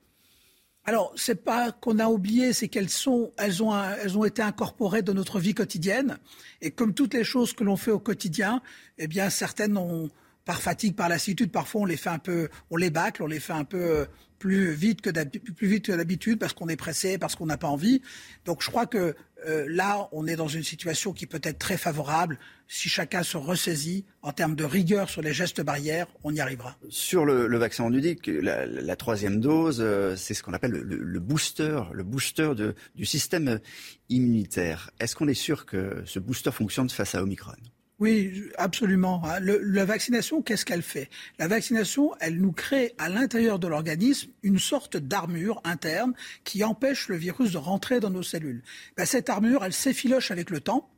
Alors, 0.89 1.13
c'est 1.17 1.43
pas 1.43 1.73
qu'on 1.73 1.99
a 1.99 2.07
oublié, 2.07 2.53
c'est 2.53 2.69
qu'elles 2.69 2.91
sont, 2.91 3.33
elles 3.39 3.61
ont, 3.61 3.75
elles 3.75 4.17
ont 4.17 4.25
été 4.25 4.41
incorporées 4.41 5.03
dans 5.03 5.15
notre 5.15 5.41
vie 5.41 5.53
quotidienne. 5.53 6.19
Et 6.61 6.71
comme 6.71 6.95
toutes 6.95 7.15
les 7.15 7.25
choses 7.25 7.53
que 7.53 7.65
l'on 7.65 7.77
fait 7.77 7.91
au 7.91 7.99
quotidien, 7.99 8.63
eh 8.97 9.09
bien, 9.09 9.29
certaines 9.29 9.77
ont, 9.77 10.11
par 10.47 10.63
fatigue, 10.63 10.97
par 10.97 11.11
lassitude, 11.11 11.53
parfois 11.53 11.83
on 11.83 11.85
les 11.85 11.99
fait 11.99 12.09
un 12.09 12.19
peu, 12.19 12.49
on 12.71 12.77
les 12.77 12.89
bâcle, 12.89 13.23
on 13.23 13.27
les 13.27 13.41
fait 13.41 13.53
un 13.53 13.65
peu 13.65 14.07
plus 14.39 14.73
vite 14.73 15.01
que 15.01 15.11
d'habitude 15.11 16.39
parce 16.39 16.53
qu'on 16.53 16.69
est 16.69 16.77
pressé, 16.77 17.19
parce 17.19 17.35
qu'on 17.35 17.47
n'a 17.47 17.57
pas 17.57 17.69
envie. 17.69 18.03
Donc 18.45 18.63
je 18.63 18.71
crois 18.71 18.87
que 18.87 19.15
euh, 19.47 19.67
là, 19.69 20.09
on 20.13 20.27
est 20.27 20.37
dans 20.37 20.49
une 20.49 20.63
situation 20.63 21.13
qui 21.13 21.27
peut 21.27 21.41
être 21.43 21.59
très 21.59 21.77
favorable. 21.77 22.39
Si 22.69 22.89
chacun 22.89 23.23
se 23.23 23.37
ressaisit 23.37 24.05
en 24.23 24.33
termes 24.33 24.55
de 24.57 24.65
rigueur 24.65 25.11
sur 25.11 25.23
les 25.23 25.33
gestes 25.33 25.61
barrières, 25.61 26.07
on 26.25 26.35
y 26.35 26.41
arrivera. 26.41 26.77
Sur 26.89 27.25
le, 27.25 27.57
vaccin, 27.59 27.85
on 27.85 27.91
nous 27.91 28.01
dit 28.01 28.17
que 28.17 28.31
la, 28.31 28.97
troisième 28.97 29.41
dose, 29.41 29.79
euh, 29.81 30.17
c'est 30.17 30.35
ce 30.35 30.43
qu'on 30.43 30.53
appelle 30.53 30.73
le, 30.73 31.21
booster, 31.21 31.81
le 31.93 32.03
booster 32.03 32.53
du 32.95 33.05
système 33.05 33.61
immunitaire. 34.09 34.91
Est-ce 35.01 35.15
qu'on 35.17 35.29
est 35.29 35.35
sûr 35.35 35.67
que 35.67 36.03
ce 36.07 36.19
booster 36.19 36.51
fonctionne 36.51 36.89
face 36.89 37.15
à 37.15 37.23
Omicron? 37.23 37.53
Oui, 37.99 38.51
absolument. 38.59 39.23
Hein. 39.25 39.41
la 39.41 39.85
vaccination, 39.87 40.43
qu'est-ce 40.43 40.67
qu'elle 40.67 40.83
fait? 40.83 41.09
La 41.39 41.49
vaccination, 41.49 42.15
elle 42.21 42.39
nous 42.39 42.53
crée 42.53 42.95
à 42.99 43.09
l'intérieur 43.09 43.59
de 43.59 43.67
l'organisme 43.69 44.31
une 44.43 44.59
sorte 44.59 44.99
d'armure 44.99 45.63
interne 45.65 46.13
qui 46.45 46.63
empêche 46.63 47.09
le 47.09 47.17
virus 47.17 47.53
de 47.53 47.59
rentrer 47.59 47.99
dans 47.99 48.11
nos 48.11 48.23
cellules. 48.23 48.63
Ben, 48.99 49.07
cette 49.07 49.31
armure, 49.31 49.65
elle 49.65 49.73
s'effiloche 49.73 50.31
avec 50.31 50.51
le 50.51 50.61
temps. 50.61 50.91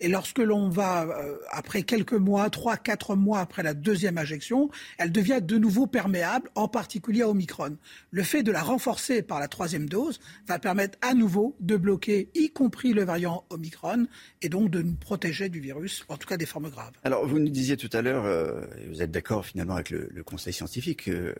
Et 0.00 0.08
lorsque 0.08 0.38
l'on 0.38 0.68
va, 0.70 1.04
euh, 1.04 1.36
après 1.50 1.82
quelques 1.82 2.14
mois, 2.14 2.48
trois, 2.48 2.76
quatre 2.76 3.16
mois 3.16 3.40
après 3.40 3.62
la 3.62 3.74
deuxième 3.74 4.16
injection, 4.16 4.70
elle 4.98 5.12
devient 5.12 5.40
de 5.42 5.58
nouveau 5.58 5.86
perméable, 5.86 6.48
en 6.54 6.68
particulier 6.68 7.22
à 7.22 7.28
Omicron. 7.28 7.76
Le 8.10 8.22
fait 8.22 8.42
de 8.42 8.50
la 8.50 8.62
renforcer 8.62 9.22
par 9.22 9.40
la 9.40 9.48
troisième 9.48 9.88
dose 9.88 10.18
va 10.46 10.58
permettre 10.58 10.98
à 11.02 11.14
nouveau 11.14 11.54
de 11.60 11.76
bloquer, 11.76 12.30
y 12.34 12.50
compris 12.50 12.92
le 12.92 13.04
variant 13.04 13.44
Omicron, 13.50 14.06
et 14.40 14.48
donc 14.48 14.70
de 14.70 14.80
nous 14.80 14.94
protéger 14.94 15.48
du 15.50 15.60
virus, 15.60 16.04
en 16.08 16.16
tout 16.16 16.26
cas 16.26 16.38
des 16.38 16.46
formes 16.46 16.70
graves. 16.70 16.92
Alors, 17.04 17.26
vous 17.26 17.38
nous 17.38 17.50
disiez 17.50 17.76
tout 17.76 17.90
à 17.92 18.00
l'heure, 18.00 18.24
euh, 18.24 18.62
vous 18.88 19.02
êtes 19.02 19.10
d'accord 19.10 19.44
finalement 19.44 19.74
avec 19.74 19.90
le, 19.90 20.08
Conseil 20.24 20.52
scientifique, 20.52 21.04
que 21.04 21.10
euh, 21.10 21.34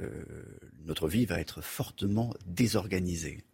notre 0.86 1.06
vie 1.06 1.24
va 1.24 1.38
être 1.38 1.62
fortement 1.62 2.34
désorganisée. 2.46 3.44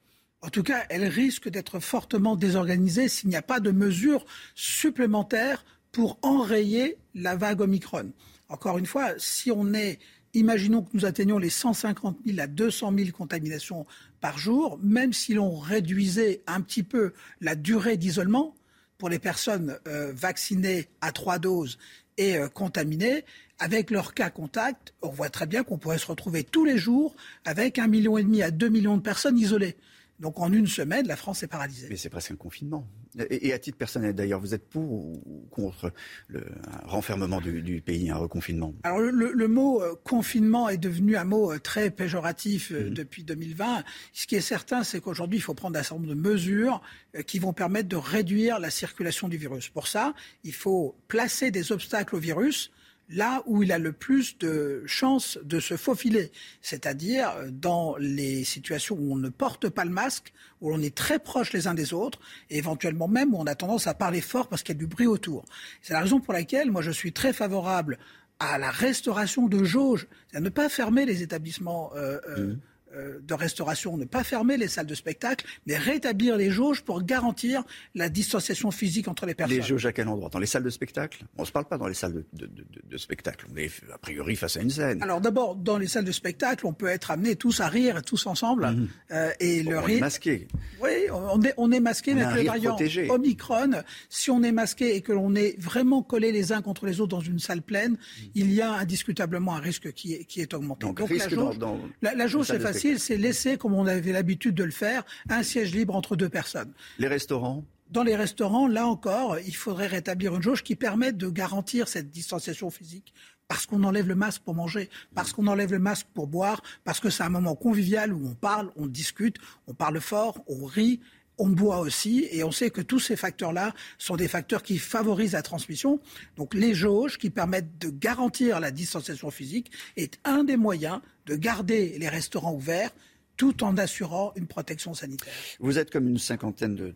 En 0.43 0.49
tout 0.49 0.63
cas, 0.63 0.85
elle 0.91 1.05
risque 1.05 1.49
d'être 1.49 1.81
fortement 1.81 2.37
désorganisée 2.37 3.09
s'il 3.09 3.31
n'y 3.31 3.37
a 3.37 3.43
pas 3.43 3.61
de 3.61 3.71
mesures 3.71 4.25
supplémentaires 4.55 5.65
pour 5.93 6.19
enrayer 6.23 6.99
la 7.15 7.37
vague 7.37 7.63
Omicron. 7.63 8.13
Encore 8.49 8.79
une 8.79 8.87
fois, 8.87 9.15
si 9.19 9.51
on 9.51 9.73
est, 9.73 9.99
imaginons 10.35 10.83
que 10.83 10.91
nous 10.95 11.05
atteignons 11.05 11.39
les 11.39 11.51
150 11.51 12.19
000 12.27 12.39
à 12.39 12.47
200 12.47 12.93
000 12.97 13.11
contaminations 13.11 13.87
par 14.21 14.39
jour, 14.39 14.79
même 14.83 15.13
si 15.13 15.35
l'on 15.35 15.59
réduisait 15.59 16.43
un 16.47 16.61
petit 16.61 16.83
peu 16.83 17.13
la 17.41 17.55
durée 17.55 17.97
d'isolement 17.97 18.55
pour 18.99 19.09
les 19.09 19.19
personnes 19.19 19.79
euh, 19.89 20.13
vaccinées 20.15 20.89
à 21.01 21.13
trois 21.13 21.39
doses 21.39 21.79
et 22.19 22.37
euh, 22.37 22.49
contaminées, 22.49 23.25
avec 23.59 23.91
leur 23.91 24.15
cas 24.15 24.31
contact, 24.31 24.95
on 25.03 25.09
voit 25.09 25.31
très 25.31 25.47
bien 25.47 25.65
qu'on 25.65 25.79
pourrait 25.79 25.99
se 25.99 26.07
retrouver 26.07 26.45
tous 26.45 26.65
les 26.65 26.79
jours 26.79 27.15
avec 27.45 27.79
un 27.79 27.87
million 27.87 28.19
et 28.19 28.23
demi 28.23 28.43
à 28.43 28.51
deux 28.51 28.69
millions 28.69 28.97
de 28.97 29.03
personnes 29.03 29.39
isolées. 29.39 29.77
Donc 30.19 30.41
en 30.41 30.53
une 30.53 30.67
semaine, 30.67 31.07
la 31.07 31.17
France 31.17 31.43
est 31.43 31.47
paralysée. 31.47 31.89
Mais 31.91 31.97
c'est 31.97 32.09
presque 32.09 32.31
un 32.31 32.37
confinement. 32.37 32.89
Et, 33.31 33.53
à 33.53 33.59
titre 33.59 33.79
personnel 33.79 34.15
d'ailleurs, 34.15 34.41
vous 34.41 34.55
êtes 34.55 34.69
pour 34.69 34.93
ou 34.93 35.47
contre 35.51 35.93
le 36.29 36.45
renfermement 36.85 37.41
du, 37.41 37.81
pays, 37.81 38.11
un 38.11 38.17
reconfinement? 38.17 38.75
Alors 38.83 38.99
le, 38.99 39.49
mot 39.49 39.83
euh, 39.83 39.95
confinement 40.05 40.69
est 40.69 40.77
devenu 40.77 41.17
un 41.17 41.25
mot 41.25 41.53
euh, 41.53 41.59
très 41.59 41.91
péjoratif 41.91 42.73
euh, 42.73 42.85
mhm. 42.85 42.95
depuis 42.95 43.25
2020. 43.25 43.85
Ce 44.13 44.27
qui 44.27 44.37
est 44.37 44.41
certain, 44.41 44.85
c'est 44.85 45.01
qu'aujourd'hui, 45.01 45.39
il 45.39 45.43
faut 45.43 45.55
prendre 45.55 45.79
un 45.79 45.83
certain 45.83 45.97
nombre 45.97 46.15
de 46.15 46.15
mesures 46.15 46.83
qui 47.27 47.39
vont 47.39 47.53
permettre 47.53 47.89
de 47.89 47.97
réduire 47.97 48.59
la 48.59 48.71
circulation 48.71 49.29
du 49.29 49.37
virus. 49.37 49.69
Pour 49.69 49.89
ça, 49.89 50.15
il 50.45 50.55
faut 50.55 50.97
placer 51.09 51.51
des 51.51 51.73
obstacles 51.73 52.17
au 52.17 52.19
virus 52.19 52.71
là 53.09 53.43
où 53.47 53.63
il 53.63 53.73
a 53.73 53.79
le 53.79 53.93
plus 53.93 54.39
de 54.39 54.83
chances 54.87 55.39
de 55.45 55.61
se 55.61 55.77
faufiler, 55.77 56.33
c'est-à-dire 56.61 57.33
dans 57.51 57.97
les 57.99 58.45
situations 58.45 58.97
où 58.99 59.13
on 59.13 59.17
ne 59.17 59.29
porte 59.29 59.69
pas 59.69 59.85
le 59.85 59.91
masque, 59.91 60.33
où 60.61 60.73
on 60.75 60.81
est 60.81 60.95
très 60.95 61.19
proche 61.19 61.53
les 61.53 61.67
uns 61.67 61.75
des 61.75 61.93
autres, 61.93 62.19
et 62.51 62.59
éventuellement 62.59 63.09
même 63.09 63.35
où 63.35 63.39
on 63.39 63.47
a 63.47 63.55
tendance 63.55 63.87
à 63.87 63.95
parler 63.95 64.21
fort 64.21 64.49
parce 64.49 64.63
qu'il 64.63 64.75
y 64.75 64.79
a 64.79 64.81
du 64.81 64.87
bruit 64.87 65.07
autour. 65.07 65.45
C'est 65.83 65.93
la 65.93 66.01
raison 66.01 66.21
pour 66.21 66.33
laquelle 66.33 66.71
moi 66.71 66.83
je 66.83 66.91
suis 66.91 67.13
très 67.13 67.33
favorable 67.33 67.99
à 68.39 68.59
la 68.59 68.71
restauration 68.71 69.47
de 69.47 69.65
jauges, 69.65 70.07
à 70.35 70.41
ne 70.41 70.49
pas 70.49 70.69
fermer 70.69 71.07
les 71.07 71.23
établissements. 71.23 71.93
Euh, 71.95 72.19
euh, 72.29 72.37
mmh. 72.37 72.51
Euh, 72.51 72.57
de 72.97 73.35
restauration, 73.35 73.97
ne 73.97 74.05
pas 74.05 74.25
fermer 74.25 74.57
les 74.57 74.69
salles 74.69 74.87
de 74.87 74.95
spectacle, 74.95 75.47
mais 75.67 75.77
rétablir 75.77 76.37
les 76.37 76.51
jauges 76.51 76.83
pour 76.83 77.03
garantir 77.03 77.63
la 77.95 78.09
distanciation 78.09 78.71
physique 78.71 79.09
entre 79.09 79.27
les 79.27 79.35
personnes. 79.35 79.57
Les 79.57 79.63
jauges 79.63 79.87
à 79.87 79.93
quel 79.93 80.09
endroit? 80.09 80.31
Dans 80.31 80.39
les 80.39 80.47
salles 80.47 80.63
de 80.63 80.71
spectacle? 80.71 81.25
On 81.37 81.43
ne 81.43 81.47
se 81.47 81.53
parle 81.53 81.67
pas 81.67 81.79
dans 81.79 81.87
les 81.87 81.95
salles 81.95 82.25
de, 82.33 82.97
spectacle. 82.97 83.47
On 83.53 83.57
est 83.57 83.71
a 83.93 83.99
priori 83.99 84.37
face 84.37 84.57
à 84.57 84.63
une 84.63 84.71
scène. 84.71 85.03
Alors 85.03 85.21
d'abord, 85.21 85.57
dans 85.57 85.79
les 85.79 85.87
salles 85.87 86.05
de 86.05 86.13
spectacle, 86.13 86.67
on 86.67 86.73
peut 86.73 86.87
être 86.87 87.11
amenés 87.11 87.37
tous 87.37 87.61
à 87.61 87.69
rire, 87.69 88.03
tous 88.03 88.27
ensemble. 88.27 88.67
Mhm. 88.67 88.89
Euh, 89.13 89.31
et 89.41 89.63
le 89.63 89.79
on 89.79 89.87
est 89.87 90.01
masqué. 90.01 90.49
Oui, 90.83 90.91
on 91.13 91.43
est, 91.43 91.55
on 91.57 91.71
est 91.73 91.81
masqué, 91.81 92.15
mais 92.15 92.23
avec 92.23 92.45
le 92.45 92.47
variant 92.47 92.79
Omicron, 93.11 93.83
si 94.09 94.31
on 94.31 94.43
est 94.43 94.53
masqué 94.53 94.97
et 94.97 95.03
que 95.03 95.13
l'on 95.13 95.35
est 95.35 95.61
vraiment 95.61 96.03
collé 96.03 96.33
les 96.33 96.53
uns 96.53 96.63
contre 96.63 96.87
les 96.87 97.01
autres 97.01 97.17
dans 97.17 97.21
une 97.21 97.39
salle 97.39 97.63
pleine, 97.63 97.93
mhm. 97.93 98.31
il 98.35 98.53
y 98.53 98.63
a 98.63 98.73
indiscutablement 98.73 99.55
un 99.55 99.61
risque 99.61 99.93
qui 99.93 100.15
est, 100.15 100.25
qui 100.25 100.41
est 100.41 100.55
augmenté. 100.55 100.87
Donc, 100.87 101.01
la 101.01 101.29
jauge, 101.29 101.59
la 102.03 102.27
jauge 102.27 102.47
c'est 102.47 102.61
facile 102.61 102.86
c'est 102.99 103.17
laisser, 103.17 103.57
comme 103.59 103.75
on 103.75 103.87
avait 103.87 104.13
l'habitude 104.13 104.55
de 104.55 104.65
le 104.65 104.71
faire, 104.71 105.05
un 105.29 105.43
siège 105.43 105.75
libre 105.75 105.95
entre 105.95 106.17
deux 106.17 106.29
personnes. 106.29 106.73
Les 106.99 107.09
restaurants 107.09 107.65
dans 107.89 108.03
les 108.03 108.17
restaurants, 108.17 108.67
là 108.67 108.89
encore, 108.89 109.39
il 109.39 109.55
faudrait 109.55 109.87
rétablir 109.87 110.35
une 110.35 110.43
jauge 110.43 110.65
qui 110.65 110.75
permette 110.75 111.17
de 111.17 111.29
garantir 111.29 111.87
cette 111.87 112.11
distanciation 112.11 112.69
physique 112.69 113.15
parce 113.49 113.67
qu'on 113.67 113.85
enlève 113.85 114.09
le 114.09 114.15
masque 114.15 114.43
pour 114.43 114.55
manger, 114.55 114.91
parce 115.15 115.33
qu'on 115.33 115.47
enlève 115.47 115.73
le 115.73 115.79
masque 115.79 116.07
pour 116.15 116.27
boire, 116.27 116.63
parce 116.85 117.01
que 117.01 117.11
c'est 117.11 117.23
un 117.23 117.29
moment 117.29 117.55
convivial 117.55 118.13
où 118.13 118.27
on 118.27 118.35
parle, 118.35 118.73
on 118.77 118.87
discute, 118.87 119.37
on 119.69 119.75
parle 119.75 120.01
fort, 120.01 120.43
on 120.49 120.65
rit, 120.65 121.01
on 121.39 121.49
boit 121.49 121.79
aussi, 121.81 122.27
et 122.31 122.45
on 122.45 122.51
sait 122.51 122.71
que 122.71 122.81
tous 122.81 122.99
ces 122.99 123.17
facteurs-là 123.17 123.75
sont 123.99 124.17
des 124.17 124.29
facteurs 124.29 124.63
qui 124.63 124.79
favorisent 124.79 125.33
la 125.33 125.43
transmission. 125.43 126.01
Donc 126.37 126.55
les 126.55 126.75
jauges 126.75 127.19
qui 127.19 127.31
permettent 127.31 127.79
de 127.79 127.91
garantir 127.91 128.61
la 128.61 128.71
distanciation 128.71 129.31
physique 129.31 129.71
est 129.97 130.19
un 130.25 130.45
des 130.45 130.57
moyens 130.57 131.01
de 131.27 131.37
garder 131.37 131.99
les 131.99 132.09
restaurants 132.09 132.55
ouverts 132.55 132.91
tout 133.37 133.65
en 133.65 133.77
assurant 133.77 134.33
une 134.37 134.47
protection 134.47 134.95
sanitaire. 134.95 135.33
Vous 135.61 135.79
êtes 135.79 135.91
comme 135.91 136.09
une 136.09 136.19
cinquantaine 136.19 136.75
de, 136.75 136.95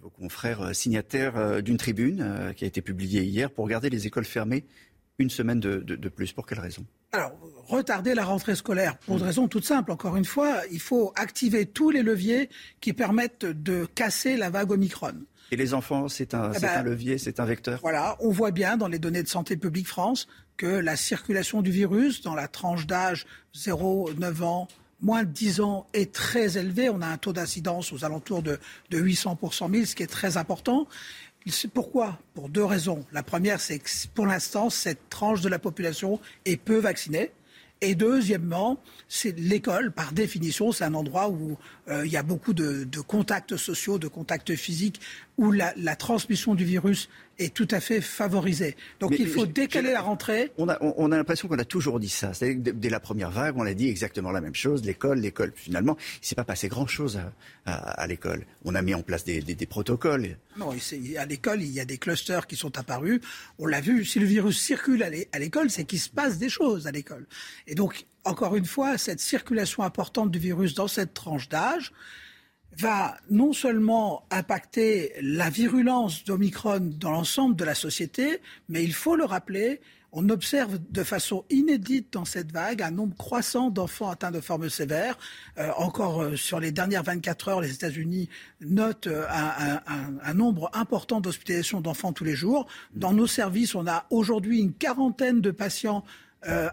vos 0.00 0.10
confrères 0.10 0.62
euh, 0.62 0.72
signataires 0.72 1.36
euh, 1.36 1.60
d'une 1.60 1.76
tribune 1.76 2.20
euh, 2.20 2.52
qui 2.52 2.64
a 2.64 2.66
été 2.66 2.82
publiée 2.82 3.22
hier 3.22 3.50
pour 3.50 3.68
garder 3.68 3.90
les 3.90 4.06
écoles 4.06 4.24
fermées 4.24 4.64
une 5.18 5.30
semaine 5.30 5.60
de, 5.60 6.08
plus. 6.08 6.32
Pour 6.32 6.46
quelle 6.46 6.60
raison? 6.60 6.84
Alors, 7.12 7.32
retarder 7.66 8.14
la 8.14 8.24
rentrée 8.24 8.54
scolaire, 8.54 8.96
pour 8.98 9.18
une 9.18 9.22
raison 9.22 9.48
toute 9.48 9.64
simple. 9.64 9.92
Encore 9.92 10.16
une 10.16 10.24
fois, 10.24 10.62
il 10.70 10.80
faut 10.80 11.12
activer 11.16 11.66
tous 11.66 11.90
les 11.90 12.02
leviers 12.02 12.48
qui 12.80 12.92
permettent 12.92 13.46
de 13.46 13.86
casser 13.86 14.36
la 14.36 14.50
vague 14.50 14.70
Omicron. 14.70 15.14
Et 15.50 15.56
les 15.56 15.74
enfants, 15.74 16.08
c'est 16.08 16.34
un, 16.34 16.52
eh 16.52 16.60
ben, 16.60 16.82
levier, 16.82 17.18
c'est 17.18 17.40
un 17.40 17.46
vecteur? 17.46 17.80
Voilà, 17.80 18.16
on 18.20 18.30
voit 18.30 18.50
bien 18.50 18.76
dans 18.76 18.88
les 18.88 18.98
données 18.98 19.22
de 19.22 19.28
Santé 19.28 19.56
publique 19.56 19.88
France 19.88 20.28
que 20.56 20.66
la 20.66 20.96
circulation 20.96 21.62
du 21.62 21.70
virus 21.70 22.20
dans 22.22 22.34
la 22.34 22.48
tranche 22.48 22.86
d'âge 22.86 23.26
0-9 23.54 24.42
ans, 24.42 24.68
moins 25.00 25.22
de 25.22 25.30
10 25.30 25.60
ans 25.60 25.86
est 25.94 26.12
très 26.12 26.58
élevée. 26.58 26.90
On 26.90 27.00
a 27.00 27.06
un 27.06 27.16
taux 27.16 27.32
d'incidence 27.32 27.92
aux 27.92 28.04
alentours 28.04 28.42
de, 28.42 28.58
de 28.90 28.98
800 28.98 29.36
pour 29.36 29.54
100 29.54 29.70
000, 29.70 29.84
ce 29.86 29.94
qui 29.94 30.02
est 30.02 30.08
très 30.08 30.36
important. 30.36 30.86
Pourquoi? 31.72 32.18
Pour 32.34 32.48
deux 32.48 32.64
raisons. 32.64 33.04
La 33.12 33.22
première, 33.22 33.60
c'est 33.60 33.78
que 33.78 33.90
pour 34.14 34.26
l'instant, 34.26 34.70
cette 34.70 35.08
tranche 35.08 35.40
de 35.40 35.48
la 35.48 35.58
population 35.58 36.20
est 36.44 36.56
peu 36.56 36.78
vaccinée. 36.78 37.32
Et 37.80 37.94
deuxièmement, 37.94 38.82
c'est 39.08 39.38
l'école, 39.38 39.92
par 39.92 40.12
définition, 40.12 40.72
c'est 40.72 40.84
un 40.84 40.94
endroit 40.94 41.28
où 41.28 41.56
euh, 41.88 42.04
il 42.04 42.10
y 42.10 42.16
a 42.16 42.24
beaucoup 42.24 42.52
de, 42.52 42.84
contacts 43.06 43.56
sociaux, 43.56 43.98
de 43.98 44.08
contacts 44.08 44.56
physiques, 44.56 45.00
où 45.36 45.52
la, 45.52 45.72
transmission 45.96 46.56
du 46.56 46.64
virus 46.64 47.08
est 47.38 47.54
tout 47.54 47.68
à 47.70 47.80
fait 47.80 48.00
favorisée. 48.00 48.76
Donc 49.00 49.14
il 49.18 49.28
faut 49.28 49.46
décaler 49.46 49.92
la 49.92 50.00
rentrée. 50.00 50.50
On 50.58 50.68
a, 50.68 50.78
on 50.80 51.12
a 51.12 51.16
l'impression 51.16 51.48
qu'on 51.48 51.58
a 51.58 51.64
toujours 51.64 52.00
dit 52.00 52.08
ça. 52.08 52.32
Dès 52.40 52.90
la 52.90 53.00
première 53.00 53.30
vague, 53.30 53.56
on 53.56 53.66
a 53.66 53.74
dit 53.74 53.88
exactement 53.88 54.30
la 54.30 54.40
même 54.40 54.54
chose. 54.54 54.84
L'école, 54.84 55.20
l'école. 55.20 55.52
Finalement, 55.54 55.96
il 55.98 56.20
ne 56.22 56.26
s'est 56.26 56.34
pas 56.34 56.44
passé 56.44 56.68
grand-chose 56.68 57.20
à, 57.66 58.06
l'école. 58.06 58.44
On 58.64 58.74
a 58.74 58.82
mis 58.82 58.94
en 58.94 59.02
place 59.02 59.24
des, 59.24 59.42
protocoles. 59.66 60.36
Non, 60.56 60.70
à 60.70 61.26
l'école, 61.26 61.62
il 61.62 61.70
y 61.70 61.80
a 61.80 61.84
des 61.84 61.98
clusters 61.98 62.46
qui 62.46 62.56
sont 62.56 62.78
apparus. 62.78 63.20
On 63.58 63.66
l'a 63.66 63.80
vu, 63.80 64.04
si 64.04 64.18
le 64.18 64.26
virus 64.26 64.60
circule 64.60 65.02
à 65.02 65.38
l'école, 65.38 65.70
c'est 65.70 65.84
qu'il 65.84 66.00
se 66.00 66.10
passe 66.10 66.38
des 66.38 66.48
choses 66.48 66.86
à 66.86 66.90
l'école. 66.90 67.26
Et 67.66 67.74
donc, 67.74 68.06
encore 68.24 68.56
une 68.56 68.66
fois, 68.66 68.98
cette 68.98 69.20
circulation 69.20 69.82
importante 69.82 70.30
du 70.30 70.38
virus 70.38 70.74
dans 70.74 70.88
cette 70.88 71.14
tranche 71.14 71.48
d'âge 71.48 71.92
va 72.80 73.16
non 73.30 73.52
seulement 73.52 74.24
impacter 74.30 75.12
la 75.20 75.50
virulence 75.50 76.24
d'Omicron 76.24 76.80
dans 76.80 77.10
l'ensemble 77.10 77.56
de 77.56 77.64
la 77.64 77.74
société, 77.74 78.40
mais 78.68 78.84
il 78.84 78.94
faut 78.94 79.16
le 79.16 79.24
rappeler, 79.24 79.80
on 80.12 80.30
observe 80.30 80.78
de 80.90 81.02
façon 81.02 81.44
inédite 81.50 82.12
dans 82.12 82.24
cette 82.24 82.50
vague 82.50 82.80
un 82.80 82.90
nombre 82.90 83.14
croissant 83.16 83.70
d'enfants 83.70 84.08
atteints 84.08 84.30
de 84.30 84.40
formes 84.40 84.70
sévères. 84.70 85.18
Euh, 85.58 85.70
encore 85.76 86.22
euh, 86.22 86.36
sur 86.36 86.60
les 86.60 86.72
dernières 86.72 87.02
24 87.02 87.48
heures, 87.48 87.60
les 87.60 87.74
États-Unis 87.74 88.28
notent 88.62 89.06
euh, 89.06 89.26
un, 89.28 90.34
nombre 90.34 90.70
important 90.72 91.20
d'hospitalisations 91.20 91.80
d'enfants 91.80 92.12
tous 92.12 92.24
les 92.24 92.34
jours. 92.34 92.66
Dans 92.94 93.12
nos 93.12 93.26
services, 93.26 93.74
on 93.74 93.86
a 93.86 94.06
aujourd'hui 94.10 94.60
une 94.60 94.72
quarantaine 94.72 95.40
de 95.40 95.50
patients 95.50 96.04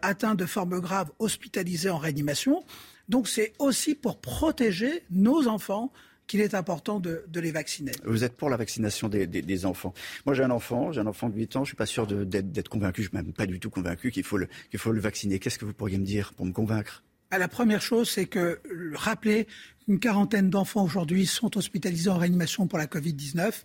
atteints 0.03 0.35
de 0.35 0.45
formes 0.45 0.79
graves 0.79 1.11
hospitalisés 1.17 1.89
en 1.89 1.97
réanimation. 1.97 2.63
Donc 3.09 3.27
c'est 3.27 3.53
aussi 3.59 3.95
pour 3.95 4.19
protéger 4.19 5.03
nos 5.11 5.47
enfants 5.47 5.91
qu'il 6.27 6.41
est 6.41 6.55
important 6.55 6.99
de, 6.99 7.23
les 7.35 7.51
vacciner. 7.51 7.91
Vous 8.03 8.23
êtes 8.23 8.35
pour 8.35 8.49
la 8.49 8.57
vaccination 8.57 9.09
des, 9.09 9.65
enfants. 9.65 9.93
Moi, 10.25 10.33
j'ai 10.33 10.43
un 10.43 10.51
enfant, 10.51 10.91
j'ai 10.91 11.01
un 11.01 11.07
enfant 11.07 11.29
de 11.29 11.35
8 11.35 11.55
ans, 11.57 11.59
je 11.59 11.61
ne 11.61 11.65
suis 11.67 11.75
pas 11.75 11.85
sûr 11.85 12.07
d'être 12.07 12.69
convaincu, 12.69 13.03
je 13.03 13.09
suis 13.09 13.17
même 13.17 13.33
pas 13.33 13.45
du 13.45 13.59
tout 13.59 13.69
convaincu 13.69 14.11
qu'il 14.11 14.23
faut, 14.23 14.37
le 14.37 14.99
vacciner. 14.99 15.39
Qu'est-ce 15.39 15.59
que 15.59 15.65
vous 15.65 15.73
pourriez 15.73 15.97
me 15.97 16.05
dire 16.05 16.33
pour 16.33 16.45
me 16.45 16.51
convaincre? 16.51 17.03
La 17.31 17.47
première 17.47 17.81
chose, 17.81 18.09
c'est 18.09 18.25
que 18.25 18.61
rappeler 18.93 19.47
qu'une 19.85 19.99
quarantaine 19.99 20.49
d'enfants 20.49 20.83
aujourd'hui 20.83 21.25
sont 21.25 21.57
hospitalisés 21.57 22.09
en 22.09 22.17
réanimation 22.17 22.67
pour 22.67 22.77
la 22.77 22.87
Covid-19, 22.87 23.63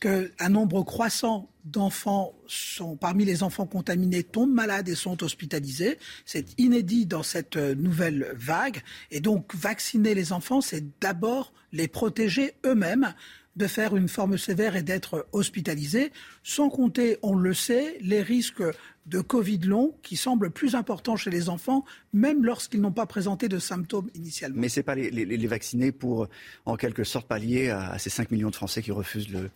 qu'un 0.00 0.48
nombre 0.48 0.82
croissant 0.82 1.50
d'enfants 1.64 2.34
sont 2.46 2.96
parmi 2.96 3.24
les 3.24 3.42
enfants 3.42 3.66
contaminés 3.66 4.22
tombent 4.22 4.52
malades 4.52 4.88
et 4.88 4.94
sont 4.94 5.22
hospitalisés. 5.22 5.98
C'est 6.24 6.58
inédit 6.58 7.06
dans 7.06 7.22
cette 7.22 7.56
euh, 7.56 7.74
nouvelle 7.74 8.32
vague. 8.34 8.82
Et 9.10 9.20
donc, 9.20 9.54
vacciner 9.54 10.14
les 10.14 10.32
enfants, 10.32 10.60
c'est 10.60 10.98
d'abord 11.00 11.52
les 11.72 11.88
protéger 11.88 12.54
eux-mêmes 12.64 13.14
de 13.58 13.66
faire 13.66 13.96
une 13.96 14.08
forme 14.08 14.38
sévère 14.38 14.76
et 14.76 14.82
d'être 14.82 15.26
hospitalisés, 15.32 16.12
sans 16.44 16.70
compter, 16.70 17.18
on 17.22 17.34
le 17.34 17.52
sait, 17.52 17.98
les 18.00 18.22
risques 18.22 18.62
de 19.06 19.20
Covid 19.20 19.58
long 19.58 19.94
qui 20.02 20.16
semblent 20.16 20.50
plus 20.50 20.76
importants 20.76 21.16
chez 21.16 21.30
les 21.30 21.48
enfants, 21.48 21.84
même 22.12 22.44
lorsqu'ils 22.44 22.80
n'ont 22.80 22.92
pas 22.92 23.06
présenté 23.06 23.48
de 23.48 23.58
symptômes 23.58 24.08
initialement. 24.14 24.60
Mais 24.60 24.68
ce 24.68 24.78
n'est 24.78 24.84
pas 24.84 24.94
les, 24.94 25.46
vacciner 25.48 25.90
pour, 25.90 26.28
en 26.66 26.76
quelque 26.76 27.02
sorte, 27.02 27.26
pallier 27.26 27.70
à, 27.70 27.98
ces 27.98 28.10
5 28.10 28.30
millions 28.30 28.50
de 28.50 28.54
Français 28.54 28.80
qui 28.80 28.92
refusent 28.92 29.30
le, 29.30 29.50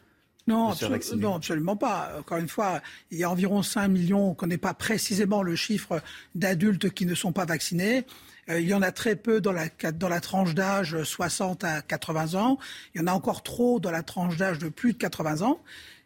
non, 0.49 0.75
non, 1.17 1.35
absolument 1.37 1.77
pas. 1.77 2.17
Encore 2.19 2.39
une 2.39 2.49
fois, 2.49 2.83
il 3.13 3.19
y 3.19 3.23
a 3.23 3.31
environ 3.31 3.63
5 3.63 3.87
millions, 3.87 4.27
on 4.27 4.31
ne 4.31 4.35
connaît 4.35 4.59
pas 4.59 4.75
précisément 4.75 5.45
le 5.45 5.55
chiffre 5.55 6.03
d'adultes 6.35 6.91
qui 6.91 7.07
ne 7.07 7.15
sont 7.15 7.31
pas 7.31 7.45
vaccinés. 7.45 8.05
Euh, 8.49 8.61
il 8.61 8.69
y 8.69 8.75
en 8.75 8.83
a 8.83 8.93
très 8.93 9.17
peu 9.17 9.41
dans 9.41 9.53
la, 9.53 9.69
dans 9.93 10.09
la 10.09 10.21
tranche 10.21 10.55
d'âge 10.55 11.03
60 11.03 11.65
à 11.65 11.83
80 11.83 12.35
ans. 12.35 12.59
Il 12.95 13.01
y 13.01 13.05
en 13.05 13.07
a 13.07 13.13
encore 13.13 13.43
trop 13.43 13.81
dans 13.81 13.91
la 13.91 14.03
tranche 14.03 14.37
d'âge 14.37 14.59
de 14.59 14.69
plus 14.69 14.93
de 14.93 14.99
80 14.99 15.43
ans. 15.43 15.61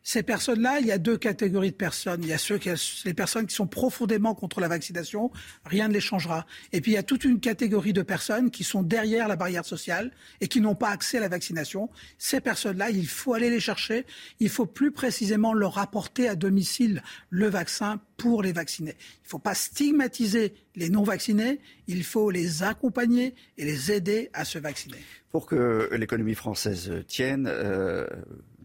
Ces 0.09 0.23
personnes-là, 0.23 0.79
il 0.79 0.87
y 0.87 0.93
a 0.93 0.99
deux 0.99 1.17
catégories 1.17 1.73
de 1.73 1.77
personnes. 1.77 2.23
Il 2.23 2.29
y 2.29 2.33
a 2.33 2.39
ceux 2.39 2.59
qui, 2.59 2.71
les 3.05 3.13
personnes 3.13 3.45
qui 3.45 3.57
sont 3.57 3.67
profondément 3.67 4.37
contre 4.37 4.61
la 4.61 4.69
vaccination, 4.69 5.33
rien 5.65 5.89
ne 5.89 5.95
les 5.95 6.01
changera. 6.01 6.47
Et 6.73 6.81
puis 6.81 6.93
il 6.93 6.95
y 6.95 6.97
a 6.97 7.03
toute 7.03 7.25
une 7.25 7.41
catégorie 7.41 7.93
de 7.93 8.03
personnes 8.03 8.53
qui 8.53 8.63
sont 8.63 8.85
derrière 8.85 9.27
la 9.27 9.35
barrière 9.35 9.65
sociale 9.65 10.13
et 10.41 10.47
qui 10.47 10.61
n'ont 10.61 10.77
pas 10.77 10.91
accès 10.91 11.19
à 11.19 11.23
la 11.23 11.29
vaccination. 11.29 11.91
Ces 12.19 12.41
personnes-là, 12.41 12.91
il 12.91 13.09
faut 13.09 13.35
aller 13.35 13.51
les 13.51 13.59
chercher. 13.59 14.07
Il 14.39 14.49
faut 14.49 14.65
plus 14.65 14.93
précisément 14.93 15.53
leur 15.53 15.77
apporter 15.79 16.29
à 16.29 16.37
domicile 16.37 17.03
le 17.31 17.49
vaccin 17.49 18.01
pour 18.17 18.45
les 18.45 18.53
vacciner. 18.53 18.93
Il 18.93 19.25
ne 19.25 19.29
faut 19.31 19.41
pas 19.41 19.57
stigmatiser 19.57 20.55
les 20.77 20.89
non-vaccinés, 20.89 21.59
il 21.89 22.05
faut 22.05 22.31
les 22.31 22.63
accompagner 22.63 23.35
et 23.59 23.65
les 23.65 23.91
aider 23.91 24.31
à 24.35 24.45
se 24.45 24.59
vacciner. 24.59 24.99
Pour 25.33 25.47
que 25.47 25.91
l'économie 25.93 26.35
française 26.35 26.93
tienne, 27.09 27.47
euh, 27.49 28.07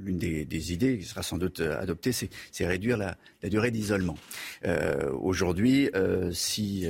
l'une 0.03 0.17
des, 0.17 0.73
idées 0.73 0.97
qui 0.97 1.05
sera 1.05 1.23
sans 1.23 1.37
doute 1.37 1.59
adoptée, 1.61 2.11
c'est 2.11 2.65
réduire 2.65 2.97
la, 2.97 3.17
durée 3.43 3.71
d'isolement. 3.71 4.17
Euh, 4.65 5.11
aujourd'hui, 5.11 5.89
euh, 5.95 6.31
si 6.31 6.87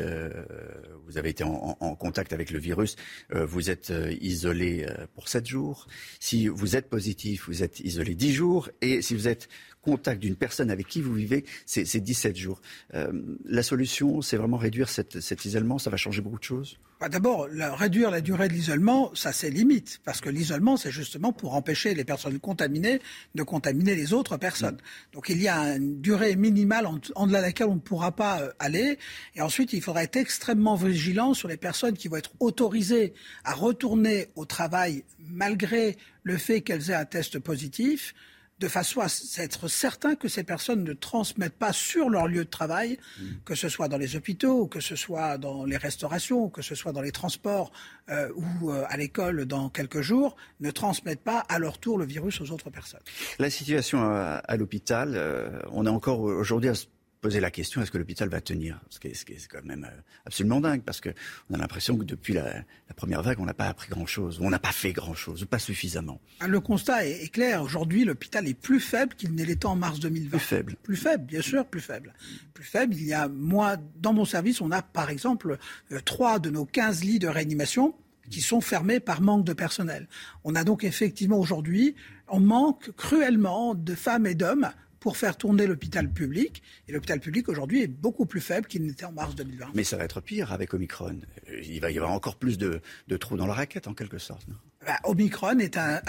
vous 1.05 1.17
avez 1.17 1.29
été 1.29 1.43
en, 1.43 1.77
en, 1.79 1.95
contact 1.95 2.33
avec 2.33 2.51
le 2.51 2.59
virus, 2.59 2.95
vous 3.33 3.69
êtes 3.69 3.93
isolé 4.21 4.85
pour 5.13 5.27
7 5.27 5.45
jours. 5.45 5.88
Si 6.19 6.47
vous 6.47 6.75
êtes 6.75 6.89
positif, 6.89 7.47
vous 7.47 7.63
êtes 7.63 7.79
isolé 7.79 8.15
10 8.15 8.33
jours. 8.33 8.69
Et 8.81 9.01
si 9.01 9.13
vous 9.13 9.27
êtes 9.27 9.49
contact 9.81 10.21
d'une 10.21 10.35
personne 10.35 10.69
avec 10.71 10.87
qui 10.87 11.01
vous 11.01 11.13
vivez, 11.13 11.45
c'est 11.65 11.99
17 11.99 12.35
jours. 12.35 12.61
Euh, 12.93 13.11
la 13.45 13.63
solution, 13.63 14.21
c'est 14.21 14.37
vraiment 14.37 14.57
réduire 14.57 14.89
cet 14.89 15.45
isolement. 15.45 15.79
Ça 15.79 15.89
va 15.89 15.97
changer 15.97 16.21
beaucoup 16.21 16.39
de 16.39 16.43
choses? 16.43 16.77
Bah, 17.01 17.09
D'abord, 17.09 17.47
réduire 17.49 18.11
la 18.11 18.21
durée 18.21 18.47
de 18.47 18.53
l'isolement, 18.53 19.09
ça 19.15 19.33
c'est 19.33 19.49
limite. 19.49 19.99
Parce 20.05 20.21
que 20.21 20.29
l'isolement, 20.29 20.77
c'est 20.77 20.91
justement 20.91 21.33
pour 21.33 21.55
empêcher 21.55 21.95
les 21.95 22.05
personnes 22.05 22.39
contaminées 22.39 23.01
de 23.33 23.41
contaminer 23.41 23.95
les 23.95 24.13
autres 24.13 24.37
personnes. 24.37 24.75
Mm. 24.75 25.13
Donc 25.13 25.29
il 25.29 25.41
y 25.41 25.47
a 25.47 25.77
une 25.77 25.99
durée 25.99 26.35
minimale 26.35 26.85
en, 26.85 26.99
en 27.15 27.25
de 27.25 27.31
laquelle 27.31 27.69
on 27.69 27.75
ne 27.75 27.79
pourra 27.79 28.11
pas 28.11 28.41
euh, 28.41 28.51
aller. 28.59 28.99
Et 29.35 29.41
ensuite, 29.41 29.73
il 29.73 29.81
faudra 29.81 30.03
être 30.03 30.15
extrêmement 30.15 30.75
vigilant 30.75 31.33
sur 31.33 31.47
les 31.47 31.57
personnes 31.57 31.97
qui 31.97 32.07
vont 32.07 32.17
être 32.17 32.33
autorisées 32.39 33.15
à 33.43 33.55
retourner 33.55 34.27
au 34.35 34.45
travail 34.45 35.03
malgré 35.27 35.97
le 36.21 36.37
fait 36.37 36.61
qu'elles 36.61 36.91
aient 36.91 36.95
un 36.95 37.05
test 37.05 37.39
positif 37.39 38.13
de 38.61 38.67
façon 38.67 39.01
à 39.01 39.07
être 39.39 39.67
certain 39.67 40.13
que 40.13 40.27
ces 40.27 40.43
personnes 40.43 40.83
ne 40.83 40.93
transmettent 40.93 41.57
pas 41.57 41.73
sur 41.73 42.09
leur 42.09 42.27
lieu 42.27 42.45
de 42.45 42.49
travail, 42.49 42.99
mmh. 43.19 43.23
que 43.43 43.55
ce 43.55 43.69
soit 43.69 43.88
dans 43.88 43.97
les 43.97 44.15
hôpitaux, 44.15 44.67
que 44.67 44.79
ce 44.79 44.95
soit 44.95 45.39
dans 45.39 45.65
les 45.65 45.77
restaurations, 45.77 46.49
que 46.49 46.61
ce 46.61 46.75
soit 46.75 46.91
dans 46.91 47.01
les 47.01 47.11
transports 47.11 47.71
euh, 48.09 48.29
ou 48.35 48.69
euh, 48.69 48.83
à 48.88 48.97
l'école 48.97 49.45
dans 49.45 49.69
quelques 49.69 50.01
jours, 50.01 50.35
ne 50.59 50.69
transmettent 50.69 51.23
pas 51.23 51.39
à 51.49 51.57
leur 51.57 51.79
tour 51.79 51.97
le 51.97 52.05
virus 52.05 52.39
aux 52.39 52.51
autres 52.51 52.69
personnes. 52.69 53.01
La 53.39 53.49
situation 53.49 54.03
à, 54.03 54.55
l'hôpital, 54.57 55.13
euh, 55.15 55.59
on 55.71 55.88
est 55.88 55.89
encore 55.89 56.21
aujourd'hui 56.21 56.69
à 56.69 56.75
poser 57.22 57.39
la 57.39 57.52
question 57.52 57.81
est-ce 57.81 57.91
que 57.91 57.98
l'hôpital 57.98 58.27
va 58.27 58.41
tenir? 58.41 58.81
Ce 58.89 58.99
qui 58.99 59.07
est, 59.07 59.48
quand 59.48 59.64
même 59.64 59.88
euh, 59.89 60.02
absolument 60.26 60.60
dingue, 60.60 60.81
parce 60.81 60.99
qu'on 60.99 61.14
a 61.53 61.57
l'impression 61.57 61.95
que 61.95 62.03
depuis 62.03 62.34
la, 62.34 62.64
première 62.95 63.22
vague, 63.22 63.39
on 63.39 63.45
n'a 63.45 63.53
pas 63.53 63.68
appris 63.68 63.89
grand-chose, 63.89 64.39
on 64.41 64.49
n'a 64.49 64.60
pas 64.60 64.72
fait 64.72 64.91
grand-chose, 64.91 65.45
pas 65.45 65.60
suffisamment. 65.60 66.19
Ah, 66.39 66.48
le 66.48 66.60
constat 66.60 67.06
est, 67.06 67.31
clair. 67.31 67.61
Aujourd'hui, 67.61 68.03
l'hôpital 68.03 68.48
est 68.48 68.53
plus 68.53 68.80
faible 68.80 69.15
qu'il 69.15 69.34
ne 69.34 69.43
l'était 69.43 69.68
en 69.68 69.76
mars 69.76 69.99
2020. 69.99 70.30
Plus 70.30 70.39
faible. 70.39 70.76
Plus 70.81 70.95
faible, 70.98 71.26
bien 71.26 71.41
sûr, 71.41 71.65
plus 71.65 71.81
faible. 71.81 72.14
Plus 72.53 72.65
faible. 72.65 72.95
Il 72.95 73.06
y 73.06 73.14
a, 73.14 73.27
moi, 73.27 73.77
dans 73.98 74.14
mon 74.14 74.26
service, 74.26 74.60
on 74.60 74.72
a 74.72 74.81
par 74.81 75.10
exemple 75.10 75.57
euh, 75.91 75.99
trois 76.03 76.39
de 76.39 76.49
nos 76.49 76.65
15 76.65 77.03
lits 77.03 77.19
de 77.19 77.27
réanimation 77.27 77.95
qui 78.30 78.41
sont 78.41 78.61
fermés 78.61 78.99
par 78.99 79.22
manque 79.22 79.45
de 79.45 79.53
personnel. 79.53 80.07
On 80.43 80.56
a 80.56 80.64
donc 80.64 80.84
effectivement 80.84 81.38
aujourd'hui, 81.38 81.95
on 82.27 82.39
manque 82.39 82.91
cruellement 82.95 83.76
de 83.76 83.93
femmes 83.93 84.26
et 84.26 84.35
d'hommes 84.35 84.72
pour 85.01 85.17
faire 85.17 85.35
tourner 85.35 85.67
l'hôpital 85.67 86.09
public. 86.09 86.61
Et 86.87 86.93
l'hôpital 86.93 87.19
public 87.19 87.49
aujourd'hui 87.49 87.81
est 87.81 87.87
beaucoup 87.87 88.25
plus 88.25 88.39
faible 88.39 88.67
qu'il 88.67 88.85
n'était 88.85 89.03
en 89.03 89.11
mars 89.11 89.35
2020. 89.35 89.71
Mais 89.73 89.83
ça 89.83 89.97
va 89.97 90.05
être 90.05 90.21
pire 90.21 90.53
avec 90.53 90.73
Omicron. 90.73 91.19
Il 91.63 91.81
va 91.81 91.91
y 91.91 91.97
avoir 91.97 92.13
encore 92.13 92.37
plus 92.37 92.57
de, 92.57 92.81
trous 93.19 93.35
dans 93.35 93.47
la 93.47 93.55
raquette 93.55 93.87
en 93.87 93.93
quelque 93.93 94.19
sorte. 94.19 94.45
Bah, 94.85 94.99
Omicron 95.03 95.57
est 95.57 95.75
un, 95.77 95.99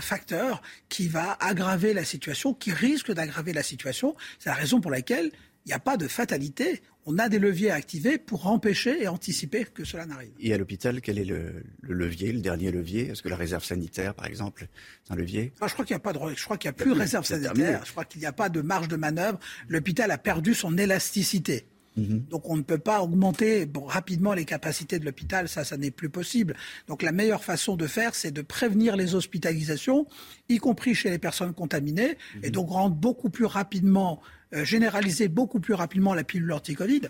facteur 0.00 0.62
qui 0.88 1.08
va 1.08 1.36
aggraver 1.40 1.92
la 1.92 2.04
situation, 2.04 2.54
qui 2.54 2.72
risque 2.72 3.12
d'aggraver 3.12 3.52
la 3.52 3.64
situation. 3.64 4.14
C'est 4.38 4.48
la 4.48 4.54
raison 4.54 4.80
pour 4.80 4.92
laquelle 4.92 5.32
il 5.64 5.70
n'y 5.70 5.74
a 5.74 5.80
pas 5.80 5.96
de 5.96 6.06
fatalité. 6.06 6.82
On 7.08 7.18
a 7.18 7.28
des 7.28 7.38
leviers 7.38 7.70
à 7.70 7.74
activer 7.76 8.18
pour 8.18 8.48
empêcher 8.48 9.02
et 9.02 9.06
anticiper 9.06 9.64
que 9.64 9.84
cela 9.84 10.06
n'arrive. 10.06 10.32
Et 10.40 10.52
à 10.52 10.58
l'hôpital, 10.58 11.00
quel 11.00 11.18
est 11.18 11.24
le, 11.24 11.62
levier, 11.82 12.32
le 12.32 12.40
dernier 12.40 12.72
levier? 12.72 13.10
Est-ce 13.10 13.22
que 13.22 13.28
la 13.28 13.36
réserve 13.36 13.64
sanitaire, 13.64 14.12
par 14.12 14.26
exemple, 14.26 14.66
c'est 15.04 15.12
un 15.12 15.16
levier? 15.16 15.52
Je 15.64 15.72
crois 15.72 15.84
qu'il 15.84 15.94
n'y 15.94 16.00
a 16.00 16.00
pas 16.00 16.12
de, 16.12 16.18
je 16.34 16.44
crois 16.44 16.58
qu'il 16.58 16.66
y 16.66 16.70
a 16.70 16.72
plus 16.72 16.92
de 16.92 16.98
réserve 16.98 17.24
sanitaire. 17.24 17.84
Je 17.84 17.92
crois 17.92 18.04
qu'il 18.04 18.20
n'y 18.20 18.26
a 18.26 18.32
pas 18.32 18.48
de 18.48 18.60
marge 18.60 18.88
de 18.88 18.96
manœuvre. 18.96 19.38
L'hôpital 19.68 20.10
a 20.10 20.18
perdu 20.18 20.52
son 20.52 20.76
élasticité. 20.76 21.66
Mhm. 21.96 22.24
Donc 22.28 22.48
on 22.50 22.56
ne 22.56 22.62
peut 22.62 22.78
pas 22.78 23.00
augmenter 23.02 23.66
rapidement 23.86 24.34
les 24.34 24.44
capacités 24.44 24.98
de 24.98 25.04
l'hôpital, 25.04 25.48
ça, 25.48 25.64
ça 25.64 25.76
n'est 25.76 25.90
plus 25.90 26.10
possible. 26.10 26.54
Donc 26.88 27.02
la 27.02 27.12
meilleure 27.12 27.44
façon 27.44 27.76
de 27.76 27.86
faire, 27.86 28.14
c'est 28.14 28.30
de 28.30 28.42
prévenir 28.42 28.96
les 28.96 29.14
hospitalisations, 29.14 30.06
y 30.48 30.58
compris 30.58 30.94
chez 30.94 31.10
les 31.10 31.18
personnes 31.18 31.54
contaminées, 31.54 32.18
et 32.42 32.48
mhm. 32.48 32.52
donc 32.52 32.70
rendre 32.70 32.94
beaucoup 32.94 33.30
plus 33.30 33.46
rapidement, 33.46 34.20
généraliser 34.52 35.28
beaucoup 35.28 35.60
plus 35.60 35.74
rapidement 35.74 36.14
la 36.14 36.24
pilule 36.24 36.52
anti-Covid, 36.52 37.02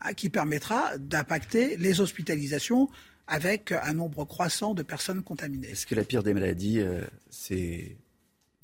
hein, 0.00 0.12
qui 0.14 0.28
permettra 0.28 0.96
d'impacter 0.98 1.76
les 1.76 2.00
hospitalisations 2.00 2.88
avec 3.26 3.72
un 3.72 3.94
nombre 3.94 4.24
croissant 4.24 4.74
de 4.74 4.82
personnes 4.82 5.22
contaminées. 5.22 5.70
Est-ce 5.70 5.86
que 5.86 5.94
la 5.94 6.04
pire 6.04 6.22
des 6.22 6.34
maladies, 6.34 6.80
euh, 6.80 7.02
c'est 7.30 7.96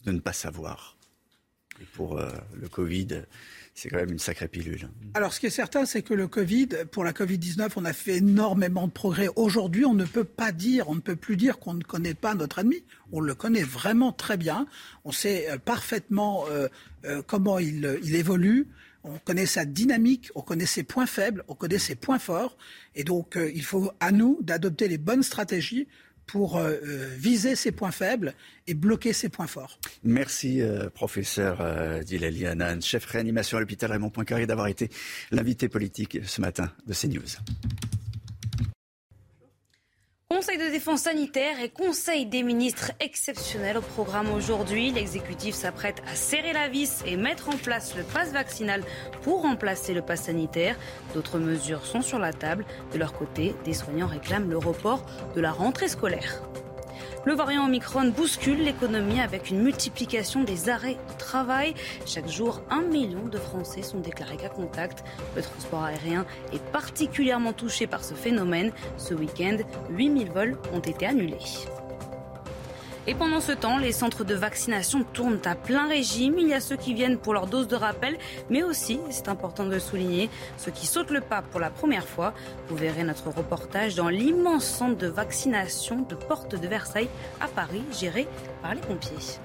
de 0.04 0.12
ne 0.12 0.18
pas 0.18 0.32
savoir? 0.32 0.96
Pour 1.92 2.18
euh, 2.18 2.30
le 2.54 2.68
Covid, 2.68 3.22
c'est 3.76 3.90
quand 3.90 3.98
même 3.98 4.12
une 4.12 4.18
sacrée 4.18 4.48
pilule. 4.48 4.88
Alors, 5.12 5.34
ce 5.34 5.38
qui 5.38 5.46
est 5.46 5.50
certain, 5.50 5.84
c'est 5.84 6.00
que 6.00 6.14
le 6.14 6.26
Covid, 6.28 6.68
pour 6.90 7.04
la 7.04 7.12
Covid-19, 7.12 7.72
on 7.76 7.84
a 7.84 7.92
fait 7.92 8.16
énormément 8.16 8.86
de 8.86 8.92
progrès. 8.92 9.28
Aujourd'hui, 9.36 9.84
on 9.84 9.92
ne 9.92 10.06
peut 10.06 10.24
pas 10.24 10.50
dire, 10.50 10.88
on 10.88 10.94
ne 10.94 11.00
peut 11.00 11.14
plus 11.14 11.36
dire 11.36 11.58
qu'on 11.58 11.74
ne 11.74 11.82
connaît 11.82 12.14
pas 12.14 12.34
notre 12.34 12.60
ennemi. 12.60 12.82
On 13.12 13.20
le 13.20 13.34
connaît 13.34 13.62
vraiment 13.62 14.12
très 14.12 14.38
bien. 14.38 14.66
On 15.04 15.12
sait 15.12 15.50
euh, 15.50 15.58
parfaitement 15.58 16.46
euh, 16.48 16.68
euh, 17.04 17.20
comment 17.26 17.58
il, 17.58 17.98
il 18.02 18.16
évolue. 18.16 18.66
On 19.04 19.18
connaît 19.18 19.46
sa 19.46 19.66
dynamique, 19.66 20.30
on 20.34 20.40
connaît 20.40 20.66
ses 20.66 20.82
points 20.82 21.06
faibles, 21.06 21.44
on 21.46 21.54
connaît 21.54 21.78
ses 21.78 21.96
points 21.96 22.18
forts. 22.18 22.56
Et 22.94 23.04
donc, 23.04 23.38
il 23.54 23.62
faut 23.62 23.92
à 24.00 24.10
nous 24.10 24.38
d'adopter 24.40 24.88
les 24.88 24.98
bonnes 24.98 25.22
stratégies 25.22 25.86
pour 26.26 26.56
euh, 26.56 26.72
euh, 26.82 27.14
viser 27.16 27.56
ses 27.56 27.72
points 27.72 27.90
faibles 27.90 28.34
et 28.66 28.74
bloquer 28.74 29.12
ses 29.12 29.28
points 29.28 29.46
forts. 29.46 29.78
Merci, 30.02 30.60
euh, 30.60 30.90
professeur 30.90 31.58
euh, 31.60 32.02
Dilali 32.02 32.44
chef 32.80 33.04
réanimation 33.06 33.58
à 33.58 33.60
l'hôpital 33.60 33.92
Raymond 33.92 34.10
Poincaré, 34.10 34.46
d'avoir 34.46 34.66
été 34.66 34.90
l'invité 35.30 35.68
politique 35.68 36.18
ce 36.24 36.40
matin 36.40 36.70
de 36.86 36.92
CNews. 36.92 37.22
Conseil 40.28 40.58
de 40.58 40.68
défense 40.72 41.02
sanitaire 41.02 41.60
et 41.60 41.68
Conseil 41.68 42.26
des 42.26 42.42
ministres 42.42 42.90
exceptionnels 42.98 43.78
au 43.78 43.80
programme 43.80 44.32
aujourd'hui. 44.32 44.90
L'exécutif 44.90 45.54
s'apprête 45.54 46.02
à 46.10 46.16
serrer 46.16 46.52
la 46.52 46.68
vis 46.68 47.04
et 47.06 47.16
mettre 47.16 47.48
en 47.48 47.56
place 47.56 47.94
le 47.96 48.02
pass 48.02 48.32
vaccinal 48.32 48.82
pour 49.22 49.42
remplacer 49.42 49.94
le 49.94 50.02
pass 50.02 50.22
sanitaire. 50.22 50.76
D'autres 51.14 51.38
mesures 51.38 51.86
sont 51.86 52.02
sur 52.02 52.18
la 52.18 52.32
table. 52.32 52.64
De 52.92 52.98
leur 52.98 53.12
côté, 53.12 53.54
des 53.64 53.72
soignants 53.72 54.08
réclament 54.08 54.50
le 54.50 54.58
report 54.58 55.06
de 55.36 55.40
la 55.40 55.52
rentrée 55.52 55.86
scolaire. 55.86 56.42
Le 57.26 57.34
variant 57.34 57.64
Omicron 57.64 58.10
bouscule 58.10 58.62
l'économie 58.62 59.18
avec 59.18 59.50
une 59.50 59.60
multiplication 59.60 60.44
des 60.44 60.68
arrêts 60.68 60.94
de 60.94 61.18
travail. 61.18 61.74
Chaque 62.06 62.28
jour, 62.28 62.62
un 62.70 62.82
million 62.82 63.26
de 63.26 63.36
Français 63.36 63.82
sont 63.82 63.98
déclarés 63.98 64.36
cas 64.36 64.48
contact. 64.48 65.02
Le 65.34 65.42
transport 65.42 65.82
aérien 65.82 66.24
est 66.52 66.62
particulièrement 66.70 67.52
touché 67.52 67.88
par 67.88 68.04
ce 68.04 68.14
phénomène. 68.14 68.70
Ce 68.96 69.12
week-end, 69.12 69.56
8000 69.90 70.30
vols 70.30 70.56
ont 70.72 70.78
été 70.78 71.04
annulés. 71.04 71.66
Et 73.08 73.14
pendant 73.14 73.40
ce 73.40 73.52
temps, 73.52 73.78
les 73.78 73.92
centres 73.92 74.24
de 74.24 74.34
vaccination 74.34 75.04
tournent 75.04 75.40
à 75.44 75.54
plein 75.54 75.86
régime. 75.86 76.38
Il 76.38 76.48
y 76.48 76.54
a 76.54 76.60
ceux 76.60 76.76
qui 76.76 76.92
viennent 76.92 77.18
pour 77.18 77.34
leur 77.34 77.46
dose 77.46 77.68
de 77.68 77.76
rappel, 77.76 78.18
mais 78.50 78.64
aussi, 78.64 78.98
c'est 79.10 79.28
important 79.28 79.64
de 79.64 79.70
le 79.70 79.78
souligner, 79.78 80.28
ceux 80.56 80.72
qui 80.72 80.86
sautent 80.86 81.12
le 81.12 81.20
pas 81.20 81.40
pour 81.40 81.60
la 81.60 81.70
première 81.70 82.06
fois. 82.06 82.34
Vous 82.68 82.76
verrez 82.76 83.04
notre 83.04 83.30
reportage 83.30 83.94
dans 83.94 84.08
l'immense 84.08 84.64
centre 84.64 84.98
de 84.98 85.06
vaccination 85.06 86.02
de 86.02 86.16
Porte 86.16 86.60
de 86.60 86.66
Versailles 86.66 87.08
à 87.40 87.46
Paris, 87.46 87.82
géré 87.92 88.26
par 88.60 88.74
les 88.74 88.80
pompiers. 88.80 89.38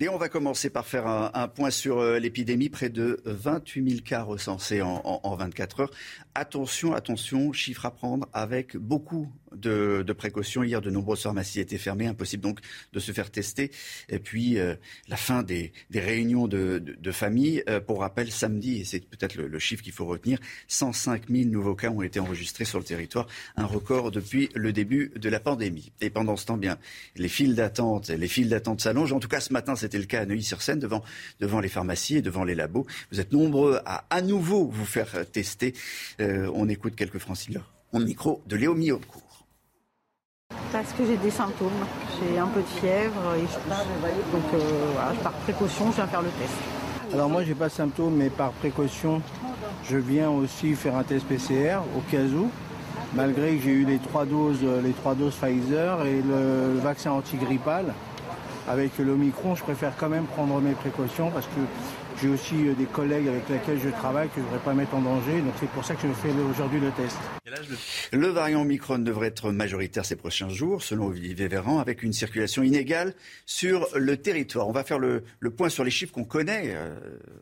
Et 0.00 0.08
on 0.08 0.18
va 0.18 0.28
commencer 0.28 0.70
par 0.70 0.84
faire 0.84 1.06
un, 1.06 1.48
point 1.48 1.70
sur 1.70 1.98
euh, 1.98 2.18
l'épidémie. 2.18 2.68
Près 2.68 2.88
de 2.88 3.20
28 3.24 3.90
000 3.90 4.02
cas 4.04 4.22
recensés 4.22 4.82
en, 4.82 5.00
en 5.04 5.36
24 5.36 5.80
heures. 5.80 5.90
Attention, 6.34 6.92
attention, 6.92 7.52
chiffre 7.52 7.86
à 7.86 7.90
prendre 7.90 8.28
avec 8.32 8.76
beaucoup 8.76 9.32
de, 9.54 10.02
de, 10.06 10.12
précautions. 10.12 10.62
Hier, 10.62 10.80
de 10.80 10.90
nombreuses 10.90 11.22
pharmacies 11.22 11.60
étaient 11.60 11.78
fermées, 11.78 12.06
impossible 12.06 12.42
donc 12.42 12.60
de 12.92 13.00
se 13.00 13.12
faire 13.12 13.30
tester. 13.30 13.70
Et 14.08 14.18
puis, 14.18 14.58
euh, 14.58 14.74
la 15.08 15.16
fin 15.16 15.42
des, 15.42 15.72
des 15.90 16.00
réunions 16.00 16.46
de, 16.48 16.78
de, 16.78 16.94
de 16.98 17.12
famille. 17.12 17.62
Euh, 17.68 17.80
pour 17.80 18.00
rappel, 18.00 18.30
samedi, 18.30 18.80
et 18.80 18.84
c'est 18.84 19.00
peut-être 19.00 19.34
le, 19.34 19.46
le, 19.48 19.58
chiffre 19.58 19.82
qu'il 19.82 19.92
faut 19.92 20.06
retenir, 20.06 20.38
105 20.68 21.28
000 21.28 21.48
nouveaux 21.50 21.74
cas 21.74 21.90
ont 21.90 22.02
été 22.02 22.20
enregistrés 22.20 22.64
sur 22.64 22.78
le 22.78 22.84
territoire, 22.84 23.26
un 23.56 23.66
record 23.66 24.10
depuis 24.10 24.48
le 24.54 24.72
début 24.72 25.12
de 25.16 25.28
la 25.28 25.40
pandémie. 25.40 25.92
Et 26.00 26.10
pendant 26.10 26.36
ce 26.36 26.46
temps, 26.46 26.56
bien, 26.56 26.78
les 27.16 27.28
files 27.28 27.54
d'attente, 27.54 28.08
les 28.08 28.28
files 28.28 28.48
d'attente 28.48 28.80
s'allongent. 28.80 29.12
En 29.12 29.20
tout 29.20 29.28
cas, 29.28 29.40
ce 29.40 29.52
matin, 29.52 29.76
c'était 29.76 29.98
le 29.98 30.04
cas 30.04 30.20
à 30.20 30.26
Neuilly-sur-Seine, 30.26 30.78
devant, 30.78 31.02
devant 31.40 31.60
les 31.60 31.68
pharmacies 31.68 32.16
et 32.16 32.22
devant 32.22 32.44
les 32.44 32.54
labos. 32.54 32.86
Vous 33.10 33.20
êtes 33.20 33.32
nombreux 33.32 33.80
à 33.84 34.04
à 34.10 34.22
nouveau 34.22 34.66
vous 34.66 34.84
faire 34.84 35.26
tester. 35.30 35.74
Euh, 36.20 36.50
on 36.54 36.68
écoute 36.68 36.94
quelques 36.94 37.18
franciliens. 37.18 37.64
Au 37.92 37.98
micro 37.98 38.42
de 38.46 38.56
Léo 38.56 38.74
Miocourt. 38.74 39.23
Parce 40.72 40.92
que 40.92 41.04
j'ai 41.06 41.16
des 41.16 41.30
symptômes. 41.30 41.70
J'ai 42.20 42.38
un 42.38 42.46
peu 42.46 42.60
de 42.60 42.80
fièvre 42.80 43.20
et 43.36 43.40
je 43.40 44.32
Donc 44.32 44.44
euh, 44.54 44.58
voilà, 44.94 45.12
par 45.22 45.32
précaution, 45.32 45.90
je 45.90 45.96
viens 45.96 46.06
faire 46.06 46.22
le 46.22 46.30
test. 46.30 46.52
Alors 47.12 47.28
moi, 47.28 47.44
j'ai 47.44 47.54
pas 47.54 47.68
de 47.68 47.72
symptômes, 47.72 48.14
mais 48.16 48.30
par 48.30 48.50
précaution, 48.52 49.22
je 49.84 49.96
viens 49.96 50.30
aussi 50.30 50.74
faire 50.74 50.96
un 50.96 51.02
test 51.02 51.26
PCR 51.26 51.78
au 51.96 52.00
cas 52.10 52.22
où. 52.22 52.50
Malgré 53.14 53.56
que 53.56 53.62
j'ai 53.62 53.70
eu 53.70 53.84
les 53.84 53.98
trois 53.98 54.24
doses, 54.24 54.64
les 54.82 54.92
trois 54.92 55.14
doses 55.14 55.34
Pfizer 55.36 56.04
et 56.04 56.20
le 56.20 56.80
vaccin 56.80 57.12
antigrippal, 57.12 57.94
avec 58.68 58.98
l'Omicron, 58.98 59.54
je 59.54 59.62
préfère 59.62 59.92
quand 59.96 60.08
même 60.08 60.24
prendre 60.24 60.60
mes 60.60 60.72
précautions 60.72 61.30
parce 61.30 61.46
que 61.46 61.60
j'ai 62.20 62.28
aussi 62.28 62.68
euh, 62.68 62.74
des 62.74 62.86
collègues 62.86 63.28
avec 63.28 63.48
lesquels 63.48 63.80
je 63.80 63.88
travaille 63.90 64.28
que 64.28 64.36
je 64.36 64.40
ne 64.40 64.46
voudrais 64.46 64.64
pas 64.64 64.74
mettre 64.74 64.94
en 64.94 65.00
danger. 65.00 65.40
Donc 65.40 65.54
c'est 65.60 65.68
pour 65.70 65.84
ça 65.84 65.94
que 65.94 66.06
je 66.06 66.12
fais 66.12 66.30
aujourd'hui 66.50 66.80
le 66.80 66.90
test. 66.92 67.16
Le 68.12 68.28
variant 68.28 68.62
Omicron 68.62 68.98
devrait 68.98 69.28
être 69.28 69.52
majoritaire 69.52 70.04
ces 70.04 70.16
prochains 70.16 70.48
jours, 70.48 70.82
selon 70.82 71.06
Olivier 71.06 71.48
Véran, 71.48 71.78
avec 71.78 72.02
une 72.02 72.12
circulation 72.12 72.62
inégale 72.62 73.14
sur 73.46 73.86
le 73.94 74.16
territoire. 74.16 74.68
On 74.68 74.72
va 74.72 74.84
faire 74.84 74.98
le, 74.98 75.24
le 75.40 75.50
point 75.50 75.68
sur 75.68 75.84
les 75.84 75.90
chiffres 75.90 76.12
qu'on 76.12 76.24
connaît. 76.24 76.72
Euh, 76.74 76.94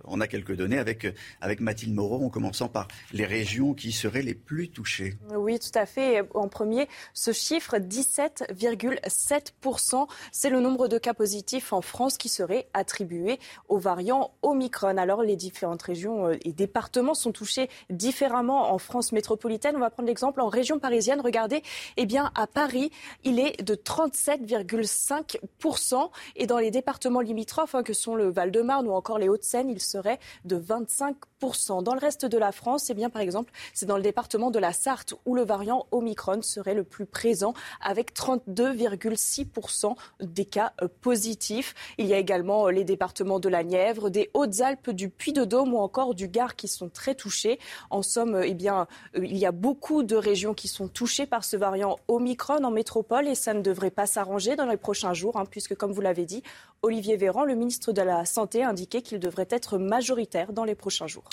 on 0.04 0.20
a 0.20 0.26
quelques 0.26 0.54
données 0.54 0.78
avec, 0.78 1.06
avec 1.40 1.60
Mathilde 1.60 1.94
Moreau, 1.94 2.24
en 2.24 2.28
commençant 2.28 2.68
par 2.68 2.88
les 3.12 3.24
régions 3.24 3.74
qui 3.74 3.92
seraient 3.92 4.22
les 4.22 4.34
plus 4.34 4.70
touchées. 4.70 5.16
Oui, 5.34 5.58
tout 5.58 5.78
à 5.78 5.86
fait. 5.86 6.22
En 6.34 6.48
premier, 6.48 6.88
ce 7.14 7.32
chiffre, 7.32 7.78
17,7%, 7.78 10.06
c'est 10.30 10.50
le 10.50 10.60
nombre 10.60 10.88
de 10.88 10.98
cas 10.98 11.14
positifs 11.14 11.72
en 11.72 11.80
France 11.80 12.18
qui 12.18 12.28
serait 12.28 12.68
attribué 12.74 13.38
au 13.68 13.78
variant 13.78 14.34
Omicron. 14.42 14.61
Alors, 14.82 15.22
les 15.22 15.36
différentes 15.36 15.82
régions 15.82 16.28
euh, 16.28 16.36
et 16.44 16.52
départements 16.52 17.14
sont 17.14 17.32
touchés 17.32 17.70
différemment 17.90 18.72
en 18.72 18.78
France 18.78 19.10
métropolitaine. 19.12 19.74
On 19.76 19.80
va 19.80 19.90
prendre 19.90 20.06
l'exemple 20.06 20.40
en 20.40 20.48
région 20.48 20.78
parisienne. 20.78 21.20
Regardez, 21.20 21.62
eh 21.96 22.06
bien, 22.06 22.30
à 22.34 22.46
Paris, 22.46 22.92
il 23.24 23.40
est 23.40 23.62
de 23.62 23.74
37,5%. 23.74 26.10
Et 26.36 26.46
dans 26.46 26.58
les 26.58 26.70
départements 26.70 27.20
limitrophes, 27.20 27.74
hein, 27.74 27.82
que 27.82 27.92
sont 27.92 28.14
le 28.14 28.30
Val-de-Marne 28.30 28.86
ou 28.86 28.92
encore 28.92 29.18
les 29.18 29.28
Hauts-de-Seine, 29.28 29.68
il 29.70 29.80
serait 29.80 30.20
de 30.44 30.56
25%. 30.56 31.82
Dans 31.82 31.94
le 31.94 32.00
reste 32.00 32.24
de 32.24 32.38
la 32.38 32.52
France, 32.52 32.88
eh 32.90 32.94
bien, 32.94 33.10
par 33.10 33.20
exemple, 33.20 33.52
c'est 33.74 33.86
dans 33.86 33.96
le 33.96 34.02
département 34.02 34.52
de 34.52 34.60
la 34.60 34.72
Sarthe 34.72 35.14
où 35.26 35.34
le 35.34 35.42
variant 35.42 35.86
Omicron 35.90 36.40
serait 36.42 36.74
le 36.74 36.84
plus 36.84 37.06
présent 37.06 37.54
avec 37.80 38.14
32,6% 38.14 39.96
des 40.20 40.44
cas 40.44 40.72
euh, 40.82 40.88
positifs. 41.00 41.74
Il 41.98 42.06
y 42.06 42.14
a 42.14 42.18
également 42.18 42.68
euh, 42.68 42.70
les 42.70 42.84
départements 42.84 43.40
de 43.40 43.48
la 43.48 43.64
Nièvre, 43.64 44.10
des 44.10 44.30
Hautes-Alpes, 44.52 44.90
du 44.90 45.08
Puy-de-Dôme 45.08 45.72
ou 45.72 45.78
encore 45.78 46.14
du 46.14 46.28
Gard 46.28 46.56
qui 46.56 46.68
sont 46.68 46.90
très 46.90 47.14
touchés. 47.14 47.58
En 47.88 48.02
somme, 48.02 48.42
eh 48.44 48.52
bien, 48.52 48.86
euh, 49.16 49.24
il 49.24 49.38
y 49.38 49.46
a 49.46 49.52
beaucoup 49.52 50.02
de 50.02 50.14
régions 50.14 50.52
qui 50.52 50.68
sont 50.68 50.88
touchées 50.88 51.24
par 51.24 51.42
ce 51.42 51.56
variant 51.56 51.98
Omicron 52.06 52.62
en 52.62 52.70
métropole 52.70 53.28
et 53.28 53.34
ça 53.34 53.54
ne 53.54 53.62
devrait 53.62 53.90
pas 53.90 54.06
s'arranger 54.06 54.54
dans 54.54 54.66
les 54.66 54.76
prochains 54.76 55.14
jours, 55.14 55.38
hein, 55.38 55.44
puisque, 55.50 55.74
comme 55.74 55.92
vous 55.92 56.02
l'avez 56.02 56.26
dit, 56.26 56.42
Olivier 56.82 57.16
Véran, 57.16 57.44
le 57.44 57.54
ministre 57.54 57.92
de 57.92 58.02
la 58.02 58.26
Santé, 58.26 58.62
a 58.62 58.68
indiqué 58.68 59.00
qu'il 59.00 59.20
devrait 59.20 59.48
être 59.48 59.78
majoritaire 59.78 60.52
dans 60.52 60.64
les 60.64 60.74
prochains 60.74 61.06
jours. 61.06 61.24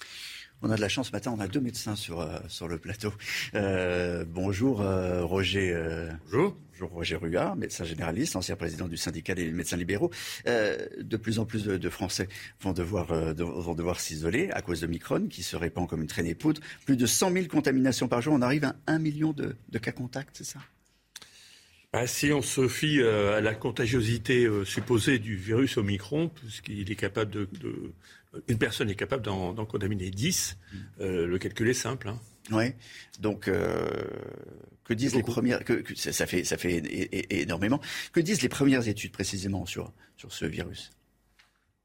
On 0.61 0.71
a 0.71 0.75
de 0.75 0.81
la 0.81 0.89
chance 0.89 1.07
ce 1.07 1.11
matin, 1.11 1.33
on 1.35 1.41
a 1.41 1.47
deux 1.47 1.61
médecins 1.61 1.95
sur, 1.95 2.21
euh, 2.21 2.37
sur 2.47 2.67
le 2.67 2.77
plateau. 2.77 3.13
Euh, 3.55 4.25
bonjour 4.27 4.81
euh, 4.81 5.25
Roger. 5.25 5.71
Euh, 5.73 6.09
bonjour. 6.25 6.55
Roger 6.85 7.15
Ruard, 7.15 7.55
médecin 7.55 7.83
généraliste, 7.83 8.35
ancien 8.35 8.55
président 8.55 8.87
du 8.87 8.97
syndicat 8.97 9.35
des 9.35 9.51
médecins 9.51 9.77
libéraux. 9.77 10.11
Euh, 10.47 10.77
de 10.99 11.17
plus 11.17 11.39
en 11.39 11.45
plus 11.45 11.63
de, 11.63 11.77
de 11.77 11.89
Français 11.89 12.27
vont 12.61 12.73
devoir, 12.73 13.33
de, 13.33 13.43
vont 13.43 13.75
devoir 13.75 13.99
s'isoler 13.99 14.49
à 14.51 14.61
cause 14.61 14.81
de 14.81 14.87
Micron 14.87 15.27
qui 15.27 15.43
se 15.43 15.55
répand 15.55 15.87
comme 15.87 16.01
une 16.01 16.07
traînée 16.07 16.35
poudre. 16.35 16.61
Plus 16.85 16.97
de 16.97 17.05
100 17.05 17.31
000 17.31 17.45
contaminations 17.47 18.07
par 18.07 18.21
jour, 18.21 18.33
on 18.33 18.41
arrive 18.41 18.65
à 18.65 18.75
1 18.87 18.99
million 18.99 19.33
de, 19.33 19.55
de 19.69 19.77
cas 19.77 19.91
contacts, 19.91 20.37
c'est 20.37 20.43
ça? 20.43 20.59
Bah, 21.91 22.05
si 22.05 22.31
on 22.31 22.43
se 22.43 22.67
fie 22.67 23.01
à 23.01 23.41
la 23.41 23.55
contagiosité 23.55 24.47
supposée 24.63 25.17
du 25.17 25.35
virus 25.35 25.77
Omicron, 25.77 26.29
puisqu'il 26.29 26.91
est 26.91 26.95
capable 26.95 27.31
de, 27.31 27.49
de, 27.59 27.93
une 28.47 28.57
personne 28.57 28.89
est 28.89 28.95
capable 28.95 29.23
d'en 29.23 29.65
contaminer 29.65 30.11
10, 30.11 30.57
euh, 30.99 31.25
le 31.25 31.37
calcul 31.39 31.67
est 31.69 31.73
simple. 31.73 32.09
Hein. 32.09 32.19
Oui. 32.51 32.73
Donc, 33.19 33.47
euh, 33.47 33.87
que 34.83 34.93
disent 34.93 35.15
les 35.15 35.23
premières 35.23 35.63
que, 35.63 35.73
que, 35.73 35.95
ça 35.95 36.25
fait 36.25 36.43
ça 36.43 36.57
fait 36.57 36.81
énormément. 37.29 37.79
Que 38.11 38.19
disent 38.19 38.41
les 38.41 38.49
premières 38.49 38.87
études 38.87 39.11
précisément 39.11 39.65
sur 39.65 39.91
sur 40.17 40.31
ce 40.33 40.45
virus? 40.45 40.91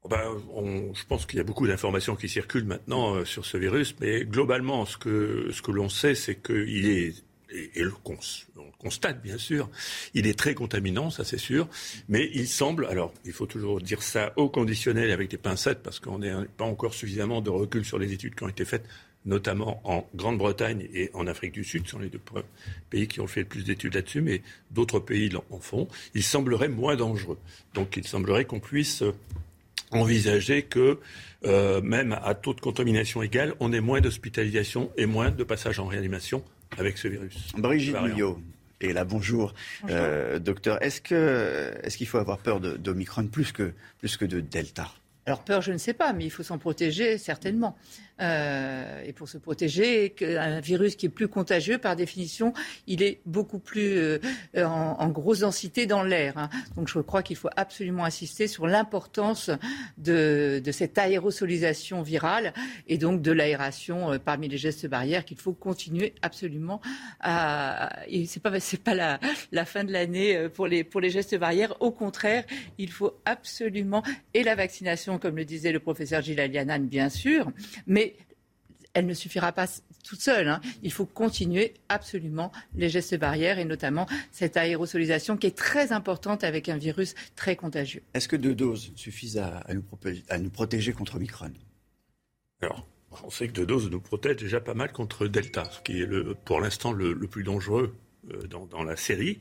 Ben, 0.09 0.39
on, 0.53 0.93
je 0.93 1.03
pense 1.05 1.25
qu'il 1.25 1.37
y 1.37 1.39
a 1.39 1.43
beaucoup 1.43 1.65
d'informations 1.65 2.15
qui 2.15 2.29
circulent 2.29 2.65
maintenant 2.65 3.15
euh, 3.15 3.25
sur 3.25 3.43
ce 3.43 3.57
virus, 3.57 3.95
mais 3.99 4.23
globalement, 4.23 4.85
ce 4.85 4.97
que 4.97 5.49
ce 5.51 5.63
que 5.63 5.71
l'on 5.71 5.89
sait, 5.89 6.13
c'est 6.13 6.35
qu'il 6.35 6.87
est 6.87 7.15
et, 7.51 7.71
et 7.75 7.83
le 7.83 7.91
cons, 7.91 8.17
on 8.57 8.65
le 8.65 8.71
constate 8.77 9.21
bien 9.21 9.37
sûr, 9.37 9.69
il 10.13 10.27
est 10.27 10.37
très 10.37 10.53
contaminant, 10.53 11.09
ça 11.09 11.23
c'est 11.23 11.37
sûr, 11.37 11.67
mais 12.09 12.29
il 12.33 12.47
semble, 12.47 12.85
alors 12.85 13.13
il 13.23 13.33
faut 13.33 13.45
toujours 13.45 13.81
dire 13.81 14.01
ça 14.03 14.33
au 14.35 14.49
conditionnel 14.49 15.11
avec 15.11 15.29
des 15.29 15.37
pincettes 15.37 15.81
parce 15.81 15.99
qu'on 15.99 16.19
n'a 16.19 16.43
pas 16.57 16.65
encore 16.65 16.93
suffisamment 16.93 17.41
de 17.41 17.49
recul 17.49 17.85
sur 17.85 17.99
les 17.99 18.13
études 18.13 18.35
qui 18.35 18.43
ont 18.43 18.49
été 18.49 18.65
faites, 18.65 18.85
notamment 19.25 19.81
en 19.83 20.07
Grande-Bretagne 20.15 20.87
et 20.93 21.09
en 21.13 21.27
Afrique 21.27 21.51
du 21.53 21.63
Sud, 21.63 21.85
ce 21.85 21.91
sont 21.91 21.99
les 21.99 22.09
deux 22.09 22.21
pays 22.89 23.07
qui 23.07 23.19
ont 23.19 23.27
fait 23.27 23.41
le 23.41 23.47
plus 23.47 23.63
d'études 23.63 23.95
là-dessus, 23.95 24.21
mais 24.21 24.41
d'autres 24.71 24.99
pays 24.99 25.31
en 25.49 25.59
font. 25.59 25.87
Il 26.13 26.23
semblerait 26.23 26.69
moins 26.69 26.95
dangereux. 26.95 27.39
Donc 27.73 27.97
il 27.97 28.07
semblerait 28.07 28.45
qu'on 28.45 28.59
puisse 28.59 29.03
envisager 29.91 30.63
que 30.63 30.99
euh, 31.45 31.81
même 31.81 32.17
à 32.23 32.33
taux 32.33 32.53
de 32.53 32.61
contamination 32.61 33.21
égal, 33.21 33.53
on 33.59 33.71
ait 33.73 33.81
moins 33.81 34.01
d'hospitalisation 34.01 34.91
et 34.97 35.05
moins 35.05 35.31
de 35.31 35.43
passages 35.43 35.79
en 35.79 35.85
réanimation 35.85 36.43
avec 36.77 36.97
ce 36.97 37.07
virus. 37.07 37.51
Brigitte 37.57 37.99
Millot. 38.01 38.39
Et 38.81 38.93
là, 38.93 39.05
bonjour, 39.05 39.53
bonjour. 39.81 39.97
Euh, 39.97 40.39
docteur. 40.39 40.81
Est-ce 40.83 41.01
que 41.01 41.73
est-ce 41.81 41.97
qu'il 41.97 42.07
faut 42.07 42.17
avoir 42.17 42.39
peur 42.39 42.59
d'Omicron 42.59 43.27
plus 43.27 43.51
que 43.51 43.73
plus 43.99 44.17
que 44.17 44.25
de 44.25 44.41
Delta? 44.41 44.91
Alors 45.25 45.43
peur, 45.43 45.61
je 45.61 45.71
ne 45.71 45.77
sais 45.77 45.93
pas, 45.93 46.13
mais 46.13 46.25
il 46.25 46.29
faut 46.29 46.43
s'en 46.43 46.59
protéger 46.59 47.17
certainement. 47.17 47.75
Euh, 48.21 49.03
et 49.03 49.11
pour 49.11 49.27
se 49.27 49.37
protéger. 49.37 50.15
Un 50.21 50.59
virus 50.59 50.95
qui 50.95 51.07
est 51.07 51.09
plus 51.09 51.27
contagieux, 51.27 51.77
par 51.77 51.95
définition, 51.95 52.53
il 52.87 53.03
est 53.03 53.19
beaucoup 53.25 53.59
plus 53.59 53.97
euh, 53.97 54.19
en, 54.55 55.09
grosse 55.09 55.39
densité 55.39 55.85
dans 55.85 56.03
l'air. 56.03 56.37
Hein. 56.37 56.49
Donc 56.75 56.87
je 56.87 56.99
crois 56.99 57.23
qu'il 57.23 57.35
faut 57.35 57.49
absolument 57.55 58.05
insister 58.05 58.47
sur 58.47 58.67
l'importance 58.67 59.49
de, 59.97 60.61
cette 60.71 60.97
aérosolisation 60.97 62.01
virale 62.01 62.53
et 62.87 62.97
donc 62.97 63.21
de 63.21 63.31
l'aération 63.31 64.13
euh, 64.13 64.17
parmi 64.17 64.47
les 64.47 64.57
gestes 64.57 64.87
barrières 64.87 65.25
qu'il 65.25 65.37
faut 65.37 65.53
continuer 65.53 66.13
absolument 66.21 66.81
à. 67.19 68.05
Et 68.07 68.25
c'est 68.25 68.39
pas 68.39 68.93
la, 68.93 69.65
fin 69.65 69.83
de 69.83 69.91
l'année 69.91 70.47
pour 70.49 70.67
les 70.67 70.83
pour 70.83 71.01
les 71.01 71.09
gestes 71.09 71.37
barrières. 71.37 71.75
Au 71.81 71.91
contraire, 71.91 72.45
il 72.77 72.91
faut 72.91 73.19
absolument 73.25 74.03
et 74.33 74.43
la 74.43 74.55
vaccination, 74.55 75.17
comme 75.17 75.35
le 75.35 75.45
disait 75.45 75.71
le 75.71 75.79
professeur 75.79 76.21
Gilles 76.21 76.39
Alianan, 76.39 76.85
bien 76.85 77.09
sûr, 77.09 77.51
mais 77.87 78.04
elle 78.95 79.05
ne 79.05 79.13
suffira 79.13 79.51
pas 79.51 79.67
toute 80.03 80.21
seule. 80.21 80.47
Hein. 80.47 80.61
Il 80.81 80.91
faut 80.91 81.05
continuer 81.05 81.75
absolument 81.89 82.51
les 82.75 82.89
gestes 82.89 83.17
barrières 83.17 83.59
et 83.59 83.65
notamment 83.65 84.07
cette 84.31 84.57
aérosolisation 84.57 85.37
qui 85.37 85.47
est 85.47 85.55
très 85.55 85.91
importante 85.91 86.43
avec 86.43 86.69
un 86.69 86.77
virus 86.77 87.13
très 87.35 87.55
contagieux. 87.55 88.01
Est-ce 88.13 88.27
que 88.27 88.37
deux 88.37 88.55
doses 88.55 88.91
suffisent 88.95 89.37
à, 89.37 89.63
nous, 89.73 90.49
protéger 90.49 90.93
contre 90.93 91.17
Omicron? 91.17 91.51
Alors, 92.61 92.87
on 93.23 93.29
sait 93.29 93.47
que 93.47 93.53
deux 93.53 93.65
doses 93.65 93.91
nous 93.91 93.99
protègent 93.99 94.37
déjà 94.37 94.61
pas 94.61 94.73
mal 94.73 94.91
contre 94.91 95.27
Delta, 95.27 95.65
ce 95.69 95.81
qui 95.81 96.01
est 96.01 96.07
pour 96.45 96.61
l'instant 96.61 96.93
le, 96.93 97.15
plus 97.27 97.43
dangereux 97.43 97.95
euh, 98.31 98.47
dans, 98.47 98.83
la 98.83 98.95
série. 98.95 99.39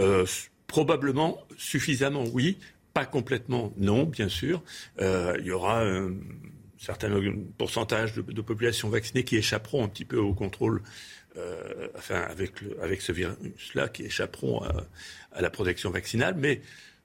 Euh, 0.00 0.26
probablement 0.66 1.38
suffisamment, 1.56 2.24
oui. 2.32 2.58
Pas 2.94 3.06
complètement, 3.06 3.72
non, 3.76 4.04
bien 4.04 4.28
sûr. 4.28 4.64
Euh, 5.00 5.36
il 5.38 5.46
y 5.46 5.52
aura 5.52 5.84
certain 6.78 7.10
pourcentage 7.56 8.14
de, 8.14 8.22
de, 8.22 8.40
population 8.40 8.88
vaccinée 8.88 9.24
qui 9.24 9.36
échapperont 9.36 9.84
un 9.84 9.88
petit 9.88 10.04
peu 10.04 10.16
au 10.16 10.32
contrôle, 10.32 10.82
euh, 11.36 11.88
enfin 11.96 12.26
avec, 12.30 13.02
ce 13.02 13.12
virus-là, 13.12 13.88
qui 13.88 14.04
échapperont 14.04 14.62
à, 14.62 15.40
la 15.40 15.50
protection 15.50 15.90
vaccinale. 15.90 16.34
Mais 16.38 16.62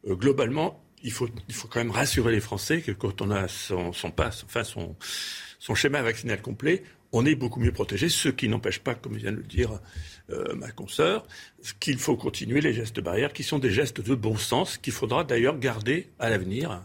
euh, 0.07 0.15
globalement, 0.15 0.83
il 1.03 1.11
faut, 1.11 1.27
quand 1.69 1.79
même 1.79 1.91
rassurer 1.91 2.31
les 2.31 2.39
Français 2.39 2.81
que 2.81 2.91
quand 2.91 3.21
on 3.21 3.31
a 3.31 3.47
son, 3.47 3.91
son 3.91 4.11
passe, 4.11 4.43
enfin 4.45 4.63
son, 4.63 4.95
son 5.59 5.75
schéma 5.75 6.01
vaccinal 6.01 6.41
complet, 6.41 6.83
on 7.11 7.25
est 7.25 7.35
beaucoup 7.35 7.59
mieux 7.59 7.71
protégé, 7.71 8.09
ce 8.09 8.29
qui 8.29 8.49
n'empêche 8.49 8.79
pas, 8.79 8.95
comme 8.95 9.15
vient 9.15 9.31
de 9.31 9.37
le 9.37 9.43
dire 9.43 9.79
euh, 10.29 10.55
ma 10.55 10.71
consoeur, 10.71 11.25
qu'il 11.79 11.99
faut 11.99 12.17
continuer 12.17 12.59
les 12.59 12.73
gestes 12.73 12.99
barrières, 12.99 13.33
qui 13.33 13.43
sont 13.43 13.59
des 13.59 13.69
gestes 13.69 14.01
de 14.01 14.15
bon 14.15 14.35
sens, 14.35 14.77
qu'il 14.77 14.93
faudra 14.93 15.23
d'ailleurs 15.23 15.59
garder 15.59 16.09
à 16.17 16.29
l'avenir 16.29 16.81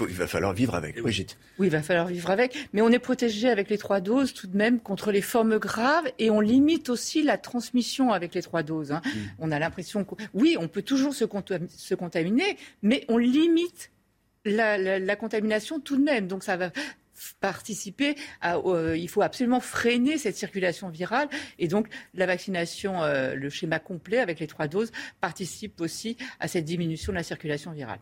il 0.00 0.14
va 0.14 0.26
falloir 0.26 0.52
vivre 0.52 0.74
avec, 0.74 1.00
Brigitte. 1.00 1.36
Oui, 1.58 1.66
il 1.66 1.70
va 1.70 1.82
falloir 1.82 2.06
vivre 2.06 2.30
avec. 2.30 2.68
Mais 2.72 2.80
on 2.80 2.88
est 2.88 2.98
protégé 2.98 3.48
avec 3.48 3.68
les 3.68 3.78
trois 3.78 4.00
doses 4.00 4.32
tout 4.32 4.46
de 4.46 4.56
même 4.56 4.80
contre 4.80 5.12
les 5.12 5.22
formes 5.22 5.58
graves 5.58 6.10
et 6.18 6.30
on 6.30 6.40
limite 6.40 6.88
aussi 6.88 7.22
la 7.22 7.38
transmission 7.38 8.12
avec 8.12 8.34
les 8.34 8.42
trois 8.42 8.62
doses. 8.62 8.92
Hein. 8.92 9.02
Mm. 9.04 9.18
On 9.40 9.52
a 9.52 9.58
l'impression 9.58 10.04
que, 10.04 10.14
oui, 10.34 10.56
on 10.58 10.68
peut 10.68 10.82
toujours 10.82 11.14
se, 11.14 11.24
se 11.68 11.94
contaminer, 11.94 12.56
mais 12.82 13.04
on 13.08 13.18
limite 13.18 13.90
la, 14.44 15.16
contamination 15.16 15.80
tout 15.80 15.96
de 15.96 16.02
même. 16.02 16.26
Donc 16.26 16.42
ça 16.42 16.56
va 16.56 16.70
participer 17.40 18.16
à, 18.40 18.56
euh, 18.56 18.96
il 18.96 19.08
faut 19.08 19.22
absolument 19.22 19.60
freiner 19.60 20.18
cette 20.18 20.36
circulation 20.36 20.88
virale 20.88 21.28
et 21.58 21.68
donc 21.68 21.86
la 22.14 22.26
vaccination, 22.26 23.02
euh, 23.02 23.34
le 23.34 23.48
schéma 23.48 23.78
complet 23.78 24.18
avec 24.18 24.40
les 24.40 24.48
trois 24.48 24.66
doses 24.66 24.90
participe 25.20 25.80
aussi 25.80 26.16
à 26.40 26.48
cette 26.48 26.64
diminution 26.64 27.12
de 27.12 27.18
la 27.18 27.22
circulation 27.22 27.70
virale. 27.70 28.00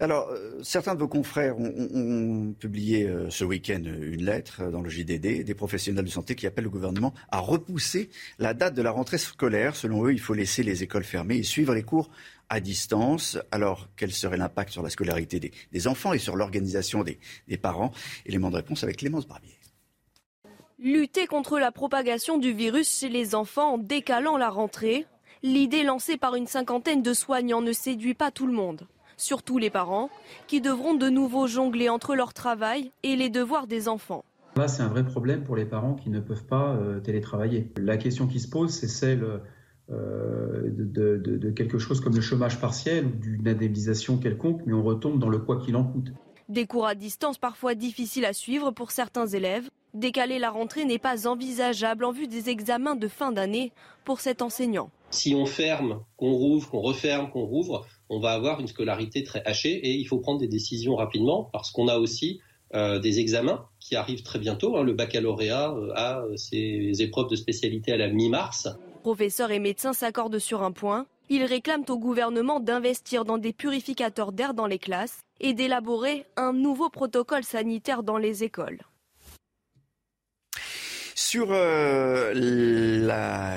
Alors, 0.00 0.28
euh, 0.28 0.60
certains 0.62 0.94
de 0.94 1.00
vos 1.00 1.08
confrères 1.08 1.58
ont, 1.58 2.54
publié 2.58 3.04
euh, 3.04 3.30
ce 3.30 3.44
week-end 3.44 3.82
une 3.82 4.24
lettre 4.24 4.70
dans 4.70 4.80
le 4.80 4.88
JDD 4.88 5.42
des 5.42 5.54
professionnels 5.54 6.04
de 6.04 6.10
santé 6.10 6.36
qui 6.36 6.46
appellent 6.46 6.64
le 6.64 6.70
gouvernement 6.70 7.12
à 7.30 7.40
repousser 7.40 8.08
la 8.38 8.54
date 8.54 8.74
de 8.74 8.82
la 8.82 8.92
rentrée 8.92 9.18
scolaire. 9.18 9.74
Selon 9.74 10.04
eux, 10.04 10.12
il 10.12 10.20
faut 10.20 10.34
laisser 10.34 10.62
les 10.62 10.84
écoles 10.84 11.02
fermées 11.02 11.38
et 11.38 11.42
suivre 11.42 11.74
les 11.74 11.82
cours 11.82 12.10
à 12.48 12.60
distance. 12.60 13.38
Alors, 13.50 13.88
quel 13.96 14.12
serait 14.12 14.36
l'impact 14.36 14.70
sur 14.70 14.84
la 14.84 14.90
scolarité 14.90 15.40
des, 15.40 15.88
enfants 15.88 16.12
et 16.12 16.18
sur 16.18 16.36
l'organisation 16.36 17.02
des, 17.02 17.18
des 17.48 17.56
parents? 17.56 17.90
Élément 18.24 18.50
de 18.50 18.56
réponse 18.56 18.84
avec 18.84 18.98
Clémence 18.98 19.26
Barbier. 19.26 19.58
Lutter 20.78 21.26
contre 21.26 21.58
la 21.58 21.72
propagation 21.72 22.38
du 22.38 22.52
virus 22.52 23.00
chez 23.00 23.08
les 23.08 23.34
enfants 23.34 23.74
en 23.74 23.78
décalant 23.78 24.36
la 24.36 24.48
rentrée, 24.48 25.06
l'idée 25.42 25.82
lancée 25.82 26.16
par 26.16 26.36
une 26.36 26.46
cinquantaine 26.46 27.02
de 27.02 27.12
soignants 27.12 27.62
ne 27.62 27.72
séduit 27.72 28.14
pas 28.14 28.30
tout 28.30 28.46
le 28.46 28.52
monde 28.52 28.86
surtout 29.18 29.58
les 29.58 29.68
parents, 29.68 30.08
qui 30.46 30.62
devront 30.62 30.94
de 30.94 31.10
nouveau 31.10 31.46
jongler 31.46 31.90
entre 31.90 32.14
leur 32.14 32.32
travail 32.32 32.90
et 33.02 33.16
les 33.16 33.28
devoirs 33.28 33.66
des 33.66 33.88
enfants. 33.88 34.24
Là, 34.56 34.66
c'est 34.66 34.82
un 34.82 34.88
vrai 34.88 35.04
problème 35.04 35.44
pour 35.44 35.56
les 35.56 35.66
parents 35.66 35.94
qui 35.94 36.08
ne 36.08 36.20
peuvent 36.20 36.46
pas 36.46 36.74
euh, 36.74 37.00
télétravailler. 37.00 37.70
La 37.76 37.98
question 37.98 38.26
qui 38.26 38.40
se 38.40 38.48
pose, 38.48 38.70
c'est 38.70 38.88
celle 38.88 39.22
euh, 39.90 40.70
de, 40.70 41.50
quelque 41.50 41.78
chose 41.78 42.00
comme 42.00 42.14
le 42.14 42.20
chômage 42.20 42.60
partiel 42.60 43.06
ou 43.06 43.10
d'une 43.10 43.48
indemnisation 43.48 44.18
quelconque, 44.18 44.60
mais 44.66 44.74
on 44.74 44.82
retombe 44.82 45.18
dans 45.18 45.30
le 45.30 45.38
quoi 45.38 45.58
qu'il 45.58 45.76
en 45.76 45.84
coûte. 45.84 46.12
Des 46.48 46.66
cours 46.66 46.86
à 46.86 46.94
distance 46.94 47.38
parfois 47.38 47.74
difficiles 47.74 48.24
à 48.24 48.32
suivre 48.32 48.70
pour 48.70 48.90
certains 48.90 49.26
élèves. 49.26 49.70
Décaler 49.94 50.38
la 50.38 50.50
rentrée 50.50 50.84
n'est 50.84 50.98
pas 50.98 51.26
envisageable 51.26 52.04
en 52.04 52.12
vue 52.12 52.26
des 52.26 52.50
examens 52.50 52.96
de 52.96 53.08
fin 53.08 53.32
d'année 53.32 53.72
pour 54.04 54.20
cet 54.20 54.42
enseignant. 54.42 54.90
Si 55.10 55.34
on 55.34 55.46
ferme, 55.46 56.00
qu'on 56.16 56.32
rouvre, 56.32 56.70
qu'on 56.70 56.80
referme, 56.80 57.30
qu'on 57.30 57.44
rouvre, 57.44 57.86
on 58.10 58.20
va 58.20 58.32
avoir 58.32 58.60
une 58.60 58.66
scolarité 58.66 59.24
très 59.24 59.42
hachée 59.44 59.74
et 59.74 59.94
il 59.94 60.04
faut 60.04 60.18
prendre 60.18 60.40
des 60.40 60.48
décisions 60.48 60.96
rapidement 60.96 61.48
parce 61.52 61.70
qu'on 61.70 61.88
a 61.88 61.98
aussi 61.98 62.40
euh, 62.74 62.98
des 62.98 63.18
examens 63.18 63.66
qui 63.80 63.96
arrivent 63.96 64.22
très 64.22 64.38
bientôt. 64.38 64.76
Hein. 64.76 64.82
Le 64.82 64.92
baccalauréat 64.92 65.70
euh, 65.70 65.92
a 65.94 66.22
ses 66.36 67.00
épreuves 67.00 67.30
de 67.30 67.36
spécialité 67.36 67.92
à 67.92 67.96
la 67.96 68.08
mi-mars. 68.08 68.68
Professeurs 69.02 69.50
et 69.50 69.58
médecins 69.58 69.94
s'accordent 69.94 70.38
sur 70.38 70.62
un 70.62 70.72
point. 70.72 71.06
Ils 71.30 71.44
réclament 71.44 71.84
au 71.88 71.98
gouvernement 71.98 72.60
d'investir 72.60 73.24
dans 73.24 73.38
des 73.38 73.54
purificateurs 73.54 74.32
d'air 74.32 74.52
dans 74.52 74.66
les 74.66 74.78
classes 74.78 75.20
et 75.40 75.54
d'élaborer 75.54 76.26
un 76.36 76.52
nouveau 76.52 76.90
protocole 76.90 77.44
sanitaire 77.44 78.02
dans 78.02 78.18
les 78.18 78.44
écoles. 78.44 78.80
Sur 81.20 81.48
euh, 81.50 82.32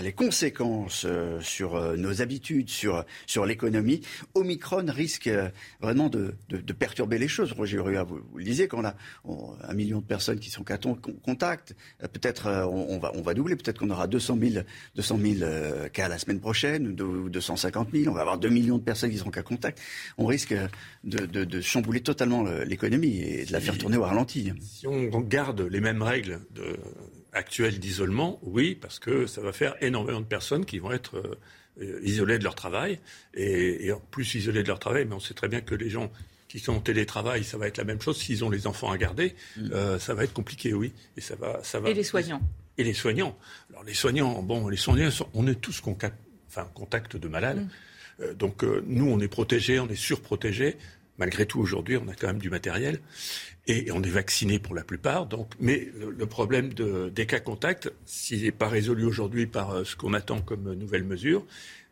les 0.01 0.13
conséquences 0.13 1.05
euh, 1.07 1.39
sur 1.41 1.75
euh, 1.75 1.95
nos 1.95 2.23
habitudes, 2.23 2.71
sur, 2.71 3.05
sur 3.27 3.45
l'économie, 3.45 4.01
Omicron 4.33 4.85
risque 4.87 5.29
vraiment 5.79 6.09
de, 6.09 6.33
perturber 6.79 7.19
les 7.19 7.27
choses. 7.27 7.51
Roger 7.51 7.77
Rua, 7.77 8.01
vous, 8.01 8.19
vous, 8.31 8.39
le 8.39 8.43
disiez, 8.43 8.67
quand 8.67 8.81
on 8.81 8.85
a 8.85 8.95
un 9.69 9.73
million 9.75 9.99
de 9.99 10.03
personnes 10.03 10.39
qui 10.39 10.49
sont 10.49 10.65
en 10.71 10.95
contact, 10.95 11.75
peut-être 11.99 12.47
on, 12.67 12.97
va, 12.97 13.11
on 13.13 13.21
va 13.21 13.35
doubler, 13.35 13.55
peut-être 13.55 13.77
qu'on 13.77 13.91
aura 13.91 14.07
200 14.07 14.39
000, 14.41 14.65
200 14.95 15.19
cas 15.93 16.07
la 16.07 16.17
semaine 16.17 16.39
prochaine, 16.39 16.99
ou 16.99 17.29
250 17.29 17.89
000, 17.93 18.09
on 18.09 18.15
va 18.15 18.21
avoir 18.21 18.39
2 18.39 18.49
millions 18.49 18.79
de 18.79 18.83
personnes 18.83 19.11
qui 19.11 19.19
seront 19.19 19.29
qu'à 19.29 19.43
contact. 19.43 19.79
On 20.17 20.25
risque 20.25 20.55
de, 21.03 21.61
chambouler 21.61 22.01
totalement 22.01 22.43
l'économie 22.65 23.19
et 23.19 23.45
de 23.45 23.51
la 23.53 23.59
faire 23.59 23.77
tourner 23.77 23.97
au 23.97 24.03
ralenti. 24.03 24.51
Si 24.61 24.87
on 24.87 25.21
garde 25.21 25.61
les 25.61 25.79
mêmes 25.79 26.01
règles 26.01 26.39
de 26.55 26.75
actuel 27.33 27.79
d'isolement, 27.79 28.39
oui, 28.43 28.75
parce 28.75 28.99
que 28.99 29.25
ça 29.25 29.41
va 29.41 29.53
faire 29.53 29.75
énormément 29.81 30.19
de 30.19 30.25
personnes 30.25 30.65
qui 30.65 30.79
vont 30.79 30.91
être 30.91 31.17
euh, 31.79 31.99
isolées 32.03 32.37
de 32.37 32.43
leur 32.43 32.55
travail, 32.55 32.99
et, 33.33 33.91
en 33.91 33.99
plus 34.11 34.35
isolées 34.35 34.63
de 34.63 34.67
leur 34.67 34.79
travail, 34.79 35.05
mais 35.05 35.15
on 35.15 35.19
sait 35.19 35.33
très 35.33 35.47
bien 35.47 35.61
que 35.61 35.75
les 35.75 35.89
gens 35.89 36.11
qui 36.47 36.59
sont 36.59 36.73
en 36.73 36.79
télétravail, 36.81 37.45
ça 37.45 37.57
va 37.57 37.67
être 37.67 37.77
la 37.77 37.85
même 37.85 38.01
chose. 38.01 38.17
S'ils 38.17 38.43
ont 38.43 38.49
les 38.49 38.67
enfants 38.67 38.91
à 38.91 38.97
garder, 38.97 39.35
mm. 39.55 39.71
euh, 39.71 39.99
ça 39.99 40.13
va 40.13 40.25
être 40.25 40.33
compliqué, 40.33 40.73
oui. 40.73 40.91
Et 41.15 41.21
ça 41.21 41.35
va, 41.35 41.61
ça 41.63 41.79
va. 41.79 41.89
Et 41.89 41.93
les 41.93 42.03
soignants. 42.03 42.41
Et 42.77 42.83
les 42.83 42.93
soignants. 42.93 43.37
Alors 43.69 43.83
les 43.85 43.93
soignants, 43.93 44.41
bon, 44.41 44.67
les 44.67 44.75
soignants, 44.75 45.09
on 45.33 45.47
est 45.47 45.55
tous 45.55 45.79
contact, 45.79 46.17
enfin, 46.49 46.69
contact 46.73 47.15
de 47.15 47.27
malades. 47.29 47.61
Mm. 47.61 47.69
Euh, 48.23 48.33
donc 48.33 48.63
nous, 48.63 49.09
on 49.09 49.19
est 49.21 49.29
protégés, 49.29 49.79
on 49.79 49.87
est 49.87 49.95
surprotégés. 49.95 50.75
Malgré 51.17 51.45
tout, 51.45 51.59
aujourd'hui, 51.59 51.97
on 51.97 52.07
a 52.09 52.15
quand 52.15 52.27
même 52.27 52.39
du 52.39 52.49
matériel 52.49 52.99
et 53.71 53.91
on 53.91 54.03
est 54.03 54.09
vacciné 54.09 54.59
pour 54.59 54.75
la 54.75 54.83
plupart. 54.83 55.25
Donc, 55.25 55.53
mais 55.59 55.89
le, 55.99 56.25
problème 56.25 56.73
des 56.73 57.25
cas 57.25 57.39
contacts, 57.39 57.91
s'il 58.05 58.43
n'est 58.43 58.51
pas 58.51 58.67
résolu 58.67 59.05
aujourd'hui 59.05 59.45
par 59.47 59.71
euh, 59.71 59.83
ce 59.83 59.95
qu'on 59.95 60.13
attend 60.13 60.41
comme 60.41 60.73
nouvelle 60.73 61.03
mesure, 61.03 61.45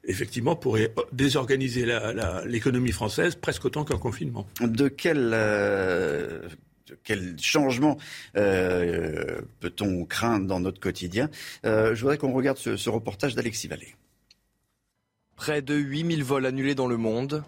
effectivement, 0.04 0.56
pourrait 0.56 0.94
désorganiser 1.12 1.86
l'économie 2.46 2.92
française 2.92 3.36
presque 3.36 3.66
autant 3.66 3.84
qu'un 3.84 3.98
confinement. 3.98 4.48
De 4.62 4.88
quel, 4.88 5.32
euh, 5.34 6.48
quel 7.04 7.36
changement 7.40 7.98
euh, 8.36 9.42
peut-on 9.60 10.06
craindre 10.06 10.48
dans 10.48 10.60
notre 10.60 10.80
quotidien? 10.80 11.30
Je 11.64 12.00
voudrais 12.00 12.18
qu'on 12.18 12.34
regarde 12.34 12.58
ce, 12.58 12.78
ce 12.78 12.90
reportage 12.90 13.36
d'Alexis 13.36 13.68
Vallée. 13.68 13.96
Près 15.36 15.62
de 15.62 15.76
8000 15.76 16.24
vols 16.24 16.46
annulés 16.46 16.76
dans 16.76 16.88
le 16.88 16.98
monde, 16.98 17.44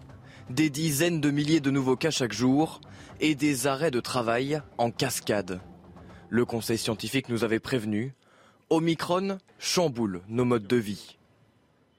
des 0.50 0.70
dizaines 0.70 1.20
de 1.20 1.30
milliers 1.30 1.60
de 1.60 1.70
nouveaux 1.70 1.96
cas 1.96 2.10
chaque 2.10 2.32
jour 2.32 2.80
et 3.22 3.36
des 3.36 3.68
arrêts 3.68 3.92
de 3.92 4.00
travail 4.00 4.60
en 4.78 4.90
cascade. 4.90 5.60
Le 6.28 6.44
conseil 6.44 6.76
scientifique 6.76 7.28
nous 7.28 7.44
avait 7.44 7.60
prévenu, 7.60 8.14
Omicron 8.68 9.38
chamboule 9.60 10.22
nos 10.28 10.44
modes 10.44 10.66
de 10.66 10.76
vie. 10.76 11.18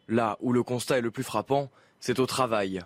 Là 0.09 0.37
où 0.41 0.51
le 0.51 0.63
constat 0.63 0.97
est 0.97 1.01
le 1.01 1.11
plus 1.11 1.23
frappant, 1.23 1.71
c'est 2.01 2.19
au 2.19 2.25
travail. 2.25 2.81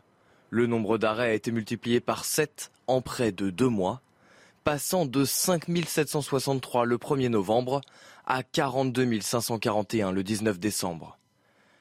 Le 0.51 0.67
nombre 0.67 0.99
d'arrêts 0.99 1.31
a 1.31 1.33
été 1.33 1.51
multiplié 1.51 1.99
par 1.99 2.25
7 2.25 2.71
en 2.85 3.01
près 3.01 3.31
de 3.31 3.49
deux 3.49 3.69
mois. 3.69 4.01
passant 4.63 5.05
de 5.05 5.23
5 5.23 5.63
763 5.87 6.85
le 6.85 6.97
1er 6.97 7.29
novembre 7.29 7.81
à 8.25 8.43
42 8.43 9.21
541 9.21 10.11
le 10.11 10.23
19 10.23 10.59
décembre. 10.59 11.17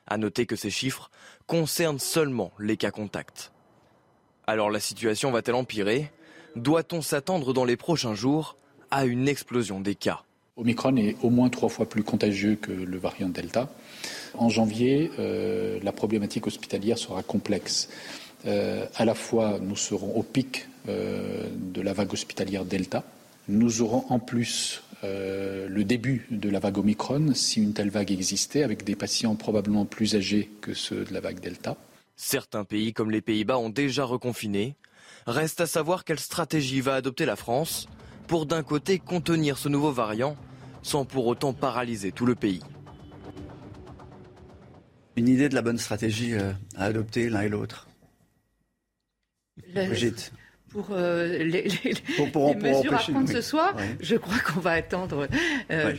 À 0.07 0.17
noter 0.17 0.47
que 0.47 0.57
ces 0.57 0.71
chiffres 0.71 1.11
concernent 1.47 1.99
seulement 1.99 2.53
les 2.61 2.77
cas 2.77 2.93
contacts. 2.93 3.53
Alors 4.47 4.71
la 4.71 4.81
situation 4.81 5.33
va-t-elle 5.33 5.57
empirer? 5.57 6.13
Doit-on 6.57 7.03
s'attendre 7.03 7.53
dans 7.53 7.67
les 7.67 7.77
prochains 7.77 8.15
jours 8.15 8.57
à 8.91 9.05
une 9.05 9.29
explosion 9.29 9.79
des 9.79 9.95
cas? 9.95 10.23
Omicron 10.57 10.97
est 10.97 11.15
au 11.23 11.29
moins 11.29 11.51
trois 11.51 11.69
fois 11.69 11.87
plus 11.87 12.03
contagieux 12.03 12.57
que 12.57 12.73
le 12.73 12.97
variant 12.97 13.29
Delta. 13.29 13.69
En 14.33 14.49
janvier, 14.49 15.11
euh, 15.19 15.79
la 15.83 15.93
problématique 15.93 16.47
hospitalière 16.47 16.97
sera 16.97 17.23
complexe. 17.23 17.91
Euh, 18.47 18.87
à 18.95 19.05
la 19.05 19.15
fois, 19.15 19.59
nous 19.61 19.77
serons 19.77 20.17
au 20.17 20.23
pic 20.23 20.67
euh, 20.89 21.47
de 21.55 21.83
la 21.83 21.93
vague 21.93 22.15
hospitalière 22.15 22.65
Delta. 22.65 23.05
Nous 23.49 23.83
aurons 23.83 24.07
en 24.09 24.19
plus 24.19 24.83
le 25.03 25.85
début 25.85 26.27
de 26.33 26.49
la 26.49 26.59
vague 26.59 26.79
Omicron, 26.79 27.33
si 27.33 27.63
une 27.63 27.75
telle 27.75 27.91
vague 27.91 28.11
existait, 28.11 28.65
avec 28.65 28.83
des 28.83 28.97
patients 28.97 29.37
probablement 29.37 29.85
plus 29.85 30.17
âgés 30.17 30.51
que 30.61 30.75
ceux 30.75 31.05
de 31.05 31.15
la 31.15 31.21
vague 31.21 31.39
Delta. 31.39 31.77
Certains 32.17 32.65
pays 32.65 32.93
comme 32.93 33.13
les 33.13 33.21
Pays-Bas 33.21 33.59
ont 33.59 33.69
déjà 33.69 34.05
reconfiné. 34.05 34.75
Reste 35.27 35.61
à 35.61 35.67
savoir 35.67 36.05
quelle 36.05 36.21
stratégie 36.21 36.81
va 36.81 36.95
adopter 36.95 37.25
la 37.25 37.37
France 37.37 37.89
pour 38.29 38.47
d'un 38.47 38.63
côté 38.63 38.99
contenir 38.99 39.59
ce 39.59 39.69
nouveau 39.69 39.93
variant 39.93 40.37
sans 40.83 41.05
pour 41.05 41.27
autant 41.27 41.53
paralyser 41.53 42.13
tout 42.13 42.27
le 42.27 42.35
pays. 42.35 42.63
Une 45.17 45.29
idée 45.29 45.49
de 45.49 45.55
la 45.55 45.63
bonne 45.63 45.79
stratégie 45.79 46.35
euh, 46.35 46.53
à 46.77 46.85
adopter 46.85 47.29
l'un 47.29 47.43
et 47.43 47.49
l'autre 47.49 47.89
Brigitte 49.75 50.33
pour 50.69 50.89
euh, 50.91 51.39
les, 51.39 51.65
mesures 51.65 52.95
à 52.95 52.99
prendre 52.99 53.29
ce 53.29 53.41
soir, 53.41 53.75
je 54.01 54.17
crois 54.17 54.39
qu'on 54.41 54.61
va 54.61 54.73
attendre. 54.73 55.27
Euh, 55.71 55.95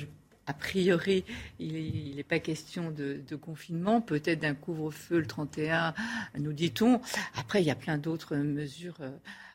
a 0.47 0.53
priori, 0.53 1.25
il 1.59 2.15
n'est 2.15 2.23
pas 2.23 2.39
question 2.39 2.91
de, 2.91 3.35
confinement, 3.35 4.01
peut-être 4.01 4.39
d'un 4.39 4.55
couvre-feu 4.55 5.19
le 5.19 5.27
31, 5.27 5.93
nous 6.39 6.53
dit-on. 6.53 7.01
Après, 7.35 7.61
il 7.61 7.65
y 7.67 7.71
a 7.71 7.75
plein 7.75 7.97
d'autres 7.97 8.35
mesures 8.35 8.97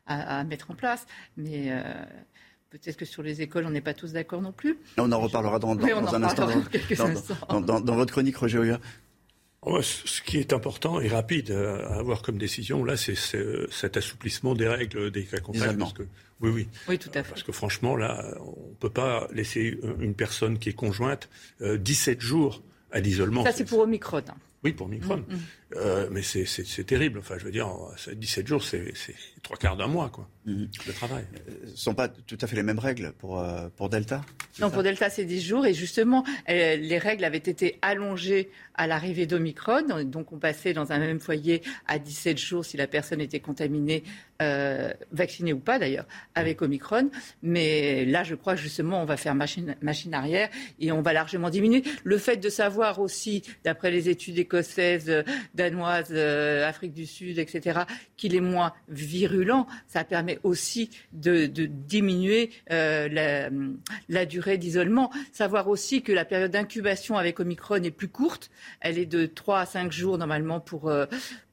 à, 0.07 0.45
mettre 0.45 0.71
en 0.71 0.75
place, 0.75 1.07
mais 1.37 1.73
Peut-être 2.73 2.97
que 2.97 3.05
sur 3.05 3.23
les 3.23 3.43
écoles, 3.43 3.67
on 3.67 3.71
n'est 3.71 3.83
pas 3.83 3.93
tous 3.93 4.15
d'accord 4.15 4.41
non 4.41 4.51
plus. 4.51 4.79
On 4.97 5.13
en 5.13 5.21
reparlera 5.21 5.59
dans, 5.59 5.73
un 5.73 6.23
instant. 6.23 6.49
Dans, 7.61 7.95
votre 7.95 8.13
chronique, 8.13 8.35
Roger 8.39 8.77
ce 9.83 10.23
qui 10.23 10.39
est 10.39 10.53
important 10.53 11.01
et 11.01 11.09
rapide 11.09 11.51
à 11.53 11.99
avoir 11.99 12.23
comme 12.23 12.39
décision, 12.39 12.85
là, 12.85 12.97
c'est 12.97 13.15
cet 13.71 13.97
assouplissement 13.97 14.55
des 14.55 14.69
règles 14.69 15.11
des 15.11 15.25
cas 15.25 15.41
contacts. 15.41 15.79
oui, 16.41 16.51
oui. 16.51 16.69
Oui, 16.89 16.99
tout 16.99 17.11
à 17.15 17.23
fait. 17.23 17.31
Parce 17.31 17.43
que 17.43 17.53
franchement, 17.53 17.97
là, 17.97 18.35
on 18.41 18.71
ne 18.71 18.75
peut 18.81 18.91
pas 18.91 19.29
laisser 19.33 19.79
une 20.01 20.15
personne 20.15 20.59
qui 20.59 20.71
est 20.71 20.75
conjointe 20.75 21.29
17 21.61 22.19
euh, 22.19 22.21
jours 22.21 22.63
à 22.91 23.01
l'isolement. 23.01 23.45
Ça, 23.45 23.53
c'est 23.53 23.65
pour 23.65 23.81
Omicron. 23.81 24.19
Hein. 24.29 24.35
Oui, 24.65 24.73
pour 24.73 24.87
Omicron. 24.87 25.19
Mm, 25.19 25.35
mm. 25.35 25.41
Euh, 25.77 26.09
mais 26.11 26.23
c'est 26.23 26.85
terrible. 26.85 27.19
Enfin, 27.19 27.37
je 27.39 27.45
veux 27.45 27.51
dire, 27.51 27.69
17 28.15 28.47
jours, 28.47 28.63
c'est 28.63 28.93
trois 29.43 29.57
quarts 29.57 29.77
d'un 29.77 29.87
mois, 29.87 30.09
quoi, 30.11 30.29
mm. 30.47 30.65
de 30.87 30.93
travail. 30.93 31.25
Ce 31.65 31.71
ne 31.71 31.77
sont 31.77 31.95
pas 31.95 32.09
tout 32.09 32.39
à 32.41 32.47
fait 32.47 32.57
les 32.57 32.63
mêmes 32.63 32.79
règles 32.79 33.13
pour, 33.19 33.41
euh, 33.41 33.69
pour 33.77 33.89
Delta? 33.89 34.23
Non, 34.61 34.71
pour 34.71 34.83
Delta, 34.83 35.11
c'est 35.11 35.25
10 35.25 35.41
jours. 35.41 35.67
Et 35.67 35.75
justement, 35.75 36.25
les 36.49 36.99
règles 36.99 37.25
avaient 37.25 37.39
été 37.39 37.79
allongées 37.83 38.51
à 38.75 38.87
l'arrivée 38.87 39.27
d'Omicron. 39.27 40.05
Donc, 40.05 40.33
on 40.33 40.39
passait 40.39 40.73
dans 40.73 40.93
un 40.93 40.99
même 40.99 41.21
foyer 41.21 41.63
à 41.87 41.99
17 41.99 42.39
jours 42.39 42.65
si 42.65 42.77
la 42.77 42.87
personne 42.87 43.21
était 43.21 43.41
contaminée, 43.41 44.03
euh, 44.41 44.93
vaccinée 45.13 45.53
ou 45.53 45.59
pas 45.59 45.79
d'ailleurs, 45.79 46.07
avec 46.35 46.63
Omicron. 46.63 47.11
Mais 47.43 48.05
là, 48.05 48.25
je 48.25 48.35
crois 48.35 48.57
justement, 48.57 49.03
on 49.03 49.05
va 49.05 49.17
faire 49.17 49.35
machine, 49.35 49.77
machine 49.83 50.15
arrière 50.15 50.49
et 50.81 50.93
on 50.93 51.03
va 51.03 51.13
largement 51.13 51.51
diminuer. 51.51 51.83
Le 52.05 52.19
fait 52.19 52.37
de 52.37 52.49
savoir 52.49 52.99
aussi, 52.99 53.43
d'après 53.65 53.91
les 53.91 54.09
études 54.09 54.39
écossaises, 54.39 55.25
danoise, 55.63 56.09
euh, 56.11 56.69
Afrique 56.69 56.93
du 56.93 57.07
Sud, 57.07 57.39
etc., 57.39 57.81
qu'il 58.17 58.35
est 58.35 58.41
moins 58.41 58.73
virulent, 58.89 59.67
ça 59.87 60.03
permet 60.03 60.39
aussi 60.43 60.91
de, 61.13 61.47
diminuer 61.47 62.51
euh, 62.71 63.09
la, 64.09 64.27
durée 64.27 64.59
d'isolement. 64.59 65.11
Savoir 65.33 65.69
aussi 65.69 66.03
que 66.03 66.13
la 66.13 66.25
période 66.25 66.51
d'incubation 66.51 67.17
avec 67.17 67.39
Omicron 67.39 67.83
est 67.83 67.91
plus 67.91 68.09
courte. 68.09 68.51
Elle 68.81 68.99
est 68.99 69.07
de 69.07 69.27
3 69.27 69.61
à 69.61 69.67
5 69.67 69.93
jours 69.93 70.19
normalement 70.19 70.59
pour, 70.61 70.93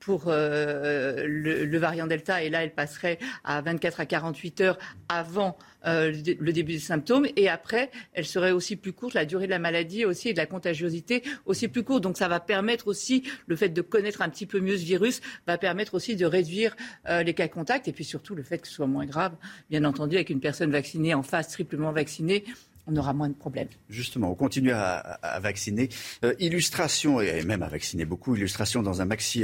euh, 0.09 1.13
pour 1.15 1.25
le, 1.27 1.65
le, 1.65 1.77
variant 1.77 2.07
Delta. 2.07 2.43
Et 2.43 2.49
là, 2.49 2.63
elle 2.63 2.73
passerait 2.73 3.19
à 3.43 3.61
24 3.61 3.99
à 3.99 4.05
48 4.05 4.61
heures 4.61 4.77
avant 5.07 5.57
euh, 5.85 6.11
le 6.11 6.51
début 6.51 6.73
des 6.73 6.79
symptômes. 6.79 7.27
Et 7.37 7.47
après, 7.47 7.89
elle 8.13 8.25
serait 8.25 8.51
aussi 8.51 8.75
plus 8.75 8.91
courte, 8.91 9.13
la 9.13 9.25
durée 9.25 9.45
de 9.45 9.51
la 9.51 9.59
maladie 9.59 10.03
aussi 10.03 10.29
et 10.29 10.33
de 10.33 10.37
la 10.37 10.45
contagiosité 10.45 11.23
aussi 11.45 11.67
plus 11.69 11.83
courte. 11.83 12.03
Donc 12.03 12.17
ça 12.17 12.27
va 12.27 12.39
permettre 12.39 12.87
aussi, 12.87 13.23
le 13.47 13.55
fait 13.55 13.69
de 13.69 13.81
connaître 13.81 14.21
un 14.21 14.29
petit 14.29 14.45
peu 14.45 14.59
mieux 14.59 14.77
ce 14.77 14.83
virus, 14.83 15.21
va 15.47 15.57
permettre 15.57 15.93
aussi 15.93 16.15
de 16.17 16.25
réduire 16.25 16.75
euh, 17.07 17.23
les 17.23 17.33
cas 17.33 17.47
contacts 17.47 17.87
et 17.87 17.93
puis 17.93 18.03
surtout 18.03 18.35
le 18.35 18.43
fait 18.43 18.57
que 18.57 18.67
ce 18.67 18.73
soit 18.73 18.87
moins 18.87 19.05
grave. 19.05 19.35
Bien 19.69 19.85
entendu, 19.85 20.15
avec 20.15 20.29
une 20.29 20.41
personne 20.41 20.71
vaccinée 20.71 21.13
en 21.13 21.23
face, 21.23 21.47
triplement 21.47 21.93
vaccinée, 21.93 22.43
on 22.89 22.95
aura 22.95 23.13
moins 23.13 23.29
de 23.29 23.33
problèmes. 23.33 23.69
Justement, 23.89 24.31
on 24.31 24.35
continue 24.35 24.71
à, 24.71 25.39
vacciner. 25.41 25.89
Euh, 26.23 26.33
illustration, 26.39 27.21
et 27.21 27.43
même 27.43 27.63
à 27.63 27.67
vacciner 27.69 28.05
beaucoup, 28.05 28.35
illustration 28.35 28.83
dans 28.83 29.01
un 29.01 29.05
maxi 29.05 29.43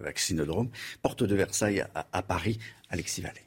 vaccinodrome, 0.00 0.68
porte 1.02 1.22
de 1.22 1.34
Versailles 1.34 1.84
à, 1.94 2.06
à 2.12 2.22
Paris, 2.22 2.58
Alexis 2.90 3.20
Vallée. 3.20 3.42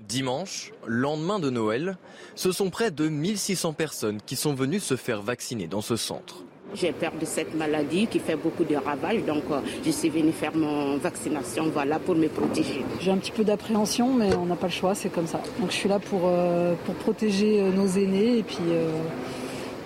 Dimanche, 0.00 0.72
lendemain 0.86 1.38
de 1.38 1.50
Noël, 1.50 1.98
ce 2.34 2.52
sont 2.52 2.70
près 2.70 2.90
de 2.90 3.08
1600 3.08 3.72
personnes 3.72 4.20
qui 4.24 4.36
sont 4.36 4.54
venues 4.54 4.80
se 4.80 4.96
faire 4.96 5.22
vacciner 5.22 5.66
dans 5.66 5.80
ce 5.80 5.96
centre. 5.96 6.44
J'ai 6.74 6.92
peur 6.92 7.12
de 7.18 7.24
cette 7.24 7.54
maladie 7.54 8.06
qui 8.06 8.18
fait 8.18 8.36
beaucoup 8.36 8.64
de 8.64 8.76
ravages, 8.76 9.24
donc 9.24 9.44
euh, 9.50 9.60
je 9.84 9.90
suis 9.90 10.10
venue 10.10 10.32
faire 10.32 10.54
mon 10.54 10.98
vaccination 10.98 11.70
voilà, 11.70 11.98
pour 11.98 12.14
me 12.14 12.28
protéger. 12.28 12.84
J'ai 13.00 13.10
un 13.10 13.16
petit 13.16 13.30
peu 13.30 13.42
d'appréhension, 13.42 14.12
mais 14.12 14.34
on 14.36 14.44
n'a 14.44 14.56
pas 14.56 14.66
le 14.66 14.72
choix, 14.72 14.94
c'est 14.94 15.08
comme 15.08 15.26
ça. 15.26 15.40
Donc 15.60 15.70
je 15.70 15.76
suis 15.76 15.88
là 15.88 15.98
pour, 15.98 16.22
euh, 16.24 16.74
pour 16.84 16.94
protéger 16.96 17.60
euh, 17.60 17.72
nos 17.72 17.86
aînés 17.86 18.38
et 18.38 18.42
puis 18.42 18.58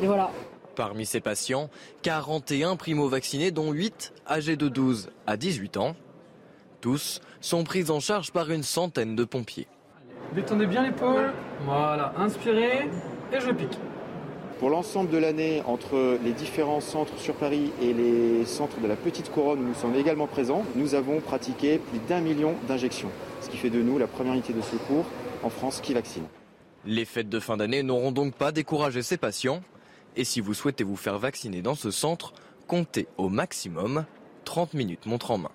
et 0.02 0.06
voilà. 0.06 0.30
Parmi 0.74 1.06
ces 1.06 1.20
patients, 1.20 1.70
41 2.02 2.76
primo-vaccinés, 2.76 3.52
dont 3.52 3.70
8 3.70 4.12
âgés 4.28 4.56
de 4.56 4.68
12 4.68 5.10
à 5.26 5.36
18 5.36 5.76
ans. 5.76 5.94
Tous 6.80 7.20
sont 7.40 7.62
pris 7.62 7.90
en 7.90 8.00
charge 8.00 8.32
par 8.32 8.50
une 8.50 8.64
centaine 8.64 9.14
de 9.14 9.24
pompiers. 9.24 9.68
Détendez 10.34 10.66
bien 10.66 10.82
l'épaule. 10.82 11.32
Voilà, 11.64 12.12
inspirez 12.16 12.88
et 13.32 13.40
je 13.40 13.52
pique. 13.52 13.78
Pour 14.62 14.70
l'ensemble 14.70 15.10
de 15.10 15.18
l'année, 15.18 15.60
entre 15.66 16.20
les 16.22 16.30
différents 16.30 16.80
centres 16.80 17.18
sur 17.18 17.34
Paris 17.34 17.72
et 17.82 17.92
les 17.92 18.44
centres 18.44 18.80
de 18.80 18.86
la 18.86 18.94
Petite 18.94 19.28
Couronne 19.28 19.58
où 19.58 19.64
nous 19.64 19.74
sommes 19.74 19.96
également 19.96 20.28
présents, 20.28 20.62
nous 20.76 20.94
avons 20.94 21.18
pratiqué 21.18 21.78
plus 21.78 21.98
d'un 22.08 22.20
million 22.20 22.54
d'injections, 22.68 23.08
ce 23.40 23.48
qui 23.48 23.56
fait 23.56 23.70
de 23.70 23.82
nous 23.82 23.98
la 23.98 24.06
première 24.06 24.34
unité 24.34 24.52
de 24.52 24.60
secours 24.60 25.04
en 25.42 25.50
France 25.50 25.80
qui 25.80 25.94
vaccine. 25.94 26.22
Les 26.86 27.04
fêtes 27.04 27.28
de 27.28 27.40
fin 27.40 27.56
d'année 27.56 27.82
n'auront 27.82 28.12
donc 28.12 28.34
pas 28.34 28.52
découragé 28.52 29.02
ces 29.02 29.16
patients. 29.16 29.64
Et 30.14 30.22
si 30.22 30.40
vous 30.40 30.54
souhaitez 30.54 30.84
vous 30.84 30.94
faire 30.94 31.18
vacciner 31.18 31.60
dans 31.60 31.74
ce 31.74 31.90
centre, 31.90 32.32
comptez 32.68 33.08
au 33.18 33.28
maximum 33.28 34.04
30 34.44 34.74
minutes 34.74 35.06
montre 35.06 35.32
en 35.32 35.38
main 35.38 35.50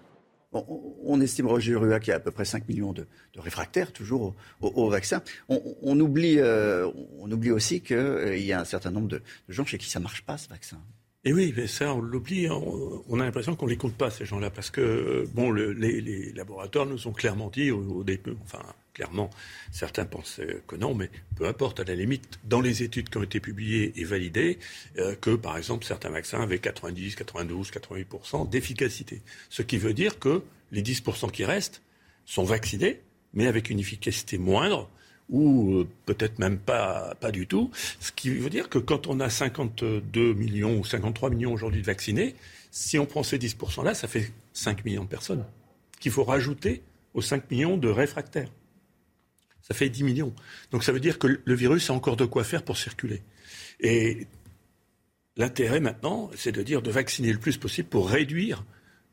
on, 0.54 1.22
estime, 1.22 1.48
Roger 1.48 1.76
Rua, 1.76 2.00
qu'il 2.00 2.10
y 2.10 2.14
a 2.14 2.18
à 2.18 2.20
peu 2.20 2.32
près 2.32 2.46
5 2.46 2.68
millions 2.68 2.94
de, 2.94 3.06
réfractaires 3.38 3.92
toujours 3.92 4.36
au, 4.62 4.90
vaccin. 4.90 5.22
On, 5.50 6.00
oublie, 6.00 6.40
euh, 6.40 6.90
on 7.20 7.32
oublie 7.32 7.52
aussi 7.52 7.82
qu'il 7.82 7.98
euh, 7.98 8.38
y 8.38 8.54
a 8.54 8.62
un 8.62 8.66
certain 8.66 8.92
nombre 8.92 9.08
de, 9.08 9.22
gens 9.50 9.66
chez 9.66 9.78
qui 9.78 9.90
ça 9.90 10.00
ne 10.00 10.04
marche 10.04 10.24
pas, 10.24 10.38
ce 10.38 10.50
vaccin. 10.50 10.82
Et 11.26 11.34
oui, 11.34 11.54
mais 11.58 11.68
ça, 11.68 11.94
on 11.94 12.00
l'oublie. 12.00 12.48
On, 12.50 13.20
a 13.20 13.26
l'impression 13.26 13.56
qu'on 13.56 13.66
ne 13.66 13.72
les 13.72 13.78
compte 13.78 13.96
pas, 13.96 14.10
ces 14.10 14.26
gens-là, 14.26 14.50
parce 14.50 14.70
que 14.70 15.28
bon, 15.34 15.52
les, 15.52 16.32
laboratoires 16.32 16.86
nous 16.86 17.08
ont 17.08 17.12
clairement 17.12 17.50
dit 17.50 17.72
au, 17.72 18.04
début, 18.04 18.36
enfin, 18.44 18.64
clairement, 18.98 19.30
certains 19.72 20.06
pensaient 20.06 20.64
que 20.66 20.76
non, 20.76 20.96
mais 20.96 21.12
peu 21.36 21.46
importe, 21.46 21.80
à 21.80 21.84
la 21.84 21.94
limite, 21.94 22.40
dans 22.46 22.62
les 22.62 22.82
études 22.82 23.10
qui 23.10 23.18
ont 23.20 23.24
été 23.24 23.40
publiées 23.40 23.94
et 23.96 24.04
validées, 24.04 24.58
euh, 24.98 25.16
que 25.16 25.36
par 25.36 25.56
exemple, 25.56 25.86
certains 25.86 26.10
vaccins 26.10 26.42
avaient 26.42 26.58
90, 26.58 27.16
92, 27.16 27.70
88% 27.70 28.50
d'efficacité. 28.50 29.22
Ce 29.50 29.62
qui 29.62 29.78
veut 29.78 29.94
dire 29.94 30.18
que 30.18 30.42
les 30.72 30.82
10% 30.82 31.30
qui 31.30 31.46
restent 31.46 31.84
sont 32.26 32.44
vaccinés, 32.44 33.02
mais 33.36 33.46
avec 33.46 33.70
une 33.70 33.80
efficacité 33.80 34.40
moindre 34.40 34.90
ou 35.30 35.76
euh, 35.76 35.88
peut-être 36.08 36.40
même 36.40 36.58
pas, 36.58 37.14
pas 37.20 37.32
du 37.32 37.46
tout. 37.46 37.70
Ce 38.00 38.12
qui 38.12 38.32
veut 38.32 38.50
dire 38.50 38.68
que 38.68 38.80
quand 38.80 39.06
on 39.06 39.20
a 39.20 39.30
52 39.30 40.34
millions 40.34 40.80
ou 40.80 40.84
53 40.84 41.30
millions 41.30 41.54
aujourd'hui 41.54 41.82
de 41.82 41.86
vaccinés, 41.86 42.36
si 42.72 42.98
on 42.98 43.06
prend 43.06 43.22
ces 43.22 43.38
10%-là, 43.38 43.94
ça 43.94 44.08
fait 44.08 44.32
5 44.54 44.86
millions 44.86 45.04
de 45.04 45.10
personnes 45.10 45.46
qu'il 46.00 46.12
faut 46.12 46.24
rajouter 46.24 46.82
aux 47.14 47.22
5 47.22 47.52
millions 47.52 47.78
de 47.78 47.90
réfractaires. 47.90 48.50
Ça 49.68 49.74
fait 49.74 49.90
10 49.90 50.04
millions. 50.04 50.34
Donc 50.72 50.84
ça 50.84 50.92
veut 50.92 51.00
dire 51.00 51.20
que 51.20 51.42
le 51.44 51.56
virus 51.56 51.90
a 51.90 51.94
encore 51.94 52.16
de 52.16 52.26
quoi 52.26 52.44
faire 52.44 52.64
pour 52.64 52.78
circuler. 52.78 53.22
Et 53.82 54.28
l'intérêt 55.36 55.82
maintenant, 55.82 56.32
c'est 56.36 56.54
de 56.54 56.64
dire 56.64 56.82
de 56.82 56.90
vacciner 56.90 57.34
le 57.34 57.40
plus 57.40 57.58
possible 57.58 57.90
pour 57.90 58.10
réduire 58.10 58.64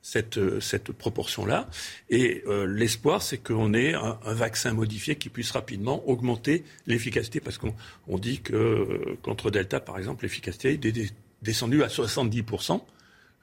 cette, 0.00 0.38
euh, 0.38 0.60
proportion-là. 0.98 1.68
Et 2.10 2.44
euh, 2.46 2.66
l'espoir, 2.66 3.22
c'est 3.22 3.38
qu'on 3.38 3.72
ait 3.72 3.94
un, 3.94 4.18
vaccin 4.26 4.72
modifié 4.72 5.16
qui 5.16 5.30
puisse 5.30 5.50
rapidement 5.50 6.06
augmenter 6.08 6.62
l'efficacité, 6.86 7.40
parce 7.40 7.58
qu'on 7.58 7.74
on 8.06 8.18
dit 8.18 8.40
que 8.40 8.54
euh, 8.54 9.18
contre 9.22 9.50
Delta, 9.50 9.80
par 9.80 9.98
exemple, 9.98 10.24
l'efficacité 10.24 10.72
est 10.72 11.14
descendue 11.42 11.82
à 11.82 11.88
70%. 11.88 12.80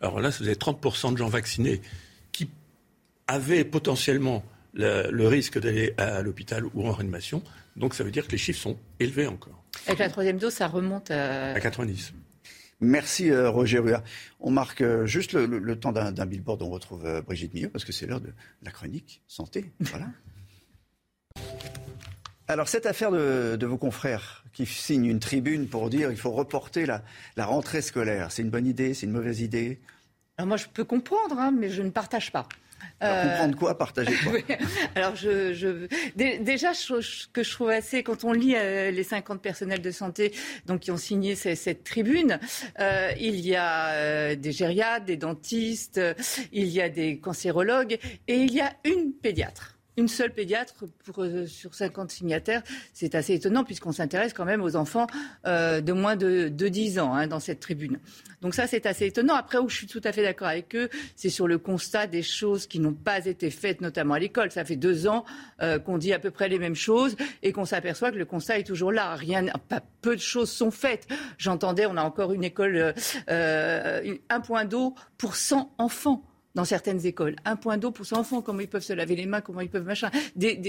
Alors 0.02 0.20
là, 0.22 0.30
vous 0.30 0.44
avez 0.44 0.56
30% 0.56 1.14
de 1.14 1.18
gens 1.18 1.30
vaccinés 1.30 1.82
qui 2.32 2.50
avaient 3.28 3.66
potentiellement 3.66 4.46
le, 4.74 5.28
risque 5.28 5.60
d'aller 5.60 5.94
à 5.98 6.22
l'hôpital 6.22 6.66
ou 6.74 6.88
en 6.88 6.92
réanimation. 6.92 7.44
Donc 7.76 7.94
ça 7.94 8.04
veut 8.04 8.12
dire 8.12 8.28
que 8.28 8.32
les 8.32 8.38
chiffres 8.38 8.60
sont 8.60 8.78
élevés 9.00 9.28
encore. 9.28 9.64
Avec 9.88 10.00
la 10.00 10.10
troisième 10.10 10.38
dose, 10.38 10.54
ça 10.54 10.68
remonte 10.68 11.12
à... 11.12 11.54
À 11.54 11.60
90. 11.60 12.14
Merci 12.82 13.30
euh, 13.30 13.50
Roger 13.50 13.78
Rua. 13.78 14.04
On 14.40 14.50
marque 14.50 14.82
euh, 14.82 15.06
juste 15.06 15.34
le, 15.34 15.80
temps 15.80 15.92
d'un 15.92 16.26
billboard. 16.26 16.62
On 16.64 16.70
retrouve 16.70 17.06
euh, 17.06 17.22
Brigitte 17.22 17.54
Millot 17.54 17.70
parce 17.70 17.86
que 17.86 17.92
c'est 17.92 18.08
l'heure 18.08 18.22
de 18.22 18.34
la 18.64 18.72
chronique 18.72 19.22
santé. 19.28 19.72
Voilà. 19.80 20.08
Alors 22.48 22.68
cette 22.68 22.88
affaire 22.88 23.12
de, 23.12 23.66
vos 23.66 23.78
confrères 23.78 24.44
qui 24.52 24.66
signent 24.66 25.06
une 25.06 25.20
tribune 25.20 25.68
pour 25.70 25.90
dire 25.90 26.10
qu'il 26.10 26.18
faut 26.18 26.32
reporter 26.32 26.86
la, 26.86 27.02
rentrée 27.46 27.82
scolaire, 27.82 28.32
c'est 28.32 28.42
une 28.42 28.50
bonne 28.50 28.68
idée, 28.68 28.94
c'est 28.94 29.06
une 29.06 29.14
mauvaise 29.14 29.40
idée? 29.40 29.80
Moi 30.38 30.58
je 30.58 30.66
peux 30.68 30.84
comprendre, 30.84 31.40
hein, 31.40 31.52
mais 31.58 31.70
je 31.70 31.82
ne 31.82 31.92
partage 31.92 32.32
pas. 32.34 32.50
Alors, 33.02 33.24
comprendre 33.24 33.58
quoi, 33.58 33.78
partager 33.78 34.14
quoi 34.24 34.34
Alors, 34.96 35.16
je, 35.16 35.88
déjà, 36.16 36.74
ce 36.74 37.28
que 37.28 37.44
je 37.44 37.52
trouve 37.52 37.70
assez, 37.70 38.04
quand 38.04 38.24
on 38.24 38.32
lit 38.32 38.56
euh, 38.56 38.92
les 38.92 39.04
50 39.04 39.42
personnels 39.42 39.82
de 39.82 39.92
santé 39.92 40.34
donc, 40.68 40.82
qui 40.82 40.92
ont 40.92 40.98
signé 40.98 41.36
cette, 41.36 41.84
tribune, 41.84 42.40
euh, 42.80 43.12
il 43.20 43.40
y 43.40 43.56
a 43.56 43.88
euh, 43.90 44.36
des 44.36 44.52
gériatres, 44.52 45.06
des 45.06 45.18
dentistes, 45.18 46.00
il 46.52 46.68
y 46.68 46.82
a 46.82 46.90
des 46.90 47.20
cancérologues 47.20 47.98
et 48.28 48.36
il 48.36 48.54
y 48.54 48.62
a 48.62 48.74
une 48.86 49.14
pédiatre 49.14 49.81
une 50.02 50.08
seule 50.08 50.34
pédiatre 50.34 50.74
pour, 51.06 51.26
sur 51.48 51.74
50 51.74 52.12
signataires, 52.12 52.62
c'est 52.94 53.16
assez 53.16 53.34
étonnant 53.36 53.64
puisqu'on 53.64 53.92
s'intéresse 53.92 54.34
quand 54.34 54.46
même 54.46 54.62
aux 54.62 54.76
enfants 54.76 55.08
de 55.46 55.92
moins 55.92 56.16
de, 56.16 56.50
10 56.50 57.00
ans 57.00 57.14
hein, 57.14 57.28
dans 57.28 57.40
cette 57.40 57.60
tribune. 57.60 58.00
Donc 58.42 58.56
ça, 58.56 58.68
c'est 58.68 58.86
assez 58.86 59.06
étonnant. 59.06 59.36
Après, 59.36 59.60
où 59.60 59.70
je 59.70 59.76
suis 59.76 59.88
tout 59.88 60.02
à 60.04 60.12
fait 60.12 60.24
d'accord 60.24 60.48
avec 60.48 60.76
eux, 60.76 60.90
c'est 61.16 61.30
sur 61.30 61.48
le 61.48 61.58
constat 61.58 62.08
des 62.08 62.24
choses 62.24 62.68
qui 62.68 62.80
n'ont 62.80 62.94
pas 62.94 63.26
été 63.26 63.52
faites, 63.52 63.82
notamment 63.82 64.16
à 64.16 64.20
l'école. 64.20 64.52
Ça 64.52 64.66
fait 64.66 64.76
deux 64.76 65.08
ans 65.08 65.26
euh, 65.62 65.80
qu'on 65.80 65.98
dit 65.98 66.14
à 66.14 66.20
peu 66.20 66.32
près 66.32 66.50
les 66.50 66.60
mêmes 66.60 66.76
choses 66.76 67.16
et 67.44 67.52
qu'on 67.52 67.66
s'aperçoit 67.66 68.12
que 68.12 68.18
le 68.18 68.26
constat 68.26 68.60
est 68.60 68.64
toujours 68.64 68.92
là. 68.92 69.16
Rien, 69.16 69.46
pas 69.70 69.82
peu 70.02 70.16
de 70.16 70.22
choses 70.22 70.50
sont 70.50 70.72
faites. 70.72 71.08
J'entendais, 71.38 71.86
on 71.86 71.98
a 71.98 72.04
encore 72.04 72.34
une 72.34 72.44
école, 72.44 72.76
euh, 72.76 72.94
euh 73.30 74.16
un 74.30 74.40
point 74.40 74.66
d'eau 74.66 74.96
pour 75.18 75.36
100 75.36 75.74
enfants 75.78 76.24
dans 76.56 76.66
certaines 76.66 77.06
écoles. 77.06 77.36
Un 77.46 77.56
point 77.56 77.78
d'eau 77.78 77.92
pour 77.92 78.06
ses 78.06 78.16
enfants, 78.16 78.42
comment 78.42 78.60
ils 78.60 78.68
peuvent 78.68 78.84
se 78.84 78.94
laver 78.94 79.16
les 79.16 79.26
mains, 79.26 79.42
comment 79.42 79.62
ils 79.62 79.70
peuvent 79.70 79.86
machin. 79.86 80.10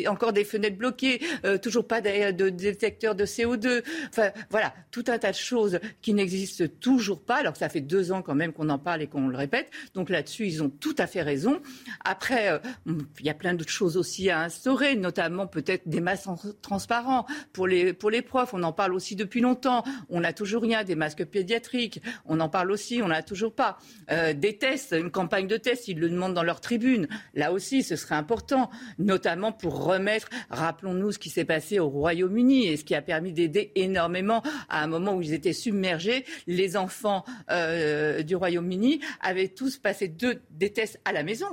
Encore 0.07 0.33
des 0.33 0.45
fenêtres 0.45 0.77
bloquées, 0.77 1.21
euh, 1.45 1.59
toujours 1.59 1.87
pas 1.87 2.01
de, 2.01 2.31
de, 2.31 2.49
détecteur 2.49 3.15
de 3.15 3.25
CO2. 3.25 3.83
Enfin, 4.09 4.31
voilà, 4.51 4.75
tout 4.91 5.05
un 5.09 5.19
tas 5.19 5.31
de 5.31 5.37
choses 5.37 5.81
qui 6.01 6.15
n'existent 6.15 6.65
toujours 6.81 7.23
pas, 7.23 7.37
alors 7.37 7.53
que 7.53 7.59
ça 7.59 7.69
fait 7.69 7.81
deux 7.81 8.13
ans 8.13 8.23
quand 8.23 8.35
même 8.35 8.53
qu'on 8.53 8.69
en 8.69 8.79
parle 8.79 9.03
et 9.03 9.07
qu'on 9.07 9.29
le 9.29 9.37
répète. 9.37 9.71
Donc 9.95 10.11
là-dessus, 10.11 10.47
ils 10.47 10.63
ont 10.63 10.71
tout 10.71 10.95
à 10.99 11.07
fait 11.07 11.23
raison. 11.23 11.61
Après, 12.05 12.51
euh, 12.51 12.59
il 12.87 13.27
y 13.27 13.31
a 13.31 13.35
plein 13.35 13.55
d'autres 13.55 13.71
choses 13.71 13.97
aussi 13.97 14.31
à 14.31 14.41
instaurer, 14.41 14.95
notamment 14.97 15.47
peut-être 15.47 15.89
des 15.89 16.01
masques 16.01 16.29
transparents 16.61 17.27
pour 17.53 17.67
les, 17.67 17.93
pour 17.93 18.11
les 18.11 18.23
profs. 18.23 18.55
On 18.55 18.63
en 18.63 18.73
parle 18.73 18.95
aussi 18.95 19.17
depuis 19.17 19.41
longtemps. 19.41 19.85
On 20.09 20.21
n'a 20.21 20.33
toujours 20.33 20.63
rien, 20.63 20.85
des 20.85 20.95
masques 20.95 21.25
pédiatriques. 21.25 22.01
On 22.27 22.41
en 22.41 22.49
parle 22.49 22.71
aussi, 22.71 23.01
on 23.03 23.09
n'a 23.09 23.23
toujours 23.23 23.55
pas. 23.55 23.79
Euh, 24.11 24.33
des 24.33 24.57
tests, 24.57 24.95
une 24.97 25.11
campagne 25.11 25.47
de 25.47 25.57
tests 25.57 25.72
s'ils 25.77 25.99
le 25.99 26.09
demandent 26.09 26.35
dans 26.35 26.43
leur 26.43 26.61
tribune. 26.61 27.09
Là 27.35 27.53
aussi, 27.53 27.83
ce 27.83 27.97
serait 27.97 28.15
important, 28.15 28.71
notamment 28.99 29.53
pour 29.53 29.85
remettre, 29.85 30.29
rappelons-nous 30.51 31.13
ce 31.13 31.19
qui 31.19 31.31
s'est 31.31 31.45
passé 31.45 31.79
au 31.79 31.89
Royaume-Uni 31.89 32.67
et 32.69 32.77
ce 32.77 32.85
qui 32.85 32.95
a 32.95 33.03
permis 33.03 33.33
d'aider 33.33 33.73
énormément 33.75 34.43
à 34.69 34.83
un 34.83 34.87
moment 34.87 35.15
où 35.15 35.23
ils 35.23 35.33
étaient 35.33 35.53
submergés. 35.53 36.25
Les 36.47 36.77
enfants 36.77 37.25
euh, 37.51 38.23
du 38.23 38.37
Royaume-Uni 38.37 39.01
avaient 39.21 39.49
tous 39.49 39.79
passé 39.79 40.09
deux, 40.09 40.43
des 40.51 40.73
tests 40.73 41.01
à 41.05 41.13
la 41.13 41.23
maison 41.23 41.47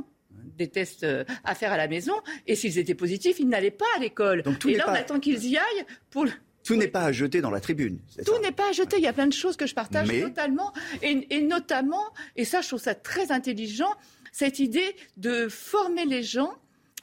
des 0.58 0.68
tests 0.68 1.04
euh, 1.04 1.24
à 1.44 1.56
faire 1.56 1.72
à 1.72 1.78
la 1.78 1.88
maison, 1.88 2.14
et 2.46 2.56
s'ils 2.56 2.78
étaient 2.78 2.94
positifs, 2.94 3.40
ils 3.40 3.48
n'allaient 3.48 3.72
pas 3.72 3.86
à 3.96 4.00
l'école. 4.00 4.44
Et 4.68 4.76
là, 4.76 4.86
on 4.88 4.94
attend 4.94 5.20
qu'ils 5.20 5.46
y 5.46 5.58
aillent 5.58 5.86
pour... 6.12 6.26
Tout 6.70 6.76
n'est 6.76 6.88
pas 6.88 7.06
à 7.06 7.12
jeter 7.12 7.42
dans 7.42 7.50
la 7.50 7.60
tribune. 7.60 7.98
Tout 8.24 8.38
n'est 8.44 8.52
pas 8.52 8.70
à 8.70 8.72
jeter. 8.74 8.98
Il 8.98 9.04
y 9.04 9.08
a 9.08 9.14
plein 9.14 9.26
de 9.26 9.34
choses 9.34 9.58
que 9.58 9.66
je 9.66 9.74
partage 9.74 10.08
totalement. 10.08 10.72
Et, 11.02 11.42
notamment, 11.42 12.14
et 12.36 12.46
ça, 12.46 12.62
je 12.62 12.68
trouve 12.68 12.80
ça 12.80 12.94
très 12.94 13.32
intelligent, 13.32 13.92
cette 14.32 14.60
idée 14.60 14.96
de 15.18 15.48
former 15.50 16.06
les 16.06 16.22
gens, 16.22 16.54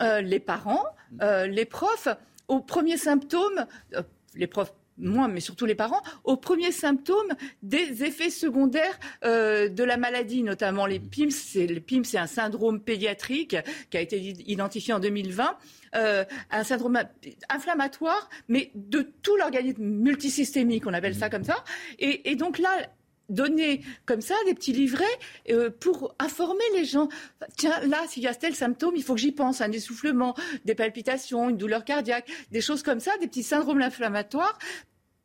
euh, 0.03 0.21
les 0.21 0.39
parents, 0.39 0.85
euh, 1.21 1.49
les 1.49 1.65
profs, 1.65 2.07
aux 2.47 2.61
premiers 2.61 2.97
symptômes, 2.97 3.67
euh, 3.95 4.03
les 4.37 4.47
profs 4.47 4.73
moins, 4.99 5.29
mais 5.29 5.41
surtout 5.41 5.67
les 5.67 5.75
parents, 5.75 6.03
aux 6.25 6.37
premiers 6.37 6.73
symptômes 6.73 7.33
des 7.63 8.05
effets 8.05 8.31
secondaires 8.31 8.99
de 9.23 9.83
la 9.83 9.97
maladie, 9.97 10.43
notamment 10.43 10.87
les 10.87 11.01
PIMS. 11.01 11.31
Le 11.55 11.79
PIMS, 11.79 12.05
c'est 12.05 12.19
un 12.19 12.27
syndrome 12.27 12.81
pédiatrique 12.81 13.57
qui 13.91 13.97
a 13.97 14.01
été 14.01 14.19
identifié 14.19 14.95
en 14.95 15.01
2020. 15.01 15.57
un 15.93 16.65
syndrome 16.65 16.99
inflammatoire, 17.49 18.29
mais 18.49 18.71
de 18.75 19.03
tout 19.23 19.37
l'organisme 19.37 19.83
multisystémique, 19.83 20.87
on 20.87 20.93
appelle 20.93 21.15
ça 21.15 21.31
comme 21.31 21.45
ça. 21.45 21.65
Et, 21.99 22.31
et 22.31 22.37
donc 22.37 22.59
là, 22.59 22.71
donner 23.29 23.83
comme 24.05 24.21
ça 24.21 24.35
des 24.47 24.55
petits 24.55 24.73
livrets 24.73 25.05
euh, 25.51 25.71
pour 25.71 26.15
informer 26.19 26.65
les 26.75 26.85
gens. 26.85 27.09
Tiens, 27.57 27.81
là, 27.87 28.03
s'il 28.09 28.23
y 28.23 28.29
a 28.29 28.35
tel 28.35 28.55
symptôme, 28.55 28.95
il 28.97 29.03
faut 29.03 29.15
que 29.15 29.21
j'y 29.21 29.33
pense. 29.33 29.61
Un 29.61 29.73
essoufflement, 29.73 30.35
des 30.65 30.75
palpitations, 30.75 31.49
une 31.49 31.57
douleur 31.57 31.85
cardiaque, 31.85 32.31
des 32.51 32.61
choses 32.61 32.83
comme 32.83 33.01
ça, 33.01 33.13
des 33.21 33.27
petits 33.27 33.43
syndromes 33.43 33.83
inflammatoires 33.83 34.59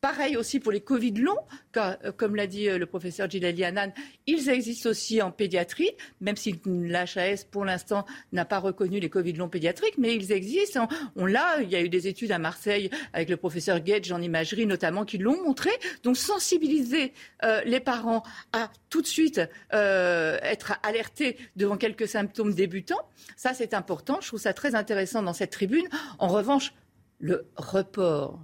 Pareil 0.01 0.35
aussi 0.35 0.59
pour 0.59 0.71
les 0.71 0.81
Covid 0.81 1.11
longs, 1.11 1.37
euh, 1.77 2.11
comme 2.17 2.35
l'a 2.35 2.47
dit 2.47 2.67
euh, 2.67 2.79
le 2.79 2.87
professeur 2.87 3.29
Gilali 3.29 3.63
Hanan, 3.63 3.93
ils 4.25 4.49
existent 4.49 4.89
aussi 4.89 5.21
en 5.21 5.29
pédiatrie, 5.29 5.91
même 6.21 6.35
si 6.35 6.59
l'HAS 6.65 7.45
pour 7.51 7.65
l'instant 7.65 8.07
n'a 8.31 8.43
pas 8.43 8.57
reconnu 8.57 8.99
les 8.99 9.11
Covid 9.11 9.33
longs 9.33 9.47
pédiatriques, 9.47 9.99
mais 9.99 10.15
ils 10.15 10.31
existent. 10.31 10.87
On, 11.15 11.27
l'a, 11.27 11.61
il 11.61 11.69
y 11.69 11.75
a 11.75 11.81
eu 11.81 11.89
des 11.89 12.07
études 12.07 12.31
à 12.31 12.39
Marseille 12.39 12.89
avec 13.13 13.29
le 13.29 13.37
professeur 13.37 13.79
Gage 13.79 14.11
en 14.11 14.23
imagerie 14.23 14.65
notamment 14.65 15.05
qui 15.05 15.19
l'ont 15.19 15.39
montré. 15.43 15.69
Donc 16.01 16.17
sensibiliser 16.17 17.13
euh, 17.43 17.61
les 17.65 17.79
parents 17.79 18.23
à 18.53 18.71
tout 18.89 19.03
de 19.03 19.07
suite 19.07 19.39
être 19.71 20.79
alertés 20.81 21.37
devant 21.55 21.77
quelques 21.77 22.07
symptômes 22.07 22.55
débutants, 22.55 23.07
ça 23.37 23.53
c'est 23.53 23.75
important. 23.75 24.17
Je 24.19 24.29
trouve 24.29 24.39
ça 24.39 24.53
très 24.53 24.73
intéressant 24.73 25.21
dans 25.21 25.33
cette 25.33 25.51
tribune. 25.51 25.87
En 26.17 26.27
revanche, 26.27 26.73
le 27.19 27.45
report 27.55 28.39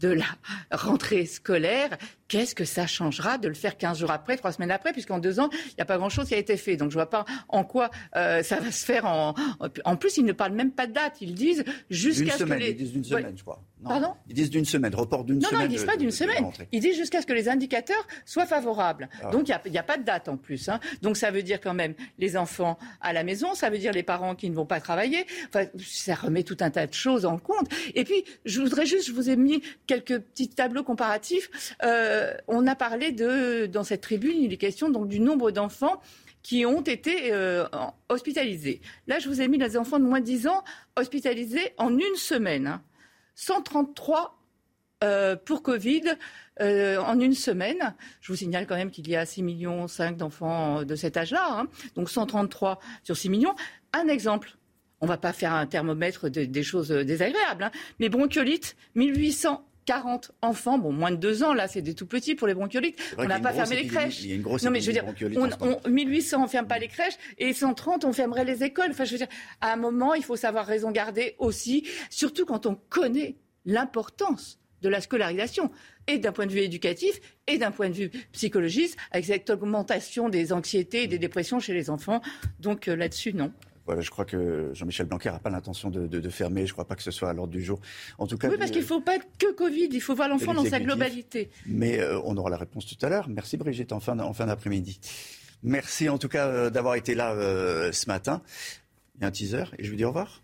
de 0.00 0.08
la 0.08 0.26
rentrée 0.72 1.26
scolaire, 1.26 1.96
qu'est-ce 2.30 2.54
que 2.54 2.64
ça 2.64 2.86
changera 2.86 3.38
de 3.38 3.48
le 3.48 3.54
faire 3.54 3.76
15 3.76 3.98
jours 3.98 4.10
après, 4.12 4.36
3 4.36 4.52
semaines 4.52 4.70
après, 4.70 4.92
puisqu'en 4.92 5.18
deux 5.18 5.40
ans, 5.40 5.50
il 5.52 5.74
n'y 5.76 5.82
a 5.82 5.84
pas 5.84 5.98
grand-chose 5.98 6.28
qui 6.28 6.34
a 6.34 6.38
été 6.38 6.56
fait. 6.56 6.76
Donc 6.76 6.90
je 6.90 6.96
ne 6.96 7.02
vois 7.02 7.10
pas 7.10 7.24
en 7.48 7.64
quoi 7.64 7.90
euh, 8.16 8.42
ça 8.42 8.60
va 8.60 8.70
se 8.70 8.84
faire 8.84 9.04
en... 9.04 9.34
En 9.84 9.96
plus, 9.96 10.16
ils 10.16 10.24
ne 10.24 10.32
parlent 10.32 10.52
même 10.52 10.70
pas 10.70 10.86
de 10.86 10.92
date. 10.92 11.16
Ils 11.20 11.34
disent 11.34 11.64
jusqu'à 11.90 12.38
ce 12.38 12.44
que 12.44 12.52
les... 12.52 12.70
Ils 12.70 12.76
disent 12.76 12.92
d'une 12.92 13.04
semaine, 13.04 13.34
je 13.36 13.42
crois. 13.42 13.62
Pardon? 13.82 14.14
Ils 14.28 14.34
disent 14.34 14.50
d'une 14.50 14.64
semaine, 14.64 14.94
report 14.94 15.24
d'une 15.24 15.40
semaine. 15.40 15.52
Non, 15.52 15.58
non, 15.60 15.64
ils 15.64 15.74
disent 15.74 15.84
pas 15.84 15.96
d'une 15.96 16.10
semaine. 16.10 16.50
Ils 16.70 16.80
disent 16.80 16.96
jusqu'à 16.96 17.20
ce 17.20 17.26
que 17.26 17.32
les 17.32 17.48
indicateurs 17.48 18.06
soient 18.26 18.46
favorables. 18.46 19.08
Ah. 19.22 19.30
Donc 19.30 19.48
il 19.48 19.70
n'y 19.70 19.78
a, 19.78 19.82
pas 19.82 19.96
de 19.96 20.04
date 20.04 20.28
en 20.28 20.36
plus. 20.36 20.68
Hein. 20.68 20.78
Donc 21.02 21.16
ça 21.16 21.30
veut 21.30 21.42
dire 21.42 21.60
quand 21.60 21.74
même 21.74 21.94
les 22.18 22.36
enfants 22.36 22.78
à 23.00 23.12
la 23.12 23.24
maison, 23.24 23.54
ça 23.54 23.70
veut 23.70 23.78
dire 23.78 23.92
les 23.92 24.02
parents 24.02 24.34
qui 24.34 24.50
ne 24.50 24.54
vont 24.54 24.66
pas 24.66 24.80
travailler. 24.80 25.26
Enfin, 25.48 25.66
ça 25.78 26.14
remet 26.14 26.42
tout 26.42 26.58
un 26.60 26.70
tas 26.70 26.86
de 26.86 26.94
choses 26.94 27.24
en 27.24 27.38
compte. 27.38 27.68
Et 27.94 28.04
puis, 28.04 28.24
je 28.44 28.60
voudrais 28.60 28.86
juste, 28.86 29.06
je 29.06 29.12
vous 29.12 29.30
ai 29.30 29.36
mis 29.36 29.62
quelques 29.86 30.18
petits 30.18 30.48
tableaux 30.48 30.84
comparatifs. 30.84 31.50
Euh, 31.82 32.19
on 32.48 32.66
a 32.66 32.74
parlé 32.74 33.12
de, 33.12 33.66
dans 33.66 33.84
cette 33.84 34.00
tribune, 34.00 34.42
il 34.42 34.52
est 34.52 34.56
question 34.56 34.88
du 34.88 35.20
nombre 35.20 35.50
d'enfants 35.50 36.00
qui 36.42 36.64
ont 36.64 36.80
été 36.80 37.32
euh, 37.32 37.66
hospitalisés. 38.08 38.80
Là, 39.06 39.18
je 39.18 39.28
vous 39.28 39.40
ai 39.40 39.48
mis 39.48 39.58
les 39.58 39.76
enfants 39.76 39.98
de 39.98 40.04
moins 40.04 40.20
de 40.20 40.24
10 40.24 40.46
ans 40.46 40.64
hospitalisés 40.96 41.74
en 41.76 41.90
une 41.90 42.16
semaine. 42.16 42.66
Hein. 42.66 42.82
133 43.34 44.38
euh, 45.02 45.36
pour 45.36 45.62
Covid 45.62 46.02
euh, 46.60 46.98
en 46.98 47.18
une 47.20 47.34
semaine. 47.34 47.94
Je 48.20 48.32
vous 48.32 48.36
signale 48.36 48.66
quand 48.66 48.76
même 48.76 48.90
qu'il 48.90 49.08
y 49.08 49.16
a 49.16 49.24
6 49.24 49.42
millions 49.42 49.88
5 49.88 50.16
d'enfants 50.16 50.82
de 50.84 50.94
cet 50.94 51.16
âge-là, 51.16 51.60
hein. 51.60 51.66
donc 51.94 52.10
133 52.10 52.80
sur 53.02 53.16
6 53.16 53.30
millions. 53.30 53.54
Un 53.92 54.08
exemple, 54.08 54.56
on 55.00 55.06
ne 55.06 55.10
va 55.10 55.16
pas 55.16 55.32
faire 55.32 55.54
un 55.54 55.66
thermomètre 55.66 56.28
des 56.28 56.62
choses 56.62 56.90
désagréables, 56.90 57.64
hein, 57.64 57.70
mais 57.98 58.08
bronchiolite, 58.08 58.76
1800 58.94 59.64
40 59.90 60.30
enfants, 60.40 60.78
bon, 60.78 60.92
moins 60.92 61.10
de 61.10 61.16
2 61.16 61.42
ans, 61.42 61.52
là, 61.52 61.66
c'est 61.66 61.82
des 61.82 61.94
tout 61.94 62.06
petits 62.06 62.36
pour 62.36 62.46
les 62.46 62.54
bronchiolites. 62.54 62.96
On 63.18 63.24
n'a 63.24 63.40
pas 63.40 63.52
fermé 63.52 63.74
les 63.74 63.88
crèches. 63.88 64.22
Il 64.22 64.28
y 64.28 64.32
a 64.32 64.36
une 64.36 64.42
grosse 64.42 64.62
non, 64.62 64.70
mais 64.70 64.80
je 64.80 64.86
veux 64.86 64.92
dire, 64.92 65.04
on, 65.60 65.90
1800, 65.90 66.44
on 66.44 66.46
ferme 66.46 66.68
pas 66.68 66.78
les 66.78 66.86
crèches, 66.86 67.16
et 67.38 67.52
130, 67.52 68.04
on 68.04 68.12
fermerait 68.12 68.44
les 68.44 68.62
écoles. 68.62 68.90
Enfin, 68.92 69.02
je 69.02 69.10
veux 69.10 69.18
dire, 69.18 69.26
à 69.60 69.72
un 69.72 69.76
moment, 69.76 70.14
il 70.14 70.22
faut 70.22 70.36
savoir 70.36 70.64
raison 70.64 70.92
garder 70.92 71.34
aussi, 71.38 71.88
surtout 72.08 72.46
quand 72.46 72.66
on 72.66 72.76
connaît 72.88 73.34
l'importance 73.64 74.60
de 74.80 74.88
la 74.88 75.00
scolarisation, 75.00 75.72
et 76.06 76.18
d'un 76.18 76.30
point 76.30 76.46
de 76.46 76.52
vue 76.52 76.60
éducatif, 76.60 77.20
et 77.48 77.58
d'un 77.58 77.72
point 77.72 77.88
de 77.88 77.94
vue 77.94 78.10
psychologiste, 78.30 78.96
avec 79.10 79.26
cette 79.26 79.50
augmentation 79.50 80.28
des 80.28 80.52
anxiétés 80.52 81.02
et 81.02 81.06
des 81.08 81.18
dépressions 81.18 81.58
chez 81.58 81.74
les 81.74 81.90
enfants. 81.90 82.20
Donc 82.60 82.86
euh, 82.86 82.94
là-dessus, 82.94 83.34
non. 83.34 83.52
Voilà, 83.90 84.02
je 84.02 84.10
crois 84.10 84.24
que 84.24 84.70
Jean-Michel 84.72 85.06
Blanquer 85.06 85.32
n'a 85.32 85.40
pas 85.40 85.50
l'intention 85.50 85.90
de, 85.90 86.30
fermer. 86.30 86.64
Je 86.64 86.70
ne 86.70 86.74
crois 86.74 86.84
pas 86.84 86.94
que 86.94 87.02
ce 87.02 87.10
soit 87.10 87.28
à 87.28 87.32
l'ordre 87.32 87.52
du 87.52 87.60
jour. 87.60 87.80
En 88.18 88.28
tout 88.28 88.38
cas, 88.38 88.48
oui, 88.48 88.56
parce 88.56 88.70
qu'il 88.70 88.82
ne 88.82 88.86
faut 88.86 89.00
pas 89.00 89.16
être 89.16 89.26
que 89.36 89.52
Covid. 89.52 89.88
Il 89.90 90.00
faut 90.00 90.14
voir 90.14 90.28
l'enfant 90.28 90.54
dans 90.54 90.64
sa 90.64 90.78
globalité. 90.78 91.50
Mais 91.66 91.98
euh, 91.98 92.20
on 92.24 92.36
aura 92.36 92.50
la 92.50 92.56
réponse 92.56 92.86
tout 92.86 93.04
à 93.04 93.08
l'heure. 93.08 93.28
Merci 93.28 93.56
Brigitte, 93.56 93.90
en 93.90 93.98
fin, 93.98 94.16
en 94.20 94.32
fin 94.32 94.46
d'après-midi. 94.46 95.00
Merci 95.64 96.08
en 96.08 96.18
tout 96.18 96.28
cas 96.28 96.46
euh, 96.46 96.70
d'avoir 96.70 96.94
été 96.94 97.16
là 97.16 97.34
ce 97.90 98.06
matin. 98.06 98.42
Il 99.16 99.22
y 99.22 99.24
a 99.24 99.26
un 99.26 99.32
teaser 99.32 99.64
et 99.76 99.82
je 99.82 99.90
vous 99.90 99.96
dis 99.96 100.04
au 100.04 100.10
revoir. 100.10 100.40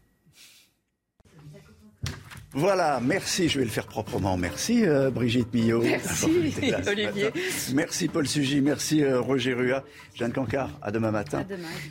Voilà, 2.57 3.01
merci, 3.02 3.51
je 3.51 3.59
vais 3.59 3.67
le 3.67 3.70
faire 3.70 3.86
proprement. 3.86 4.39
Merci 4.39 4.86
euh, 4.86 5.10
Brigitte 5.10 5.52
Millot. 5.52 5.83
Merci 5.83 6.25
Olivier. 6.25 7.31
Merci 7.75 8.09
Paul 8.09 8.26
Sugy, 8.26 8.62
merci 8.62 9.05
euh, 9.05 9.20
Roger 9.20 9.52
Rua, 9.52 9.85
Jeanne 10.15 10.33
Cancard, 10.33 10.70
à 10.81 10.91
demain 10.91 11.10
matin. 11.10 11.44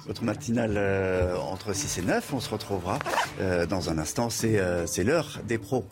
Votre 0.07 0.23
matinale 0.23 0.73
euh, 0.75 1.37
entre 1.37 1.75
6 1.75 1.99
et 1.99 2.01
9, 2.01 2.33
on 2.33 2.39
se 2.39 2.49
retrouvera 2.49 2.97
dans 3.69 3.91
un 3.91 3.99
instant, 3.99 4.31
c'est 4.31 5.03
l'heure 5.03 5.39
des 5.47 5.59
pros. 5.59 5.85